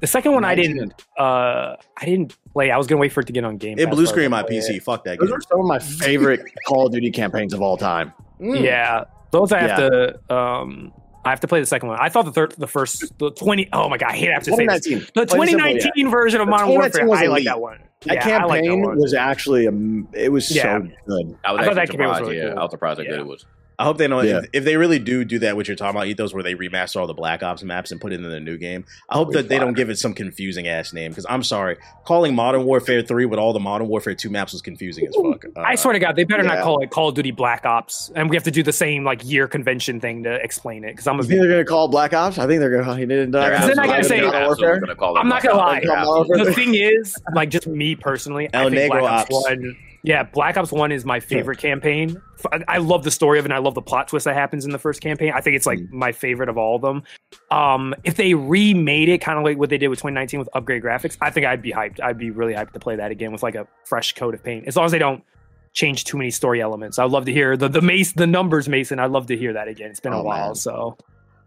The 0.00 0.06
second 0.06 0.32
one 0.34 0.44
I 0.44 0.54
didn't. 0.54 0.92
Uh, 1.18 1.74
I 1.96 2.04
didn't 2.04 2.36
play. 2.56 2.70
I 2.70 2.78
was 2.78 2.86
gonna 2.86 3.00
wait 3.00 3.12
for 3.12 3.20
it 3.20 3.26
to 3.26 3.32
get 3.32 3.44
on 3.44 3.56
Game. 3.58 3.78
It 3.78 3.86
Pass 3.86 3.94
blue 3.94 4.04
first. 4.04 4.12
screen 4.14 4.30
my 4.30 4.42
PC. 4.42 4.82
Fuck 4.82 5.04
that 5.04 5.18
Those 5.18 5.28
game. 5.28 5.38
are 5.38 5.40
some 5.42 5.60
of 5.60 5.66
my 5.66 5.78
favorite 5.78 6.40
Call 6.66 6.86
of 6.86 6.92
Duty 6.92 7.10
campaigns 7.10 7.52
of 7.52 7.60
all 7.62 7.76
time. 7.76 8.12
Mm. 8.40 8.62
Yeah, 8.62 9.04
those 9.30 9.52
I 9.52 9.60
have 9.60 9.78
Yeah. 9.78 9.88
to. 10.28 10.34
Um, 10.34 10.92
I 11.24 11.30
have 11.30 11.40
to 11.40 11.48
play 11.48 11.58
the 11.60 11.66
second 11.66 11.88
one. 11.88 11.98
I 12.00 12.08
thought 12.08 12.24
the 12.24 12.30
third, 12.32 12.54
the 12.56 12.68
first, 12.68 13.18
the 13.18 13.32
20. 13.32 13.68
Oh 13.72 13.88
my 13.88 13.98
god, 13.98 14.10
I 14.12 14.16
hate 14.16 14.26
to 14.26 14.32
have 14.34 14.42
to 14.44 14.54
say 14.54 14.66
this. 14.66 14.84
2019. 14.86 14.98
The 15.14 15.26
Plain 15.26 15.48
and 15.48 15.58
2019 15.58 16.08
version 16.10 16.40
of 16.40 16.48
Modern 16.48 16.68
Warfare. 16.68 17.12
I 17.12 17.26
like 17.26 17.44
that 17.44 17.60
one. 17.60 17.80
That 18.04 18.14
Yeah, 18.14 18.38
I 18.38 18.44
like 18.44 18.60
that 18.62 18.68
campaign 18.68 18.82
one. 18.82 18.96
was 18.98 19.12
actually 19.14 19.66
a, 19.66 19.72
it 20.12 20.30
was 20.30 20.54
Yeah. 20.54 20.62
so 20.62 20.88
good. 21.08 21.36
I 21.44 21.52
was 21.52 21.60
I 21.60 21.64
thought 21.64 21.74
that 21.74 21.82
actually 21.82 21.96
campaign 21.98 22.08
was 22.08 22.16
surprised. 22.18 22.22
really 22.22 22.36
yeah, 22.36 22.48
cool. 22.50 22.58
I 22.58 22.62
was 22.62 22.70
surprised 22.70 22.98
how 23.00 23.04
Yeah. 23.04 23.10
good 23.10 23.20
it 23.20 23.26
was. 23.26 23.46
I 23.78 23.84
hope 23.84 23.98
they 23.98 24.08
know 24.08 24.20
Yeah. 24.22 24.38
if, 24.38 24.44
if 24.52 24.64
they 24.64 24.76
really 24.76 24.98
do 24.98 25.24
do 25.24 25.38
that. 25.40 25.54
What 25.56 25.68
you're 25.68 25.76
talking 25.76 25.94
about, 25.96 26.06
Ethos, 26.06 26.32
where 26.32 26.42
they 26.42 26.54
remaster 26.54 26.96
all 27.00 27.06
the 27.06 27.12
Black 27.14 27.42
Ops 27.42 27.62
maps 27.62 27.90
and 27.90 28.00
put 28.00 28.12
it 28.12 28.16
in 28.16 28.28
the 28.28 28.40
new 28.40 28.56
game. 28.56 28.84
I 29.10 29.16
hope 29.16 29.30
Be 29.30 29.36
that 29.36 29.48
they 29.48 29.58
don't 29.58 29.74
give 29.74 29.90
it 29.90 29.98
some 29.98 30.14
confusing 30.14 30.66
ass 30.66 30.92
name. 30.92 31.10
Because 31.10 31.26
I'm 31.28 31.42
sorry, 31.42 31.76
calling 32.04 32.34
Modern 32.34 32.64
Warfare 32.64 33.02
Three 33.02 33.26
with 33.26 33.38
all 33.38 33.52
the 33.52 33.60
Modern 33.60 33.88
Warfare 33.88 34.14
Two 34.14 34.30
maps 34.30 34.52
was 34.52 34.62
confusing 34.62 35.06
as 35.06 35.14
fuck. 35.14 35.44
Uh, 35.56 35.60
I 35.60 35.74
swear 35.74 35.92
to 35.92 35.98
God, 35.98 36.16
they 36.16 36.24
better 36.24 36.42
yeah. 36.42 36.54
not 36.54 36.64
call 36.64 36.82
it 36.82 36.90
Call 36.90 37.08
of 37.10 37.14
Duty 37.14 37.32
Black 37.32 37.66
Ops, 37.66 38.10
and 38.14 38.30
we 38.30 38.36
have 38.36 38.44
to 38.44 38.50
do 38.50 38.62
the 38.62 38.72
same 38.72 39.04
like 39.04 39.24
year 39.24 39.46
convention 39.46 40.00
thing 40.00 40.22
to 40.22 40.34
explain 40.36 40.84
it. 40.84 40.92
Because 40.92 41.06
I'm 41.06 41.18
a 41.20 41.22
You 41.22 41.28
think 41.28 41.40
they're 41.42 41.50
gonna 41.50 41.64
call 41.64 41.84
it 41.86 41.90
Black 41.90 42.14
Ops? 42.14 42.38
I 42.38 42.46
think 42.46 42.60
they're 42.60 42.82
gonna. 42.82 42.96
He 42.96 43.04
did. 43.04 43.32
They're 43.32 43.50
then 43.58 43.78
I 43.78 43.86
gotta 43.86 44.04
say, 44.04 44.22
Modern 44.22 44.44
Warfare. 44.46 44.80
Gonna 44.80 44.94
call 44.96 45.16
it 45.16 45.20
I'm 45.20 45.28
not 45.28 45.42
gonna 45.42 45.54
Ops. 45.58 45.62
lie. 45.72 45.80
They're 45.80 45.88
Modern 45.88 46.00
absolutely- 46.00 46.36
Warfare. 46.36 46.44
the 46.46 46.52
thing 46.54 46.74
is, 46.74 47.16
like, 47.34 47.50
just 47.50 47.66
me 47.66 47.94
personally, 47.94 48.48
El 48.54 48.68
I 48.68 48.70
think 48.70 48.92
Negro 48.92 49.00
Black 49.00 49.12
Ops 49.30 49.34
Ops. 49.34 49.48
One. 49.50 49.76
Yeah, 50.02 50.22
Black 50.22 50.56
Ops 50.56 50.70
One 50.72 50.92
is 50.92 51.04
my 51.04 51.18
favorite 51.20 51.58
campaign. 51.58 52.20
I 52.68 52.78
love 52.78 53.02
the 53.02 53.10
story 53.10 53.38
of 53.38 53.44
it, 53.44 53.48
and 53.50 53.54
I 53.54 53.58
love 53.58 53.74
the 53.74 53.82
plot 53.82 54.08
twist 54.08 54.24
that 54.24 54.34
happens 54.34 54.64
in 54.64 54.70
the 54.70 54.78
first 54.78 55.00
campaign. 55.00 55.32
I 55.34 55.40
think 55.40 55.56
it's 55.56 55.66
like 55.66 55.80
my 55.90 56.12
favorite 56.12 56.48
of 56.48 56.56
all 56.56 56.76
of 56.76 56.82
them. 56.82 57.02
Um, 57.50 57.94
if 58.04 58.14
they 58.16 58.34
remade 58.34 59.08
it, 59.08 59.18
kind 59.20 59.38
of 59.38 59.44
like 59.44 59.58
what 59.58 59.68
they 59.70 59.78
did 59.78 59.88
with 59.88 59.98
2019 59.98 60.38
with 60.38 60.48
upgrade 60.54 60.82
graphics, 60.82 61.16
I 61.20 61.30
think 61.30 61.46
I'd 61.46 61.62
be 61.62 61.72
hyped. 61.72 62.00
I'd 62.00 62.18
be 62.18 62.30
really 62.30 62.52
hyped 62.54 62.72
to 62.72 62.78
play 62.78 62.96
that 62.96 63.10
again 63.10 63.32
with 63.32 63.42
like 63.42 63.54
a 63.56 63.66
fresh 63.84 64.12
coat 64.14 64.34
of 64.34 64.44
paint, 64.44 64.66
as 64.68 64.76
long 64.76 64.86
as 64.86 64.92
they 64.92 64.98
don't 64.98 65.24
change 65.72 66.04
too 66.04 66.16
many 66.16 66.30
story 66.30 66.60
elements. 66.60 66.98
I'd 66.98 67.10
love 67.10 67.24
to 67.26 67.32
hear 67.32 67.56
the 67.56 67.68
the 67.68 67.82
mace, 67.82 68.12
the 68.12 68.26
numbers, 68.26 68.68
Mason. 68.68 68.98
I'd 68.98 69.10
love 69.10 69.26
to 69.26 69.36
hear 69.36 69.52
that 69.54 69.66
again. 69.68 69.90
It's 69.90 70.00
been 70.00 70.12
a 70.12 70.20
Oh, 70.20 70.22
while, 70.22 70.46
man. 70.48 70.54
so 70.54 70.96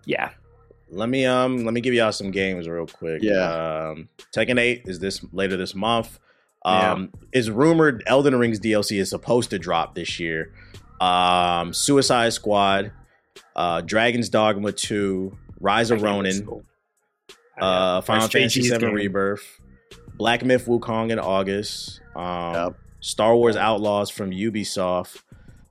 yeah. 0.05 0.31
Let 0.91 1.07
me 1.09 1.25
um 1.25 1.63
let 1.65 1.73
me 1.73 1.81
give 1.81 1.93
y'all 1.93 2.11
some 2.11 2.31
games 2.31 2.67
real 2.67 2.87
quick. 2.87 3.21
Yeah. 3.23 3.89
Um 3.91 4.09
Tekken 4.35 4.59
8 4.59 4.83
is 4.85 4.99
this 4.99 5.23
later 5.31 5.55
this 5.55 5.73
month. 5.75 6.19
Um 6.65 7.11
is 7.31 7.49
rumored 7.49 8.03
Elden 8.05 8.35
Ring's 8.35 8.59
DLC 8.59 8.99
is 8.99 9.09
supposed 9.09 9.49
to 9.51 9.59
drop 9.59 9.95
this 9.95 10.19
year. 10.19 10.51
Um 10.99 11.73
Suicide 11.73 12.33
Squad, 12.33 12.91
uh 13.55 13.81
Dragon's 13.81 14.29
Dogma 14.29 14.71
2, 14.71 15.37
Rise 15.61 15.91
of 15.91 16.01
Ronin, 16.01 16.47
uh 17.59 18.01
Final 18.01 18.27
Fantasy 18.27 18.61
JG's 18.61 18.69
7 18.69 18.89
game. 18.89 18.95
Rebirth, 18.95 19.61
Black 20.17 20.43
Myth 20.43 20.65
Wukong 20.65 21.11
in 21.11 21.19
August, 21.19 22.01
um 22.15 22.53
Yep. 22.53 22.75
Star 23.01 23.35
Wars 23.35 23.55
Outlaws 23.55 24.09
from 24.09 24.31
Ubisoft. 24.31 25.21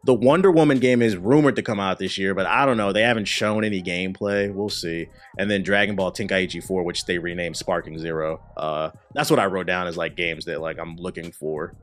The 0.04 0.14
Wonder 0.14 0.50
Woman 0.50 0.78
game 0.78 1.02
is 1.02 1.16
rumored 1.16 1.56
to 1.56 1.62
come 1.62 1.80
out 1.80 1.98
this 1.98 2.16
year, 2.16 2.34
but 2.34 2.46
I 2.46 2.64
don't 2.64 2.76
know. 2.76 2.92
They 2.92 3.02
haven't 3.02 3.26
shown 3.26 3.64
any 3.64 3.82
gameplay. 3.82 4.52
We'll 4.52 4.68
see. 4.68 5.08
And 5.38 5.50
then 5.50 5.62
Dragon 5.62 5.96
Ball 5.96 6.12
Tenkaichi 6.12 6.62
4, 6.64 6.84
which 6.84 7.04
they 7.04 7.18
renamed 7.18 7.56
Sparking 7.56 7.98
Zero. 7.98 8.40
Uh, 8.56 8.90
that's 9.12 9.28
what 9.30 9.40
I 9.40 9.46
wrote 9.46 9.66
down 9.66 9.86
as 9.86 9.96
like 9.96 10.16
games 10.16 10.44
that 10.44 10.60
like 10.60 10.78
I'm 10.78 10.96
looking 10.96 11.32
for 11.32 11.74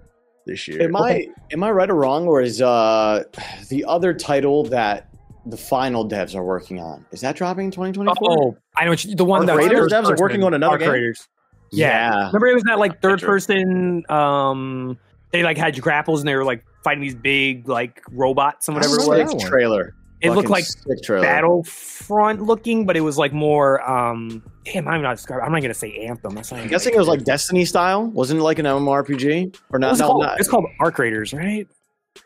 this 0.46 0.68
year. 0.68 0.82
Am 0.84 0.96
I 0.96 1.28
am 1.52 1.64
I 1.64 1.72
right 1.72 1.90
or 1.90 1.96
wrong, 1.96 2.28
or 2.28 2.42
is 2.42 2.62
uh 2.62 3.24
the 3.70 3.84
other 3.86 4.14
title 4.14 4.64
that 4.66 5.10
the 5.46 5.58
final 5.58 6.08
devs 6.08 6.36
are 6.36 6.44
working 6.44 6.80
on 6.80 7.06
is 7.12 7.22
that 7.22 7.36
dropping 7.36 7.66
in 7.66 7.72
2024? 7.72 8.16
Oh, 8.32 8.58
I 8.76 8.86
know 8.86 8.94
you, 8.94 9.16
the 9.16 9.26
one 9.26 9.46
that 9.46 9.56
Raiders 9.56 9.92
devs 9.92 10.10
are 10.10 10.20
working 10.20 10.44
on 10.44 10.54
another 10.54 10.74
Arc 10.74 10.80
game? 10.82 10.92
Raiders. 10.92 11.28
Yeah. 11.72 12.28
Remember, 12.28 12.48
it 12.48 12.54
was 12.54 12.64
that 12.64 12.80
like 12.80 13.02
third 13.02 13.22
person. 13.22 14.04
Um, 14.10 14.98
they 15.32 15.44
like 15.44 15.58
had 15.58 15.80
grapples 15.82 16.22
and 16.22 16.28
they 16.28 16.36
were 16.36 16.46
like 16.46 16.64
fighting 16.86 17.02
these 17.02 17.16
big 17.16 17.68
like 17.68 18.02
robots 18.12 18.68
and 18.70 18.76
whatever 18.76 18.96
it 18.96 19.08
was. 19.08 19.32
Sick 19.32 19.40
trailer. 19.50 19.96
It 20.22 20.30
looked 20.32 20.50
like. 20.50 20.66
Battlefront 21.08 22.42
looking, 22.42 22.86
but 22.86 22.96
it 22.96 23.02
was 23.02 23.18
like 23.18 23.34
more. 23.34 23.82
Um, 23.90 24.42
damn, 24.64 24.88
I'm 24.88 25.02
not 25.02 25.18
describing. 25.18 25.46
I'm 25.46 25.52
not 25.52 25.62
gonna 25.62 25.74
say 25.74 25.94
Anthem. 26.06 26.36
That's 26.36 26.52
not. 26.52 26.62
I'm 26.62 26.68
guessing 26.68 26.94
it 26.94 26.98
was 26.98 27.08
like 27.08 27.24
Destiny 27.24 27.66
style. 27.66 28.06
Wasn't 28.06 28.40
it 28.40 28.44
like 28.44 28.60
an 28.60 28.66
MMORPG 28.66 29.58
or 29.72 29.80
not? 29.80 29.96
it 29.96 30.00
no, 30.00 30.08
called? 30.08 30.22
not- 30.22 30.40
It's 30.40 30.48
called 30.48 30.66
Arc 30.80 30.98
Raiders, 31.00 31.34
right? 31.34 31.68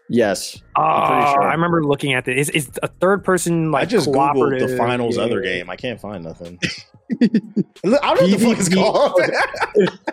Yes. 0.10 0.61
Oh, 0.76 0.82
pretty 0.82 1.24
ah, 1.24 1.34
sure. 1.34 1.44
I 1.44 1.53
remember 1.53 1.84
looking 1.84 2.14
at 2.14 2.26
this. 2.26 2.49
It's, 2.49 2.68
it's 2.68 2.80
a 2.84 2.88
third 2.88 3.24
person 3.24 3.72
like 3.72 3.84
I 3.84 3.86
just 3.86 4.07
googled 4.07 4.14
cooperative. 4.14 4.70
the 4.70 4.78
finals 4.78 5.18
yeah. 5.18 5.24
other 5.24 5.41
game. 5.41 5.70
I 5.70 5.76
can't 5.76 5.99
find 5.99 6.24
nothing. 6.24 6.60
I 7.22 7.28
don't 7.28 7.91
know 7.91 8.02
what 8.02 8.30
the 8.32 8.38
fuck 8.38 8.60
it's 8.60 8.70
called. 8.74 9.22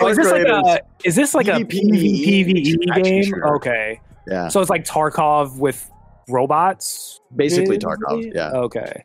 Oh, 0.00 0.08
is 0.08 0.16
this 0.16 0.32
like 0.32 0.46
a? 0.46 0.80
Is 1.04 1.14
this 1.14 1.34
like 1.34 1.46
a 1.48 1.60
PvP 1.60 2.46
PvE 2.46 3.02
game? 3.04 3.22
shooter. 3.24 3.54
Okay, 3.56 4.00
Yeah. 4.26 4.48
so 4.48 4.60
it's 4.60 4.70
like 4.70 4.84
Tarkov 4.84 5.58
with 5.58 5.88
robots. 6.28 7.20
Basically 7.36 7.76
Is 7.76 7.84
Tarkov. 7.84 8.34
Yeah. 8.34 8.50
Okay. 8.52 9.04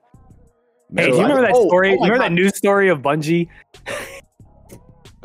Metal 0.90 1.12
Hey, 1.12 1.12
do 1.12 1.18
you 1.18 1.24
remember 1.24 1.42
that 1.42 1.52
Oh, 1.54 1.68
story? 1.68 1.90
oh 1.90 2.00
my 2.00 2.08
you 2.08 2.14
remember 2.14 2.18
God. 2.18 2.32
that 2.32 2.32
news 2.32 2.58
story 2.58 2.90
of 2.90 3.02
Bungie? 3.02 3.50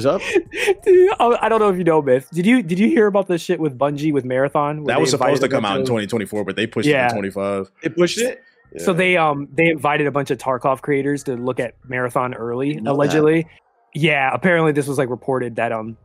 What's 0.05 0.25
up? 0.25 0.43
Dude, 0.85 1.13
oh, 1.21 1.37
I 1.41 1.49
don't 1.49 1.59
know 1.61 1.69
if 1.69 1.77
you 1.77 1.85
know, 1.85 2.01
Myth. 2.03 2.29
Did 2.33 2.47
you 2.47 2.63
did 2.63 2.79
you 2.79 2.89
hear 2.89 3.07
about 3.07 3.27
this 3.27 3.43
shit 3.43 3.61
with 3.61 3.77
Bungie 3.79 4.13
with 4.13 4.25
Marathon? 4.25 4.85
that 4.85 5.01
was 5.01 5.11
supposed 5.11 5.43
to 5.43 5.49
come 5.49 5.65
out 5.65 5.79
in 5.79 5.85
2024, 5.85 6.45
but 6.45 6.57
they 6.57 6.67
pushed 6.67 6.89
it 6.89 6.93
to 6.93 7.09
25. 7.11 7.71
They 7.83 7.89
pushed 7.91 8.19
it. 8.19 8.43
of- 8.75 8.81
So 8.81 8.93
they 8.93 9.17
um 9.17 9.49
they 9.53 9.67
invited 9.69 10.07
a 10.07 10.11
bunch 10.11 10.31
of 10.31 10.39
Tarkov 10.39 10.81
creators 10.81 11.25
to 11.25 11.35
look 11.37 11.61
at 11.61 11.75
Marathon 11.89 12.35
early, 12.35 12.75
know 12.77 12.83
that. 12.85 12.91
allegedly. 12.97 13.47
Yeah, 13.95 14.31
apparently 14.33 14.73
this 14.73 14.87
was 14.87 14.97
like 14.99 15.09
reported 15.11 15.57
that 15.57 15.73
um 15.73 15.97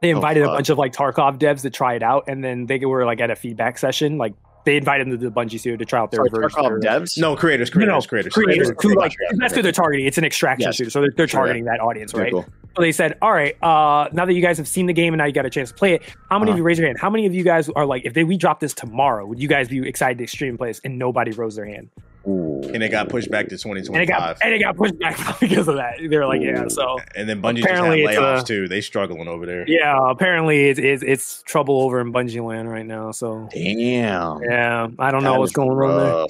they 0.00 0.10
invited 0.10 0.42
a 0.42 0.46
Oh, 0.46 0.48
fuck. 0.48 0.56
bunch 0.58 0.68
of 0.70 0.78
like 0.78 0.92
Tarkov 0.92 1.38
devs 1.38 1.62
to 1.62 1.70
try 1.70 1.94
it 1.94 2.02
out, 2.02 2.24
and 2.28 2.42
then 2.42 2.66
they 2.66 2.78
were 2.84 3.04
like 3.04 3.20
at 3.20 3.30
a 3.30 3.36
feedback 3.36 3.78
session, 3.78 4.18
like 4.18 4.34
they 4.64 4.76
invited 4.76 5.08
them 5.08 5.18
to 5.18 5.24
the 5.28 5.30
Bungie 5.32 5.58
studio 5.58 5.76
to 5.76 5.84
try 5.84 5.98
out 5.98 6.10
their 6.12 6.18
Sorry, 6.18 6.30
version. 6.30 6.60
Tarkov 6.60 6.70
or- 6.70 6.80
devs. 6.80 7.18
No, 7.18 7.34
creators, 7.36 7.68
No, 7.70 7.72
creators, 7.74 8.04
no, 8.04 8.08
creators. 8.08 8.32
creators 8.32 8.70
Okay, 8.70 8.88
who 8.88 8.94
like 8.94 9.12
that's 9.38 9.54
who 9.54 9.62
they're 9.62 9.72
targeting. 9.72 10.06
It's 10.06 10.18
an 10.18 10.24
extraction 10.24 10.68
Yes. 10.68 10.76
shooter, 10.76 10.90
so 10.90 11.00
they're, 11.00 11.10
they're 11.16 11.26
Sure. 11.28 11.40
targeting 11.40 11.64
that 11.64 11.80
audience, 11.80 12.12
Very 12.12 12.24
right? 12.24 12.32
cool. 12.32 12.46
So 12.76 12.80
they 12.82 12.92
said, 12.92 13.18
"All 13.20 13.32
right, 13.32 13.54
uh, 13.62 14.08
now 14.12 14.24
that 14.24 14.32
you 14.32 14.40
guys 14.40 14.56
have 14.58 14.66
seen 14.68 14.86
the 14.86 14.92
game 14.94 15.12
and 15.12 15.18
now 15.18 15.26
you 15.26 15.32
got 15.32 15.44
a 15.46 15.50
chance 15.50 15.68
to 15.70 15.74
play 15.74 15.94
it, 15.94 16.02
how 16.30 16.38
many 16.38 16.50
of 16.50 16.54
Uh-huh. 16.54 16.58
you 16.58 16.62
raise 16.64 16.78
your 16.78 16.86
hand? 16.86 16.98
How 16.98 17.10
many 17.10 17.26
of 17.26 17.34
you 17.34 17.44
guys 17.44 17.68
are 17.70 17.84
like, 17.84 18.04
if 18.06 18.14
they 18.14 18.24
we 18.24 18.36
drop 18.36 18.60
this 18.60 18.72
tomorrow, 18.72 19.26
would 19.26 19.38
you 19.40 19.48
guys 19.48 19.68
be 19.68 19.86
excited 19.86 20.18
to 20.18 20.26
stream 20.26 20.56
play 20.56 20.68
this?" 20.70 20.80
And 20.84 20.98
nobody 20.98 21.32
rose 21.32 21.54
their 21.56 21.66
hand, 21.66 21.90
Ooh. 22.26 22.62
and 22.72 22.82
it 22.82 22.88
got 22.88 23.10
pushed 23.10 23.30
back 23.30 23.48
to 23.48 23.54
and 23.54 23.60
it 23.60 23.82
2025. 23.82 24.06
got 24.08 24.38
and 24.42 24.54
it 24.54 24.60
got 24.60 24.76
pushed 24.76 24.98
back 24.98 25.18
because 25.40 25.68
of 25.68 25.74
that. 25.76 25.96
They 26.00 26.16
were 26.16 26.26
like, 26.26 26.40
"Yeah." 26.40 26.66
So 26.68 26.98
And 27.14 27.28
then 27.28 27.42
Bungie 27.42 27.56
just 27.56 27.68
had 27.68 27.78
Apparently 27.78 28.04
layoffs 28.06 28.38
uh, 28.38 28.42
too. 28.44 28.68
They 28.68 28.80
struggling 28.80 29.28
over 29.28 29.44
there. 29.44 29.64
yeah, 29.68 29.98
apparently 30.10 30.70
it's 30.70 30.78
it's, 30.80 31.02
it's 31.02 31.42
trouble 31.42 31.78
over 31.82 32.00
in 32.00 32.10
Bungie 32.10 32.42
land 32.42 32.70
right 32.70 32.86
now. 32.86 33.10
So 33.10 33.48
Damn. 33.52 34.42
yeah, 34.44 34.88
I 34.98 35.10
don't 35.10 35.22
know 35.24 35.38
what's 35.38 35.50
is 35.50 35.56
going 35.56 35.70
on 35.70 35.98
there. 35.98 36.26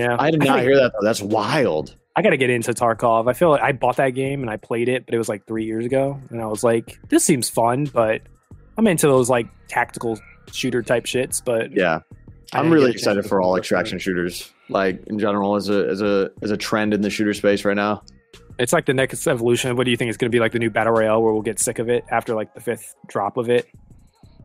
Yeah, 0.00 0.16
I 0.18 0.30
did 0.30 0.40
not 0.40 0.46
gotta- 0.46 0.62
hear 0.62 0.76
that 0.76 0.92
though. 0.92 1.04
That's 1.04 1.20
wild. 1.22 1.94
I 2.18 2.22
got 2.22 2.30
to 2.30 2.36
get 2.36 2.50
into 2.50 2.72
Tarkov. 2.72 3.30
I 3.30 3.32
feel 3.32 3.50
like 3.50 3.62
I 3.62 3.70
bought 3.70 3.98
that 3.98 4.10
game 4.10 4.40
and 4.42 4.50
I 4.50 4.56
played 4.56 4.88
it, 4.88 5.06
but 5.06 5.14
it 5.14 5.18
was 5.18 5.28
like 5.28 5.46
three 5.46 5.64
years 5.64 5.86
ago, 5.86 6.20
and 6.30 6.42
I 6.42 6.46
was 6.46 6.64
like, 6.64 6.98
"This 7.08 7.24
seems 7.24 7.48
fun," 7.48 7.84
but 7.84 8.22
I'm 8.76 8.88
into 8.88 9.06
those 9.06 9.30
like 9.30 9.46
tactical 9.68 10.18
shooter 10.50 10.82
type 10.82 11.04
shits. 11.04 11.40
But 11.44 11.70
Yeah. 11.70 12.00
I'm 12.52 12.70
really 12.70 12.86
get 12.86 12.88
a 12.88 12.92
chance 12.94 13.02
excited 13.02 13.26
for 13.26 13.40
all 13.40 13.56
extraction 13.56 14.00
shooters, 14.00 14.52
like 14.68 15.06
in 15.06 15.20
general, 15.20 15.54
as 15.54 15.68
a 15.68 15.86
as 15.86 16.02
a 16.02 16.32
as 16.42 16.50
a 16.50 16.56
trend 16.56 16.92
in 16.92 17.02
the 17.02 17.10
shooter 17.10 17.34
space 17.34 17.64
right 17.64 17.76
now. 17.76 18.02
It's 18.58 18.72
like 18.72 18.86
the 18.86 18.94
next 18.94 19.24
evolution. 19.28 19.76
What 19.76 19.84
do 19.84 19.92
you 19.92 19.96
think 19.96 20.10
is 20.10 20.16
going 20.16 20.28
to 20.32 20.34
be 20.34 20.40
like 20.40 20.50
the 20.50 20.58
new 20.58 20.70
battle 20.70 20.94
royale, 20.94 21.22
where 21.22 21.32
we'll 21.32 21.42
get 21.42 21.60
sick 21.60 21.78
of 21.78 21.88
it 21.88 22.04
after 22.10 22.34
like 22.34 22.52
the 22.54 22.60
fifth 22.60 22.96
drop 23.06 23.36
of 23.36 23.48
it? 23.48 23.68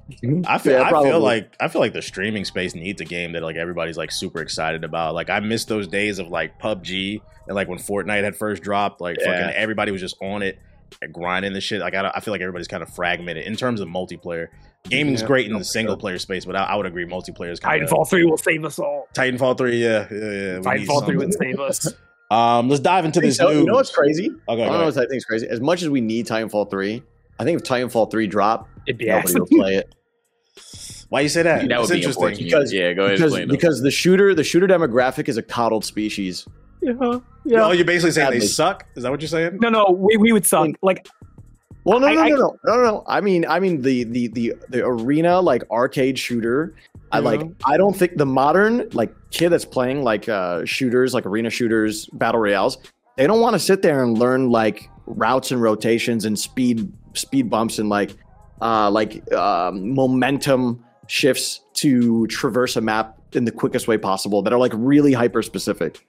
I 0.48 0.58
feel 0.58 0.74
Yeah, 0.74 0.84
I 0.84 0.90
feel 1.04 1.20
like 1.20 1.56
I 1.60 1.68
feel 1.68 1.82
like 1.82 1.94
the 1.94 2.02
streaming 2.02 2.46
space 2.46 2.76
needs 2.76 3.00
a 3.02 3.06
game 3.06 3.32
that 3.34 3.44
like 3.44 3.56
everybody's 3.56 3.98
like 3.98 4.12
super 4.12 4.42
excited 4.42 4.84
about. 4.84 5.16
Like 5.16 5.30
I 5.30 5.40
miss 5.40 5.66
those 5.66 5.88
days 5.88 6.20
of 6.20 6.28
like 6.28 6.60
PUBG 6.60 7.22
and 7.48 7.56
like 7.56 7.68
when 7.68 7.80
Fortnite 7.80 8.24
had 8.24 8.36
first 8.36 8.64
dropped, 8.64 9.00
like 9.02 9.18
Yeah. 9.20 9.28
fucking 9.42 9.56
everybody 9.56 9.92
was 9.92 10.02
just 10.02 10.16
on 10.22 10.42
it 10.44 10.60
and 11.02 11.14
grinding 11.14 11.54
the 11.54 11.62
shit. 11.62 11.80
Like 11.82 11.96
I, 11.96 12.02
don't- 12.04 12.16
I 12.16 12.20
feel 12.20 12.34
like 12.34 12.42
everybody's 12.42 12.68
kind 12.68 12.84
of 12.84 12.90
fragmented 12.94 13.46
in 13.48 13.56
terms 13.56 13.80
of 13.82 13.88
multiplayer. 13.88 14.48
Gaming's 14.90 15.22
Yeah. 15.22 15.28
great 15.28 15.50
in 15.50 15.58
the 15.58 15.64
single 15.64 15.96
sure. 15.96 16.00
player 16.00 16.20
space, 16.20 16.44
but 16.44 16.56
I, 16.58 16.64
I 16.64 16.76
would 16.76 16.86
agree 16.86 17.06
multiplayer 17.06 17.52
is 17.52 17.60
kind 17.62 17.82
of 17.82 17.90
Titanfall 17.90 18.10
three 18.10 18.26
will 18.26 18.38
save 18.38 18.66
us 18.66 18.80
all. 18.80 19.08
Titanfall 19.14 19.58
three, 19.58 19.82
yeah, 19.82 20.08
yeah, 20.12 20.18
yeah. 20.18 20.60
Titanfall 20.60 21.06
three 21.06 21.16
would 21.18 21.34
save 21.34 21.60
us. 21.60 21.94
Um, 22.32 22.68
let's 22.68 22.82
dive 22.82 23.06
into 23.06 23.20
this 23.20 23.38
So, 23.38 23.50
news. 23.50 23.58
you 23.60 23.66
know 23.66 23.74
what's 23.76 23.92
crazy? 23.94 24.26
Okay, 24.26 24.34
I 24.48 24.56
don't 24.56 24.58
know 24.58 24.74
ahead. 24.82 24.96
what 24.96 24.98
I 24.98 25.02
think 25.08 25.18
is 25.18 25.26
crazy. 25.26 25.48
As 25.48 25.62
much 25.62 25.84
as 25.84 25.90
we 25.90 26.02
need 26.02 26.26
Titanfall 26.26 26.72
3, 26.72 27.04
I 27.38 27.44
think 27.44 27.62
if 27.62 27.68
Titanfall 27.68 28.10
3 28.10 28.26
drop, 28.26 28.68
It'd 28.88 28.98
be 28.98 29.06
nobody 29.06 29.24
awesome. 29.28 29.40
will 29.52 29.58
play 29.60 29.76
it. 29.78 29.96
Why 31.10 31.22
you 31.22 31.30
say 31.30 31.44
that? 31.44 31.68
That 31.68 31.80
It's 31.80 31.90
would 31.90 31.96
be 31.96 32.02
interesting. 32.04 32.46
Because- 32.46 32.74
yeah, 32.74 32.94
go 32.94 33.06
ahead. 33.06 33.18
Because, 33.18 33.46
because 33.46 33.82
the 33.82 33.92
shooter 33.92 34.34
the 34.34 34.44
shooter 34.44 34.68
demographic 34.68 35.28
is 35.30 35.38
a 35.38 35.44
coddled 35.44 35.86
species. 35.86 36.46
Yeah, 36.82 36.94
Oh, 37.00 37.24
yeah. 37.46 37.72
you're 37.72 37.86
basically 37.86 38.12
saying 38.12 38.32
they 38.32 38.40
suck. 38.42 38.86
Is 38.96 39.04
that 39.04 39.12
what 39.12 39.22
you're 39.22 39.28
saying? 39.30 39.60
No, 39.62 39.70
no, 39.70 39.86
we, 39.98 40.18
we 40.18 40.32
would 40.34 40.46
suck. 40.46 40.72
Like, 40.82 41.08
Well, 41.86 42.00
no, 42.00 42.08
I- 42.08 42.14
no, 42.16 42.22
I- 42.22 42.30
no, 42.30 42.36
no, 42.66 42.76
no, 42.76 42.84
no. 42.84 43.04
I 43.08 43.22
mean, 43.22 43.46
I 43.48 43.60
mean 43.60 43.82
the 43.82 44.04
the 44.06 44.28
the 44.30 44.54
the 44.70 44.86
arena 44.86 45.40
like 45.40 45.64
arcade 45.72 46.18
shooter. 46.20 46.76
I 47.12 47.20
like. 47.20 47.42
I 47.66 47.78
don't 47.78 47.96
think 47.96 48.18
the 48.18 48.26
modern 48.26 48.90
like 48.94 49.14
kid 49.30 49.50
that's 49.50 49.66
playing 49.66 50.04
like 50.04 50.28
uh 50.28 50.66
shooters, 50.66 51.14
like 51.14 51.26
arena 51.28 51.52
shooters, 51.52 52.08
battle 52.14 52.42
royales. 52.42 52.80
They 53.18 53.28
don't 53.28 53.40
want 53.40 53.54
to 53.54 53.60
sit 53.60 53.84
there 53.84 54.04
and 54.04 54.18
learn 54.18 54.50
like 54.50 54.90
routes 55.06 55.52
and 55.52 55.62
rotations 55.62 56.26
and 56.26 56.38
speed 56.40 56.92
speed 57.14 57.52
bumps 57.52 57.78
and 57.78 57.88
like 57.88 58.16
uh 58.62 58.90
like 58.92 59.32
um, 59.34 59.94
momentum 59.94 60.84
shifts 61.08 61.62
to 61.74 62.26
traverse 62.28 62.76
a 62.76 62.82
map 62.82 63.18
in 63.34 63.46
the 63.46 63.52
quickest 63.52 63.88
way 63.88 63.98
possible 63.98 64.42
that 64.44 64.54
are 64.54 64.60
like 64.60 64.72
really 64.76 65.12
hyper 65.14 65.42
specific, 65.42 66.06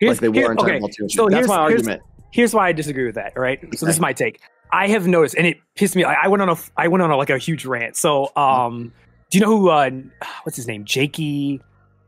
like 0.00 0.18
they 0.20 0.28
were 0.28 0.52
in 0.52 0.58
okay, 0.58 0.80
2. 0.80 1.08
so 1.08 1.24
That's 1.24 1.34
here's- 1.34 1.48
my 1.48 1.56
argument. 1.56 2.02
here's 2.32 2.54
why 2.54 2.68
I 2.68 2.72
disagree 2.72 3.04
with 3.06 3.16
that. 3.16 3.32
Right. 3.36 3.60
so 3.76 3.86
this 3.86 3.96
is 3.96 4.00
my 4.00 4.12
take. 4.12 4.40
I 4.72 4.88
have 4.88 5.06
noticed, 5.06 5.36
and 5.36 5.46
it 5.46 5.58
pissed 5.76 5.94
me. 5.94 6.02
I 6.04 6.24
I 6.24 6.28
went 6.28 6.42
on 6.42 6.48
a, 6.48 6.56
I 6.76 6.88
went 6.88 7.02
on 7.02 7.10
a, 7.10 7.16
like 7.16 7.30
a 7.30 7.38
huge 7.38 7.64
rant. 7.66 7.96
So, 7.96 8.32
um, 8.36 8.92
do 9.30 9.38
you 9.38 9.44
know 9.44 9.56
who? 9.58 9.68
Uh, 9.70 9.90
what's 10.42 10.56
his 10.56 10.66
name? 10.66 10.84
Jakey, 10.84 11.60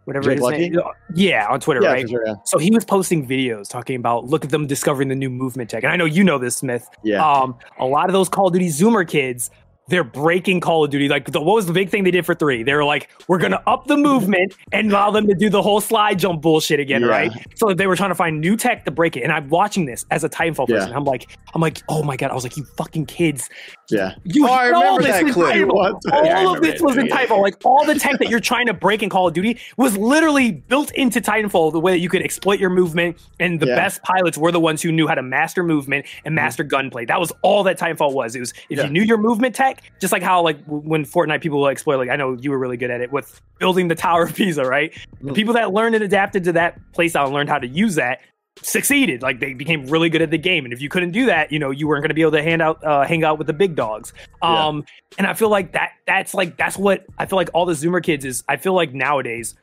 whatever 0.09 0.25
Jake 0.25 0.39
his 0.39 0.43
Lucky? 0.43 0.69
name. 0.71 0.81
Yeah, 1.15 1.47
on 1.49 1.61
Twitter, 1.61 1.83
Yeah, 1.83 1.93
right? 1.93 2.09
sure, 2.09 2.27
yeah. 2.27 2.35
So 2.45 2.59
he 2.59 2.71
was 2.71 2.85
posting 2.85 3.27
videos 3.29 3.69
talking 3.69 3.97
about 3.97 4.25
look 4.25 4.45
at 4.45 4.51
them 4.51 4.67
discovering 4.67 5.09
the 5.09 5.15
new 5.15 5.31
movement 5.31 5.71
tech, 5.71 5.85
and 5.85 5.93
I 5.93 5.97
know 5.97 6.05
you 6.07 6.25
know 6.25 6.39
this, 6.39 6.63
Myth. 6.63 6.89
Yeah. 7.05 7.25
Um, 7.25 7.57
a 7.79 7.87
lot 7.87 8.07
of 8.07 8.13
those 8.13 8.29
Call 8.29 8.49
of 8.49 8.53
Duty 8.55 8.69
Zoomer 8.69 9.07
kids, 9.07 9.51
they're 9.89 10.05
breaking 10.05 10.61
Call 10.61 10.85
of 10.85 10.91
Duty. 10.91 11.09
Like, 11.09 11.31
the, 11.33 11.41
what 11.41 11.55
was 11.55 11.65
the 11.67 11.73
big 11.73 11.89
thing 11.89 12.05
they 12.05 12.11
did 12.11 12.27
for 12.27 12.35
three? 12.35 12.63
They 12.63 12.75
were 12.75 12.85
like, 12.85 13.09
we're 13.27 13.39
gonna 13.39 13.63
up 13.67 13.87
the 13.87 13.97
movement 13.97 14.55
and 14.73 14.91
allow 14.91 15.11
them 15.11 15.27
to 15.29 15.35
do 15.35 15.49
the 15.49 15.63
whole 15.63 15.81
slide 15.81 16.19
jump 16.19 16.43
bullshit 16.43 16.79
again, 16.79 17.01
Yeah. 17.03 17.09
right? 17.09 17.33
So 17.55 17.73
they 17.73 17.87
were 17.87 17.97
trying 17.97 18.11
to 18.11 18.15
find 18.15 18.39
new 18.41 18.55
tech 18.57 18.85
to 18.85 18.91
break 18.91 19.17
it. 19.17 19.23
And 19.23 19.33
I'm 19.33 19.49
watching 19.49 19.87
this 19.87 20.05
as 20.11 20.25
a 20.25 20.29
Titanfall 20.29 20.69
person. 20.69 20.93
I'm 20.93 21.05
like, 21.05 21.31
I'm 21.55 21.63
like, 21.63 21.83
oh 21.89 22.03
my 22.03 22.17
god! 22.17 22.31
I 22.31 22.35
was 22.35 22.43
like, 22.45 22.57
you 22.59 22.65
fucking 22.77 23.07
kids, 23.07 23.49
yeah. 23.91 24.15
you 24.25 24.47
Oh, 24.47 24.53
I 24.53 24.67
remember 24.69 25.03
this 25.03 25.23
that 25.23 25.33
clip. 25.33 25.55
Titanfall. 25.55 25.75
What? 25.75 26.13
All 26.13 26.25
Yeah, 26.25 26.53
of 26.55 26.61
this 26.63 26.75
it. 26.77 26.83
was 26.83 26.97
in 26.97 27.07
Yeah. 27.07 27.17
Titanfall. 27.27 27.43
Like 27.43 27.57
all 27.65 27.85
the 27.85 27.95
tech 27.95 28.19
that 28.19 28.29
you're 28.29 28.41
trying 28.41 28.67
to 28.67 28.75
break 28.75 29.03
in 29.03 29.09
Call 29.09 29.29
of 29.29 29.35
Duty 29.35 29.59
was 29.77 29.97
literally 29.97 30.51
built 30.53 30.91
into 30.93 31.21
Titanfall. 31.21 31.73
The 31.73 31.81
way 31.81 31.93
that 31.93 31.99
you 32.01 32.09
could 32.09 32.23
exploit 32.23 32.61
your 32.61 32.71
movement, 32.71 33.17
and 33.41 33.61
the 33.61 33.67
Yeah. 33.67 33.77
best 33.77 34.03
pilots 34.03 34.37
were 34.39 34.53
the 34.53 34.61
ones 34.61 34.83
who 34.83 34.93
knew 34.93 35.07
how 35.09 35.15
to 35.15 35.23
master 35.23 35.63
movement 35.63 36.07
and 36.25 36.35
master 36.35 36.63
gunplay. 36.65 37.05
That 37.05 37.21
was 37.21 37.33
all 37.43 37.63
that 37.65 37.79
Titanfall 37.79 38.13
was. 38.13 38.35
It 38.37 38.41
was 38.41 38.53
if 38.71 38.79
Yeah. 38.79 38.85
you 38.85 38.91
knew 38.91 39.03
your 39.03 39.19
movement 39.19 39.55
tech, 39.55 39.83
just 40.01 40.13
like 40.13 40.23
how 40.23 40.43
like 40.43 40.59
when 40.67 41.05
Fortnite 41.05 41.41
people 41.41 41.61
will 41.61 41.69
exploit. 41.69 41.97
Like 41.97 42.11
I 42.11 42.17
know 42.17 42.37
you 42.41 42.51
were 42.51 42.59
really 42.59 42.77
good 42.77 42.91
at 42.91 43.01
it 43.01 43.13
with 43.13 43.41
building 43.59 43.89
the 43.89 43.95
Tower 43.95 44.25
of 44.25 44.35
Pisa, 44.35 44.65
right? 44.65 44.93
The 45.23 45.33
Mhm. 45.33 45.35
people 45.35 45.55
that 45.55 45.73
learned 45.73 45.95
and 45.95 46.05
adapted 46.05 46.45
to 46.45 46.53
that 46.53 46.79
playstyle 46.97 47.25
and 47.27 47.35
learned 47.35 47.49
how 47.49 47.59
to 47.59 47.67
use 47.67 47.95
that 47.97 48.21
succeeded 48.63 49.23
like 49.23 49.41
they 49.41 49.55
became 49.55 49.87
really 49.87 50.09
good 50.11 50.23
at 50.23 50.31
the 50.31 50.39
game 50.39 50.65
and 50.65 50.73
if 50.73 50.81
you 50.81 50.89
couldn't 50.89 51.11
do 51.13 51.27
that 51.27 51.51
you 51.53 51.59
know 51.59 51.71
you 51.71 51.87
weren't 51.89 52.03
going 52.03 52.09
to 52.09 52.15
be 52.15 52.23
able 52.23 52.33
to 52.33 52.43
hand 52.43 52.61
out 52.63 52.83
uh, 52.85 53.05
hang 53.05 53.25
out 53.25 53.39
with 53.39 53.47
the 53.47 53.53
big 53.53 53.75
dogs 53.77 54.13
Yeah. 54.43 54.67
um 54.67 54.85
and 55.19 55.27
i 55.27 55.35
feel 55.35 55.49
like 55.49 55.73
that 55.73 55.91
that's 56.07 56.35
like 56.35 56.57
that's 56.57 56.77
what 56.77 57.05
i 57.19 57.27
feel 57.27 57.37
like 57.37 57.51
all 57.55 57.67
the 57.67 57.73
zoomer 57.75 58.03
kids 58.03 58.25
is 58.25 58.43
i 58.49 58.57
feel 58.57 58.75
like 58.75 58.93
nowadays 58.93 59.55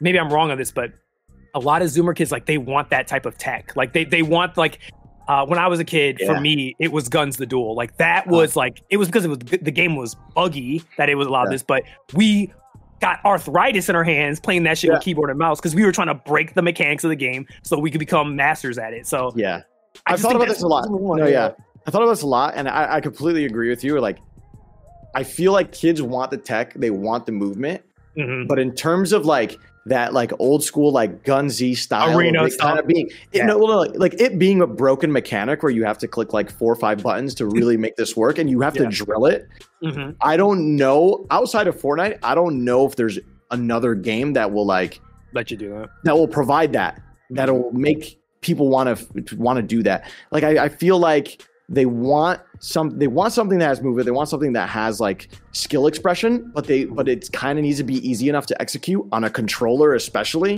maybe 0.00 0.18
i'm 0.18 0.32
wrong 0.32 0.50
on 0.50 0.58
this 0.58 0.70
but 0.70 0.92
a 1.54 1.58
lot 1.60 1.82
of 1.82 1.88
zoomer 1.88 2.14
kids 2.14 2.30
like 2.32 2.46
they 2.46 2.58
want 2.58 2.90
that 2.90 3.06
type 3.06 3.26
of 3.26 3.36
tech 3.38 3.74
like 3.76 3.92
they 3.92 4.04
they 4.04 4.22
want 4.22 4.56
like 4.56 4.78
uh, 5.28 5.46
when 5.46 5.56
I 5.56 5.68
was 5.68 5.78
a 5.78 5.84
kid, 5.84 6.18
Yeah. 6.20 6.34
for 6.34 6.40
me, 6.40 6.74
it 6.80 6.90
was 6.90 7.08
Gunz 7.08 7.36
the 7.36 7.46
Duel. 7.46 7.76
Like 7.76 7.96
that 7.98 8.26
was 8.26 8.56
like 8.56 8.82
it 8.90 8.96
was 8.96 9.06
because 9.06 9.24
it 9.24 9.28
was 9.28 9.38
the 9.38 9.70
game 9.70 9.94
was 9.94 10.16
buggy 10.34 10.82
that 10.98 11.08
it 11.08 11.14
was 11.14 11.28
allowed 11.28 11.44
Yeah. 11.44 11.50
this, 11.50 11.62
but 11.62 11.84
we 12.12 12.52
got 13.02 13.22
arthritis 13.26 13.88
in 13.90 13.96
our 13.96 14.04
hands 14.04 14.40
playing 14.40 14.62
that 14.62 14.78
shit 14.78 14.90
with 14.90 15.02
keyboard 15.02 15.28
and 15.28 15.38
mouse 15.38 15.58
because 15.60 15.74
we 15.74 15.84
were 15.84 15.92
trying 15.92 16.06
to 16.06 16.14
break 16.14 16.54
the 16.54 16.62
mechanics 16.62 17.04
of 17.04 17.10
the 17.10 17.16
game 17.16 17.46
so 17.62 17.78
we 17.78 17.90
could 17.90 17.98
become 17.98 18.34
masters 18.36 18.78
at 18.78 18.94
it. 18.94 19.06
So 19.06 19.32
Yeah. 19.36 19.62
I 20.06 20.14
I've 20.14 20.20
thought 20.20 20.36
about 20.36 20.48
this 20.48 20.62
a 20.62 20.66
lot. 20.68 20.88
what 20.88 21.00
we 21.00 21.06
want, 21.06 21.20
No, 21.20 21.26
yeah. 21.26 21.50
I 21.86 21.90
thought 21.90 22.02
about 22.02 22.12
this 22.12 22.22
a 22.22 22.26
lot, 22.28 22.54
and 22.56 22.68
I, 22.68 22.94
I 22.94 23.00
completely 23.00 23.44
agree 23.44 23.68
with 23.68 23.82
you. 23.84 24.00
Like, 24.00 24.18
I 25.14 25.24
feel 25.24 25.52
like 25.52 25.72
kids 25.72 26.00
want 26.00 26.30
the 26.30 26.38
tech, 26.38 26.72
they 26.74 26.90
want 26.90 27.26
the 27.26 27.32
movement, 27.32 27.82
Mhm. 28.16 28.46
but 28.48 28.58
in 28.58 28.72
terms 28.74 29.12
of 29.12 29.26
like 29.26 29.56
that, 29.86 30.12
like 30.12 30.32
old 30.38 30.62
school, 30.62 30.92
like 30.92 31.24
Gunz 31.24 31.76
style, 31.76 32.16
Arena 32.18 32.42
of 32.42 32.46
it 32.48 32.52
stuff. 32.52 32.68
kind 32.68 32.78
of 32.78 32.86
being, 32.86 33.06
it, 33.32 33.38
Yeah. 33.38 33.52
like, 33.52 33.90
like 33.96 34.20
it 34.20 34.38
being 34.38 34.60
a 34.62 34.66
broken 34.66 35.10
mechanic 35.12 35.62
where 35.62 35.72
you 35.72 35.84
have 35.84 35.98
to 35.98 36.08
click 36.08 36.32
like 36.32 36.50
four 36.50 36.72
or 36.72 36.76
five 36.76 37.02
buttons 37.02 37.34
to 37.36 37.46
really 37.46 37.76
make 37.76 37.96
this 37.96 38.16
work, 38.16 38.38
and 38.38 38.48
you 38.48 38.60
have 38.60 38.76
Yeah. 38.76 38.84
to 38.84 38.88
drill 38.90 39.26
it. 39.26 39.48
Mhm. 39.82 40.14
I 40.20 40.36
don't 40.36 40.76
know 40.76 41.26
outside 41.30 41.66
of 41.66 41.76
Fortnite. 41.80 42.18
I 42.22 42.34
don't 42.34 42.64
know 42.64 42.86
if 42.86 42.94
there's 42.96 43.18
another 43.50 43.94
game 43.94 44.32
that 44.34 44.52
will 44.52 44.64
like 44.66 45.00
Let 45.34 45.50
you 45.50 45.56
do 45.56 45.70
that. 45.70 45.88
that 46.04 46.16
will 46.16 46.28
provide 46.28 46.72
that 46.74 47.00
that'll 47.30 47.70
make 47.72 48.18
people 48.40 48.68
want 48.68 48.98
to 49.26 49.36
want 49.36 49.56
to 49.58 49.62
do 49.62 49.82
that 49.82 50.04
like 50.30 50.42
I, 50.42 50.64
I 50.64 50.68
feel 50.68 50.98
like 50.98 51.42
they 51.68 51.86
want 51.86 52.40
some 52.60 52.98
they 52.98 53.06
want 53.06 53.32
something 53.32 53.58
that 53.58 53.66
has 53.66 53.80
movement 53.80 54.04
they 54.04 54.10
want 54.10 54.28
something 54.28 54.52
that 54.52 54.68
has 54.68 55.00
like 55.00 55.28
skill 55.52 55.86
expression 55.86 56.50
but 56.54 56.66
they 56.66 56.84
but 56.84 57.08
it's 57.08 57.28
kind 57.28 57.58
of 57.58 57.62
needs 57.64 57.78
to 57.78 57.84
be 57.84 57.96
easy 58.08 58.28
enough 58.28 58.46
to 58.46 58.60
execute 58.60 59.06
on 59.12 59.24
a 59.24 59.30
controller 59.30 59.94
especially 59.94 60.56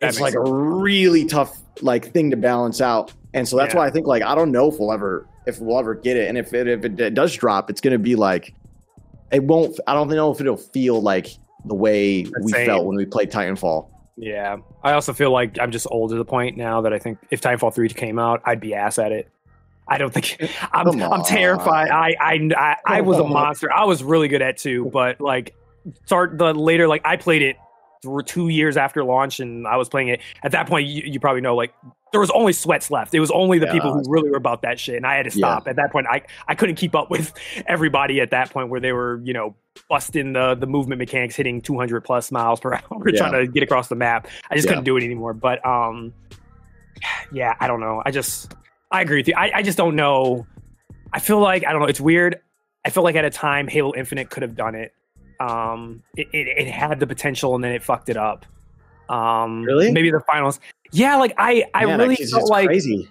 That 0.00 0.10
it's 0.10 0.20
like 0.20 0.34
a 0.34 0.40
really 0.40 1.24
tough 1.24 1.58
like 1.82 2.12
thing 2.12 2.30
to 2.30 2.36
balance 2.36 2.80
out 2.80 3.12
and 3.34 3.48
so 3.48 3.56
that's 3.56 3.74
Yeah. 3.74 3.80
why 3.80 3.86
i 3.86 3.90
think 3.90 4.06
like 4.06 4.22
i 4.22 4.34
don't 4.34 4.52
know 4.52 4.68
if 4.70 4.78
we'll 4.78 4.92
ever 4.92 5.26
if 5.46 5.58
we'll 5.60 5.78
ever 5.78 5.94
get 5.94 6.16
it 6.16 6.28
and 6.28 6.36
if 6.38 6.52
it 6.54 6.68
if 6.68 6.84
it 6.84 7.14
does 7.14 7.34
drop 7.34 7.70
it's 7.70 7.80
going 7.80 7.92
to 7.92 7.98
be 7.98 8.14
like 8.14 8.54
it 9.32 9.42
won't 9.42 9.78
i 9.86 9.94
don't 9.94 10.08
know 10.08 10.30
if 10.30 10.40
it'll 10.40 10.56
feel 10.56 11.00
like 11.00 11.28
the 11.64 11.74
way 11.74 12.22
The 12.24 12.40
we 12.44 12.52
same. 12.52 12.66
felt 12.66 12.86
when 12.86 12.96
we 12.96 13.04
played 13.06 13.30
titanfall 13.30 13.88
Yeah. 14.16 14.58
I 14.82 14.92
also 14.92 15.12
feel 15.12 15.30
like 15.30 15.58
I'm 15.58 15.70
just 15.70 15.86
old 15.90 16.10
to 16.10 16.16
the 16.16 16.24
point 16.24 16.56
now 16.56 16.80
that 16.82 16.92
I 16.92 16.98
think 16.98 17.18
if 17.30 17.40
Titanfall 17.42 17.74
3 17.74 17.88
came 17.90 18.18
out, 18.18 18.40
I'd 18.46 18.60
be 18.60 18.74
ass 18.74 18.98
at 18.98 19.12
it. 19.12 19.28
I 19.90 19.98
don't 19.98 20.14
think 20.14 20.38
I'm 20.72 21.02
I'm 21.02 21.24
terrified. 21.24 21.90
I 21.90 22.14
I 22.20 22.50
I, 22.56 22.76
I 22.86 23.00
was 23.02 23.18
a 23.18 23.24
monster. 23.24 23.70
I 23.72 23.84
was 23.84 24.02
really 24.04 24.28
good 24.28 24.40
at 24.42 24.56
two, 24.56 24.86
but 24.92 25.20
like 25.20 25.54
start 26.06 26.38
the 26.38 26.54
later 26.54 26.86
like 26.88 27.02
I 27.04 27.16
played 27.16 27.42
it 27.42 27.56
through 28.02 28.22
two 28.22 28.48
years 28.48 28.76
after 28.78 29.04
launch 29.04 29.40
and 29.40 29.66
I 29.66 29.76
was 29.76 29.88
playing 29.90 30.08
it. 30.08 30.20
At 30.42 30.52
that 30.52 30.66
point 30.66 30.86
you, 30.88 31.02
you 31.04 31.20
probably 31.20 31.42
know 31.42 31.54
like 31.54 31.74
there 32.12 32.20
was 32.20 32.30
only 32.30 32.52
sweats 32.54 32.90
left. 32.90 33.12
It 33.14 33.20
was 33.20 33.30
only 33.30 33.58
the 33.58 33.66
Yeah. 33.66 33.72
people 33.72 33.92
who 33.92 34.02
really 34.10 34.30
were 34.30 34.36
about 34.38 34.62
that 34.62 34.80
shit 34.80 34.94
and 34.96 35.06
I 35.06 35.16
had 35.16 35.24
to 35.30 35.38
Yeah. 35.38 35.46
stop. 35.58 35.68
At 35.68 35.76
that 35.76 35.92
point 35.92 36.06
I 36.08 36.22
I 36.48 36.54
couldn't 36.54 36.76
keep 36.76 36.94
up 36.94 37.10
with 37.10 37.34
everybody 37.66 38.20
at 38.20 38.30
that 38.30 38.50
point 38.50 38.68
where 38.70 38.80
they 38.80 38.92
were, 38.92 39.20
you 39.24 39.34
know, 39.34 39.54
busting 39.90 40.32
the 40.32 40.54
the 40.54 40.66
movement 40.66 40.98
mechanics 41.00 41.36
hitting 41.36 41.60
200 41.60 42.00
plus 42.02 42.30
miles 42.32 42.58
per 42.60 42.72
hour 42.90 43.02
Yeah. 43.08 43.18
trying 43.18 43.32
to 43.32 43.46
get 43.52 43.62
across 43.62 43.88
the 43.88 43.96
map. 43.96 44.28
I 44.50 44.54
just 44.54 44.66
Yeah. 44.66 44.70
couldn't 44.72 44.84
do 44.84 44.96
it 44.96 45.02
anymore. 45.04 45.34
But 45.34 45.64
um, 45.66 46.14
yeah, 47.32 47.54
I 47.60 47.66
don't 47.66 47.80
know. 47.80 48.02
I 48.06 48.10
just 48.10 48.54
I 48.90 49.02
agree 49.02 49.18
with 49.18 49.28
you. 49.28 49.34
I, 49.36 49.50
I 49.56 49.62
just 49.62 49.78
don't 49.78 49.96
know. 49.96 50.46
I 51.12 51.20
feel 51.20 51.38
like 51.40 51.66
I 51.66 51.72
don't 51.72 51.80
know. 51.80 51.88
It's 51.88 52.00
weird. 52.00 52.40
I 52.84 52.90
feel 52.90 53.02
like 53.02 53.16
at 53.16 53.24
a 53.24 53.30
time 53.30 53.68
Halo 53.68 53.92
Infinite 53.94 54.30
could 54.30 54.42
have 54.42 54.54
done 54.54 54.74
it. 54.74 54.92
Um, 55.38 56.02
it, 56.16 56.28
it, 56.32 56.48
it 56.48 56.68
had 56.68 57.00
the 57.00 57.06
potential 57.06 57.54
and 57.54 57.64
then 57.64 57.72
it 57.72 57.82
fucked 57.82 58.08
it 58.08 58.16
up. 58.16 58.46
Um, 59.08 59.62
Really? 59.64 59.90
Maybe 59.90 60.10
the 60.10 60.20
finals. 60.20 60.60
Yeah, 60.92 61.16
like 61.16 61.34
I 61.38 61.64
I 61.74 61.84
really 61.84 62.16
felt 62.16 62.50
like 62.50 62.66
crazy. 62.66 63.08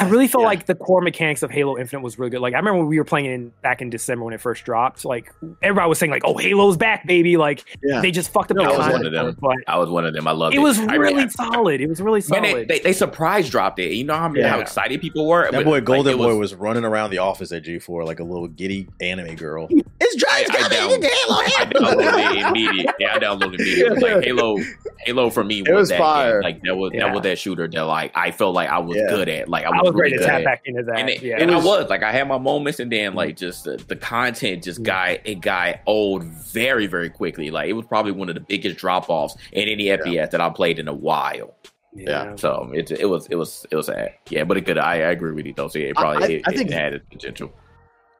I 0.00 0.08
really 0.08 0.28
felt 0.28 0.42
Yeah. 0.42 0.48
like 0.48 0.66
the 0.66 0.76
core 0.76 1.00
mechanics 1.00 1.42
of 1.42 1.50
Halo 1.50 1.76
Infinite 1.76 2.02
was 2.02 2.18
really 2.20 2.30
good. 2.30 2.40
Like 2.40 2.54
I 2.54 2.58
remember 2.58 2.78
when 2.78 2.86
we 2.88 2.98
were 2.98 3.04
playing 3.04 3.26
it 3.26 3.32
in, 3.32 3.52
back 3.62 3.82
in 3.82 3.90
December 3.90 4.24
when 4.24 4.32
it 4.32 4.40
first 4.40 4.64
dropped. 4.64 5.04
Like 5.04 5.32
everybody 5.60 5.88
was 5.88 5.98
saying 5.98 6.12
like, 6.12 6.22
"Oh, 6.24 6.36
Halo's 6.36 6.76
back, 6.76 7.04
baby!" 7.04 7.36
Like 7.36 7.64
Yeah. 7.82 8.00
they 8.00 8.12
just 8.12 8.30
fucked 8.32 8.52
up 8.52 8.58
No, 8.58 8.64
the 8.64 8.70
I 8.74 8.76
was 8.78 8.92
one 8.92 9.06
of 9.06 9.12
them. 9.12 9.36
But 9.40 9.56
I 9.66 9.76
was 9.78 9.90
one 9.90 10.06
of 10.06 10.14
them. 10.14 10.28
I 10.28 10.30
loved 10.30 10.54
it. 10.54 10.58
it 10.58 10.60
was 10.62 10.78
I 10.78 10.94
really 10.94 11.22
I- 11.24 11.26
solid. 11.28 11.80
It 11.80 11.88
was 11.88 12.00
really 12.00 12.22
Man, 12.30 12.44
solid. 12.44 12.68
they, 12.68 12.78
they, 12.78 12.78
they 12.84 12.92
surprise 12.92 13.50
dropped 13.50 13.80
it. 13.80 13.92
You 13.92 14.04
know 14.04 14.14
how, 14.14 14.32
Yeah. 14.34 14.50
how 14.50 14.60
excited 14.60 15.00
people 15.00 15.26
were. 15.26 15.42
That 15.44 15.52
But, 15.52 15.64
boy 15.64 15.70
like, 15.72 15.84
Golden 15.84 16.14
it 16.14 16.16
Boy 16.18 16.36
was 16.36 16.54
running 16.54 16.84
around 16.84 17.10
the 17.10 17.18
office 17.18 17.50
at 17.50 17.64
G4 17.64 18.06
like 18.06 18.20
a 18.20 18.24
little 18.24 18.46
giddy 18.46 18.88
anime 19.00 19.34
girl. 19.34 19.68
It's 20.00 20.24
I, 20.30 20.46
I, 20.48 20.68
down, 20.68 20.90
I 20.92 21.64
downloaded 21.74 22.36
it 22.36 22.46
immediately. 22.46 22.86
Yeah, 23.00 23.14
I 23.16 23.18
downloaded 23.18 23.54
it 23.54 23.60
immediately. 23.60 24.00
Like 24.14 24.24
Halo, 24.24 24.56
Halo 25.00 25.28
for 25.30 25.42
me 25.42 25.62
was, 25.62 25.70
was 25.72 25.88
that 25.88 25.98
fire. 25.98 26.40
game. 26.40 26.42
Like 26.52 26.62
that 26.62 26.76
was 26.76 26.92
Yeah. 26.94 27.06
that 27.06 27.14
was 27.14 27.22
that 27.22 27.38
shooter 27.40 27.66
that 27.68 27.82
like 27.82 28.12
I 28.14 28.30
felt 28.30 28.54
like 28.54 28.68
I 28.68 28.78
was 28.78 28.96
Yeah. 28.96 29.08
good 29.08 29.28
at. 29.28 29.48
Like 29.48 29.64
I 29.64 29.70
was, 29.70 29.80
I 29.80 29.87
was 29.92 30.00
really 30.00 30.12
ready 30.12 30.12
to 30.12 30.18
good 30.18 30.26
tap 30.26 30.44
back 30.44 30.62
into 30.64 30.82
that. 30.84 30.98
And, 30.98 31.08
it, 31.10 31.22
yeah. 31.22 31.36
and 31.40 31.50
It 31.50 31.54
I 31.54 31.56
was- 31.56 31.64
was 31.64 31.90
like 31.90 32.02
I 32.02 32.12
had 32.12 32.26
my 32.28 32.38
moments, 32.38 32.80
and 32.80 32.90
then 32.90 33.14
like 33.14 33.36
just 33.36 33.64
the, 33.64 33.76
the 33.76 33.96
content 33.96 34.64
just 34.64 34.82
got 34.82 35.18
it 35.24 35.40
got 35.40 35.80
old 35.86 36.24
very 36.24 36.86
very 36.86 37.10
quickly. 37.10 37.50
Like 37.50 37.68
it 37.68 37.74
was 37.74 37.86
probably 37.86 38.12
one 38.12 38.28
of 38.28 38.34
the 38.34 38.40
biggest 38.40 38.76
drop 38.76 39.08
offs 39.10 39.36
in 39.52 39.68
any 39.68 39.84
FPS 39.86 40.30
that 40.30 40.40
I 40.40 40.50
played 40.50 40.78
in 40.78 40.88
a 40.88 40.94
while. 40.94 41.54
yeah. 41.94 42.36
So 42.36 42.70
it 42.74 42.90
it 42.90 43.06
was 43.06 43.26
it 43.28 43.34
was 43.36 43.66
it 43.70 43.76
was 43.76 43.86
sad. 43.86 44.14
Yeah, 44.30 44.44
but 44.44 44.56
it 44.56 44.66
could. 44.66 44.78
I, 44.78 44.94
I 44.94 45.10
agree 45.10 45.32
with 45.32 45.46
you 45.46 45.54
though. 45.54 45.68
So 45.68 45.78
yeah, 45.78 45.86
it 45.88 45.96
probably 45.96 46.22
I- 46.24 46.28
it, 46.38 46.42
I 46.46 46.52
think- 46.52 46.70
it 46.70 46.74
had 46.74 46.92
its 46.94 47.06
potential. 47.10 47.52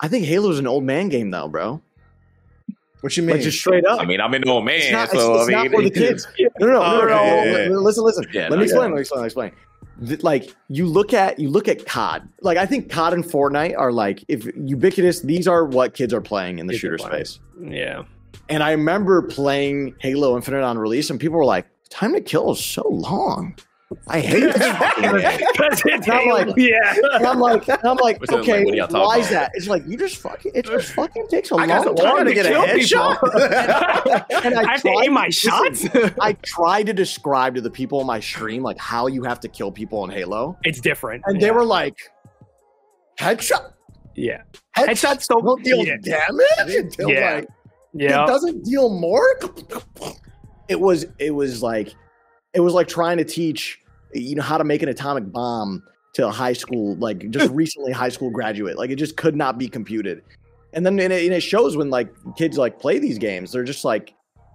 I 0.01 0.07
think 0.09 0.27
Halo's 0.27 0.59
an 0.61 0.67
old 0.69 0.85
man 0.85 1.09
game 1.09 1.29
now, 1.31 1.49
bro. 1.49 1.83
What 3.01 3.17
you 3.17 3.23
mean? 3.23 3.37
Like 3.37 3.43
just 3.45 3.59
straight 3.61 3.85
up. 3.85 4.01
I 4.01 4.05
mean, 4.05 4.21
I'm 4.21 4.35
an 4.35 4.49
old 4.49 4.65
man, 4.65 4.77
it's 4.81 4.91
not, 4.91 5.09
so 5.11 5.35
it's, 5.35 5.49
it's 5.49 5.55
I 5.57 5.63
mean, 5.63 5.71
not 5.73 5.77
for 5.79 5.83
the 5.85 5.91
kids. 6.01 6.27
No, 6.59 6.67
no, 6.67 6.73
no, 6.73 6.73
no, 6.73 6.83
Oh, 6.83 6.91
no, 6.91 7.03
okay, 7.05 7.09
no. 7.09 7.15
yeah, 7.15 7.43
Li- 7.43 7.63
yeah. 7.71 7.77
Listen, 7.77 8.05
listen. 8.05 8.25
Yeah, 8.33 8.43
let 8.43 8.51
no, 8.51 8.57
me 8.57 8.63
explain. 8.65 8.83
yeah. 8.83 8.87
Let 8.89 8.95
me 8.95 9.01
explain. 9.01 9.19
Let 9.19 9.23
me 9.23 9.27
explain. 9.27 9.51
Th- 9.51 9.68
Like 10.23 10.55
you 10.69 10.87
look 10.87 11.13
at 11.13 11.39
you 11.39 11.49
look 11.49 11.69
at 11.69 11.85
COD. 11.87 12.29
Like 12.41 12.57
I 12.59 12.67
think 12.67 12.91
COD 12.91 13.15
and 13.15 13.25
Fortnite 13.25 13.77
are 13.77 13.93
like 13.93 14.25
if 14.29 14.47
ubiquitous. 14.57 15.21
These 15.21 15.49
are 15.49 15.65
what 15.65 15.95
kids 15.95 16.15
are 16.15 16.21
playing 16.21 16.59
in 16.59 16.67
the 16.67 16.73
Kids 16.73 16.81
shooter 16.81 16.99
space. 16.99 17.41
yeah. 17.61 18.05
And 18.49 18.63
I 18.63 18.71
remember 18.71 19.23
playing 19.23 19.95
Halo 19.99 20.35
Infinite 20.37 20.63
on 20.63 20.79
release, 20.79 21.11
and 21.11 21.21
people 21.21 21.37
were 21.37 21.45
like, 21.45 21.67
"Time 21.91 22.15
to 22.15 22.21
kill 22.21 22.53
is 22.53 22.65
so 22.65 22.87
long." 22.89 23.57
I 24.07 24.21
hate 24.21 24.41
this 24.41 24.57
fucking 24.59 25.03
game. 25.03 25.41
'Cause 25.57 25.83
it's 25.87 26.07
And 26.09 26.13
I'm 26.13 26.29
like- 26.29 26.55
yeah. 26.59 26.95
I'm 27.27 27.39
like, 27.41 27.85
I'm 27.85 27.97
like, 27.97 28.21
Which 28.21 28.31
okay, 28.31 28.59
like, 28.59 28.65
what 28.67 28.75
are 28.75 28.77
y'all 28.77 28.87
talking 28.89 29.07
why 29.07 29.19
is 29.19 29.31
that? 29.31 29.51
It's 29.55 29.67
like 29.67 29.83
you 29.87 29.97
just 29.97 30.17
fucking, 30.17 30.53
it 30.55 30.67
just 30.67 30.93
fucking 30.93 31.27
takes 31.29 31.51
a 31.51 31.55
I 31.55 31.65
long 31.65 31.69
got 31.69 31.97
time 31.97 32.17
time 32.17 32.27
to 32.27 32.35
get 32.35 32.47
a 32.47 32.51
headshot. 32.51 34.25
And 34.45 34.55
I 34.55 34.73
have 34.73 34.83
to 34.83 34.89
aim 35.03 35.15
my 35.15 35.27
listen, 35.27 35.51
shots. 35.51 35.87
I 36.21 36.35
try 36.45 36.83
to 36.83 36.93
describe 36.93 37.55
to 37.55 37.61
the 37.63 37.71
people 37.71 38.01
on 38.01 38.07
my 38.07 38.21
stream 38.21 38.63
like 38.63 38.79
how 38.79 39.07
you 39.07 39.23
have 39.25 39.41
to 39.41 39.49
kill 39.49 39.73
people 39.73 40.05
in 40.05 40.11
Halo, 40.11 40.59
it's 40.65 40.81
different. 40.81 41.23
and 41.27 41.41
yeah. 41.41 41.47
they 41.47 41.51
were 41.51 41.65
like, 41.65 41.97
headshot, 43.19 43.73
yeah, 44.15 44.43
headshot 44.77 44.89
Headshots 44.89 45.27
don't- 45.29 45.45
don't 45.45 45.65
deal 45.65 45.85
yeah. 45.85 45.97
damage 46.03 46.75
until 46.75 47.09
Yeah. 47.11 47.35
like 47.37 47.49
yeah. 47.95 48.25
it 48.25 48.27
doesn't 48.27 48.65
deal 48.65 48.91
more. 48.91 49.25
It 50.69 50.79
was 50.79 51.07
it 51.19 51.31
was 51.35 51.63
like 51.63 51.95
it 52.59 52.61
was 52.61 52.75
like 52.75 52.89
trying 52.89 53.19
to 53.19 53.25
teach 53.25 53.81
you 54.13 54.35
know 54.35 54.43
how 54.43 54.59
to 54.59 54.65
make 54.65 54.83
an 54.83 54.89
atomic 54.89 55.31
bomb 55.31 55.81
to 56.15 56.27
a 56.27 56.31
high 56.31 56.53
school 56.53 56.97
like 56.97 57.31
just 57.31 57.51
recently 57.55 57.93
high 57.93 58.09
school 58.09 58.31
graduate. 58.31 58.77
Like 58.77 58.91
it 58.91 58.97
just 58.97 59.17
could 59.17 59.37
not 59.37 59.59
be 59.59 59.69
computed. 59.69 60.23
And 60.73 60.85
then 60.85 60.99
and 60.99 61.13
it, 61.13 61.25
and 61.25 61.33
it 61.33 61.41
shows 61.41 61.77
when 61.77 61.89
like 61.89 62.13
kids 62.37 62.59
like 62.59 62.81
play 62.81 62.99
these 62.99 63.17
games, 63.17 63.53
they're 63.53 63.63
just 63.63 63.85
like, 63.85 64.13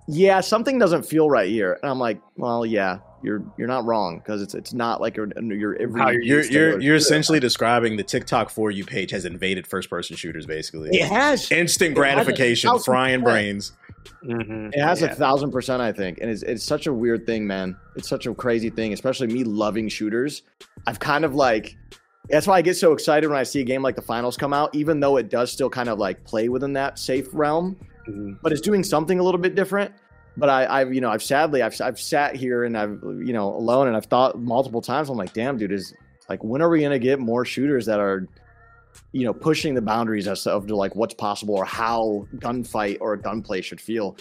yeah, 0.10 0.42
something 0.42 0.78
doesn't 0.78 1.04
feel 1.04 1.30
right 1.30 1.50
here. 1.50 1.80
And 1.82 1.90
I'm 1.90 1.98
like, 1.98 2.20
well, 2.36 2.66
yeah, 2.66 3.00
you're 3.24 3.42
you're 3.58 3.70
not 3.70 3.86
wrong 3.86 4.18
because 4.18 4.42
it's 4.42 4.54
it's 4.54 4.74
not 4.74 5.00
like 5.00 5.16
your 5.16 5.30
your 5.40 5.82
every 5.82 6.02
How 6.02 6.10
you're 6.10 6.44
You're 6.44 6.82
you're 6.82 6.96
essentially 6.96 7.40
describing 7.40 7.96
the 7.96 8.04
TikTok 8.04 8.50
for 8.50 8.70
you 8.70 8.84
page 8.84 9.12
has 9.12 9.24
invaded 9.24 9.66
first 9.66 9.90
person 9.90 10.18
shooters 10.18 10.46
basically. 10.46 10.90
it 10.92 11.08
has 11.08 11.50
Instant 11.52 11.92
It 11.92 11.96
gratification, 11.96 12.78
frying 12.80 13.22
brains. 13.22 13.72
Mhm. 14.24 14.74
It 14.74 14.80
has 14.82 15.02
Yeah. 15.02 15.12
a 15.12 15.16
thousand 15.16 15.52
percent, 15.52 15.82
I 15.82 15.92
think, 15.92 16.20
and 16.22 16.30
it's 16.30 16.44
it's 16.44 16.64
such 16.64 16.88
a 16.88 16.94
weird 16.94 17.26
thing, 17.26 17.46
man. 17.48 17.76
It's 17.96 18.08
such 18.10 18.26
a 18.28 18.34
crazy 18.34 18.70
thing, 18.70 18.94
especially 18.94 19.28
me 19.28 19.44
loving 19.44 19.88
shooters. 19.90 20.44
I've 20.88 21.00
kind 21.00 21.26
of 21.26 21.36
like 21.36 21.76
that's 22.30 22.48
why 22.48 22.56
I 22.58 22.62
get 22.62 22.78
so 22.78 22.94
excited 22.94 23.28
when 23.30 23.38
I 23.38 23.44
see 23.44 23.60
a 23.60 23.66
game 23.66 23.82
like 23.82 23.96
the 23.96 24.02
finals 24.02 24.38
come 24.38 24.54
out, 24.54 24.74
even 24.74 25.00
though 25.02 25.18
it 25.18 25.30
does 25.30 25.52
still 25.52 25.70
kind 25.70 25.90
of 25.90 26.00
like 26.00 26.24
play 26.24 26.48
within 26.48 26.72
that 26.74 26.98
safe 26.98 27.28
realm, 27.34 27.76
Mhm. 28.08 28.38
but 28.42 28.52
it's 28.54 28.62
doing 28.62 28.84
something 28.84 29.20
a 29.20 29.24
little 29.24 29.42
bit 29.42 29.56
different. 29.56 29.92
But 30.38 30.50
I, 30.50 30.82
I've 30.82 30.94
you 30.94 31.02
know, 31.02 31.10
I've 31.10 31.22
sadly 31.24 31.62
I've 31.62 31.80
I've 31.82 32.00
sat 32.00 32.36
here 32.36 32.64
and 32.64 32.78
I've 32.78 33.00
you 33.04 33.34
know 33.34 33.54
alone 33.54 33.88
and 33.88 33.96
I've 33.98 34.06
thought 34.06 34.40
multiple 34.42 34.82
times. 34.82 35.10
I'm 35.10 35.18
like, 35.18 35.34
damn, 35.34 35.58
dude, 35.58 35.72
is 35.72 35.94
like 36.30 36.44
when 36.44 36.62
are 36.62 36.70
we 36.70 36.82
gonna 36.82 36.98
get 36.98 37.20
more 37.20 37.44
shooters 37.46 37.86
that 37.86 38.00
are 38.00 38.26
you 39.12 39.26
know 39.26 39.34
pushing 39.34 39.74
the 39.74 39.82
boundaries 39.82 40.28
as 40.28 40.44
to, 40.44 40.52
of 40.52 40.68
to 40.68 40.76
like 40.76 40.96
what's 40.96 41.14
possible 41.14 41.56
or 41.56 41.66
how 41.66 42.28
gunfight 42.38 42.98
or 43.02 43.16
gunplay 43.18 43.62
should 43.62 43.82
feel? 43.82 44.18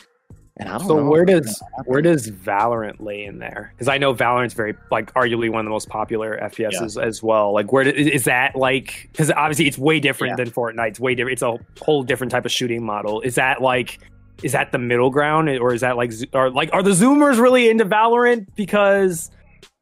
And 0.59 0.69
I 0.69 0.77
don't 0.77 0.87
So 0.87 0.97
know. 0.99 1.09
where 1.09 1.25
does 1.25 1.63
where 1.87 2.03
does 2.03 2.31
Valorant 2.31 3.01
lay 3.01 3.25
in 3.25 3.39
there? 3.39 3.73
Because 3.75 3.89
I 3.89 3.97
know 3.97 4.13
Valorant's 4.15 4.53
very 4.53 4.75
like 4.91 5.13
arguably 5.15 5.51
one 5.51 5.61
of 5.61 5.65
the 5.65 5.71
most 5.71 5.89
popular 5.89 6.39
FPSs 6.43 7.03
as 7.03 7.23
well. 7.23 7.55
Like 7.55 7.73
where 7.73 7.85
do- 7.85 7.91
is 7.91 8.25
that 8.25 8.55
like? 8.55 9.09
Because 9.13 9.31
obviously 9.31 9.67
it's 9.67 9.79
way 9.79 9.99
different 9.99 10.37
than 10.37 10.51
Fortnite. 10.51 10.89
It's 10.89 11.01
way 11.01 11.15
different. 11.15 11.33
It's 11.33 11.43
a 11.43 11.57
whole 11.83 12.03
different 12.03 12.31
type 12.33 12.45
of 12.45 12.53
shooting 12.53 12.85
model. 12.85 13.23
Is 13.23 13.35
that 13.37 13.63
like? 13.63 13.99
Is 14.43 14.53
that 14.53 14.73
the 14.73 14.79
middle 14.79 15.09
ground, 15.09 15.49
or 15.49 15.73
is 15.73 15.83
that 15.83 15.97
like, 15.97 16.13
or 16.33 16.51
like, 16.51 16.69
are 16.73 16.83
the 16.83 16.91
Zoomers 16.91 17.39
really 17.39 17.71
into 17.71 17.85
Valorant 17.85 18.47
because 18.57 19.31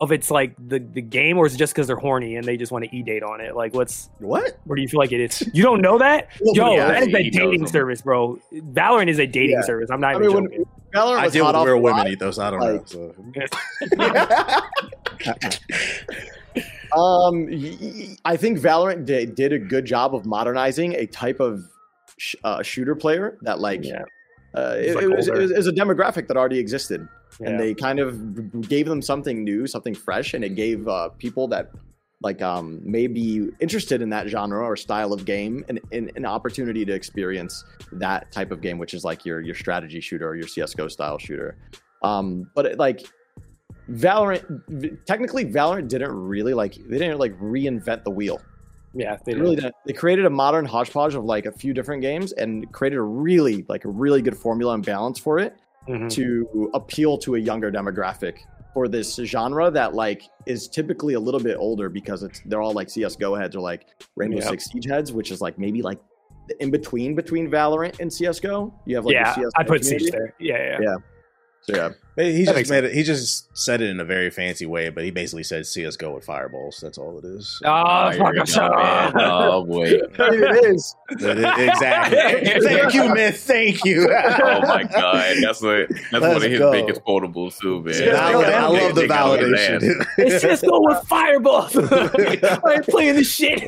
of 0.01 0.13
its 0.13 0.31
like 0.31 0.55
the 0.59 0.79
the 0.79 1.03
game, 1.03 1.37
or 1.37 1.47
is 1.47 1.55
it 1.55 1.59
just 1.59 1.75
because 1.75 1.87
they're 1.87 1.97
horny 1.97 2.37
and 2.37 2.45
they 2.47 2.57
just 2.57 2.73
want 2.73 2.85
to 2.85 2.97
e 2.97 3.03
date 3.03 3.23
on 3.23 3.41
it? 3.41 3.55
Like, 3.55 3.75
what's 3.75 4.09
What? 4.19 4.59
where 4.65 4.77
do 4.77 4.83
you 4.83 4.89
feel 4.89 4.99
like 5.01 5.13
it 5.13 5.21
is? 5.21 5.49
You 5.53 5.63
don't 5.63 5.81
know 5.83 5.99
that? 5.99 6.29
Yo, 6.41 6.75
Yeah, 6.75 6.89
that 6.89 7.03
is 7.03 7.09
a 7.15 7.31
dating 7.31 7.67
service, 7.67 8.01
bro. 8.03 8.39
Valorant 8.53 9.09
is 9.09 9.19
a 9.19 9.27
dating 9.27 9.57
Yeah. 9.57 9.63
service. 9.63 9.91
I'm 9.91 10.01
not 10.01 10.13
I 10.15 10.15
even 10.17 10.27
mean, 10.27 10.35
when 10.35 10.45
joking. 10.45 10.65
Valorant 10.95 11.19
I 11.19 11.25
was 11.25 11.33
deal 11.35 11.45
hot 11.45 11.55
with 11.55 11.61
off 11.61 11.67
real 11.67 11.81
women, 11.81 11.99
lot, 11.99 12.09
Ethos. 12.09 12.39
I 12.39 12.51
don't 12.51 12.61
like- 12.61 12.95
know. 12.95 13.13
So. 15.27 15.51
Um, 16.93 17.47
y- 17.47 17.79
y- 17.81 18.17
I 18.25 18.37
think 18.37 18.59
Valorant 18.59 19.05
did, 19.07 19.37
did 19.37 19.53
a 19.53 19.61
good 19.61 19.85
job 19.85 20.13
of 20.13 20.27
modernizing 20.27 20.95
a 20.95 21.07
type 21.07 21.39
of 21.39 21.63
sh- 22.19 22.35
uh, 22.43 22.65
shooter 22.65 22.97
player 22.97 23.39
that 23.43 23.61
like 23.61 23.85
yeah, 23.85 24.03
uh, 24.57 24.75
it, 24.77 24.97
like 24.97 25.05
it 25.05 25.09
was, 25.17 25.29
it 25.29 25.35
was 25.35 25.51
it 25.53 25.57
was 25.57 25.67
a 25.69 25.73
demographic 25.73 26.27
that 26.27 26.37
already 26.37 26.59
existed, 26.59 27.07
yeah. 27.41 27.51
and 27.51 27.61
they 27.61 27.75
kind 27.75 27.99
of 27.99 28.69
gave 28.69 28.87
them 28.87 29.03
something 29.03 29.45
new, 29.45 29.67
something 29.67 29.95
fresh, 29.95 30.35
and 30.35 30.45
it 30.45 30.55
gave 30.55 30.87
uh, 30.89 31.09
people 31.11 31.49
that 31.49 31.71
like 32.23 32.43
um 32.43 32.81
may 32.85 33.07
be 33.07 33.49
interested 33.61 34.03
in 34.03 34.11
that 34.11 34.29
genre 34.29 34.63
or 34.63 34.77
style 34.77 35.15
of 35.15 35.25
game 35.25 35.65
an, 35.71 35.79
an, 35.93 36.11
an 36.17 36.27
opportunity 36.27 36.85
to 36.85 36.93
experience 36.93 37.65
that 37.93 38.31
type 38.31 38.51
of 38.51 38.61
game, 38.61 38.79
which 38.79 38.93
is 38.95 39.05
like 39.05 39.25
your 39.25 39.41
your 39.41 39.55
strategy 39.55 40.01
shooter 40.01 40.29
or 40.29 40.37
your 40.37 40.47
CS:GO 40.47 40.89
style 40.89 41.19
shooter. 41.19 41.57
Um, 42.03 42.51
but 42.55 42.67
it, 42.67 42.79
like 42.79 43.07
Valorant, 43.91 45.05
technically 45.07 45.45
Valorant 45.45 45.89
didn't 45.89 46.13
really 46.13 46.55
like 46.55 46.75
they 46.75 46.99
didn't 46.99 47.19
like 47.19 47.39
reinvent 47.41 48.05
the 48.05 48.11
wheel. 48.11 48.41
yeah, 48.95 49.17
they 49.25 49.33
They 49.33 49.33
did. 49.33 49.41
really 49.41 49.57
didn't. 49.57 49.75
They 49.87 49.93
created 49.95 50.27
a 50.27 50.31
modern 50.31 50.65
hodgepodge 50.65 51.15
of 51.15 51.25
like 51.25 51.47
a 51.47 51.53
few 51.53 51.73
different 51.73 52.03
games 52.03 52.33
and 52.33 52.71
created 52.73 52.97
a 52.99 53.03
really 53.03 53.65
like 53.69 53.85
a 53.85 53.89
really 53.89 54.23
good 54.23 54.37
formula 54.37 54.75
and 54.75 54.85
balance 54.85 55.19
for 55.19 55.39
it 55.39 55.57
Mhm. 55.91 56.11
to 56.11 56.71
appeal 56.75 57.19
to 57.19 57.35
a 57.35 57.39
younger 57.39 57.71
demographic 57.71 58.39
for 58.73 58.87
this 58.89 59.17
genre 59.17 59.71
that 59.71 59.95
like 59.95 60.23
is 60.47 60.69
typically 60.69 61.15
a 61.15 61.21
little 61.21 61.41
bit 61.41 61.57
older 61.59 61.89
because 61.89 62.23
it's 62.23 62.41
they're 62.47 62.63
all 62.63 62.73
like 62.73 62.89
CS:GO 62.89 63.35
heads 63.35 63.57
or 63.57 63.61
like 63.61 63.87
Rainbow 64.17 64.39
Yep. 64.39 64.49
Six 64.49 64.65
Siege 64.71 64.87
heads, 64.87 65.13
which 65.13 65.31
is 65.33 65.41
like 65.41 65.59
maybe 65.59 65.83
like 65.83 65.99
the 66.49 66.63
in 66.63 66.71
between 66.71 67.15
between 67.15 67.51
Valorant 67.51 67.99
and 68.01 68.13
CS:GO. 68.13 68.73
You 68.87 68.97
have 68.97 69.05
like 69.05 69.15
yeah, 69.15 69.35
CS:GO 69.35 69.51
I 69.57 69.65
put 69.65 69.81
community. 69.83 70.05
Siege 70.05 70.13
there. 70.13 70.35
Yeah, 70.39 70.57
yeah. 70.57 70.79
Yeah. 70.81 70.97
So 71.63 71.77
yeah, 71.77 71.91
He 72.17 72.33
That 72.33 72.45
just 72.45 72.57
makes 72.57 72.71
made 72.71 72.85
it. 72.85 72.93
He 72.93 73.03
just 73.03 73.57
said 73.57 73.81
it 73.81 73.89
in 73.89 74.01
a 74.01 74.05
very 74.05 74.31
fancy 74.31 74.67
way, 74.67 74.89
but 74.91 75.05
he 75.05 75.11
basically 75.11 75.43
said 75.45 75.65
CS:GO 75.67 76.15
with 76.15 76.25
fireballs. 76.25 76.79
That's 76.83 76.99
all 76.99 77.19
it 77.19 77.25
is. 77.25 77.61
Oh, 77.65 78.11
here 78.11 78.19
fuck, 78.19 78.33
we 78.33 78.39
I'm 78.41 78.45
go, 78.45 78.45
sorry. 78.45 79.13
man. 79.13 79.13
Oh 79.17 79.65
boy. 79.65 79.85
it 80.19 80.65
is. 80.75 80.97
Exactly. 81.11 82.61
Thank 82.69 82.95
you, 82.95 83.15
Myth. 83.15 83.41
Thank 83.41 83.85
you. 83.85 84.09
Oh 84.51 84.61
my 84.67 84.83
god, 84.85 85.37
that's 85.43 85.63
what 85.63 85.89
that's 85.89 86.13
one 86.13 86.21
Let's 86.23 86.45
of 86.45 86.51
his 86.51 86.59
go. 86.59 86.73
biggest 86.73 87.03
quotables 87.05 87.59
too, 87.59 87.83
man. 87.83 87.95
Yeah, 88.03 88.17
I, 88.27 88.35
love- 88.35 88.45
I 88.45 88.67
love 88.67 88.95
the 88.95 89.01
They 89.03 89.09
got 89.09 89.31
on 89.31 89.39
his 89.39 89.61
ass. 89.61 89.83
validation. 89.83 90.07
It's 90.19 90.43
just 90.43 90.63
go 90.65 90.81
with 90.83 91.07
fireballs. 91.07 91.77
I 91.77 92.73
ain't 92.75 92.87
playing 92.87 93.15
this 93.17 93.31
shit. 93.33 93.63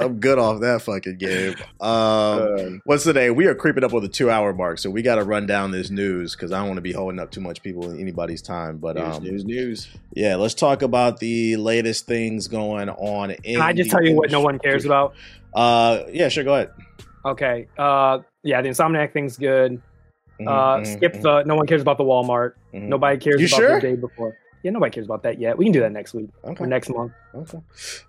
I'm 0.00 0.18
good 0.18 0.38
off 0.38 0.60
that 0.60 0.82
fucking 0.82 1.16
game. 1.18 1.54
Um, 1.80 1.92
Um, 1.92 2.82
what's 2.84 3.04
today? 3.04 3.30
We 3.30 3.46
are 3.46 3.54
creeping 3.54 3.84
up 3.84 3.92
on 3.94 4.02
the 4.02 4.08
two 4.08 4.30
hour 4.30 4.52
mark, 4.52 4.78
so 4.78 4.90
we 4.90 5.02
got 5.02 5.16
to 5.16 5.24
run 5.24 5.46
down 5.46 5.70
this 5.70 5.90
news 5.90 6.34
because 6.34 6.52
I 6.52 6.58
don't 6.58 6.68
want 6.68 6.78
to 6.78 6.82
be 6.82 6.92
holding 6.92 7.18
up 7.20 7.30
too 7.30 7.40
much 7.40 7.62
people 7.62 7.81
in 7.90 8.00
anybody's 8.00 8.42
time. 8.42 8.78
But 8.78 8.96
news, 8.96 9.16
um, 9.16 9.22
news, 9.24 9.44
news. 9.44 9.88
yeah, 10.14 10.36
let's 10.36 10.54
talk 10.54 10.82
about 10.82 11.18
the 11.20 11.56
latest 11.56 12.06
things 12.06 12.48
going 12.48 12.88
on. 12.88 13.30
In 13.30 13.54
Can 13.56 13.62
I 13.62 13.72
just 13.72 13.90
tell 13.90 14.02
you 14.04 14.14
what 14.14 14.30
no 14.30 14.40
one 14.40 14.58
cares 14.58 14.84
about? 14.84 15.14
Uh, 15.54 16.04
yeah, 16.12 16.28
sure, 16.28 16.44
go 16.44 16.54
ahead. 16.54 16.70
Okay. 17.24 17.68
Uh, 17.78 18.20
yeah, 18.42 18.62
the 18.62 18.68
Insomniac 18.68 19.12
thing's 19.12 19.36
good. 19.36 19.80
Uh, 20.40 20.78
Mhm, 20.78 20.86
skip 20.86 21.12
mhm, 21.14 21.22
the. 21.22 21.42
No 21.44 21.54
one 21.54 21.66
cares 21.66 21.82
about 21.82 21.98
the 21.98 22.04
Walmart. 22.04 22.54
mhm. 22.74 22.88
Nobody 22.88 23.18
cares 23.18 23.40
You 23.40 23.46
about 23.46 23.56
sure? 23.58 23.80
the 23.80 23.88
day 23.88 23.94
before. 23.94 24.36
Yeah, 24.62 24.70
nobody 24.72 24.90
cares 24.92 25.06
about 25.06 25.22
that 25.24 25.38
yet. 25.38 25.58
We 25.58 25.64
can 25.64 25.72
do 25.72 25.80
that 25.80 25.92
next 25.92 26.14
week 26.14 26.30
Okay. 26.44 26.64
or 26.64 26.66
next 26.66 26.88
month. 26.90 27.12
Okay. 27.34 27.60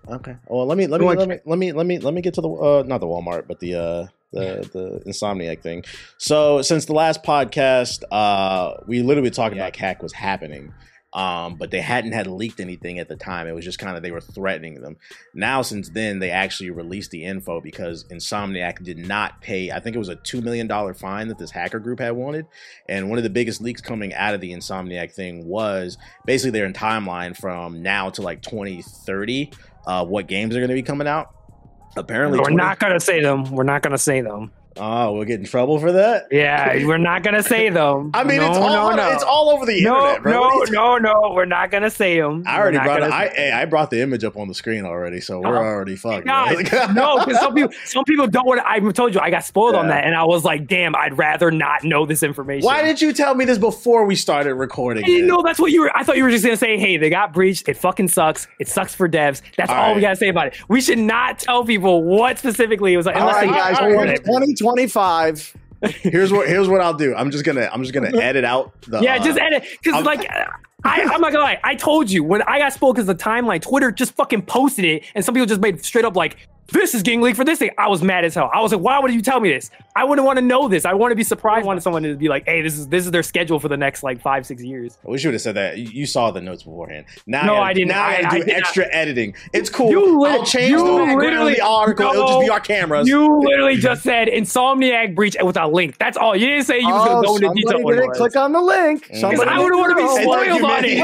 Okay. 0.08 0.36
Well, 0.46 0.66
let 0.66 0.78
me 0.78 0.86
let 0.86 1.00
Go 1.00 1.08
me 1.10 1.14
let 1.16 1.28
me 1.28 1.38
let 1.44 1.58
me 1.58 1.72
let 1.72 1.86
me 1.86 1.98
let 1.98 2.14
me 2.14 2.20
get 2.22 2.34
to 2.34 2.40
the 2.40 2.48
uh 2.48 2.82
not 2.86 3.00
the 3.00 3.06
Walmart, 3.06 3.46
but 3.46 3.60
the 3.60 3.74
uh 3.74 4.06
the 4.34 4.68
the 4.72 5.10
Insomniac 5.10 5.62
thing. 5.62 5.84
So 6.18 6.62
since 6.62 6.84
the 6.84 6.92
last 6.92 7.22
podcast, 7.22 8.02
uh 8.10 8.74
we 8.86 9.02
literally 9.02 9.28
were 9.30 9.34
talking 9.34 9.58
about 9.58 9.76
hack 9.76 10.02
was 10.02 10.12
happening. 10.12 10.72
Um, 11.14 11.54
but 11.54 11.70
they 11.70 11.80
hadn't 11.80 12.10
had 12.10 12.26
leaked 12.26 12.58
anything 12.58 12.98
at 12.98 13.08
the 13.08 13.14
time. 13.14 13.46
It 13.46 13.54
was 13.54 13.64
just 13.64 13.78
kind 13.78 13.96
of 13.96 14.02
they 14.02 14.10
were 14.10 14.20
threatening 14.20 14.80
them. 14.80 14.96
Now, 15.32 15.62
since 15.62 15.88
then, 15.88 16.18
they 16.18 16.32
actually 16.32 16.70
released 16.70 17.12
the 17.12 17.22
info 17.22 17.60
because 17.60 18.04
Insomniac 18.08 18.82
did 18.82 18.98
not 18.98 19.40
pay. 19.40 19.70
I 19.70 19.78
think 19.78 19.94
it 19.94 20.00
was 20.00 20.08
a 20.08 20.16
two 20.16 20.40
million 20.40 20.66
dollar 20.66 20.92
fine 20.92 21.28
that 21.28 21.38
this 21.38 21.52
hacker 21.52 21.78
group 21.78 22.00
had 22.00 22.14
wanted. 22.14 22.46
And 22.88 23.08
one 23.08 23.18
of 23.18 23.22
the 23.22 23.30
biggest 23.30 23.60
leaks 23.60 23.80
coming 23.80 24.12
out 24.12 24.34
of 24.34 24.40
the 24.40 24.52
Insomniac 24.52 25.12
thing 25.12 25.46
was 25.46 25.98
basically 26.26 26.58
their 26.58 26.72
timeline 26.72 27.36
from 27.36 27.80
now 27.80 28.10
to 28.10 28.22
like 28.22 28.42
2030 28.42 29.52
uh 29.86 30.04
what 30.04 30.26
games 30.26 30.56
are 30.56 30.60
going 30.60 30.68
to 30.70 30.74
be 30.74 30.82
coming 30.82 31.06
out 31.06 31.33
apparently 31.96 32.38
We're 32.38 32.44
20 32.44 32.56
not 32.56 32.78
gonna 32.78 33.00
say 33.00 33.20
them. 33.20 33.50
We're 33.52 33.64
not 33.64 33.82
gonna 33.82 33.98
say 33.98 34.20
them. 34.20 34.52
Oh 34.76 35.12
we'll 35.12 35.24
get 35.24 35.40
in 35.40 35.46
trouble 35.46 35.78
for 35.78 35.92
that 35.92 36.26
Yeah, 36.30 36.84
we're 36.86 36.98
not 36.98 37.22
gonna 37.22 37.42
say 37.42 37.68
them. 37.68 38.10
i 38.14 38.24
mean 38.24 38.38
no, 38.38 38.48
it's 38.48 38.58
all 38.58 38.90
no, 38.90 38.96
no. 38.96 39.10
it's 39.12 39.22
all 39.22 39.50
over 39.50 39.64
the 39.66 39.82
no, 39.82 39.96
internet 39.96 40.22
bro. 40.22 40.32
no, 40.32 40.50
you 40.64 40.70
no, 40.72 40.98
no. 40.98 41.32
We're 41.34 41.44
not 41.44 41.70
gonna 41.70 41.90
say 41.90 42.20
them. 42.20 42.42
I 42.46 42.58
already 42.58 42.78
brought 42.78 43.02
it. 43.02 43.10
I, 43.10 43.28
hey, 43.28 43.52
I 43.52 43.64
brought 43.64 43.90
the 43.90 44.00
image 44.00 44.24
up 44.24 44.36
on 44.36 44.48
the 44.48 44.54
screen 44.54 44.84
already, 44.84 45.20
so 45.20 45.40
we're 45.40 45.56
Oh, 45.56 45.62
already 45.64 45.96
fucked. 45.96 46.26
No, 46.26 46.46
because 46.56 47.38
some 47.40 47.54
people, 47.54 47.72
some 47.84 48.04
people 48.04 48.26
don't 48.26 48.46
want. 48.46 48.60
to 48.60 48.68
I 48.68 48.80
told 48.92 49.14
you, 49.14 49.20
I 49.20 49.30
got 49.30 49.44
spoiled 49.44 49.74
on 49.74 49.88
that, 49.88 50.04
and 50.04 50.14
I 50.14 50.24
was 50.24 50.44
like, 50.44 50.66
"Damn, 50.66 50.94
I'd 50.96 51.16
rather 51.18 51.50
not 51.50 51.84
know 51.84 52.06
this 52.06 52.22
information." 52.22 52.64
Why 52.66 52.82
did 52.82 53.00
you 53.00 53.12
tell 53.12 53.34
me 53.34 53.44
this 53.44 53.58
before 53.58 54.04
we 54.06 54.14
started 54.16 54.54
recording? 54.54 55.04
I 55.04 55.06
didn't 55.06 55.28
know 55.28 55.42
that's 55.42 55.58
what 55.58 55.72
you 55.72 55.82
were. 55.82 55.96
I 55.96 56.02
thought 56.04 56.16
you 56.16 56.24
were 56.24 56.30
just 56.30 56.44
gonna 56.44 56.56
say, 56.56 56.78
"Hey, 56.78 56.96
they 56.96 57.10
got 57.10 57.32
breached. 57.32 57.68
It 57.68 57.76
fucking 57.76 58.08
sucks. 58.08 58.46
It 58.58 58.68
sucks 58.68 58.94
for 58.94 59.08
devs." 59.08 59.42
That's 59.56 59.70
All 59.70 59.76
all, 59.76 59.82
right. 59.88 59.96
we 59.96 60.00
gotta 60.02 60.16
say 60.16 60.28
about 60.28 60.48
it. 60.48 60.56
We 60.68 60.80
should 60.80 60.98
not 60.98 61.38
tell 61.38 61.64
people 61.64 62.02
what 62.02 62.38
specifically 62.38 62.94
it 62.94 62.96
was 62.96 63.06
like. 63.06 63.16
All 63.16 63.22
Unless 63.28 63.36
right, 63.36 63.46
they 63.50 63.56
guys, 63.56 63.78
all 63.78 63.86
right, 64.64 64.90
for 64.90 64.94
2025. 64.94 65.56
Here's 66.00 66.32
what 66.32 66.48
here's 66.48 66.68
what 66.68 66.80
I'll 66.80 66.94
do. 66.94 67.14
I'm 67.14 67.30
just 67.30 67.44
gonna 67.44 67.68
I'm 67.72 67.82
just 67.82 67.92
gonna 67.92 68.16
edit 68.16 68.44
out 68.44 68.72
the 68.82 69.00
yeah, 69.00 69.16
uh, 69.16 69.24
just 69.24 69.38
edit 69.38 69.64
because 69.82 70.04
like 70.04 70.26
I, 70.84 71.02
I'm 71.02 71.20
not 71.20 71.32
gonna 71.32 71.44
lie. 71.44 71.60
I 71.64 71.74
told 71.74 72.10
you 72.10 72.22
when 72.24 72.42
I 72.42 72.58
got 72.58 72.72
spoke 72.72 72.98
as 72.98 73.06
the 73.06 73.14
timeline, 73.14 73.60
Twitter 73.60 73.90
just 73.90 74.14
fucking 74.14 74.42
posted 74.42 74.84
it, 74.84 75.04
and 75.14 75.24
some 75.24 75.34
people 75.34 75.46
just 75.46 75.60
made 75.60 75.84
straight 75.84 76.04
up 76.04 76.16
like, 76.16 76.48
"This 76.68 76.94
is 76.94 77.02
getting 77.02 77.20
leaked 77.22 77.36
for 77.36 77.44
this 77.44 77.58
thing." 77.58 77.70
I 77.78 77.88
was 77.88 78.02
mad 78.02 78.24
as 78.24 78.34
hell. 78.34 78.50
I 78.52 78.60
was 78.60 78.72
like, 78.72 78.80
"Why 78.80 78.98
would 78.98 79.12
you 79.12 79.22
tell 79.22 79.40
me 79.40 79.50
this? 79.50 79.70
I 79.96 80.02
wouldn't 80.04 80.26
want 80.26 80.38
to 80.38 80.44
know 80.44 80.66
this. 80.68 80.84
I 80.84 80.92
want 80.94 81.12
to 81.12 81.16
be 81.16 81.22
surprised. 81.24 81.64
I 81.64 81.66
wanted 81.66 81.82
someone 81.82 82.02
to 82.02 82.14
be 82.16 82.28
like, 82.28 82.44
"Hey, 82.46 82.62
this 82.62 82.78
is 82.78 82.88
this 82.88 83.04
is 83.04 83.10
their 83.10 83.22
schedule 83.22 83.60
for 83.60 83.68
the 83.68 83.76
next 83.76 84.02
like 84.02 84.20
five, 84.20 84.44
six 84.46 84.62
years." 84.62 84.98
I 85.06 85.10
wish 85.10 85.22
you 85.24 85.28
would 85.28 85.34
have 85.34 85.42
said 85.42 85.54
that. 85.56 85.78
You 85.78 85.84
you 85.92 86.06
saw 86.06 86.30
the 86.30 86.40
notes 86.40 86.62
beforehand. 86.64 87.06
Now 87.26 87.44
No, 87.46 87.54
I, 87.56 87.68
I 87.68 87.72
didn't. 87.74 87.88
Now 87.88 88.02
I, 88.02 88.08
I- 88.16 88.22
gotta 88.22 88.26
I 88.26 88.38
do 88.38 88.44
did 88.44 88.48
not. 88.52 88.58
extra 88.58 88.86
editing. 88.92 89.34
It's 89.52 89.70
cool. 89.70 89.90
You 89.90 90.20
lit- 90.20 90.32
I'll 90.32 90.44
change 90.44 90.70
you 90.70 90.78
the 90.78 90.84
background 90.84 91.10
of 91.12 91.18
literally- 91.18 91.54
the 91.54 91.60
article. 91.64 92.10
It'll 92.10 92.26
just 92.26 92.40
be 92.40 92.50
our 92.50 92.60
cameras. 92.60 93.08
You 93.08 93.38
literally 93.44 93.76
just 93.76 94.02
said 94.02 94.28
Insomniac 94.28 95.14
breach 95.14 95.36
with 95.42 95.56
a 95.56 95.66
link. 95.66 95.98
That's 95.98 96.16
all. 96.16 96.34
You 96.34 96.46
didn't 96.46 96.64
say 96.64 96.80
you 96.80 96.88
was 96.88 97.02
Oh, 97.08 97.14
gonna 97.22 97.26
go 97.26 97.36
into 97.36 97.54
detail. 97.54 97.82
what 97.82 97.94
didn't 97.94 98.12
click 98.14 98.36
on 98.36 98.52
the 98.52 98.60
link. 98.60 99.08
Mm. 99.08 99.30
Because 99.30 99.46
I 99.48 99.58
wouldn't 99.58 99.78
wanna 99.78 99.94
be 99.94 100.02
didn't 100.02 100.24
know. 100.26 100.32
And 100.34 100.58
spoiled 100.58 100.70
on 100.70 100.84
it. 100.84 100.98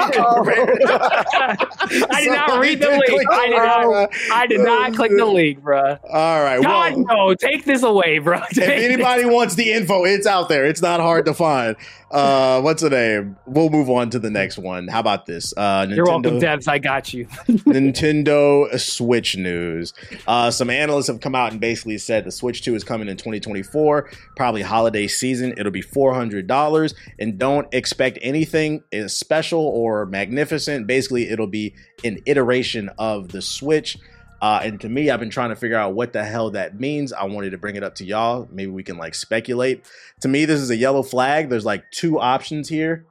I 2.10 2.20
did 2.22 2.32
not 2.32 2.60
read 2.60 2.80
the 2.80 2.88
link. 2.88 3.30
I 3.30 3.46
did 3.48 3.56
not. 3.56 4.10
I 4.32 4.46
did 4.46 4.60
not 4.60 4.94
click 4.94 5.12
the 5.16 5.24
link, 5.26 5.49
bro. 5.58 5.96
All 6.10 6.42
right. 6.42 6.62
God 6.62 6.94
well, 6.96 7.04
no, 7.28 7.34
take 7.34 7.64
this 7.64 7.82
away, 7.82 8.18
bro. 8.18 8.38
if 8.38 8.48
Take 8.50 8.66
this. 8.68 8.84
anybody 8.92 9.24
wants 9.24 9.54
the 9.54 9.72
info, 9.72 10.04
it's 10.04 10.26
out 10.26 10.48
there. 10.48 10.64
It's 10.64 10.82
not 10.82 11.00
hard 11.00 11.26
to 11.26 11.34
find. 11.34 11.76
Uh, 12.10 12.60
what's 12.60 12.82
the 12.82 12.90
name? 12.90 13.36
We'll 13.46 13.70
move 13.70 13.88
on 13.88 14.10
to 14.10 14.18
the 14.18 14.30
next 14.30 14.58
one. 14.58 14.88
How 14.88 15.00
about 15.00 15.26
this? 15.26 15.54
Uh, 15.56 15.86
Nintendo, 15.86 15.96
You're 15.96 16.06
welcome, 16.06 16.40
devs. 16.40 16.66
I 16.66 16.78
got 16.78 17.14
you. 17.14 17.26
Nintendo 17.46 18.78
Switch 18.78 19.36
news. 19.36 19.94
Uh, 20.26 20.50
some 20.50 20.70
analysts 20.70 21.06
have 21.06 21.20
come 21.20 21.34
out 21.34 21.52
and 21.52 21.60
basically 21.60 21.98
said 21.98 22.24
the 22.24 22.32
Switch 22.32 22.62
2 22.62 22.74
is 22.74 22.82
coming 22.84 23.08
in 23.08 23.16
2024, 23.16 24.10
probably 24.36 24.62
holiday 24.62 25.06
season. 25.06 25.54
It'll 25.56 25.70
be 25.70 25.82
$400, 25.82 26.94
and 27.18 27.38
don't 27.38 27.68
expect 27.72 28.18
anything 28.22 28.82
special 29.06 29.60
or 29.60 30.04
magnificent. 30.06 30.86
Basically, 30.86 31.28
it'll 31.28 31.46
be 31.46 31.74
an 32.04 32.18
iteration 32.26 32.90
of 32.98 33.28
the 33.28 33.42
Switch. 33.42 33.96
Uh, 34.40 34.60
and 34.62 34.80
to 34.80 34.88
me, 34.88 35.10
I've 35.10 35.20
been 35.20 35.30
trying 35.30 35.50
to 35.50 35.56
figure 35.56 35.76
out 35.76 35.94
what 35.94 36.12
the 36.12 36.24
hell 36.24 36.50
that 36.52 36.78
means. 36.80 37.12
I 37.12 37.24
wanted 37.24 37.50
to 37.50 37.58
bring 37.58 37.76
it 37.76 37.82
up 37.82 37.96
to 37.96 38.04
y'all. 38.04 38.48
Maybe 38.50 38.70
we 38.70 38.82
can 38.82 38.96
like 38.96 39.14
speculate. 39.14 39.84
To 40.20 40.28
me, 40.28 40.44
this 40.44 40.60
is 40.60 40.70
a 40.70 40.76
yellow 40.76 41.02
flag. 41.02 41.50
There's 41.50 41.64
like 41.64 41.90
two 41.90 42.18
options 42.18 42.68
here. 42.68 43.04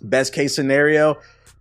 Best 0.00 0.32
case 0.32 0.54
scenario, 0.54 1.18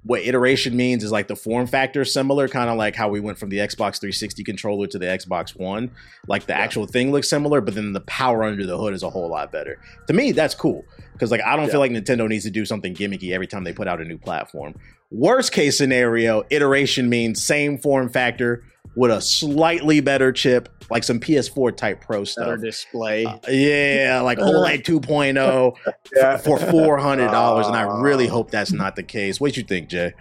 what 0.07 0.21
iteration 0.21 0.77
means 0.77 1.03
is 1.03 1.11
like 1.11 1.27
the 1.27 1.35
form 1.35 1.67
factor 1.67 2.05
similar, 2.05 2.47
kind 2.47 2.69
of 2.69 2.77
like 2.77 2.95
how 2.95 3.09
we 3.09 3.19
went 3.19 3.37
from 3.37 3.49
the 3.49 3.57
Xbox 3.57 3.99
360 3.99 4.43
controller 4.43 4.87
to 4.87 4.97
the 4.97 5.05
Xbox 5.05 5.57
One. 5.57 5.91
Like 6.27 6.45
the 6.45 6.53
actual 6.53 6.87
thing 6.87 7.11
looks 7.11 7.29
similar, 7.29 7.59
but 7.59 7.75
then 7.75 7.91
the 7.91 8.01
power 8.01 8.43
under 8.43 8.65
the 8.65 8.77
hood 8.77 8.93
is 8.93 9.03
a 9.03 9.09
whole 9.09 9.29
lot 9.29 9.51
better. 9.51 9.79
To 10.07 10.13
me, 10.13 10.31
that's 10.31 10.55
cool 10.55 10.85
because 11.11 11.29
like 11.29 11.41
I 11.41 11.57
don't 11.57 11.69
feel 11.69 11.81
like 11.81 11.91
Nintendo 11.91 12.27
needs 12.27 12.45
to 12.45 12.51
do 12.51 12.65
something 12.65 12.95
gimmicky 12.95 13.33
every 13.33 13.47
time 13.47 13.65
they 13.65 13.73
put 13.73 13.87
out 13.87 13.99
a 13.99 14.05
new 14.05 14.17
platform. 14.17 14.75
Worst 15.11 15.51
case 15.51 15.77
scenario, 15.77 16.43
iteration 16.49 17.09
means 17.09 17.43
same 17.43 17.77
form 17.77 18.09
factor 18.09 18.63
with 18.97 19.11
a 19.11 19.21
slightly 19.21 20.01
better 20.01 20.31
chip, 20.33 20.67
like 20.89 21.03
some 21.03 21.19
PS4 21.19 21.77
type 21.77 22.01
Pro 22.01 22.23
stuff. 22.25 22.45
Better 22.45 22.57
display. 22.57 23.25
Uh, 23.25 23.37
yeah, 23.47 24.19
like 24.23 24.39
OLED 24.39 24.83
2.0 24.83 25.75
Yeah. 26.15 26.37
for 26.37 26.57
four 26.59 26.97
hundred 26.97 27.27
dollars, 27.31 27.67
and 27.67 27.75
I 27.75 27.83
really 28.01 28.27
Uh. 28.27 28.31
hope 28.31 28.51
that's 28.51 28.71
not 28.73 28.95
the 28.95 29.03
case. 29.03 29.39
What 29.39 29.55
you 29.55 29.63
think, 29.63 29.87
Jay? 29.89 30.13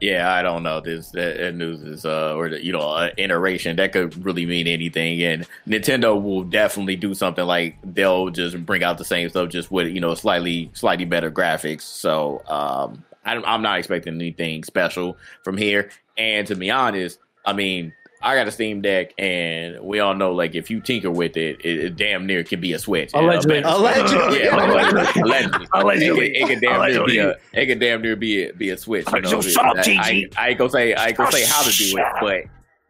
Yeah, 0.00 0.30
I 0.30 0.42
don't 0.42 0.62
know. 0.62 0.80
This 0.82 1.10
that, 1.12 1.38
that 1.38 1.54
news 1.54 1.80
is 1.82 2.04
uh 2.04 2.34
or 2.36 2.50
the, 2.50 2.62
you 2.62 2.70
know 2.70 2.80
uh, 2.80 3.08
iteration 3.16 3.76
that 3.76 3.92
could 3.92 4.22
really 4.26 4.44
mean 4.44 4.66
anything, 4.66 5.22
and 5.22 5.46
Nintendo 5.66 6.20
will 6.20 6.42
definitely 6.42 6.96
do 6.96 7.14
something 7.14 7.46
like 7.46 7.76
they'll 7.82 8.28
just 8.28 8.66
bring 8.66 8.82
out 8.84 8.98
the 8.98 9.06
same 9.06 9.28
stuff 9.30 9.48
just 9.48 9.70
with 9.70 9.86
you 9.88 10.00
know 10.00 10.14
slightly 10.14 10.70
slightly 10.74 11.06
better 11.06 11.30
graphics. 11.30 11.80
So 11.82 12.42
um, 12.46 13.04
I, 13.24 13.36
I'm 13.36 13.62
not 13.62 13.78
expecting 13.78 14.16
anything 14.16 14.64
special 14.64 15.16
from 15.42 15.56
here. 15.56 15.88
And 16.18 16.46
to 16.48 16.54
be 16.56 16.70
honest, 16.70 17.18
I 17.46 17.52
mean. 17.52 17.92
I 18.22 18.34
got 18.34 18.48
a 18.48 18.50
Steam 18.50 18.80
Deck, 18.80 19.12
and 19.18 19.78
we 19.82 20.00
all 20.00 20.14
know, 20.14 20.32
like, 20.32 20.54
if 20.56 20.68
you 20.70 20.80
tinker 20.80 21.10
with 21.10 21.36
it, 21.36 21.60
it, 21.64 21.78
it 21.84 21.96
damn 21.96 22.26
near 22.26 22.42
can 22.42 22.60
be 22.60 22.72
a 22.72 22.78
Switch. 22.78 23.10
Yeah, 23.14 23.20
a 23.20 23.22
Allegedly. 23.24 23.60
better- 23.60 23.76
Allegedly. 23.76 24.38
yeah, 24.42 24.56
allegedly, 24.56 25.22
allegedly. 25.22 25.66
Allegedly. 25.74 26.26
It, 26.36 26.40
could- 26.46 26.50
it 26.50 26.54
could 26.54 26.60
damn 26.66 26.80
near 26.80 27.04
be 27.06 27.18
Allegedly. 27.18 27.18
a, 27.18 27.60
it 27.60 27.66
could 27.66 27.78
damn 27.78 28.02
near 28.02 28.16
be 28.16 28.44
a, 28.48 28.52
be 28.54 28.70
a 28.70 28.76
Switch. 28.78 29.06
You 29.12 29.20
know? 29.20 29.28
So 29.28 29.42
shut 29.42 29.64
up, 29.66 29.76
I, 29.76 29.80
GG. 29.80 30.34
I, 30.36 30.44
I 30.44 30.48
ain't 30.48 30.58
gonna 30.58 30.70
say 30.70 30.94
I 30.94 31.08
ain't 31.08 31.16
gonna 31.16 31.30
say 31.30 31.44
how 31.44 31.62
to 31.62 31.70
do 31.70 31.98
it, 31.98 32.04
but 32.20 32.44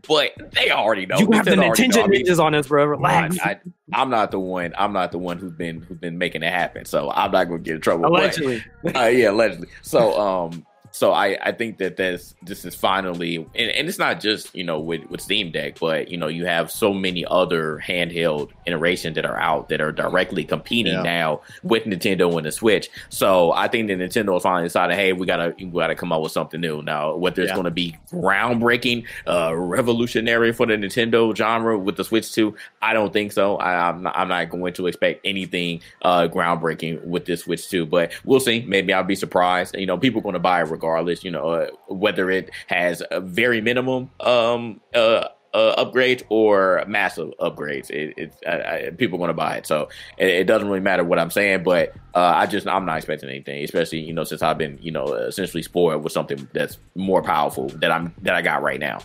but 0.09 0.53
they 0.55 0.71
already 0.71 1.05
know. 1.05 1.19
you 1.19 1.29
have 1.33 1.45
the 1.45 1.51
Nintendo 1.51 1.65
already 1.67 1.89
know. 1.89 1.97
Nintendo 1.97 2.05
I 2.05 2.07
mean, 2.07 2.27
ninjas 2.27 2.39
on 2.43 2.55
us, 2.55 2.69
bro. 2.69 2.85
Relax. 2.87 3.39
I, 3.41 3.61
I, 3.93 4.03
am 4.03 4.09
not 4.09 4.31
the 4.31 4.39
one. 4.39 4.73
I'm 4.79 4.93
not 4.93 5.11
the 5.13 5.19
one 5.19 5.39
who's 5.39 5.53
been 5.53 5.83
who's 5.83 5.99
been 5.99 6.17
making 6.17 6.45
it 6.45 6.53
happen. 6.53 6.85
So 6.85 7.11
I'm 7.11 7.33
not 7.33 7.45
gonna 7.45 7.59
get 7.59 7.75
in 7.75 7.81
trouble. 7.81 8.09
but- 8.09 8.21
Allegedly. 8.39 8.65
uh, 8.95 9.07
yeah, 9.07 9.31
allegedly. 9.33 9.69
So, 9.83 10.19
um, 10.19 10.65
so 10.97 11.13
I, 11.13 11.37
I 11.43 11.53
think 11.53 11.77
that 11.77 11.99
this 11.99 12.35
this 12.43 12.65
is 12.65 12.75
finally, 12.75 13.37
and, 13.37 13.71
and 13.71 13.87
it's 13.87 13.99
not 13.99 14.19
just 14.19 14.55
you 14.57 14.65
know 14.65 14.81
with 14.81 15.05
with 15.11 15.21
Steam 15.21 15.51
Deck, 15.53 15.79
but 15.79 16.09
you 16.11 16.17
know 16.17 16.27
you 16.27 16.47
have 16.47 16.71
so 16.71 16.95
many 16.95 17.23
other 17.27 17.83
handheld 17.87 18.51
iterations 18.65 19.15
that 19.17 19.27
are 19.27 19.37
out 19.39 19.69
that 19.69 19.83
are 19.83 19.93
directly 19.93 20.43
competing 20.43 20.95
Yeah. 20.95 21.03
now 21.03 21.41
with 21.63 21.85
Nintendo 21.85 22.35
and 22.39 22.47
the 22.47 22.51
Switch. 22.53 22.89
So 23.11 23.53
I 23.53 23.69
think 23.69 23.89
that 23.89 23.99
Nintendo 23.99 24.33
has 24.33 24.43
finally 24.43 24.65
decided, 24.65 24.97
hey, 24.97 25.13
we 25.13 25.27
gotta 25.27 25.55
we 25.59 25.67
gotta 25.67 25.95
come 25.95 26.13
up 26.13 26.23
with 26.23 26.33
something 26.33 26.63
new 26.63 26.81
now. 26.81 27.15
Whether 27.15 27.43
it's 27.43 27.51
Yeah. 27.51 27.57
going 27.57 27.65
to 27.67 27.71
be 27.71 27.95
groundbreaking, 28.11 29.05
uh, 29.27 29.55
revolutionary 29.55 30.53
for 30.53 30.65
the 30.65 30.75
Nintendo 30.79 31.37
genre 31.37 31.79
with 31.79 31.97
the 31.97 32.05
Switch 32.05 32.33
Two, 32.33 32.57
I 32.81 32.95
don't 32.95 33.13
think 33.13 33.33
so. 33.33 33.57
I, 33.59 33.91
I'm 33.91 34.03
not, 34.03 34.17
I'm 34.19 34.29
not 34.29 34.49
going 34.49 34.73
to 34.73 34.87
expect 34.87 35.21
anything 35.27 35.83
uh, 36.01 36.27
groundbreaking 36.29 37.05
with 37.05 37.27
this 37.27 37.43
Switch 37.43 37.69
Two, 37.69 37.85
but 37.85 38.13
we'll 38.25 38.41
see. 38.41 38.65
Maybe 38.67 38.95
I'll 38.95 39.05
be 39.05 39.15
surprised. 39.15 39.77
You 39.77 39.85
know, 39.85 39.99
people 39.99 40.21
are 40.21 40.23
going 40.23 40.33
to 40.33 40.39
buy 40.39 40.61
it 40.63 40.71
regardless. 40.71 40.86
Regardless, 40.87 41.25
you 41.25 41.31
know, 41.31 41.49
uh, 41.49 41.69
whether 41.89 42.31
it 42.31 42.51
has 42.69 43.03
a 43.11 43.21
very 43.21 43.61
minimum 43.61 44.11
um 44.21 44.81
uh. 44.95 45.29
Uh, 45.55 45.83
upgrades 45.83 46.23
or 46.29 46.85
massive 46.87 47.33
upgrades. 47.41 47.89
It, 47.89 48.13
it's 48.19 48.37
I, 48.47 48.89
I, 48.89 48.91
people 48.91 49.17
going 49.17 49.29
to 49.29 49.35
buy 49.35 49.57
it, 49.57 49.67
so 49.67 49.89
it, 50.19 50.29
it 50.29 50.45
doesn't 50.45 50.69
really 50.69 50.81
matter 50.81 51.03
what 51.03 51.19
I'm 51.19 51.31
saying. 51.31 51.63
But 51.63 51.95
uh, 52.15 52.33
I 52.37 52.45
just 52.45 52.67
I'm 52.67 52.85
not 52.85 52.99
expecting 52.99 53.31
anything, 53.31 53.65
especially 53.65 54.01
you 54.01 54.13
know 54.13 54.25
since 54.25 54.43
I've 54.43 54.59
been 54.59 54.79
you 54.83 54.91
know 54.91 55.15
essentially 55.15 55.63
spoiled 55.63 56.05
with 56.05 56.13
something 56.13 56.47
that's 56.53 56.77
more 56.95 57.23
powerful 57.23 57.69
that 57.69 57.91
I'm 57.91 58.13
that 58.21 58.35
I 58.35 58.43
got 58.43 58.61
right 58.61 58.79
now. 58.79 58.99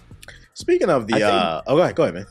Speaking 0.54 0.90
of 0.90 1.08
the, 1.08 1.14
think- 1.14 1.24
uh, 1.26 1.62
oh, 1.68 1.78
go 1.78 1.84
ahead, 1.84 1.96
go 1.96 2.04
ahead, 2.04 2.16
man. 2.16 2.26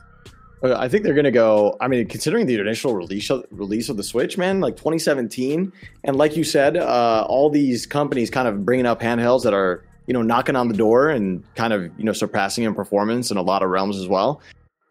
Uh, 0.63 0.77
I 0.77 0.89
think 0.89 1.05
they're 1.05 1.15
gonna 1.15 1.31
go. 1.31 1.77
I 1.81 1.89
mean, 1.89 2.07
considering 2.07 2.47
the 2.47 2.59
initial 2.59 2.95
release 2.95 3.31
of, 3.31 3.45
release 3.51 3.89
of 3.89 3.97
the 3.97 4.03
Switch, 4.03 4.37
man, 4.37 4.61
like 4.61 4.77
2017, 4.77 5.73
and 6.05 6.17
like 6.17 6.37
you 6.37 6.45
said, 6.45 6.77
uh, 6.77 7.25
all 7.29 7.51
these 7.51 7.87
companies 7.87 8.31
kind 8.31 8.47
of 8.47 8.65
bringing 8.65 8.87
up 8.87 9.01
handhelds 9.01 9.43
that 9.45 9.55
are 9.55 9.85
you 10.07 10.15
know 10.15 10.23
knocking 10.23 10.57
on 10.57 10.69
the 10.69 10.77
door 10.77 11.09
and 11.09 11.43
kind 11.55 11.73
of 11.73 11.91
you 11.99 12.05
know 12.05 12.13
surpassing 12.13 12.65
in 12.65 12.75
performance 12.75 13.31
in 13.31 13.37
a 13.37 13.43
lot 13.43 13.63
of 13.63 13.71
realms 13.71 13.97
as 13.97 14.09
well. 14.09 14.41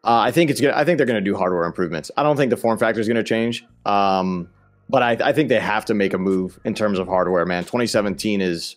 Uh, 0.03 0.19
I 0.19 0.31
think 0.31 0.49
it's 0.49 0.59
gonna. 0.61 0.75
I 0.75 0.85
think 0.85 0.97
they're 0.97 1.07
gonna 1.07 1.21
do 1.21 1.35
hardware 1.35 1.65
improvements. 1.65 2.09
I 2.17 2.23
don't 2.23 2.35
think 2.35 2.49
the 2.49 2.57
form 2.57 2.79
factor 2.79 2.99
is 2.99 3.07
gonna 3.07 3.23
change. 3.23 3.65
Um, 3.85 4.49
but 4.89 5.03
I, 5.03 5.11
I 5.23 5.33
think 5.33 5.49
they 5.49 5.59
have 5.59 5.85
to 5.85 5.93
make 5.93 6.13
a 6.13 6.17
move 6.17 6.59
in 6.65 6.73
terms 6.73 6.97
of 6.97 7.07
hardware, 7.07 7.45
man. 7.45 7.63
2017 7.63 8.41
is, 8.41 8.75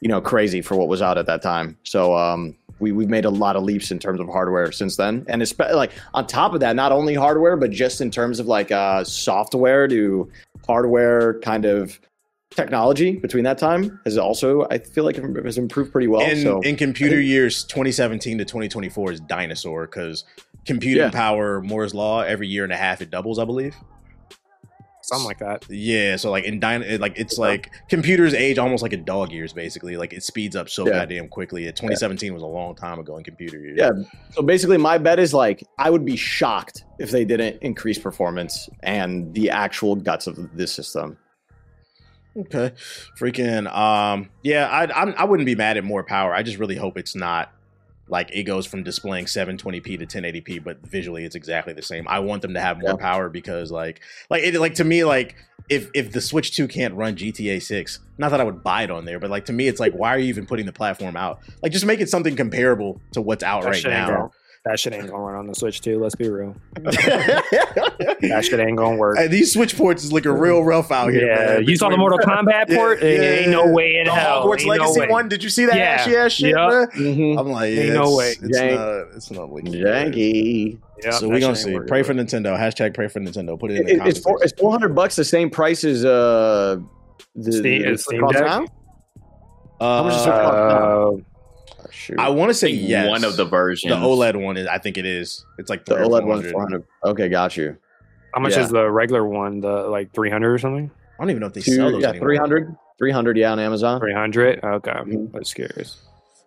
you 0.00 0.08
know, 0.08 0.20
crazy 0.20 0.60
for 0.62 0.76
what 0.76 0.88
was 0.88 1.00
out 1.00 1.16
at 1.16 1.26
that 1.26 1.42
time. 1.42 1.78
So 1.84 2.16
um, 2.16 2.56
we 2.80 2.92
we've 2.92 3.08
made 3.08 3.24
a 3.24 3.30
lot 3.30 3.56
of 3.56 3.62
leaps 3.64 3.90
in 3.90 3.98
terms 3.98 4.20
of 4.20 4.28
hardware 4.28 4.70
since 4.72 4.96
then, 4.96 5.24
and 5.28 5.42
especially 5.42 5.74
like 5.76 5.92
on 6.14 6.26
top 6.26 6.54
of 6.54 6.60
that, 6.60 6.76
not 6.76 6.92
only 6.92 7.14
hardware, 7.14 7.56
but 7.56 7.70
just 7.70 8.00
in 8.00 8.10
terms 8.10 8.38
of 8.40 8.46
like 8.46 8.70
uh, 8.70 9.02
software 9.04 9.88
to 9.88 10.30
hardware 10.66 11.40
kind 11.40 11.64
of 11.64 11.98
technology 12.50 13.12
between 13.16 13.44
that 13.44 13.58
time 13.58 14.00
has 14.04 14.16
also 14.16 14.66
I 14.70 14.78
feel 14.78 15.04
like 15.04 15.16
has 15.44 15.58
improved 15.58 15.92
pretty 15.92 16.08
well. 16.08 16.22
in, 16.22 16.42
so 16.42 16.60
in 16.62 16.76
computer 16.76 17.16
think- 17.16 17.28
years 17.28 17.62
2017 17.64 18.38
to 18.38 18.44
2024 18.44 19.12
is 19.12 19.20
dinosaur 19.20 19.86
because 19.86 20.24
computing 20.64 21.02
Yeah. 21.04 21.10
power 21.10 21.60
moore's 21.60 21.94
law 21.94 22.22
every 22.22 22.48
year 22.48 22.64
and 22.64 22.72
a 22.72 22.76
half 22.76 23.00
it 23.02 23.10
doubles 23.10 23.38
i 23.38 23.44
believe 23.44 23.74
Something 25.08 25.26
like 25.26 25.38
that. 25.38 25.64
yeah 25.70 26.16
so 26.16 26.30
like 26.30 26.44
in 26.44 26.60
dino 26.60 26.98
like 26.98 27.18
it's 27.18 27.38
like 27.38 27.70
computers 27.88 28.34
age 28.34 28.58
almost 28.58 28.82
like 28.82 28.92
a 28.92 28.98
dog 28.98 29.32
years 29.32 29.52
basically 29.54 29.96
like 29.96 30.12
it 30.12 30.22
speeds 30.22 30.54
up 30.54 30.68
so 30.68 30.86
Yeah. 30.86 30.92
goddamn 31.00 31.28
quickly 31.28 31.64
2017 31.64 32.34
was 32.34 32.42
a 32.42 32.46
long 32.46 32.74
time 32.74 32.98
ago 32.98 33.16
in 33.16 33.24
computer 33.24 33.58
years 33.58 33.78
Yeah. 33.78 33.90
So 34.32 34.42
basically, 34.42 34.76
my 34.76 34.98
bet 34.98 35.18
is 35.18 35.32
like 35.32 35.64
I 35.78 35.88
would 35.90 36.04
be 36.04 36.16
shocked 36.16 36.84
if 36.98 37.10
they 37.10 37.24
didn't 37.24 37.62
increase 37.62 37.98
performance 37.98 38.68
and 38.82 39.32
the 39.34 39.48
actual 39.50 39.96
guts 39.96 40.26
of 40.26 40.36
this 40.56 40.72
system. 40.72 41.16
Okay, 42.36 42.72
freaking 43.18 43.66
um, 43.74 44.28
yeah, 44.44 44.68
I 44.68 44.84
I'm, 44.92 45.14
I 45.18 45.24
wouldn't 45.24 45.46
be 45.46 45.56
mad 45.56 45.76
at 45.76 45.82
more 45.84 46.04
power. 46.04 46.32
I 46.32 46.42
just 46.44 46.58
really 46.58 46.76
hope 46.76 46.96
it's 46.96 47.16
not 47.16 47.50
like 48.08 48.30
it 48.32 48.44
goes 48.44 48.66
from 48.66 48.82
displaying 48.82 49.26
720p 49.26 49.98
to 49.98 50.06
1080p, 50.06 50.62
but 50.62 50.78
visually 50.86 51.24
it's 51.24 51.36
exactly 51.36 51.72
the 51.72 51.82
same. 51.82 52.06
I 52.08 52.18
want 52.20 52.42
them 52.42 52.54
to 52.54 52.60
have 52.60 52.78
more 52.78 52.90
Yeah. 52.90 52.96
power 52.96 53.28
because 53.28 53.70
like 53.70 54.00
like 54.30 54.42
it 54.42 54.58
like 54.58 54.74
to 54.74 54.84
me 54.84 55.04
like 55.04 55.36
if 55.68 55.90
if 55.94 56.12
the 56.12 56.20
Switch 56.20 56.54
2 56.56 56.66
can't 56.68 56.94
run 56.94 57.14
GTA 57.16 57.62
6, 57.62 58.00
not 58.16 58.30
that 58.30 58.40
I 58.40 58.44
would 58.44 58.62
buy 58.62 58.84
it 58.84 58.90
on 58.90 59.04
there, 59.04 59.18
but 59.18 59.30
like 59.30 59.44
to 59.46 59.52
me 59.52 59.68
it's 59.68 59.80
like 59.80 59.92
why 59.92 60.10
are 60.10 60.18
you 60.18 60.28
even 60.28 60.46
putting 60.46 60.66
the 60.66 60.72
platform 60.72 61.16
out? 61.16 61.40
Like 61.62 61.72
just 61.72 61.84
make 61.86 62.00
it 62.00 62.08
something 62.08 62.36
comparable 62.36 63.00
to 63.12 63.20
what's 63.20 63.42
out 63.42 63.62
That 63.62 63.68
right 63.70 63.76
shit 63.76 63.92
ain't 63.92 64.08
now. 64.08 64.30
Gonna- 64.68 64.72
That 64.72 64.80
shit 64.80 64.92
ain't 64.94 65.10
gonna 65.10 65.22
run 65.22 65.34
on 65.34 65.46
the 65.46 65.54
Switch 65.54 65.80
too. 65.80 65.98
Let's 66.00 66.14
be 66.14 66.28
real. 66.28 66.54
That 68.20 68.44
shit 68.44 68.60
ain't 68.60 68.76
gonna 68.76 68.96
work. 68.96 69.16
Hey, 69.16 69.26
these 69.28 69.52
switch 69.52 69.76
ports 69.76 70.04
is 70.04 70.12
looking 70.12 70.32
real 70.32 70.62
rough 70.62 70.90
out 70.92 71.10
here. 71.12 71.26
yeah, 71.26 71.46
man. 71.56 71.64
you 71.64 71.76
saw 71.76 71.88
the 71.88 71.96
Mortal 71.96 72.18
Kombat 72.18 72.66
Yeah, 72.68 72.76
port? 72.76 73.02
yeah, 73.02 73.08
ain't 73.08 73.50
no 73.50 73.66
way 73.72 73.96
in 73.98 74.04
the 74.04 74.12
hell. 74.12 74.44
Hogwarts 74.46 74.60
Ain't 74.60 74.68
Legacy 74.68 75.00
way. 75.00 75.08
one. 75.08 75.28
Did 75.28 75.42
you 75.42 75.50
see 75.50 75.66
that 75.66 75.76
Yeah. 75.76 75.96
ashy 76.00 76.16
ass 76.16 76.32
shit? 76.32 76.50
Yup. 76.50 76.70
bruh? 76.70 76.92
Mhm. 76.92 77.38
I'm 77.40 77.48
like, 77.50 77.72
yeah, 77.74 77.80
Ain't 77.82 77.94
no 77.94 78.16
way. 78.16 78.30
It's 78.30 78.40
Jank. 78.58 78.74
not. 78.74 79.16
It's 79.16 79.30
not 79.30 79.52
looking 79.52 79.72
good. 79.72 79.84
Janky. 79.84 80.78
Yeah, 81.02 81.10
So 81.12 81.28
we're 81.28 81.40
gonna 81.40 81.56
see. 81.56 81.74
working. 81.74 81.88
Pray 81.88 82.02
for 82.02 82.14
Nintendo. 82.14 82.58
Hashtag 82.58 82.94
pray 82.94 83.08
for 83.08 83.20
Nintendo. 83.20 83.58
Put 83.58 83.70
it 83.70 83.78
in 83.80 83.86
the 83.86 83.92
It, 83.92 83.98
comments. 83.98 84.18
it's 84.18 84.24
four, 84.24 84.38
it's 84.42 84.52
four 84.58 84.70
hundred 84.70 84.94
bucks, 84.94 85.16
the 85.16 85.24
same 85.24 85.48
price 85.50 85.84
as 85.84 86.04
uh 86.04 86.76
the, 87.34 87.52
Steam- 87.52 87.82
the, 87.92 87.98
Steam 87.98 88.26
Deck? 88.28 88.44
now? 88.44 88.64
uh, 89.80 90.02
much 90.04 90.14
is 90.14 90.22
it 90.26 90.30
cost? 90.30 90.54
Uh, 90.56 91.22
Shoot. 91.98 92.18
I 92.20 92.28
want 92.28 92.50
to 92.50 92.54
say 92.54 92.68
yes. 92.68 93.08
One 93.08 93.24
of 93.24 93.36
the 93.36 93.44
versions. 93.44 93.92
the 93.92 93.98
OLED 93.98 94.40
one 94.40 94.56
is. 94.56 94.66
I 94.68 94.78
think 94.78 94.96
it 94.98 95.04
is. 95.04 95.44
It's 95.58 95.68
like 95.68 95.84
the 95.84 95.96
OLED 95.96 96.24
one. 96.24 96.42
400. 96.42 96.52
four 96.52 96.62
hundred. 96.62 96.84
Okay, 97.04 97.28
got 97.28 97.56
you. 97.56 97.76
how 98.34 98.40
much 98.40 98.52
Yeah. 98.54 98.62
is 98.62 98.68
the 98.70 98.88
regular 98.88 99.24
one? 99.26 99.60
The 99.60 99.68
like 99.88 100.12
three 100.14 100.30
hundred 100.30 100.52
or 100.54 100.58
something? 100.58 100.90
I 101.18 101.22
don't 101.22 101.30
even 101.30 101.40
know 101.40 101.46
if 101.48 101.54
they 101.54 101.60
Two, 101.60 101.72
sell 101.74 101.90
those 101.90 102.02
yeah, 102.02 102.10
anymore. 102.10 102.28
300. 102.28 102.76
300, 102.98 103.36
yeah, 103.36 103.50
on 103.52 103.58
Amazon. 103.58 103.98
Three 104.00 104.12
hundred. 104.14 104.62
Okay, 104.62 104.90
Mhm. 104.92 105.32
that's 105.32 105.52
curious. 105.52 105.98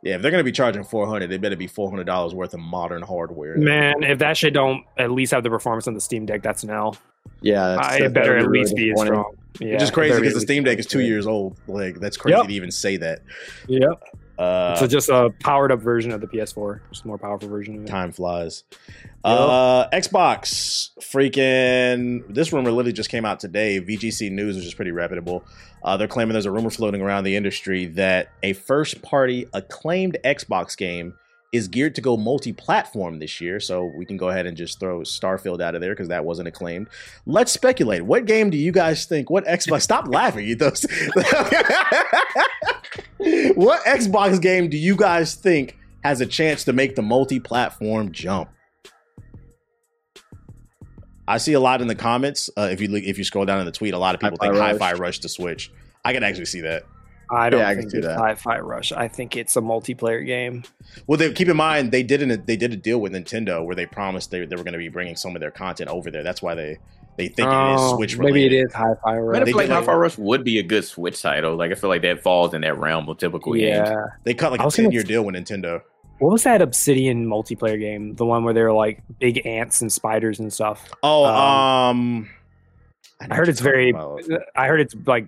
Yeah, 0.03 0.15
if 0.15 0.21
they're 0.21 0.31
gonna 0.31 0.43
be 0.43 0.51
charging 0.53 0.83
four 0.83 1.05
hundred, 1.05 1.29
they 1.29 1.37
better 1.37 1.55
be 1.57 1.67
four 1.67 1.89
hundred 1.89 2.05
dollars 2.05 2.33
worth 2.33 2.53
of 2.53 2.59
modern 2.61 3.01
hardware. 3.01 3.57
Man, 3.57 4.03
if 4.03 4.19
that 4.19 4.37
shit 4.37 4.53
don't 4.53 4.83
at 4.97 5.11
least 5.11 5.31
have 5.33 5.43
the 5.43 5.49
performance 5.49 5.87
on 5.87 5.93
the 5.93 6.01
Steam 6.01 6.25
Deck, 6.25 6.41
that's 6.41 6.63
an 6.63 6.69
L. 6.69 6.95
Yeah, 7.41 7.75
that's, 7.75 7.95
it 7.97 8.01
that 8.01 8.13
better 8.13 8.31
would 8.35 8.41
at 8.43 8.47
really 8.47 8.59
least 8.61 8.75
be 8.75 8.91
as 8.91 8.99
strong. 9.01 9.35
Yeah, 9.59 9.73
Which 9.73 9.81
is 9.83 9.91
crazy 9.91 10.17
because 10.17 10.33
the 10.33 10.39
Steam 10.41 10.63
Deck 10.63 10.79
is 10.79 10.85
two 10.87 11.01
years 11.01 11.27
old. 11.27 11.57
Like 11.67 11.99
that's 11.99 12.15
crazy 12.17 12.37
Yep. 12.37 12.47
to 12.47 12.53
even 12.53 12.71
say 12.71 12.97
that. 12.97 13.19
Yep. 13.67 14.01
Uh, 14.41 14.75
so 14.75 14.87
just 14.87 15.07
a 15.09 15.31
powered 15.39 15.71
up 15.71 15.79
version 15.79 16.11
of 16.11 16.19
the 16.19 16.25
PS4, 16.25 16.79
just 16.89 17.03
a 17.03 17.07
more 17.07 17.19
powerful 17.19 17.47
version 17.47 17.75
of 17.75 17.83
it. 17.83 17.87
time 17.87 18.11
flies. 18.11 18.63
Uh, 19.23 19.87
Xbox 19.89 20.89
freaking. 20.99 22.23
This 22.27 22.51
rumor 22.51 22.71
literally 22.71 22.93
just 22.93 23.11
came 23.11 23.23
out 23.23 23.39
today. 23.39 23.79
VGC 23.79 24.31
News, 24.31 24.55
which 24.55 24.65
is 24.65 24.73
pretty 24.73 24.91
reputable. 24.91 25.43
Uh, 25.83 25.97
they're 25.97 26.07
claiming 26.07 26.33
there's 26.33 26.47
a 26.47 26.51
rumor 26.51 26.71
floating 26.71 27.01
around 27.01 27.23
the 27.23 27.35
industry 27.35 27.85
that 27.85 28.29
a 28.41 28.53
first 28.53 29.03
party 29.03 29.45
acclaimed 29.53 30.17
Xbox 30.25 30.75
game 30.75 31.13
is 31.51 31.67
geared 31.67 31.95
to 31.95 32.01
go 32.01 32.15
multi 32.15 32.53
platform 32.53 33.19
this 33.19 33.41
year. 33.41 33.59
So 33.59 33.85
we 33.85 34.05
can 34.05 34.17
go 34.17 34.29
ahead 34.29 34.45
and 34.45 34.55
just 34.55 34.79
throw 34.79 35.01
Starfield 35.01 35.61
out 35.61 35.75
of 35.75 35.81
there 35.81 35.91
because 35.91 36.07
that 36.07 36.23
wasn't 36.23 36.47
acclaimed. 36.47 36.87
Let's 37.25 37.51
speculate. 37.51 38.03
What 38.03 38.25
game 38.25 38.49
do 38.49 38.57
you 38.57 38.71
guys 38.71 39.05
think? 39.05 39.29
What 39.29 39.45
Xbox? 39.45 39.81
Stop 39.81 40.07
laughing, 40.07 40.47
you 40.47 40.55
those. 40.55 40.83
what 43.55 43.83
Xbox 43.85 44.41
game 44.41 44.69
do 44.69 44.77
you 44.77 44.95
guys 44.95 45.35
think 45.35 45.77
has 46.03 46.21
a 46.21 46.25
chance 46.25 46.63
to 46.63 46.73
make 46.73 46.95
the 46.95 47.01
multi 47.01 47.39
platform 47.39 48.11
jump? 48.11 48.49
I 51.27 51.37
see 51.37 51.53
a 51.53 51.59
lot 51.59 51.81
in 51.81 51.87
the 51.87 51.95
comments. 51.95 52.49
Uh, 52.57 52.69
if 52.71 52.81
you 52.81 52.93
if 52.95 53.17
you 53.17 53.23
scroll 53.23 53.45
down 53.45 53.59
in 53.59 53.65
the 53.65 53.71
tweet, 53.71 53.93
a 53.93 53.97
lot 53.97 54.15
of 54.15 54.21
people 54.21 54.37
Hi-Fi 54.41 54.53
think 54.53 54.59
Rush. 54.59 54.71
Hi-Fi 54.79 54.93
Rush 54.99 55.19
to 55.19 55.29
Switch. 55.29 55.71
I 56.03 56.13
can 56.13 56.23
actually 56.23 56.45
see 56.45 56.61
that. 56.61 56.83
I 57.31 57.49
don't 57.49 57.61
Yeah, 57.61 57.69
I 57.69 57.73
can 57.75 57.83
think 57.83 57.93
it's 57.95 58.07
that. 58.07 58.17
Hi-Fi 58.19 58.59
Rush. 58.59 58.91
I 58.91 59.07
think 59.07 59.37
it's 59.37 59.55
a 59.55 59.61
multiplayer 59.61 60.25
game. 60.25 60.63
Well, 61.07 61.17
they, 61.17 61.31
keep 61.31 61.47
in 61.47 61.55
mind 61.57 61.91
they 61.91 62.03
did 62.03 62.21
an, 62.21 62.43
they 62.45 62.57
did 62.57 62.73
a 62.73 62.75
deal 62.75 62.99
with 62.99 63.13
Nintendo 63.13 63.63
where 63.65 63.75
they 63.75 63.85
promised 63.85 64.31
they, 64.31 64.45
they 64.45 64.55
were 64.55 64.63
going 64.63 64.73
to 64.73 64.77
be 64.79 64.89
bringing 64.89 65.15
some 65.15 65.35
of 65.35 65.39
their 65.39 65.51
content 65.51 65.89
over 65.89 66.11
there. 66.11 66.23
That's 66.23 66.41
why 66.41 66.55
they 66.55 66.77
they 67.17 67.27
think 67.27 67.47
it 67.49 67.73
is 67.73 67.79
Oh, 67.81 67.95
Switch 67.97 68.17
Maybe 68.17 68.31
related. 68.43 68.53
it 68.53 68.65
is 68.67 68.73
Hi-Fi 68.73 69.17
Rush. 69.17 69.33
Man, 69.33 69.41
I 69.41 69.45
feel 69.45 69.55
like 69.57 69.65
did 69.67 69.73
like- 69.73 69.79
Hi-Fi 69.79 69.93
Rush 69.93 70.17
would 70.17 70.43
be 70.43 70.59
a 70.59 70.63
good 70.63 70.83
Switch 70.85 71.21
title. 71.21 71.55
Like 71.55 71.71
I 71.71 71.75
feel 71.75 71.89
like 71.89 72.01
that 72.03 72.21
falls 72.23 72.53
in 72.53 72.61
that 72.61 72.77
realm 72.77 73.07
of 73.09 73.17
typical 73.17 73.53
games. 73.53 73.87
Yeah. 73.89 74.05
They 74.23 74.33
cut 74.33 74.51
like 74.51 74.61
I 74.61 74.65
a 74.67 74.71
ten 74.71 74.91
year 74.91 75.03
deal 75.03 75.23
with 75.23 75.35
Nintendo. 75.35 75.81
What 76.19 76.31
was 76.33 76.43
that 76.43 76.61
Obsidian 76.61 77.25
multiplayer 77.25 77.79
game? 77.79 78.13
The 78.15 78.25
one 78.25 78.43
where 78.43 78.53
they're 78.53 78.71
like 78.73 79.01
big 79.19 79.43
ants 79.45 79.81
and 79.81 79.91
spiders 79.91 80.39
and 80.39 80.53
stuff. 80.53 80.87
Oh, 81.01 81.25
Um, 81.25 81.33
um, 81.33 82.29
know 83.21 83.27
I 83.31 83.35
heard 83.35 83.49
it's 83.49 83.59
very. 83.59 83.89
about. 83.89 84.21
I 84.55 84.67
heard 84.67 84.81
it's 84.81 84.95
like 85.05 85.27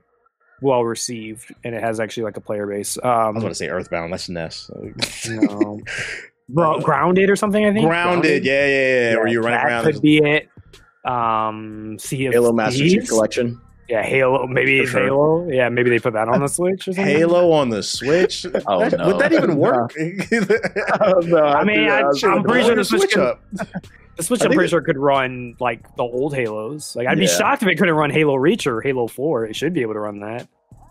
well 0.63 0.83
received, 0.83 1.53
and 1.63 1.75
it 1.75 1.83
has 1.83 1.99
actually 1.99 2.23
like 2.23 2.37
a 2.37 2.41
player 2.41 2.65
base. 2.65 2.97
I 3.03 3.27
was 3.27 3.35
Um, 3.35 3.41
going 3.41 3.51
to 3.51 3.55
say 3.55 3.67
Earthbound. 3.69 4.11
That's 4.13 4.29
NES. 4.29 4.71
no. 5.29 5.79
Bro, 6.49 6.79
grounded 6.81 7.29
or 7.29 7.35
something. 7.35 7.65
I 7.65 7.71
think 7.73 7.85
Grounded. 7.87 8.43
Yeah, 8.43 8.65
yeah, 8.67 9.11
yeah. 9.11 9.15
Where 9.17 9.27
you 9.27 9.41
run 9.41 9.51
that 9.51 9.65
around. 9.65 9.83
Could 9.85 10.01
be 10.01 10.17
it. 10.17 10.49
Um, 11.09 11.97
Sea 11.99 12.25
of 12.27 12.33
Halo 12.33 12.51
Master 12.53 12.79
Chief 12.79 13.07
Collection. 13.07 13.59
Yeah, 13.89 14.01
Halo. 14.03 14.47
Maybe 14.47 14.85
sure. 14.85 15.03
Halo. 15.03 15.47
Yeah, 15.49 15.67
maybe 15.69 15.89
they 15.89 15.99
put 15.99 16.13
that 16.13 16.27
on 16.29 16.39
the 16.39 16.47
Switch 16.47 16.87
or 16.87 16.93
something. 16.93 17.05
Halo 17.05 17.51
on 17.51 17.69
the 17.69 17.83
Switch. 17.83 18.45
Oh, 18.67 18.79
That- 18.89 18.97
no. 18.97 19.07
Would 19.07 19.19
that 19.19 19.33
even 19.33 19.55
work? 19.57 19.93
I 19.97 21.63
mean, 21.63 21.89
I- 21.89 22.09
I'm 22.23 22.43
pretty 22.43 22.65
sure 22.65 22.75
the 22.75 22.85
Switch 22.85 23.01
switch 23.01 23.11
can- 23.13 23.21
up. 23.21 23.41
The 24.17 24.23
Switch, 24.23 24.41
I 24.41 24.45
I'm 24.45 24.51
pretty 24.51 24.65
it- 24.65 24.69
sure 24.69 24.81
could 24.81 24.97
run 24.97 25.55
like 25.59 25.95
the 25.95 26.03
old 26.03 26.35
Halos. 26.35 26.95
Like, 26.95 27.07
I'd 27.07 27.17
be 27.19 27.27
shocked 27.27 27.63
if 27.63 27.67
it 27.69 27.75
couldn't 27.77 27.95
run 27.95 28.09
Halo 28.11 28.35
Reach 28.35 28.67
or 28.67 28.81
Halo 28.81 29.07
Four. 29.07 29.45
It 29.45 29.55
should 29.55 29.73
be 29.73 29.81
able 29.81 29.93
to 29.93 29.99
run 29.99 30.19
that. 30.19 30.47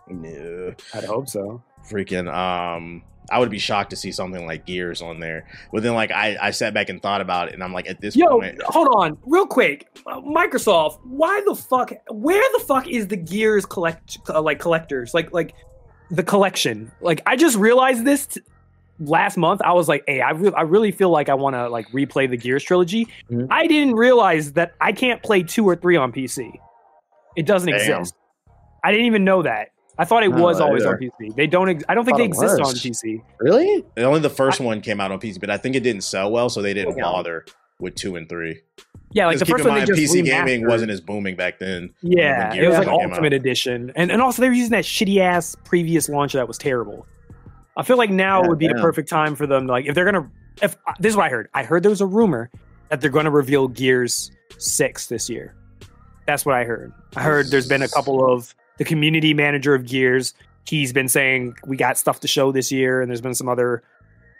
No. 0.08 0.74
I'd 0.94 1.04
hope 1.04 1.28
so. 1.28 1.62
freaking 1.88 2.32
um 2.32 3.02
I 3.30 3.38
would 3.38 3.50
be 3.50 3.58
shocked 3.60 3.90
to 3.90 3.96
see 3.96 4.10
something 4.10 4.44
like 4.46 4.66
Gears 4.66 5.00
on 5.00 5.20
there. 5.20 5.46
But 5.72 5.84
then 5.84 5.94
like 5.94 6.10
I, 6.10 6.36
I 6.40 6.50
sat 6.50 6.74
back 6.74 6.88
and 6.88 7.00
thought 7.00 7.20
about 7.20 7.48
it 7.48 7.54
and 7.54 7.62
I'm 7.62 7.72
like 7.72 7.88
at 7.88 8.00
this 8.00 8.16
Yo, 8.16 8.26
point 8.40 8.60
hold 8.64 8.88
on, 8.96 9.16
real 9.24 9.46
quick. 9.46 9.86
Uh, 10.04 10.20
Microsoft, 10.20 10.98
why 11.04 11.40
the 11.46 11.54
fuck? 11.54 11.92
Where 12.10 12.42
the 12.58 12.64
fuck 12.64 12.88
is 12.88 13.06
the 13.06 13.16
Gears 13.16 13.64
collect 13.64 14.18
uh, 14.28 14.42
like 14.42 14.58
collectors? 14.58 15.14
Like 15.14 15.32
like 15.32 15.54
the 16.10 16.24
collection. 16.24 16.90
Like 17.00 17.22
I 17.24 17.36
just 17.36 17.56
realized 17.56 18.04
this 18.04 18.26
t- 18.26 18.40
last 19.04 19.36
month. 19.36 19.60
I 19.64 19.72
was 19.72 19.88
like, 19.88 20.04
hey, 20.06 20.20
I 20.20 20.30
re- 20.30 20.52
I 20.56 20.62
really 20.62 20.90
feel 20.92 21.10
like 21.10 21.28
I 21.28 21.34
want 21.34 21.54
to 21.56 21.68
like 21.68 21.88
replay 21.92 22.28
the 22.28 22.36
Gears 22.36 22.62
trilogy. 22.64 23.06
Mhm. 23.30 23.48
I 23.50 23.66
didn't 23.66 23.94
realize 23.94 24.52
that 24.52 24.72
I 24.80 24.92
can't 24.92 25.22
play 25.22 25.42
two 25.42 25.64
or 25.68 25.76
three 25.76 25.96
on 25.96 26.12
PC. 26.12 26.52
It 27.36 27.46
doesn't 27.46 27.70
Damn. 27.70 27.78
exist. 28.00 28.14
I 28.84 28.90
didn't 28.90 29.06
even 29.06 29.24
know 29.24 29.42
that. 29.42 29.68
I 29.98 30.04
thought 30.04 30.22
it 30.24 30.30
No, 30.30 30.42
was 30.42 30.60
always 30.60 30.82
either. 30.84 30.94
on 30.94 30.98
PC. 31.00 31.34
They 31.36 31.46
don't. 31.46 31.68
Ex- 31.68 31.84
I 31.88 31.94
don't 31.94 32.04
think 32.04 32.16
they 32.16 32.24
it 32.24 32.28
exist 32.28 32.60
on. 32.60 32.74
PC. 32.74 33.22
Really? 33.40 33.84
only 33.98 34.20
the 34.20 34.30
first 34.30 34.58
one 34.60 34.80
came 34.80 35.00
out 35.00 35.12
on 35.12 35.20
PC, 35.20 35.38
but 35.38 35.50
I 35.50 35.56
think 35.58 35.76
it 35.76 35.80
didn't 35.80 36.02
sell 36.02 36.30
well, 36.32 36.48
so 36.48 36.62
they 36.62 36.74
didn't 36.74 36.96
Yeah. 36.96 37.04
bother 37.04 37.44
with 37.78 37.94
two 37.94 38.16
and 38.16 38.28
three. 38.28 38.60
Yeah, 39.14 39.26
like 39.26 39.38
the 39.38 39.44
keep 39.44 39.52
first 39.56 39.64
in 39.66 39.68
one 39.70 39.80
they 39.80 39.86
mind, 39.86 39.98
just 39.98 40.14
PC 40.14 40.24
gaming 40.24 40.66
wasn't 40.66 40.90
as 40.90 41.02
booming 41.02 41.36
back 41.36 41.58
then. 41.58 41.90
Yeah, 42.00 42.48
when 42.48 42.58
it 42.58 42.66
was 42.68 42.76
Gears 42.78 42.86
like. 42.86 42.88
Ultimate 43.10 43.32
Edition, 43.34 43.92
and 43.94 44.10
and 44.10 44.22
also 44.22 44.40
they 44.40 44.48
were 44.48 44.54
using 44.54 44.70
that 44.72 44.84
shitty 44.84 45.18
ass 45.18 45.54
previous 45.64 46.08
launcher 46.08 46.38
that 46.38 46.48
was 46.48 46.56
terrible. 46.56 47.06
I 47.76 47.82
feel 47.82 47.96
like 47.96 48.10
now 48.10 48.42
Yeah, 48.42 48.48
would 48.48 48.58
be 48.58 48.66
the 48.68 48.74
damn. 48.74 48.82
perfect 48.82 49.08
time 49.08 49.34
for 49.34 49.46
them. 49.46 49.66
Like, 49.66 49.86
if 49.86 49.94
they're 49.94 50.04
gonna, 50.04 50.30
if 50.62 50.76
uh, 50.86 50.92
this 51.00 51.10
is 51.10 51.16
what 51.16 51.26
I 51.26 51.28
heard. 51.30 51.48
I 51.54 51.62
heard 51.64 51.82
there 51.82 51.90
was 51.90 52.00
a 52.00 52.06
rumor 52.06 52.50
that 52.90 53.00
they're 53.00 53.10
going 53.10 53.24
to 53.24 53.30
reveal 53.30 53.68
Gears 53.68 54.30
Six 54.58 55.06
this 55.06 55.30
year. 55.30 55.54
That's 56.26 56.44
what 56.46 56.54
I 56.54 56.64
heard. 56.64 56.92
I 57.16 57.22
heard 57.22 57.46
there's 57.50 57.66
been 57.68 57.82
a 57.82 57.88
couple 57.88 58.30
of 58.30 58.54
the 58.78 58.84
community 58.84 59.34
manager 59.34 59.74
of 59.74 59.86
Gears. 59.86 60.34
He's 60.66 60.92
been 60.92 61.08
saying 61.08 61.54
we 61.66 61.76
got 61.76 61.98
stuff 61.98 62.20
to 62.20 62.28
show 62.28 62.52
this 62.52 62.70
year, 62.70 63.00
and 63.00 63.10
there's 63.10 63.20
been 63.22 63.34
some 63.34 63.48
other 63.48 63.82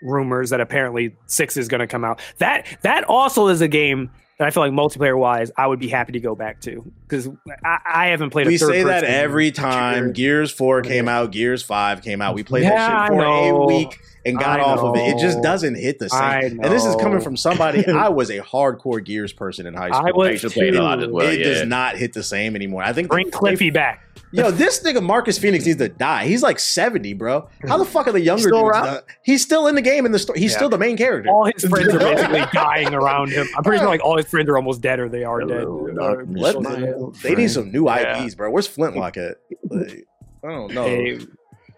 rumors 0.02 0.50
that 0.50 0.60
apparently 0.60 1.16
Six 1.26 1.56
is 1.56 1.68
going 1.68 1.80
to 1.80 1.86
come 1.86 2.04
out. 2.04 2.20
That 2.38 2.66
that 2.82 3.04
also 3.04 3.48
is 3.48 3.60
a 3.62 3.68
game 3.68 4.10
that 4.38 4.46
I 4.46 4.50
feel 4.50 4.62
like 4.62 4.72
multiplayer 4.72 5.18
wise, 5.18 5.50
I 5.56 5.66
would 5.66 5.80
be 5.80 5.88
happy 5.88 6.12
to 6.12 6.20
go 6.20 6.34
back 6.34 6.60
to 6.62 6.84
because 7.12 7.28
I, 7.64 7.78
I 7.84 8.06
haven't 8.08 8.30
played. 8.30 8.46
We 8.46 8.54
a 8.54 8.58
say 8.58 8.82
that 8.84 9.04
every 9.04 9.50
time 9.52 9.94
shooter. 10.04 10.12
Gears 10.12 10.50
4 10.50 10.82
came 10.82 11.08
out, 11.08 11.30
Gears 11.30 11.62
5 11.62 12.02
came 12.02 12.20
out. 12.22 12.34
We 12.34 12.42
played 12.42 12.64
Yeah, 12.64 12.70
that 12.70 13.08
shit 13.08 13.16
for 13.16 13.24
a 13.24 13.66
week 13.66 13.98
and 14.24 14.38
got 14.38 14.60
I 14.60 14.62
off 14.62 14.78
of 14.80 14.96
it. 14.96 15.00
It 15.16 15.18
just 15.20 15.42
doesn't 15.42 15.74
hit 15.74 15.98
the 15.98 16.08
same. 16.08 16.20
I 16.20 16.40
And 16.44 16.64
this 16.64 16.84
is 16.84 16.96
coming 16.96 17.20
from 17.20 17.36
somebody 17.36 17.86
I 17.88 18.08
was 18.08 18.30
a 18.30 18.38
hardcore 18.40 19.04
Gears 19.04 19.32
person 19.32 19.66
in 19.66 19.74
high 19.74 19.88
school. 19.90 20.06
I 20.06 20.10
was 20.12 20.28
I 20.28 20.30
used 20.32 20.54
to 20.54 20.66
it 20.66 20.74
a 20.76 20.82
lot 20.82 21.02
as 21.02 21.08
well. 21.10 21.26
it 21.28 21.40
yeah. 21.40 21.44
does 21.44 21.66
not 21.66 21.96
hit 21.96 22.12
the 22.14 22.22
same 22.22 22.56
anymore. 22.56 22.82
I 22.82 22.92
think 22.92 23.08
Bring 23.08 23.26
they- 23.26 23.30
Cliffy 23.32 23.70
back. 23.70 24.04
Yo, 24.34 24.50
this 24.50 24.82
nigga 24.82 25.02
Marcus 25.02 25.36
Phoenix 25.36 25.66
needs 25.66 25.76
to 25.76 25.90
die. 25.90 26.24
He's 26.26 26.42
like 26.42 26.58
70, 26.58 27.12
bro. 27.14 27.50
How 27.68 27.76
the 27.76 27.84
fuck 27.84 28.06
are 28.06 28.12
the 28.12 28.20
younger 28.20 28.44
Still 28.48 28.62
dudes? 28.62 28.70
around? 28.70 28.84
not- 28.86 29.04
He's 29.22 29.42
still 29.42 29.66
in 29.66 29.74
the 29.74 29.82
game 29.82 30.06
in 30.06 30.12
the 30.12 30.18
story. 30.18 30.40
He's 30.40 30.52
Yeah. 30.52 30.56
still 30.56 30.68
the 30.70 30.78
main 30.78 30.96
character. 30.96 31.28
All 31.30 31.44
his 31.54 31.62
friends 31.66 31.88
are 31.94 31.98
basically 31.98 32.40
dying 32.54 32.94
around 32.94 33.28
him. 33.30 33.46
I'm 33.54 33.62
pretty 33.62 33.80
sure 33.80 33.88
like 33.88 34.02
all 34.02 34.16
his 34.16 34.24
friends 34.26 34.48
are 34.48 34.56
almost 34.56 34.80
dead 34.80 35.00
or 35.00 35.10
they 35.10 35.22
are 35.24 35.40
Hello, 35.40 35.86
dead. 35.86 35.96
darkness, 35.96 36.40
Let- 36.42 36.62
my 36.62 36.76
they 37.22 37.34
need 37.34 37.48
some 37.50 37.70
new 37.72 37.86
Yeah. 37.88 38.22
IPs, 38.24 38.34
bro. 38.34 38.50
Where's 38.50 38.66
Flintlock 38.68 39.16
at? 39.16 39.36
Like, 39.68 40.04
I 40.44 40.48
don't 40.48 40.72
know. 40.74 40.84
Hey, 40.84 41.18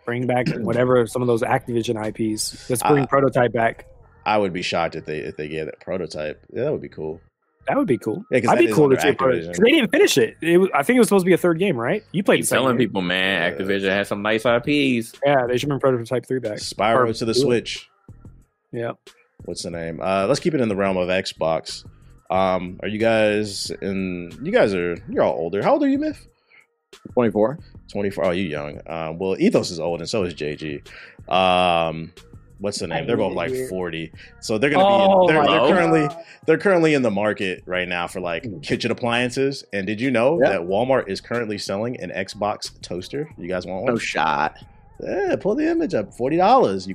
bring 0.05 0.27
back 0.27 0.49
whatever 0.57 1.07
some 1.07 1.23
of 1.23 1.29
those 1.29 1.43
Activision 1.43 1.97
IPs. 1.97 2.69
Let's 2.71 2.83
bring 2.83 3.05
Uh, 3.05 3.07
Prototype 3.07 3.53
back. 3.53 3.87
I 4.27 4.39
would 4.39 4.53
be 4.53 4.63
shocked 4.63 4.95
if 4.97 5.05
they 5.05 5.19
if 5.19 5.37
they 5.37 5.49
gave 5.49 5.67
that 5.67 5.81
prototype. 5.81 6.43
Yeah, 6.53 6.65
that 6.65 6.73
would 6.73 6.81
be 6.81 6.89
cool. 6.89 7.21
That 7.69 7.77
would 7.79 7.87
be 7.87 7.97
cool. 7.99 8.25
Yeah, 8.31 8.41
'cause 8.41 8.51
I'd 8.51 8.59
be 8.59 8.67
cool 8.73 8.91
to 8.91 9.01
see 9.01 9.13
prototype. 9.13 9.57
They 9.57 9.71
didn't 9.71 9.91
finish 9.91 10.19
it. 10.19 10.37
it 10.43 10.59
was, 10.59 10.69
I 10.75 10.83
think 10.83 10.97
it 10.97 11.01
was 11.01 11.09
supposed 11.09 11.25
to 11.25 11.29
be 11.29 11.33
a 11.33 11.39
third 11.39 11.59
game, 11.59 11.77
right? 11.79 12.03
You 12.13 12.23
played 12.23 12.41
Keep 12.41 12.49
telling 12.49 12.77
game. 12.77 12.89
people, 12.89 13.01
man, 13.01 13.53
Yeah. 13.53 13.59
Activision 13.59 13.89
has 13.89 14.09
some 14.09 14.21
nice 14.23 14.45
IPs. 14.45 15.15
Yeah, 15.25 15.47
they 15.49 15.57
should 15.57 15.69
bring 15.71 15.81
Prototype 15.81 16.27
Three 16.27 16.41
back. 16.41 16.59
Spyro 16.59 17.09
Or- 17.09 17.13
to 17.15 17.25
the 17.25 17.33
Switch. 17.35 17.89
Yeah. 18.73 18.93
What's 19.47 19.63
the 19.63 19.71
name? 19.71 20.01
Uh, 20.03 20.27
let's 20.27 20.41
keep 20.41 20.55
it 20.55 20.61
in 20.61 20.69
the 20.69 20.77
realm 20.77 20.97
of 20.99 21.09
Xbox. 21.09 21.85
Um, 22.35 22.79
are 22.83 22.89
you 22.89 22.99
guys 22.99 23.71
in? 23.83 24.31
You 24.43 24.51
guys 24.53 24.75
are 24.75 24.97
you're 25.09 25.23
all 25.23 25.35
older. 25.35 25.63
How 25.63 25.73
old 25.73 25.83
are 25.85 25.89
you, 25.89 25.99
Myth? 25.99 26.27
24. 27.13 27.59
24. 27.93 28.25
Oh, 28.25 28.31
you 28.31 28.43
young. 28.45 28.81
Um, 28.87 29.19
well, 29.19 29.37
Ethos 29.39 29.71
is 29.71 29.79
old, 29.79 30.01
and 30.01 30.09
so 30.09 30.23
is 30.25 30.35
JG. 30.35 30.87
Um, 31.31 32.13
what's 32.59 32.79
the 32.79 32.87
I 32.87 32.89
name? 32.89 33.07
They're 33.07 33.17
both 33.17 33.35
like 33.35 33.53
it. 33.53 33.69
forty. 33.69 34.11
So 34.41 34.59
they're 34.59 34.71
gonna 34.71 34.85
Oh, 34.87 35.27
be. 35.27 35.33
They're, 35.33 35.43
my 35.43 35.47
they're 35.51 35.75
currently 35.75 36.09
they're 36.47 36.59
currently 36.59 36.95
in 36.95 37.03
the 37.03 37.11
market 37.11 37.63
right 37.67 37.87
now 37.89 38.07
for 38.09 38.21
like 38.21 38.47
kitchen 38.63 38.91
appliances. 38.91 39.65
And 39.73 39.87
did 39.87 40.01
you 40.01 40.11
know 40.11 40.41
Yeah. 40.43 40.51
that 40.51 40.61
Walmart 40.63 41.09
is 41.09 41.21
currently 41.21 41.59
selling 41.59 42.01
an 42.01 42.11
Xbox 42.11 42.81
toaster? 42.81 43.29
You 43.39 43.49
guys 43.49 43.67
want 43.67 43.85
one? 43.85 43.93
No 43.95 43.99
shot. 43.99 44.59
Yeah, 45.01 45.37
pull 45.37 45.55
the 45.57 45.69
image 45.71 45.95
up. 45.95 46.15
Forty 46.15 46.37
dollars. 46.37 46.87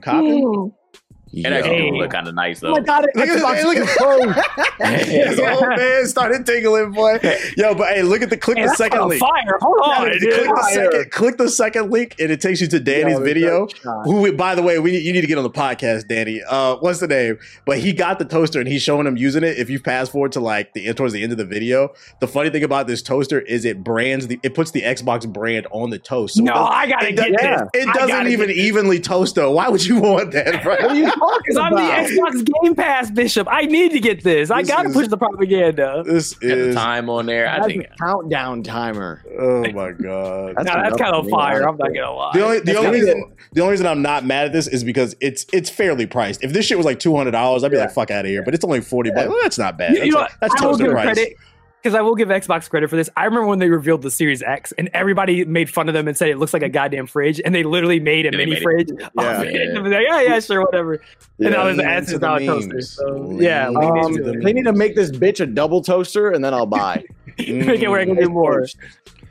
You 1.31 1.43
copying? 1.43 1.45
It 1.45 1.57
actually 1.57 1.75
Hey. 1.83 1.91
do 1.91 1.97
look 1.97 2.11
kind 2.11 2.27
of 2.27 2.35
nice 2.35 2.59
though. 2.59 2.69
Oh 2.71 2.73
though. 2.75 2.79
my 2.81 2.85
god! 2.85 3.05
Look 3.15 3.27
at- 3.29 3.37
Xbox 3.39 3.55
hey, 3.55 3.63
look 3.65 3.77
at- 3.77 3.97
Pro. 3.97 4.87
His 4.87 5.39
old 5.39 5.67
man 5.77 6.05
started 6.07 6.45
tingling, 6.45 6.91
boy. 6.91 7.19
Yo, 7.57 7.75
but 7.75 7.89
hey, 7.89 8.01
look 8.01 8.21
at 8.21 8.29
the 8.29 8.37
click 8.37 8.57
Hey, 8.57 8.65
the 8.65 8.73
second 8.75 9.07
link. 9.07 9.19
fire. 9.21 9.57
Hold 9.61 9.79
on, 9.83 10.07
click 10.07 10.19
dude. 10.21 10.31
the 10.33 10.69
second, 10.71 11.11
click 11.11 11.37
the 11.37 11.49
second 11.49 11.91
link, 11.91 12.15
and 12.19 12.31
it 12.31 12.41
takes 12.41 12.61
you 12.61 12.67
to 12.67 12.79
Danny's 12.79 13.17
Yo, 13.17 13.23
video. 13.23 13.59
no 13.61 13.67
shot. 13.67 14.05
Who, 14.05 14.31
by 14.33 14.55
the 14.55 14.63
way, 14.63 14.79
we 14.79 14.97
you 14.97 15.13
need 15.13 15.21
to 15.21 15.27
get 15.27 15.37
on 15.37 15.43
the 15.43 15.49
podcast, 15.49 16.07
Danny. 16.07 16.41
Uh, 16.47 16.77
what's 16.77 16.99
the 16.99 17.07
name? 17.07 17.37
But 17.65 17.77
he 17.79 17.93
got 17.93 18.17
the 18.19 18.25
toaster 18.25 18.59
and 18.59 18.67
he's 18.67 18.81
showing 18.81 19.05
him 19.05 19.17
using 19.17 19.43
it. 19.43 19.57
If 19.57 19.69
you 19.69 19.79
fast 19.79 20.11
forward 20.11 20.31
to 20.33 20.39
like 20.39 20.73
the 20.73 20.91
towards 20.93 21.13
the 21.13 21.21
end 21.21 21.31
of 21.31 21.37
the 21.37 21.45
video, 21.45 21.93
the 22.21 22.27
funny 22.27 22.49
thing 22.49 22.63
about 22.63 22.87
this 22.87 23.01
toaster 23.01 23.39
is 23.41 23.65
it 23.65 23.83
brands 23.83 24.27
the 24.27 24.39
it 24.43 24.55
puts 24.55 24.71
the 24.71 24.81
Xbox 24.81 25.31
brand 25.31 25.67
on 25.71 25.89
the 25.89 25.99
toast. 25.99 26.35
So 26.35 26.41
it 26.41 26.45
No, 26.45 26.53
does- 26.53 26.69
I 26.71 26.87
gotta 26.87 27.07
it, 27.09 27.15
get 27.15 27.31
does- 27.33 27.61
this. 27.73 27.83
it 27.83 27.89
I 27.89 27.93
doesn't 27.93 28.27
even 28.31 28.49
evenly 28.49 28.99
toast 28.99 29.35
though. 29.35 29.51
Why 29.51 29.69
would 29.69 29.85
you 29.85 29.99
want 30.01 30.31
that, 30.31 30.63
bro? 30.63 30.75
What 31.19 31.31
talking 31.31 31.41
Because 31.45 31.57
I'm 31.57 31.73
the? 31.75 32.41
Xbox 32.41 32.63
Game 32.63 32.75
Pass 32.75 33.11
Bishop. 33.11 33.47
I 33.49 33.61
need 33.63 33.91
to 33.91 33.99
get 33.99 34.23
this. 34.23 34.49
I 34.51 34.63
gotta 34.63 34.89
push 34.89 35.07
the 35.07 35.17
propaganda. 35.17 36.03
This 36.05 36.33
Got 36.33 36.41
the 36.47 36.55
is 36.69 36.75
time 36.75 37.09
on 37.09 37.25
there. 37.25 37.47
I 37.47 37.55
That's 37.59 37.67
think 37.67 37.85
countdown 37.99 38.63
timer. 38.63 39.23
oh 39.39 39.61
my 39.71 39.91
god. 39.91 40.55
That's 40.55 40.65
Now 40.65 40.83
that's 40.83 40.97
kind 40.97 41.15
of 41.15 41.27
fire. 41.29 41.67
I'm 41.67 41.77
not 41.77 41.93
gonna 41.93 42.11
lie. 42.11 42.31
The 42.33 42.43
only 42.45 42.59
the 42.61 42.75
only 42.77 42.99
reason 43.01 43.35
the 43.53 43.61
only 43.61 43.71
reason 43.71 43.87
I'm 43.87 44.01
not 44.01 44.25
mad 44.25 44.47
at 44.47 44.53
this 44.53 44.67
is 44.67 44.83
because 44.83 45.15
it's 45.19 45.45
it's 45.53 45.69
fairly 45.69 46.05
priced. 46.05 46.43
If 46.43 46.53
this 46.53 46.65
shit 46.65 46.77
was 46.77 46.85
like 46.85 46.99
two 46.99 47.15
hundred 47.15 47.31
dollars, 47.31 47.63
I'd 47.63 47.71
be 47.71 47.77
Yeah. 47.77 47.83
like 47.83 47.93
fuck 47.93 48.11
out 48.11 48.25
of 48.25 48.29
here. 48.29 48.43
But 48.43 48.53
it's 48.53 48.63
only 48.65 48.81
forty 48.81 49.11
bucks. 49.11 49.27
Well, 49.29 49.39
that's 49.41 49.57
not 49.57 49.77
bad. 49.77 49.91
You, 49.93 49.97
That's, 49.97 50.05
you 50.07 50.11
know, 50.13 50.19
a- 50.21 50.29
that's 50.41 50.61
I 50.61 50.65
will 50.65 50.71
toaster 50.73 50.83
give 50.85 50.93
price. 50.93 51.05
credit 51.05 51.37
because 51.81 51.95
I 51.95 52.01
will 52.01 52.15
give 52.15 52.27
Xbox 52.29 52.69
credit 52.69 52.89
for 52.89 52.95
this. 52.95 53.09
I 53.15 53.25
remember 53.25 53.47
when 53.47 53.59
they 53.59 53.69
revealed 53.69 54.01
the 54.01 54.11
Series 54.11 54.41
X, 54.43 54.71
and 54.77 54.89
everybody 54.93 55.45
made 55.45 55.69
fun 55.69 55.87
of 55.87 55.93
them 55.93 56.07
and 56.07 56.17
said 56.17 56.29
it 56.29 56.37
looks 56.37 56.53
like 56.53 56.61
a 56.63 56.69
goddamn 56.69 57.07
fridge, 57.07 57.39
and 57.43 57.55
they 57.55 57.63
literally 57.63 57.99
made 57.99 58.25
a 58.25 58.31
Yeah, 58.31 58.37
mini 58.37 58.51
made 58.51 58.63
fridge. 58.63 58.89
Yeah. 59.17 59.39
of 59.41 59.43
it. 59.45 59.55
And 59.77 59.77
they 59.77 59.81
were 59.81 59.89
like, 59.89 60.05
yeah, 60.07 60.21
yeah, 60.21 60.39
sure, 60.39 60.61
whatever. 60.65 60.93
and 61.39 61.51
now 61.51 61.65
Lean 61.67 61.77
there's 61.77 61.79
an 61.79 61.79
into 61.79 61.91
S 61.91 62.11
the 62.11 62.45
toaster. 62.45 62.81
So 62.81 63.37
yeah, 63.39 63.67
Um, 63.69 63.75
into 63.97 64.23
the 64.23 64.33
it. 64.33 64.43
they 64.43 64.53
need 64.53 64.65
to 64.65 64.73
make 64.73 64.95
this 64.95 65.11
bitch 65.11 65.39
a 65.39 65.45
double 65.45 65.81
toaster, 65.81 66.29
and 66.31 66.43
then 66.43 66.53
I'll 66.53 66.65
buy. 66.81 67.03
make 67.37 67.47
it 67.81 67.89
where 67.89 67.99
I 68.01 68.05
can 68.05 68.15
do 68.15 68.29
more. 68.29 68.65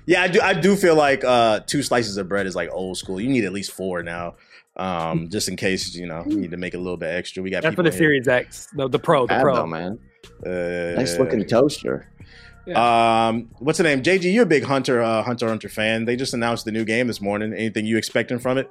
Yeah, 0.06 0.22
I 0.22 0.28
do. 0.28 0.40
I 0.40 0.54
do 0.54 0.74
feel 0.74 0.94
like 0.96 1.22
uh, 1.24 1.60
two 1.66 1.82
slices 1.82 2.16
of 2.16 2.28
bread 2.28 2.46
is 2.46 2.56
like 2.56 2.70
old 2.72 2.96
school. 2.96 3.20
You 3.20 3.28
need 3.28 3.44
at 3.44 3.52
least 3.52 3.72
four 3.72 4.02
now, 4.02 4.36
um, 4.76 5.28
just 5.28 5.48
in 5.50 5.56
case 5.56 5.94
you 5.94 6.06
know 6.06 6.24
you 6.26 6.36
need 6.38 6.50
to 6.52 6.56
make 6.56 6.72
a 6.72 6.78
little 6.78 6.96
bit 6.96 7.08
extra. 7.14 7.42
We 7.42 7.50
got 7.50 7.62
That's 7.62 7.74
for 7.74 7.82
people 7.82 7.90
the 7.92 7.96
Series 7.98 8.26
X, 8.26 8.68
no, 8.74 8.88
the 8.88 8.98
Pro, 8.98 9.24
the 9.24 9.34
Bad 9.34 9.42
Pro. 9.42 9.54
though, 9.56 9.66
man. 9.66 9.98
Here. 10.44 10.94
Uh, 10.94 10.98
Nice 10.98 11.18
looking 11.18 11.44
toaster. 11.46 12.08
Um, 12.74 13.48
what's 13.60 13.78
the 13.78 13.84
name? 13.84 14.02
JG, 14.02 14.32
you're 14.32 14.42
a 14.42 14.46
big 14.46 14.62
Hunter 14.64 15.00
uh, 15.00 15.22
Hunter 15.22 15.48
Hunter 15.48 15.68
fan. 15.70 16.04
They 16.04 16.16
just 16.16 16.34
announced 16.34 16.64
the 16.66 16.72
new 16.72 16.84
game 16.84 17.06
this 17.06 17.20
morning. 17.20 17.52
Anything 17.54 17.86
you 17.86 17.96
expecting 17.96 18.38
from 18.38 18.58
it? 18.58 18.70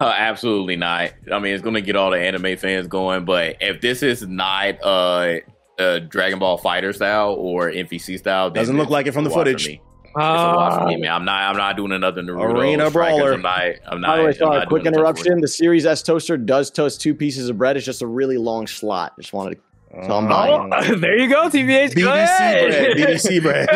Uh, 0.00 0.14
absolutely 0.16 0.76
not. 0.76 1.10
I 1.32 1.38
mean, 1.40 1.52
it's 1.54 1.62
going 1.62 1.74
to 1.74 1.80
get 1.80 1.96
all 1.96 2.10
the 2.12 2.18
anime 2.18 2.56
fans 2.56 2.86
going, 2.86 3.24
but 3.24 3.56
if 3.60 3.80
this 3.80 4.02
is 4.04 4.26
not 4.26 4.76
uh, 4.82 5.36
uh 5.78 5.98
Dragon 5.98 6.38
Ball 6.38 6.58
Fighter 6.58 6.92
style 6.92 7.34
or 7.34 7.70
NPC 7.70 8.18
style, 8.18 8.50
then 8.50 8.62
Doesn't 8.62 8.76
look 8.78 8.88
like 8.90 9.06
it 9.08 9.12
from 9.12 9.24
the 9.24 9.30
a 9.30 9.32
watch 9.32 9.46
for 9.46 9.50
footage. 9.52 9.68
me. 9.68 9.80
It's 10.04 10.14
a 10.16 10.20
Uh, 10.20 10.84
me, 10.86 10.96
man. 10.98 11.10
I'm 11.12 11.24
not. 11.24 11.42
I'm 11.50 11.56
not 11.56 11.76
doing 11.76 11.92
another 11.92 12.22
Naruto 12.22 12.54
Arena 12.56 12.88
Strikers. 12.90 12.92
brawler. 12.92 13.32
I'm 13.32 13.42
not. 13.42 13.60
I'm 13.86 14.00
not. 14.00 14.06
By 14.08 14.16
the 14.18 14.22
way, 14.22 14.28
I'm 14.28 14.34
sorry, 14.36 14.58
not 14.60 14.68
quick 14.68 14.82
doing 14.84 14.92
the 14.92 14.98
Toast 15.00 15.18
interruption. 15.20 15.40
The 15.40 15.48
Series 15.48 15.86
S 15.86 16.02
toaster 16.02 16.36
does 16.36 16.70
toast 16.70 17.00
two 17.00 17.14
pieces 17.14 17.48
of 17.48 17.58
bread. 17.58 17.76
It's 17.76 17.86
just 17.86 18.02
a 18.02 18.06
really 18.06 18.36
long 18.38 18.66
slot. 18.68 19.14
Just 19.18 19.32
wanted 19.32 19.56
to. 19.56 19.60
So 20.06 20.16
I'm 20.16 20.26
buying. 20.28 20.72
oh, 20.72 20.96
there 21.00 21.18
you 21.18 21.28
go, 21.28 21.48
TVH. 21.50 21.94
Go 21.94 22.02
BDC 22.02 22.16
ahead. 22.16 22.70
bread. 22.70 22.96
BDC 22.96 23.42
bread. 23.42 23.68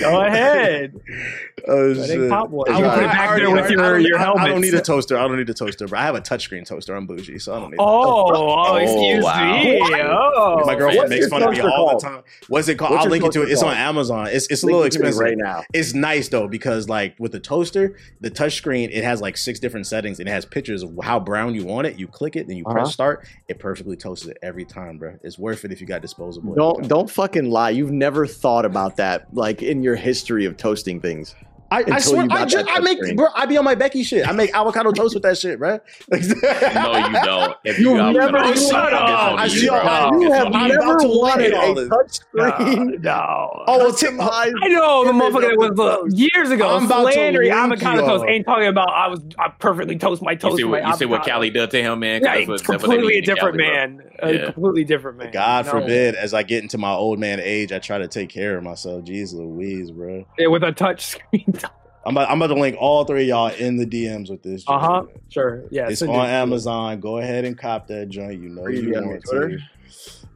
Go 0.00 0.20
ahead. 0.22 1.00
Oh, 1.68 1.94
shit. 1.94 2.10
ain't 2.10 2.30
pop 2.30 2.50
one. 2.50 2.70
I 2.70 2.78
You 2.78 2.84
would- 2.84 2.94
put 2.94 3.02
it 3.04 3.06
back 3.06 3.36
there 3.36 3.50
with 3.50 3.70
your, 3.70 3.82
don't- 3.82 4.02
your 4.04 4.18
I- 4.18 4.32
I 4.44 4.48
don't 4.48 4.60
need 4.60 4.74
a 4.74 4.80
toaster. 4.80 5.16
I 5.18 5.26
don't 5.28 5.36
need 5.36 5.48
a 5.50 5.54
toaster, 5.54 5.86
bro. 5.86 5.98
I 5.98 6.02
have 6.02 6.14
a 6.14 6.20
touchscreen 6.20 6.64
toaster. 6.66 6.94
I'm 6.94 7.06
bougie, 7.06 7.38
so 7.38 7.54
I 7.54 7.60
don't 7.60 7.70
need. 7.70 7.76
a 7.78 7.82
Oh, 7.82 8.30
oh, 8.34 8.66
Oh, 8.72 8.76
excuse 8.76 9.24
wow. 9.24 9.52
me. 9.62 9.80
Oh, 10.02 10.62
My 10.66 10.74
girlfriend 10.74 10.96
What's 10.98 11.10
makes 11.10 11.28
fun 11.28 11.42
of 11.42 11.50
me 11.50 11.56
toaster 11.58 11.70
all 11.76 11.98
the 11.98 12.06
time. 12.06 12.22
What's 12.48 12.68
it 12.68 12.76
called? 12.76 12.92
What's 12.92 13.04
I'll 13.04 13.10
link 13.10 13.24
it 13.24 13.32
to 13.32 13.40
it. 13.40 13.44
toaster 13.44 13.52
It's 13.52 13.62
on? 13.62 13.74
Amazon. 13.76 14.28
It's 14.30 14.46
it's 14.48 14.62
a 14.62 14.66
little 14.66 14.82
it 14.82 14.92
to 14.92 15.00
me 15.00 15.08
expensive. 15.08 15.20
right 15.20 15.36
now. 15.38 15.62
It's 15.72 15.94
nice 15.94 16.28
though 16.28 16.48
because 16.48 16.88
like 16.88 17.14
with 17.18 17.32
the 17.32 17.40
toaster, 17.40 17.96
the 18.20 18.30
touchscreen 18.30 18.88
it 18.92 19.04
has 19.04 19.20
like 19.20 19.36
six 19.36 19.58
different 19.60 19.86
settings 19.86 20.18
and 20.20 20.28
it 20.28 20.32
has 20.32 20.44
pictures 20.44 20.82
of 20.82 20.92
how 21.02 21.20
brown 21.20 21.54
you 21.54 21.64
want 21.64 21.86
it. 21.86 21.98
You 21.98 22.06
click 22.06 22.36
it, 22.36 22.46
then 22.48 22.56
you 22.56 22.64
press 22.64 22.76
Uh-huh. 22.84 22.90
start. 22.90 23.26
It 23.48 23.58
perfectly 23.58 23.96
toasts 23.96 24.26
it 24.26 24.38
every 24.42 24.64
time, 24.64 24.98
bro. 24.98 25.14
It's 25.22 25.38
worth 25.38 25.64
it 25.64 25.72
if 25.72 25.80
you 25.80 25.86
got 25.86 26.02
disposable. 26.02 26.54
Don't 26.54 26.88
don't 26.88 27.10
fucking 27.10 27.50
lie. 27.50 27.70
You've 27.70 27.90
never 27.92 28.26
thought 28.26 28.64
about 28.64 28.96
that, 28.96 29.26
like 29.34 29.62
in 29.62 29.82
your 29.82 29.96
history 29.96 30.44
of 30.46 30.56
toasting 30.56 31.00
things. 31.00 31.34
I, 31.72 31.84
I 31.92 31.98
swear, 32.00 32.22
I 32.24 32.26
got 32.26 32.48
just 32.48 32.66
that 32.66 32.76
I 32.76 32.80
make 32.80 33.00
touchscreen. 33.00 33.16
bro. 33.16 33.28
I 33.34 33.46
be 33.46 33.56
on 33.56 33.64
my 33.64 33.74
Becky 33.76 34.02
shit. 34.02 34.26
I 34.26 34.32
make 34.32 34.52
avocado 34.54 34.90
toast 34.92 35.14
with 35.14 35.22
that 35.22 35.38
shit, 35.38 35.58
bro. 35.58 35.78
No, 36.10 36.18
you 36.18 37.12
don't. 37.24 37.56
If 37.64 37.78
You 37.80 37.94
got 37.96 38.12
never- 38.14 38.32
one, 38.38 38.46
Oh, 38.46 38.50
it's 38.50 38.68
shut 38.68 38.92
on 38.92 38.94
up. 38.94 39.30
you, 39.32 39.36
I 39.38 39.48
see 39.48 39.68
bro. 39.68 39.78
all- 39.78 40.20
You 40.20 40.26
It's 40.28 40.34
have 40.36 40.46
on 40.48 40.54
I'm 40.56 40.62
you. 40.68 40.68
never 40.78 40.90
about 40.90 41.00
to 41.00 41.08
wanted 41.08 41.52
lay 41.52 41.56
all 41.58 41.78
a 41.78 41.84
this. 41.84 41.88
touchscreen. 42.34 43.02
no. 43.02 43.64
Oh, 43.66 43.78
well, 43.78 43.92
Tim, 43.92 44.18
Customized 44.18 44.52
I 44.62 44.68
know 44.68 45.04
the 45.04 45.10
image 45.10 45.22
motherfucker 45.22 45.36
of 45.36 45.42
that 45.42 45.56
was 45.58 45.76
the 45.76 45.82
uh, 45.82 45.96
toast. 45.98 46.16
years 46.16 46.50
ago 46.50 46.76
I'm 46.76 46.86
about 46.86 47.06
to 47.06 47.12
slandering 47.12 47.50
link 47.50 47.60
avocado 47.72 48.00
you 48.02 48.06
toast. 48.08 48.22
all. 48.24 48.28
Ain't 48.30 48.46
talking 48.46 48.66
about 48.66 48.88
I 48.90 49.08
was 49.08 49.20
I 49.38 49.48
perfectly 49.58 49.96
toast 49.98 50.22
my 50.22 50.32
You 50.32 50.38
toast. 50.38 50.56
see 50.56 50.64
my 50.64 50.70
what 50.80 50.86
you 50.86 50.96
see 50.96 51.04
what 51.06 51.16
avocado. 51.20 51.34
Callie 51.36 51.50
did 51.50 51.70
to 51.70 51.82
him, 51.82 51.98
man? 52.00 52.20
'Cause 52.20 52.26
Yeah, 52.26 52.34
that's 52.36 52.48
what- 52.48 52.54
it's 52.54 52.62
that's 52.66 52.82
what 52.82 52.90
they 52.90 52.96
completely 52.96 53.12
a 53.12 53.20
need 53.20 53.26
to 53.26 53.34
different 53.34 53.58
Callie, 53.58 53.68
bro. 53.68 53.76
man. 53.86 54.02
A 54.22 54.32
Yeah. 54.34 54.44
completely 54.52 54.84
different 54.84 55.18
man. 55.18 55.30
God 55.32 55.64
No. 55.66 55.70
forbid, 55.72 56.14
as 56.14 56.34
I 56.34 56.42
get 56.42 56.62
into 56.62 56.78
my 56.78 56.90
old 56.92 57.18
man 57.18 57.40
age, 57.40 57.72
I 57.72 57.78
try 57.78 57.98
to 57.98 58.08
take 58.08 58.28
care 58.28 58.56
of 58.58 58.64
myself. 58.64 59.04
Jeez 59.04 59.32
Louise, 59.34 59.90
bro. 59.90 60.24
Yeah, 60.38 60.48
with 60.48 60.62
a 60.62 60.72
touch 60.72 61.06
screen. 61.06 61.54
I'm 62.04 62.16
about, 62.16 62.30
I'm 62.30 62.40
about 62.40 62.54
to 62.54 62.60
link 62.60 62.76
all 62.78 63.04
three 63.04 63.22
of 63.22 63.28
y'all 63.28 63.48
in 63.48 63.76
the 63.76 63.84
DMs 63.86 64.30
with 64.30 64.42
this. 64.42 64.64
Uh 64.66 64.78
huh. 64.78 65.02
Sure. 65.28 65.64
Yeah. 65.70 65.88
It's 65.88 65.98
send 65.98 66.10
on 66.12 66.26
it. 66.26 66.30
Amazon. 66.32 66.98
Go 67.00 67.18
ahead 67.18 67.44
and 67.44 67.58
cop 67.58 67.86
that 67.88 68.08
joint. 68.08 68.40
You 68.42 68.48
know 68.48 68.62
Are 68.62 68.70
you 68.70 68.82
you 68.82 68.92
want 68.94 69.22
Twitter? 69.24 69.48
to. 69.58 69.58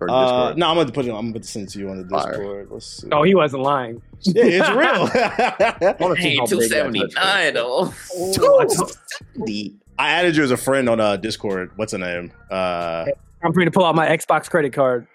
Or 0.00 0.10
Uh, 0.10 0.54
no, 0.54 0.68
I'm 0.68 0.74
going 0.74 0.86
to 0.88 0.92
put 0.92 1.06
it. 1.06 1.12
I'm 1.12 1.30
going 1.30 1.40
to 1.40 1.48
send 1.48 1.68
it 1.68 1.70
to 1.72 1.78
you 1.78 1.88
on 1.88 2.02
the 2.02 2.08
Fire. 2.08 2.32
Discord. 2.32 2.68
Let's 2.70 2.86
see. 2.86 3.08
Oh, 3.12 3.22
he 3.22 3.34
wasn't 3.34 3.62
lying. 3.62 4.02
yeah, 4.22 4.42
it's 4.44 4.68
real. 4.70 5.08
I 5.88 5.96
wanna 6.00 6.16
see 6.16 6.22
Hey, 6.22 6.36
how 6.36 6.46
big 6.46 6.50
that 6.50 6.56
two 6.60 6.62
seventy 6.68 7.00
touchscreen 7.00 7.14
nine 7.14 7.46
is. 7.46 8.76
though. 8.76 9.74
I 9.98 10.10
added 10.10 10.36
you 10.36 10.42
as 10.42 10.50
a 10.50 10.56
friend 10.56 10.88
on 10.88 10.98
uh, 11.00 11.16
Discord. 11.16 11.70
What's 11.76 11.92
the 11.92 11.98
name? 11.98 12.32
Uh, 12.50 13.06
I'm 13.42 13.52
free 13.52 13.64
to 13.64 13.70
pull 13.70 13.84
out 13.84 13.94
my 13.94 14.06
Xbox 14.08 14.50
credit 14.50 14.72
card. 14.72 15.06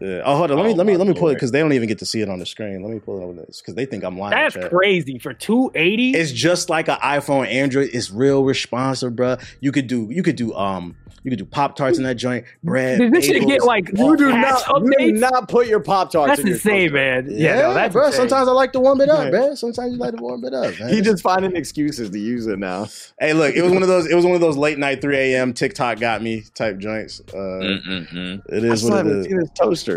Yeah. 0.00 0.22
Oh, 0.24 0.36
hold 0.36 0.50
on. 0.50 0.56
Let 0.58 0.66
me 0.66 0.72
Oh, 0.72 0.76
let 0.76 0.86
me 0.86 0.96
let 0.96 1.06
me 1.08 1.14
pull 1.14 1.28
it 1.28 1.34
because 1.34 1.50
they 1.50 1.60
don't 1.60 1.72
even 1.72 1.88
get 1.88 1.98
to 1.98 2.06
see 2.06 2.20
it 2.20 2.28
on 2.28 2.38
the 2.38 2.46
screen. 2.46 2.82
Let 2.82 2.92
me 2.92 2.98
pull 3.00 3.20
it 3.20 3.24
over 3.24 3.32
this 3.34 3.60
because 3.60 3.74
they 3.74 3.86
think 3.86 4.04
I'm 4.04 4.18
lying. 4.18 4.30
That's 4.30 4.56
crazy 4.68 5.18
for 5.18 5.32
280. 5.34 6.10
It's 6.16 6.32
just 6.32 6.70
like 6.70 6.88
an 6.88 6.98
iPhone, 6.98 7.46
Android. 7.48 7.90
It's 7.92 8.10
real 8.10 8.44
responsive, 8.44 9.16
bro. 9.16 9.36
You 9.60 9.72
could 9.72 9.86
do 9.86 10.08
you 10.10 10.22
could 10.22 10.36
do 10.36 10.54
um 10.54 10.96
you 11.24 11.30
could 11.32 11.38
do 11.40 11.44
Pop 11.44 11.74
Tarts 11.76 11.98
in 11.98 12.04
that 12.04 12.14
joint, 12.14 12.44
bread. 12.62 13.00
Did 13.00 13.12
this 13.12 13.26
shit 13.26 13.42
bagels, 13.42 13.46
get 13.48 13.64
like 13.64 13.88
You 13.92 14.16
do 14.16 14.30
patch 14.30 14.62
not, 14.68 14.82
you 14.82 14.94
do 14.98 15.12
not 15.12 15.48
put 15.48 15.66
your 15.66 15.80
Pop 15.80 16.12
Tarts 16.12 16.28
That's 16.28 16.40
in 16.40 16.46
your 16.46 16.56
insane, 16.56 16.90
toaster. 16.90 16.94
man. 16.94 17.26
Yeah, 17.28 17.36
Yeah, 17.56 17.60
no, 17.62 17.74
that's 17.74 17.92
bro. 17.92 18.06
insane. 18.06 18.20
Sometimes 18.20 18.48
I 18.48 18.52
like 18.52 18.72
to 18.74 18.80
warm 18.80 19.00
it 19.00 19.08
up, 19.08 19.30
man. 19.32 19.56
Sometimes 19.56 19.92
you 19.92 19.98
like 19.98 20.14
to 20.16 20.22
warm 20.22 20.44
it 20.44 20.54
up, 20.54 20.78
man. 20.78 20.88
He 20.94 21.00
just 21.02 21.22
finding 21.22 21.56
excuses 21.56 22.08
to 22.10 22.18
use 22.18 22.46
it 22.46 22.58
now. 22.60 22.86
hey, 23.18 23.32
look, 23.32 23.54
it 23.54 23.62
was 23.62 23.72
one 23.72 23.82
of 23.82 23.88
those. 23.88 24.06
It 24.06 24.14
was 24.14 24.24
one 24.24 24.36
of 24.36 24.40
those 24.40 24.56
late 24.56 24.78
night, 24.78 25.02
three 25.02 25.16
a.m. 25.34 25.52
TikTok 25.52 25.98
got 25.98 26.22
me 26.22 26.44
type 26.54 26.78
joints. 26.78 27.20
Uh, 27.28 27.36
Mm-mm-mm. 27.36 28.40
I 28.50 28.54
what 28.54 28.54
it 28.54 28.96
haven't 28.96 29.18
is. 29.20 29.26
seen 29.26 29.38
his 29.40 29.50
toaster. 29.60 29.87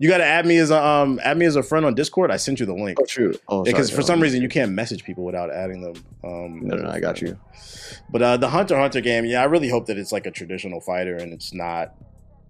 You 0.00 0.08
got 0.08 0.18
to 0.18 0.24
add 0.24 0.46
me 0.46 0.58
as 0.58 0.70
a 0.70 0.82
um 0.82 1.18
add 1.24 1.36
me 1.38 1.46
as 1.46 1.56
a 1.56 1.62
friend 1.62 1.84
on 1.84 1.94
Discord. 1.94 2.30
I 2.30 2.36
sent 2.36 2.60
you 2.60 2.66
the 2.66 2.74
link 2.74 2.98
Oh, 3.00 3.04
true. 3.06 3.34
Oh, 3.48 3.62
because 3.64 3.88
sorry, 3.88 3.96
for 3.96 4.02
no. 4.02 4.06
some 4.06 4.20
reason 4.20 4.42
you 4.42 4.48
can't 4.48 4.72
message 4.72 5.04
people 5.04 5.24
without 5.24 5.50
adding 5.50 5.80
them. 5.80 5.94
Um, 6.24 6.60
No, 6.62 6.76
no, 6.76 6.82
no, 6.84 6.90
I 6.90 7.00
got 7.00 7.20
you. 7.20 7.38
But 8.10 8.22
uh, 8.22 8.36
the 8.36 8.48
Hunter 8.48 8.76
Hunter 8.78 9.00
game, 9.00 9.24
yeah, 9.24 9.40
I 9.42 9.44
really 9.46 9.68
hope 9.68 9.86
that 9.86 9.98
it's 9.98 10.12
like 10.12 10.26
a 10.26 10.30
traditional 10.30 10.80
fighter 10.80 11.16
and 11.16 11.32
it's 11.32 11.52
not 11.52 11.94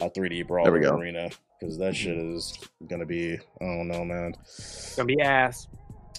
a 0.00 0.10
3D 0.10 0.46
brawl 0.46 0.64
There 0.64 0.72
we 0.74 0.80
go. 0.80 0.96
arena 0.96 1.30
because 1.58 1.78
that 1.78 1.96
shit 1.96 2.16
is 2.18 2.56
gonna 2.88 3.06
be 3.06 3.34
I 3.60 3.64
don't 3.64 3.88
know, 3.88 4.04
man. 4.04 4.34
gonna 4.96 5.06
be 5.06 5.20
ass. 5.20 5.66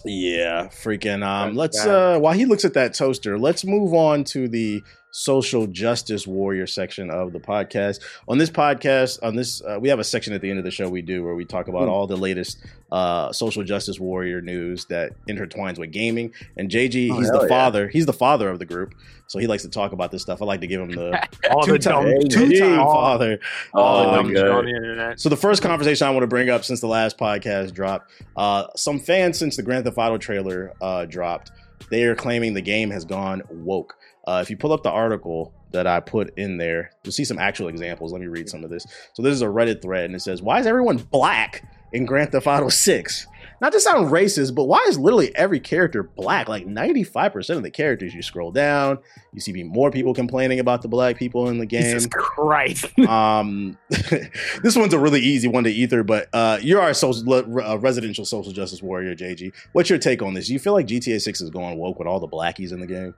Yeah, 0.05 0.67
freaking. 0.67 1.23
Um, 1.25 1.55
let's 1.55 1.77
uh, 1.85 2.17
while 2.19 2.33
he 2.33 2.45
looks 2.45 2.63
at 2.65 2.73
that 2.75 2.93
toaster, 2.93 3.37
let's 3.37 3.65
move 3.65 3.93
on 3.93 4.23
to 4.25 4.47
the 4.47 4.81
social 5.11 5.65
justice 5.67 6.27
warrior 6.27 6.67
section 6.67 7.09
of 7.09 7.33
the 7.33 7.39
podcast. 7.39 7.99
On 8.27 8.37
this 8.37 8.49
podcast, 8.49 9.19
on 9.23 9.35
this, 9.35 9.61
uh, 9.63 9.77
we 9.81 9.89
have 9.89 9.99
a 9.99 10.03
section 10.03 10.33
at 10.33 10.41
the 10.41 10.49
end 10.49 10.59
of 10.59 10.65
the 10.65 10.71
show 10.71 10.87
we 10.89 11.01
do 11.01 11.23
where 11.23 11.33
we 11.35 11.45
talk 11.45 11.67
about 11.67 11.83
Hmm. 11.83 11.89
all 11.89 12.07
the 12.07 12.15
latest 12.17 12.59
uh, 12.91 13.31
social 13.31 13.63
justice 13.63 13.99
warrior 13.99 14.41
news 14.41 14.85
that 14.85 15.11
intertwines 15.27 15.77
with 15.79 15.91
gaming. 15.91 16.33
And 16.57 16.69
JG, 16.69 17.09
Oh, 17.11 17.17
he's 17.19 17.29
the 17.31 17.41
yeah. 17.41 17.47
father. 17.47 17.87
He's 17.87 18.05
the 18.05 18.13
father 18.13 18.49
of 18.49 18.59
the 18.59 18.65
group, 18.65 18.93
so 19.27 19.37
he 19.39 19.45
likes 19.47 19.63
to 19.63 19.69
talk 19.69 19.91
about 19.91 20.11
this 20.11 20.21
stuff. 20.21 20.41
I 20.41 20.45
like 20.45 20.61
to 20.61 20.67
give 20.67 20.81
him 20.81 20.91
the 20.91 21.11
All 21.51 21.65
the 21.65 21.73
two-time, 21.77 22.19
two-time 22.29 22.77
father. 22.79 23.39
all 23.73 24.09
Um, 24.15 24.33
dumb 24.33 24.55
on 24.57 24.65
the 24.65 24.71
internet. 24.75 25.19
So 25.19 25.29
the 25.29 25.37
first 25.37 25.61
conversation 25.61 26.07
I 26.07 26.11
want 26.11 26.23
to 26.23 26.27
bring 26.27 26.49
up 26.49 26.63
since 26.63 26.81
the 26.81 26.87
last 26.87 27.17
podcast 27.17 27.73
dropped, 27.73 28.11
uh, 28.35 28.65
some 28.75 28.99
fans 28.99 29.37
since 29.37 29.55
the 29.55 29.63
Grand 29.63 29.85
Theft 29.85 29.97
Auto 29.97 30.17
trailer 30.17 30.73
uh, 30.81 31.05
dropped, 31.05 31.51
they 31.91 32.03
are 32.05 32.15
claiming 32.15 32.53
the 32.53 32.61
game 32.61 32.89
has 32.91 33.05
gone 33.05 33.41
woke. 33.49 33.95
Uh, 34.29 34.41
if 34.41 34.49
you 34.49 34.57
pull 34.57 34.71
up 34.71 34.83
the 34.83 34.91
article, 34.91 35.53
that 35.71 35.87
I 35.87 35.99
put 35.99 36.37
in 36.37 36.57
there. 36.57 36.91
You'll 37.03 37.11
see 37.11 37.25
some 37.25 37.37
actual 37.37 37.67
examples. 37.67 38.11
Let 38.11 38.21
me 38.21 38.27
read 38.27 38.49
some 38.49 38.63
of 38.63 38.69
this. 38.69 38.85
So 39.13 39.21
this 39.21 39.33
is 39.33 39.41
a 39.41 39.47
Reddit 39.47 39.81
thread, 39.81 40.05
and 40.05 40.15
it 40.15 40.21
says, 40.21 40.41
"Why 40.41 40.59
is 40.59 40.67
everyone 40.67 40.97
black 40.97 41.63
in 41.91 42.05
Grand 42.05 42.31
Theft 42.31 42.47
Auto 42.47 42.69
6?" 42.69 43.27
Not 43.61 43.73
to 43.73 43.79
sound 43.81 44.09
racist, 44.09 44.55
but 44.55 44.65
why 44.65 44.85
is 44.87 44.97
literally 44.97 45.35
every 45.35 45.59
character 45.59 46.01
black? 46.01 46.47
Like 46.47 46.65
95% 46.65 47.57
of 47.57 47.63
the 47.63 47.69
characters 47.69 48.13
you 48.13 48.21
scroll 48.21 48.51
down, 48.51 48.99
you 49.33 49.41
see 49.41 49.51
more 49.63 49.91
people 49.91 50.13
complaining 50.13 50.61
about 50.61 50.81
the 50.81 50.87
black 50.87 51.17
people 51.17 51.49
in 51.49 51.57
the 51.57 51.65
game. 51.65 51.81
Jesus 51.81 52.07
Christ. 52.07 52.97
um, 53.07 53.77
this 53.89 54.77
one's 54.77 54.93
a 54.93 54.99
really 54.99 55.19
easy 55.19 55.49
one 55.49 55.65
to 55.65 55.69
ether, 55.69 56.03
but 56.03 56.29
uh, 56.31 56.57
you're 56.61 56.79
our 56.79 56.93
social, 56.93 57.33
uh, 57.33 57.77
residential 57.79 58.23
social 58.23 58.53
justice 58.53 58.81
warrior, 58.81 59.13
JG. 59.13 59.51
What's 59.73 59.89
your 59.89 59.99
take 59.99 60.21
on 60.21 60.35
this? 60.35 60.47
Do 60.47 60.53
you 60.53 60.59
feel 60.59 60.73
like 60.73 60.87
GTA 60.87 61.21
6 61.21 61.41
is 61.41 61.49
going 61.49 61.77
woke 61.77 61.99
with 61.99 62.07
all 62.07 62.21
the 62.21 62.29
blackies 62.29 62.71
in 62.71 62.79
the 62.79 62.87
game? 62.87 63.13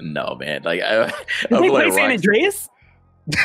No, 0.00 0.36
man. 0.38 0.62
Like, 0.62 0.80
I, 0.82 1.06
Did 1.06 1.14
they 1.62 1.68
play 1.68 1.90
San 1.90 2.12
Andreas? 2.12 2.68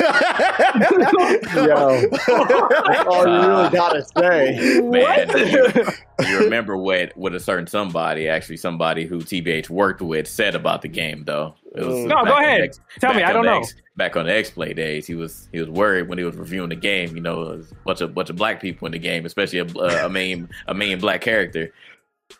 that's 2.10 3.06
all 3.06 3.26
you 3.26 3.48
really 3.48 3.70
gotta 3.70 4.02
say. 4.16 4.80
Man, 4.82 5.28
you, 5.36 6.26
you 6.26 6.38
remember 6.38 6.76
what 6.76 7.14
what 7.16 7.34
a 7.34 7.40
certain 7.40 7.66
somebody, 7.66 8.28
actually 8.28 8.56
somebody 8.56 9.04
who 9.04 9.18
TBH 9.18 9.68
worked 9.68 10.00
with, 10.00 10.26
said 10.26 10.54
about 10.54 10.80
the 10.82 10.88
game, 10.88 11.24
though. 11.24 11.54
It 11.74 11.84
was 11.84 12.04
No, 12.06 12.24
go 12.24 12.38
ahead. 12.38 12.62
X- 12.62 12.80
Tell 12.98 13.12
me, 13.12 13.20
back 13.20 13.34
I 13.34 13.38
on 13.38 13.44
don't 13.44 13.44
the 13.44 13.50
know. 13.50 13.58
X- 13.60 13.74
back 13.96 14.16
on 14.16 14.24
the 14.26 14.34
X 14.34 14.50
Play 14.50 14.72
days, 14.72 15.06
he 15.06 15.14
was 15.16 15.48
he 15.52 15.60
was 15.60 15.68
worried 15.68 16.08
when 16.08 16.16
he 16.16 16.24
was 16.24 16.36
reviewing 16.36 16.70
the 16.70 16.76
game. 16.76 17.14
You 17.14 17.20
know, 17.22 17.42
a 17.42 17.58
bunch 17.84 18.00
of 18.00 18.14
bunch 18.14 18.30
of 18.30 18.36
black 18.36 18.62
people 18.62 18.86
in 18.86 18.92
the 18.92 18.98
game, 18.98 19.26
especially 19.26 19.58
a, 19.58 19.66
a 20.06 20.08
main 20.08 20.48
a 20.66 20.72
main 20.74 20.98
black 20.98 21.20
character. 21.20 21.72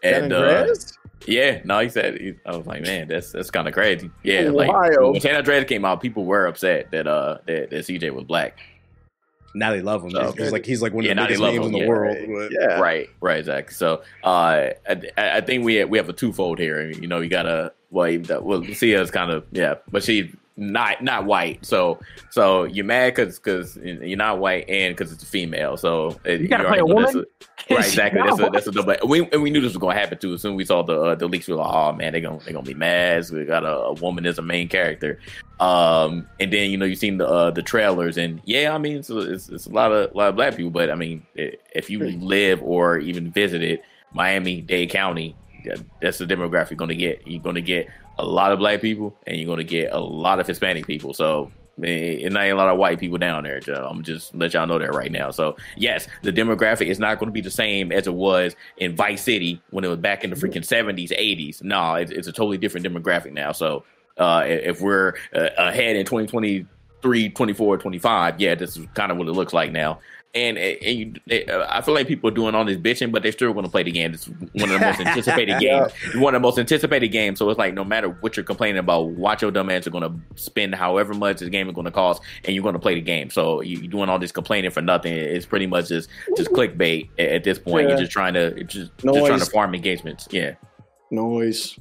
And 0.02 0.32
uh, 0.32 0.66
yeah, 1.27 1.61
no, 1.65 1.78
he 1.81 1.89
said 1.89 2.20
he, 2.20 2.35
I 2.47 2.56
was 2.56 2.66
like, 2.66 2.82
man, 2.82 3.09
that's 3.09 3.32
that's 3.32 3.51
kind 3.51 3.66
of 3.69 3.74
crazy. 3.74 4.11
Yeah, 4.23 4.51
like 4.51 4.69
Wild. 4.70 5.12
when 5.12 5.20
San 5.20 5.36
Andreas 5.36 5.65
came 5.66 5.85
out, 5.85 6.01
people 6.02 6.24
were 6.24 6.47
upset 6.47 6.90
that 6.90 7.06
uh 7.06 7.39
that, 7.47 7.70
that 7.70 7.85
CJ 7.86 8.12
was 8.12 8.24
black. 8.24 8.59
now 9.55 9.70
they 9.70 9.81
love 9.82 10.02
him. 10.05 10.11
So- 10.11 10.32
he's 10.32 10.52
like 10.52 10.66
he's 10.66 10.82
like 10.82 10.93
one 10.93 11.05
of 11.05 11.09
Yeah, 11.09 11.12
the 11.15 11.20
now 11.20 11.23
they 11.27 11.35
biggest 11.36 11.43
names 11.43 11.56
him, 11.59 11.62
in 11.66 11.73
the 11.73 11.78
yeah. 11.81 11.86
world. 11.89 12.16
but- 12.28 12.51
Yeah. 12.52 12.81
Right, 12.81 13.09
right, 13.20 13.39
exactly. 13.39 13.74
So, 13.74 14.02
uh, 14.24 14.70
I, 14.89 15.01
I 15.16 15.40
think 15.40 15.65
we 15.65 15.82
we 15.85 15.97
have 15.98 16.09
a 16.09 16.12
twofold 16.12 16.59
here. 16.59 16.90
You 16.90 17.06
know, 17.06 17.20
you 17.20 17.28
gotta 17.28 17.73
well, 17.90 18.09
you- 18.09 18.23
well, 18.43 18.59
Lucia's 18.59 19.11
kind 19.11 19.31
of 19.31 19.44
yeah, 19.52 19.74
but 19.90 20.02
she's 20.02 20.35
not 20.56 21.02
not 21.02 21.24
white. 21.24 21.64
So, 21.66 21.98
so 22.31 22.64
you're 22.64 22.85
mad 22.85 23.14
because 23.14 23.39
because 23.39 23.76
you're 23.76 24.16
not 24.16 24.39
white 24.39 24.68
and 24.68 24.94
because 24.97 25.12
it's 25.12 25.22
a 25.22 25.26
female. 25.26 25.76
So 25.76 26.18
it, 26.24 26.40
You 26.40 26.48
gotta 26.48 26.62
you 26.64 26.68
play 26.68 26.78
a 26.78 26.82
already 26.85 26.94
know 26.94 27.01
that's 27.01 27.14
woman? 27.14 27.26
Right, 27.70 27.78
exactly. 27.86 28.20
That's 28.22 28.39
a, 28.39 28.51
that's 28.52 28.66
a 28.66 28.72
double. 28.72 28.94
We 29.09 29.26
and 29.32 29.43
we 29.43 29.51
knew 29.51 29.60
this 29.60 29.72
was 29.72 29.78
gonna 29.78 29.98
happen 29.98 30.18
too. 30.18 30.35
As 30.35 30.43
soon 30.43 30.52
as 30.52 30.56
we 30.56 30.64
saw 30.64 30.82
the 30.82 31.01
uh, 31.01 31.14
the 31.14 31.26
leaks, 31.26 31.48
we 31.48 31.55
were 31.55 31.60
like, 31.60 31.74
"Oh 31.74 31.93
man, 31.93 32.12
they're 32.12 32.20
gonna 32.20 32.39
they're 32.44 32.52
gonna 32.52 32.66
be 32.66 32.74
mad." 32.74 33.24
So 33.26 33.36
we 33.36 33.44
got 33.47 33.64
a, 33.64 33.74
a 33.74 33.93
woman 33.94 34.26
as 34.26 34.39
a 34.39 34.43
main 34.43 34.68
character, 34.68 35.18
um, 35.60 36.28
and 36.39 36.52
then 36.52 36.70
you 36.70 36.76
know 36.76 36.85
you've 36.85 36.98
seen 36.98 37.18
the 37.18 37.26
uh, 37.26 37.51
the 37.51 37.62
trailers, 37.62 38.16
and 38.18 38.40
yeah, 38.44 38.74
I 38.74 38.78
mean 38.78 38.98
it's, 38.98 39.09
it's, 39.10 39.48
it's 39.48 39.66
a 39.66 39.70
lot 39.70 39.93
of 39.93 40.12
a 40.12 40.16
lot 40.16 40.28
of 40.28 40.36
black 40.36 40.56
people, 40.56 40.70
but 40.70 40.90
I 40.90 40.94
mean 40.94 41.26
i- 41.39 41.56
if 41.74 41.89
you 41.90 42.01
live 42.01 42.62
or 42.62 42.98
even 42.98 43.31
visited 43.31 43.81
Miami 44.12 44.60
Dade 44.60 44.90
County, 44.90 45.35
that's 46.02 46.18
the 46.18 46.26
demographic 46.26 46.70
you're 46.70 46.76
gonna 46.76 46.94
get. 46.94 47.26
You're 47.26 47.43
gonna 47.43 47.60
get 47.62 47.89
a 48.19 48.24
lot 48.24 48.53
of 48.53 48.59
black 48.59 48.81
people, 48.81 49.16
and 49.27 49.36
you're 49.36 49.47
gonna 49.47 49.65
get 49.65 49.93
a 49.93 50.01
lot 50.01 50.41
of 50.41 50.47
Hispanic 50.47 50.86
people. 50.86 51.15
So 51.15 51.51
and 51.82 52.35
not 52.35 52.45
a 52.45 52.53
lot 52.55 52.69
of 52.69 52.78
white 52.78 53.01
people 53.01 53.19
down 53.19 53.45
there. 53.45 53.61
Joe. 53.61 53.89
I'm 53.91 54.03
just 54.03 54.35
let 54.35 54.55
y'all 54.55 54.66
know 54.66 54.78
that 54.78 54.95
right 54.95 55.11
now. 55.11 55.31
So 55.31 55.57
yes, 55.77 56.07
the 56.23 56.32
demographic 56.32 56.86
is 56.86 56.99
not 56.99 57.19
going 57.19 57.28
to 57.28 57.32
be 57.32 57.41
the 57.41 57.51
same 57.51 57.91
as 57.91 58.07
it 58.07 58.15
was 58.15 58.55
in 58.77 58.95
Vice 58.95 59.23
City 59.23 59.61
when 59.70 59.85
it 59.85 59.89
was 59.89 59.99
back 59.99 60.24
in 60.24 60.31
the 60.31 60.36
freaking 60.36 60.65
70s, 60.65 61.11
80s. 61.11 61.62
No, 61.62 61.95
it's, 61.95 62.11
it's 62.11 62.28
a 62.28 62.32
totally 62.32 62.59
different 62.59 62.86
demographic 62.86 63.32
now. 63.32 63.53
So 63.53 63.85
uh, 64.19 64.45
if 64.47 64.81
we're 64.81 65.15
uh, 65.35 65.49
ahead 65.57 65.97
in 65.97 66.05
2023, 66.07 67.31
24, 67.31 67.78
25, 67.78 68.41
yeah, 68.41 68.55
this 68.55 68.77
is 68.77 68.86
kind 68.95 69.11
of 69.11 69.19
what 69.19 69.27
it 69.27 69.32
looks 69.32 69.53
like 69.53 69.73
now. 69.73 69.99
And, 70.35 70.59
and 70.59 71.20
you, 71.28 71.44
uh, 71.48 71.66
I 71.70 71.81
feel 71.81 71.94
like 71.94 72.09
people 72.09 72.28
are 72.28 72.35
doing 72.35 72.56
all 72.56 72.65
this 72.65 72.77
bitching, 72.77 73.12
but 73.12 73.23
they're 73.23 73.31
still 73.31 73.52
going 73.52 73.65
to 73.65 73.70
play 73.70 73.85
the 73.85 73.93
game. 73.93 74.15
It's 74.15 74.27
one 74.27 74.70
of 74.70 74.81
the 74.81 74.81
most 74.81 75.01
anticipated 75.06 75.61
games. 75.61 75.93
One 76.16 76.35
of 76.35 76.43
the 76.43 76.47
most 76.47 76.59
anticipated 76.59 77.09
games. 77.09 77.39
So 77.39 77.48
it's 77.51 77.59
like 77.59 77.73
no 77.73 77.85
matter 77.85 78.09
what 78.09 78.36
you're 78.36 78.44
complaining 78.44 78.78
about, 78.78 79.11
watch 79.11 79.43
your 79.43 79.52
dumb 79.52 79.70
ass 79.70 79.86
are 79.86 79.90
going 79.90 80.02
to 80.02 80.40
spend 80.40 80.74
however 80.74 81.15
much 81.15 81.39
this 81.39 81.48
game 81.51 81.69
is 81.69 81.74
going 81.74 81.85
to 81.85 81.93
cost, 81.93 82.20
and 82.44 82.55
you're 82.55 82.65
going 82.65 82.74
to 82.74 82.81
play 82.81 82.94
the 82.94 83.01
game. 83.01 83.31
So 83.31 83.61
you, 83.61 83.78
you're 83.78 83.90
doing 83.90 84.09
all 84.09 84.19
this 84.19 84.32
complaining 84.32 84.73
for 84.73 84.82
nothing. 84.82 85.12
It's 85.12 85.47
pretty 85.47 85.66
much 85.66 85.89
just 85.89 86.09
just 86.36 86.51
clickbait 86.51 87.11
at, 87.19 87.28
at 87.28 87.44
this 87.44 87.59
point. 87.59 87.85
Yeah. 87.85 87.90
You're 87.90 88.01
just 88.01 88.12
trying 88.12 88.35
to 88.35 88.65
just, 88.65 88.90
just 88.98 89.27
trying 89.27 89.39
to 89.39 89.47
farm 89.47 89.74
engagements. 89.74 90.27
Yeah. 90.31 90.55
Noise. 91.11 91.78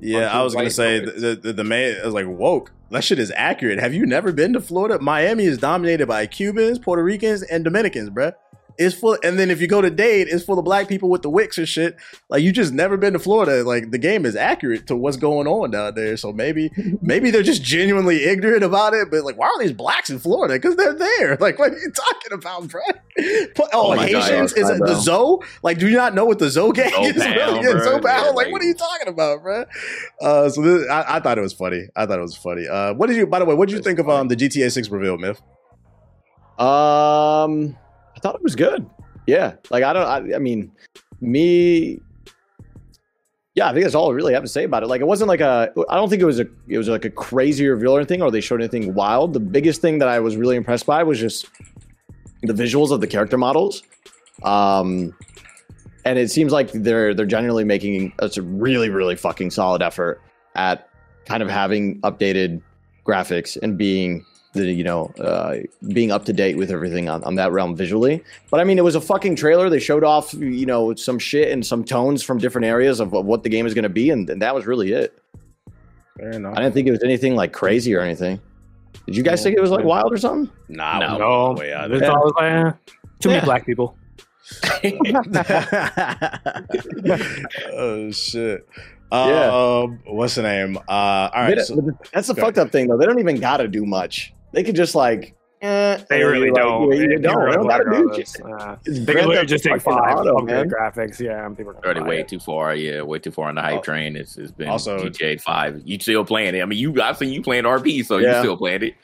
Yeah, 0.00 0.30
I 0.30 0.42
was 0.42 0.54
gonna 0.54 0.70
say 0.70 1.00
the, 1.00 1.38
the 1.42 1.52
the 1.52 1.64
man 1.64 1.96
I 2.02 2.04
was 2.04 2.14
like 2.14 2.26
woke. 2.26 2.72
That 2.90 3.02
shit 3.02 3.18
is 3.18 3.32
accurate. 3.34 3.80
Have 3.80 3.94
you 3.94 4.06
never 4.06 4.32
been 4.32 4.52
to 4.52 4.60
Florida? 4.60 5.00
Miami 5.00 5.44
is 5.44 5.58
dominated 5.58 6.06
by 6.06 6.26
Cubans, 6.26 6.78
Puerto 6.78 7.02
Ricans, 7.02 7.42
and 7.42 7.64
Dominicans, 7.64 8.10
bruh. 8.10 8.32
It's 8.78 8.94
full, 8.94 9.16
and 9.22 9.38
then 9.38 9.50
if 9.50 9.60
you 9.60 9.66
go 9.66 9.80
to 9.80 9.90
Dade, 9.90 10.28
it's 10.28 10.44
full 10.44 10.58
of 10.58 10.64
black 10.64 10.88
people 10.88 11.08
with 11.08 11.22
the 11.22 11.30
wicks 11.30 11.58
and 11.58 11.68
shit. 11.68 11.96
Like 12.28 12.42
you 12.42 12.52
just 12.52 12.72
never 12.72 12.96
been 12.96 13.12
to 13.14 13.18
Florida. 13.18 13.64
Like 13.64 13.90
the 13.90 13.98
game 13.98 14.26
is 14.26 14.36
accurate 14.36 14.86
to 14.88 14.96
what's 14.96 15.16
going 15.16 15.46
on 15.46 15.70
down 15.70 15.94
there. 15.94 16.16
So 16.16 16.32
maybe, 16.32 16.70
maybe 17.02 17.30
they're 17.30 17.42
just 17.42 17.62
genuinely 17.62 18.24
ignorant 18.24 18.62
about 18.64 18.92
it. 18.94 19.10
But 19.10 19.24
like, 19.24 19.36
why 19.38 19.46
are 19.46 19.58
these 19.58 19.72
blacks 19.72 20.10
in 20.10 20.18
Florida? 20.18 20.54
Because 20.54 20.76
they're 20.76 20.94
there. 20.94 21.36
Like, 21.46 21.58
what 21.58 21.72
are 21.72 21.78
you 21.78 21.90
talking 21.90 22.32
about, 22.32 22.68
bro? 22.68 22.80
Oh, 23.72 23.92
Oh 23.92 23.96
my 23.96 24.10
God, 24.10 24.22
Haitians 24.24 24.52
is 24.52 24.68
it 24.68 24.78
the 24.80 24.94
Zoe? 24.94 25.38
Like, 25.62 25.78
do 25.78 25.88
you 25.88 25.96
not 25.96 26.14
know 26.14 26.24
what 26.24 26.38
the 26.38 26.50
Zoe 26.50 26.72
gang 26.72 26.92
is? 27.04 27.14
Zoe 27.16 27.32
Pound, 27.34 27.64
Yeah, 27.64 27.72
bro. 27.72 27.82
Zoe 27.84 27.92
Pound. 27.92 28.04
Yeah, 28.04 28.20
like, 28.28 28.34
like- 28.34 28.52
what 28.52 28.60
are 28.62 28.64
you 28.66 28.74
talking 28.74 29.08
about, 29.08 29.42
bro? 29.42 29.64
Uh, 30.20 30.48
so 30.50 30.60
this, 30.62 30.88
I, 30.90 31.16
I 31.16 31.20
thought 31.20 31.38
it 31.38 31.40
was 31.42 31.52
funny. 31.52 31.88
I 31.96 32.04
thought 32.06 32.18
it 32.18 32.22
was 32.22 32.36
funny. 32.36 32.66
Uh, 32.68 32.94
what 32.94 33.06
did 33.06 33.16
you? 33.16 33.26
By 33.26 33.38
the 33.38 33.44
way, 33.44 33.54
what 33.54 33.68
did 33.68 33.72
you 33.72 33.78
It's 33.78 33.86
think 33.86 33.98
of 33.98 34.08
um 34.08 34.28
the 34.28 34.36
GTA 34.36 34.70
Six 34.70 34.88
reveal, 34.90 35.16
Myth? 35.18 35.40
Um, 36.58 37.76
I 37.76 37.76
thought 38.26 38.36
it 38.36 38.42
was 38.42 38.56
good. 38.56 38.88
Yeah, 39.26 39.54
like 39.70 39.84
I 39.84 39.92
don't. 39.92 40.06
I, 40.06 40.36
I 40.36 40.38
mean, 40.38 40.72
me. 41.20 42.00
Yeah, 43.54 43.68
I 43.68 43.72
think 43.72 43.84
that's 43.84 43.94
all 43.94 44.10
I 44.10 44.14
really 44.14 44.34
have 44.34 44.42
to 44.42 44.48
say 44.48 44.64
about 44.64 44.82
it. 44.82 44.86
Like, 44.86 45.00
it 45.00 45.06
wasn't 45.06 45.28
like 45.28 45.40
a. 45.40 45.72
I 45.88 45.94
don't 45.94 46.08
think 46.08 46.22
it 46.22 46.26
was 46.26 46.40
a. 46.40 46.46
It 46.68 46.78
was 46.78 46.88
like 46.88 47.04
a 47.04 47.10
crazy 47.10 47.66
reveal 47.66 47.92
or 47.92 47.98
anything, 47.98 48.22
or 48.22 48.30
they 48.30 48.40
showed 48.40 48.60
anything 48.60 48.94
wild. 48.94 49.32
The 49.32 49.40
biggest 49.40 49.80
thing 49.80 49.98
that 50.00 50.08
I 50.08 50.18
was 50.18 50.36
really 50.36 50.56
impressed 50.56 50.86
by 50.86 51.02
was 51.02 51.18
just 51.18 51.48
the 52.42 52.52
visuals 52.52 52.90
of 52.90 53.00
the 53.00 53.06
character 53.06 53.38
models. 53.38 53.82
Um, 54.42 55.14
and 56.04 56.18
it 56.18 56.30
seems 56.30 56.52
like 56.52 56.70
they're 56.72 57.14
they're 57.14 57.26
generally 57.26 57.64
making 57.64 58.12
a 58.18 58.30
really 58.42 58.90
really 58.90 59.16
fucking 59.16 59.50
solid 59.50 59.82
effort 59.82 60.20
at 60.54 60.88
kind 61.26 61.42
of 61.42 61.48
having 61.48 62.00
updated 62.02 62.60
graphics 63.04 63.56
and 63.62 63.78
being 63.78 64.24
the 64.56 64.72
you 64.72 64.82
know 64.84 65.06
uh, 65.20 65.56
being 65.88 66.10
up 66.10 66.24
to 66.26 66.32
date 66.32 66.56
with 66.56 66.70
everything 66.70 67.08
on, 67.08 67.22
on 67.24 67.34
that 67.36 67.52
realm 67.52 67.76
visually. 67.76 68.24
But 68.50 68.60
I 68.60 68.64
mean, 68.64 68.78
it 68.78 68.84
was 68.84 68.94
a 68.94 69.00
fucking 69.00 69.36
trailer. 69.36 69.68
They 69.70 69.78
showed 69.80 70.02
off 70.04 70.34
you 70.34 70.66
know 70.66 70.94
some 70.94 71.18
shit 71.18 71.52
and 71.52 71.64
some 71.64 71.84
tones 71.84 72.22
from 72.22 72.38
different 72.38 72.64
areas 72.66 72.98
of, 73.00 73.14
of 73.14 73.24
what 73.24 73.42
the 73.42 73.48
game 73.48 73.66
is 73.66 73.74
going 73.74 73.84
to 73.84 73.88
be, 73.88 74.10
and, 74.10 74.28
and 74.28 74.42
that 74.42 74.54
was 74.54 74.66
really 74.66 74.92
it. 74.92 75.16
Fair 76.18 76.30
enough. 76.32 76.54
I 76.56 76.62
didn't 76.62 76.74
think 76.74 76.88
it 76.88 76.92
was 76.92 77.02
anything 77.04 77.36
like 77.36 77.52
crazy 77.52 77.94
or 77.94 78.00
anything. 78.00 78.40
Did 79.06 79.16
you 79.16 79.22
guys 79.22 79.42
think 79.42 79.56
it 79.56 79.60
was 79.60 79.70
like 79.70 79.84
wild 79.84 80.12
or 80.12 80.16
something? 80.16 80.50
Nah, 80.68 80.98
No. 80.98 81.18
No, 81.18 81.52
way 81.52 81.72
out 81.72 81.90
It's 81.92 82.00
there. 82.00 82.10
always 82.10 82.32
like, 82.34 82.52
eh, 82.52 82.72
too 83.20 83.28
many 83.28 83.38
Yeah. 83.40 83.44
black 83.44 83.66
people. 83.66 83.96
oh 87.72 88.10
shit. 88.10 88.66
Yeah. 89.12 89.50
Um, 89.84 90.00
what's 90.06 90.34
the 90.34 90.42
name? 90.42 90.76
Uh, 90.88 91.30
all 91.32 91.46
They 91.48 91.56
So, 91.58 91.76
That's 92.12 92.28
the 92.28 92.34
go 92.34 92.42
fucked 92.42 92.58
up 92.58 92.70
thing 92.72 92.88
though. 92.88 92.96
They 92.96 93.06
don't 93.06 93.18
even 93.20 93.38
gotta 93.38 93.68
do 93.68 93.84
much. 93.86 94.32
They 94.52 94.62
could 94.64 94.76
just 94.76 94.94
like. 94.94 95.34
Eh, 95.62 95.96
They 96.10 96.22
really 96.22 96.46
you're 96.46 96.54
like, 96.54 96.62
don't. 96.62 96.92
You, 96.92 97.00
you 97.02 97.08
People 97.08 97.22
don't. 97.22 97.38
are 97.42 97.50
They 97.50 97.56
don't 97.56 97.66
gotta 97.68 97.84
do 97.84 97.90
regardless. 97.90 98.32
shit. 98.36 98.42
Uh, 98.46 98.76
It's 98.84 98.98
They 98.98 99.04
Grand 99.04 99.18
could 99.20 99.28
literally 99.28 99.46
just 99.46 99.64
take 99.64 99.80
five 99.80 100.18
Auto, 100.18 100.36
upgrade 100.38 100.56
man. 100.56 100.70
graphics. 100.70 101.18
Yeah, 101.18 101.48
people 101.48 101.72
are 101.72 101.76
Already 101.76 101.94
gonna 101.94 102.00
buy 102.02 102.08
way 102.08 102.20
it. 102.20 102.28
too 102.28 102.38
far. 102.40 102.74
Yeah, 102.74 103.02
way 103.02 103.18
too 103.18 103.30
far 103.30 103.48
on 103.48 103.54
the 103.54 103.62
hype 103.62 103.78
Oh. 103.78 103.82
train. 103.82 104.16
It's, 104.16 104.36
it's 104.36 104.52
been 104.52 104.68
Also- 104.68 104.98
GTA 104.98 105.40
Five. 105.40 105.80
You 105.84 105.98
still 105.98 106.24
playing 106.26 106.54
it? 106.54 106.60
I 106.62 106.66
mean, 106.66 106.78
you 106.78 107.00
I've 107.00 107.16
seen 107.16 107.30
you 107.30 107.42
playing 107.42 107.64
RP, 107.64 108.04
so 108.04 108.18
you 108.18 108.32
still 108.40 108.56
playing 108.58 108.82
it. 108.82 108.94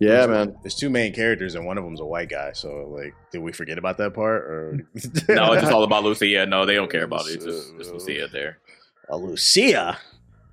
Yeah, 0.00 0.26
man. 0.26 0.54
There's 0.62 0.74
two 0.74 0.90
main 0.90 1.14
characters, 1.14 1.54
and 1.54 1.64
one 1.64 1.78
of 1.78 1.84
them's 1.84 2.00
a 2.00 2.04
white 2.04 2.28
guy. 2.28 2.50
So, 2.52 2.88
like, 2.94 3.14
did 3.30 3.38
we 3.38 3.52
forget 3.52 3.78
about 3.78 3.98
that 3.98 4.12
part? 4.14 4.42
Or 4.42 4.78
No, 5.28 5.52
it's 5.52 5.62
just 5.62 5.72
all 5.72 5.84
about 5.84 6.02
Lucia. 6.02 6.44
No, 6.44 6.66
they 6.66 6.74
don't 6.74 6.90
care 6.90 7.04
about 7.04 7.26
it. 7.28 7.36
It's 7.36 7.44
just, 7.44 7.76
just 7.78 7.92
Lucia 7.92 8.26
there. 8.32 8.58
a 9.08 9.16
Lucia. 9.16 9.96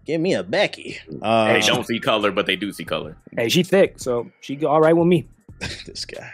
Give 0.10 0.20
me 0.20 0.34
a 0.34 0.42
Becky. 0.42 0.98
Uh, 1.22 1.54
They 1.54 1.60
don't 1.60 1.86
see 1.86 2.00
color, 2.00 2.32
but 2.32 2.48
they 2.48 2.56
do 2.56 2.72
see 2.74 2.84
color. 2.84 3.16
Hey, 3.38 3.48
she 3.48 3.62
thick, 3.62 4.00
so 4.00 4.32
she 4.42 4.56
go 4.56 4.68
all 4.68 4.82
right 4.82 4.98
with 4.98 5.06
me. 5.06 5.28
this 5.86 6.04
guy. 6.04 6.32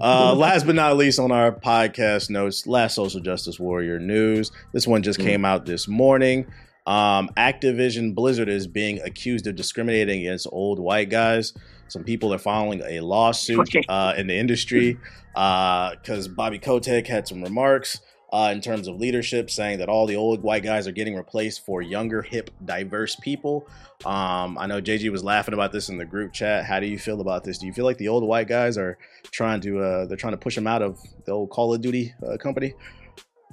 Uh, 0.00 0.34
last 0.34 0.66
but 0.66 0.74
not 0.74 0.96
least, 0.96 1.20
on 1.20 1.30
our 1.30 1.52
podcast 1.52 2.30
notes, 2.30 2.66
last 2.66 2.96
social 2.96 3.20
justice 3.20 3.60
warrior 3.60 4.00
news. 4.00 4.50
This 4.72 4.88
one 4.88 5.04
just 5.04 5.20
Mm. 5.20 5.24
came 5.24 5.44
out 5.44 5.66
this 5.66 5.86
morning. 5.86 6.46
Um, 6.84 7.30
Activision 7.36 8.12
Blizzard 8.12 8.48
is 8.48 8.66
being 8.66 9.00
accused 9.02 9.46
of 9.46 9.54
discriminating 9.54 10.22
against 10.22 10.48
old 10.50 10.80
white 10.80 11.08
guys. 11.08 11.52
Some 11.86 12.02
people 12.02 12.34
are 12.34 12.38
filing 12.38 12.82
a 12.84 12.98
lawsuit 13.02 13.72
uh, 13.88 14.14
in 14.16 14.26
the 14.26 14.34
industry 14.36 14.98
Uh, 15.36 15.90
because 15.90 16.26
Bobby 16.26 16.58
Kotick 16.58 17.06
had 17.06 17.28
some 17.28 17.40
remarks. 17.40 18.00
Uh, 18.36 18.50
in 18.50 18.60
terms 18.60 18.86
of 18.86 18.96
leadership, 19.00 19.50
saying 19.50 19.78
that 19.78 19.88
all 19.88 20.06
the 20.06 20.16
old 20.16 20.42
white 20.42 20.62
guys 20.62 20.86
are 20.86 20.92
getting 20.92 21.14
replaced 21.14 21.64
for 21.64 21.80
younger, 21.80 22.20
hip, 22.20 22.50
diverse 22.64 23.16
people. 23.16 23.66
Um, 24.04 24.58
I 24.58 24.66
know 24.66 24.80
JG 24.82 25.10
was 25.10 25.24
laughing 25.24 25.54
about 25.54 25.72
this 25.72 25.88
in 25.88 25.96
the 25.96 26.04
group 26.04 26.32
chat. 26.34 26.64
How 26.66 26.78
do 26.80 26.86
you 26.86 26.98
feel 26.98 27.20
about 27.22 27.44
this? 27.44 27.56
Do 27.58 27.66
you 27.66 27.72
feel 27.72 27.86
like 27.86 27.96
the 27.96 28.08
old 28.08 28.24
white 28.24 28.46
guys 28.48 28.76
are 28.76 28.98
trying 29.30 29.60
to 29.62 29.80
uh, 29.80 30.06
they're 30.06 30.18
trying 30.18 30.34
to 30.34 30.36
push 30.38 30.54
them 30.54 30.66
out 30.66 30.82
of 30.82 31.00
the 31.24 31.32
old 31.32 31.48
Call 31.50 31.72
of 31.72 31.80
Duty 31.80 32.14
uh, 32.26 32.36
company? 32.36 32.74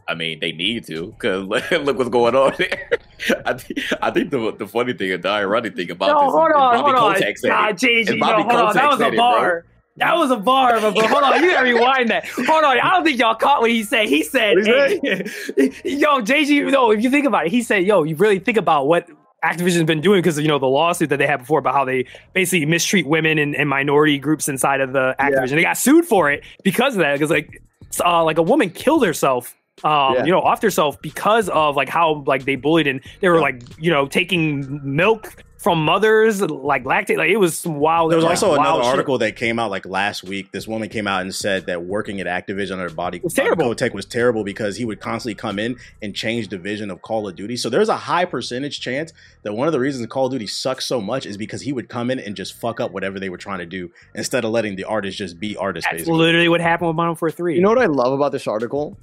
I 0.06 0.16
mean, 0.16 0.42
they 0.42 0.52
need 0.52 0.86
to 0.88 1.08
because 1.18 1.48
look 1.72 1.98
what's 1.98 2.10
going 2.10 2.36
on 2.36 2.54
there. 2.58 2.90
I, 3.46 3.54
th- 3.54 3.94
I 4.02 4.12
think 4.12 4.32
the 4.32 4.52
the 4.52 4.68
funny 4.68 4.92
thing 4.92 5.14
and 5.14 5.24
the 5.24 5.30
ironic 5.30 5.78
thing 5.78 5.90
about 5.92 6.08
No, 6.08 6.20
this 6.20 6.28
is, 6.28 6.34
hold 6.34 6.50
is 6.50 6.56
on, 6.56 6.76
Bobby 6.76 6.92
hold 6.92 6.96
on. 6.96 7.16
Kotick 7.16 7.38
said 7.38 7.48
Nah, 7.48 7.68
it. 7.70 7.76
JG, 7.78 8.10
And 8.10 8.20
no, 8.20 8.26
Bobby 8.28 8.44
hold 8.44 8.56
on. 8.56 8.74
That 8.76 8.82
Kotick 8.84 8.90
was 8.90 9.00
said 9.00 9.06
a 9.06 9.14
it, 9.14 9.16
bro. 9.16 9.18
bar. 9.18 9.66
That 9.98 10.16
was 10.16 10.32
a 10.32 10.38
bar, 10.38 10.80
but 10.82 10.96
but 10.96 11.06
hold 11.10 11.24
on, 11.24 11.44
you 11.44 11.52
gotta 11.52 11.66
rewind 11.72 12.10
that. 12.10 12.26
Hold 12.28 12.64
on, 12.64 12.80
I 12.80 12.90
don't 12.92 13.04
think 13.04 13.20
y'all 13.20 13.36
caught 13.36 13.62
what 13.62 13.70
he 13.70 13.84
said. 13.84 14.08
He 14.08 14.24
said, 14.24 14.58
hey, 14.66 14.96
"Yo, 15.86 16.20
JG, 16.22 16.72
no, 16.72 16.90
if 16.92 17.04
you 17.04 17.10
think 17.12 17.28
about 17.28 17.46
it, 17.46 17.52
he 17.52 17.62
said, 17.62 17.84
yo, 17.86 18.02
you 18.04 18.16
really 18.16 18.40
think 18.40 18.58
about 18.58 18.88
what 18.88 19.08
Activision's 19.44 19.84
been 19.84 20.02
doing 20.02 20.20
because 20.20 20.40
you 20.40 20.48
know 20.48 20.58
the 20.58 20.66
lawsuit 20.66 21.10
that 21.10 21.18
they 21.18 21.28
had 21.28 21.38
before 21.42 21.60
about 21.60 21.76
how 21.76 21.86
they 21.86 22.08
basically 22.34 22.66
mistreat 22.66 23.06
women 23.06 23.38
and, 23.38 23.56
and 23.56 23.70
minority 23.70 24.18
groups 24.18 24.48
inside 24.50 24.82
of 24.82 24.94
the 24.94 25.16
Activision. 25.20 25.52
They 25.52 25.62
got 25.64 25.78
sued 25.78 26.06
for 26.06 26.32
it 26.32 26.44
because 26.64 26.96
of 26.96 27.00
that. 27.02 27.14
Because 27.14 27.30
like, 27.30 27.62
uh, 28.04 28.24
like 28.24 28.38
a 28.38 28.44
woman 28.44 28.70
killed 28.72 29.06
herself." 29.06 29.56
Um, 29.84 30.14
Yeah. 30.14 30.26
you 30.26 30.32
know, 30.32 30.40
off 30.40 30.62
herself 30.62 31.02
because 31.02 31.50
of 31.50 31.76
like 31.76 31.90
how 31.90 32.24
like 32.28 32.46
they 32.46 32.56
bullied 32.56 32.86
and 32.88 33.02
they 33.22 33.28
were 33.30 33.42
like, 33.42 33.62
you 33.80 33.90
know, 33.92 34.06
taking 34.08 34.80
milk 34.84 35.44
from 35.64 35.84
mothers, 35.84 36.42
like 36.42 36.84
lactate. 36.84 37.18
Like 37.18 37.30
it 37.30 37.38
was 37.38 37.58
some 37.58 37.80
wild. 37.80 38.12
There 38.12 38.18
was 38.18 38.26
also 38.26 38.50
wild 38.50 38.60
another 38.60 38.84
shit. 38.84 38.92
article 38.92 39.18
that 39.20 39.38
came 39.38 39.60
out 39.60 39.72
like 39.72 39.86
last 39.86 40.22
week. 40.22 40.52
This 40.52 40.68
woman 40.68 40.90
came 40.90 41.08
out 41.08 41.22
and 41.22 41.34
said 41.34 41.68
that 41.68 41.86
working 41.86 42.20
at 42.20 42.28
Activision 42.28 42.74
under 42.74 42.90
Bobby 42.90 43.22
was 43.24 43.34
terrible. 43.34 43.64
Bobby 43.64 43.76
Kotick 43.76 43.94
was 43.94 44.06
terrible 44.06 44.44
because 44.44 44.76
he 44.76 44.84
would 44.84 45.00
constantly 45.00 45.36
come 45.36 45.60
in 45.60 45.78
and 46.02 46.14
change 46.14 46.50
the 46.50 46.58
vision 46.58 46.92
of 46.92 47.02
Call 47.02 47.28
of 47.30 47.36
Duty. 47.38 47.56
So 47.56 47.70
there's 47.70 47.88
a 47.88 47.96
high 47.96 48.26
percentage 48.26 48.82
chance 48.82 49.14
that 49.44 49.54
one 49.54 49.68
of 49.68 49.72
the 49.72 49.80
reasons 49.80 50.06
Call 50.08 50.26
of 50.26 50.34
Duty 50.34 50.48
sucks 50.48 50.86
so 50.86 51.00
much 51.00 51.26
is 51.26 51.38
because 51.38 51.62
he 51.62 51.72
would 51.72 51.88
come 51.88 52.12
in 52.12 52.20
and 52.20 52.36
just 52.36 52.60
fuck 52.60 52.82
up 52.82 52.92
whatever 52.92 53.18
they 53.18 53.30
were 53.30 53.38
trying 53.38 53.60
to 53.60 53.66
do 53.66 53.90
instead 54.16 54.44
of 54.44 54.52
letting 54.52 54.76
the 54.76 54.84
artists 54.84 55.18
just 55.18 55.40
be 55.40 55.56
artists. 55.56 55.88
That's 55.88 56.02
basically. 56.02 56.20
literally 56.20 56.50
what 56.50 56.60
happened 56.60 56.90
with 56.90 56.98
Modern 56.98 57.12
Warfare 57.12 57.32
Three. 57.32 57.56
You 57.56 57.62
know 57.62 57.70
what 57.70 57.80
I 57.80 57.86
love 57.86 58.12
about 58.12 58.34
this 58.34 58.48
article? 58.48 58.98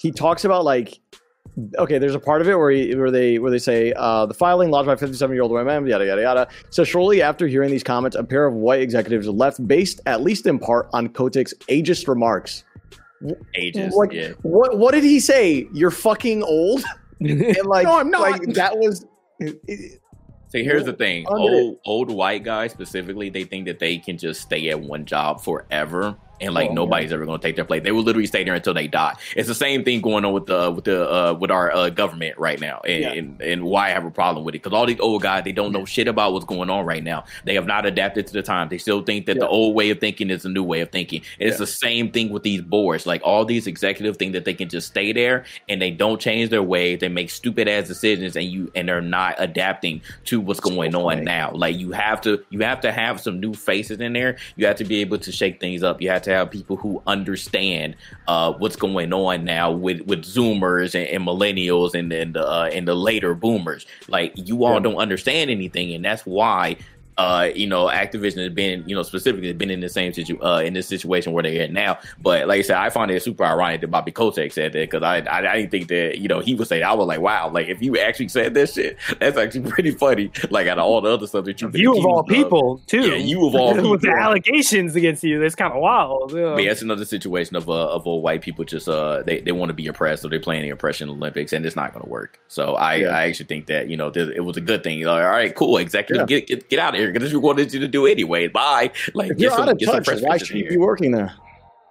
He 0.00 0.10
talks 0.10 0.44
about 0.44 0.64
like, 0.64 0.98
okay, 1.78 1.98
there's 1.98 2.14
a 2.14 2.20
part 2.20 2.40
of 2.40 2.48
it 2.48 2.56
where 2.56 2.70
he, 2.70 2.94
where 2.94 3.10
they 3.10 3.38
where 3.38 3.50
they 3.50 3.58
say 3.58 3.92
uh, 3.96 4.26
the 4.26 4.34
filing 4.34 4.70
lodged 4.70 4.86
by 4.86 4.96
57 4.96 5.34
year 5.34 5.42
old 5.42 5.52
woman, 5.52 5.86
yada 5.86 6.06
yada 6.06 6.22
yada. 6.22 6.48
So 6.70 6.84
shortly 6.84 7.22
after 7.22 7.46
hearing 7.46 7.70
these 7.70 7.84
comments, 7.84 8.16
a 8.16 8.24
pair 8.24 8.46
of 8.46 8.54
white 8.54 8.80
executives 8.80 9.28
left, 9.28 9.66
based 9.66 10.00
at 10.06 10.22
least 10.22 10.46
in 10.46 10.58
part 10.58 10.88
on 10.92 11.08
Kotick's 11.08 11.54
ageist 11.68 12.08
remarks. 12.08 12.64
Ages, 13.54 13.94
Like, 13.94 14.12
yeah. 14.12 14.32
what 14.42 14.78
what 14.78 14.92
did 14.92 15.04
he 15.04 15.20
say? 15.20 15.68
You're 15.72 15.90
fucking 15.90 16.42
old, 16.42 16.82
and 17.20 17.66
like, 17.66 17.86
No, 17.86 17.98
I'm 17.98 18.10
not. 18.10 18.20
Like 18.22 18.42
that 18.54 18.76
was. 18.76 19.06
See, 19.40 20.62
here's 20.62 20.84
the 20.84 20.92
thing: 20.92 21.24
old 21.26 21.78
old 21.84 22.10
white 22.10 22.44
guys 22.44 22.72
specifically, 22.72 23.28
they 23.28 23.44
think 23.44 23.66
that 23.66 23.78
they 23.78 23.98
can 23.98 24.18
just 24.18 24.42
stay 24.42 24.68
at 24.70 24.80
one 24.80 25.04
job 25.04 25.40
forever, 25.42 26.16
and 26.44 26.54
like 26.54 26.70
Oh, 26.70 26.74
nobody's 26.74 27.12
ever 27.12 27.24
going 27.26 27.40
to 27.40 27.46
take 27.46 27.56
their 27.56 27.64
place. 27.64 27.82
They 27.82 27.92
will 27.92 28.02
literally 28.02 28.26
stay 28.26 28.44
there 28.44 28.54
until 28.54 28.74
they 28.74 28.86
die. 28.88 29.14
It's 29.36 29.48
the 29.48 29.54
same 29.54 29.84
thing 29.84 30.00
going 30.00 30.24
on 30.24 30.32
with 30.32 30.46
the 30.46 30.70
with 30.70 30.84
the 30.84 31.10
uh, 31.10 31.34
with 31.34 31.50
our 31.50 31.74
uh, 31.74 31.90
government 31.90 32.38
right 32.38 32.60
now, 32.60 32.80
and, 32.86 33.02
Yeah. 33.02 33.12
and 33.12 33.40
and 33.42 33.64
why 33.64 33.86
I 33.88 33.90
have 33.90 34.04
a 34.04 34.10
problem 34.10 34.44
with 34.44 34.54
it 34.54 34.62
because 34.62 34.72
all 34.76 34.86
these 34.86 35.00
old 35.00 35.22
guys 35.22 35.44
they 35.44 35.52
don't 35.52 35.72
know 35.72 35.84
shit 35.84 36.08
about 36.08 36.32
what's 36.32 36.44
going 36.44 36.70
on 36.70 36.84
right 36.86 37.02
now. 37.02 37.24
They 37.44 37.54
have 37.54 37.66
not 37.66 37.86
adapted 37.86 38.26
to 38.28 38.32
the 38.32 38.42
time. 38.42 38.68
They 38.68 38.78
still 38.78 39.02
think 39.02 39.26
that 39.26 39.38
the 39.38 39.48
old 39.48 39.74
way 39.74 39.90
of 39.90 40.00
thinking 40.00 40.30
is 40.30 40.42
the 40.42 40.48
new 40.48 40.62
way 40.64 40.80
of 40.80 40.90
thinking. 40.90 41.22
And 41.40 41.48
it's 41.48 41.56
Yeah. 41.56 41.64
the 41.64 41.72
same 41.72 42.10
thing 42.10 42.30
with 42.30 42.42
these 42.42 42.62
boards. 42.62 43.06
Like 43.06 43.20
all 43.24 43.44
these 43.44 43.66
executive 43.66 44.16
think 44.16 44.32
that 44.32 44.44
they 44.44 44.54
can 44.54 44.68
just 44.68 44.88
stay 44.88 45.12
there 45.12 45.44
and 45.68 45.80
they 45.80 45.90
don't 45.90 46.20
change 46.20 46.50
their 46.50 46.62
ways. 46.62 46.98
They 47.00 47.08
make 47.08 47.30
stupid 47.30 47.68
ass 47.68 47.88
decisions, 47.88 48.36
and 48.36 48.46
you 48.46 48.70
and 48.74 48.88
they're 48.88 49.00
not 49.00 49.34
adapting 49.38 50.00
to 50.26 50.40
what's 50.40 50.60
going 50.60 50.94
on 50.94 51.24
now. 51.24 51.52
Like 51.52 51.76
you 51.78 51.92
have 51.92 52.20
to 52.22 52.42
you 52.50 52.60
have 52.60 52.80
to 52.82 52.92
have 52.92 53.20
some 53.20 53.40
new 53.40 53.54
faces 53.54 54.00
in 54.00 54.12
there. 54.12 54.36
You 54.56 54.66
have 54.66 54.76
to 54.76 54.84
be 54.84 55.00
able 55.00 55.18
to 55.18 55.32
shake 55.32 55.60
things 55.60 55.82
up. 55.82 56.00
You 56.02 56.10
have 56.10 56.22
to 56.22 56.33
have 56.34 56.50
people 56.50 56.76
who 56.76 57.02
understand 57.06 57.96
uh, 58.28 58.52
what's 58.54 58.76
going 58.76 59.12
on 59.12 59.44
now 59.44 59.70
with 59.70 60.00
with 60.02 60.24
Zoomers 60.24 60.94
and, 60.94 61.08
and 61.08 61.26
millennials 61.26 61.94
and 61.94 62.12
and 62.12 62.34
the 62.34 62.46
uh, 62.46 62.70
and 62.72 62.86
the 62.86 62.94
later 62.94 63.34
boomers. 63.34 63.86
Like 64.08 64.32
you 64.36 64.64
all 64.64 64.74
Yeah. 64.74 64.80
don't 64.80 64.96
understand 64.96 65.50
anything, 65.50 65.92
and 65.94 66.04
that's 66.04 66.24
why. 66.26 66.76
Uh, 67.16 67.48
you 67.54 67.66
know, 67.66 67.86
Activision 67.86 68.38
has 68.42 68.52
been, 68.52 68.82
you 68.88 68.94
know, 68.94 69.02
specifically 69.02 69.52
been 69.52 69.70
in 69.70 69.80
the 69.80 69.88
same 69.88 70.12
situ- 70.12 70.40
uh, 70.42 70.60
in 70.64 70.74
this 70.74 70.88
situation 70.88 71.32
where 71.32 71.42
they're 71.42 71.62
at 71.62 71.72
now. 71.72 71.98
But 72.20 72.48
like 72.48 72.58
I 72.58 72.62
said, 72.62 72.76
I 72.76 72.90
find 72.90 73.10
it 73.10 73.22
super 73.22 73.44
ironic 73.44 73.80
that 73.82 73.88
Bobby 73.88 74.10
Kotick 74.12 74.52
said 74.52 74.72
that 74.72 74.90
because 74.90 75.02
I, 75.02 75.18
I 75.20 75.52
I 75.52 75.56
didn't 75.58 75.70
think 75.70 75.88
that 75.88 76.18
you 76.18 76.26
know 76.28 76.40
he 76.40 76.54
would 76.54 76.66
say 76.66 76.80
that. 76.80 76.88
I 76.88 76.94
was 76.94 77.06
like, 77.06 77.20
wow, 77.20 77.50
like 77.50 77.68
if 77.68 77.80
you 77.80 77.96
actually 77.98 78.28
said 78.28 78.54
that 78.54 78.70
shit, 78.70 78.96
that's 79.20 79.36
actually 79.36 79.70
pretty 79.70 79.92
funny. 79.92 80.30
Like 80.50 80.66
out 80.66 80.78
of 80.78 80.84
all 80.84 81.00
the 81.00 81.10
other 81.10 81.26
stuff 81.26 81.44
that 81.44 81.60
you've 81.60 81.70
been 81.72 81.80
you 81.82 81.96
of 81.96 82.04
all 82.04 82.20
accused 82.20 82.44
people 82.44 82.80
too. 82.86 83.02
Yeah, 83.10 83.14
you 83.16 83.46
of 83.46 83.54
all 83.54 83.74
with 83.90 84.02
the 84.02 84.10
allegations 84.10 84.96
against 84.96 85.22
you. 85.22 85.38
That's 85.40 85.54
kind 85.54 85.72
of 85.72 85.80
wild. 85.80 86.32
Yeah. 86.34 86.54
But 86.54 86.64
it's 86.64 86.82
another 86.82 87.04
situation 87.04 87.54
of 87.56 87.68
uh, 87.68 87.88
of 87.90 88.06
old 88.06 88.22
white 88.24 88.42
people 88.42 88.64
just 88.64 88.88
uh 88.88 89.22
they, 89.22 89.40
they 89.40 89.52
want 89.52 89.68
to 89.70 89.74
be 89.74 89.86
oppressed, 89.86 90.22
so 90.22 90.28
they're 90.28 90.40
playing 90.40 90.62
the 90.62 90.70
oppression 90.70 91.08
Olympics, 91.08 91.52
and 91.52 91.64
it's 91.64 91.76
not 91.76 91.92
going 91.92 92.04
to 92.04 92.10
work. 92.10 92.40
So 92.48 92.74
I, 92.74 92.94
Yeah. 92.96 93.08
I 93.16 93.28
actually 93.28 93.46
think 93.46 93.66
that 93.66 93.88
you 93.88 93.96
know 93.96 94.08
it 94.14 94.44
was 94.44 94.56
a 94.56 94.60
good 94.60 94.82
thing. 94.82 95.00
Like, 95.02 95.22
all 95.24 95.30
right, 95.30 95.54
cool, 95.54 95.76
executive, 95.78 96.28
Yeah. 96.28 96.38
get, 96.40 96.46
get 96.48 96.68
get 96.70 96.78
out 96.80 96.94
of 96.94 97.00
here 97.00 97.03
because 97.12 97.32
you 97.32 97.40
wanted 97.40 97.72
you 97.72 97.80
to 97.80 97.88
do 97.88 98.06
anyway. 98.06 98.48
Bye. 98.48 98.90
Like 99.14 99.32
If 99.32 99.36
get 99.38 99.42
you're 99.42 99.50
some, 99.52 99.62
out 99.62 99.68
of 99.70 99.80
touch, 99.84 100.04
fresh 100.04 100.20
why 100.22 100.38
should 100.38 100.56
you 100.56 100.68
be 100.68 100.76
working 100.76 101.10
there? 101.12 101.32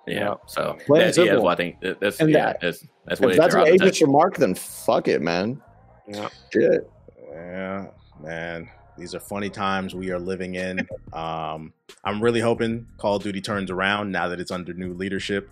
Yeah. 0.07 0.14
Yeah. 0.19 0.34
So 0.48 0.77
Plain 0.85 1.02
that's, 1.02 1.18
yeah, 1.18 1.23
that's 1.23 1.30
simple. 1.30 1.44
what 1.44 1.52
I 1.52 1.56
think. 1.56 1.80
That- 1.81 1.99
That's 1.99 2.19
And 2.19 2.30
yeah, 2.30 2.45
that- 2.48 2.61
that's 2.61 2.85
that's 3.06 3.22
what 3.22 3.30
If 3.31 3.35
it- 3.35 3.40
that's 3.40 3.53
they're 3.53 3.64
an 3.64 3.68
out 3.69 3.73
of 3.73 3.81
ageist 3.81 4.02
remark, 4.02 4.35
then 4.38 4.53
fuck 4.56 5.07
it, 5.07 5.22
man. 5.22 5.61
Yeah. 6.07 6.30
Shit. 6.52 6.90
Yeah, 7.31 7.88
man. 8.22 8.69
These 8.98 9.15
are 9.15 9.19
funny 9.19 9.49
times 9.49 9.95
we 9.95 10.11
are 10.11 10.19
living 10.19 10.56
in. 10.56 10.88
Um, 11.14 11.73
I'm 12.03 12.22
really 12.23 12.40
hoping 12.40 12.88
Call 12.98 13.18
of 13.18 13.23
Duty 13.23 13.40
turns 13.40 13.69
around 13.69 14.11
now 14.11 14.27
that 14.30 14.40
it's 14.40 14.49
under 14.49 14.73
new 14.73 14.94
leadership. 14.95 15.48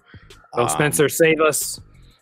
Phil 0.56 0.64
Um, 0.64 0.70
Spencer, 0.70 1.08
save 1.08 1.40
us. 1.40 1.80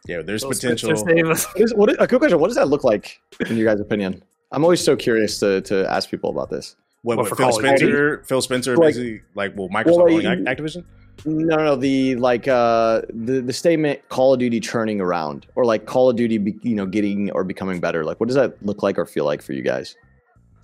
Yeah, 0.07 0.21
there's 0.21 0.41
Phil 0.43 0.51
potential. 0.51 0.95
Spencer, 0.97 1.15
save 1.15 1.29
us. 1.29 1.45
What 1.45 1.61
is, 1.63 1.73
what 1.73 1.89
is, 1.91 1.97
a 2.01 2.07
quick 2.07 2.19
question. 2.19 2.37
What 2.39 2.47
does 2.47 2.57
that 2.57 2.67
look 2.67 2.83
like 2.83 3.21
in 3.49 3.55
your 3.55 3.65
guys' 3.65 3.79
opinion? 3.79 4.21
I'm 4.51 4.63
always 4.65 4.83
so 4.83 4.95
curious 4.97 5.39
to, 5.39 5.61
to 5.61 5.89
ask 5.89 6.09
people 6.09 6.31
about 6.31 6.49
this. 6.49 6.75
What, 7.01 7.17
What, 7.17 7.30
what 7.30 7.38
Phil 7.38 7.47
Call 7.47 7.59
of 7.59 7.65
Spencer? 7.65 8.23
Phil 8.26 8.41
Spencer 8.41 8.76
Like- 8.77 8.89
basically 8.89 9.21
like 9.35 9.53
well, 9.55 9.69
Microsoft 9.69 9.95
Well, 10.05 10.15
like, 10.15 10.26
owning 10.26 10.45
Activision. 10.45 10.84
No, 11.26 11.57
no, 11.57 11.63
no. 11.65 11.76
The 11.76 12.15
like 12.15 12.47
uh 12.47 13.01
the 13.09 13.41
the 13.41 13.53
statement 13.53 13.99
Call 14.09 14.34
of 14.34 14.39
Duty 14.39 14.59
churning 14.59 15.01
around 15.01 15.47
or 15.55 15.65
like 15.65 15.85
Call 15.85 16.09
of 16.09 16.15
Duty, 16.15 16.38
be, 16.38 16.57
you 16.61 16.76
know, 16.76 16.85
getting 16.85 17.30
or 17.31 17.43
becoming 17.43 17.80
better. 17.81 18.03
Like, 18.05 18.19
what 18.19 18.27
does 18.27 18.35
that 18.35 18.55
look 18.65 18.84
like 18.84 18.97
or 18.97 19.05
feel 19.05 19.26
like 19.26 19.41
for 19.41 19.53
you 19.53 19.61
guys? 19.61 19.95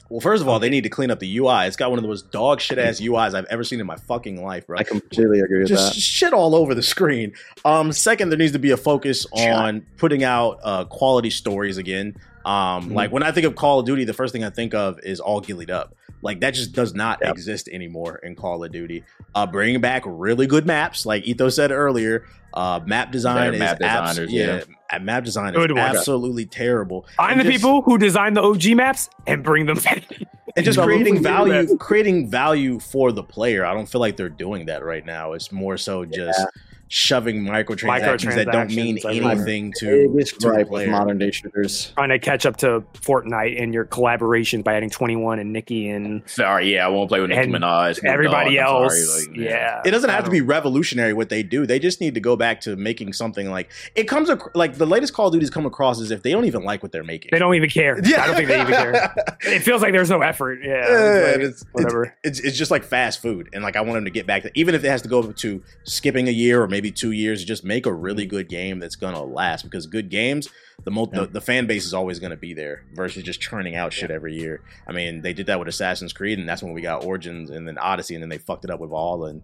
Well, 0.10 0.20
first 0.22 0.42
of 0.44 0.48
all, 0.48 0.60
they 0.60 0.70
need 0.70 0.84
to 0.84 0.90
clean 0.90 1.10
up 1.10 1.20
the 1.20 1.38
UI. 1.40 1.66
It's 1.66 1.76
got 1.76 1.90
one 1.90 1.98
of 1.98 2.04
the 2.04 2.08
most 2.10 2.32
dog 2.32 2.62
shit 2.62 2.78
ass 2.78 3.02
UIs 3.02 3.34
I've 3.34 3.46
ever 3.46 3.64
seen 3.64 3.80
in 3.80 3.88
my 3.88 3.96
fucking 3.96 4.42
life, 4.46 4.68
bro. 4.68 4.78
I 4.78 4.84
completely 4.84 5.40
agree 5.40 5.60
with 5.62 5.68
just 5.68 5.94
that. 5.96 6.00
shit 6.00 6.32
all 6.32 6.54
over 6.54 6.76
the 6.76 6.84
screen. 6.84 7.34
Um, 7.66 7.92
second, 7.92 8.30
there 8.30 8.38
needs 8.38 8.52
to 8.52 8.60
be 8.60 8.70
a 8.70 8.78
focus 8.78 9.26
on 9.34 9.84
putting 9.98 10.24
out 10.24 10.60
uh, 10.64 10.86
quality 10.86 11.32
stories 11.32 11.78
again. 11.78 12.16
Um, 12.46 12.92
Mhm. 12.92 12.94
like 12.94 13.12
when 13.12 13.24
I 13.24 13.32
think 13.32 13.48
of 13.48 13.56
Call 13.56 13.80
of 13.80 13.88
Duty, 13.88 14.04
the 14.04 14.14
first 14.14 14.32
thing 14.32 14.44
I 14.44 14.52
think 14.52 14.76
of 14.76 15.00
is 15.02 15.20
all 15.20 15.42
gillied 15.42 15.72
up. 15.72 15.96
Like 16.26 16.42
that 16.42 16.56
just 16.56 16.74
does 16.74 16.94
not 16.94 17.20
Yep. 17.22 17.32
exist 17.32 17.70
anymore 17.72 18.18
in 18.24 18.36
Call 18.36 18.64
of 18.64 18.72
Duty. 18.72 19.04
Uh, 19.36 19.46
bringing 19.46 19.80
back 19.80 20.04
really 20.06 20.48
good 20.48 20.66
maps, 20.66 21.06
like 21.06 21.24
Ethos 21.24 21.56
said 21.56 21.72
earlier. 21.72 22.26
Uh, 22.54 22.80
map 22.86 23.12
design 23.12 23.36
Better 23.36 23.54
is 23.54 23.60
map 23.60 23.78
abs- 23.82 24.18
yeah, 24.32 24.46
yeah. 24.58 24.64
uh, 24.92 25.00
map 25.00 25.24
design 25.24 25.54
is 25.54 25.58
Good 25.58 25.72
one. 25.74 25.80
absolutely 25.82 26.46
terrible. 26.46 27.06
Find 27.18 27.34
And 27.34 27.42
the 27.42 27.52
just- 27.52 27.62
people 27.64 27.82
who 27.84 27.98
design 27.98 28.34
the 28.34 28.42
OG 28.42 28.74
maps 28.76 29.10
and 29.28 29.44
bring 29.44 29.66
them 29.66 29.78
back. 29.78 30.04
and 30.58 30.66
just 30.66 30.80
creating 30.80 31.16
we 31.16 31.22
can 31.22 31.24
do 31.24 31.30
value 31.52 31.78
creating 31.78 32.30
value 32.30 32.80
for 32.80 33.12
the 33.12 33.22
player 33.24 33.66
i 33.66 33.74
don't 33.74 33.88
feel 33.90 34.00
like 34.00 34.16
they're 34.16 34.30
doing 34.30 34.68
that 34.68 34.86
right 34.86 35.06
now 35.06 35.34
it's 35.34 35.52
more 35.52 35.76
so 35.76 36.06
just 36.06 36.40
Yeah. 36.40 36.46
Shoving 36.88 37.44
microtransactions 37.44 38.36
that 38.36 38.52
don't 38.52 38.72
mean 38.72 38.98
Microtransactions, 38.98 39.06
I 39.06 39.12
agree. 39.12 39.32
anything 39.32 39.74
to, 39.80 40.24
to 40.24 40.40
the 40.40 40.68
with 40.70 40.90
modern 40.90 41.18
day 41.18 41.32
shooters. 41.32 41.92
Trying 41.96 42.10
to 42.10 42.20
catch 42.20 42.46
up 42.46 42.58
to 42.58 42.82
Fortnite 42.94 43.62
and 43.62 43.74
your 43.74 43.86
collaborations 43.86 44.64
by 44.64 44.76
adding 44.76 44.90
21 44.90 45.40
and 45.40 45.52
Nicki 45.52 45.90
and 45.90 46.22
Sorry, 46.28 46.74
yeah, 46.74 46.86
I 46.86 46.90
won't 46.90 47.10
play 47.10 47.22
with 47.22 47.30
Nicki 47.30 47.50
Minaj. 47.50 48.04
Everybody 48.04 48.56
Dogg, 48.56 48.68
I'm 48.68 48.84
else. 48.84 49.24
sorry, 49.24 49.28
like, 49.28 49.38
yeah. 49.38 49.82
it 49.86 49.92
doesn't 49.92 50.10
have 50.10 50.26
to 50.26 50.32
be 50.32 50.42
revolutionary 50.42 51.14
what 51.14 51.30
they 51.30 51.44
do 51.44 51.66
they 51.66 51.80
just 51.80 52.02
need 52.02 52.14
to 52.14 52.20
go 52.20 52.36
back 52.36 52.62
to 52.62 52.76
making 52.76 53.14
something 53.14 53.50
like 53.50 53.72
it 53.96 54.06
comes 54.06 54.30
ac- 54.30 54.42
like 54.54 54.76
the 54.78 54.86
latest 54.86 55.14
call 55.14 55.28
of 55.28 55.34
duty's 55.34 55.50
come 55.50 55.66
across 55.66 56.00
as 56.00 56.12
if 56.12 56.24
they 56.24 56.32
don't 56.32 56.46
even 56.46 56.64
like 56.64 56.84
what 56.84 56.92
they're 56.92 57.04
making 57.04 57.30
They 57.32 57.40
don't 57.40 57.56
even 57.56 57.70
care. 57.70 58.00
Yeah, 58.04 58.24
I 58.24 58.28
don't 58.28 58.36
think 58.36 58.48
they 58.48 58.62
even 58.62 58.74
care. 58.74 59.16
It 59.46 59.60
feels 59.60 59.82
like 59.82 59.92
there's 59.92 60.10
no 60.10 60.22
effort. 60.22 60.60
Yeah. 60.64 60.76
Yeah, 60.76 60.86
it's 60.90 61.38
like, 61.38 61.46
it's, 61.46 61.66
whatever. 61.72 62.04
It's, 62.24 62.40
it's 62.40 62.56
it's 62.56 62.58
just 62.58 62.72
like 62.72 62.84
fast 62.84 63.22
food, 63.22 63.50
and 63.54 63.64
like 63.64 63.76
I 63.76 63.82
want 63.82 63.96
them 63.96 64.06
to 64.06 64.12
get 64.12 64.26
back 64.26 64.44
to 64.44 64.52
even 64.56 64.76
if 64.76 64.84
it 64.84 64.90
has 64.90 65.02
to 65.04 65.10
go 65.10 65.32
to 65.32 65.64
skipping 65.84 66.28
a 66.28 66.32
year 66.32 66.62
or 66.62 66.68
maybe 66.76 66.92
two 66.92 67.12
years, 67.12 67.46
just 67.46 67.64
make 67.64 67.86
a 67.86 67.94
really 67.94 68.26
good 68.26 68.50
game 68.50 68.80
that's 68.80 68.98
gonna 68.98 69.24
last. 69.24 69.64
Because 69.64 69.88
good 69.88 70.10
games, 70.10 70.50
the 70.84 70.92
mo- 70.92 71.10
Yeah. 71.14 71.22
the, 71.22 71.28
the 71.28 71.42
fan 71.42 71.68
base 71.68 71.86
is 71.86 71.94
always 71.94 72.20
gonna 72.20 72.36
be 72.36 72.54
there 72.54 72.84
versus 72.94 73.24
just 73.24 73.40
churning 73.40 73.76
out 73.78 73.94
shit 73.94 74.12
every 74.12 74.36
year. 74.36 74.60
I 74.86 74.92
mean, 74.92 75.22
they 75.22 75.32
did 75.32 75.46
that 75.46 75.58
with 75.58 75.70
Assassin's 75.70 76.12
Creed, 76.12 76.38
and 76.38 76.50
that's 76.50 76.62
when 76.62 76.74
we 76.74 76.82
got 76.82 77.06
Origins 77.06 77.50
and 77.50 77.66
then 77.66 77.78
Odyssey, 77.78 78.14
and 78.16 78.22
then 78.22 78.30
they 78.30 78.40
fucked 78.40 78.66
it 78.66 78.72
up 78.72 78.82
with 78.82 78.90
Valhalla, 78.90 79.28
and 79.30 79.42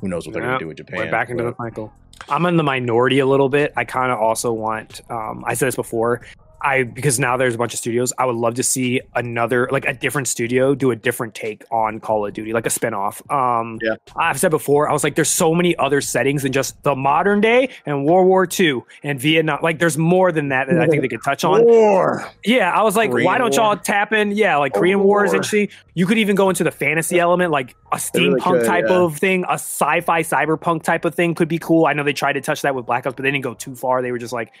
who 0.00 0.06
knows 0.06 0.24
what 0.24 0.34
they're 0.34 0.42
gonna 0.42 0.60
do 0.60 0.68
with 0.68 0.76
Japan. 0.76 0.98
We're 0.98 1.10
back 1.10 1.30
into 1.30 1.42
but- 1.42 1.56
the 1.58 1.64
cycle. 1.64 1.92
I'm 2.28 2.46
in 2.46 2.56
the 2.56 2.62
minority 2.64 3.18
a 3.18 3.26
little 3.26 3.48
bit. 3.48 3.72
I 3.76 3.84
kind 3.84 4.12
of 4.12 4.18
also 4.20 4.52
want. 4.52 5.00
Um, 5.10 5.42
I 5.46 5.54
said 5.54 5.66
this 5.66 5.76
before. 5.76 6.22
I 6.60 6.82
because 6.82 7.18
now 7.18 7.36
there's 7.36 7.54
a 7.54 7.58
bunch 7.58 7.72
of 7.72 7.78
studios. 7.78 8.12
I 8.18 8.26
would 8.26 8.36
love 8.36 8.54
to 8.54 8.62
see 8.62 9.00
another 9.14 9.68
like 9.70 9.84
a 9.84 9.94
different 9.94 10.28
studio 10.28 10.74
do 10.74 10.90
a 10.90 10.96
different 10.96 11.34
take 11.34 11.64
on 11.70 12.00
Call 12.00 12.26
of 12.26 12.32
Duty, 12.32 12.52
like 12.52 12.66
a 12.66 12.70
spinoff. 12.70 13.20
Um, 13.32 13.78
Yeah. 13.82 13.94
I've 14.16 14.38
said 14.40 14.50
before. 14.50 14.88
I 14.88 14.92
was 14.92 15.04
like, 15.04 15.14
there's 15.14 15.28
so 15.28 15.54
many 15.54 15.76
other 15.76 16.00
settings 16.00 16.42
than 16.42 16.52
just 16.52 16.82
the 16.82 16.94
modern 16.94 17.40
day 17.40 17.70
and 17.86 18.04
World 18.04 18.26
War 18.26 18.48
II 18.58 18.82
and 19.02 19.20
Vietnam. 19.20 19.60
Like, 19.62 19.78
there's 19.78 19.96
more 19.98 20.32
than 20.32 20.48
that 20.48 20.68
that 20.68 20.80
I 20.80 20.86
think 20.86 21.02
they 21.02 21.08
could 21.08 21.22
touch 21.24 21.44
on. 21.44 21.64
War. 21.64 22.28
Yeah, 22.44 22.70
I 22.70 22.82
was 22.82 22.96
like, 22.96 23.10
Korean 23.10 23.26
why 23.26 23.38
don't 23.38 23.54
y'all 23.54 23.76
tap 23.76 24.12
in? 24.12 24.32
Yeah, 24.32 24.56
like 24.56 24.74
Korean 24.74 25.00
War 25.00 25.24
is 25.24 25.30
War. 25.30 25.36
interesting. 25.36 25.68
You 25.94 26.06
could 26.06 26.18
even 26.18 26.36
go 26.36 26.48
into 26.48 26.64
the 26.64 26.70
fantasy 26.70 27.18
element, 27.18 27.50
like 27.50 27.76
a 27.92 28.00
really 28.14 28.40
steampunk 28.40 28.60
could, 28.60 28.66
type 28.66 28.84
yeah. 28.88 28.96
of 28.96 29.16
thing, 29.16 29.44
a 29.48 29.54
sci-fi 29.54 30.22
cyberpunk 30.22 30.82
type 30.82 31.04
of 31.04 31.14
thing 31.14 31.34
could 31.34 31.48
be 31.48 31.58
cool. 31.58 31.86
I 31.86 31.92
know 31.92 32.04
they 32.04 32.12
tried 32.12 32.34
to 32.34 32.40
touch 32.40 32.62
that 32.62 32.74
with 32.74 32.86
Black 32.86 33.06
Ops, 33.06 33.14
but 33.14 33.22
they 33.22 33.30
didn't 33.30 33.44
go 33.44 33.54
too 33.54 33.74
far. 33.74 34.02
They 34.02 34.12
were 34.12 34.18
just 34.18 34.32
like, 34.32 34.52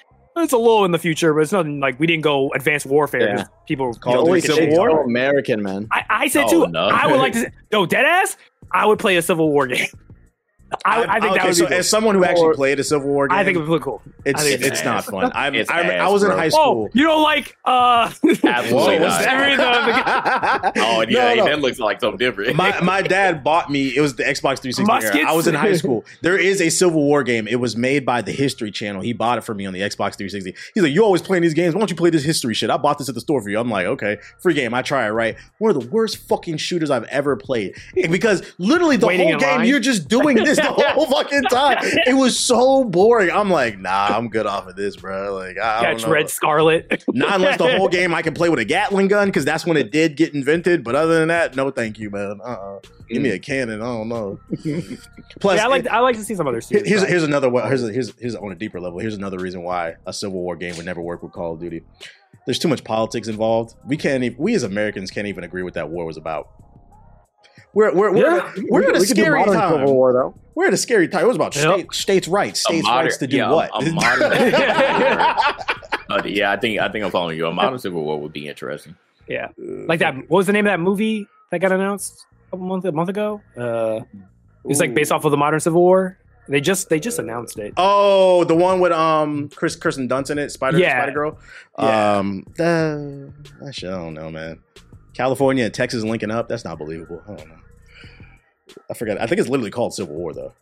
it's 0.44 0.52
a 0.52 0.58
little 0.58 0.84
in 0.84 0.90
the 0.92 0.98
future, 0.98 1.32
but 1.34 1.40
it's 1.40 1.52
nothing 1.52 1.80
like 1.80 1.98
we 2.00 2.06
didn't 2.06 2.22
go 2.22 2.50
advanced 2.52 2.86
warfare. 2.86 3.20
Yeah. 3.28 3.36
'cause 3.36 3.46
People, 3.66 3.94
Call 3.94 4.12
you 4.12 4.18
know, 4.18 4.34
Duty 4.34 4.40
Civil 4.46 4.76
War? 4.76 5.00
it. 5.00 5.04
American 5.06 5.62
man. 5.62 5.86
I, 5.92 6.04
I 6.08 6.28
said 6.28 6.44
Oh, 6.46 6.64
too. 6.66 6.70
no. 6.72 6.88
I 6.88 7.06
would 7.06 7.18
like 7.18 7.32
to. 7.34 7.50
Yo, 7.72 7.84
dead 7.86 8.04
ass. 8.04 8.36
I 8.72 8.86
would 8.86 8.98
play 8.98 9.16
a 9.16 9.22
Civil 9.22 9.50
War 9.50 9.66
game. 9.68 9.86
I, 10.84 11.02
I 11.16 11.20
think 11.20 11.32
okay, 11.32 11.38
that 11.38 11.46
would 11.46 11.56
so 11.56 11.64
be. 11.64 11.68
cool. 11.70 11.78
as 11.78 11.88
someone 11.88 12.14
who 12.14 12.24
actually 12.24 12.54
played 12.54 12.78
a 12.78 12.84
Civil 12.84 13.08
War 13.08 13.26
game, 13.28 13.38
I 13.38 13.44
think 13.44 13.56
it 13.56 13.60
would 13.60 13.68
look 13.70 13.82
cool. 13.82 14.02
it's 14.24 14.44
it's 14.44 14.64
it's 14.66 14.84
not 14.84 15.04
fun. 15.04 15.32
I, 15.34 15.48
It's 15.48 15.70
I, 15.70 15.80
I 15.80 15.94
ass, 15.94 16.12
was 16.12 16.22
in 16.22 16.28
bro. 16.28 16.36
high 16.36 16.46
Oh, 16.46 16.50
school. 16.50 16.90
you 16.92 17.04
don't 17.04 17.22
like 17.22 17.56
uh 17.64 18.12
Absolutely 18.44 18.98
not. 18.98 19.20
that? 19.22 20.72
The- 20.72 20.72
the- 20.74 20.80
Oh 20.86 21.00
yeah, 21.08 21.34
No, 21.34 21.34
no. 21.36 21.44
that 21.46 21.60
looks 21.60 21.78
like 21.78 22.00
something 22.00 22.18
different. 22.18 22.54
my 22.56 22.78
my 22.82 23.02
dad 23.02 23.42
bought 23.42 23.70
me. 23.70 23.96
It 23.96 24.00
was 24.00 24.16
the 24.16 24.24
Xbox 24.24 24.58
360. 24.60 25.18
era. 25.18 25.28
I 25.28 25.32
was 25.34 25.46
in 25.46 25.54
high 25.54 25.72
school. 25.74 26.04
There 26.22 26.36
is 26.38 26.60
a 26.60 26.68
Civil 26.70 27.02
War 27.02 27.22
game. 27.22 27.48
It 27.48 27.60
was 27.60 27.76
made 27.76 28.04
by 28.04 28.20
the 28.22 28.32
History 28.32 28.70
Channel. 28.70 29.00
He 29.02 29.12
bought 29.12 29.38
it 29.38 29.42
for 29.42 29.54
me 29.54 29.66
on 29.66 29.72
the 29.72 29.80
Xbox 29.80 30.16
360. 30.16 30.54
He's 30.74 30.82
like, 30.82 30.92
"You 30.92 31.04
always 31.04 31.22
playing 31.22 31.42
these 31.42 31.54
games. 31.54 31.74
Why 31.74 31.80
don't 31.80 31.90
you 31.90 31.96
play 31.96 32.10
this 32.10 32.24
history 32.24 32.54
shit? 32.54 32.70
I 32.70 32.76
bought 32.76 32.98
this 32.98 33.08
at 33.08 33.14
the 33.14 33.20
store 33.20 33.40
for 33.42 33.48
you." 33.48 33.58
I'm 33.58 33.70
like, 33.70 33.86
"Okay, 33.86 34.18
free 34.38 34.54
game. 34.54 34.74
I 34.74 34.82
try 34.82 35.06
it. 35.06 35.10
Right. 35.10 35.36
One 35.58 35.74
of 35.74 35.80
the 35.82 35.88
worst 35.88 36.18
fucking 36.28 36.58
shooters 36.58 36.90
I've 36.90 37.04
ever 37.04 37.36
played 37.36 37.74
because 37.94 38.42
literally 38.58 38.96
the 38.96 39.06
Waiting 39.06 39.30
whole 39.30 39.38
game 39.40 39.58
line? 39.58 39.68
you're 39.68 39.80
just 39.80 40.08
doing 40.08 40.36
this 40.36 40.57
the 40.60 40.72
whole 40.92 41.06
fucking 41.06 41.42
time. 41.44 41.78
It 42.06 42.14
was 42.14 42.38
so 42.38 42.84
boring. 42.84 43.30
I'm 43.30 43.50
like, 43.50 43.78
"Nah, 43.78 44.06
I'm 44.08 44.28
good 44.28 44.46
off 44.46 44.66
of 44.66 44.76
this, 44.76 44.96
bro. 44.96 45.34
Like, 45.34 45.58
I 45.58 45.82
don't 45.82 45.98
catch. 45.98 46.08
Red 46.08 46.30
Scarlet. 46.30 47.04
Not 47.08 47.36
unless 47.36 47.58
the 47.58 47.76
whole 47.76 47.88
game 47.98 48.14
I 48.14 48.22
can 48.22 48.34
play 48.34 48.48
with 48.48 48.58
a 48.58 48.64
Gatling 48.64 49.08
gun 49.08 49.28
because 49.28 49.44
that's 49.44 49.66
when 49.66 49.76
it 49.76 49.90
did 49.92 50.16
get 50.16 50.34
invented. 50.34 50.84
But 50.84 50.94
other 50.94 51.18
than 51.18 51.28
that, 51.28 51.56
no, 51.56 51.70
thank 51.70 51.98
you, 51.98 52.10
man. 52.10 52.40
Uh, 52.44 52.48
uh 52.48 52.80
give 53.08 53.22
me 53.22 53.30
a 53.30 53.38
cannon. 53.38 53.80
I 53.80 53.86
don't 53.86 54.08
know. 54.08 54.38
Plus, 55.40 55.56
yeah, 55.58 55.64
I 55.64 55.68
like 55.68 55.84
it- 55.84 55.92
I 55.92 56.00
like 56.00 56.16
to 56.16 56.24
see 56.24 56.34
some 56.34 56.46
other 56.46 56.60
studios. 56.60 56.86
here's 56.88 57.02
here's 57.02 57.22
another 57.24 57.48
one. 57.48 57.66
Here's 57.66 57.82
here's 57.82 58.12
here's 58.18 58.34
on 58.34 58.52
a 58.52 58.54
deeper 58.54 58.80
level. 58.80 58.98
Here's 58.98 59.14
another 59.16 59.38
reason 59.38 59.62
why 59.62 59.94
a 60.06 60.12
Civil 60.12 60.40
War 60.40 60.56
game 60.56 60.76
would 60.76 60.86
never 60.86 61.00
work 61.00 61.22
with 61.22 61.32
Call 61.32 61.54
of 61.54 61.60
Duty. 61.60 61.82
There's 62.46 62.58
too 62.58 62.68
much 62.68 62.82
politics 62.82 63.28
involved. 63.28 63.74
We 63.86 63.96
can't. 63.98 64.24
Even, 64.24 64.38
we 64.38 64.54
as 64.54 64.62
Americans 64.62 65.10
can't 65.10 65.26
even 65.26 65.44
agree 65.44 65.62
what 65.62 65.74
that 65.74 65.90
war 65.90 66.06
was 66.06 66.16
about. 66.16 66.48
We're 67.74 67.94
we're 67.94 68.12
we're, 68.12 68.36
Yeah. 68.36 68.52
we're 68.70 68.82
in 68.82 68.96
a 68.96 68.98
We 69.00 69.06
could 69.06 69.16
do 69.16 69.22
scary 69.22 69.44
time. 69.44 69.72
Civil 69.72 69.94
War 69.94 70.12
though. 70.12 70.34
We're 70.54 70.68
in 70.68 70.74
a 70.74 70.78
scary 70.78 71.06
time. 71.08 71.24
It 71.24 71.28
was 71.28 71.36
about 71.36 71.54
Yep. 71.54 71.64
state, 71.64 71.92
states' 71.94 72.28
rights. 72.28 72.60
States' 72.60 72.84
modern- 72.84 73.04
rights 73.06 73.16
to 73.18 73.26
do 73.26 73.36
yeah, 73.36 73.50
what? 73.52 73.70
A 73.74 73.92
modern. 73.92 74.32
Uh, 76.10 76.22
yeah, 76.24 76.50
I 76.50 76.56
think 76.56 76.80
I 76.80 76.88
think 76.88 77.04
I'm 77.04 77.10
following 77.10 77.36
you. 77.36 77.46
A 77.46 77.52
modern 77.52 77.78
civil 77.86 78.02
war 78.02 78.18
would 78.18 78.32
be 78.32 78.48
interesting. 78.48 78.96
yeah, 79.28 79.48
like 79.58 80.00
that. 80.00 80.14
What 80.16 80.38
was 80.38 80.46
the 80.46 80.54
name 80.54 80.64
of 80.66 80.70
that 80.70 80.80
movie 80.80 81.26
that 81.50 81.58
got 81.60 81.70
announced 81.70 82.24
a 82.46 82.50
couple 82.52 82.66
months 82.66 82.86
a 82.86 82.92
month 82.92 83.10
ago? 83.10 83.42
Uh, 83.56 84.00
it's 84.64 84.80
like 84.80 84.94
based 84.94 85.12
off 85.12 85.26
of 85.26 85.30
the 85.32 85.36
modern 85.36 85.60
Civil 85.60 85.82
War. 85.82 86.16
They 86.48 86.62
just 86.62 86.88
they 86.88 86.98
just 86.98 87.18
announced 87.18 87.58
it. 87.58 87.74
Oh, 87.76 88.44
the 88.44 88.54
one 88.54 88.80
with 88.80 88.90
um 88.92 89.50
Chris 89.50 89.76
Kirsten 89.76 90.08
Dunst 90.08 90.30
in 90.30 90.38
it, 90.38 90.50
Spider 90.50 90.78
Yeah. 90.78 90.96
Spider 91.02 91.12
Girl. 91.12 91.38
Yeah. 91.78 92.16
Um, 92.16 92.46
that, 92.56 93.32
that 93.60 93.74
shit, 93.74 93.90
I 93.90 93.96
don't 93.98 94.14
know, 94.14 94.30
man. 94.30 94.60
California 95.18 95.64
and 95.64 95.74
Texas 95.74 96.04
linking 96.04 96.30
up. 96.30 96.48
That's 96.48 96.64
not 96.64 96.78
believable. 96.78 97.20
I 97.28 97.34
don't 97.34 97.48
know. 97.48 97.56
I 98.88 98.94
forgot. 98.94 99.20
I 99.20 99.26
think 99.26 99.40
it's 99.40 99.50
literally 99.50 99.72
called 99.72 99.92
Civil 99.92 100.14
War 100.14 100.32
though. 100.32 100.52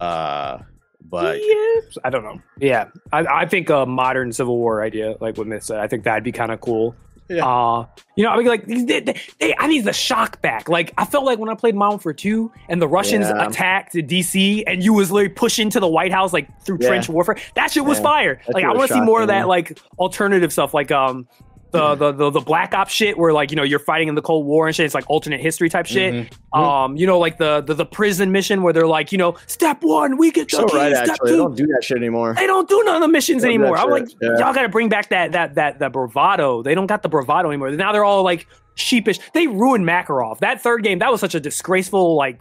Uh, 0.00 0.62
but 1.02 1.38
yeah, 1.42 1.80
I 2.04 2.10
don't 2.10 2.22
know. 2.22 2.40
Yeah, 2.60 2.86
I, 3.12 3.26
I 3.26 3.46
think 3.46 3.70
a 3.70 3.84
modern 3.86 4.32
Civil 4.32 4.56
War 4.56 4.82
idea, 4.82 5.16
like 5.20 5.36
what 5.36 5.48
Myth 5.48 5.64
said, 5.64 5.80
I 5.80 5.88
think 5.88 6.04
that'd 6.04 6.22
be 6.22 6.30
kind 6.32 6.52
of 6.52 6.60
cool. 6.60 6.94
Yeah. 7.28 7.44
Uh, 7.44 7.86
you 8.16 8.24
know, 8.24 8.30
I 8.30 8.38
mean, 8.38 8.46
like 8.46 8.66
they, 8.66 9.00
they, 9.00 9.20
they, 9.38 9.54
I 9.58 9.66
need 9.66 9.84
the 9.84 9.92
shock 9.92 10.40
back. 10.40 10.68
Like 10.68 10.94
I 10.96 11.04
felt 11.04 11.24
like 11.26 11.38
when 11.38 11.50
I 11.50 11.54
played 11.54 11.74
Modern 11.74 11.98
for 11.98 12.14
2 12.14 12.50
and 12.70 12.80
the 12.80 12.88
Russians 12.88 13.26
Yeah. 13.26 13.46
attacked 13.48 13.94
DC 13.94 14.62
and 14.66 14.82
you 14.82 14.94
was 14.94 15.10
literally 15.10 15.34
pushing 15.34 15.68
to 15.70 15.80
the 15.80 15.88
White 15.88 16.10
House 16.12 16.32
like 16.32 16.48
through 16.62 16.78
Yeah. 16.80 16.88
trench 16.88 17.08
warfare. 17.10 17.36
That 17.54 17.70
shit 17.70 17.84
was 17.84 17.98
Yeah. 17.98 18.02
fire. 18.04 18.40
That 18.46 18.54
like 18.54 18.64
I 18.64 18.72
want 18.72 18.88
to 18.88 18.94
see 18.94 19.00
more 19.02 19.20
of 19.20 19.28
that 19.28 19.46
like 19.48 19.78
alternative 19.98 20.52
stuff, 20.52 20.72
like 20.72 20.90
um. 20.92 21.26
The, 21.70 21.94
the, 21.96 22.12
the 22.12 22.30
the 22.30 22.40
black 22.40 22.72
ops 22.72 22.94
shit 22.94 23.18
where 23.18 23.32
like 23.34 23.50
you 23.50 23.56
know 23.56 23.62
you're 23.62 23.78
fighting 23.78 24.08
in 24.08 24.14
the 24.14 24.22
Cold 24.22 24.46
War 24.46 24.66
and 24.66 24.74
shit 24.74 24.86
it's 24.86 24.94
like 24.94 25.04
alternate 25.10 25.40
history 25.40 25.68
type 25.68 25.84
shit 25.84 26.14
Mm-hmm. 26.14 26.58
um 26.58 26.96
you 26.96 27.06
know 27.06 27.18
like 27.18 27.36
the, 27.36 27.60
the 27.60 27.74
the 27.74 27.84
prison 27.84 28.32
mission 28.32 28.62
where 28.62 28.72
they're 28.72 28.86
like 28.86 29.12
you 29.12 29.18
know 29.18 29.36
step 29.46 29.82
one 29.82 30.16
we 30.16 30.30
get 30.30 30.50
the 30.50 30.56
So 30.56 30.62
right, 30.68 30.96
step 30.96 31.08
actually, 31.10 31.30
two 31.32 31.36
they 31.36 31.42
don't 31.42 31.56
do 31.56 31.66
that 31.66 31.84
shit 31.84 31.98
anymore. 31.98 32.32
they 32.34 32.46
don't 32.46 32.66
do 32.68 32.82
none 32.84 32.96
of 32.96 33.02
the 33.02 33.08
missions 33.08 33.44
anymore. 33.44 33.76
I'm 33.76 33.90
like, 33.90 34.08
yeah. 34.22 34.38
y'all 34.38 34.54
got 34.54 34.62
to 34.62 34.68
bring 34.70 34.88
back 34.88 35.10
that 35.10 35.32
that 35.32 35.56
that 35.56 35.78
that 35.80 35.92
bravado. 35.92 36.62
They 36.62 36.74
don't 36.74 36.86
got 36.86 37.02
the 37.02 37.10
bravado 37.10 37.50
anymore. 37.50 37.70
Now 37.72 37.92
they're 37.92 38.04
all 38.04 38.22
like 38.22 38.46
sheepish. 38.76 39.18
They 39.34 39.46
ruined 39.46 39.84
Makarov. 39.84 40.38
That 40.38 40.62
third 40.62 40.82
game, 40.84 41.00
that 41.00 41.10
was 41.12 41.20
such 41.20 41.34
a 41.34 41.40
disgraceful 41.40 42.16
like 42.16 42.40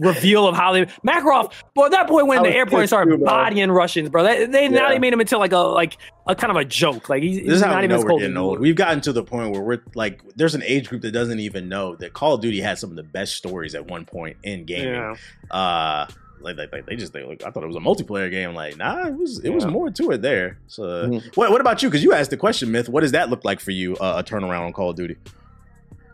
reveal 0.00 0.48
of 0.48 0.56
how 0.56 0.72
they 0.72 0.86
Makarov. 1.06 1.52
But 1.74 1.86
at 1.86 1.90
that 1.92 2.08
point, 2.08 2.26
when 2.26 2.40
I 2.40 2.42
the 2.42 2.48
airport 2.56 2.80
pissed 2.82 2.90
started 2.90 3.18
too, 3.18 3.24
bodying 3.24 3.70
Russians, 3.70 4.08
bro, 4.08 4.24
they, 4.24 4.46
they 4.46 4.68
now 4.68 4.88
they 4.88 4.98
made 4.98 5.12
him 5.12 5.20
into 5.20 5.38
like 5.38 5.52
a 5.52 5.58
like 5.58 5.96
a 6.26 6.34
kind 6.34 6.50
of 6.50 6.56
a 6.56 6.64
joke. 6.64 7.08
Like 7.08 7.22
he's, 7.22 7.38
this 7.38 7.46
he's 7.46 7.60
how 7.60 7.68
not 7.70 7.78
we 7.78 7.84
even 7.84 7.90
know 7.90 7.96
as 7.96 8.02
we're 8.02 8.08
cold 8.08 8.20
getting 8.20 8.36
anymore. 8.36 8.50
old. 8.52 8.60
We've 8.60 8.76
gotten 8.76 9.00
to 9.02 9.12
the 9.12 9.22
point 9.22 9.52
where 9.52 9.60
we're 9.62 9.82
like, 9.94 10.22
there's 10.36 10.54
an 10.54 10.62
age 10.64 10.88
group 10.88 11.02
that 11.02 11.12
doesn't 11.12 11.38
even 11.40 11.68
know 11.68 11.94
that 11.96 12.12
Call 12.12 12.34
of 12.34 12.40
Duty 12.40 12.60
had 12.60 12.78
some 12.78 12.90
of 12.90 12.96
the 12.96 13.02
best 13.02 13.36
stories 13.36 13.74
at 13.74 13.86
one 13.88 14.04
point 14.04 14.36
in 14.42 14.64
gaming. 14.64 14.94
Yeah. 14.94 15.14
Uh, 15.50 16.06
like, 16.42 16.56
like, 16.56 16.72
like 16.72 16.86
they 16.86 16.96
just 16.96 17.12
they 17.12 17.22
like 17.22 17.44
I 17.44 17.50
thought 17.50 17.62
it 17.64 17.66
was 17.66 17.76
a 17.76 17.80
multiplayer 17.80 18.30
game. 18.30 18.54
Like, 18.54 18.78
nah, 18.78 19.06
it 19.06 19.14
was 19.14 19.40
it 19.40 19.50
was 19.50 19.66
more 19.66 19.90
to 19.90 20.10
it 20.12 20.22
there. 20.22 20.58
So, 20.68 20.84
uh, 20.84 21.06
Mhm. 21.06 21.36
what 21.36 21.50
what 21.50 21.60
about 21.60 21.82
you? 21.82 21.90
Because 21.90 22.02
you 22.02 22.14
asked 22.14 22.30
the 22.30 22.38
question, 22.38 22.72
Myth. 22.72 22.88
What 22.88 23.02
does 23.02 23.12
that 23.12 23.28
look 23.28 23.44
like 23.44 23.60
for 23.60 23.72
you? 23.72 23.94
Uh, 23.96 24.14
a 24.18 24.24
turnaround 24.24 24.60
on 24.64 24.72
Call 24.72 24.88
of 24.90 24.96
Duty? 24.96 25.16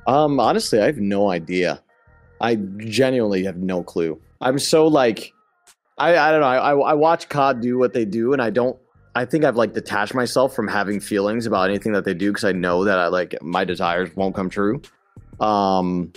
Um, 0.08 0.38
honestly, 0.40 0.80
I 0.80 0.86
have 0.86 0.98
no 0.98 1.30
idea. 1.30 1.82
I 2.40 2.56
genuinely 2.78 3.44
have 3.44 3.56
no 3.56 3.82
clue. 3.82 4.20
I'm 4.40 4.58
so 4.58 4.86
like, 4.86 5.32
I 5.98 6.16
I 6.16 6.30
don't 6.30 6.40
know. 6.40 6.46
I 6.46 6.72
I, 6.72 6.76
I 6.90 6.94
watch 6.94 7.28
COD 7.28 7.60
do 7.60 7.78
what 7.78 7.92
they 7.92 8.04
do, 8.04 8.32
and 8.32 8.42
I 8.42 8.50
don't. 8.50 8.76
I 9.14 9.24
think 9.24 9.44
I've 9.44 9.56
like 9.56 9.72
detached 9.72 10.14
myself 10.14 10.54
from 10.54 10.68
having 10.68 11.00
feelings 11.00 11.46
about 11.46 11.70
anything 11.70 11.92
that 11.92 12.04
they 12.04 12.12
do 12.14 12.30
because 12.30 12.44
I 12.44 12.52
know 12.52 12.84
that 12.84 12.98
I 12.98 13.06
like 13.08 13.34
my 13.42 13.64
desires 13.64 14.14
won't 14.14 14.34
come 14.34 14.50
true. 14.50 14.82
Um, 15.40 16.12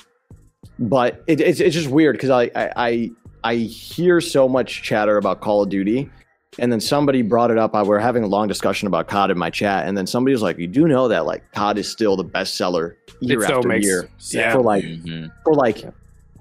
but 0.77 1.23
it, 1.27 1.39
it's 1.41 1.59
it's 1.59 1.75
just 1.75 1.89
weird 1.89 2.15
because 2.15 2.29
I, 2.29 2.43
I 2.55 2.71
I 2.75 3.11
I 3.43 3.55
hear 3.55 4.19
so 4.21 4.47
much 4.49 4.81
chatter 4.83 5.17
about 5.17 5.41
Call 5.41 5.63
of 5.63 5.69
Duty. 5.69 6.09
And 6.57 6.71
then 6.73 6.79
somebody 6.81 7.21
brought 7.21 7.51
it 7.51 7.57
up. 7.57 7.73
I, 7.73 7.83
we 7.83 7.89
were 7.89 7.99
having 7.99 8.23
a 8.23 8.27
long 8.27 8.47
discussion 8.49 8.87
about 8.87 9.07
COD 9.07 9.31
in 9.31 9.37
my 9.37 9.49
chat, 9.51 9.87
and 9.87 9.95
then 9.95 10.05
somebody 10.07 10.33
was 10.33 10.41
like, 10.41 10.57
"You 10.57 10.67
do 10.67 10.87
know 10.87 11.07
that 11.07 11.25
like 11.25 11.43
COD 11.53 11.77
is 11.77 11.87
still 11.89 12.17
the 12.17 12.23
best 12.23 12.57
seller 12.57 12.97
year 13.21 13.39
It 13.41 13.47
so 13.47 13.57
after 13.57 13.67
makes- 13.69 13.85
year 13.85 14.09
yeah. 14.31 14.51
for 14.51 14.61
like 14.61 14.83
Mhm. 14.83 15.31
for 15.45 15.53
like 15.53 15.85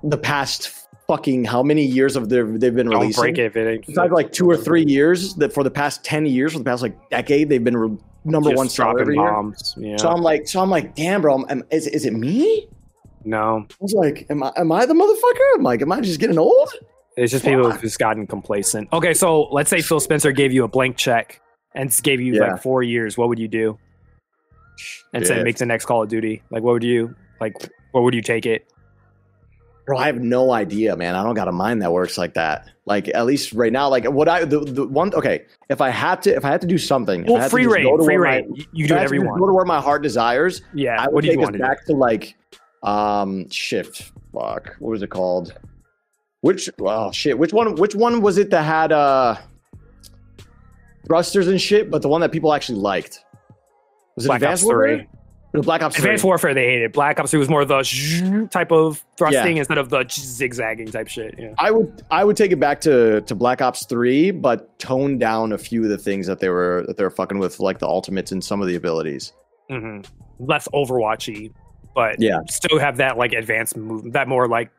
the 0.03 0.19
past 0.19 0.75
fucking 1.07 1.45
how 1.45 1.63
many 1.63 1.83
years 1.85 2.17
of 2.17 2.29
their 2.29 2.45
they've 2.47 2.75
been 2.75 2.91
Don't 2.91 3.01
releasing? 3.01 3.23
break 3.23 3.39
it 3.39 3.45
if 3.47 3.57
it. 3.57 3.85
It's 3.89 3.97
like 3.97 4.11
like 4.11 4.33
two 4.33 4.49
or 4.49 4.57
three 4.57 4.85
years 4.85 5.35
that 5.37 5.53
for 5.53 5.65
the 5.65 5.71
past 5.71 6.05
ten 6.05 6.27
years, 6.27 6.53
for 6.53 6.59
the 6.59 6.65
past 6.65 6.83
like 6.83 7.11
decade, 7.11 7.49
they've 7.49 7.63
been 7.65 7.77
re- 7.77 7.99
number 8.25 8.51
Just 8.51 8.59
one 8.59 8.69
seller 8.69 9.01
every 9.01 9.17
year. 9.17 9.53
Yeah. 9.77 9.97
So 9.97 10.09
I'm 10.11 10.21
like, 10.23 10.47
so 10.47 10.61
I'm 10.61 10.71
like, 10.71 10.95
damn, 10.95 11.23
bro, 11.23 11.45
am, 11.49 11.63
is 11.71 11.87
is 11.87 12.05
it 12.05 12.13
me? 12.13 12.69
no, 13.25 13.67
I 13.71 13.75
was 13.81 13.95
like, 13.95 14.27
am 14.31 14.43
I 14.43 14.53
am 14.57 14.71
I 14.73 14.87
the 14.87 14.95
motherfucker? 14.95 15.55
I'm 15.57 15.63
like, 15.63 15.83
am 15.83 15.93
I 15.93 16.01
just 16.01 16.21
getting 16.21 16.39
old? 16.39 16.71
It's 17.17 17.33
just 17.33 17.45
people 17.45 17.69
who've 17.71 17.81
just 17.81 17.99
gotten 17.99 18.27
complacent. 18.29 18.89
Okay, 18.93 19.13
so 19.13 19.49
let's 19.51 19.69
say 19.71 19.81
Phil 19.81 19.99
Spencer 19.99 20.31
gave 20.31 20.53
you 20.53 20.63
a 20.63 20.69
blank 20.69 20.97
check 20.97 21.41
and 21.75 21.93
gave 22.03 22.21
you 22.21 22.35
Yeah. 22.35 22.53
like 22.53 22.63
four 22.63 22.83
years. 22.85 23.19
What 23.19 23.29
would 23.29 23.39
you 23.41 23.49
do? 23.49 23.77
And 25.13 25.27
said 25.27 25.43
make 25.43 25.57
the 25.57 25.67
next 25.67 25.87
Call 25.87 26.05
of 26.05 26.09
Duty. 26.09 26.43
Like, 26.51 26.63
what 26.63 26.75
would 26.75 26.85
you 26.85 27.15
like? 27.41 27.55
What 27.93 28.05
would 28.05 28.15
you 28.15 28.23
take 28.23 28.47
it? 28.47 28.69
Bro, 29.89 29.99
I 29.99 30.07
have 30.07 30.21
no 30.21 30.53
idea, 30.53 30.95
man. 30.97 31.15
I 31.17 31.23
don't 31.25 31.35
got 31.35 31.49
a 31.49 31.53
mind 31.53 31.83
that 31.83 31.93
works 31.93 32.17
like 32.17 32.35
that. 32.35 32.67
Like 32.87 33.09
at 33.09 33.27
least 33.27 33.53
right 33.53 33.73
now, 33.73 33.89
like 33.89 34.05
what 34.09 34.29
I 34.29 34.45
the, 34.45 34.61
the 34.61 34.87
one 34.87 35.13
okay, 35.15 35.45
if 35.69 35.81
I 35.81 35.89
had 35.91 36.23
to 36.23 36.35
if 36.37 36.45
I 36.45 36.49
had 36.51 36.61
to 36.61 36.67
do 36.67 36.79
something, 36.79 37.25
Well, 37.27 37.41
had 37.41 37.51
free 37.51 37.67
reign, 37.67 37.85
free 38.05 38.17
where 38.19 38.43
my- 38.43 38.49
You- 38.73 38.87
do 38.87 38.95
whatever 38.95 39.15
you 39.15 39.21
just 39.23 39.25
Go 39.35 39.41
want. 39.41 39.51
to 39.51 39.55
where 39.55 39.65
my 39.65 39.81
heart 39.81 40.03
desires. 40.03 40.63
Yeah. 40.75 40.97
I 41.01 41.05
What 41.07 41.15
would 41.15 41.21
do 41.23 41.27
you 41.29 41.33
take 41.33 41.39
us 41.41 41.43
want 41.45 41.53
to 41.55 41.59
do? 41.59 41.65
back 41.65 41.85
to 41.87 41.93
like 41.95 42.37
um 42.83 43.49
shift. 43.51 44.13
Fuck. 44.33 44.77
What 44.79 44.91
was 44.91 45.03
it 45.03 45.11
called? 45.11 45.55
Which 46.43 46.71
oh 46.81 47.11
shit. 47.13 47.39
Which 47.39 47.53
one 47.53 47.75
which 47.77 47.95
one 47.95 48.21
was 48.23 48.39
it 48.39 48.51
that 48.51 48.63
had 48.63 48.93
uh 48.93 49.37
thrusters 51.07 51.49
and 51.49 51.61
shit, 51.61 51.91
but 51.91 52.03
the 52.03 52.09
one 52.09 52.21
that 52.21 52.33
people 52.33 52.53
actually 52.55 52.79
liked? 52.79 53.25
Was 54.17 54.25
it 54.25 54.29
Black 54.29 54.43
Advanced 54.43 54.65
Ops 54.65 54.71
3. 54.73 54.89
Warfare? 54.91 55.07
The 55.53 55.63
Black 55.63 55.83
Ops 55.83 55.97
3. 55.97 56.03
Advanced 56.05 56.25
Warfare 56.25 56.53
they 56.53 56.67
hated. 56.67 56.93
Black 56.93 57.19
Ops 57.19 57.31
2 57.31 57.39
was 57.39 57.49
more 57.49 57.65
the 57.65 58.49
type 58.53 58.71
of 58.71 59.03
thrusting 59.17 59.57
instead 59.57 59.79
of 59.79 59.89
the 59.89 60.05
zigzagging 60.09 60.89
type 60.91 61.09
shit. 61.09 61.35
Yeah. 61.39 61.55
I 61.59 61.71
would 61.71 62.03
I 62.11 62.23
would 62.25 62.37
take 62.37 62.53
it 62.53 62.61
back 62.61 62.81
to 62.83 63.23
to 63.23 63.35
Black 63.35 63.63
Ops 63.63 63.87
3, 63.87 64.31
but 64.33 64.79
tone 64.79 65.19
down 65.19 65.53
a 65.53 65.59
few 65.59 65.83
of 65.85 65.89
the 65.89 65.97
things 65.99 66.27
that 66.27 66.41
they 66.41 66.51
were 66.51 66.85
that 66.87 66.99
they 66.99 67.03
were 67.05 67.11
fucking 67.11 67.39
with, 67.39 67.61
like 67.61 67.79
the 67.79 67.87
ultimates 67.87 68.31
and 68.31 68.45
some 68.45 68.61
of 68.61 68.69
the 68.69 68.75
abilities. 68.77 69.33
hmm 69.71 70.01
Less 70.39 70.69
Overwatchy, 70.75 71.53
but 71.95 72.21
Yeah. 72.21 72.41
still 72.51 72.79
have 72.79 72.99
that 72.99 73.17
like 73.17 73.33
advanced 73.33 73.77
movement, 73.77 74.13
that 74.13 74.29
more 74.29 74.47
like. 74.49 74.71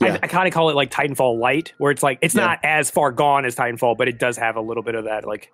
Yeah. 0.00 0.14
I, 0.20 0.24
I 0.24 0.26
kind 0.26 0.46
of 0.48 0.52
call 0.52 0.68
it 0.68 0.74
like 0.76 0.90
Titanfall 0.90 1.38
light, 1.38 1.72
where 1.78 1.90
it's 1.92 2.02
like 2.02 2.18
it's 2.22 2.34
Yeah. 2.34 2.44
not 2.46 2.58
as 2.64 2.90
far 2.90 3.12
gone 3.12 3.44
as 3.44 3.54
Titanfall, 3.54 3.96
but 3.96 4.08
it 4.08 4.18
does 4.18 4.36
have 4.36 4.56
a 4.56 4.60
little 4.60 4.82
bit 4.82 4.96
of 4.96 5.04
that 5.04 5.26
like. 5.26 5.52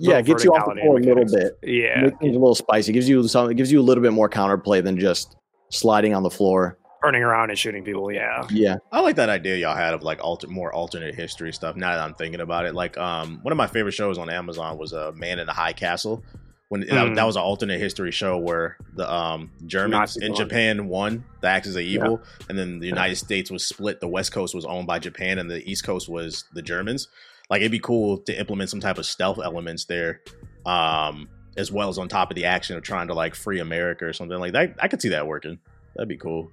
Yeah, 0.00 0.18
it 0.18 0.26
gets 0.26 0.44
you 0.44 0.52
off 0.54 0.64
the 0.74 0.80
floor 0.80 0.98
a 0.98 1.00
little 1.00 1.24
bit. 1.24 1.58
Yeah, 1.62 2.02
Makes 2.02 2.18
things 2.18 2.36
a 2.36 2.38
little 2.38 2.54
spicy. 2.54 2.92
Gives 2.92 3.08
you 3.08 3.26
some. 3.28 3.50
It 3.50 3.54
gives 3.54 3.72
you 3.72 3.80
a 3.80 3.82
little 3.82 4.02
bit 4.02 4.12
more 4.12 4.28
counterplay 4.30 4.82
than 4.82 4.98
just 4.98 5.36
sliding 5.70 6.14
on 6.14 6.22
the 6.22 6.30
floor. 6.30 6.78
turning 7.04 7.22
around 7.22 7.50
and 7.50 7.58
shooting 7.58 7.84
people. 7.84 8.10
Yeah, 8.12 8.44
Yeah, 8.50 8.76
I 8.90 9.00
like 9.00 9.16
that 9.16 9.28
idea 9.28 9.56
y'all 9.56 9.76
had 9.76 9.94
of 9.94 10.02
like 10.02 10.18
alter, 10.22 10.48
more 10.48 10.72
alternate 10.72 11.14
history 11.14 11.52
stuff. 11.52 11.76
Now 11.76 11.90
that 11.94 12.00
I'm 12.00 12.14
thinking 12.14 12.40
about 12.40 12.64
it, 12.66 12.74
like 12.74 12.96
um, 12.98 13.38
one 13.42 13.52
of 13.52 13.56
my 13.56 13.66
favorite 13.68 13.92
shows 13.92 14.18
on 14.18 14.28
Amazon 14.30 14.78
was 14.78 14.92
a 14.92 15.08
uh, 15.08 15.12
Man 15.14 15.38
in 15.38 15.46
the 15.46 15.52
High 15.52 15.72
Castle. 15.74 16.24
When 16.70 16.80
that, 16.82 16.88
Mm. 16.90 17.14
that 17.14 17.24
was 17.24 17.36
an 17.36 17.42
alternate 17.42 17.78
history 17.80 18.10
show 18.10 18.36
where 18.36 18.76
the 18.94 19.10
um 19.10 19.50
Germans 19.64 20.16
Nazis 20.16 20.22
in 20.22 20.32
won. 20.32 20.36
Japan 20.42 20.88
won 20.88 21.24
the 21.40 21.48
axis 21.48 21.76
of 21.76 21.80
evil, 21.82 22.20
and 22.48 22.58
then 22.58 22.78
the 22.80 22.86
United 22.86 23.16
States 23.16 23.50
was 23.50 23.64
split. 23.64 24.00
The 24.00 24.08
West 24.08 24.32
Coast 24.32 24.54
was 24.54 24.64
owned 24.66 24.86
by 24.86 24.98
Japan, 24.98 25.38
and 25.38 25.50
the 25.50 25.62
East 25.70 25.84
Coast 25.84 26.08
was 26.10 26.44
the 26.52 26.60
Germans. 26.62 27.08
Like 27.50 27.60
it'd 27.60 27.72
be 27.72 27.78
cool 27.78 28.18
to 28.18 28.38
implement 28.38 28.70
some 28.70 28.80
type 28.80 28.98
of 28.98 29.06
stealth 29.06 29.38
elements 29.42 29.86
there, 29.86 30.20
um, 30.66 31.28
as 31.56 31.72
well 31.72 31.88
as 31.88 31.98
on 31.98 32.08
top 32.08 32.30
of 32.30 32.34
the 32.34 32.44
action 32.44 32.76
of 32.76 32.82
trying 32.82 33.08
to 33.08 33.14
like 33.14 33.34
free 33.34 33.60
America 33.60 34.04
or 34.04 34.12
something 34.12 34.38
like 34.38 34.52
that. 34.52 34.76
I 34.78 34.88
could 34.88 35.00
see 35.00 35.08
that 35.10 35.26
working. 35.26 35.58
That'd 35.96 36.08
be 36.08 36.16
cool. 36.16 36.50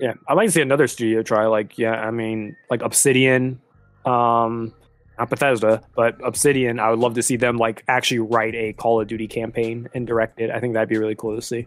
yeah. 0.00 0.14
I'd 0.28 0.34
like 0.34 0.48
to 0.48 0.52
see 0.52 0.62
another 0.62 0.86
studio 0.86 1.22
try 1.22 1.46
like 1.46 1.78
yeah. 1.78 1.94
I 1.94 2.10
mean 2.10 2.56
like 2.70 2.82
Obsidian, 2.82 3.60
um, 4.06 4.72
not 5.18 5.30
Bethesda, 5.30 5.82
but 5.94 6.16
Obsidian. 6.24 6.78
I 6.80 6.90
would 6.90 6.98
love 6.98 7.14
to 7.14 7.22
see 7.22 7.36
them 7.36 7.56
like 7.56 7.84
actually 7.88 8.20
write 8.20 8.54
a 8.54 8.72
Call 8.72 9.00
of 9.00 9.08
Duty 9.08 9.26
campaign 9.28 9.88
and 9.94 10.06
direct 10.06 10.40
it. 10.40 10.50
I 10.50 10.60
think 10.60 10.74
that'd 10.74 10.88
be 10.88 10.98
really 10.98 11.16
cool 11.16 11.36
to 11.36 11.42
see. 11.42 11.66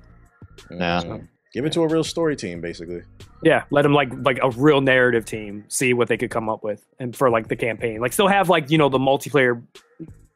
Yeah. 0.72 1.00
So, 1.00 1.22
give 1.56 1.66
it 1.66 1.72
to 1.74 1.82
a 1.82 1.88
real 1.88 2.04
story 2.04 2.36
team, 2.36 2.62
basically. 2.62 3.02
Yeah, 3.42 3.64
let 3.72 3.82
them 3.84 3.94
like 3.94 4.10
like 4.24 4.38
a 4.44 4.52
real 4.52 4.82
narrative 4.82 5.26
team 5.26 5.64
see 5.70 5.94
what 5.94 6.08
they 6.08 6.18
could 6.18 6.30
come 6.30 6.50
up 6.50 6.64
with, 6.64 6.86
and 7.00 7.16
for 7.16 7.30
like 7.32 7.48
the 7.48 7.56
campaign, 7.56 8.00
like 8.02 8.14
still 8.14 8.28
have 8.28 8.50
like 8.50 8.70
you 8.70 8.78
know 8.78 8.90
the 8.90 9.00
multiplayer, 9.00 9.64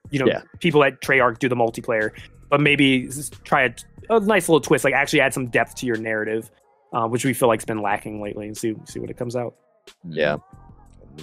you 0.09 0.19
know 0.19 0.25
Yeah. 0.25 0.41
people 0.59 0.83
at 0.83 1.01
Treyarch 1.01 1.37
do 1.39 1.47
the 1.49 1.55
multiplayer, 1.55 2.11
but 2.49 2.61
maybe 2.61 3.07
s- 3.07 3.29
try 3.43 3.63
a, 3.63 3.73
a 4.09 4.19
nice 4.21 4.47
little 4.49 4.61
twist, 4.61 4.83
like 4.85 4.93
actually 4.95 5.21
add 5.21 5.33
some 5.33 5.47
depth 5.47 5.75
to 5.75 5.85
your 5.85 5.97
narrative, 5.97 6.49
uh, 6.93 7.07
which 7.07 7.25
we 7.25 7.33
feel 7.33 7.47
like's 7.49 7.65
been 7.65 7.81
lacking 7.81 8.21
lately, 8.21 8.47
and 8.47 8.57
see 8.57 8.75
see 8.85 8.99
what 8.99 9.09
it 9.09 9.17
comes 9.17 9.35
out. 9.35 9.55
yeah. 10.07 10.37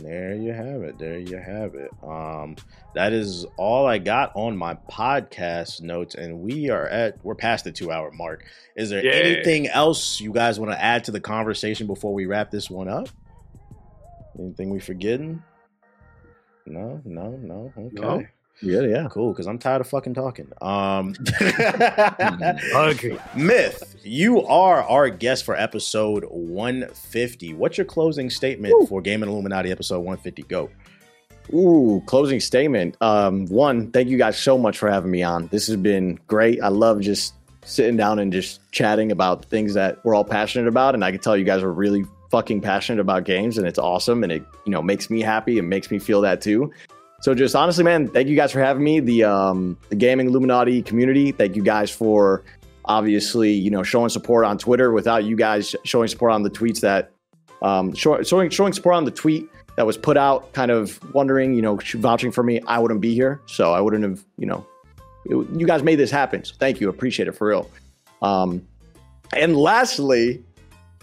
There 0.02 0.34
you 0.34 0.52
have 0.52 0.82
it. 0.82 0.98
There 0.98 1.18
you 1.18 1.36
have 1.36 1.74
it. 1.74 1.90
Um, 2.02 2.56
that 2.94 3.12
is 3.12 3.46
all 3.56 3.86
I 3.86 3.98
got 3.98 4.32
on 4.34 4.56
my 4.56 4.74
podcast 4.90 5.80
notes, 5.82 6.14
and 6.14 6.40
we 6.40 6.70
are 6.70 6.86
at 6.86 7.22
we're 7.24 7.34
past 7.34 7.64
the 7.64 7.72
two 7.72 7.90
hour 7.92 8.10
mark. 8.12 8.44
Is 8.76 8.90
there 8.90 9.04
Yeah. 9.04 9.12
anything 9.12 9.68
else 9.68 10.20
you 10.20 10.32
guys 10.32 10.58
want 10.60 10.72
to 10.72 10.82
add 10.82 11.04
to 11.04 11.10
the 11.12 11.20
conversation 11.20 11.86
before 11.86 12.12
we 12.14 12.26
wrap 12.26 12.50
this 12.50 12.68
one 12.70 12.88
up? 12.88 13.08
Anything 14.38 14.70
we 14.70 14.80
forgetting? 14.80 15.42
No, 16.66 17.00
no, 17.04 17.30
no. 17.30 17.72
Okay. 17.76 17.88
No. 17.92 18.24
Yeah, 18.62 18.82
yeah. 18.82 19.08
Cool, 19.10 19.32
because 19.32 19.46
I'm 19.46 19.58
tired 19.58 19.80
of 19.80 19.88
fucking 19.88 20.14
talking. 20.14 20.50
Um, 20.62 21.14
Okay. 22.74 23.18
Myth, 23.36 23.96
you 24.02 24.42
are 24.46 24.82
our 24.82 25.10
guest 25.10 25.44
for 25.44 25.54
episode 25.56 26.24
150. 26.24 27.54
What's 27.54 27.76
your 27.76 27.84
closing 27.84 28.30
statement 28.30 28.88
for 28.88 29.00
Gaming 29.02 29.28
Illuminati 29.28 29.70
episode 29.70 30.00
150? 30.00 30.42
Go. 30.44 30.70
Ooh, 31.52 32.02
closing 32.06 32.40
statement. 32.40 32.96
Um, 33.00 33.46
one, 33.46 33.90
thank 33.92 34.08
you 34.08 34.18
guys 34.18 34.38
so 34.38 34.58
much 34.58 34.78
for 34.78 34.90
having 34.90 35.10
me 35.10 35.22
on. 35.22 35.48
This 35.48 35.66
has 35.68 35.76
been 35.76 36.18
great. 36.26 36.60
I 36.62 36.68
love 36.68 37.00
just 37.00 37.34
sitting 37.62 37.96
down 37.96 38.18
and 38.18 38.32
just 38.32 38.60
chatting 38.72 39.12
about 39.12 39.44
things 39.44 39.74
that 39.74 40.04
we're 40.04 40.14
all 40.14 40.24
passionate 40.24 40.68
about. 40.68 40.94
And 40.94 41.04
I 41.04 41.10
can 41.10 41.20
tell 41.20 41.36
you 41.36 41.44
guys 41.44 41.62
are 41.62 41.72
really 41.72 42.04
fucking 42.30 42.60
passionate 42.60 43.00
about 43.00 43.24
games 43.24 43.58
and 43.58 43.66
it's 43.66 43.78
awesome. 43.78 44.22
And 44.22 44.32
it, 44.32 44.44
you 44.64 44.72
know, 44.72 44.82
makes 44.82 45.10
me 45.10 45.20
happy 45.20 45.58
and 45.58 45.68
makes 45.68 45.90
me 45.90 45.98
feel 45.98 46.20
that 46.22 46.40
too. 46.40 46.72
So 47.26 47.34
just 47.34 47.56
honestly, 47.56 47.82
man, 47.82 48.06
thank 48.06 48.28
you 48.28 48.36
guys 48.36 48.52
for 48.52 48.60
having 48.60 48.84
me. 48.84 49.00
The 49.00 49.24
um 49.24 49.76
the 49.88 49.96
gaming 49.96 50.28
Illuminati 50.28 50.80
community. 50.80 51.32
Thank 51.32 51.56
you 51.56 51.62
guys 51.64 51.90
for 51.90 52.44
obviously, 52.84 53.50
you 53.50 53.68
know, 53.68 53.82
showing 53.82 54.10
support 54.10 54.44
on 54.44 54.58
Twitter. 54.58 54.92
Without 54.92 55.24
you 55.24 55.34
guys 55.34 55.74
showing 55.82 56.06
support 56.06 56.30
on 56.30 56.44
the 56.44 56.50
tweets 56.50 56.82
that 56.82 57.10
um 57.62 57.92
showing 57.96 58.48
showing 58.50 58.72
support 58.72 58.94
on 58.94 59.04
the 59.04 59.10
tweet 59.10 59.48
that 59.74 59.84
was 59.84 59.96
put 59.96 60.16
out, 60.16 60.52
kind 60.52 60.70
of 60.70 61.00
wondering, 61.12 61.52
you 61.52 61.62
know, 61.62 61.80
vouching 61.96 62.30
for 62.30 62.44
me, 62.44 62.60
I 62.68 62.78
wouldn't 62.78 63.00
be 63.00 63.12
here. 63.12 63.40
So 63.46 63.72
I 63.72 63.80
wouldn't 63.80 64.04
have, 64.04 64.24
you 64.38 64.46
know, 64.46 64.64
it- 65.24 65.48
you 65.58 65.66
guys 65.66 65.82
made 65.82 65.96
this 65.96 66.12
happen. 66.12 66.44
So 66.44 66.54
thank 66.60 66.80
you. 66.80 66.88
Appreciate 66.88 67.26
it 67.26 67.32
for 67.32 67.48
real. 67.48 67.68
Um, 68.22 68.64
and 69.32 69.56
lastly, 69.56 70.44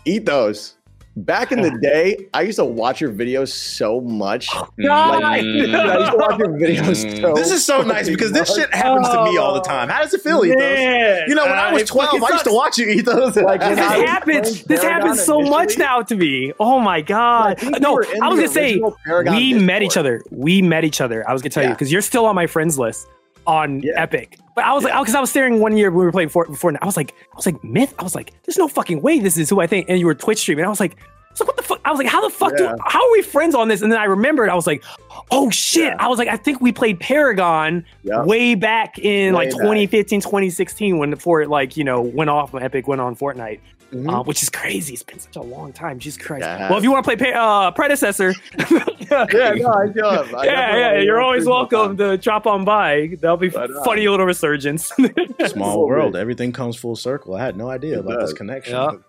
Ethos. 0.05 0.75
Back 1.15 1.51
in 1.51 1.61
the 1.61 1.71
oh. 1.71 1.77
day, 1.77 2.27
I 2.33 2.41
used 2.41 2.57
to 2.57 2.65
watch 2.65 2.99
your 2.99 3.11
videos 3.11 3.49
so 3.49 4.01
much. 4.01 4.49
Oh, 4.51 4.67
like, 4.79 5.23
I 5.23 5.37
used 5.37 5.71
to 5.71 6.17
watch 6.17 6.39
your 6.39 6.47
videos 6.57 7.21
so 7.21 7.33
mm. 7.33 7.35
This 7.35 7.51
is 7.51 7.63
so 7.63 7.83
nice 7.83 8.09
because 8.09 8.31
this 8.31 8.49
much. 8.49 8.57
shit 8.57 8.73
happens 8.73 9.07
to 9.09 9.23
me 9.23 9.37
all 9.37 9.53
the 9.53 9.61
time. 9.61 9.89
How 9.89 10.01
does 10.01 10.13
it 10.15 10.21
feel, 10.21 10.43
Ethos? 10.43 10.57
Man, 10.57 11.23
You 11.27 11.35
know, 11.35 11.45
when 11.45 11.53
I 11.53 11.69
uh, 11.69 11.73
was 11.73 11.83
12, 11.83 12.23
I 12.23 12.29
used 12.29 12.45
to 12.45 12.53
watch 12.53 12.79
you, 12.79 12.87
Ethos. 12.87 13.35
Like, 13.35 13.59
This 13.59 13.77
I 13.77 13.97
was 13.99 14.09
happens. 14.09 14.63
This 14.63 14.81
happens 14.81 15.23
so 15.23 15.41
much 15.41 15.77
now 15.77 16.01
to 16.01 16.15
me. 16.15 16.51
Oh 16.59 16.79
my 16.79 17.01
god! 17.01 17.59
think 17.59 17.75
you 17.75 17.81
no, 17.81 18.01
I 18.21 18.29
was 18.29 18.37
the 18.37 18.43
gonna 18.43 18.47
say 18.47 18.81
Paragon 19.05 19.35
we 19.35 19.53
met 19.53 19.83
each 19.83 19.97
other. 19.97 20.23
We 20.31 20.61
met 20.63 20.83
each 20.83 20.99
other. 20.99 21.27
I 21.29 21.33
was 21.33 21.41
gonna 21.41 21.51
tell 21.51 21.63
you 21.63 21.69
because 21.69 21.91
you're 21.91 22.01
still 22.01 22.25
on 22.25 22.35
my 22.35 22.47
friends 22.47 22.79
list 22.79 23.07
on 23.47 23.81
Yeah. 23.81 23.93
Epic. 24.01 24.37
But 24.55 24.65
I 24.65 24.73
was 24.73 24.83
like, 24.83 24.93
because 24.99 25.15
I 25.15 25.19
was 25.21 25.29
staring 25.31 25.59
one 25.59 25.75
year 25.77 25.89
when 25.89 25.99
we 25.99 26.05
were 26.05 26.11
playing 26.11 26.29
Fort 26.29 26.47
before. 26.49 26.73
I 26.81 26.85
was 26.85 26.95
like, 26.97 27.13
I 27.31 27.35
was 27.35 27.45
like 27.45 27.63
Myth. 27.63 27.93
I 27.97 28.03
was 28.03 28.13
like, 28.15 28.33
there's 28.43 28.57
no 28.57 28.67
fucking 28.67 29.01
way 29.01 29.19
this 29.19 29.37
is 29.37 29.49
who 29.49 29.59
I 29.59 29.67
think. 29.67 29.87
And 29.89 29.99
you 29.99 30.05
were 30.05 30.13
Twitch 30.15 30.39
streaming. 30.39 30.61
And 30.63 30.67
I 30.67 30.69
was 30.69 30.79
like. 30.79 30.95
I 30.95 31.33
was 31.33 31.39
like, 31.39 31.47
what 31.47 31.57
the 31.57 31.63
fuck? 31.63 31.81
I 31.83 31.89
was 31.89 31.97
like, 31.97 32.05
how 32.07 32.21
the 32.21 32.29
fuck 32.29 32.51
Yeah. 32.51 32.73
do, 32.75 32.77
how 32.85 33.03
are 33.03 33.11
we 33.11 33.23
friends 33.23 33.55
on 33.55 33.67
this? 33.67 33.81
And 33.81 33.91
then 33.91 33.97
I 33.99 34.03
remembered, 34.03 34.49
I 34.51 34.53
was 34.53 34.67
like, 34.67 34.83
oh 35.31 35.49
shit. 35.49 35.85
Yeah. 35.85 35.95
I 35.97 36.07
was 36.07 36.19
like, 36.19 36.27
I 36.27 36.37
think 36.37 36.61
we 36.61 36.71
played 36.71 36.99
Paragon 36.99 37.83
Yeah. 38.03 38.23
way 38.23 38.53
back 38.53 38.99
in 38.99 39.33
Way 39.33 39.45
like 39.47 39.49
back. 39.49 39.61
2015, 39.61 40.21
2016 40.21 40.99
when 40.99 41.09
before 41.09 41.41
it 41.41 41.49
like, 41.49 41.75
you 41.75 41.83
know, 41.83 42.01
went 42.01 42.29
off 42.29 42.53
when 42.53 42.61
Epic 42.61 42.87
went 42.87 43.01
on 43.01 43.15
Fortnite 43.15 43.59
Mhm. 43.93 44.11
uh, 44.19 44.23
which 44.23 44.41
is 44.43 44.49
crazy. 44.49 44.93
It's 44.93 45.03
been 45.03 45.19
such 45.19 45.35
a 45.35 45.41
long 45.41 45.71
time. 45.73 45.99
Jesus 45.99 46.21
Christ. 46.25 46.41
Yeah. 46.43 46.69
Well, 46.69 46.77
if 46.77 46.83
you 46.83 46.91
want 46.91 47.05
to 47.05 47.15
play 47.15 47.31
pa- 47.31 47.37
uh, 47.67 47.71
Predecessor, 47.71 48.33
yeah, 48.57 48.65
yeah, 49.31 49.53
no, 49.53 49.71
I 49.73 49.87
do. 49.87 50.03
I 50.03 50.23
yeah, 50.45 50.71
definitely 50.71 51.05
you're 51.05 51.21
always 51.21 51.45
welcome 51.45 51.95
to 51.97 52.17
drop 52.17 52.47
on 52.47 52.65
by. 52.65 53.09
That'll 53.21 53.37
be 53.37 53.49
Right 53.49 53.69
on. 53.69 53.83
funny 53.83 54.07
little 54.07 54.25
resurgence. 54.25 54.91
Small 55.47 55.87
world. 55.87 56.15
Everything 56.15 56.51
comes 56.51 56.75
full 56.75 56.95
circle. 56.95 57.35
I 57.35 57.43
had 57.45 57.55
no 57.57 57.69
idea 57.69 57.93
It 57.93 57.99
about 57.99 58.19
this 58.21 58.33
connection. 58.33 59.03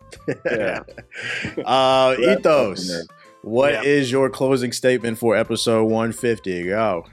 Yeah. 0.45 0.81
uh, 1.65 2.15
Yeah. 2.19 2.35
Ethos, 2.39 3.07
what 3.43 3.85
is 3.85 4.11
Yeah. 4.11 4.19
your 4.19 4.31
closing 4.31 4.73
statement 4.73 5.19
for 5.19 5.37
episode 5.37 5.85
150? 5.85 6.65
Go. 6.69 7.07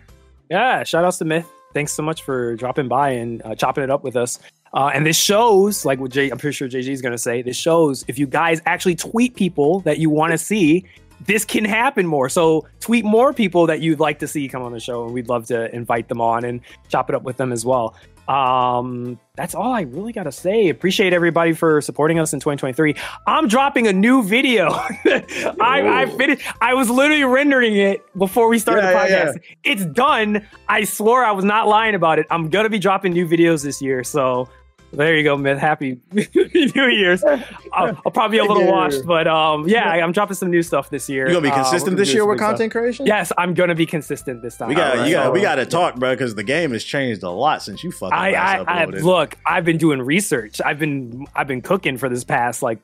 yeah, 0.49 0.83
shout 0.83 1.05
outs 1.05 1.17
to 1.19 1.25
Myth. 1.25 1.47
Thanks 1.73 1.93
so 1.93 2.03
much 2.03 2.23
for 2.23 2.55
dropping 2.57 2.87
by 2.89 3.11
and 3.11 3.41
uh, 3.45 3.55
chopping 3.55 3.83
it 3.83 3.89
up 3.89 4.03
with 4.03 4.15
us. 4.17 4.39
Uh, 4.73 4.91
and 4.93 5.05
this 5.05 5.17
shows, 5.17 5.85
like 5.85 5.99
what 5.99 6.11
Jay, 6.11 6.29
I'm 6.29 6.37
pretty 6.37 6.55
sure 6.55 6.69
JG 6.69 6.87
is 6.87 7.01
going 7.01 7.11
to 7.11 7.17
say, 7.17 7.41
this 7.41 7.57
shows 7.57 8.05
if 8.07 8.17
you 8.17 8.25
guys 8.25 8.61
actually 8.65 8.95
tweet 8.95 9.35
people 9.35 9.81
that 9.81 9.99
you 9.99 10.09
want 10.09 10.31
to 10.31 10.37
see, 10.37 10.85
this 11.25 11.45
can 11.45 11.65
happen 11.65 12.07
more. 12.07 12.29
So 12.29 12.67
tweet 12.79 13.05
more 13.05 13.33
people 13.33 13.67
that 13.67 13.81
you'd 13.81 13.99
like 13.99 14.19
to 14.19 14.27
see 14.27 14.47
come 14.47 14.63
on 14.63 14.71
the 14.71 14.79
show, 14.79 15.05
and 15.05 15.13
we'd 15.13 15.29
love 15.29 15.45
to 15.47 15.73
invite 15.75 16.07
them 16.07 16.21
on 16.21 16.45
and 16.45 16.61
chop 16.89 17.09
it 17.09 17.15
up 17.15 17.23
with 17.23 17.37
them 17.37 17.51
as 17.51 17.65
well. 17.65 17.95
Um, 18.27 19.19
that's 19.35 19.53
all 19.53 19.73
I 19.73 19.81
really 19.81 20.13
got 20.13 20.23
to 20.23 20.31
say. 20.31 20.69
Appreciate 20.69 21.11
everybody 21.11 21.53
for 21.53 21.81
supporting 21.81 22.17
us 22.17 22.33
in 22.33 22.39
2023. 22.39 22.95
I'm 23.27 23.47
dropping 23.47 23.87
a 23.87 23.93
new 23.93 24.23
video. 24.23 24.69
I, 24.69 26.03
I 26.03 26.05
finished. 26.17 26.47
I 26.61 26.73
was 26.73 26.89
literally 26.89 27.23
rendering 27.23 27.75
it 27.75 28.01
before 28.17 28.47
we 28.47 28.57
started 28.57 28.83
Yeah, 28.83 29.03
the 29.03 29.09
yeah, 29.09 29.25
podcast. 29.25 29.41
It's 29.63 29.85
done. 29.85 30.47
I 30.69 30.85
swore 30.85 31.25
I 31.25 31.31
was 31.31 31.43
not 31.43 31.67
lying 31.67 31.95
about 31.95 32.19
it. 32.19 32.27
I'm 32.29 32.49
gonna 32.49 32.69
be 32.69 32.79
dropping 32.79 33.13
new 33.13 33.27
videos 33.27 33.63
this 33.63 33.81
year. 33.81 34.03
So 34.03 34.47
there 34.91 35.15
you 35.15 35.23
go, 35.23 35.37
Myth. 35.37 35.57
Happy 35.57 35.99
New 36.13 36.87
Year's. 36.87 37.23
I'll, 37.23 37.37
I'll 37.73 38.11
probably 38.11 38.37
be 38.37 38.43
a 38.43 38.45
little 38.45 38.67
washed, 38.67 39.05
but 39.05 39.27
um, 39.27 39.67
yeah, 39.67 39.89
I- 39.89 40.01
I'm 40.01 40.11
dropping 40.11 40.35
some 40.35 40.49
new 40.51 40.61
stuff 40.61 40.89
this 40.89 41.07
year. 41.09 41.27
You 41.27 41.33
gonna 41.33 41.43
be 41.43 41.49
Uh, 41.49 41.55
consistent 41.55 41.85
gonna 41.91 41.97
this 41.97 42.13
year 42.13 42.25
with 42.25 42.35
big 42.35 42.39
stuff. 42.39 42.49
content 42.51 42.71
creation? 42.71 43.05
Yes, 43.05 43.31
I'm 43.37 43.53
gonna 43.53 43.75
be 43.75 43.85
consistent 43.85 44.41
this 44.41 44.57
time. 44.57 44.69
We 44.69 44.75
got, 44.75 44.91
Alright, 44.93 45.07
you 45.09 45.15
got, 45.15 45.25
so- 45.25 45.31
we 45.31 45.41
got 45.41 45.55
to 45.55 45.65
talk, 45.65 45.95
bro, 45.95 46.11
because 46.13 46.35
the 46.35 46.43
game 46.43 46.71
has 46.71 46.83
changed 46.83 47.23
a 47.23 47.29
lot 47.29 47.63
since 47.63 47.83
you 47.83 47.91
fucking 47.91 48.13
I, 48.17 48.31
last 48.31 48.67
I, 48.67 48.81
I 48.81 48.85
look. 48.85 49.37
I've 49.45 49.65
been 49.65 49.77
doing 49.77 50.01
research. 50.01 50.59
I've 50.63 50.79
been 50.79 51.25
I've 51.35 51.47
been 51.47 51.61
cooking 51.61 51.97
for 51.97 52.09
this 52.09 52.23
past 52.23 52.61
like 52.61 52.79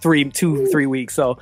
three, 0.00 0.24
two, 0.30 0.66
three 0.68 0.86
weeks. 0.86 1.14
So, 1.14 1.38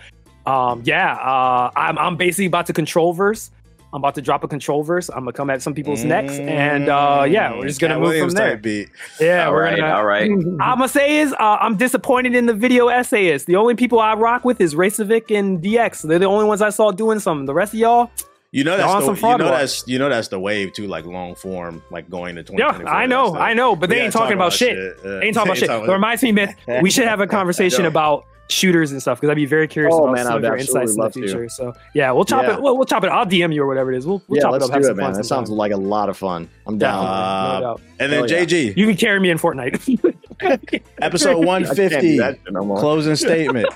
um, 0.46 0.82
yeah, 0.84 1.14
uh, 1.14 1.70
I'm 1.76 1.98
I'm 1.98 2.16
basically 2.16 2.46
about 2.46 2.66
to 2.66 2.72
control 2.72 3.12
verse. 3.12 3.50
I'm 3.94 4.00
about 4.00 4.16
to 4.16 4.22
drop 4.22 4.42
a 4.42 4.48
control 4.48 4.82
verse. 4.82 5.08
I'm 5.08 5.20
gonna 5.20 5.32
come 5.32 5.50
at 5.50 5.62
some 5.62 5.72
people's 5.72 6.02
necks, 6.04 6.32
and 6.40 6.88
uh, 6.88 7.24
yeah, 7.28 7.56
we're 7.56 7.68
just 7.68 7.80
gonna 7.80 7.94
Katt 7.94 8.00
move 8.00 8.08
Williams 8.08 8.32
from 8.32 8.38
there. 8.38 8.50
type 8.54 8.62
Beat. 8.62 8.88
Yeah, 9.20 9.46
all 9.46 9.52
we're 9.52 9.62
right, 9.62 9.78
gonna. 9.78 9.94
all 9.94 10.04
right. 10.04 10.28
I'm 10.60 10.78
gonna 10.78 10.88
say 10.88 11.18
is 11.18 11.32
uh, 11.34 11.58
I'm 11.60 11.76
disappointed 11.76 12.34
in 12.34 12.46
the 12.46 12.54
video 12.54 12.88
essayists. 12.88 13.46
The 13.46 13.54
only 13.54 13.76
people 13.76 14.00
I 14.00 14.14
rock 14.14 14.44
with 14.44 14.60
is 14.60 14.74
Racevic 14.74 15.30
and 15.36 15.62
DX. 15.62 16.02
They're 16.08 16.18
the 16.18 16.26
only 16.26 16.44
ones 16.44 16.60
I 16.60 16.70
saw 16.70 16.90
doing 16.90 17.20
something. 17.20 17.46
The 17.46 17.54
rest 17.54 17.72
of 17.72 17.78
y'all, 17.78 18.10
You 18.50 18.64
know 18.64 18.76
that's 18.76 19.04
some 19.04 19.14
the, 19.14 19.20
you 19.28 19.38
know 19.38 19.48
that's 19.48 19.86
you 19.86 19.98
know 20.00 20.08
that's 20.08 20.26
the 20.26 20.40
wave 20.40 20.72
too, 20.72 20.88
like 20.88 21.06
long 21.06 21.36
form, 21.36 21.80
like 21.92 22.10
going 22.10 22.34
to 22.34 22.42
twenty. 22.42 22.62
yeah, 22.62 22.72
I 22.88 23.06
know, 23.06 23.36
I 23.36 23.54
know, 23.54 23.76
but 23.76 23.90
they 23.90 23.96
We 23.96 24.02
ain't 24.02 24.12
gotta 24.12 24.24
talking 24.24 24.38
talk 24.38 24.46
about 24.48 24.52
shit. 24.54 24.76
Yeah. 24.76 25.10
They 25.20 25.26
ain't 25.26 25.34
talking 25.34 25.50
about 25.52 25.58
shit. 25.58 25.70
Ain't 25.70 25.86
That 25.86 25.92
reminds 25.92 26.22
me, 26.24 26.32
man. 26.32 26.56
We 26.82 26.90
should 26.90 27.06
have 27.06 27.20
a 27.20 27.26
conversation 27.38 27.84
about 27.84 28.26
shooters 28.48 28.92
and 28.92 29.00
stuff 29.00 29.18
because 29.20 29.30
I'd 29.30 29.36
be 29.36 29.46
very 29.46 29.66
curious 29.66 29.94
Oh, 29.96 30.04
about 30.04 30.14
man, 30.16 30.26
some 30.26 30.36
of 30.36 30.42
your 30.42 30.56
insights 30.56 30.92
in 30.92 30.98
the 30.98 31.04
absolutely 31.06 31.32
love 31.32 31.32
future. 31.32 31.48
So 31.48 31.72
yeah, 31.94 32.10
we'll 32.12 32.24
chop 32.24 32.44
Yeah. 32.44 32.54
it. 32.54 32.62
We'll, 32.62 32.76
we'll 32.76 32.84
chop 32.86 33.02
it. 33.04 33.08
I'll 33.08 33.24
DM 33.26 33.54
you 33.54 33.62
or 33.62 33.66
whatever 33.66 33.90
it 33.92 33.96
is. 33.98 34.06
We'll, 34.06 34.22
we'll 34.28 34.36
yeah, 34.36 34.42
chop 34.42 34.52
let's 34.52 34.64
it 34.64 34.68
up. 34.68 34.72
Have 34.74 34.82
do 34.82 34.86
some 34.88 34.98
it, 34.98 35.00
man. 35.02 35.10
fun 35.12 35.14
That 35.20 35.24
sounds 35.24 35.50
like 35.50 35.72
a 35.72 35.76
lot 35.76 36.08
of 36.08 36.16
fun. 36.16 36.48
I'm 36.66 36.76
down. 36.78 37.06
Uh, 37.06 37.52
no 37.54 37.60
doubt. 37.60 37.80
And 38.00 38.12
then 38.12 38.28
Hell 38.28 38.30
yeah. 38.30 38.44
JG, 38.44 38.76
You 38.76 38.86
can 38.86 38.96
carry 38.96 39.18
me 39.20 39.30
in 39.30 39.38
Fortnite. 39.38 40.14
episode 41.00 41.30
I 41.30 41.32
can't 41.34 41.40
do 41.40 41.46
150, 41.46 42.16
no 42.50 42.74
closing 42.76 43.16
statement. 43.16 43.66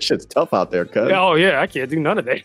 Shit's 0.00 0.26
tough 0.26 0.52
out 0.52 0.70
there, 0.70 0.84
cuz. 0.84 1.10
oh 1.14 1.34
yeah, 1.34 1.60
I 1.60 1.66
can't 1.66 1.90
do 1.90 1.98
none 1.98 2.18
of 2.18 2.24
that. 2.26 2.42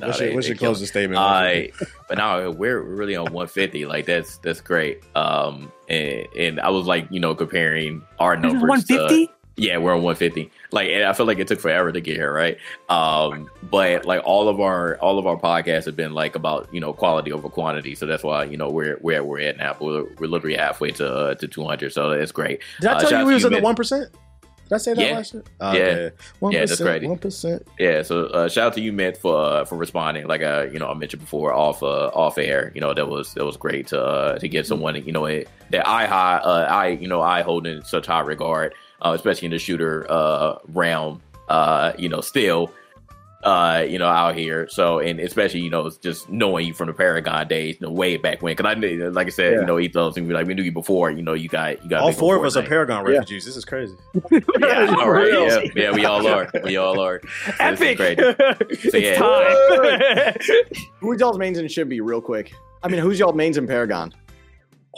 No, 0.00 0.06
what's 0.08 0.18
they- 0.18 0.26
your, 0.26 0.34
what's 0.34 0.48
your 0.48 0.56
kill 0.56 0.70
closing 0.70 0.86
statement? 0.86 1.18
I, 1.20 1.72
but 2.08 2.18
now 2.18 2.50
we're 2.50 2.80
really 2.80 3.16
on 3.16 3.26
150. 3.26 3.86
Like 3.86 4.06
that's 4.06 4.38
that's 4.38 4.60
great. 4.60 5.02
Um, 5.14 5.70
and 5.88 6.26
and 6.36 6.60
I 6.60 6.70
was 6.70 6.86
like, 6.86 7.06
you 7.10 7.20
know, 7.20 7.34
comparing 7.34 8.02
our 8.18 8.36
numbers. 8.36 8.62
150. 8.62 9.30
yeah, 9.56 9.76
we're 9.76 9.92
on 9.94 10.02
150. 10.02 10.50
Like, 10.72 10.88
and 10.90 11.04
I 11.04 11.12
feel 11.12 11.26
like 11.26 11.38
it 11.38 11.48
took 11.48 11.60
forever 11.60 11.92
to 11.92 12.00
get 12.00 12.16
here, 12.16 12.32
right? 12.32 12.56
Um, 12.88 13.50
but 13.62 14.04
like 14.06 14.22
all 14.24 14.48
of 14.48 14.60
our 14.60 14.96
all 14.98 15.18
of 15.18 15.26
our 15.26 15.36
podcasts 15.36 15.84
have 15.84 15.96
been 15.96 16.14
like 16.14 16.34
about 16.34 16.72
you 16.72 16.80
know 16.80 16.92
quality 16.92 17.32
over 17.32 17.48
quantity. 17.48 17.94
So 17.94 18.06
that's 18.06 18.22
why 18.22 18.44
you 18.44 18.56
know 18.56 18.70
we're 18.70 18.96
where 18.98 19.22
we're 19.22 19.40
at 19.40 19.58
now. 19.58 19.76
We're, 19.80 20.04
we're 20.18 20.28
literally 20.28 20.56
halfway 20.56 20.92
to 20.92 21.12
uh, 21.12 21.34
to 21.34 21.46
200. 21.48 21.92
So 21.92 22.10
that's 22.16 22.32
great. 22.32 22.62
Did 22.80 22.90
I 22.90 22.94
uh, 22.94 23.00
tell 23.00 23.10
shout 23.10 23.20
you 23.20 23.26
we 23.26 23.32
to 23.32 23.34
was 23.34 23.42
you, 23.42 23.48
in 23.48 23.54
the 23.54 23.60
one 23.60 23.74
percent? 23.74 24.14
Did 24.70 24.76
I 24.76 24.78
say 24.78 24.94
that 24.94 25.04
Yeah. 25.04 25.14
last 25.16 25.34
year? 25.34 25.42
Yeah. 25.60 26.08
one 26.38 26.52
Yeah, 26.52 26.64
that's 26.64 26.80
crazy. 26.80 27.08
One 27.08 27.18
percent. 27.18 27.66
Yeah, 27.80 28.02
so 28.04 28.26
uh, 28.26 28.48
shout 28.48 28.68
out 28.68 28.74
to 28.74 28.80
you, 28.80 28.92
Matt, 28.92 29.16
for 29.16 29.36
uh, 29.36 29.64
for 29.64 29.76
responding. 29.76 30.28
Like 30.28 30.42
uh, 30.42 30.68
you 30.72 30.78
know, 30.78 30.88
I 30.88 30.94
mentioned 30.94 31.22
before 31.22 31.52
off 31.52 31.82
uh, 31.82 32.06
off 32.14 32.38
air. 32.38 32.70
You 32.72 32.80
know, 32.80 32.94
that 32.94 33.08
was 33.08 33.34
that 33.34 33.44
was 33.44 33.56
great 33.56 33.88
to 33.88 34.00
uh, 34.00 34.38
to 34.38 34.48
get 34.48 34.66
someone 34.68 34.94
you 35.04 35.10
know 35.10 35.26
that 35.26 35.88
I 35.88 36.06
high 36.06 36.36
uh, 36.36 36.66
I 36.70 36.86
you 36.90 37.08
know 37.08 37.20
I 37.20 37.42
hold 37.42 37.66
in 37.66 37.82
such 37.84 38.06
high 38.06 38.20
regard, 38.20 38.72
uh, 39.02 39.10
especially 39.16 39.46
in 39.46 39.50
the 39.52 39.58
shooter 39.58 40.06
uh, 40.08 40.58
realm. 40.68 41.20
Uh, 41.48 41.92
you 41.98 42.08
know, 42.08 42.20
still. 42.20 42.70
Uh, 43.42 43.86
you 43.88 43.98
know, 43.98 44.06
out 44.06 44.34
here. 44.34 44.68
So, 44.68 44.98
and 44.98 45.18
especially, 45.18 45.60
you 45.60 45.70
know, 45.70 45.88
just 46.02 46.28
knowing 46.28 46.66
you 46.66 46.74
from 46.74 46.88
the 46.88 46.92
Paragon 46.92 47.48
days, 47.48 47.78
you 47.80 47.86
know, 47.86 47.90
way 47.92 48.18
back 48.18 48.42
when. 48.42 48.52
Because 48.54 48.70
I 48.70 48.74
knew, 48.74 49.10
like 49.10 49.28
I 49.28 49.30
said, 49.30 49.54
Yeah. 49.54 49.60
you 49.60 49.66
know, 49.66 49.78
Ethos, 49.78 50.18
and 50.18 50.28
we 50.28 50.34
like 50.34 50.46
we 50.46 50.52
knew 50.52 50.62
you 50.62 50.72
before. 50.72 51.10
You 51.10 51.22
know, 51.22 51.32
you 51.32 51.48
got 51.48 51.82
you 51.82 51.88
got 51.88 52.02
All 52.02 52.12
four 52.12 52.34
of 52.36 52.42
before 52.42 52.46
us 52.48 52.56
are 52.56 52.62
Fortnite. 52.62 52.68
Paragon 52.68 53.06
Yeah. 53.06 53.12
refugees. 53.20 53.46
This 53.46 53.56
is 53.56 53.64
crazy. 53.64 53.94
Yeah, 54.60 54.94
all 54.98 55.10
right. 55.10 55.32
Yeah, 55.32 55.60
yeah, 55.74 55.92
we 55.92 56.04
all 56.04 56.26
are. 56.26 56.50
We 56.64 56.76
all 56.76 57.00
are. 57.00 57.20
So 57.46 57.52
Epic. 57.60 57.96
great. 57.96 58.18
it's 58.20 58.94
yeah. 58.94 59.14
time. 59.16 60.34
Who's 61.00 61.18
y'all's 61.20 61.38
mains 61.38 61.56
and 61.56 61.70
Should 61.70 61.88
Be, 61.88 62.02
real 62.02 62.20
quick? 62.20 62.52
I 62.82 62.88
mean, 62.88 63.00
who's 63.00 63.18
y'all 63.18 63.32
mains 63.32 63.56
in 63.56 63.66
Paragon? 63.66 64.12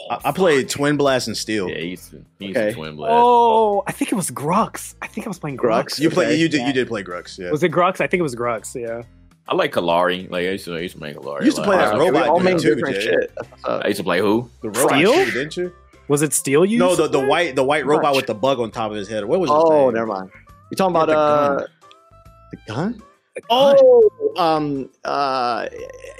I, 0.09 0.19
I 0.25 0.31
played 0.31 0.69
Twin 0.69 0.97
Blast 0.97 1.27
and 1.27 1.37
Steel. 1.37 1.69
Yeah, 1.69 1.77
he's 1.77 2.13
he's 2.39 2.55
Okay. 2.55 2.69
a 2.69 2.73
twin 2.73 2.95
blast. 2.95 3.11
oh, 3.15 3.83
I 3.87 3.91
think 3.91 4.11
it 4.11 4.15
was 4.15 4.31
Grux. 4.31 4.95
I 5.01 5.07
think 5.07 5.27
I 5.27 5.29
was 5.29 5.37
playing 5.39 5.57
Grux. 5.57 5.85
Grux? 5.85 5.99
You 5.99 6.09
play. 6.09 6.35
You 6.35 6.49
did. 6.49 6.61
Yeah. 6.61 6.67
You 6.67 6.73
did 6.73 6.87
play 6.87 7.03
Grux. 7.03 7.37
Yeah. 7.37 7.51
Was 7.51 7.63
it 7.63 7.71
Grux? 7.71 8.01
I 8.01 8.07
think 8.07 8.19
it 8.19 8.23
was 8.23 8.35
Grux. 8.35 8.73
Yeah. 8.79 9.03
I 9.47 9.55
like 9.55 9.71
Kallari. 9.73 10.29
Like 10.31 10.45
I 10.47 10.51
used 10.51 10.65
to, 10.65 10.75
I 10.75 10.79
used 10.79 10.95
to 10.95 11.01
make 11.01 11.15
Kallari. 11.15 11.41
You 11.41 11.45
used 11.45 11.57
to 11.57 11.63
play 11.63 11.77
lot. 11.77 11.91
that 11.91 11.99
robot 11.99 12.27
all 12.27 12.37
dude 12.37 12.45
main 12.45 12.57
too, 12.57 12.75
different 12.75 12.95
Jay. 12.95 13.01
shit. 13.01 13.31
That's. 13.35 13.65
I 13.65 13.87
used 13.87 13.97
to 13.97 14.03
play 14.03 14.19
who? 14.19 14.49
The 14.61 14.69
robot, 14.69 14.91
Steel? 14.93 15.13
too, 15.13 15.31
didn't 15.31 15.57
you? 15.57 15.73
Was 16.07 16.21
it 16.21 16.33
Steel? 16.33 16.65
You? 16.65 16.79
No, 16.79 16.95
the, 16.95 17.07
the 17.07 17.19
white 17.19 17.55
the 17.55 17.63
white 17.63 17.85
robot 17.85 18.11
Much. 18.13 18.15
with 18.17 18.27
the 18.27 18.35
bug 18.35 18.59
on 18.59 18.71
top 18.71 18.91
of 18.91 18.97
his 18.97 19.07
head. 19.07 19.25
What 19.25 19.39
was 19.39 19.49
his 19.49 19.55
Oh, 19.57 19.85
name? 19.85 19.93
never 19.95 20.07
mind. 20.07 20.31
You 20.71 20.75
talking 20.75 20.95
about 20.95 21.07
the 21.07 21.17
uh 21.17 21.57
gun. 21.59 21.67
the 22.51 22.57
gun? 22.73 23.03
Oh, 23.49 24.09
Oh, 24.35 24.41
um, 24.41 24.89
uh, 25.03 25.67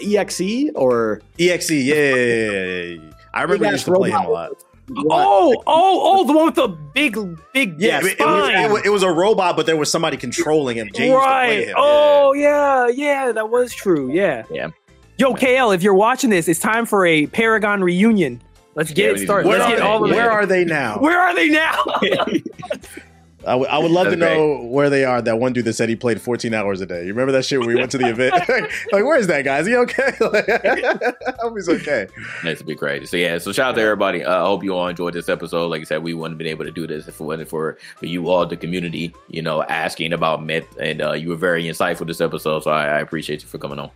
EXE 0.04 0.72
or 0.76 1.22
EXE. 1.40 1.72
Yeah, 1.72 1.96
yeah, 1.96 2.16
yeah, 2.16 2.52
yeah, 2.52 2.82
yeah. 2.84 3.13
I 3.34 3.42
remember 3.44 3.66
I 3.66 3.70
Big-ass 3.70 3.72
used 3.74 3.86
to 3.86 3.96
play 3.96 4.12
him 4.12 4.22
a 4.22 4.30
lot. 4.30 4.52
oh, 4.98 5.64
oh, 5.66 5.66
oh, 5.68 6.28
the 6.28 6.34
one 6.34 6.46
with 6.46 6.56
the 6.56 6.68
big, 6.68 7.18
big 7.54 7.80
Yeah, 7.80 8.00
it, 8.00 8.20
it 8.20 8.20
was, 8.20 8.50
it, 8.50 8.72
was, 8.72 8.86
it 8.86 8.90
was 8.90 9.04
a 9.04 9.10
robot, 9.10 9.56
but 9.56 9.66
there 9.66 9.78
was 9.78 9.90
somebody 9.90 10.18
controlling 10.18 10.78
him. 10.78 10.90
Jay 10.94 11.08
used 11.08 11.16
to 11.16 11.20
play 11.20 11.58
right. 11.58 11.68
him. 11.70 11.76
Oh, 11.78 12.34
yeah, 12.34 12.88
yeah, 12.90 13.32
that 13.32 13.50
was 13.50 13.74
true. 13.74 14.12
Yeah. 14.12 14.44
Yeah. 14.52 14.70
Yo, 15.18 15.34
KL, 15.34 15.74
if 15.74 15.84
you're 15.84 15.94
watching 15.94 16.30
this, 16.30 16.48
it's 16.48 16.60
time 16.60 16.86
for 16.86 17.06
a 17.06 17.28
Paragon 17.28 17.84
reunion. 17.84 18.42
Let's 18.76 18.92
get 18.92 19.14
we 19.14 19.22
it 19.22 19.26
started. 19.26 19.48
Where, 19.48 19.60
Let's 19.60 19.68
are 19.68 19.76
get 19.76 19.80
they, 19.84 19.88
all 19.88 20.04
of 20.04 20.10
where 20.10 20.32
are 20.32 20.46
they 20.46 20.66
now? 20.66 20.98
Where 21.00 21.20
are 21.20 21.36
they 21.36 21.50
now? 21.50 21.84
I 23.46 23.56
would- 23.56 23.68
I 23.70 23.78
would 23.78 23.92
love 23.92 24.06
to 24.06 24.16
That's 24.16 24.20
know 24.38 24.64
where 24.64 24.90
they 24.90 25.04
are. 25.06 25.22
That 25.22 25.40
one 25.40 25.54
dude 25.54 25.66
that 25.66 25.74
said 25.74 25.90
he 25.90 25.96
played 25.96 26.22
14 26.22 26.54
hours 26.54 26.82
a 26.82 26.86
day. 26.86 27.02
You 27.02 27.10
remember 27.10 27.32
that 27.34 27.46
shit 27.46 27.60
when 27.60 27.68
we 27.68 27.76
went 27.76 27.92
to 27.92 27.98
the 27.98 28.08
event? 28.10 28.34
like, 28.92 29.04
where's 29.04 29.28
that 29.28 29.44
guy? 29.44 29.60
Is 29.60 29.68
he 29.68 29.76
okay? 29.76 30.12
Like, 30.22 30.50
I 30.50 31.14
hope 31.42 31.56
he's 31.56 31.68
okay. 31.70 32.08
That's 32.44 32.60
to 32.60 32.66
be 32.66 32.76
crazy. 32.76 33.06
So 33.06 33.18
yeah, 33.18 33.38
so 33.38 33.52
shout 33.52 33.70
out 33.72 33.76
to 33.76 33.82
everybody. 33.82 34.24
Uh, 34.24 34.44
I 34.44 34.46
hope 34.46 34.64
you 34.64 34.74
all 34.76 34.88
enjoyed 34.88 35.14
this 35.14 35.30
episode. 35.30 35.68
Like 35.68 35.82
I 35.82 35.84
said, 35.84 36.04
we 36.04 36.14
wouldn't 36.14 36.34
have 36.34 36.38
been 36.38 36.48
able 36.48 36.66
to 36.66 36.72
do 36.72 36.88
this 36.88 37.08
if 37.08 37.20
it 37.20 37.24
wasn't 37.24 37.50
for 37.50 37.78
for 37.98 38.06
you 38.06 38.30
all, 38.30 38.46
the 38.46 38.56
community. 38.58 39.14
You 39.28 39.42
know, 39.42 39.64
asking 39.64 40.14
about 40.14 40.44
myth, 40.44 40.68
and 40.80 41.02
uh, 41.02 41.12
you 41.14 41.30
were 41.30 41.36
very 41.36 41.66
insightful 41.66 42.08
this 42.08 42.22
episode. 42.22 42.64
So 42.64 42.72
I, 42.72 42.86
I 42.86 43.00
appreciate 43.00 43.42
you 43.42 43.48
for 43.48 43.58
coming 43.58 43.80
on. 43.80 43.92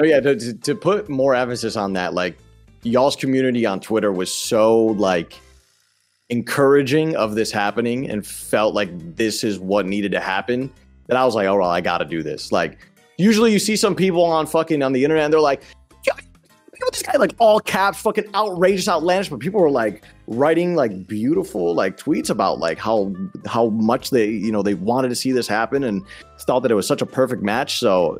Oh 0.00 0.04
yeah, 0.04 0.20
to, 0.20 0.36
to, 0.36 0.54
to 0.54 0.74
put 0.74 1.08
more 1.08 1.34
emphasis 1.34 1.76
on 1.76 1.92
that, 1.94 2.14
like 2.14 2.38
y'all's 2.82 3.16
community 3.16 3.66
on 3.66 3.80
Twitter 3.80 4.10
was 4.12 4.32
so 4.32 4.76
like 4.86 5.34
encouraging 6.32 7.14
of 7.14 7.34
this 7.34 7.52
happening 7.52 8.08
and 8.08 8.26
felt 8.26 8.74
like 8.74 8.88
this 9.16 9.44
is 9.44 9.58
what 9.58 9.84
needed 9.84 10.12
to 10.12 10.20
happen 10.20 10.72
that 11.06 11.16
I 11.18 11.26
was 11.26 11.34
like, 11.34 11.46
oh 11.46 11.58
well, 11.58 11.68
I 11.68 11.82
gotta 11.82 12.06
do 12.06 12.22
this. 12.22 12.50
Like 12.50 12.78
usually 13.18 13.52
you 13.52 13.58
see 13.58 13.76
some 13.76 13.94
people 13.94 14.24
on 14.24 14.46
fucking 14.46 14.82
on 14.82 14.92
the 14.92 15.04
internet 15.04 15.24
and 15.24 15.32
they're 15.32 15.40
like, 15.40 15.62
"Yeah, 16.06 16.14
look 16.80 16.92
this 16.92 17.02
guy 17.02 17.18
like 17.18 17.34
all 17.38 17.60
caps, 17.60 18.00
fucking 18.00 18.34
outrageous, 18.34 18.88
outlandish, 18.88 19.28
but 19.28 19.40
people 19.40 19.60
were 19.60 19.70
like 19.70 20.04
writing 20.26 20.74
like 20.74 21.06
beautiful 21.06 21.74
like 21.74 21.98
tweets 21.98 22.30
about 22.30 22.58
like 22.58 22.78
how 22.78 23.14
how 23.46 23.66
much 23.68 24.08
they 24.08 24.30
you 24.30 24.50
know 24.50 24.62
they 24.62 24.74
wanted 24.74 25.10
to 25.10 25.14
see 25.14 25.32
this 25.32 25.46
happen 25.46 25.84
and 25.84 26.02
thought 26.40 26.60
that 26.60 26.70
it 26.70 26.76
was 26.76 26.86
such 26.86 27.02
a 27.02 27.06
perfect 27.06 27.42
match. 27.42 27.78
So 27.78 28.16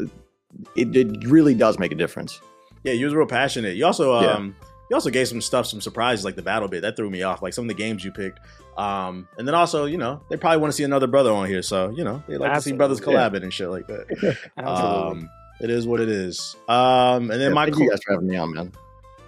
it, 0.76 0.94
it 0.94 1.26
really 1.26 1.54
does 1.54 1.78
make 1.78 1.92
a 1.92 1.96
difference. 1.96 2.38
Yeah, 2.84 2.92
you 2.92 3.06
was 3.06 3.14
real 3.14 3.26
passionate. 3.26 3.76
You 3.76 3.86
also 3.86 4.20
Yeah. 4.20 4.32
Um, 4.32 4.54
you 4.92 4.96
also 4.96 5.08
gave 5.08 5.26
some 5.26 5.40
stuff, 5.40 5.64
some 5.66 5.80
surprises 5.80 6.22
like 6.22 6.36
the 6.36 6.42
BattleBit. 6.42 6.82
That 6.82 6.96
threw 6.96 7.08
me 7.08 7.22
off. 7.22 7.40
Like 7.40 7.54
some 7.54 7.64
of 7.64 7.68
the 7.68 7.74
games 7.74 8.04
you 8.04 8.12
picked. 8.12 8.40
Um 8.76 9.26
and 9.38 9.48
then 9.48 9.54
also, 9.54 9.86
you 9.86 9.96
know, 9.96 10.20
they 10.28 10.36
probably 10.36 10.58
want 10.58 10.70
to 10.70 10.76
see 10.76 10.84
another 10.84 11.06
brother 11.06 11.32
on 11.32 11.48
here. 11.48 11.62
So, 11.62 11.88
you 11.96 12.04
know, 12.04 12.22
they 12.28 12.36
like 12.36 12.52
to 12.52 12.60
see 12.60 12.72
brothers 12.72 12.98
Absolutely. 12.98 13.40
collabing 13.40 13.42
and 13.44 13.52
shit 13.54 13.70
like 13.70 13.86
that. 13.86 14.36
Absolutely. 14.58 15.10
Um 15.22 15.30
it 15.62 15.70
is 15.70 15.86
what 15.86 16.00
it 16.02 16.10
is. 16.10 16.56
Um 16.68 17.30
and 17.30 17.40
then 17.40 17.40
Yeah, 17.40 17.48
my 17.54 17.64
thank 17.64 17.76
cl- 17.76 17.84
you 17.84 17.90
guys 17.90 18.00
for 18.04 18.12
having 18.12 18.28
me 18.28 18.36
on, 18.36 18.52
man. 18.52 18.72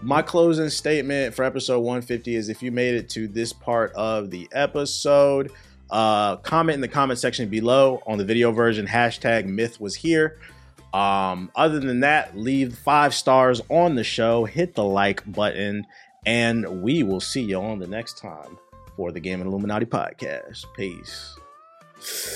my 0.03 0.21
closing 0.21 0.69
statement 0.69 1.35
for 1.35 1.45
episode 1.45 1.79
150 1.81 2.35
is 2.37 2.51
if 2.51 2.63
you 2.63 2.71
made 2.71 2.95
it 2.95 3.09
to 3.11 3.27
this 3.27 3.55
part 3.55 3.91
of 3.95 4.31
the 4.31 4.47
episode 4.53 5.51
uh 5.91 6.37
comment 6.39 6.75
in 6.75 6.81
the 6.83 6.89
comment 6.89 7.19
section 7.19 7.49
below 7.49 8.03
on 8.07 8.19
the 8.19 8.25
video 8.25 8.51
version 8.53 8.87
hashtag 8.87 9.47
myth 9.47 9.81
was 9.81 9.95
here 9.95 10.39
um 10.95 11.51
other 11.57 11.81
than 11.81 12.01
that 12.01 12.37
leave 12.37 12.77
five 12.79 13.13
stars 13.13 13.61
on 13.69 13.97
the 13.97 14.05
show 14.05 14.45
hit 14.45 14.75
the 14.75 14.85
like 14.85 15.23
button 15.31 15.85
and 16.25 16.83
we 16.83 17.03
will 17.03 17.21
see 17.21 17.43
you 17.43 17.57
on 17.61 17.79
the 17.79 17.87
next 17.87 18.17
time 18.17 18.57
for 18.97 19.11
the 19.13 19.21
gaming 19.21 19.47
illuminati 19.47 19.85
podcast 19.85 20.65
peace 20.77 21.37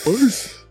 Peace. 0.05 0.65